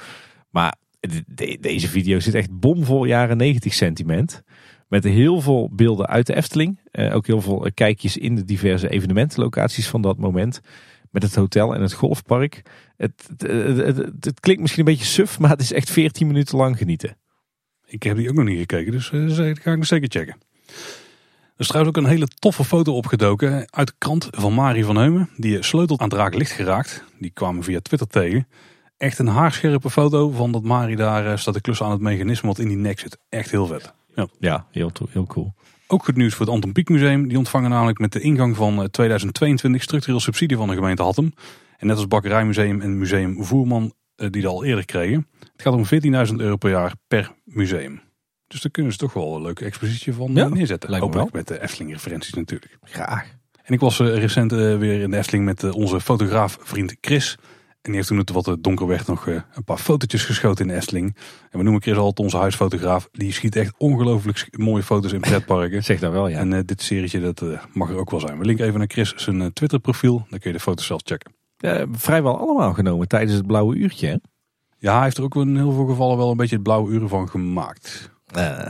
Maar 0.50 0.74
de, 1.00 1.58
deze 1.60 1.88
video 1.88 2.20
zit 2.20 2.34
echt 2.34 2.58
bomvol 2.58 3.04
jaren 3.04 3.36
90 3.36 3.74
sentiment. 3.74 4.42
Met 4.88 5.04
heel 5.04 5.40
veel 5.40 5.70
beelden 5.72 6.06
uit 6.06 6.26
de 6.26 6.36
Efteling. 6.36 6.80
Uh, 6.92 7.14
ook 7.14 7.26
heel 7.26 7.40
veel 7.40 7.70
kijkjes 7.74 8.16
in 8.16 8.34
de 8.34 8.44
diverse 8.44 8.88
evenementenlocaties 8.88 9.88
van 9.88 10.02
dat 10.02 10.18
moment 10.18 10.60
met 11.14 11.22
het 11.22 11.34
hotel 11.34 11.74
en 11.74 11.82
het 11.82 11.92
golfpark. 11.92 12.62
Het, 12.96 13.28
het, 13.36 13.96
het, 14.20 14.40
klinkt 14.40 14.62
misschien 14.62 14.86
een 14.86 14.92
beetje 14.92 15.04
suf, 15.04 15.38
maar 15.38 15.50
het 15.50 15.60
is 15.60 15.72
echt 15.72 15.90
14 15.90 16.26
minuten 16.26 16.56
lang 16.56 16.78
genieten. 16.78 17.16
Ik 17.86 18.02
heb 18.02 18.16
die 18.16 18.28
ook 18.28 18.34
nog 18.34 18.44
niet 18.44 18.58
gekeken, 18.58 18.92
dus 18.92 19.10
dat 19.10 19.58
ga 19.58 19.72
ik 19.72 19.84
zeker 19.84 20.08
checken. 20.10 20.36
Er 21.54 21.60
is 21.60 21.66
trouwens 21.66 21.96
ook 21.96 22.04
een 22.04 22.10
hele 22.10 22.26
toffe 22.26 22.64
foto 22.64 22.94
opgedoken 22.94 23.72
uit 23.72 23.86
de 23.86 23.94
krant 23.98 24.28
van 24.30 24.54
Marie 24.54 24.84
van 24.84 24.96
Heumen. 24.96 25.30
Die 25.36 25.62
sleutelt 25.62 26.00
aan 26.00 26.14
het 26.14 26.34
licht 26.34 26.50
geraakt. 26.50 27.04
Die 27.18 27.30
kwamen 27.30 27.62
via 27.62 27.80
Twitter 27.80 28.08
tegen. 28.08 28.48
Echt 28.96 29.18
een 29.18 29.26
haarscherpe 29.26 29.90
foto 29.90 30.30
van 30.30 30.52
dat 30.52 30.62
Marie 30.62 30.96
daar 30.96 31.26
uh, 31.26 31.36
staat 31.36 31.54
te 31.54 31.60
klussen 31.60 31.86
aan 31.86 31.92
het 31.92 32.00
mechanisme 32.00 32.48
wat 32.48 32.58
in 32.58 32.68
die 32.68 32.76
nek 32.76 32.98
zit. 32.98 33.18
Echt 33.28 33.50
heel 33.50 33.66
vet. 33.66 33.92
Ja, 34.14 34.26
ja 34.38 34.66
heel, 34.70 34.92
heel 35.10 35.26
cool. 35.26 35.54
Ook 35.94 36.04
goed 36.04 36.16
nieuws 36.16 36.34
voor 36.34 36.46
het 36.46 36.54
Anton 36.54 36.72
Pieck 36.72 36.88
Museum. 36.88 37.28
Die 37.28 37.38
ontvangen 37.38 37.70
namelijk 37.70 37.98
met 37.98 38.12
de 38.12 38.20
ingang 38.20 38.56
van 38.56 38.90
2022 38.90 39.80
eh, 39.80 39.86
structureel 39.86 40.20
subsidie 40.20 40.56
van 40.56 40.68
de 40.68 40.74
gemeente 40.74 41.02
Hattem. 41.02 41.34
En 41.78 41.86
net 41.86 41.96
als 41.96 42.08
Bakkerijmuseum 42.08 42.80
en 42.80 42.98
Museum 42.98 43.44
Voerman 43.44 43.92
eh, 44.16 44.30
die 44.30 44.42
dat 44.42 44.52
al 44.52 44.64
eerder 44.64 44.84
kregen. 44.84 45.26
Het 45.52 45.62
gaat 45.62 45.72
om 45.72 45.84
14.000 46.28 46.34
euro 46.36 46.56
per 46.56 46.70
jaar 46.70 46.92
per 47.08 47.32
museum. 47.44 48.00
Dus 48.46 48.60
daar 48.60 48.70
kunnen 48.70 48.92
ze 48.92 48.98
toch 48.98 49.12
wel 49.12 49.36
een 49.36 49.42
leuke 49.42 49.64
expositie 49.64 50.12
van 50.12 50.34
ja, 50.34 50.48
neerzetten. 50.48 50.90
Lijkt 50.90 51.14
wel. 51.14 51.28
met 51.32 51.48
de 51.48 51.62
Efteling 51.62 51.92
referenties 51.92 52.34
natuurlijk. 52.34 52.78
Graag. 52.82 53.26
En 53.62 53.74
ik 53.74 53.80
was 53.80 53.98
recent 53.98 54.52
weer 54.52 55.00
in 55.00 55.10
de 55.10 55.16
Efteling 55.16 55.44
met 55.44 55.72
onze 55.72 56.00
fotograaf 56.00 56.58
vriend 56.60 56.96
Chris. 57.00 57.38
En 57.84 57.90
die 57.90 57.94
heeft 57.94 58.08
toen 58.08 58.18
het 58.18 58.30
wat 58.30 58.56
donker 58.60 58.86
werd 58.86 59.06
nog 59.06 59.28
eh, 59.28 59.34
een 59.34 59.64
paar 59.64 59.78
fotootjes 59.78 60.24
geschoten 60.24 60.64
in 60.64 60.70
de 60.70 60.76
Efteling. 60.76 61.16
En 61.50 61.58
we 61.58 61.62
noemen 61.64 61.82
Chris 61.82 61.96
altijd 61.96 62.18
onze 62.18 62.36
huisfotograaf. 62.36 63.08
Die 63.12 63.32
schiet 63.32 63.56
echt 63.56 63.74
ongelooflijk 63.78 64.48
mooie 64.50 64.82
foto's 64.82 65.12
in 65.12 65.20
pretparken. 65.20 65.84
zeg 65.84 66.00
dat 66.00 66.12
wel, 66.12 66.28
ja. 66.28 66.38
En 66.38 66.52
uh, 66.52 66.60
dit 66.64 66.82
serietje, 66.82 67.20
dat 67.20 67.40
uh, 67.42 67.62
mag 67.72 67.90
er 67.90 67.96
ook 67.96 68.10
wel 68.10 68.20
zijn. 68.20 68.38
We 68.38 68.44
linken 68.44 68.66
even 68.66 68.78
naar 68.78 68.88
Chris 68.88 69.14
zijn 69.14 69.52
Twitter 69.52 69.78
profiel. 69.78 70.26
Dan 70.28 70.38
kun 70.38 70.50
je 70.50 70.56
de 70.56 70.62
foto's 70.62 70.86
zelf 70.86 71.00
checken. 71.04 71.32
vrijwel 71.92 72.38
allemaal 72.38 72.72
genomen 72.72 73.08
tijdens 73.08 73.32
het 73.32 73.46
blauwe 73.46 73.76
uurtje, 73.76 74.06
hè? 74.06 74.16
Ja, 74.78 74.94
hij 74.94 75.02
heeft 75.02 75.16
er 75.16 75.24
ook 75.24 75.34
in 75.34 75.56
heel 75.56 75.72
veel 75.72 75.86
gevallen 75.86 76.16
wel 76.16 76.30
een 76.30 76.36
beetje 76.36 76.54
het 76.54 76.64
blauwe 76.64 76.92
uur 76.92 77.08
van 77.08 77.28
gemaakt. 77.28 78.10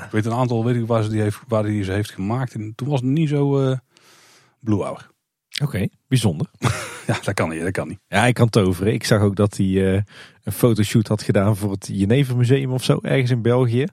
Ik 0.05 0.11
weet 0.11 0.27
een 0.27 0.33
aantal, 0.33 0.65
weet 0.65 0.77
ik 0.77 0.87
waar, 0.87 1.03
ze 1.03 1.11
die 1.11 1.21
heeft, 1.21 1.41
waar 1.49 1.65
hij 1.65 1.85
ze 1.85 1.93
heeft 1.93 2.11
gemaakt. 2.11 2.55
En 2.55 2.73
toen 2.75 2.89
was 2.89 3.01
het 3.01 3.11
niet 3.11 3.29
zo 3.29 3.61
uh, 3.61 3.77
blue 4.61 4.83
hour. 4.83 5.13
Oké, 5.63 5.89
bijzonder. 6.09 6.47
ja, 7.07 7.19
dat 7.23 7.35
kan 7.35 7.49
niet, 7.49 7.61
dat 7.61 7.71
kan 7.71 7.89
niet. 7.89 7.99
Ja, 8.09 8.19
hij 8.19 8.33
kan 8.33 8.49
toveren. 8.49 8.93
Ik 8.93 9.05
zag 9.05 9.23
ook 9.23 9.37
dat 9.37 9.57
hij 9.57 9.67
uh, 9.67 10.01
een 10.43 10.53
fotoshoot 10.53 11.09
had 11.09 11.23
gedaan 11.23 11.57
voor 11.57 11.71
het 11.71 11.91
Genever 11.93 12.37
Museum 12.37 12.73
of 12.73 12.85
zo, 12.85 12.99
ergens 13.03 13.31
in 13.31 13.43
België. 13.43 13.87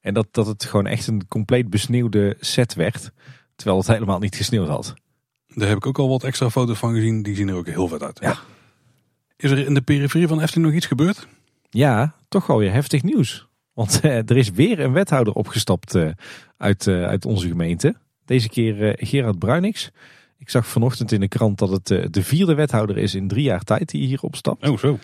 En 0.00 0.14
dat, 0.14 0.26
dat 0.30 0.46
het 0.46 0.64
gewoon 0.64 0.86
echt 0.86 1.06
een 1.06 1.28
compleet 1.28 1.70
besneeuwde 1.70 2.36
set 2.40 2.74
werd. 2.74 3.12
Terwijl 3.56 3.78
het 3.78 3.86
helemaal 3.86 4.18
niet 4.18 4.36
gesneeuwd 4.36 4.68
had. 4.68 4.94
Daar 5.46 5.68
heb 5.68 5.76
ik 5.76 5.86
ook 5.86 5.98
al 5.98 6.08
wat 6.08 6.24
extra 6.24 6.50
foto's 6.50 6.78
van 6.78 6.94
gezien. 6.94 7.22
Die 7.22 7.34
zien 7.34 7.48
er 7.48 7.54
ook 7.54 7.66
heel 7.66 7.88
vet 7.88 8.02
uit. 8.02 8.18
Ja. 8.20 8.38
Is 9.36 9.50
er 9.50 9.66
in 9.66 9.74
de 9.74 9.82
periferie 9.82 10.28
van 10.28 10.40
Efteling 10.40 10.66
nog 10.66 10.76
iets 10.76 10.86
gebeurd? 10.86 11.26
Ja, 11.70 12.14
toch 12.28 12.46
wel 12.46 12.58
weer 12.58 12.72
heftig 12.72 13.02
nieuws. 13.02 13.48
Want 13.72 14.00
uh, 14.02 14.16
er 14.16 14.36
is 14.36 14.50
weer 14.50 14.80
een 14.80 14.92
wethouder 14.92 15.32
opgestapt 15.32 15.94
uh, 15.94 16.10
uit, 16.56 16.88
uit 16.88 17.24
onze 17.24 17.48
gemeente. 17.48 17.96
Deze 18.24 18.48
keer 18.48 18.96
Gerard 18.98 19.38
Bruinix. 19.38 19.90
Ik 20.44 20.50
zag 20.50 20.66
vanochtend 20.66 21.12
in 21.12 21.20
de 21.20 21.28
krant 21.28 21.58
dat 21.58 21.70
het 21.70 21.90
eh, 21.90 22.04
de 22.10 22.22
vierde 22.22 22.54
wethouder 22.54 22.98
is 22.98 23.14
in 23.14 23.28
drie 23.28 23.42
jaar 23.42 23.62
tijd 23.62 23.88
die 23.88 24.06
hier 24.06 24.20
opstapt. 24.20 24.68
Oh, 24.68 24.78
zo. 24.78 24.98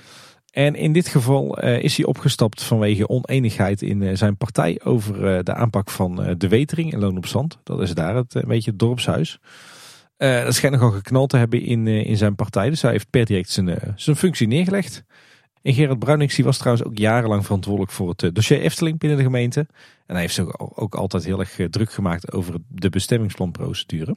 En 0.51 0.75
in 0.75 0.93
dit 0.93 1.09
geval 1.09 1.65
uh, 1.65 1.83
is 1.83 1.97
hij 1.97 2.07
opgestapt 2.07 2.63
vanwege 2.63 3.09
oneenigheid 3.09 3.83
in 3.83 4.01
uh, 4.01 4.17
zijn 4.17 4.37
partij 4.37 4.81
over 4.85 5.37
uh, 5.37 5.43
de 5.43 5.55
aanpak 5.55 5.91
van 5.91 6.35
de 6.39 6.49
wetering 6.49 6.93
in 6.93 6.99
Loon 6.99 7.17
op 7.17 7.27
Zand. 7.27 7.59
Dat 7.63 7.81
is 7.81 7.95
daar 7.95 8.15
het 8.15 8.35
een 8.35 8.49
beetje 8.49 8.71
het 8.71 8.79
dorpshuis. 8.79 9.39
dat 10.17 10.55
schijnt 10.55 10.75
nogal 10.75 10.91
geknald 10.91 11.31
te 11.31 11.37
hebben 11.37 11.63
in, 11.63 11.87
in 11.87 12.17
zijn 12.17 12.35
partij. 12.35 12.71
Dus 12.71 12.83
hij 12.83 12.91
heeft 12.91 13.11
per 13.11 13.25
direct 13.25 13.51
zijn, 13.51 13.95
zijn 13.97 14.17
functie 14.17 14.47
neergelegd. 14.47 15.05
En 15.63 15.75
Gerard 15.75 15.99
Bruinings 15.99 16.39
was 16.39 16.59
trouwens 16.59 16.87
ook 16.87 16.99
jarenlang 16.99 17.45
verantwoordelijk 17.45 17.93
voor 17.93 18.15
het 18.17 18.35
dossier 18.35 18.61
Efteling 18.61 18.99
binnen 18.99 19.19
de 19.19 19.25
gemeente. 19.25 19.61
En 20.07 20.15
hij 20.15 20.21
heeft 20.21 20.35
zich 20.35 20.59
ook, 20.59 20.83
ook 20.83 20.95
altijd 20.95 21.25
heel 21.25 21.41
erg 21.41 21.59
druk 21.71 21.93
gemaakt 21.93 22.33
over 22.33 22.55
de 22.69 22.89
bestemmingsplanprocedure. 22.89 24.17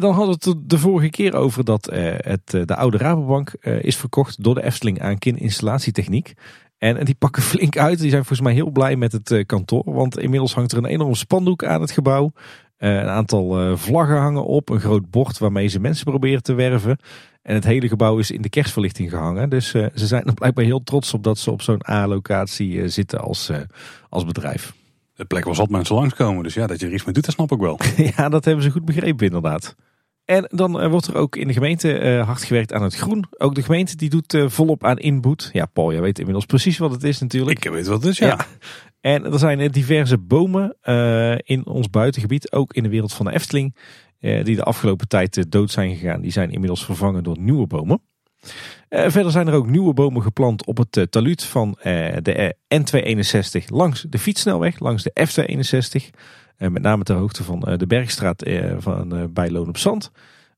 Dan 0.00 0.12
hadden 0.12 0.38
we 0.38 0.50
het 0.50 0.70
de 0.70 0.78
vorige 0.78 1.10
keer 1.10 1.34
over 1.34 1.64
dat 1.64 1.90
het, 2.16 2.50
de 2.68 2.76
oude 2.76 2.96
Rabobank 2.96 3.52
is 3.62 3.96
verkocht 3.96 4.42
door 4.44 4.54
de 4.54 4.64
Efteling 4.64 5.00
aan 5.00 5.18
Kin 5.18 5.38
Installatietechniek. 5.38 6.34
En, 6.78 7.04
die 7.04 7.14
pakken 7.14 7.42
flink 7.52 7.78
uit. 7.78 7.98
Die 7.98 8.10
zijn 8.10 8.24
volgens 8.24 8.48
mij 8.48 8.54
heel 8.54 8.70
blij 8.70 8.96
met 8.96 9.12
het 9.12 9.42
kantoor. 9.46 9.82
Want 9.84 10.18
inmiddels 10.18 10.54
hangt 10.54 10.72
er 10.72 10.78
een 10.78 10.84
enorm 10.84 11.14
spandoek 11.14 11.64
aan 11.64 11.80
het 11.80 11.90
gebouw. 11.90 12.32
een 12.78 13.08
aantal 13.08 13.76
vlaggen 13.76 14.16
hangen 14.16 14.44
op. 14.44 14.68
Een 14.68 14.80
groot 14.80 15.10
bord 15.10 15.38
waarmee 15.38 15.68
ze 15.68 15.80
mensen 15.80 16.04
proberen 16.04 16.42
te 16.42 16.54
werven. 16.54 16.98
En 17.42 17.54
het 17.54 17.64
hele 17.64 17.88
gebouw 17.88 18.18
is 18.18 18.30
in 18.30 18.42
de 18.42 18.48
kerstverlichting 18.48 19.10
gehangen. 19.10 19.50
Dus 19.50 19.70
ze 19.70 19.90
zijn 19.94 20.24
er 20.24 20.34
blijkbaar 20.34 20.64
heel 20.64 20.82
trots 20.82 21.14
op 21.14 21.24
dat 21.24 21.38
ze 21.38 21.50
op 21.50 21.62
zo'n 21.62 21.88
A-locatie 21.88 22.88
zitten 22.88 23.20
als, 23.20 23.50
als 24.08 24.24
bedrijf. 24.24 24.77
De 25.18 25.24
plek 25.24 25.44
was 25.44 25.58
altijd 25.58 25.76
mensen 25.76 25.94
langskomen. 25.94 26.42
Dus 26.42 26.54
ja, 26.54 26.66
dat 26.66 26.80
je 26.80 26.86
er 26.86 26.92
iets 26.92 27.04
mee 27.04 27.14
doet, 27.14 27.24
dat 27.24 27.34
snap 27.34 27.52
ik 27.52 27.58
wel. 27.58 27.80
ja, 28.16 28.28
dat 28.28 28.44
hebben 28.44 28.64
ze 28.64 28.70
goed 28.70 28.84
begrepen 28.84 29.26
inderdaad. 29.26 29.74
En 30.24 30.48
dan 30.50 30.82
uh, 30.82 30.90
wordt 30.90 31.06
er 31.06 31.14
ook 31.14 31.36
in 31.36 31.46
de 31.46 31.52
gemeente 31.52 32.00
uh, 32.00 32.26
hard 32.26 32.42
gewerkt 32.42 32.72
aan 32.72 32.82
het 32.82 32.94
groen. 32.94 33.24
Ook 33.30 33.54
de 33.54 33.62
gemeente 33.62 33.96
die 33.96 34.10
doet 34.10 34.34
uh, 34.34 34.48
volop 34.48 34.84
aan 34.84 34.98
inboet. 34.98 35.50
Ja, 35.52 35.66
Paul, 35.66 35.92
jij 35.92 36.00
weet 36.00 36.18
inmiddels 36.18 36.46
precies 36.46 36.78
wat 36.78 36.90
het 36.90 37.04
is 37.04 37.20
natuurlijk. 37.20 37.64
Ik 37.64 37.72
weet 37.72 37.86
wat 37.86 38.02
het 38.02 38.10
is, 38.10 38.18
ja. 38.18 38.26
ja. 38.26 38.46
En 39.00 39.24
er 39.24 39.38
zijn 39.38 39.70
diverse 39.70 40.18
bomen 40.18 40.76
in 41.44 41.66
ons 41.66 41.90
buitengebied, 41.90 42.52
ook 42.52 42.72
in 42.72 42.82
de 42.82 42.88
wereld 42.88 43.12
van 43.12 43.26
de 43.26 43.32
Efteling, 43.32 43.76
die 44.20 44.56
de 44.56 44.62
afgelopen 44.62 45.08
tijd 45.08 45.50
dood 45.52 45.70
zijn 45.70 45.96
gegaan. 45.96 46.20
Die 46.20 46.30
zijn 46.30 46.50
inmiddels 46.50 46.84
vervangen 46.84 47.22
door 47.22 47.38
nieuwe 47.38 47.66
bomen. 47.66 48.00
Uh, 48.42 49.08
verder 49.08 49.32
zijn 49.32 49.48
er 49.48 49.54
ook 49.54 49.70
nieuwe 49.70 49.94
bomen 49.94 50.22
geplant 50.22 50.66
op 50.66 50.76
het 50.76 50.96
uh, 50.96 51.04
taluut 51.04 51.44
van 51.44 51.68
uh, 51.78 51.84
de 52.22 52.56
N261 52.74 53.66
langs 53.66 54.06
de 54.08 54.18
fietssnelweg, 54.18 54.78
langs 54.78 55.02
de 55.02 55.12
F261. 55.28 56.18
met 56.56 56.82
name 56.82 57.02
ter 57.02 57.16
hoogte 57.16 57.44
van 57.44 57.60
de 57.76 57.86
Bergstraat 57.86 58.50
van, 58.78 59.30
bij 59.32 59.50
Loon 59.50 59.68
op 59.68 59.76
Zand. 59.76 60.10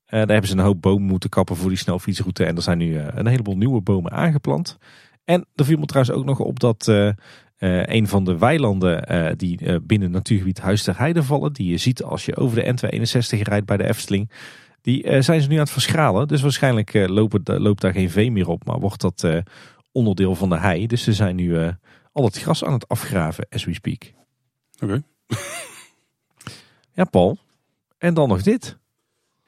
daar 0.06 0.18
hebben 0.18 0.46
ze 0.46 0.52
een 0.52 0.64
hoop 0.64 0.82
bomen 0.82 1.08
moeten 1.08 1.30
kappen 1.30 1.56
voor 1.56 1.68
die 1.68 1.78
snelfietsroute. 1.78 2.44
En 2.44 2.56
er 2.56 2.62
zijn 2.62 2.78
nu 2.78 2.98
een 2.98 3.26
heleboel 3.26 3.56
nieuwe 3.56 3.80
bomen 3.80 4.12
aangeplant. 4.12 4.78
En 5.24 5.46
er 5.54 5.64
viel 5.64 5.78
me 5.78 5.86
trouwens 5.86 6.16
ook 6.16 6.24
nog 6.24 6.38
op 6.38 6.60
dat 6.60 6.86
een 7.58 8.08
van 8.08 8.24
de 8.24 8.38
weilanden 8.38 9.36
die 9.38 9.80
binnen 9.80 10.10
natuurgebied 10.10 10.60
Huis 10.60 10.86
Heide 10.86 11.22
vallen, 11.22 11.52
die 11.52 11.70
je 11.70 11.76
ziet 11.76 12.02
als 12.02 12.24
je 12.24 12.36
over 12.36 12.56
de 12.56 12.74
N261 12.74 13.42
rijdt 13.42 13.66
bij 13.66 13.76
de 13.76 13.88
Efteling, 13.88 14.30
die 14.80 15.04
uh, 15.04 15.20
zijn 15.20 15.40
ze 15.40 15.48
nu 15.48 15.54
aan 15.54 15.60
het 15.60 15.70
verschalen. 15.70 16.28
Dus 16.28 16.42
waarschijnlijk 16.42 16.94
uh, 16.94 17.06
loopt 17.44 17.80
daar 17.80 17.92
geen 17.92 18.10
vee 18.10 18.32
meer 18.32 18.48
op. 18.48 18.64
Maar 18.64 18.78
wordt 18.78 19.00
dat 19.00 19.22
uh, 19.22 19.36
onderdeel 19.92 20.34
van 20.34 20.48
de 20.48 20.58
hei. 20.58 20.86
Dus 20.86 21.02
ze 21.02 21.12
zijn 21.12 21.36
nu 21.36 21.72
al 22.12 22.24
het 22.24 22.38
gras 22.38 22.64
aan 22.64 22.72
het 22.72 22.88
afgraven 22.88 23.46
as 23.50 23.64
we 23.64 23.74
speak. 23.74 24.12
Oké. 24.80 25.02
ja, 26.98 27.04
Paul. 27.04 27.38
En 27.98 28.14
dan 28.14 28.28
nog 28.28 28.42
dit. 28.42 28.78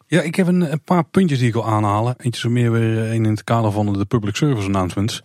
Ja, 0.07 0.23
ik 0.23 0.35
heb 0.35 0.47
een, 0.47 0.73
een, 0.73 0.83
paar 0.83 1.05
puntjes 1.05 1.39
die 1.39 1.49
ik 1.49 1.55
wil 1.55 1.67
aanhalen. 1.67 2.15
Eentje 2.19 2.41
zo 2.41 2.51
meer 2.51 2.73
weer 2.73 2.99
een 2.99 3.25
in 3.25 3.31
het 3.31 3.45
kader 3.45 3.73
van 3.73 3.93
de 3.93 4.05
public 4.05 4.37
service 4.37 4.67
announcements. 4.67 5.23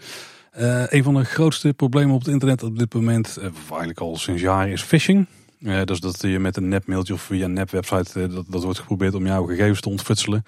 een 0.89 1.03
van 1.03 1.13
de 1.13 1.23
grootste 1.23 1.73
problemen 1.73 2.15
op 2.15 2.19
het 2.19 2.29
internet 2.29 2.63
op 2.63 2.79
dit 2.79 2.93
moment, 2.93 3.37
eigenlijk 3.39 3.99
al 3.99 4.17
sinds 4.17 4.41
jaren, 4.41 4.71
is 4.71 4.81
phishing. 4.81 5.27
Uh, 5.59 5.83
dus 5.83 5.99
dat 5.99 6.21
je 6.21 6.39
met 6.39 6.57
een 6.57 6.67
nepmailtje 6.67 7.13
of 7.13 7.21
via 7.21 7.45
een 7.45 7.53
nepwebsite 7.53 8.19
uh, 8.19 8.33
dat, 8.33 8.45
dat 8.47 8.63
wordt 8.63 8.79
geprobeerd 8.79 9.15
om 9.15 9.25
jouw 9.25 9.45
gegevens 9.45 9.81
te 9.81 9.89
ontfutselen. 9.89 10.43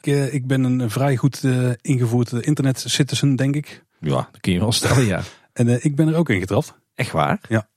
Ik, 0.00 0.06
uh, 0.06 0.34
ik 0.34 0.46
ben 0.46 0.64
een 0.64 0.90
vrij 0.90 1.16
goed 1.16 1.42
ingevoerd 1.80 2.32
internet 2.32 2.84
citizen, 2.86 3.36
denk 3.36 3.54
ik. 3.54 3.84
Ja, 4.00 4.28
dat 4.32 4.40
kun 4.40 4.52
je 4.52 4.58
wel 4.58 4.72
stellen, 4.72 5.04
ja. 5.04 5.22
en 5.52 5.84
ik 5.84 5.96
ben 5.96 6.08
er 6.08 6.14
ook 6.16 6.28
in 6.28 6.40
getrapt. 6.40 6.74
Echt 6.94 7.12
waar? 7.12 7.40
Ja. 7.48 7.68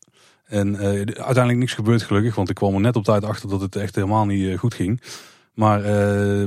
En 0.46 0.78
uiteindelijk 0.78 1.58
niks 1.58 1.74
gebeurd 1.74 2.02
gelukkig, 2.02 2.36
want 2.36 2.50
ik 2.50 2.56
kwam 2.56 2.74
er 2.74 2.80
net 2.80 2.96
op 2.96 3.04
tijd 3.04 3.24
achter 3.24 3.50
dat 3.50 3.62
het 3.62 3.76
echt 3.76 3.96
helemaal 3.96 4.26
niet 4.26 4.58
goed 4.58 4.74
ging. 4.74 5.02
Maar 5.54 5.82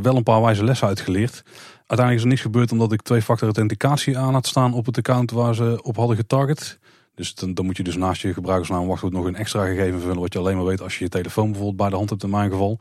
wel 0.03 0.17
een 0.17 0.23
paar 0.23 0.43
wijze 0.43 0.65
lessen 0.65 0.87
uitgeleerd. 0.87 1.43
Uiteindelijk 1.77 2.17
is 2.17 2.23
er 2.23 2.29
niks 2.29 2.41
gebeurd 2.41 2.73
omdat 2.73 2.93
ik 2.93 3.03
twee-factor 3.03 3.47
authenticatie 3.47 4.19
aan 4.19 4.33
had 4.33 4.47
staan 4.47 4.75
op 4.75 4.87
het 4.87 4.97
account 4.97 5.31
waar 5.31 5.55
ze 5.55 5.83
op 5.83 5.97
hadden 5.97 6.17
getarget. 6.17 6.79
Dus 7.15 7.35
dan, 7.35 7.65
moet 7.65 7.77
je 7.77 7.83
dus 7.83 7.97
naast 7.97 8.23
je 8.23 8.33
gebruikersnaam 8.33 8.87
wachtwoord 8.87 9.13
nog 9.13 9.25
een 9.25 9.35
extra 9.35 9.67
gegeven 9.67 10.01
vullen. 10.01 10.21
Wat 10.21 10.33
je 10.33 10.39
alleen 10.39 10.57
maar 10.57 10.65
weet 10.65 10.81
als 10.81 10.99
je 10.99 11.05
je 11.05 11.11
telefoon 11.11 11.47
bijvoorbeeld 11.47 11.77
bij 11.77 11.89
de 11.89 11.97
hand 11.97 12.11
hebt 12.11 12.23
in 12.23 12.31
mijn 12.31 12.51
geval. 12.51 12.79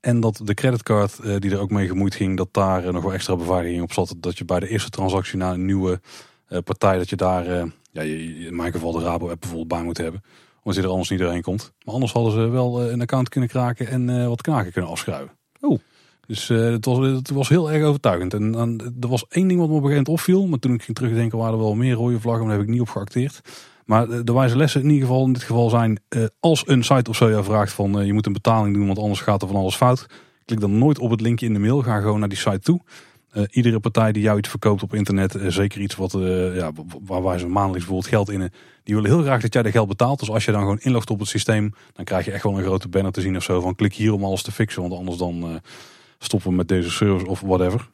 En 0.00 0.20
dat 0.20 0.40
de 0.44 0.54
creditcard 0.54 1.18
eh, 1.18 1.36
die 1.38 1.50
er 1.50 1.58
ook 1.58 1.70
mee 1.70 1.86
gemoeid 1.86 2.14
ging, 2.14 2.36
dat 2.36 2.48
daar 2.52 2.84
eh, 2.84 2.92
nog 2.92 3.02
wel 3.02 3.12
extra 3.12 3.36
beveiliging 3.36 3.82
op 3.82 3.92
zat. 3.92 4.14
Dat 4.16 4.38
je 4.38 4.44
bij 4.44 4.60
de 4.60 4.68
eerste 4.68 4.90
transactie 4.90 5.38
naar 5.38 5.52
een 5.52 5.64
nieuwe 5.64 6.00
uh, 6.48 6.58
partij, 6.64 6.98
dat 6.98 7.08
je 7.10 7.16
daar, 7.16 7.44
ja, 7.90 8.02
in 8.02 8.56
mijn 8.56 8.72
geval 8.72 8.92
de 8.92 9.00
Rabo-app 9.00 9.40
bijvoorbeeld 9.40 9.68
bij 9.68 9.82
moet 9.82 9.96
hebben. 9.96 10.22
Omdat 10.62 10.74
je 10.74 10.82
er 10.82 10.92
anders 10.92 11.10
niet 11.10 11.18
doorheen 11.18 11.42
komt. 11.42 11.72
Maar 11.84 11.94
anders 11.94 12.12
hadden 12.12 12.32
ze 12.32 12.48
wel 12.48 12.90
een 12.90 13.00
account 13.00 13.28
kunnen 13.28 13.48
kraken 13.48 13.88
en 13.88 14.28
wat 14.28 14.40
knaken 14.40 14.72
kunnen 14.72 14.90
afschuiven. 14.90 15.36
Oeh. 15.60 15.80
Dus 16.28 16.48
het, 16.48 16.84
was, 16.84 17.06
het 17.06 17.30
was 17.30 17.48
heel 17.48 17.72
erg 17.72 17.84
overtuigend. 17.84 18.34
En, 18.34 18.54
en, 18.54 18.96
er 19.00 19.08
was 19.08 19.26
één 19.28 19.48
ding 19.48 19.60
wat 19.60 19.68
me 19.68 19.74
op 19.74 19.82
een 19.82 19.88
gegeven 19.88 20.04
moment 20.06 20.08
opviel. 20.08 20.46
Maar 20.46 20.58
toen 20.58 20.74
ik 20.74 20.82
ging 20.82 20.96
terugdenken 20.96 21.38
waren 21.38 21.52
er 21.52 21.60
wel 21.60 21.74
meer 21.74 21.94
rode 21.94 22.20
vlaggen. 22.20 22.46
Maar 22.46 22.50
daar 22.50 22.58
heb 22.58 22.68
ik 22.68 22.74
niet 22.74 22.88
op 22.88 22.94
geacteerd. 22.94 23.40
Maar 23.84 24.24
de 24.24 24.32
wijze 24.32 24.56
lessen 24.56 24.82
in 24.82 24.90
ieder 24.90 25.08
geval 25.08 25.24
in 25.24 25.32
dit 25.32 25.42
geval 25.42 25.70
zijn, 25.70 26.00
uh, 26.16 26.24
als 26.40 26.62
een 26.66 26.84
site 26.84 27.10
of 27.10 27.16
zo 27.16 27.30
jou 27.30 27.44
vraagt 27.44 27.72
van 27.72 28.06
je 28.06 28.12
moet 28.12 28.26
een 28.26 28.32
betaling 28.32 28.74
doen, 28.74 28.86
want 28.86 28.98
anders 28.98 29.20
gaat 29.20 29.42
er 29.42 29.48
van 29.48 29.56
alles 29.56 29.74
fout. 29.74 30.06
Klik 30.44 30.60
dan 30.60 30.78
nooit 30.78 30.98
op 30.98 31.10
het 31.10 31.20
linkje 31.20 31.46
in 31.46 31.52
de 31.52 31.58
mail, 31.58 31.82
ga 31.82 32.00
gewoon 32.00 32.18
naar 32.20 32.28
die 32.28 32.38
site 32.38 32.58
toe. 32.58 32.80
Iedere 33.50 33.80
partij 33.80 34.12
die 34.12 34.22
jou 34.22 34.38
iets 34.38 34.48
verkoopt 34.48 34.82
op 34.82 34.94
internet, 34.94 35.38
zeker 35.46 35.80
iets 35.80 35.96
wat, 35.96 36.12
ja, 36.54 36.70
waar 37.04 37.22
wij 37.22 37.38
ze 37.38 37.46
maandelijks 37.46 37.86
bijvoorbeeld 37.86 38.06
geld 38.06 38.30
in, 38.30 38.50
die 38.84 38.94
willen 38.94 39.10
heel 39.10 39.22
graag 39.22 39.40
dat 39.40 39.52
jij 39.52 39.62
de 39.62 39.70
geld 39.70 39.88
betaalt. 39.88 40.18
Dus 40.18 40.30
als 40.30 40.44
je 40.44 40.52
dan 40.52 40.60
gewoon 40.60 40.78
inlogt 40.78 41.10
op 41.10 41.18
het 41.18 41.28
systeem, 41.28 41.74
dan 41.92 42.04
krijg 42.04 42.24
je 42.24 42.32
echt 42.32 42.42
wel 42.42 42.58
een 42.58 42.64
grote 42.64 42.88
banner 42.88 43.12
te 43.12 43.20
zien 43.20 43.36
of 43.36 43.42
zo 43.42 43.60
van 43.60 43.74
klik 43.74 43.94
hier 43.94 44.12
om 44.12 44.24
alles 44.24 44.42
te 44.42 44.52
fixen, 44.52 44.82
want 44.82 44.94
anders 44.94 45.18
dan 45.18 45.60
stoppen 46.18 46.54
met 46.54 46.68
deze 46.68 46.90
service 46.90 47.26
of 47.26 47.40
whatever. 47.40 47.88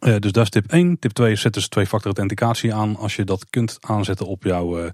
Uh, 0.00 0.16
dus 0.18 0.32
dat 0.32 0.42
is 0.42 0.50
tip 0.50 0.72
1. 0.72 0.98
Tip 0.98 1.12
2 1.12 1.32
is 1.32 1.40
zet 1.40 1.54
dus 1.54 1.68
twee-factor 1.68 2.06
authenticatie 2.06 2.74
aan 2.74 2.96
als 2.96 3.16
je 3.16 3.24
dat 3.24 3.50
kunt 3.50 3.76
aanzetten 3.80 4.26
op 4.26 4.42
jouw 4.42 4.78
uh, 4.78 4.90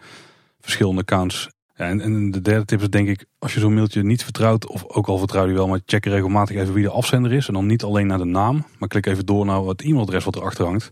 verschillende 0.60 1.00
accounts. 1.00 1.48
Ja, 1.74 1.88
en, 1.88 2.00
en, 2.00 2.30
de 2.30 2.40
derde 2.40 2.64
tip 2.64 2.80
is 2.80 2.90
denk 2.90 3.08
ik, 3.08 3.24
als 3.38 3.54
je 3.54 3.60
zo'n 3.60 3.74
mailtje 3.74 4.02
niet 4.02 4.24
vertrouwt, 4.24 4.66
of 4.66 4.84
ook 4.84 5.06
al 5.06 5.18
vertrouw 5.18 5.46
je 5.46 5.54
wel, 5.54 5.68
maar 5.68 5.80
check 5.86 6.04
regelmatig 6.04 6.56
even 6.56 6.74
wie 6.74 6.84
de 6.84 6.90
afzender 6.90 7.32
is. 7.32 7.48
En 7.48 7.54
dan 7.54 7.66
niet 7.66 7.82
alleen 7.82 8.06
naar 8.06 8.18
de 8.18 8.24
naam, 8.24 8.64
maar 8.78 8.88
klik 8.88 9.06
even 9.06 9.26
door 9.26 9.44
naar 9.44 9.60
het 9.60 9.82
e-mailadres 9.82 10.24
wat 10.24 10.36
erachter 10.36 10.64
hangt. 10.64 10.90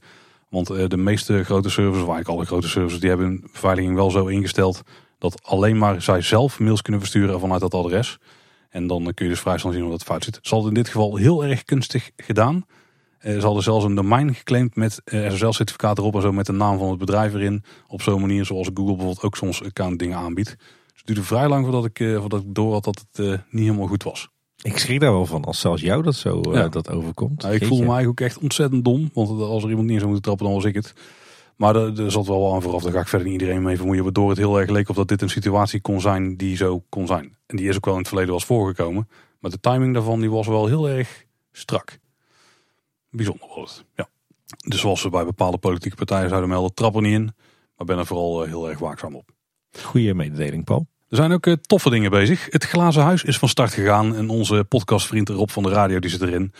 Want 0.49 0.71
uh, 0.71 0.85
de 0.87 0.97
meeste 0.97 1.45
grote 1.45 1.71
servers, 1.71 2.03
of 2.03 2.09
eigenlijk 2.09 2.29
alle 2.29 2.45
grote 2.45 2.69
servers, 2.69 3.01
die 3.01 3.09
hebben 3.09 3.27
hun 3.27 3.49
beveiliging 3.53 3.95
wel 3.95 4.11
zo 4.11 4.27
ingesteld 4.27 4.83
dat 5.19 5.43
alleen 5.43 5.79
maar 5.79 6.03
zij 6.03 6.21
zelf 6.21 6.61
mails 6.61 6.83
kunnen 6.83 7.01
versturen 7.01 7.41
vanuit 7.41 7.61
dat 7.61 7.75
adres. 7.75 8.19
En 8.75 8.87
dan 8.87 9.03
kun 9.15 9.25
je 9.25 9.33
dus 9.33 9.41
vrij 9.41 9.59
snel 9.59 9.73
zien 9.73 9.85
of 9.85 9.91
dat 9.91 10.03
fout 10.03 10.25
zit. 10.25 10.39
Zal 10.43 10.59
het 10.59 10.69
in 10.69 10.75
dit 10.75 10.89
geval 10.89 11.17
heel 11.17 11.45
erg 11.45 11.65
kunstig 11.65 12.11
gedaan. 12.17 12.67
Eh, 13.19 13.39
ze 13.39 13.45
hadden 13.45 13.63
zelfs 13.63 13.85
een 13.85 13.95
domein 13.95 14.35
geclaimd 14.35 14.77
met 14.77 15.01
eh, 15.05 15.31
SSL-certificaat 15.31 15.99
erop 15.99 16.15
en 16.15 16.21
zo 16.21 16.33
met 16.33 16.47
de 16.47 16.53
naam 16.53 16.79
van 16.79 16.89
het 16.89 16.99
bedrijf 16.99 17.35
erin. 17.35 17.65
Op 17.87 18.03
zo'n 18.03 18.21
manier 18.21 18.45
zoals 18.45 18.67
Google 18.67 18.95
bijvoorbeeld 18.95 19.23
ook 19.23 19.37
soms 19.37 19.65
account 19.65 19.99
dingen 19.99 20.19
aanbiedt. 20.19 20.49
Dus 20.49 20.97
het 20.97 21.07
duurde 21.07 21.23
vrij 21.23 21.49
lang 21.49 21.65
voordat 21.65 21.85
ik, 21.85 21.99
uh, 21.99 22.21
voordat 22.21 22.41
ik 22.41 22.55
door 22.55 22.73
had 22.73 22.85
dat 22.85 23.05
het 23.13 23.41
niet 23.51 23.65
helemaal 23.65 23.87
goed 23.87 24.03
was. 24.03 24.29
Ik 24.63 24.79
schrik 24.79 25.01
daar 25.01 25.13
wel 25.13 25.27
van 25.27 25.45
als 25.45 25.61
zelfs 25.61 25.83
jou 25.83 26.03
dat 26.03 26.15
zo 26.15 26.41
dat 26.69 26.91
overkomt. 26.91 27.43
Nou, 27.43 27.55
ik 27.55 27.65
voel 27.65 27.79
me 27.79 27.85
eigenlijk 27.85 28.09
ook 28.09 28.27
echt 28.27 28.39
ontzettend 28.39 28.85
dom. 28.85 29.11
Want 29.13 29.41
als 29.41 29.63
er 29.63 29.69
iemand 29.69 29.87
niet 29.87 29.99
zou 29.99 30.11
moeten 30.11 30.25
trappen, 30.25 30.47
dan 30.47 30.55
was 30.55 30.65
ik 30.65 30.75
het. 30.75 30.95
Maar 31.57 31.77
er, 31.77 32.01
er 32.01 32.11
zat 32.11 32.27
wel 32.27 32.55
aan 32.55 32.63
vooraf. 32.63 32.83
Daar 32.83 32.93
ga 32.93 33.01
ik 33.01 33.09
verder 33.09 33.29
niet 33.29 33.41
iedereen 33.41 33.63
mee 33.63 33.77
vermoeien. 33.77 34.03
Waardoor 34.03 34.29
het 34.29 34.39
heel 34.39 34.61
erg 34.61 34.71
leek 34.71 34.89
of 34.89 34.97
dat 34.97 35.09
dit 35.09 35.23
een 35.23 35.31
situatie 35.31 35.81
kon 35.81 36.01
zijn 36.01 36.37
die 36.37 36.57
zo 36.57 36.85
kon 36.89 37.07
zijn. 37.07 37.37
En 37.47 37.57
die 37.57 37.69
is 37.69 37.77
ook 37.77 37.85
wel 37.85 37.95
in 37.95 38.01
het 38.01 38.09
verleden 38.09 38.33
was 38.33 38.45
voorgekomen. 38.45 39.09
Maar 39.41 39.51
de 39.51 39.61
timing 39.61 39.95
daarvan 39.95 40.21
die 40.21 40.31
was 40.31 40.47
wel 40.47 40.67
heel 40.67 40.89
erg 40.89 41.25
strak 41.53 41.99
bijzonder 43.17 43.49
wordt 43.55 43.85
Ja. 43.95 44.09
Dus 44.69 44.81
zoals 44.81 45.03
we 45.03 45.11
bij 45.11 45.25
bepaalde 45.25 45.59
politieke 45.59 45.97
partijen 45.97 46.29
zouden 46.29 46.49
melden, 46.49 46.75
trap 46.75 46.95
er 46.95 47.03
niet 47.03 47.13
in. 47.13 47.35
Maar 47.77 47.87
ben 47.87 47.99
er 47.99 48.07
vooral 48.07 48.43
eh, 48.43 48.49
heel 48.49 48.69
erg 48.69 48.79
waakzaam 48.79 49.15
op. 49.15 49.31
Goeie 49.83 50.15
mededeling, 50.15 50.65
Paul. 50.65 50.87
Er 51.09 51.17
zijn 51.17 51.33
ook 51.33 51.47
eh, 51.47 51.53
toffe 51.53 51.91
dingen 51.91 52.11
bezig. 52.11 52.47
Het 52.51 52.65
Glazen 52.65 53.03
Huis 53.03 53.25
is 53.25 53.39
van 53.39 53.49
start 53.49 53.73
gegaan 53.73 54.15
en 54.15 54.29
onze 54.29 54.65
podcastvriend 54.69 55.29
Rob 55.29 55.49
van 55.49 55.63
de 55.63 55.69
Radio 55.69 55.99
die 55.99 56.11
zit 56.11 56.23
erin. 56.23 56.53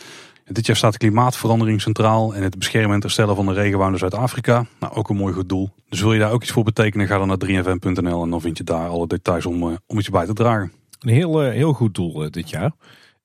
Dit 0.51 0.65
jaar 0.65 0.75
staat 0.75 0.91
de 0.91 0.97
klimaatverandering 0.97 1.81
centraal 1.81 2.35
en 2.35 2.43
het 2.43 2.57
beschermen 2.57 2.95
en 2.95 3.01
herstellen 3.01 3.35
van 3.35 3.45
de 3.45 3.53
regenwouden 3.53 3.99
Zuid-Afrika. 3.99 4.65
Nou, 4.79 4.93
ook 4.93 5.09
een 5.09 5.15
mooi 5.15 5.33
goed 5.33 5.49
doel. 5.49 5.69
Dus 5.89 6.01
wil 6.01 6.13
je 6.13 6.19
daar 6.19 6.31
ook 6.31 6.41
iets 6.43 6.51
voor 6.51 6.63
betekenen, 6.63 7.07
ga 7.07 7.17
dan 7.17 7.27
naar 7.27 7.45
3fm.nl 7.45 8.23
en 8.23 8.29
dan 8.29 8.41
vind 8.41 8.57
je 8.57 8.63
daar 8.63 8.87
alle 8.87 9.07
details 9.07 9.45
om, 9.45 9.63
uh, 9.63 9.75
om 9.85 9.99
iets 9.99 10.09
bij 10.09 10.25
te 10.25 10.33
dragen. 10.33 10.71
Een 10.99 11.13
heel, 11.13 11.39
heel 11.41 11.73
goed 11.73 11.95
doel 11.95 12.31
dit 12.31 12.49
jaar. 12.49 12.71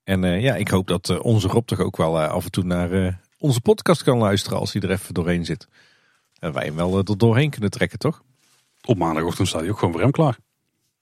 En 0.03 0.41
ja, 0.41 0.55
ik 0.55 0.67
hoop 0.67 0.87
dat 0.87 1.19
onze 1.19 1.47
Rob 1.47 1.65
toch 1.65 1.79
ook 1.79 1.97
wel 1.97 2.19
af 2.19 2.45
en 2.45 2.51
toe 2.51 2.63
naar 2.63 3.19
onze 3.37 3.61
podcast 3.61 4.03
kan 4.03 4.17
luisteren 4.17 4.59
als 4.59 4.73
hij 4.73 4.81
er 4.81 4.91
even 4.91 5.13
doorheen 5.13 5.45
zit. 5.45 5.67
En 6.39 6.53
wij 6.53 6.65
hem 6.65 6.75
wel 6.75 6.97
er 6.97 7.17
doorheen 7.17 7.49
kunnen 7.49 7.69
trekken, 7.69 7.99
toch? 7.99 8.21
Op 8.85 8.97
maandagochtend 8.97 9.47
staat 9.47 9.61
hij 9.61 9.69
ook 9.69 9.77
gewoon 9.77 9.93
voor 9.93 10.01
hem 10.01 10.11
klaar. 10.11 10.37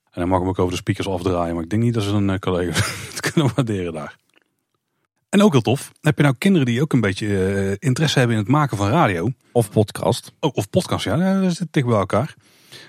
En 0.04 0.22
hij 0.22 0.26
mag 0.26 0.40
hem 0.40 0.48
ook 0.48 0.60
over 0.60 0.72
de 0.72 0.78
speakers 0.78 1.08
afdraaien. 1.08 1.54
Maar 1.54 1.64
ik 1.64 1.70
denk 1.70 1.82
niet 1.82 1.94
dat 1.94 2.04
ze 2.04 2.10
een 2.10 2.40
collega 2.40 2.72
het 3.12 3.32
kunnen 3.32 3.52
waarderen 3.56 3.94
daar. 3.94 4.16
En 5.30 5.42
ook 5.42 5.52
heel 5.52 5.62
tof. 5.62 5.92
Heb 6.02 6.18
je 6.18 6.24
nou 6.24 6.36
kinderen 6.38 6.68
die 6.68 6.82
ook 6.82 6.94
een 6.94 7.02
beetje 7.02 7.28
uh, 7.28 7.76
interesse 7.80 8.20
hebben 8.20 8.38
in 8.38 8.44
het 8.44 8.52
maken 8.52 8.78
van 8.78 8.90
radio? 8.90 9.32
Of 9.52 9.72
podcast. 9.72 10.34
Oh, 10.40 10.52
of 10.54 10.70
podcast, 10.70 11.06
ja. 11.06 11.42
Dat 11.42 11.56
zit 11.56 11.68
dicht 11.72 11.88
bij 11.88 11.98
elkaar. 11.98 12.36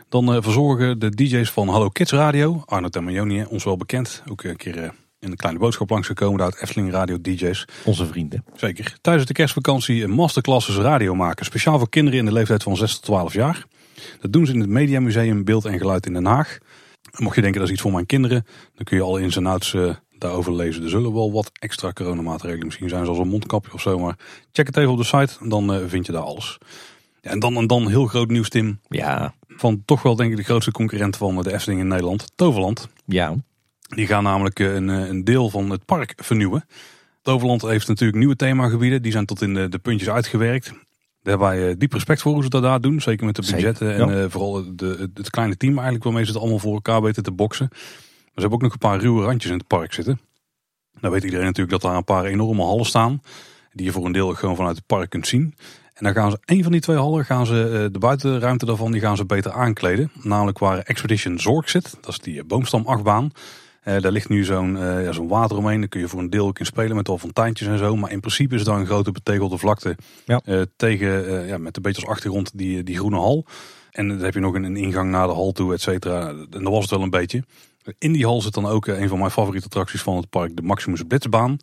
Dan 0.09 0.35
uh, 0.35 0.43
verzorgen 0.43 0.99
de 0.99 1.11
DJ's 1.11 1.51
van 1.51 1.69
Hallo 1.69 1.89
Kids 1.89 2.13
Radio, 2.13 2.63
Arno 2.65 2.89
Tamagnoni, 2.89 3.45
ons 3.45 3.65
wel 3.65 3.77
bekend. 3.77 4.23
Ook 4.31 4.43
een 4.43 4.57
keer 4.57 4.93
een 5.19 5.37
kleine 5.37 5.61
boodschap 5.61 5.91
langs 5.91 6.07
gekomen 6.07 6.39
daar 6.39 6.47
uit 6.47 6.63
Efteling 6.63 6.91
Radio 6.91 7.21
DJ's. 7.21 7.65
Onze 7.85 8.07
vrienden. 8.07 8.45
Zeker. 8.55 8.97
Tijdens 9.01 9.27
de 9.27 9.33
kerstvakantie 9.33 10.03
een 10.03 10.11
masterclasses 10.11 10.77
radio 10.77 11.15
maken. 11.15 11.45
Speciaal 11.45 11.79
voor 11.79 11.89
kinderen 11.89 12.19
in 12.19 12.25
de 12.25 12.33
leeftijd 12.33 12.63
van 12.63 12.77
6 12.77 12.95
tot 12.95 13.03
12 13.03 13.33
jaar. 13.33 13.67
Dat 14.21 14.33
doen 14.33 14.47
ze 14.47 14.53
in 14.53 14.61
het 14.61 14.69
Mediamuseum 14.69 15.45
Beeld 15.45 15.65
en 15.65 15.79
Geluid 15.79 16.07
in 16.07 16.13
Den 16.13 16.27
Haag. 16.27 16.59
Mocht 17.19 17.35
je 17.35 17.41
denken 17.41 17.61
dat 17.61 17.69
is 17.69 17.75
iets 17.75 17.83
voor 17.83 17.93
mijn 17.93 18.07
kinderen, 18.07 18.47
dan 18.75 18.85
kun 18.85 18.97
je 18.97 19.03
al 19.03 19.17
in 19.17 19.33
zijn 19.33 19.47
ouds 19.47 19.75
daarover 20.21 20.55
lezen. 20.55 20.83
Er 20.83 20.89
zullen 20.89 21.13
wel 21.13 21.33
wat 21.33 21.51
extra 21.59 21.93
coronamaatregelen 21.93 22.67
misschien 22.67 22.89
zijn, 22.89 23.05
zoals 23.05 23.19
een 23.21 23.29
mondkapje 23.29 23.73
of 23.73 23.81
zo. 23.81 23.99
Maar 23.99 24.19
check 24.53 24.67
het 24.67 24.77
even 24.77 24.91
op 24.91 24.99
de 24.99 25.05
site, 25.05 25.49
dan 25.49 25.75
uh, 25.75 25.81
vind 25.87 26.07
je 26.07 26.13
daar 26.13 26.23
alles. 26.23 26.59
Ja, 27.21 27.31
en 27.31 27.39
dan, 27.39 27.57
en 27.57 27.67
dan 27.67 27.89
heel 27.89 28.07
groot 28.07 28.29
nieuws, 28.29 28.49
Tim. 28.49 28.81
Ja. 28.89 29.35
Van 29.49 29.83
toch 29.85 30.03
wel 30.03 30.17
denk 30.17 30.31
ik 30.31 30.37
de 30.37 30.43
grootste 30.43 30.71
concurrent 30.71 31.17
van 31.17 31.43
de 31.43 31.53
Efteling 31.53 31.81
in 31.81 31.89
Nederland, 31.89 32.33
Toverland. 32.35 32.89
Ja. 33.05 33.35
Die 33.81 34.07
gaan 34.07 34.23
namelijk 34.23 34.59
een, 34.59 34.89
een 34.89 35.25
deel 35.25 35.51
van 35.51 35.71
het 35.71 35.85
park 35.85 36.13
vernieuwen. 36.17 36.65
Toverland 37.23 37.63
heeft 37.63 37.89
natuurlijk 37.89 38.19
nieuwe 38.19 38.37
themagebieden. 38.37 39.03
Die 39.03 39.13
zijn 39.13 39.27
tot 39.27 39.43
in 39.43 39.55
de, 39.55 39.69
de 39.69 39.79
puntjes 39.79 40.11
uitgewerkt. 40.11 40.73
Daar 41.23 41.39
hebben 41.39 41.49
wij 41.49 41.77
diep 41.77 41.93
respect 41.93 42.23
voor 42.23 42.33
hoe 42.33 42.43
ze 42.43 42.49
dat 42.49 42.63
daar 42.63 42.81
doen. 42.81 43.01
Zeker 43.01 43.27
met 43.27 43.37
de 43.37 43.43
budgetten 43.43 43.95
en 43.95 44.31
vooral 44.31 44.77
de, 44.77 45.11
het 45.15 45.31
kleine 45.31 45.57
team 45.57 45.73
eigenlijk 45.73 46.05
waarmee 46.05 46.25
ze 46.25 46.31
het 46.31 46.41
allemaal 46.41 46.59
voor 46.59 46.75
elkaar 46.75 47.03
weten 47.03 47.23
te 47.23 47.33
boksen. 47.33 47.69
Maar 48.33 48.45
ze 48.45 48.49
hebben 48.49 48.59
ook 48.59 48.63
nog 48.63 48.73
een 48.73 48.89
paar 48.89 49.01
ruwe 49.01 49.25
randjes 49.25 49.53
in 49.53 49.59
het 49.59 49.67
park 49.67 49.93
zitten. 49.93 50.21
Nou 51.01 51.15
weet 51.15 51.25
iedereen 51.25 51.47
natuurlijk 51.47 51.71
dat 51.71 51.91
daar 51.91 51.97
een 51.97 52.05
paar 52.05 52.25
enorme 52.25 52.63
hallen 52.63 52.87
staan. 52.87 53.23
Die 53.73 53.87
je 53.87 53.93
voor 53.93 54.05
een 54.05 54.13
deel 54.13 54.35
gewoon 54.35 54.57
vanuit 54.57 54.77
het 54.77 54.87
park 54.87 55.11
kunt 55.11 55.27
zien. 55.27 55.55
En 55.95 56.05
dan 56.05 56.15
gaan 56.15 56.31
ze, 56.31 56.39
een 56.45 56.63
van 56.63 56.73
die 56.73 56.81
twee 56.81 56.97
hallen, 56.97 57.25
gaan 57.25 57.47
ze 57.47 57.89
de 57.93 57.99
buitenruimte 57.99 58.67
daarvan, 58.67 58.93
die 58.93 59.01
gaan 59.01 59.17
ze 59.17 59.25
beter 59.25 59.53
aankleden. 59.53 60.11
Namelijk 60.23 60.59
waar 60.59 60.79
Expedition 60.79 61.39
Zorg 61.39 61.71
zit. 61.71 61.97
Dat 62.01 62.09
is 62.09 62.19
die 62.19 62.45
boomstamachtbaan. 62.45 63.31
Uh, 63.85 64.01
daar 64.01 64.13
ligt 64.13 64.29
nu 64.29 64.45
zo'n 64.45 64.75
uh, 64.75 65.05
ja, 65.05 65.13
zo'n 65.13 65.29
water 65.29 65.57
omheen. 65.57 65.81
Daar 65.81 65.89
kun 65.89 66.01
je 66.01 66.09
voor 66.09 66.21
een 66.21 66.31
deel 66.31 66.47
ook 66.47 66.59
in 66.59 66.67
spelen 66.67 66.97
met 66.97 67.09
al 67.09 67.19
fonteintjes 67.19 67.69
en 67.69 67.79
zo. 67.79 67.97
Maar 67.97 68.11
in 68.11 68.21
principe 68.21 68.55
is 68.55 68.65
daar 68.65 68.79
een 68.79 68.87
grote 68.87 69.13
betegelde 69.13 69.59
vlakte 69.59 69.97
ja. 70.25 70.41
uh, 70.45 70.63
tegen, 70.77 71.47
ja, 71.47 71.59
met 71.59 71.77
een 71.77 71.83
beetje 71.83 72.03
als 72.03 72.11
achtergrond 72.11 72.59
die, 72.59 72.83
die 72.83 72.97
groene 72.97 73.17
hal. 73.17 73.47
En 73.91 74.09
dan 74.09 74.19
heb 74.19 74.35
je 74.35 74.41
nog 74.41 74.55
een, 74.55 74.65
een 74.65 74.77
ingang 74.77 75.11
naar 75.11 75.27
de 75.27 75.33
hal 75.33 75.53
toe, 75.53 75.73
et 75.73 75.81
cetera. 75.81 76.29
En 76.29 76.49
dat 76.51 76.73
was 76.73 76.81
het 76.81 76.91
wel 76.91 77.03
een 77.03 77.11
beetje. 77.11 77.45
In 77.99 78.13
die 78.13 78.27
hal 78.27 78.41
zit 78.41 78.55
dan 78.55 78.67
ook 78.67 78.87
een 78.87 79.09
van 79.09 79.19
mijn 79.19 79.31
favoriete 79.31 79.67
attracties 79.67 80.03
van 80.03 80.17
het 80.17 80.31
park, 80.31 80.57
de 80.57 80.63
Maximus 80.63 81.03
Blitzbaan. 81.03 81.59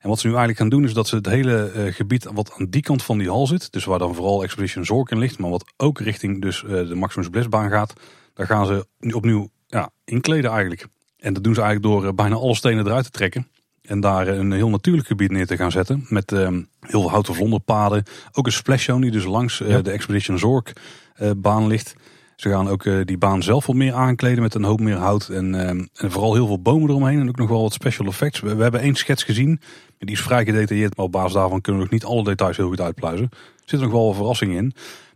En 0.00 0.08
wat 0.08 0.18
ze 0.18 0.26
nu 0.26 0.32
eigenlijk 0.32 0.58
gaan 0.58 0.68
doen 0.68 0.84
is 0.84 0.94
dat 0.94 1.08
ze 1.08 1.16
het 1.16 1.26
hele 1.26 1.70
gebied 1.94 2.28
wat 2.32 2.52
aan 2.58 2.66
die 2.70 2.82
kant 2.82 3.02
van 3.02 3.18
die 3.18 3.28
hal 3.28 3.46
zit, 3.46 3.72
dus 3.72 3.84
waar 3.84 3.98
dan 3.98 4.14
vooral 4.14 4.42
Expedition 4.42 4.84
Zorg 4.84 5.10
in 5.10 5.18
ligt, 5.18 5.38
maar 5.38 5.50
wat 5.50 5.72
ook 5.76 6.00
richting 6.00 6.40
dus 6.42 6.64
de 6.66 6.94
Maximus 6.94 7.28
Blitzbaan 7.28 7.70
gaat, 7.70 7.92
daar 8.34 8.46
gaan 8.46 8.66
ze 8.66 8.86
opnieuw 9.14 9.48
ja, 9.66 9.90
inkleden 10.04 10.50
eigenlijk. 10.50 10.86
En 11.16 11.32
dat 11.32 11.44
doen 11.44 11.54
ze 11.54 11.62
eigenlijk 11.62 12.02
door 12.02 12.14
bijna 12.14 12.34
alle 12.34 12.54
stenen 12.54 12.86
eruit 12.86 13.04
te 13.04 13.10
trekken. 13.10 13.46
En 13.82 14.00
daar 14.00 14.28
een 14.28 14.52
heel 14.52 14.70
natuurlijk 14.70 15.06
gebied 15.06 15.30
neer 15.30 15.46
te 15.46 15.56
gaan 15.56 15.70
zetten. 15.70 16.06
Met 16.08 16.32
uh, 16.32 16.48
heel 16.80 17.00
veel 17.00 17.10
houten 17.10 17.34
vlonderpaden. 17.34 18.02
Ook 18.32 18.46
een 18.46 18.52
splashzone 18.52 19.00
die 19.00 19.10
dus 19.10 19.24
langs 19.24 19.58
de 19.58 19.90
Expedition 19.90 20.38
Zorg 20.38 20.72
uh, 21.20 21.30
baan 21.36 21.66
ligt. 21.66 21.94
Ze 22.36 22.48
gaan 22.48 22.68
ook 22.68 23.06
die 23.06 23.18
baan 23.18 23.42
zelf 23.42 23.66
wat 23.66 23.76
meer 23.76 23.92
aankleden 23.92 24.42
met 24.42 24.54
een 24.54 24.64
hoop 24.64 24.80
meer 24.80 24.96
hout. 24.96 25.28
En, 25.28 25.54
en, 25.54 25.90
vooral 25.92 26.34
heel 26.34 26.46
veel 26.46 26.62
bomen 26.62 26.88
eromheen. 26.88 27.20
En 27.20 27.28
ook 27.28 27.36
nog 27.36 27.48
wel 27.48 27.62
wat 27.62 27.72
special 27.72 28.06
effects. 28.06 28.40
We, 28.40 28.62
hebben 28.62 28.80
één 28.80 28.94
schets 28.94 29.22
gezien. 29.22 29.60
Die 29.98 30.14
is 30.14 30.22
vrij 30.22 30.44
gedetailleerd. 30.44 30.96
Maar 30.96 31.06
op 31.06 31.12
basis 31.12 31.32
daarvan 31.32 31.60
kunnen 31.60 31.82
we 31.82 31.88
nog 31.88 32.00
niet 32.00 32.10
alle 32.10 32.24
details 32.24 32.56
heel 32.56 32.68
goed 32.68 32.80
uitpluizen. 32.80 33.28
Er 33.30 33.38
zitten 33.56 33.80
nog 33.80 33.90
wel 33.90 34.06
wat 34.06 34.16
verrassingen 34.16 34.56
in. 34.56 34.72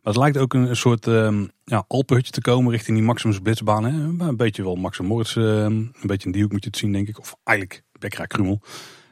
Maar 0.07 0.15
het 0.15 0.23
lijkt 0.23 0.39
ook 0.39 0.55
een, 0.55 0.69
een 0.69 0.77
soort 0.77 1.07
um, 1.07 1.51
ja, 1.65 1.85
Alpenhutje 1.89 2.33
te 2.33 2.41
komen 2.41 2.73
richting 2.73 2.97
die 2.97 3.07
Maximus 3.07 3.39
Blitzbaan. 3.39 3.85
Hè? 3.85 4.27
Een 4.27 4.37
beetje 4.37 4.63
wel 4.63 4.75
Maximus 4.75 5.11
Moritz, 5.11 5.37
uh, 5.37 5.45
een 5.45 5.93
beetje 6.03 6.27
in 6.27 6.33
die 6.33 6.43
hoek 6.43 6.53
moet 6.53 6.63
je 6.63 6.69
het 6.69 6.79
zien 6.79 6.93
denk 6.93 7.09
ik. 7.09 7.19
Of 7.19 7.37
eigenlijk 7.45 7.83
Krumel. 8.27 8.61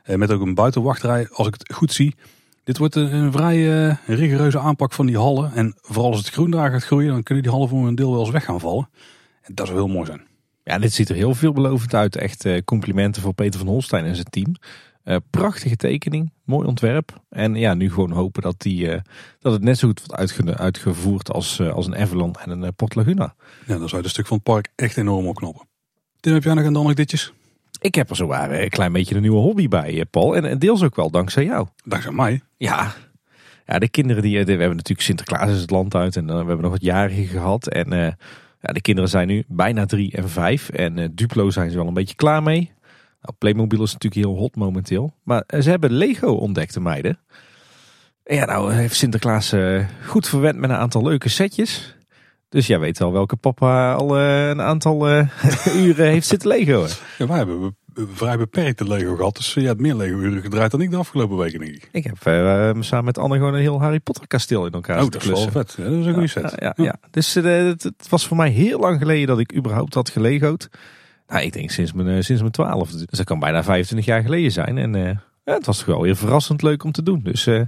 Uh, 0.07 0.17
met 0.17 0.33
ook 0.33 0.41
een 0.41 0.55
buitenwachtrij, 0.55 1.29
als 1.31 1.47
ik 1.47 1.55
het 1.59 1.75
goed 1.75 1.93
zie. 1.93 2.15
Dit 2.65 2.79
wordt 2.79 2.95
een, 2.95 3.15
een 3.15 3.33
vrij 3.33 3.57
uh, 3.57 3.95
rigoureuze 4.07 4.59
aanpak 4.59 4.93
van 4.93 5.07
die 5.07 5.19
hallen. 5.19 5.53
En 5.53 5.75
vooral 5.81 6.11
als 6.11 6.19
het 6.19 6.29
groen 6.29 6.51
daar 6.51 6.71
gaat 6.71 6.85
groeien, 6.85 7.11
dan 7.11 7.23
kunnen 7.23 7.45
die 7.45 7.53
hallen 7.53 7.69
voor 7.69 7.87
een 7.87 7.95
deel 7.95 8.11
wel 8.11 8.21
eens 8.21 8.31
weg 8.31 8.45
gaan 8.45 8.61
vallen. 8.61 8.89
En 9.43 9.55
dat 9.55 9.67
zou 9.67 9.79
heel 9.79 9.89
mooi 9.89 10.07
zijn. 10.07 10.23
Ja, 10.65 10.79
dit 10.79 10.93
ziet 10.93 11.09
er 11.09 11.17
heel 11.17 11.35
veelbelovend 11.35 11.95
uit. 11.95 12.17
Echt 12.17 12.65
complimenten 12.65 13.23
voor 13.23 13.35
Peter 13.35 13.59
van 13.59 13.69
Holstein 13.69 14.05
en 14.05 14.15
zijn 14.15 14.31
team. 14.31 14.55
Uh, 15.05 15.17
prachtige 15.31 15.77
tekening, 15.77 16.33
mooi 16.45 16.67
ontwerp. 16.67 17.21
En 17.29 17.55
ja, 17.55 17.75
nu 17.75 17.91
gewoon 17.91 18.11
hopen 18.11 18.43
dat, 18.43 18.61
die, 18.61 18.87
uh, 18.87 19.01
dat 19.39 19.53
het 19.53 19.63
net 19.63 19.79
zo 19.79 19.87
goed 19.89 19.99
wordt 19.99 20.15
uitge 20.15 20.57
uitgevoerd 20.57 21.33
als, 21.33 21.59
uh, 21.59 21.73
als 21.73 21.87
een 21.87 21.97
Avalon 21.97 22.35
en 22.35 22.51
een 22.51 22.75
Port 22.75 22.95
Laguna. 22.95 23.35
Ja, 23.67 23.79
dan 23.79 23.89
zou 23.89 23.91
je 23.91 23.97
het 23.97 24.11
stuk 24.11 24.27
van 24.27 24.37
het 24.37 24.45
park 24.45 24.69
echt 24.75 24.97
enorm 24.97 25.27
opknappen. 25.27 25.67
Tim, 26.21 26.33
heb 26.33 26.45
jij 26.45 26.55
nog 26.55 26.85
een 26.85 26.95
ditjes? 26.95 27.33
Ik 27.85 27.95
heb 27.95 28.11
er 28.11 28.17
zo 28.17 28.27
waar 28.27 28.51
een 28.51 28.69
klein 28.69 28.93
beetje 28.93 29.15
een 29.15 29.21
nieuwe 29.21 29.41
hobby 29.41 29.69
bij, 29.69 30.05
Paul. 30.11 30.37
En, 30.37 30.59
deels 30.59 30.83
ook 30.83 30.97
wel 30.97 31.11
dankzij 31.11 31.45
jou. 31.45 31.67
Dankzij 31.85 32.13
mij? 32.13 32.41
Ja. 32.57 32.93
Ja, 33.67 33.79
de 33.79 33.89
kinderen 33.89 34.23
die, 34.23 34.45
we 34.45 34.51
hebben 34.51 34.69
natuurlijk 34.69 35.01
Sinterklaas 35.01 35.51
is 35.51 35.61
het 35.61 35.71
land 35.71 35.95
uit 35.95 36.17
en 36.17 36.27
we 36.27 36.33
hebben 36.33 36.61
nog 36.61 36.71
wat 36.71 36.83
jarigen 36.83 37.27
gehad. 37.27 37.69
En 37.69 37.89
ja, 38.61 38.73
de 38.73 38.81
kinderen 38.81 39.11
zijn 39.11 39.27
nu 39.27 39.45
bijna 39.49 39.87
drie 39.87 40.17
en 40.17 40.29
vijf. 40.29 40.69
En 40.69 41.15
Duplo 41.15 41.51
zijn 41.51 41.71
ze 41.71 41.77
wel 41.77 41.87
een 41.87 41.95
beetje 41.95 42.15
klaar 42.15 42.43
mee. 42.43 42.73
Nou, 43.21 43.35
Playmobil 43.39 43.83
is 43.83 43.93
natuurlijk 43.93 44.27
heel 44.27 44.37
hot 44.37 44.57
momenteel. 44.57 45.15
Maar 45.23 45.45
ze 45.61 45.71
hebben 45.71 45.93
Lego 45.93 46.33
ontdekt, 46.33 46.75
de 46.75 46.81
meiden. 46.81 47.19
En 48.25 48.37
ja, 48.37 48.45
nou 48.45 48.73
heeft 48.73 48.97
Sinterklaas 48.97 49.53
uh, 49.53 49.85
goed 50.07 50.29
verwend 50.29 50.59
met 50.59 50.71
een 50.71 50.77
aantal 50.77 51.03
leuke 51.03 51.29
setjes. 51.29 51.97
Dus 52.55 52.67
jij 52.67 52.79
weet 52.79 52.99
wel 52.99 53.13
welke 53.13 53.37
papa 53.37 53.95
al 53.95 54.19
uh, 54.19 54.49
een 54.49 54.61
aantal 54.61 55.11
uh, 55.11 55.29
uren 55.85 56.07
heeft 56.07 56.27
zitten 56.27 56.49
Lego. 56.49 56.87
Ja, 57.19 57.27
wij 57.27 57.37
hebben 57.37 57.77
vrij 57.95 58.37
beperkte 58.37 58.89
Lego 58.89 59.17
gehad. 59.17 59.37
Dus 59.37 59.55
je 59.55 59.61
hebt 59.61 59.81
meer 59.81 59.95
Lego 59.95 60.19
uren 60.19 60.43
gedraaid 60.43 60.71
dan 60.71 60.81
ik 60.81 60.91
de 60.91 60.97
afgelopen 60.97 61.37
weken, 61.37 61.59
denk 61.59 61.75
ik. 61.75 61.89
Ik 61.93 62.05
heb 62.05 62.17
samen 62.81 63.05
met 63.05 63.19
Anne 63.19 63.37
gewoon 63.37 63.55
een 63.55 63.61
heel 63.61 63.81
Harry 63.81 64.01
Potter 64.01 64.27
kasteel 64.27 64.67
in 64.67 64.73
elkaar 64.73 65.03
Oh, 65.03 65.11
dat 65.11 65.23
is 65.23 65.29
wel 65.29 65.51
vet. 65.51 65.75
Ja, 65.77 65.85
dat 65.85 65.93
is 65.93 66.07
een 66.07 66.13
goede 66.13 66.29
set. 66.29 66.55
Ja, 66.57 66.73
ja, 66.77 66.85
ja. 66.85 66.97
Dus 67.11 67.35
het, 67.35 67.83
het 67.83 68.09
was 68.09 68.27
voor 68.27 68.37
mij 68.37 68.51
heel 68.51 68.79
lang 68.79 68.99
geleden 68.99 69.27
dat 69.27 69.39
ik 69.39 69.55
überhaupt 69.55 69.95
had 69.95 70.11
gelego'd. 70.11 70.69
Nou, 71.27 71.43
ik 71.43 71.53
denk 71.53 71.71
sinds 71.71 71.93
mijn, 71.93 72.25
sinds 72.25 72.41
mijn 72.41 72.53
twaalf. 72.53 72.91
Dus 72.91 73.07
dat 73.07 73.27
kan 73.27 73.39
bijna 73.39 73.63
25 73.63 74.07
jaar 74.07 74.23
geleden 74.23 74.53
zijn. 74.53 74.79
En 74.79 74.95
uh, 74.95 75.11
het 75.45 75.67
was 75.67 75.77
toch 75.77 75.87
wel 75.87 76.03
weer 76.03 76.17
verrassend 76.17 76.63
leuk 76.63 76.85
om 76.85 76.93
te 76.93 77.03
doen. 77.03 77.21
Dus 77.23 77.47
uh, 77.47 77.61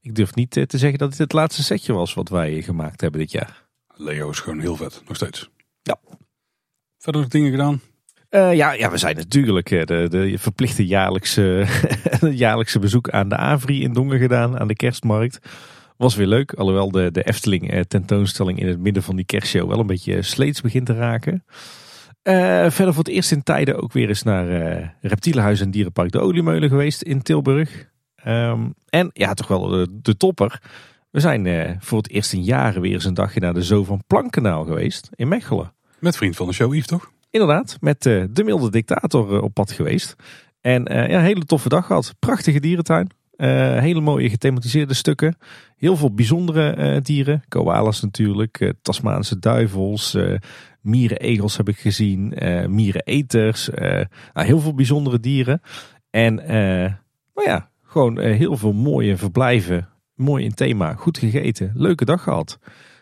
ik 0.00 0.14
durf 0.14 0.34
niet 0.34 0.56
uh, 0.56 0.64
te 0.64 0.78
zeggen 0.78 0.98
dat 0.98 1.10
het 1.10 1.18
het 1.18 1.32
laatste 1.32 1.62
setje 1.62 1.92
was 1.92 2.14
wat 2.14 2.28
wij 2.28 2.62
gemaakt 2.62 3.00
hebben 3.00 3.20
dit 3.20 3.30
jaar. 3.32 3.65
Lego 3.96 4.30
is 4.30 4.40
gewoon 4.40 4.60
heel 4.60 4.76
vet, 4.76 5.02
nog 5.06 5.16
steeds. 5.16 5.50
Ja. 5.82 5.98
Verder 6.98 7.20
nog 7.20 7.30
dingen 7.30 7.50
gedaan? 7.50 7.80
ja, 8.30 8.72
ja, 8.72 8.90
we 8.90 8.96
zijn 8.96 9.16
natuurlijk 9.16 9.68
de, 9.68 10.06
de 10.08 10.38
verplichte 10.38 10.86
jaarlijkse, 10.86 11.66
jaarlijkse 12.44 12.78
bezoek 12.78 13.10
aan 13.10 13.28
de 13.28 13.36
Avri 13.36 13.82
in 13.82 13.92
Dongen 13.92 14.18
gedaan. 14.18 14.58
Aan 14.58 14.68
de 14.68 14.76
kerstmarkt. 14.76 15.38
Was 15.96 16.14
weer 16.14 16.26
leuk. 16.26 16.52
Alhoewel 16.52 16.90
de, 16.90 17.10
de 17.10 17.22
Efteling 17.22 17.84
tentoonstelling 17.88 18.60
in 18.60 18.68
het 18.68 18.78
midden 18.78 19.02
van 19.02 19.16
die 19.16 19.24
kerstshow 19.24 19.68
wel 19.68 19.78
een 19.78 19.86
beetje 19.86 20.22
sleets 20.22 20.60
begint 20.60 20.86
te 20.86 20.94
raken. 20.94 21.44
Uh, 22.28 22.70
verder 22.70 22.94
voor 22.94 23.04
het 23.04 23.08
eerst 23.08 23.32
in 23.32 23.42
tijden 23.42 23.82
ook 23.82 23.92
weer 23.92 24.08
eens 24.08 24.22
naar 24.22 24.48
uh, 24.48 24.88
Reptielenhuis 25.00 25.60
en 25.60 25.70
Dierenpark 25.70 26.12
de 26.12 26.20
Oliemeulen 26.20 26.68
geweest 26.68 27.02
in 27.02 27.22
Tilburg. 27.22 27.88
Um, 28.26 28.74
en 28.88 29.10
ja, 29.12 29.34
toch 29.34 29.48
wel 29.48 29.66
de, 29.66 29.88
de 30.02 30.16
topper. 30.16 30.62
We 31.16 31.22
zijn 31.22 31.44
uh, 31.44 31.70
voor 31.78 31.98
het 31.98 32.10
eerst 32.10 32.32
in 32.32 32.42
jaren 32.42 32.80
weer 32.80 32.92
eens 32.92 33.04
een 33.04 33.14
dagje 33.14 33.40
naar 33.40 33.54
de 33.54 33.62
Zoo 33.62 33.84
van 33.84 34.02
Plankenaal 34.06 34.64
geweest 34.64 35.08
in 35.14 35.28
Mechelen. 35.28 35.72
Met 35.98 36.16
vriend 36.16 36.36
van 36.36 36.46
de 36.46 36.52
show 36.52 36.74
Yves 36.74 36.86
toch? 36.86 37.12
Inderdaad, 37.30 37.76
met 37.80 38.02
de 38.02 38.42
milde 38.44 38.70
dictator 38.70 39.42
op 39.42 39.54
pad 39.54 39.72
geweest. 39.72 40.16
En 40.60 40.82
ja, 40.82 41.08
een 41.08 41.20
hele 41.20 41.44
toffe 41.44 41.68
dag 41.68 41.86
gehad. 41.86 42.14
Prachtige 42.18 42.60
dierentuin. 42.60 43.10
hele 43.80 44.00
mooie 44.00 44.30
gethematiseerde 44.30 44.94
stukken. 44.94 45.36
Heel 45.76 45.96
veel 45.96 46.14
bijzondere 46.14 47.00
dieren. 47.00 47.42
Koalas 47.48 48.00
natuurlijk, 48.02 48.74
Tasmaanse 48.82 49.38
duivels, 49.38 50.16
mierenegels 50.80 51.56
heb 51.56 51.68
ik 51.68 51.78
gezien, 51.78 52.34
miereneters, 52.68 53.68
nou, 54.32 54.46
heel 54.46 54.60
veel 54.60 54.74
bijzondere 54.74 55.20
dieren. 55.20 55.60
En 56.10 56.34
nou 57.34 57.48
ja, 57.48 57.70
gewoon 57.82 58.20
heel 58.20 58.56
veel 58.56 58.72
mooie 58.72 59.16
verblijven, 59.16 59.88
mooi 60.16 60.44
in 60.44 60.54
thema, 60.54 60.94
goed 60.94 61.18
gegeten, 61.18 61.72
leuke 61.74 62.04
dag 62.04 62.22
gehad. 62.22 62.58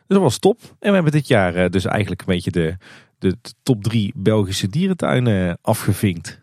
Dus 0.07 0.17
dat 0.17 0.21
was 0.21 0.39
top. 0.39 0.61
En 0.63 0.89
we 0.89 0.95
hebben 0.95 1.13
dit 1.13 1.29
jaar 1.29 1.71
dus 1.71 1.85
eigenlijk 1.85 2.21
een 2.21 2.35
beetje 2.35 2.51
de, 2.51 2.77
de, 3.19 3.37
top 3.63 3.83
drie 3.83 4.13
Belgische 4.17 4.69
dierentuinen 4.69 5.59
afgevinkt. 5.63 6.41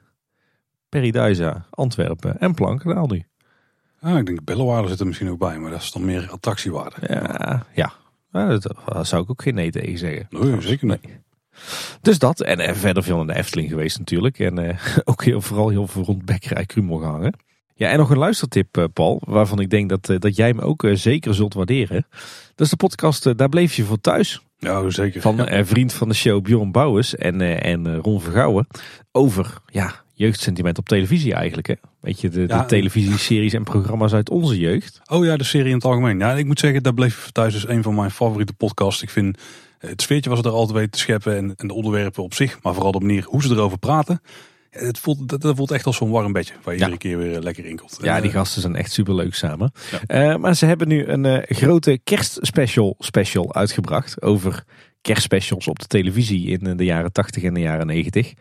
Periduiza, 0.89 1.65
Antwerpen 1.69 2.39
en 2.39 2.53
Plankendaal 2.53 3.07
nu. 3.07 3.25
Ah, 3.99 4.17
ik 4.17 4.25
denk 4.25 4.43
Bellewaarde 4.43 4.87
zit 4.87 4.99
er 4.99 5.05
misschien 5.05 5.29
ook 5.29 5.39
bij, 5.39 5.59
maar 5.59 5.71
dat 5.71 5.81
is 5.81 5.91
dan 5.91 6.05
meer 6.05 6.29
attractiewaarde. 6.29 6.95
Ja, 7.07 7.65
ja. 7.73 7.93
Nou, 8.31 8.61
daar 8.85 9.05
zou 9.05 9.23
ik 9.23 9.29
ook 9.29 9.41
geen 9.41 9.55
nee 9.55 9.71
tegen 9.71 9.97
zeggen. 9.97 10.27
Nee, 10.29 10.61
zeker 10.61 10.87
niet. 10.87 11.05
Nee. 11.05 11.19
Dus 12.01 12.19
dat. 12.19 12.41
En, 12.41 12.59
en 12.59 12.75
verder 12.75 13.03
veel 13.03 13.17
naar 13.17 13.35
de 13.35 13.39
Efteling 13.39 13.69
geweest 13.69 13.99
natuurlijk. 13.99 14.39
En 14.39 14.59
uh, 14.59 14.87
ook 15.03 15.23
heel, 15.23 15.41
vooral 15.41 15.69
heel 15.69 15.87
veel 15.87 16.03
rond 16.03 16.25
Bekkerij 16.25 16.65
Krumel 16.65 16.97
gehangen. 16.97 17.33
Ja, 17.81 17.89
en 17.89 17.97
nog 17.97 18.09
een 18.09 18.17
luistertip, 18.17 18.77
uh, 18.77 18.85
Paul. 18.93 19.21
Waarvan 19.25 19.59
ik 19.59 19.69
denk 19.69 19.89
dat, 19.89 20.09
uh, 20.09 20.19
dat 20.19 20.35
jij 20.35 20.47
hem 20.47 20.59
ook 20.59 20.87
zeker 20.93 21.33
zult 21.33 21.53
waarderen. 21.53 22.05
Dat 22.55 22.65
is 22.65 22.69
de 22.69 22.75
podcast 22.75 23.37
Daar 23.37 23.49
bleef 23.49 23.73
je 23.73 23.83
voor 23.83 24.01
thuis. 24.01 24.41
Ja, 24.57 24.89
zeker. 24.89 25.21
Van 25.21 25.35
ja. 25.35 25.65
vriend 25.65 25.93
van 25.93 26.07
de 26.07 26.13
show 26.13 26.41
Bjorn 26.41 26.71
Bouwers 26.71 27.15
en, 27.15 27.61
en 27.61 27.97
Ron 27.97 28.21
Vergouwen. 28.21 28.67
Over 29.11 29.61
ja, 29.65 29.95
jeugdsentiment 30.13 30.77
op 30.77 30.87
televisie 30.87 31.33
eigenlijk. 31.33 31.67
Hè? 31.67 31.73
Weet 31.99 32.21
je, 32.21 32.29
de, 32.29 32.45
de 32.45 32.63
televisieseries 32.67 33.53
en 33.53 33.63
programma's 33.63 34.13
uit 34.13 34.29
onze 34.29 34.59
jeugd. 34.59 35.01
Oh 35.05 35.25
ja, 35.25 35.37
de 35.37 35.43
serie 35.43 35.69
in 35.69 35.75
het 35.75 35.85
algemeen. 35.85 36.19
Ja, 36.19 36.33
ik 36.33 36.45
moet 36.45 36.59
zeggen, 36.59 36.83
daar 36.83 36.93
bleef 36.93 37.29
thuis 37.31 37.53
dus 37.53 37.67
een 37.67 37.83
van 37.83 37.95
mijn 37.95 38.11
favoriete 38.11 38.53
podcasts. 38.53 39.01
Ik 39.01 39.09
vind 39.09 39.37
het 39.77 40.01
sfeertje 40.01 40.29
was 40.29 40.39
er 40.39 40.49
altijd 40.49 40.77
weten 40.77 40.91
te 40.91 40.99
scheppen 40.99 41.37
en, 41.37 41.53
en 41.57 41.67
de 41.67 41.73
onderwerpen 41.73 42.23
op 42.23 42.33
zich. 42.33 42.61
Maar 42.61 42.73
vooral 42.73 42.91
de 42.91 42.99
manier 42.99 43.23
hoe 43.23 43.41
ze 43.41 43.49
erover 43.49 43.77
praten. 43.77 44.21
Het 44.71 44.99
voelt, 44.99 45.29
dat, 45.29 45.41
dat 45.41 45.55
voelt 45.55 45.71
echt 45.71 45.85
als 45.85 45.97
zo'n 45.97 46.09
warm 46.09 46.31
bedje 46.31 46.53
waar 46.63 46.73
je 46.73 46.79
iedere 46.79 46.97
keer 46.97 47.17
weer 47.17 47.35
eh, 47.35 47.41
lekker 47.41 47.65
in 47.65 47.77
komt. 47.77 47.97
Ja, 48.01 48.21
die 48.21 48.29
eh, 48.29 48.35
gasten 48.35 48.61
zijn 48.61 48.75
echt 48.75 48.91
super 48.91 49.15
leuk 49.15 49.35
samen. 49.35 49.71
Uh, 50.07 50.35
maar 50.35 50.55
ze 50.55 50.65
hebben 50.65 50.87
nu 50.87 51.05
een 51.05 51.23
uh, 51.23 51.37
grote 51.43 51.99
kerstspecial 52.03 52.95
special 52.99 53.55
uitgebracht 53.55 54.21
over 54.21 54.63
kerstspecials 55.01 55.67
op 55.67 55.79
de 55.79 55.87
televisie 55.87 56.47
in 56.47 56.77
de 56.77 56.83
jaren 56.85 57.11
80 57.11 57.43
en 57.43 57.53
de 57.53 57.59
jaren 57.59 57.87
90. 57.87 58.33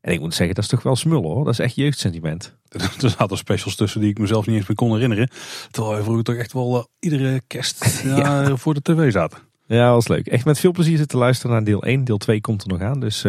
En 0.00 0.12
ik 0.12 0.20
moet 0.20 0.34
zeggen, 0.34 0.54
dat 0.54 0.64
is 0.64 0.70
toch 0.70 0.82
wel 0.82 0.96
smullen 0.96 1.30
hoor. 1.30 1.44
Dat 1.44 1.52
is 1.52 1.58
echt 1.58 1.74
jeugdsentiment. 1.74 2.56
Er 2.68 3.10
zaten 3.18 3.36
specials 3.36 3.76
tussen 3.76 4.00
die 4.00 4.10
ik 4.10 4.18
mezelf 4.18 4.46
niet 4.46 4.56
eens 4.56 4.66
meer 4.66 4.76
kon 4.76 4.92
herinneren. 4.92 5.30
Terwijl 5.70 5.96
we 5.96 6.02
vroeger 6.02 6.24
toch 6.24 6.36
echt 6.36 6.52
wel 6.52 6.88
iedere 6.98 7.42
kerst 7.46 8.00
ja, 8.04 8.56
voor 8.56 8.74
de 8.74 8.82
tv 8.82 9.12
zaten. 9.12 9.38
Ja, 9.66 9.92
was 9.92 10.08
leuk. 10.08 10.26
Echt 10.26 10.44
met 10.44 10.58
veel 10.58 10.72
plezier 10.72 10.96
zitten 10.96 11.18
luisteren 11.18 11.52
naar 11.52 11.64
deel 11.64 11.82
1. 11.82 12.04
Deel 12.04 12.16
2 12.16 12.40
komt 12.40 12.62
er 12.62 12.68
nog 12.68 12.80
aan. 12.80 13.00
Dus 13.00 13.24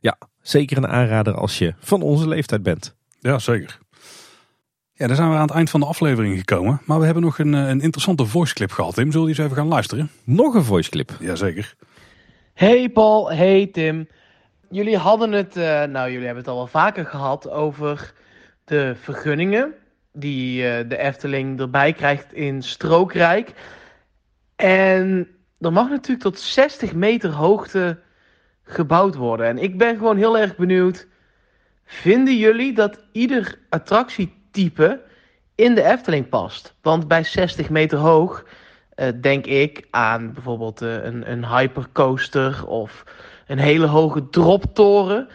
ja, 0.00 0.18
zeker 0.50 0.76
een 0.76 0.88
aanrader 0.88 1.34
als 1.34 1.58
je 1.58 1.74
van 1.78 2.02
onze 2.02 2.28
leeftijd 2.28 2.62
bent. 2.62 2.94
Ja, 3.20 3.38
zeker. 3.38 3.78
Ja, 4.92 5.06
dan 5.06 5.16
zijn 5.16 5.28
we 5.28 5.34
aan 5.34 5.42
het 5.46 5.50
eind 5.50 5.70
van 5.70 5.80
de 5.80 5.86
aflevering 5.86 6.38
gekomen. 6.38 6.80
Maar 6.84 6.98
we 6.98 7.04
hebben 7.04 7.22
nog 7.22 7.38
een, 7.38 7.52
een 7.52 7.80
interessante 7.80 8.26
voiceclip 8.26 8.70
gehad, 8.70 8.94
Tim. 8.94 9.10
Zullen 9.10 9.26
we 9.26 9.32
eens 9.32 9.44
even 9.44 9.56
gaan 9.56 9.68
luisteren? 9.68 10.10
Nog 10.24 10.54
een 10.54 10.64
voiceclip? 10.64 11.16
Jazeker. 11.20 11.74
Hey 12.54 12.88
Paul, 12.88 13.32
hey 13.32 13.66
Tim. 13.72 14.08
Jullie 14.70 14.96
hadden 14.96 15.32
het, 15.32 15.56
uh, 15.56 15.82
nou 15.82 16.10
jullie 16.10 16.26
hebben 16.26 16.42
het 16.42 16.48
al 16.48 16.56
wel 16.56 16.66
vaker 16.66 17.06
gehad 17.06 17.50
over 17.50 18.12
de 18.64 18.94
vergunningen 19.00 19.74
die 20.12 20.62
uh, 20.62 20.88
de 20.88 20.96
Efteling 20.96 21.60
erbij 21.60 21.92
krijgt 21.92 22.32
in 22.32 22.62
Strookrijk. 22.62 23.52
En 24.56 25.28
er 25.58 25.72
mag 25.72 25.88
natuurlijk 25.88 26.22
tot 26.22 26.38
60 26.38 26.94
meter 26.94 27.30
hoogte 27.30 27.98
gebouwd 28.70 29.14
worden. 29.14 29.46
En 29.46 29.58
ik 29.58 29.78
ben 29.78 29.96
gewoon 29.96 30.16
heel 30.16 30.38
erg 30.38 30.56
benieuwd. 30.56 31.06
Vinden 31.84 32.36
jullie 32.36 32.72
dat 32.72 33.00
ieder 33.12 33.58
attractietype 33.68 35.00
in 35.54 35.74
de 35.74 35.82
Efteling 35.82 36.28
past? 36.28 36.74
Want 36.82 37.08
bij 37.08 37.24
60 37.24 37.70
meter 37.70 37.98
hoog 37.98 38.44
uh, 38.96 39.08
denk 39.20 39.46
ik 39.46 39.86
aan 39.90 40.32
bijvoorbeeld 40.32 40.82
uh, 40.82 41.04
een, 41.04 41.30
een 41.30 41.46
hypercoaster 41.46 42.66
of 42.66 43.04
een 43.46 43.58
hele 43.58 43.86
hoge 43.86 44.28
droptoren. 44.28 45.28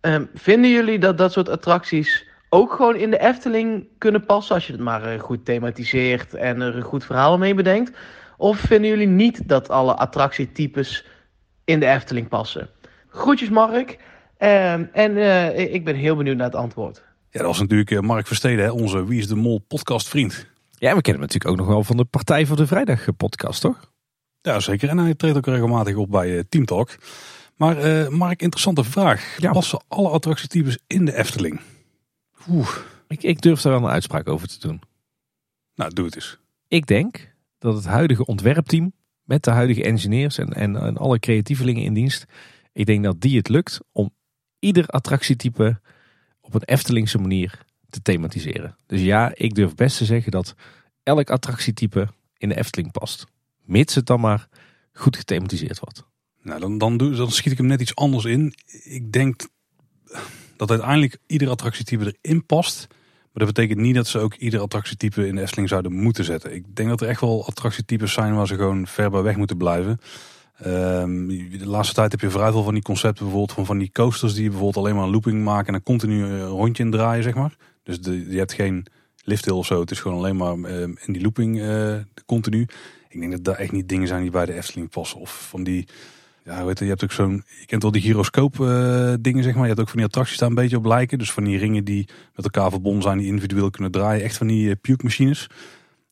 Um, 0.00 0.30
vinden 0.34 0.70
jullie 0.70 0.98
dat 0.98 1.18
dat 1.18 1.32
soort 1.32 1.48
attracties 1.48 2.26
ook 2.48 2.72
gewoon 2.72 2.96
in 2.96 3.10
de 3.10 3.18
Efteling 3.18 3.86
kunnen 3.98 4.24
passen 4.24 4.54
als 4.54 4.66
je 4.66 4.72
het 4.72 4.82
maar 4.82 5.14
uh, 5.14 5.20
goed 5.20 5.44
thematiseert 5.44 6.34
en 6.34 6.60
er 6.60 6.76
een 6.76 6.82
goed 6.82 7.04
verhaal 7.04 7.38
mee 7.38 7.54
bedenkt? 7.54 7.96
Of 8.36 8.58
vinden 8.58 8.90
jullie 8.90 9.06
niet 9.06 9.48
dat 9.48 9.70
alle 9.70 9.94
attractietypes 9.94 11.06
in 11.64 11.80
de 11.80 11.86
Efteling 11.86 12.28
passen? 12.28 12.70
Groetjes 13.18 13.48
Mark. 13.48 13.98
Ehm, 14.36 14.84
en 14.92 15.16
uh, 15.16 15.74
ik 15.74 15.84
ben 15.84 15.94
heel 15.94 16.16
benieuwd 16.16 16.36
naar 16.36 16.46
het 16.46 16.54
antwoord. 16.54 17.02
Ja, 17.30 17.38
dat 17.38 17.46
was 17.46 17.58
natuurlijk 17.60 17.90
eh, 17.90 18.00
Mark 18.00 18.26
Versteden, 18.26 18.64
hè, 18.64 18.70
onze 18.70 19.06
Wie 19.06 19.18
is 19.18 19.26
de 19.26 19.34
Mol 19.34 19.58
podcast 19.58 20.08
vriend. 20.08 20.46
Ja, 20.70 20.94
we 20.94 21.00
kennen 21.00 21.04
hem 21.04 21.20
natuurlijk 21.20 21.50
ook 21.50 21.56
nog 21.56 21.66
wel 21.66 21.84
van 21.84 21.96
de 21.96 22.04
Partij 22.04 22.46
voor 22.46 22.56
de 22.56 22.66
Vrijdag 22.66 23.16
podcast, 23.16 23.60
toch? 23.60 23.90
Ja, 24.40 24.60
zeker. 24.60 24.88
En 24.88 24.98
hij 24.98 25.14
treedt 25.14 25.36
ook 25.36 25.46
regelmatig 25.46 25.96
op 25.96 26.10
bij 26.10 26.44
Team 26.48 26.64
Talk. 26.64 26.90
Maar 27.56 27.84
uh, 27.84 28.08
Mark, 28.08 28.42
interessante 28.42 28.84
vraag. 28.84 29.36
Ja. 29.38 29.52
Passen 29.52 29.82
alle 29.88 30.08
attractietypes 30.08 30.78
in 30.86 31.04
de 31.04 31.16
Efteling? 31.16 31.60
Oeh. 32.48 32.68
Ik, 33.08 33.22
ik 33.22 33.40
durf 33.40 33.60
daar 33.60 33.72
wel 33.72 33.82
een 33.82 33.94
uitspraak 33.94 34.28
over 34.28 34.48
te 34.48 34.58
doen. 34.60 34.80
Nou, 35.74 35.94
doe 35.94 36.04
het 36.04 36.14
eens. 36.14 36.38
Ik 36.68 36.86
denk 36.86 37.34
dat 37.58 37.74
het 37.74 37.86
huidige 37.86 38.26
ontwerpteam 38.26 38.92
met 39.22 39.44
de 39.44 39.50
huidige 39.50 39.84
engineers 39.84 40.38
en, 40.38 40.52
en, 40.52 40.76
en 40.76 40.96
alle 40.96 41.18
creatievelingen 41.18 41.82
in 41.82 41.94
dienst 41.94 42.26
ik 42.78 42.86
denk 42.86 43.04
dat 43.04 43.20
die 43.20 43.36
het 43.36 43.48
lukt 43.48 43.80
om 43.92 44.10
ieder 44.58 44.86
attractietype 44.86 45.80
op 46.40 46.54
een 46.54 46.62
Eftelingse 46.62 47.18
manier 47.18 47.64
te 47.90 48.02
thematiseren. 48.02 48.76
Dus 48.86 49.00
ja, 49.00 49.32
ik 49.34 49.54
durf 49.54 49.74
best 49.74 49.96
te 49.96 50.04
zeggen 50.04 50.30
dat 50.30 50.54
elk 51.02 51.30
attractietype 51.30 52.08
in 52.36 52.48
de 52.48 52.56
Efteling 52.56 52.92
past. 52.92 53.26
Mits 53.64 53.94
het 53.94 54.06
dan 54.06 54.20
maar 54.20 54.48
goed 54.92 55.16
gethematiseerd 55.16 55.78
wordt. 55.78 56.04
Nou, 56.42 56.60
dan, 56.60 56.78
dan, 56.78 56.96
doe, 56.96 57.14
dan 57.14 57.30
schiet 57.30 57.52
ik 57.52 57.58
hem 57.58 57.66
net 57.66 57.80
iets 57.80 57.94
anders 57.94 58.24
in. 58.24 58.54
Ik 58.84 59.12
denk 59.12 59.46
dat 60.56 60.70
uiteindelijk 60.70 61.18
ieder 61.26 61.48
attractietype 61.48 62.16
erin 62.20 62.46
past. 62.46 62.86
Maar 63.32 63.46
dat 63.46 63.54
betekent 63.54 63.80
niet 63.80 63.94
dat 63.94 64.06
ze 64.06 64.18
ook 64.18 64.34
ieder 64.34 64.60
attractietype 64.60 65.26
in 65.26 65.34
de 65.34 65.40
Efteling 65.40 65.68
zouden 65.68 65.92
moeten 65.92 66.24
zetten. 66.24 66.54
Ik 66.54 66.76
denk 66.76 66.88
dat 66.88 67.00
er 67.00 67.08
echt 67.08 67.20
wel 67.20 67.46
attractietypes 67.46 68.12
zijn 68.12 68.34
waar 68.34 68.46
ze 68.46 68.54
gewoon 68.54 68.86
ver 68.86 69.10
bij 69.10 69.22
weg 69.22 69.36
moeten 69.36 69.56
blijven. 69.56 70.00
Um, 70.66 71.26
de 71.58 71.66
laatste 71.66 71.94
tijd 71.94 72.12
heb 72.12 72.20
je 72.20 72.30
vooruit 72.30 72.52
wel 72.54 72.62
van 72.62 72.74
die 72.74 72.82
concepten 72.82 73.24
bijvoorbeeld 73.24 73.52
van, 73.52 73.66
van 73.66 73.78
die 73.78 73.90
coasters 73.92 74.34
die 74.34 74.48
bijvoorbeeld 74.48 74.76
alleen 74.76 74.94
maar 74.94 75.04
een 75.04 75.10
looping 75.10 75.44
maken 75.44 75.68
en 75.68 75.74
een 75.74 75.82
continu 75.82 76.24
een 76.24 76.46
rondje 76.46 76.82
in 76.82 76.90
draaien, 76.90 77.22
zeg 77.22 77.34
maar. 77.34 77.56
Dus 77.82 77.98
je 78.02 78.38
hebt 78.38 78.52
geen 78.52 78.86
lifthill 79.22 79.52
of 79.52 79.66
zo. 79.66 79.80
Het 79.80 79.90
is 79.90 80.00
gewoon 80.00 80.18
alleen 80.18 80.36
maar 80.36 80.56
uh, 80.56 80.80
in 80.80 81.12
die 81.12 81.22
looping 81.22 81.56
uh, 81.60 81.94
continu. 82.26 82.66
Ik 83.08 83.20
denk 83.20 83.32
dat 83.32 83.44
daar 83.44 83.54
echt 83.54 83.72
niet 83.72 83.88
dingen 83.88 84.08
zijn 84.08 84.22
die 84.22 84.30
bij 84.30 84.46
de 84.46 84.52
Efteling 84.52 84.90
passen. 84.90 85.20
Of 85.20 85.48
van 85.48 85.64
die, 85.64 85.88
ja, 86.44 86.64
weet 86.64 86.78
je, 86.78 86.84
je 86.84 86.90
hebt 86.90 87.04
ook 87.04 87.12
zo'n, 87.12 87.44
kent 87.66 87.82
wel 87.82 87.92
die 87.92 88.02
gyroscoop 88.02 88.58
uh, 88.58 89.14
dingen, 89.20 89.42
zeg 89.42 89.54
maar. 89.54 89.62
Je 89.62 89.68
hebt 89.68 89.80
ook 89.80 89.88
van 89.88 89.96
die 89.96 90.06
attracties 90.06 90.38
daar 90.38 90.48
een 90.48 90.54
beetje 90.54 90.76
op 90.76 90.84
lijken. 90.84 91.18
Dus 91.18 91.32
van 91.32 91.44
die 91.44 91.58
ringen 91.58 91.84
die 91.84 92.08
met 92.34 92.44
elkaar 92.44 92.70
verbonden 92.70 93.02
zijn, 93.02 93.18
die 93.18 93.26
individueel 93.26 93.70
kunnen 93.70 93.92
draaien. 93.92 94.24
Echt 94.24 94.36
van 94.36 94.46
die 94.46 94.76
puke 94.76 95.04
machines. 95.04 95.46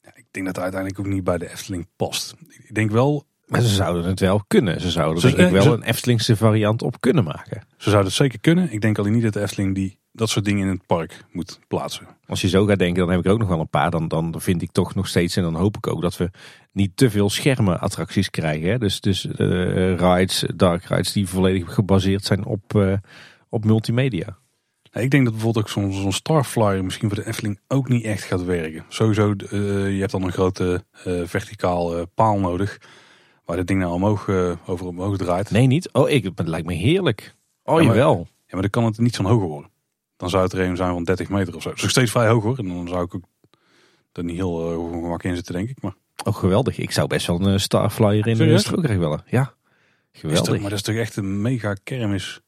Ja, 0.03 0.11
ik 0.15 0.27
denk 0.31 0.47
dat 0.47 0.55
het 0.55 0.65
uiteindelijk 0.65 1.01
ook 1.01 1.15
niet 1.15 1.25
bij 1.25 1.39
de 1.39 1.51
Efteling 1.51 1.87
past. 1.97 2.35
Ik 2.49 2.75
denk 2.75 2.91
wel, 2.91 3.27
maar 3.47 3.61
ze 3.61 3.75
zouden 3.75 4.05
het 4.05 4.21
wel 4.21 4.45
kunnen. 4.47 4.81
Ze 4.81 4.91
zouden 4.91 5.23
er 5.23 5.37
denk 5.37 5.49
ik 5.49 5.63
wel 5.63 5.73
een 5.73 5.83
Eftelingse 5.83 6.37
variant 6.37 6.83
op 6.83 7.01
kunnen 7.01 7.25
maken. 7.25 7.63
Ze 7.77 7.91
zouden 7.91 8.05
het 8.05 8.21
zeker 8.21 8.41
kunnen. 8.41 8.73
Ik 8.73 8.81
denk 8.81 8.99
alleen 8.99 9.13
niet 9.13 9.23
dat 9.23 9.33
de 9.33 9.41
Efteling 9.41 9.75
die 9.75 9.99
dat 10.13 10.29
soort 10.29 10.45
dingen 10.45 10.67
in 10.67 10.73
het 10.73 10.87
park 10.87 11.25
moet 11.33 11.61
plaatsen. 11.69 12.07
Als 12.27 12.41
je 12.41 12.49
zo 12.49 12.65
gaat 12.65 12.79
denken, 12.79 12.99
dan 12.99 13.11
heb 13.11 13.25
ik 13.25 13.31
ook 13.33 13.39
nog 13.39 13.49
wel 13.49 13.61
een 13.61 13.69
paar. 13.69 13.91
Dan, 13.91 14.09
dan 14.09 14.35
vind 14.37 14.63
ik 14.63 14.73
toch 14.73 14.95
nog 14.95 15.09
steeds, 15.09 15.37
en 15.37 15.43
dan 15.43 15.55
hoop 15.55 15.77
ik 15.77 15.87
ook 15.87 16.03
dat 16.03 16.17
we 16.17 16.31
niet 16.73 16.97
te 16.97 17.11
veel 17.11 17.31
schermen 17.31 17.81
attracties 17.81 18.31
krijgen. 18.31 18.71
Hè? 18.71 18.79
Dus, 18.79 19.01
dus 19.01 19.25
uh, 19.25 19.97
rides, 19.97 20.45
dark 20.57 20.85
rides 20.85 21.13
die 21.13 21.29
volledig 21.29 21.75
gebaseerd 21.75 22.25
zijn 22.25 22.45
op, 22.45 22.75
uh, 22.75 22.93
op 23.49 23.65
multimedia. 23.65 24.39
Ik 24.93 25.11
denk 25.11 25.25
dat 25.25 25.33
bijvoorbeeld 25.33 25.65
ook 25.65 25.71
zo'n 25.71 25.93
zo'n 25.93 26.13
Starflyer 26.13 26.85
misschien 26.85 27.09
voor 27.09 27.19
de 27.19 27.27
Efteling 27.27 27.61
ook 27.69 27.89
niet 27.89 28.05
echt 28.05 28.25
gaat 28.25 28.45
werken. 28.45 28.85
Sowieso, 28.89 29.35
uh, 29.39 29.51
je 29.93 30.01
hebt 30.01 30.13
dan 30.13 30.23
een 30.23 30.33
grote 30.33 30.85
verticaal 31.25 32.07
paal 32.07 32.39
nodig 32.39 32.79
Waar 33.47 33.57
dit 33.57 33.67
ding 33.67 33.81
nou 33.81 33.93
omhoog, 33.93 34.27
uh, 34.27 34.53
over 34.67 34.87
omhoog 34.87 35.17
draait. 35.17 35.51
Nee, 35.51 35.67
niet? 35.67 35.93
Oh, 35.93 36.11
ik, 36.11 36.25
het 36.35 36.49
lijkt 36.49 36.67
me 36.67 36.75
heerlijk. 36.75 37.35
Oh, 37.63 37.81
ja, 37.81 37.87
jawel. 37.87 38.17
Ja, 38.19 38.53
maar 38.53 38.61
dan 38.61 38.71
kan 38.71 38.85
het 38.85 38.99
niet 38.99 39.15
zo'n 39.15 39.27
hoger 39.27 39.49
worden. 39.49 39.71
Dan 40.17 40.31
zou 40.31 40.43
het 40.43 40.53
er 40.53 40.61
een 40.61 40.77
zijn 40.77 40.93
van 40.93 41.05
30 41.05 41.29
meter 41.29 41.57
of 41.57 41.63
zo. 41.63 41.71
Dus 41.71 41.91
steeds 41.91 42.11
vrij 42.11 42.29
hoog 42.29 42.43
hoor. 42.43 42.59
En 42.59 42.69
dan 42.69 42.89
zou 42.89 43.05
ik 43.05 43.15
ook 43.15 43.23
er 44.13 44.25
niet 44.25 44.37
heel 44.37 44.73
uh, 44.73 45.03
gemak 45.03 45.23
in 45.23 45.35
zitten, 45.35 45.55
denk 45.55 45.69
ik. 45.69 45.83
Maar... 45.83 45.95
Oh, 46.25 46.35
geweldig. 46.35 46.79
Ik 46.79 46.91
zou 46.91 47.07
best 47.09 47.27
wel 47.27 47.41
een 47.41 47.61
Starflyer 47.61 48.27
in 48.27 48.37
de 48.37 48.59
strookrecht 48.59 48.99
willen. 48.99 49.23
Ja, 49.27 49.55
geweldig. 50.13 50.61
maar 50.61 50.71
dat 50.71 50.79
is 50.79 50.83
toch 50.83 50.95
echt 50.95 51.17
een 51.17 51.43
mega 51.43 51.77
kermis. 51.83 52.41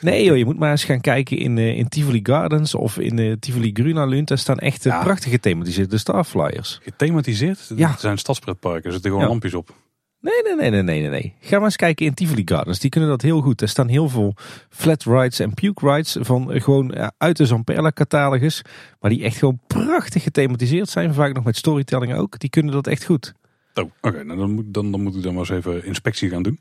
Nee 0.00 0.24
joh, 0.24 0.36
je 0.36 0.44
moet 0.44 0.58
maar 0.58 0.70
eens 0.70 0.84
gaan 0.84 1.00
kijken 1.00 1.38
in, 1.38 1.56
uh, 1.56 1.76
in 1.76 1.88
Tivoli 1.88 2.20
Gardens 2.22 2.74
of 2.74 2.98
in 2.98 3.18
uh, 3.18 3.32
Tivoli 3.40 3.70
Gruna 3.72 4.04
Lund. 4.04 4.28
Daar 4.28 4.38
staan 4.38 4.58
echt 4.58 4.84
ja. 4.84 5.02
prachtige 5.02 5.30
gethematiseerde 5.30 5.98
Starflyers. 5.98 6.78
Gethematiseerd? 6.82 7.70
Ja. 7.76 7.90
Het 7.90 8.00
zijn 8.00 8.18
stadspretparken, 8.18 8.84
er 8.84 8.92
zitten 8.92 9.10
gewoon 9.10 9.26
ja. 9.26 9.30
lampjes 9.30 9.54
op. 9.54 9.74
Nee, 10.20 10.42
nee, 10.42 10.70
nee, 10.70 10.82
nee, 10.82 11.00
nee, 11.00 11.08
nee. 11.08 11.34
Ga 11.40 11.56
maar 11.56 11.64
eens 11.64 11.76
kijken 11.76 12.06
in 12.06 12.14
Tivoli 12.14 12.42
Gardens. 12.44 12.78
Die 12.78 12.90
kunnen 12.90 13.08
dat 13.10 13.22
heel 13.22 13.40
goed. 13.40 13.60
Er 13.60 13.68
staan 13.68 13.88
heel 13.88 14.08
veel 14.08 14.34
flat 14.70 15.04
rides 15.04 15.38
en 15.38 15.54
puke 15.54 15.90
rides 15.90 16.16
van 16.20 16.52
eh, 16.52 16.62
gewoon 16.62 16.92
ja, 16.94 17.12
uit 17.18 17.36
de 17.36 17.46
Zamperla 17.46 17.92
catalogus. 17.92 18.62
Maar 19.00 19.10
die 19.10 19.24
echt 19.24 19.36
gewoon 19.36 19.60
prachtig 19.66 20.22
gethematiseerd 20.22 20.88
zijn. 20.88 21.14
Vaak 21.14 21.34
nog 21.34 21.44
met 21.44 21.56
storytelling 21.56 22.14
ook. 22.14 22.38
Die 22.38 22.50
kunnen 22.50 22.72
dat 22.72 22.86
echt 22.86 23.04
goed. 23.04 23.32
Oh, 23.74 23.90
oké. 24.00 24.24
nou 24.24 24.38
dan, 24.38 24.50
moet, 24.50 24.64
dan, 24.74 24.90
dan 24.90 25.02
moet 25.02 25.14
ik 25.16 25.22
dan 25.22 25.32
maar 25.34 25.50
eens 25.50 25.66
even 25.66 25.84
inspectie 25.84 26.30
gaan 26.30 26.42
doen. 26.42 26.60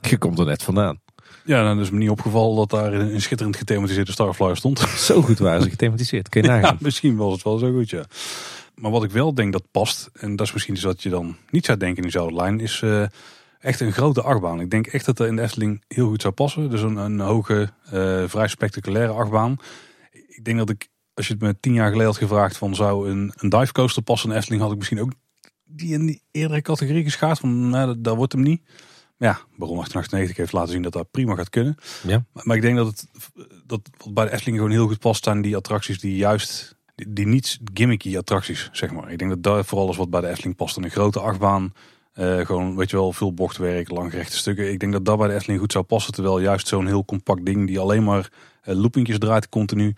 Je 0.00 0.18
komt 0.18 0.38
er 0.38 0.46
net 0.46 0.62
vandaan. 0.62 1.00
Ja, 1.44 1.62
dan 1.62 1.80
is 1.80 1.90
me 1.90 1.98
niet 1.98 2.10
opgevallen 2.10 2.56
dat 2.56 2.70
daar 2.70 2.92
een 2.92 3.20
schitterend 3.20 3.56
gethematiseerde 3.56 4.12
Starflyer 4.12 4.56
stond. 4.56 4.78
Zo 4.80 5.22
goed 5.22 5.38
waren 5.38 5.62
ze 5.62 5.70
gethematiseerd. 5.70 6.28
Kun 6.28 6.42
je 6.42 6.48
nagaan. 6.50 6.72
Ja, 6.72 6.76
misschien 6.80 7.16
was 7.16 7.32
het 7.32 7.42
wel 7.42 7.58
zo 7.58 7.72
goed, 7.72 7.90
ja. 7.90 8.04
Maar 8.76 8.90
wat 8.90 9.04
ik 9.04 9.10
wel 9.10 9.34
denk 9.34 9.52
dat 9.52 9.70
past, 9.70 10.10
en 10.12 10.36
dat 10.36 10.46
is 10.46 10.52
misschien 10.52 10.74
iets 10.74 10.84
wat 10.84 11.02
je 11.02 11.08
dan 11.08 11.36
niet 11.50 11.64
zou 11.64 11.78
denken 11.78 11.96
in 11.96 12.02
diezelfde 12.02 12.34
lijn, 12.34 12.60
is 12.60 12.80
uh, 12.80 13.06
echt 13.58 13.80
een 13.80 13.92
grote 13.92 14.22
achtbaan. 14.22 14.60
Ik 14.60 14.70
denk 14.70 14.86
echt 14.86 15.04
dat 15.04 15.18
er 15.18 15.26
in 15.26 15.36
de 15.36 15.42
Efteling 15.42 15.82
heel 15.88 16.08
goed 16.08 16.22
zou 16.22 16.34
passen. 16.34 16.70
Dus 16.70 16.82
een, 16.82 16.96
een 16.96 17.20
hoge, 17.20 17.70
uh, 17.92 18.24
vrij 18.26 18.48
spectaculaire 18.48 19.12
achtbaan. 19.12 19.56
Ik 20.28 20.44
denk 20.44 20.58
dat 20.58 20.70
ik, 20.70 20.88
als 21.14 21.26
je 21.26 21.32
het 21.32 21.42
me 21.42 21.60
tien 21.60 21.72
jaar 21.72 21.88
geleden 21.88 22.06
had 22.06 22.16
gevraagd 22.16 22.56
van 22.56 22.74
zou 22.74 23.10
een, 23.10 23.32
een 23.36 23.48
dive 23.48 23.72
coaster 23.72 24.02
passen 24.02 24.28
in 24.28 24.34
de 24.34 24.40
Efteling, 24.40 24.62
had 24.62 24.72
ik 24.72 24.78
misschien 24.78 25.00
ook 25.00 25.12
die 25.64 25.92
in 25.92 26.06
die 26.06 26.22
eerdere 26.30 26.62
categorie 26.62 27.04
geschaard. 27.04 27.38
Van 27.38 27.68
nou, 27.68 27.86
dat, 27.86 28.04
dat 28.04 28.16
wordt 28.16 28.32
hem 28.32 28.42
niet. 28.42 28.62
ja, 29.16 29.32
Baron 29.56 29.76
1898 29.76 30.36
heeft 30.36 30.52
laten 30.52 30.72
zien 30.72 30.82
dat 30.82 30.92
dat 30.92 31.10
prima 31.10 31.34
gaat 31.34 31.50
kunnen. 31.50 31.76
Ja. 32.06 32.24
Maar, 32.32 32.46
maar 32.46 32.56
ik 32.56 32.62
denk 32.62 32.76
dat 32.76 32.86
het 32.86 33.08
dat 33.66 33.80
wat 33.96 34.14
bij 34.14 34.24
de 34.24 34.32
Efteling 34.32 34.56
gewoon 34.56 34.72
heel 34.72 34.86
goed 34.86 34.98
past 34.98 35.24
zijn 35.24 35.42
die 35.42 35.56
attracties 35.56 36.00
die 36.00 36.16
juist, 36.16 36.75
die, 36.96 37.12
die 37.12 37.26
niet 37.26 37.58
gimmicky 37.74 38.16
attracties, 38.16 38.68
zeg 38.72 38.92
maar. 38.92 39.10
Ik 39.12 39.18
denk 39.18 39.30
dat 39.30 39.42
daar 39.42 39.64
vooral 39.64 39.90
is 39.90 39.96
wat 39.96 40.10
bij 40.10 40.20
de 40.20 40.28
Efteling 40.28 40.56
past. 40.56 40.76
Een 40.76 40.90
grote 40.90 41.20
achtbaan, 41.20 41.72
eh, 42.12 42.38
gewoon, 42.38 42.76
weet 42.76 42.90
je 42.90 42.96
wel, 42.96 43.12
veel 43.12 43.34
bochtwerk, 43.34 43.90
langgerechte 43.90 44.36
stukken. 44.36 44.72
Ik 44.72 44.78
denk 44.78 44.92
dat 44.92 45.04
dat 45.04 45.18
bij 45.18 45.28
de 45.28 45.34
Efteling 45.34 45.60
goed 45.60 45.72
zou 45.72 45.84
passen. 45.84 46.12
Terwijl 46.12 46.40
juist 46.40 46.68
zo'n 46.68 46.86
heel 46.86 47.04
compact 47.04 47.46
ding 47.46 47.66
die 47.66 47.78
alleen 47.78 48.04
maar 48.04 48.30
uh, 48.64 48.74
loopingjes 48.74 49.18
draait 49.18 49.48
continu. 49.48 49.94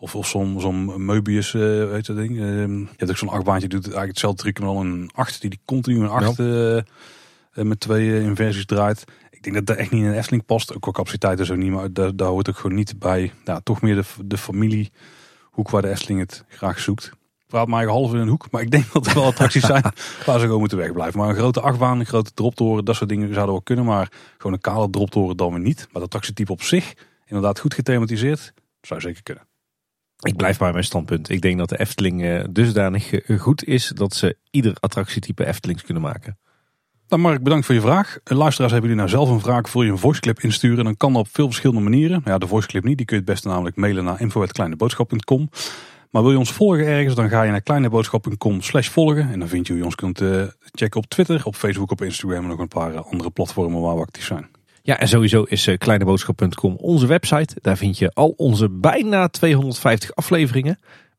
Of, 0.00 0.14
of 0.14 0.28
zo'n 0.28 0.60
zo'n 0.60 0.86
Möbius, 0.86 1.54
uh, 1.54 1.90
weet 1.90 2.06
je 2.06 2.12
dat 2.12 2.16
ding. 2.16 2.36
je 2.36 2.86
hebt 2.96 3.10
ook 3.10 3.16
zo'n 3.16 3.28
achtbaantje, 3.28 3.68
doet 3.68 3.82
eigenlijk 3.82 4.08
hetzelfde 4.08 4.42
trucje, 4.42 4.64
maar 4.64 4.74
dan 4.74 4.86
een 4.86 5.10
acht 5.14 5.40
die, 5.40 5.50
die 5.50 5.60
continu 5.64 6.00
een 6.00 6.08
acht 6.08 6.38
met 7.52 7.80
twee 7.80 8.20
inversies 8.20 8.64
draait. 8.64 9.04
Ik 9.30 9.42
denk 9.42 9.56
dat 9.56 9.66
dat 9.66 9.76
echt 9.76 9.90
niet 9.90 10.02
in 10.02 10.08
een 10.08 10.14
Efteling 10.14 10.44
past. 10.44 10.74
Ook 10.74 10.80
qua 10.80 10.90
capaciteit 10.90 11.40
is 11.40 11.50
ook 11.50 11.56
niet, 11.56 11.70
maar 11.70 11.92
daar, 11.92 12.16
daar 12.16 12.28
hoort 12.28 12.48
ook 12.48 12.56
gewoon 12.56 12.76
niet 12.76 12.98
bij. 12.98 13.32
Ja, 13.44 13.60
toch 13.60 13.82
meer 13.82 13.94
de, 13.94 14.04
de 14.24 14.38
familiehoek 15.58 15.70
waar 15.70 15.82
de 15.82 15.88
Efteling 15.88 16.20
het 16.20 16.44
graag 16.48 16.78
zoekt 16.78 17.16
praat 17.48 17.68
mij 17.68 17.84
half 17.84 18.12
in 18.12 18.18
een 18.18 18.28
hoek. 18.28 18.50
Maar 18.50 18.62
ik 18.62 18.70
denk 18.70 18.92
dat 18.92 19.06
er 19.06 19.14
wel 19.14 19.24
attracties 19.24 19.64
zijn 19.64 19.82
waar 20.26 20.38
ze 20.38 20.44
gewoon 20.44 20.58
moeten 20.58 20.78
wegblijven. 20.78 21.18
Maar 21.20 21.28
een 21.28 21.34
grote 21.34 21.60
achtbaan, 21.60 22.00
een 22.00 22.06
grote 22.06 22.30
droptoren, 22.34 22.84
dat 22.84 22.96
soort 22.96 23.08
dingen 23.08 23.32
zouden 23.32 23.54
wel 23.54 23.62
kunnen. 23.62 23.84
Maar 23.84 24.12
gewoon 24.36 24.52
een 24.52 24.60
kale 24.60 24.90
droptoren 24.90 25.36
dan 25.36 25.50
weer 25.50 25.60
niet. 25.60 25.78
Maar 25.78 25.88
dat 25.92 26.02
attractietype 26.02 26.52
op 26.52 26.62
zich, 26.62 26.94
inderdaad 27.26 27.60
goed 27.60 27.74
gethematiseerd, 27.74 28.52
zou 28.80 29.00
zeker 29.00 29.22
kunnen. 29.22 29.46
Ik 30.18 30.36
blijf 30.36 30.58
bij 30.58 30.72
mijn 30.72 30.84
standpunt. 30.84 31.28
Ik 31.28 31.40
denk 31.40 31.58
dat 31.58 31.68
de 31.68 31.78
Efteling 31.78 32.24
eh, 32.24 32.44
dusdanig 32.50 33.12
eh, 33.12 33.40
goed 33.40 33.64
is 33.64 33.92
dat 33.94 34.14
ze 34.14 34.36
ieder 34.50 34.76
attractietype 34.80 35.46
Eftelings 35.46 35.82
kunnen 35.82 36.02
maken. 36.02 36.38
Nou 37.08 37.22
Mark, 37.22 37.42
bedankt 37.42 37.66
voor 37.66 37.74
je 37.74 37.80
vraag. 37.80 38.18
Eh, 38.24 38.36
luisteraars, 38.36 38.72
hebben 38.72 38.90
jullie 38.90 39.06
nou 39.06 39.18
zelf 39.18 39.30
een 39.30 39.40
vraag 39.40 39.68
voor 39.68 39.84
je 39.84 39.90
een 39.90 39.98
voiceclip 39.98 40.40
insturen? 40.40 40.84
Dan 40.84 40.96
kan 40.96 41.12
dat 41.12 41.22
op 41.22 41.28
veel 41.32 41.46
verschillende 41.46 41.82
manieren. 41.82 42.22
Ja, 42.24 42.38
de 42.38 42.46
voiceclip 42.46 42.84
niet, 42.84 42.96
die 42.96 43.06
kun 43.06 43.16
je 43.16 43.22
het 43.22 43.32
beste 43.32 43.48
namelijk 43.48 43.76
mailen 43.76 44.04
naar 44.04 44.20
info.kleineboodschap.com. 44.20 45.50
Maar 46.10 46.22
wil 46.22 46.30
je 46.30 46.38
ons 46.38 46.52
volgen 46.52 46.86
ergens, 46.86 47.14
dan 47.14 47.28
ga 47.28 47.42
je 47.42 47.50
naar 47.50 47.60
kleineboodschap.com 47.60 48.62
slash 48.62 48.88
volgen. 48.88 49.30
En 49.30 49.38
dan 49.38 49.48
vind 49.48 49.66
je 49.66 49.72
hoe 49.72 49.80
je 49.80 49.86
ons 49.86 49.94
kunt 49.94 50.20
uh, 50.20 50.42
checken 50.72 51.00
op 51.00 51.06
Twitter, 51.06 51.40
op 51.44 51.54
Facebook, 51.56 51.90
op 51.90 52.02
Instagram 52.02 52.42
en 52.42 52.48
nog 52.48 52.58
een 52.58 52.68
paar 52.68 53.00
andere 53.00 53.30
platformen 53.30 53.80
waar 53.80 53.94
we 53.94 54.00
actief 54.00 54.24
zijn. 54.24 54.48
Ja, 54.82 54.98
en 54.98 55.08
sowieso 55.08 55.42
is 55.42 55.70
kleineboodschap.com 55.78 56.76
onze 56.76 57.06
website. 57.06 57.56
Daar 57.60 57.76
vind 57.76 57.98
je 57.98 58.10
al 58.14 58.34
onze 58.36 58.70
bijna 58.70 59.28
250 59.28 60.14
afleveringen 60.14 60.78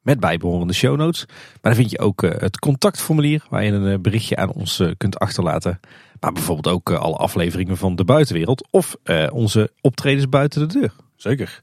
met 0.10 0.20
bijbehorende 0.20 0.74
show 0.74 0.98
notes. 0.98 1.26
Maar 1.28 1.36
daar 1.62 1.76
vind 1.76 1.92
je 1.92 2.00
ook 2.00 2.24
uh, 2.24 2.32
het 2.38 2.60
contactformulier 2.60 3.46
waar 3.50 3.64
je 3.64 3.72
een 3.72 4.02
berichtje 4.02 4.36
aan 4.36 4.52
ons 4.52 4.84
kunt 4.98 5.20
achterlaten. 5.20 5.80
Maar 6.20 6.32
bijvoorbeeld 6.32 6.76
ook 6.76 6.92
alle 6.92 7.16
afleveringen 7.16 7.78
van 7.78 7.96
de 7.96 8.04
buitenwereld 8.04 8.68
of 8.72 8.96
onze 9.32 9.72
optredens 9.82 10.30
buiten 10.30 10.68
de 10.68 10.80
deur. 10.80 10.94
Zeker. 11.16 11.60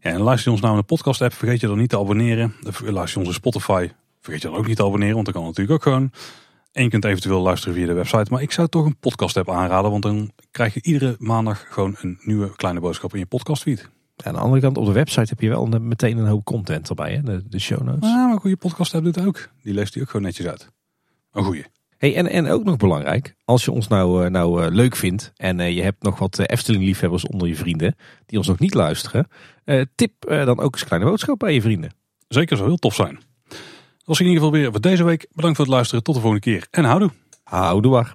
Ja, 0.00 0.10
en 0.10 0.20
luister 0.20 0.44
je 0.44 0.50
ons 0.50 0.60
nou 0.60 0.74
in 0.74 0.80
de 0.80 0.86
podcast 0.86 1.22
app, 1.22 1.32
vergeet 1.32 1.60
je 1.60 1.66
dan 1.66 1.78
niet 1.78 1.88
te 1.88 1.98
abonneren. 1.98 2.54
Luister 2.84 3.20
je 3.20 3.26
onze 3.26 3.38
Spotify, 3.38 3.90
vergeet 4.20 4.42
je 4.42 4.48
dan 4.48 4.56
ook 4.56 4.66
niet 4.66 4.76
te 4.76 4.84
abonneren, 4.84 5.14
want 5.14 5.26
dat 5.26 5.34
kan 5.34 5.44
natuurlijk 5.44 5.76
ook 5.76 5.82
gewoon. 5.82 6.10
En 6.72 6.82
je 6.82 6.88
kunt 6.88 7.04
eventueel 7.04 7.40
luisteren 7.40 7.74
via 7.74 7.86
de 7.86 7.92
website. 7.92 8.26
Maar 8.30 8.42
ik 8.42 8.52
zou 8.52 8.68
toch 8.68 8.84
een 8.84 8.96
podcast 8.96 9.36
app 9.36 9.50
aanraden, 9.50 9.90
want 9.90 10.02
dan 10.02 10.30
krijg 10.50 10.74
je 10.74 10.82
iedere 10.82 11.16
maandag 11.18 11.64
gewoon 11.68 11.96
een 12.00 12.18
nieuwe 12.22 12.56
kleine 12.56 12.80
boodschap 12.80 13.12
in 13.12 13.18
je 13.18 13.26
podcastfeed. 13.26 13.90
Aan 14.26 14.34
de 14.34 14.40
andere 14.40 14.60
kant, 14.60 14.76
op 14.76 14.86
de 14.86 14.92
website 14.92 15.28
heb 15.28 15.40
je 15.40 15.48
wel 15.48 15.66
meteen 15.66 16.18
een 16.18 16.26
hoop 16.26 16.44
content 16.44 16.88
erbij, 16.88 17.12
hè? 17.12 17.22
De, 17.22 17.42
de 17.48 17.58
show 17.58 17.82
notes. 17.82 18.08
Ja, 18.08 18.24
maar 18.24 18.32
een 18.32 18.40
goede 18.40 18.56
podcast 18.56 18.94
app 18.94 19.04
doet 19.04 19.26
ook. 19.26 19.48
Die 19.62 19.74
leest 19.74 19.92
die 19.92 20.02
ook 20.02 20.10
gewoon 20.10 20.26
netjes 20.26 20.46
uit. 20.46 20.70
Een 21.32 21.44
goede. 21.44 21.64
Hey, 21.98 22.16
en, 22.16 22.26
en 22.26 22.48
ook 22.48 22.64
nog 22.64 22.76
belangrijk, 22.76 23.34
als 23.44 23.64
je 23.64 23.70
ons 23.70 23.88
nou, 23.88 24.24
eh, 24.24 24.30
nou 24.30 24.64
uh, 24.64 24.70
leuk 24.70 24.96
vindt 24.96 25.32
en 25.36 25.58
uh, 25.58 25.70
je 25.70 25.82
hebt 25.82 26.02
nog 26.02 26.18
wat 26.18 26.38
Efteling-liefhebbers 26.38 27.26
onder 27.26 27.48
je 27.48 27.56
vrienden 27.56 27.96
die 28.26 28.38
ons 28.38 28.48
nog 28.48 28.58
niet 28.58 28.74
luisteren, 28.74 29.28
tip 29.94 30.12
dan 30.28 30.60
ook 30.60 30.72
eens 30.72 30.80
een 30.80 30.86
kleine 30.86 31.08
boodschap 31.08 31.38
bij 31.38 31.54
je 31.54 31.60
vrienden. 31.60 31.92
Zeker, 32.28 32.56
zou 32.56 32.68
heel 32.68 32.78
tof 32.78 32.94
zijn. 32.94 33.18
Dat 33.48 34.04
was 34.04 34.20
in 34.20 34.26
ieder 34.26 34.42
geval 34.42 34.58
weer 34.58 34.70
voor 34.70 34.80
deze 34.80 35.04
week. 35.04 35.26
Bedankt 35.32 35.56
voor 35.56 35.64
het 35.64 35.74
luisteren. 35.74 36.04
Tot 36.04 36.14
de 36.14 36.20
volgende 36.20 36.44
keer 36.44 36.66
en 36.70 36.84
houdoe. 36.84 37.10
Houdoe 37.42 37.92
waar. 37.92 38.14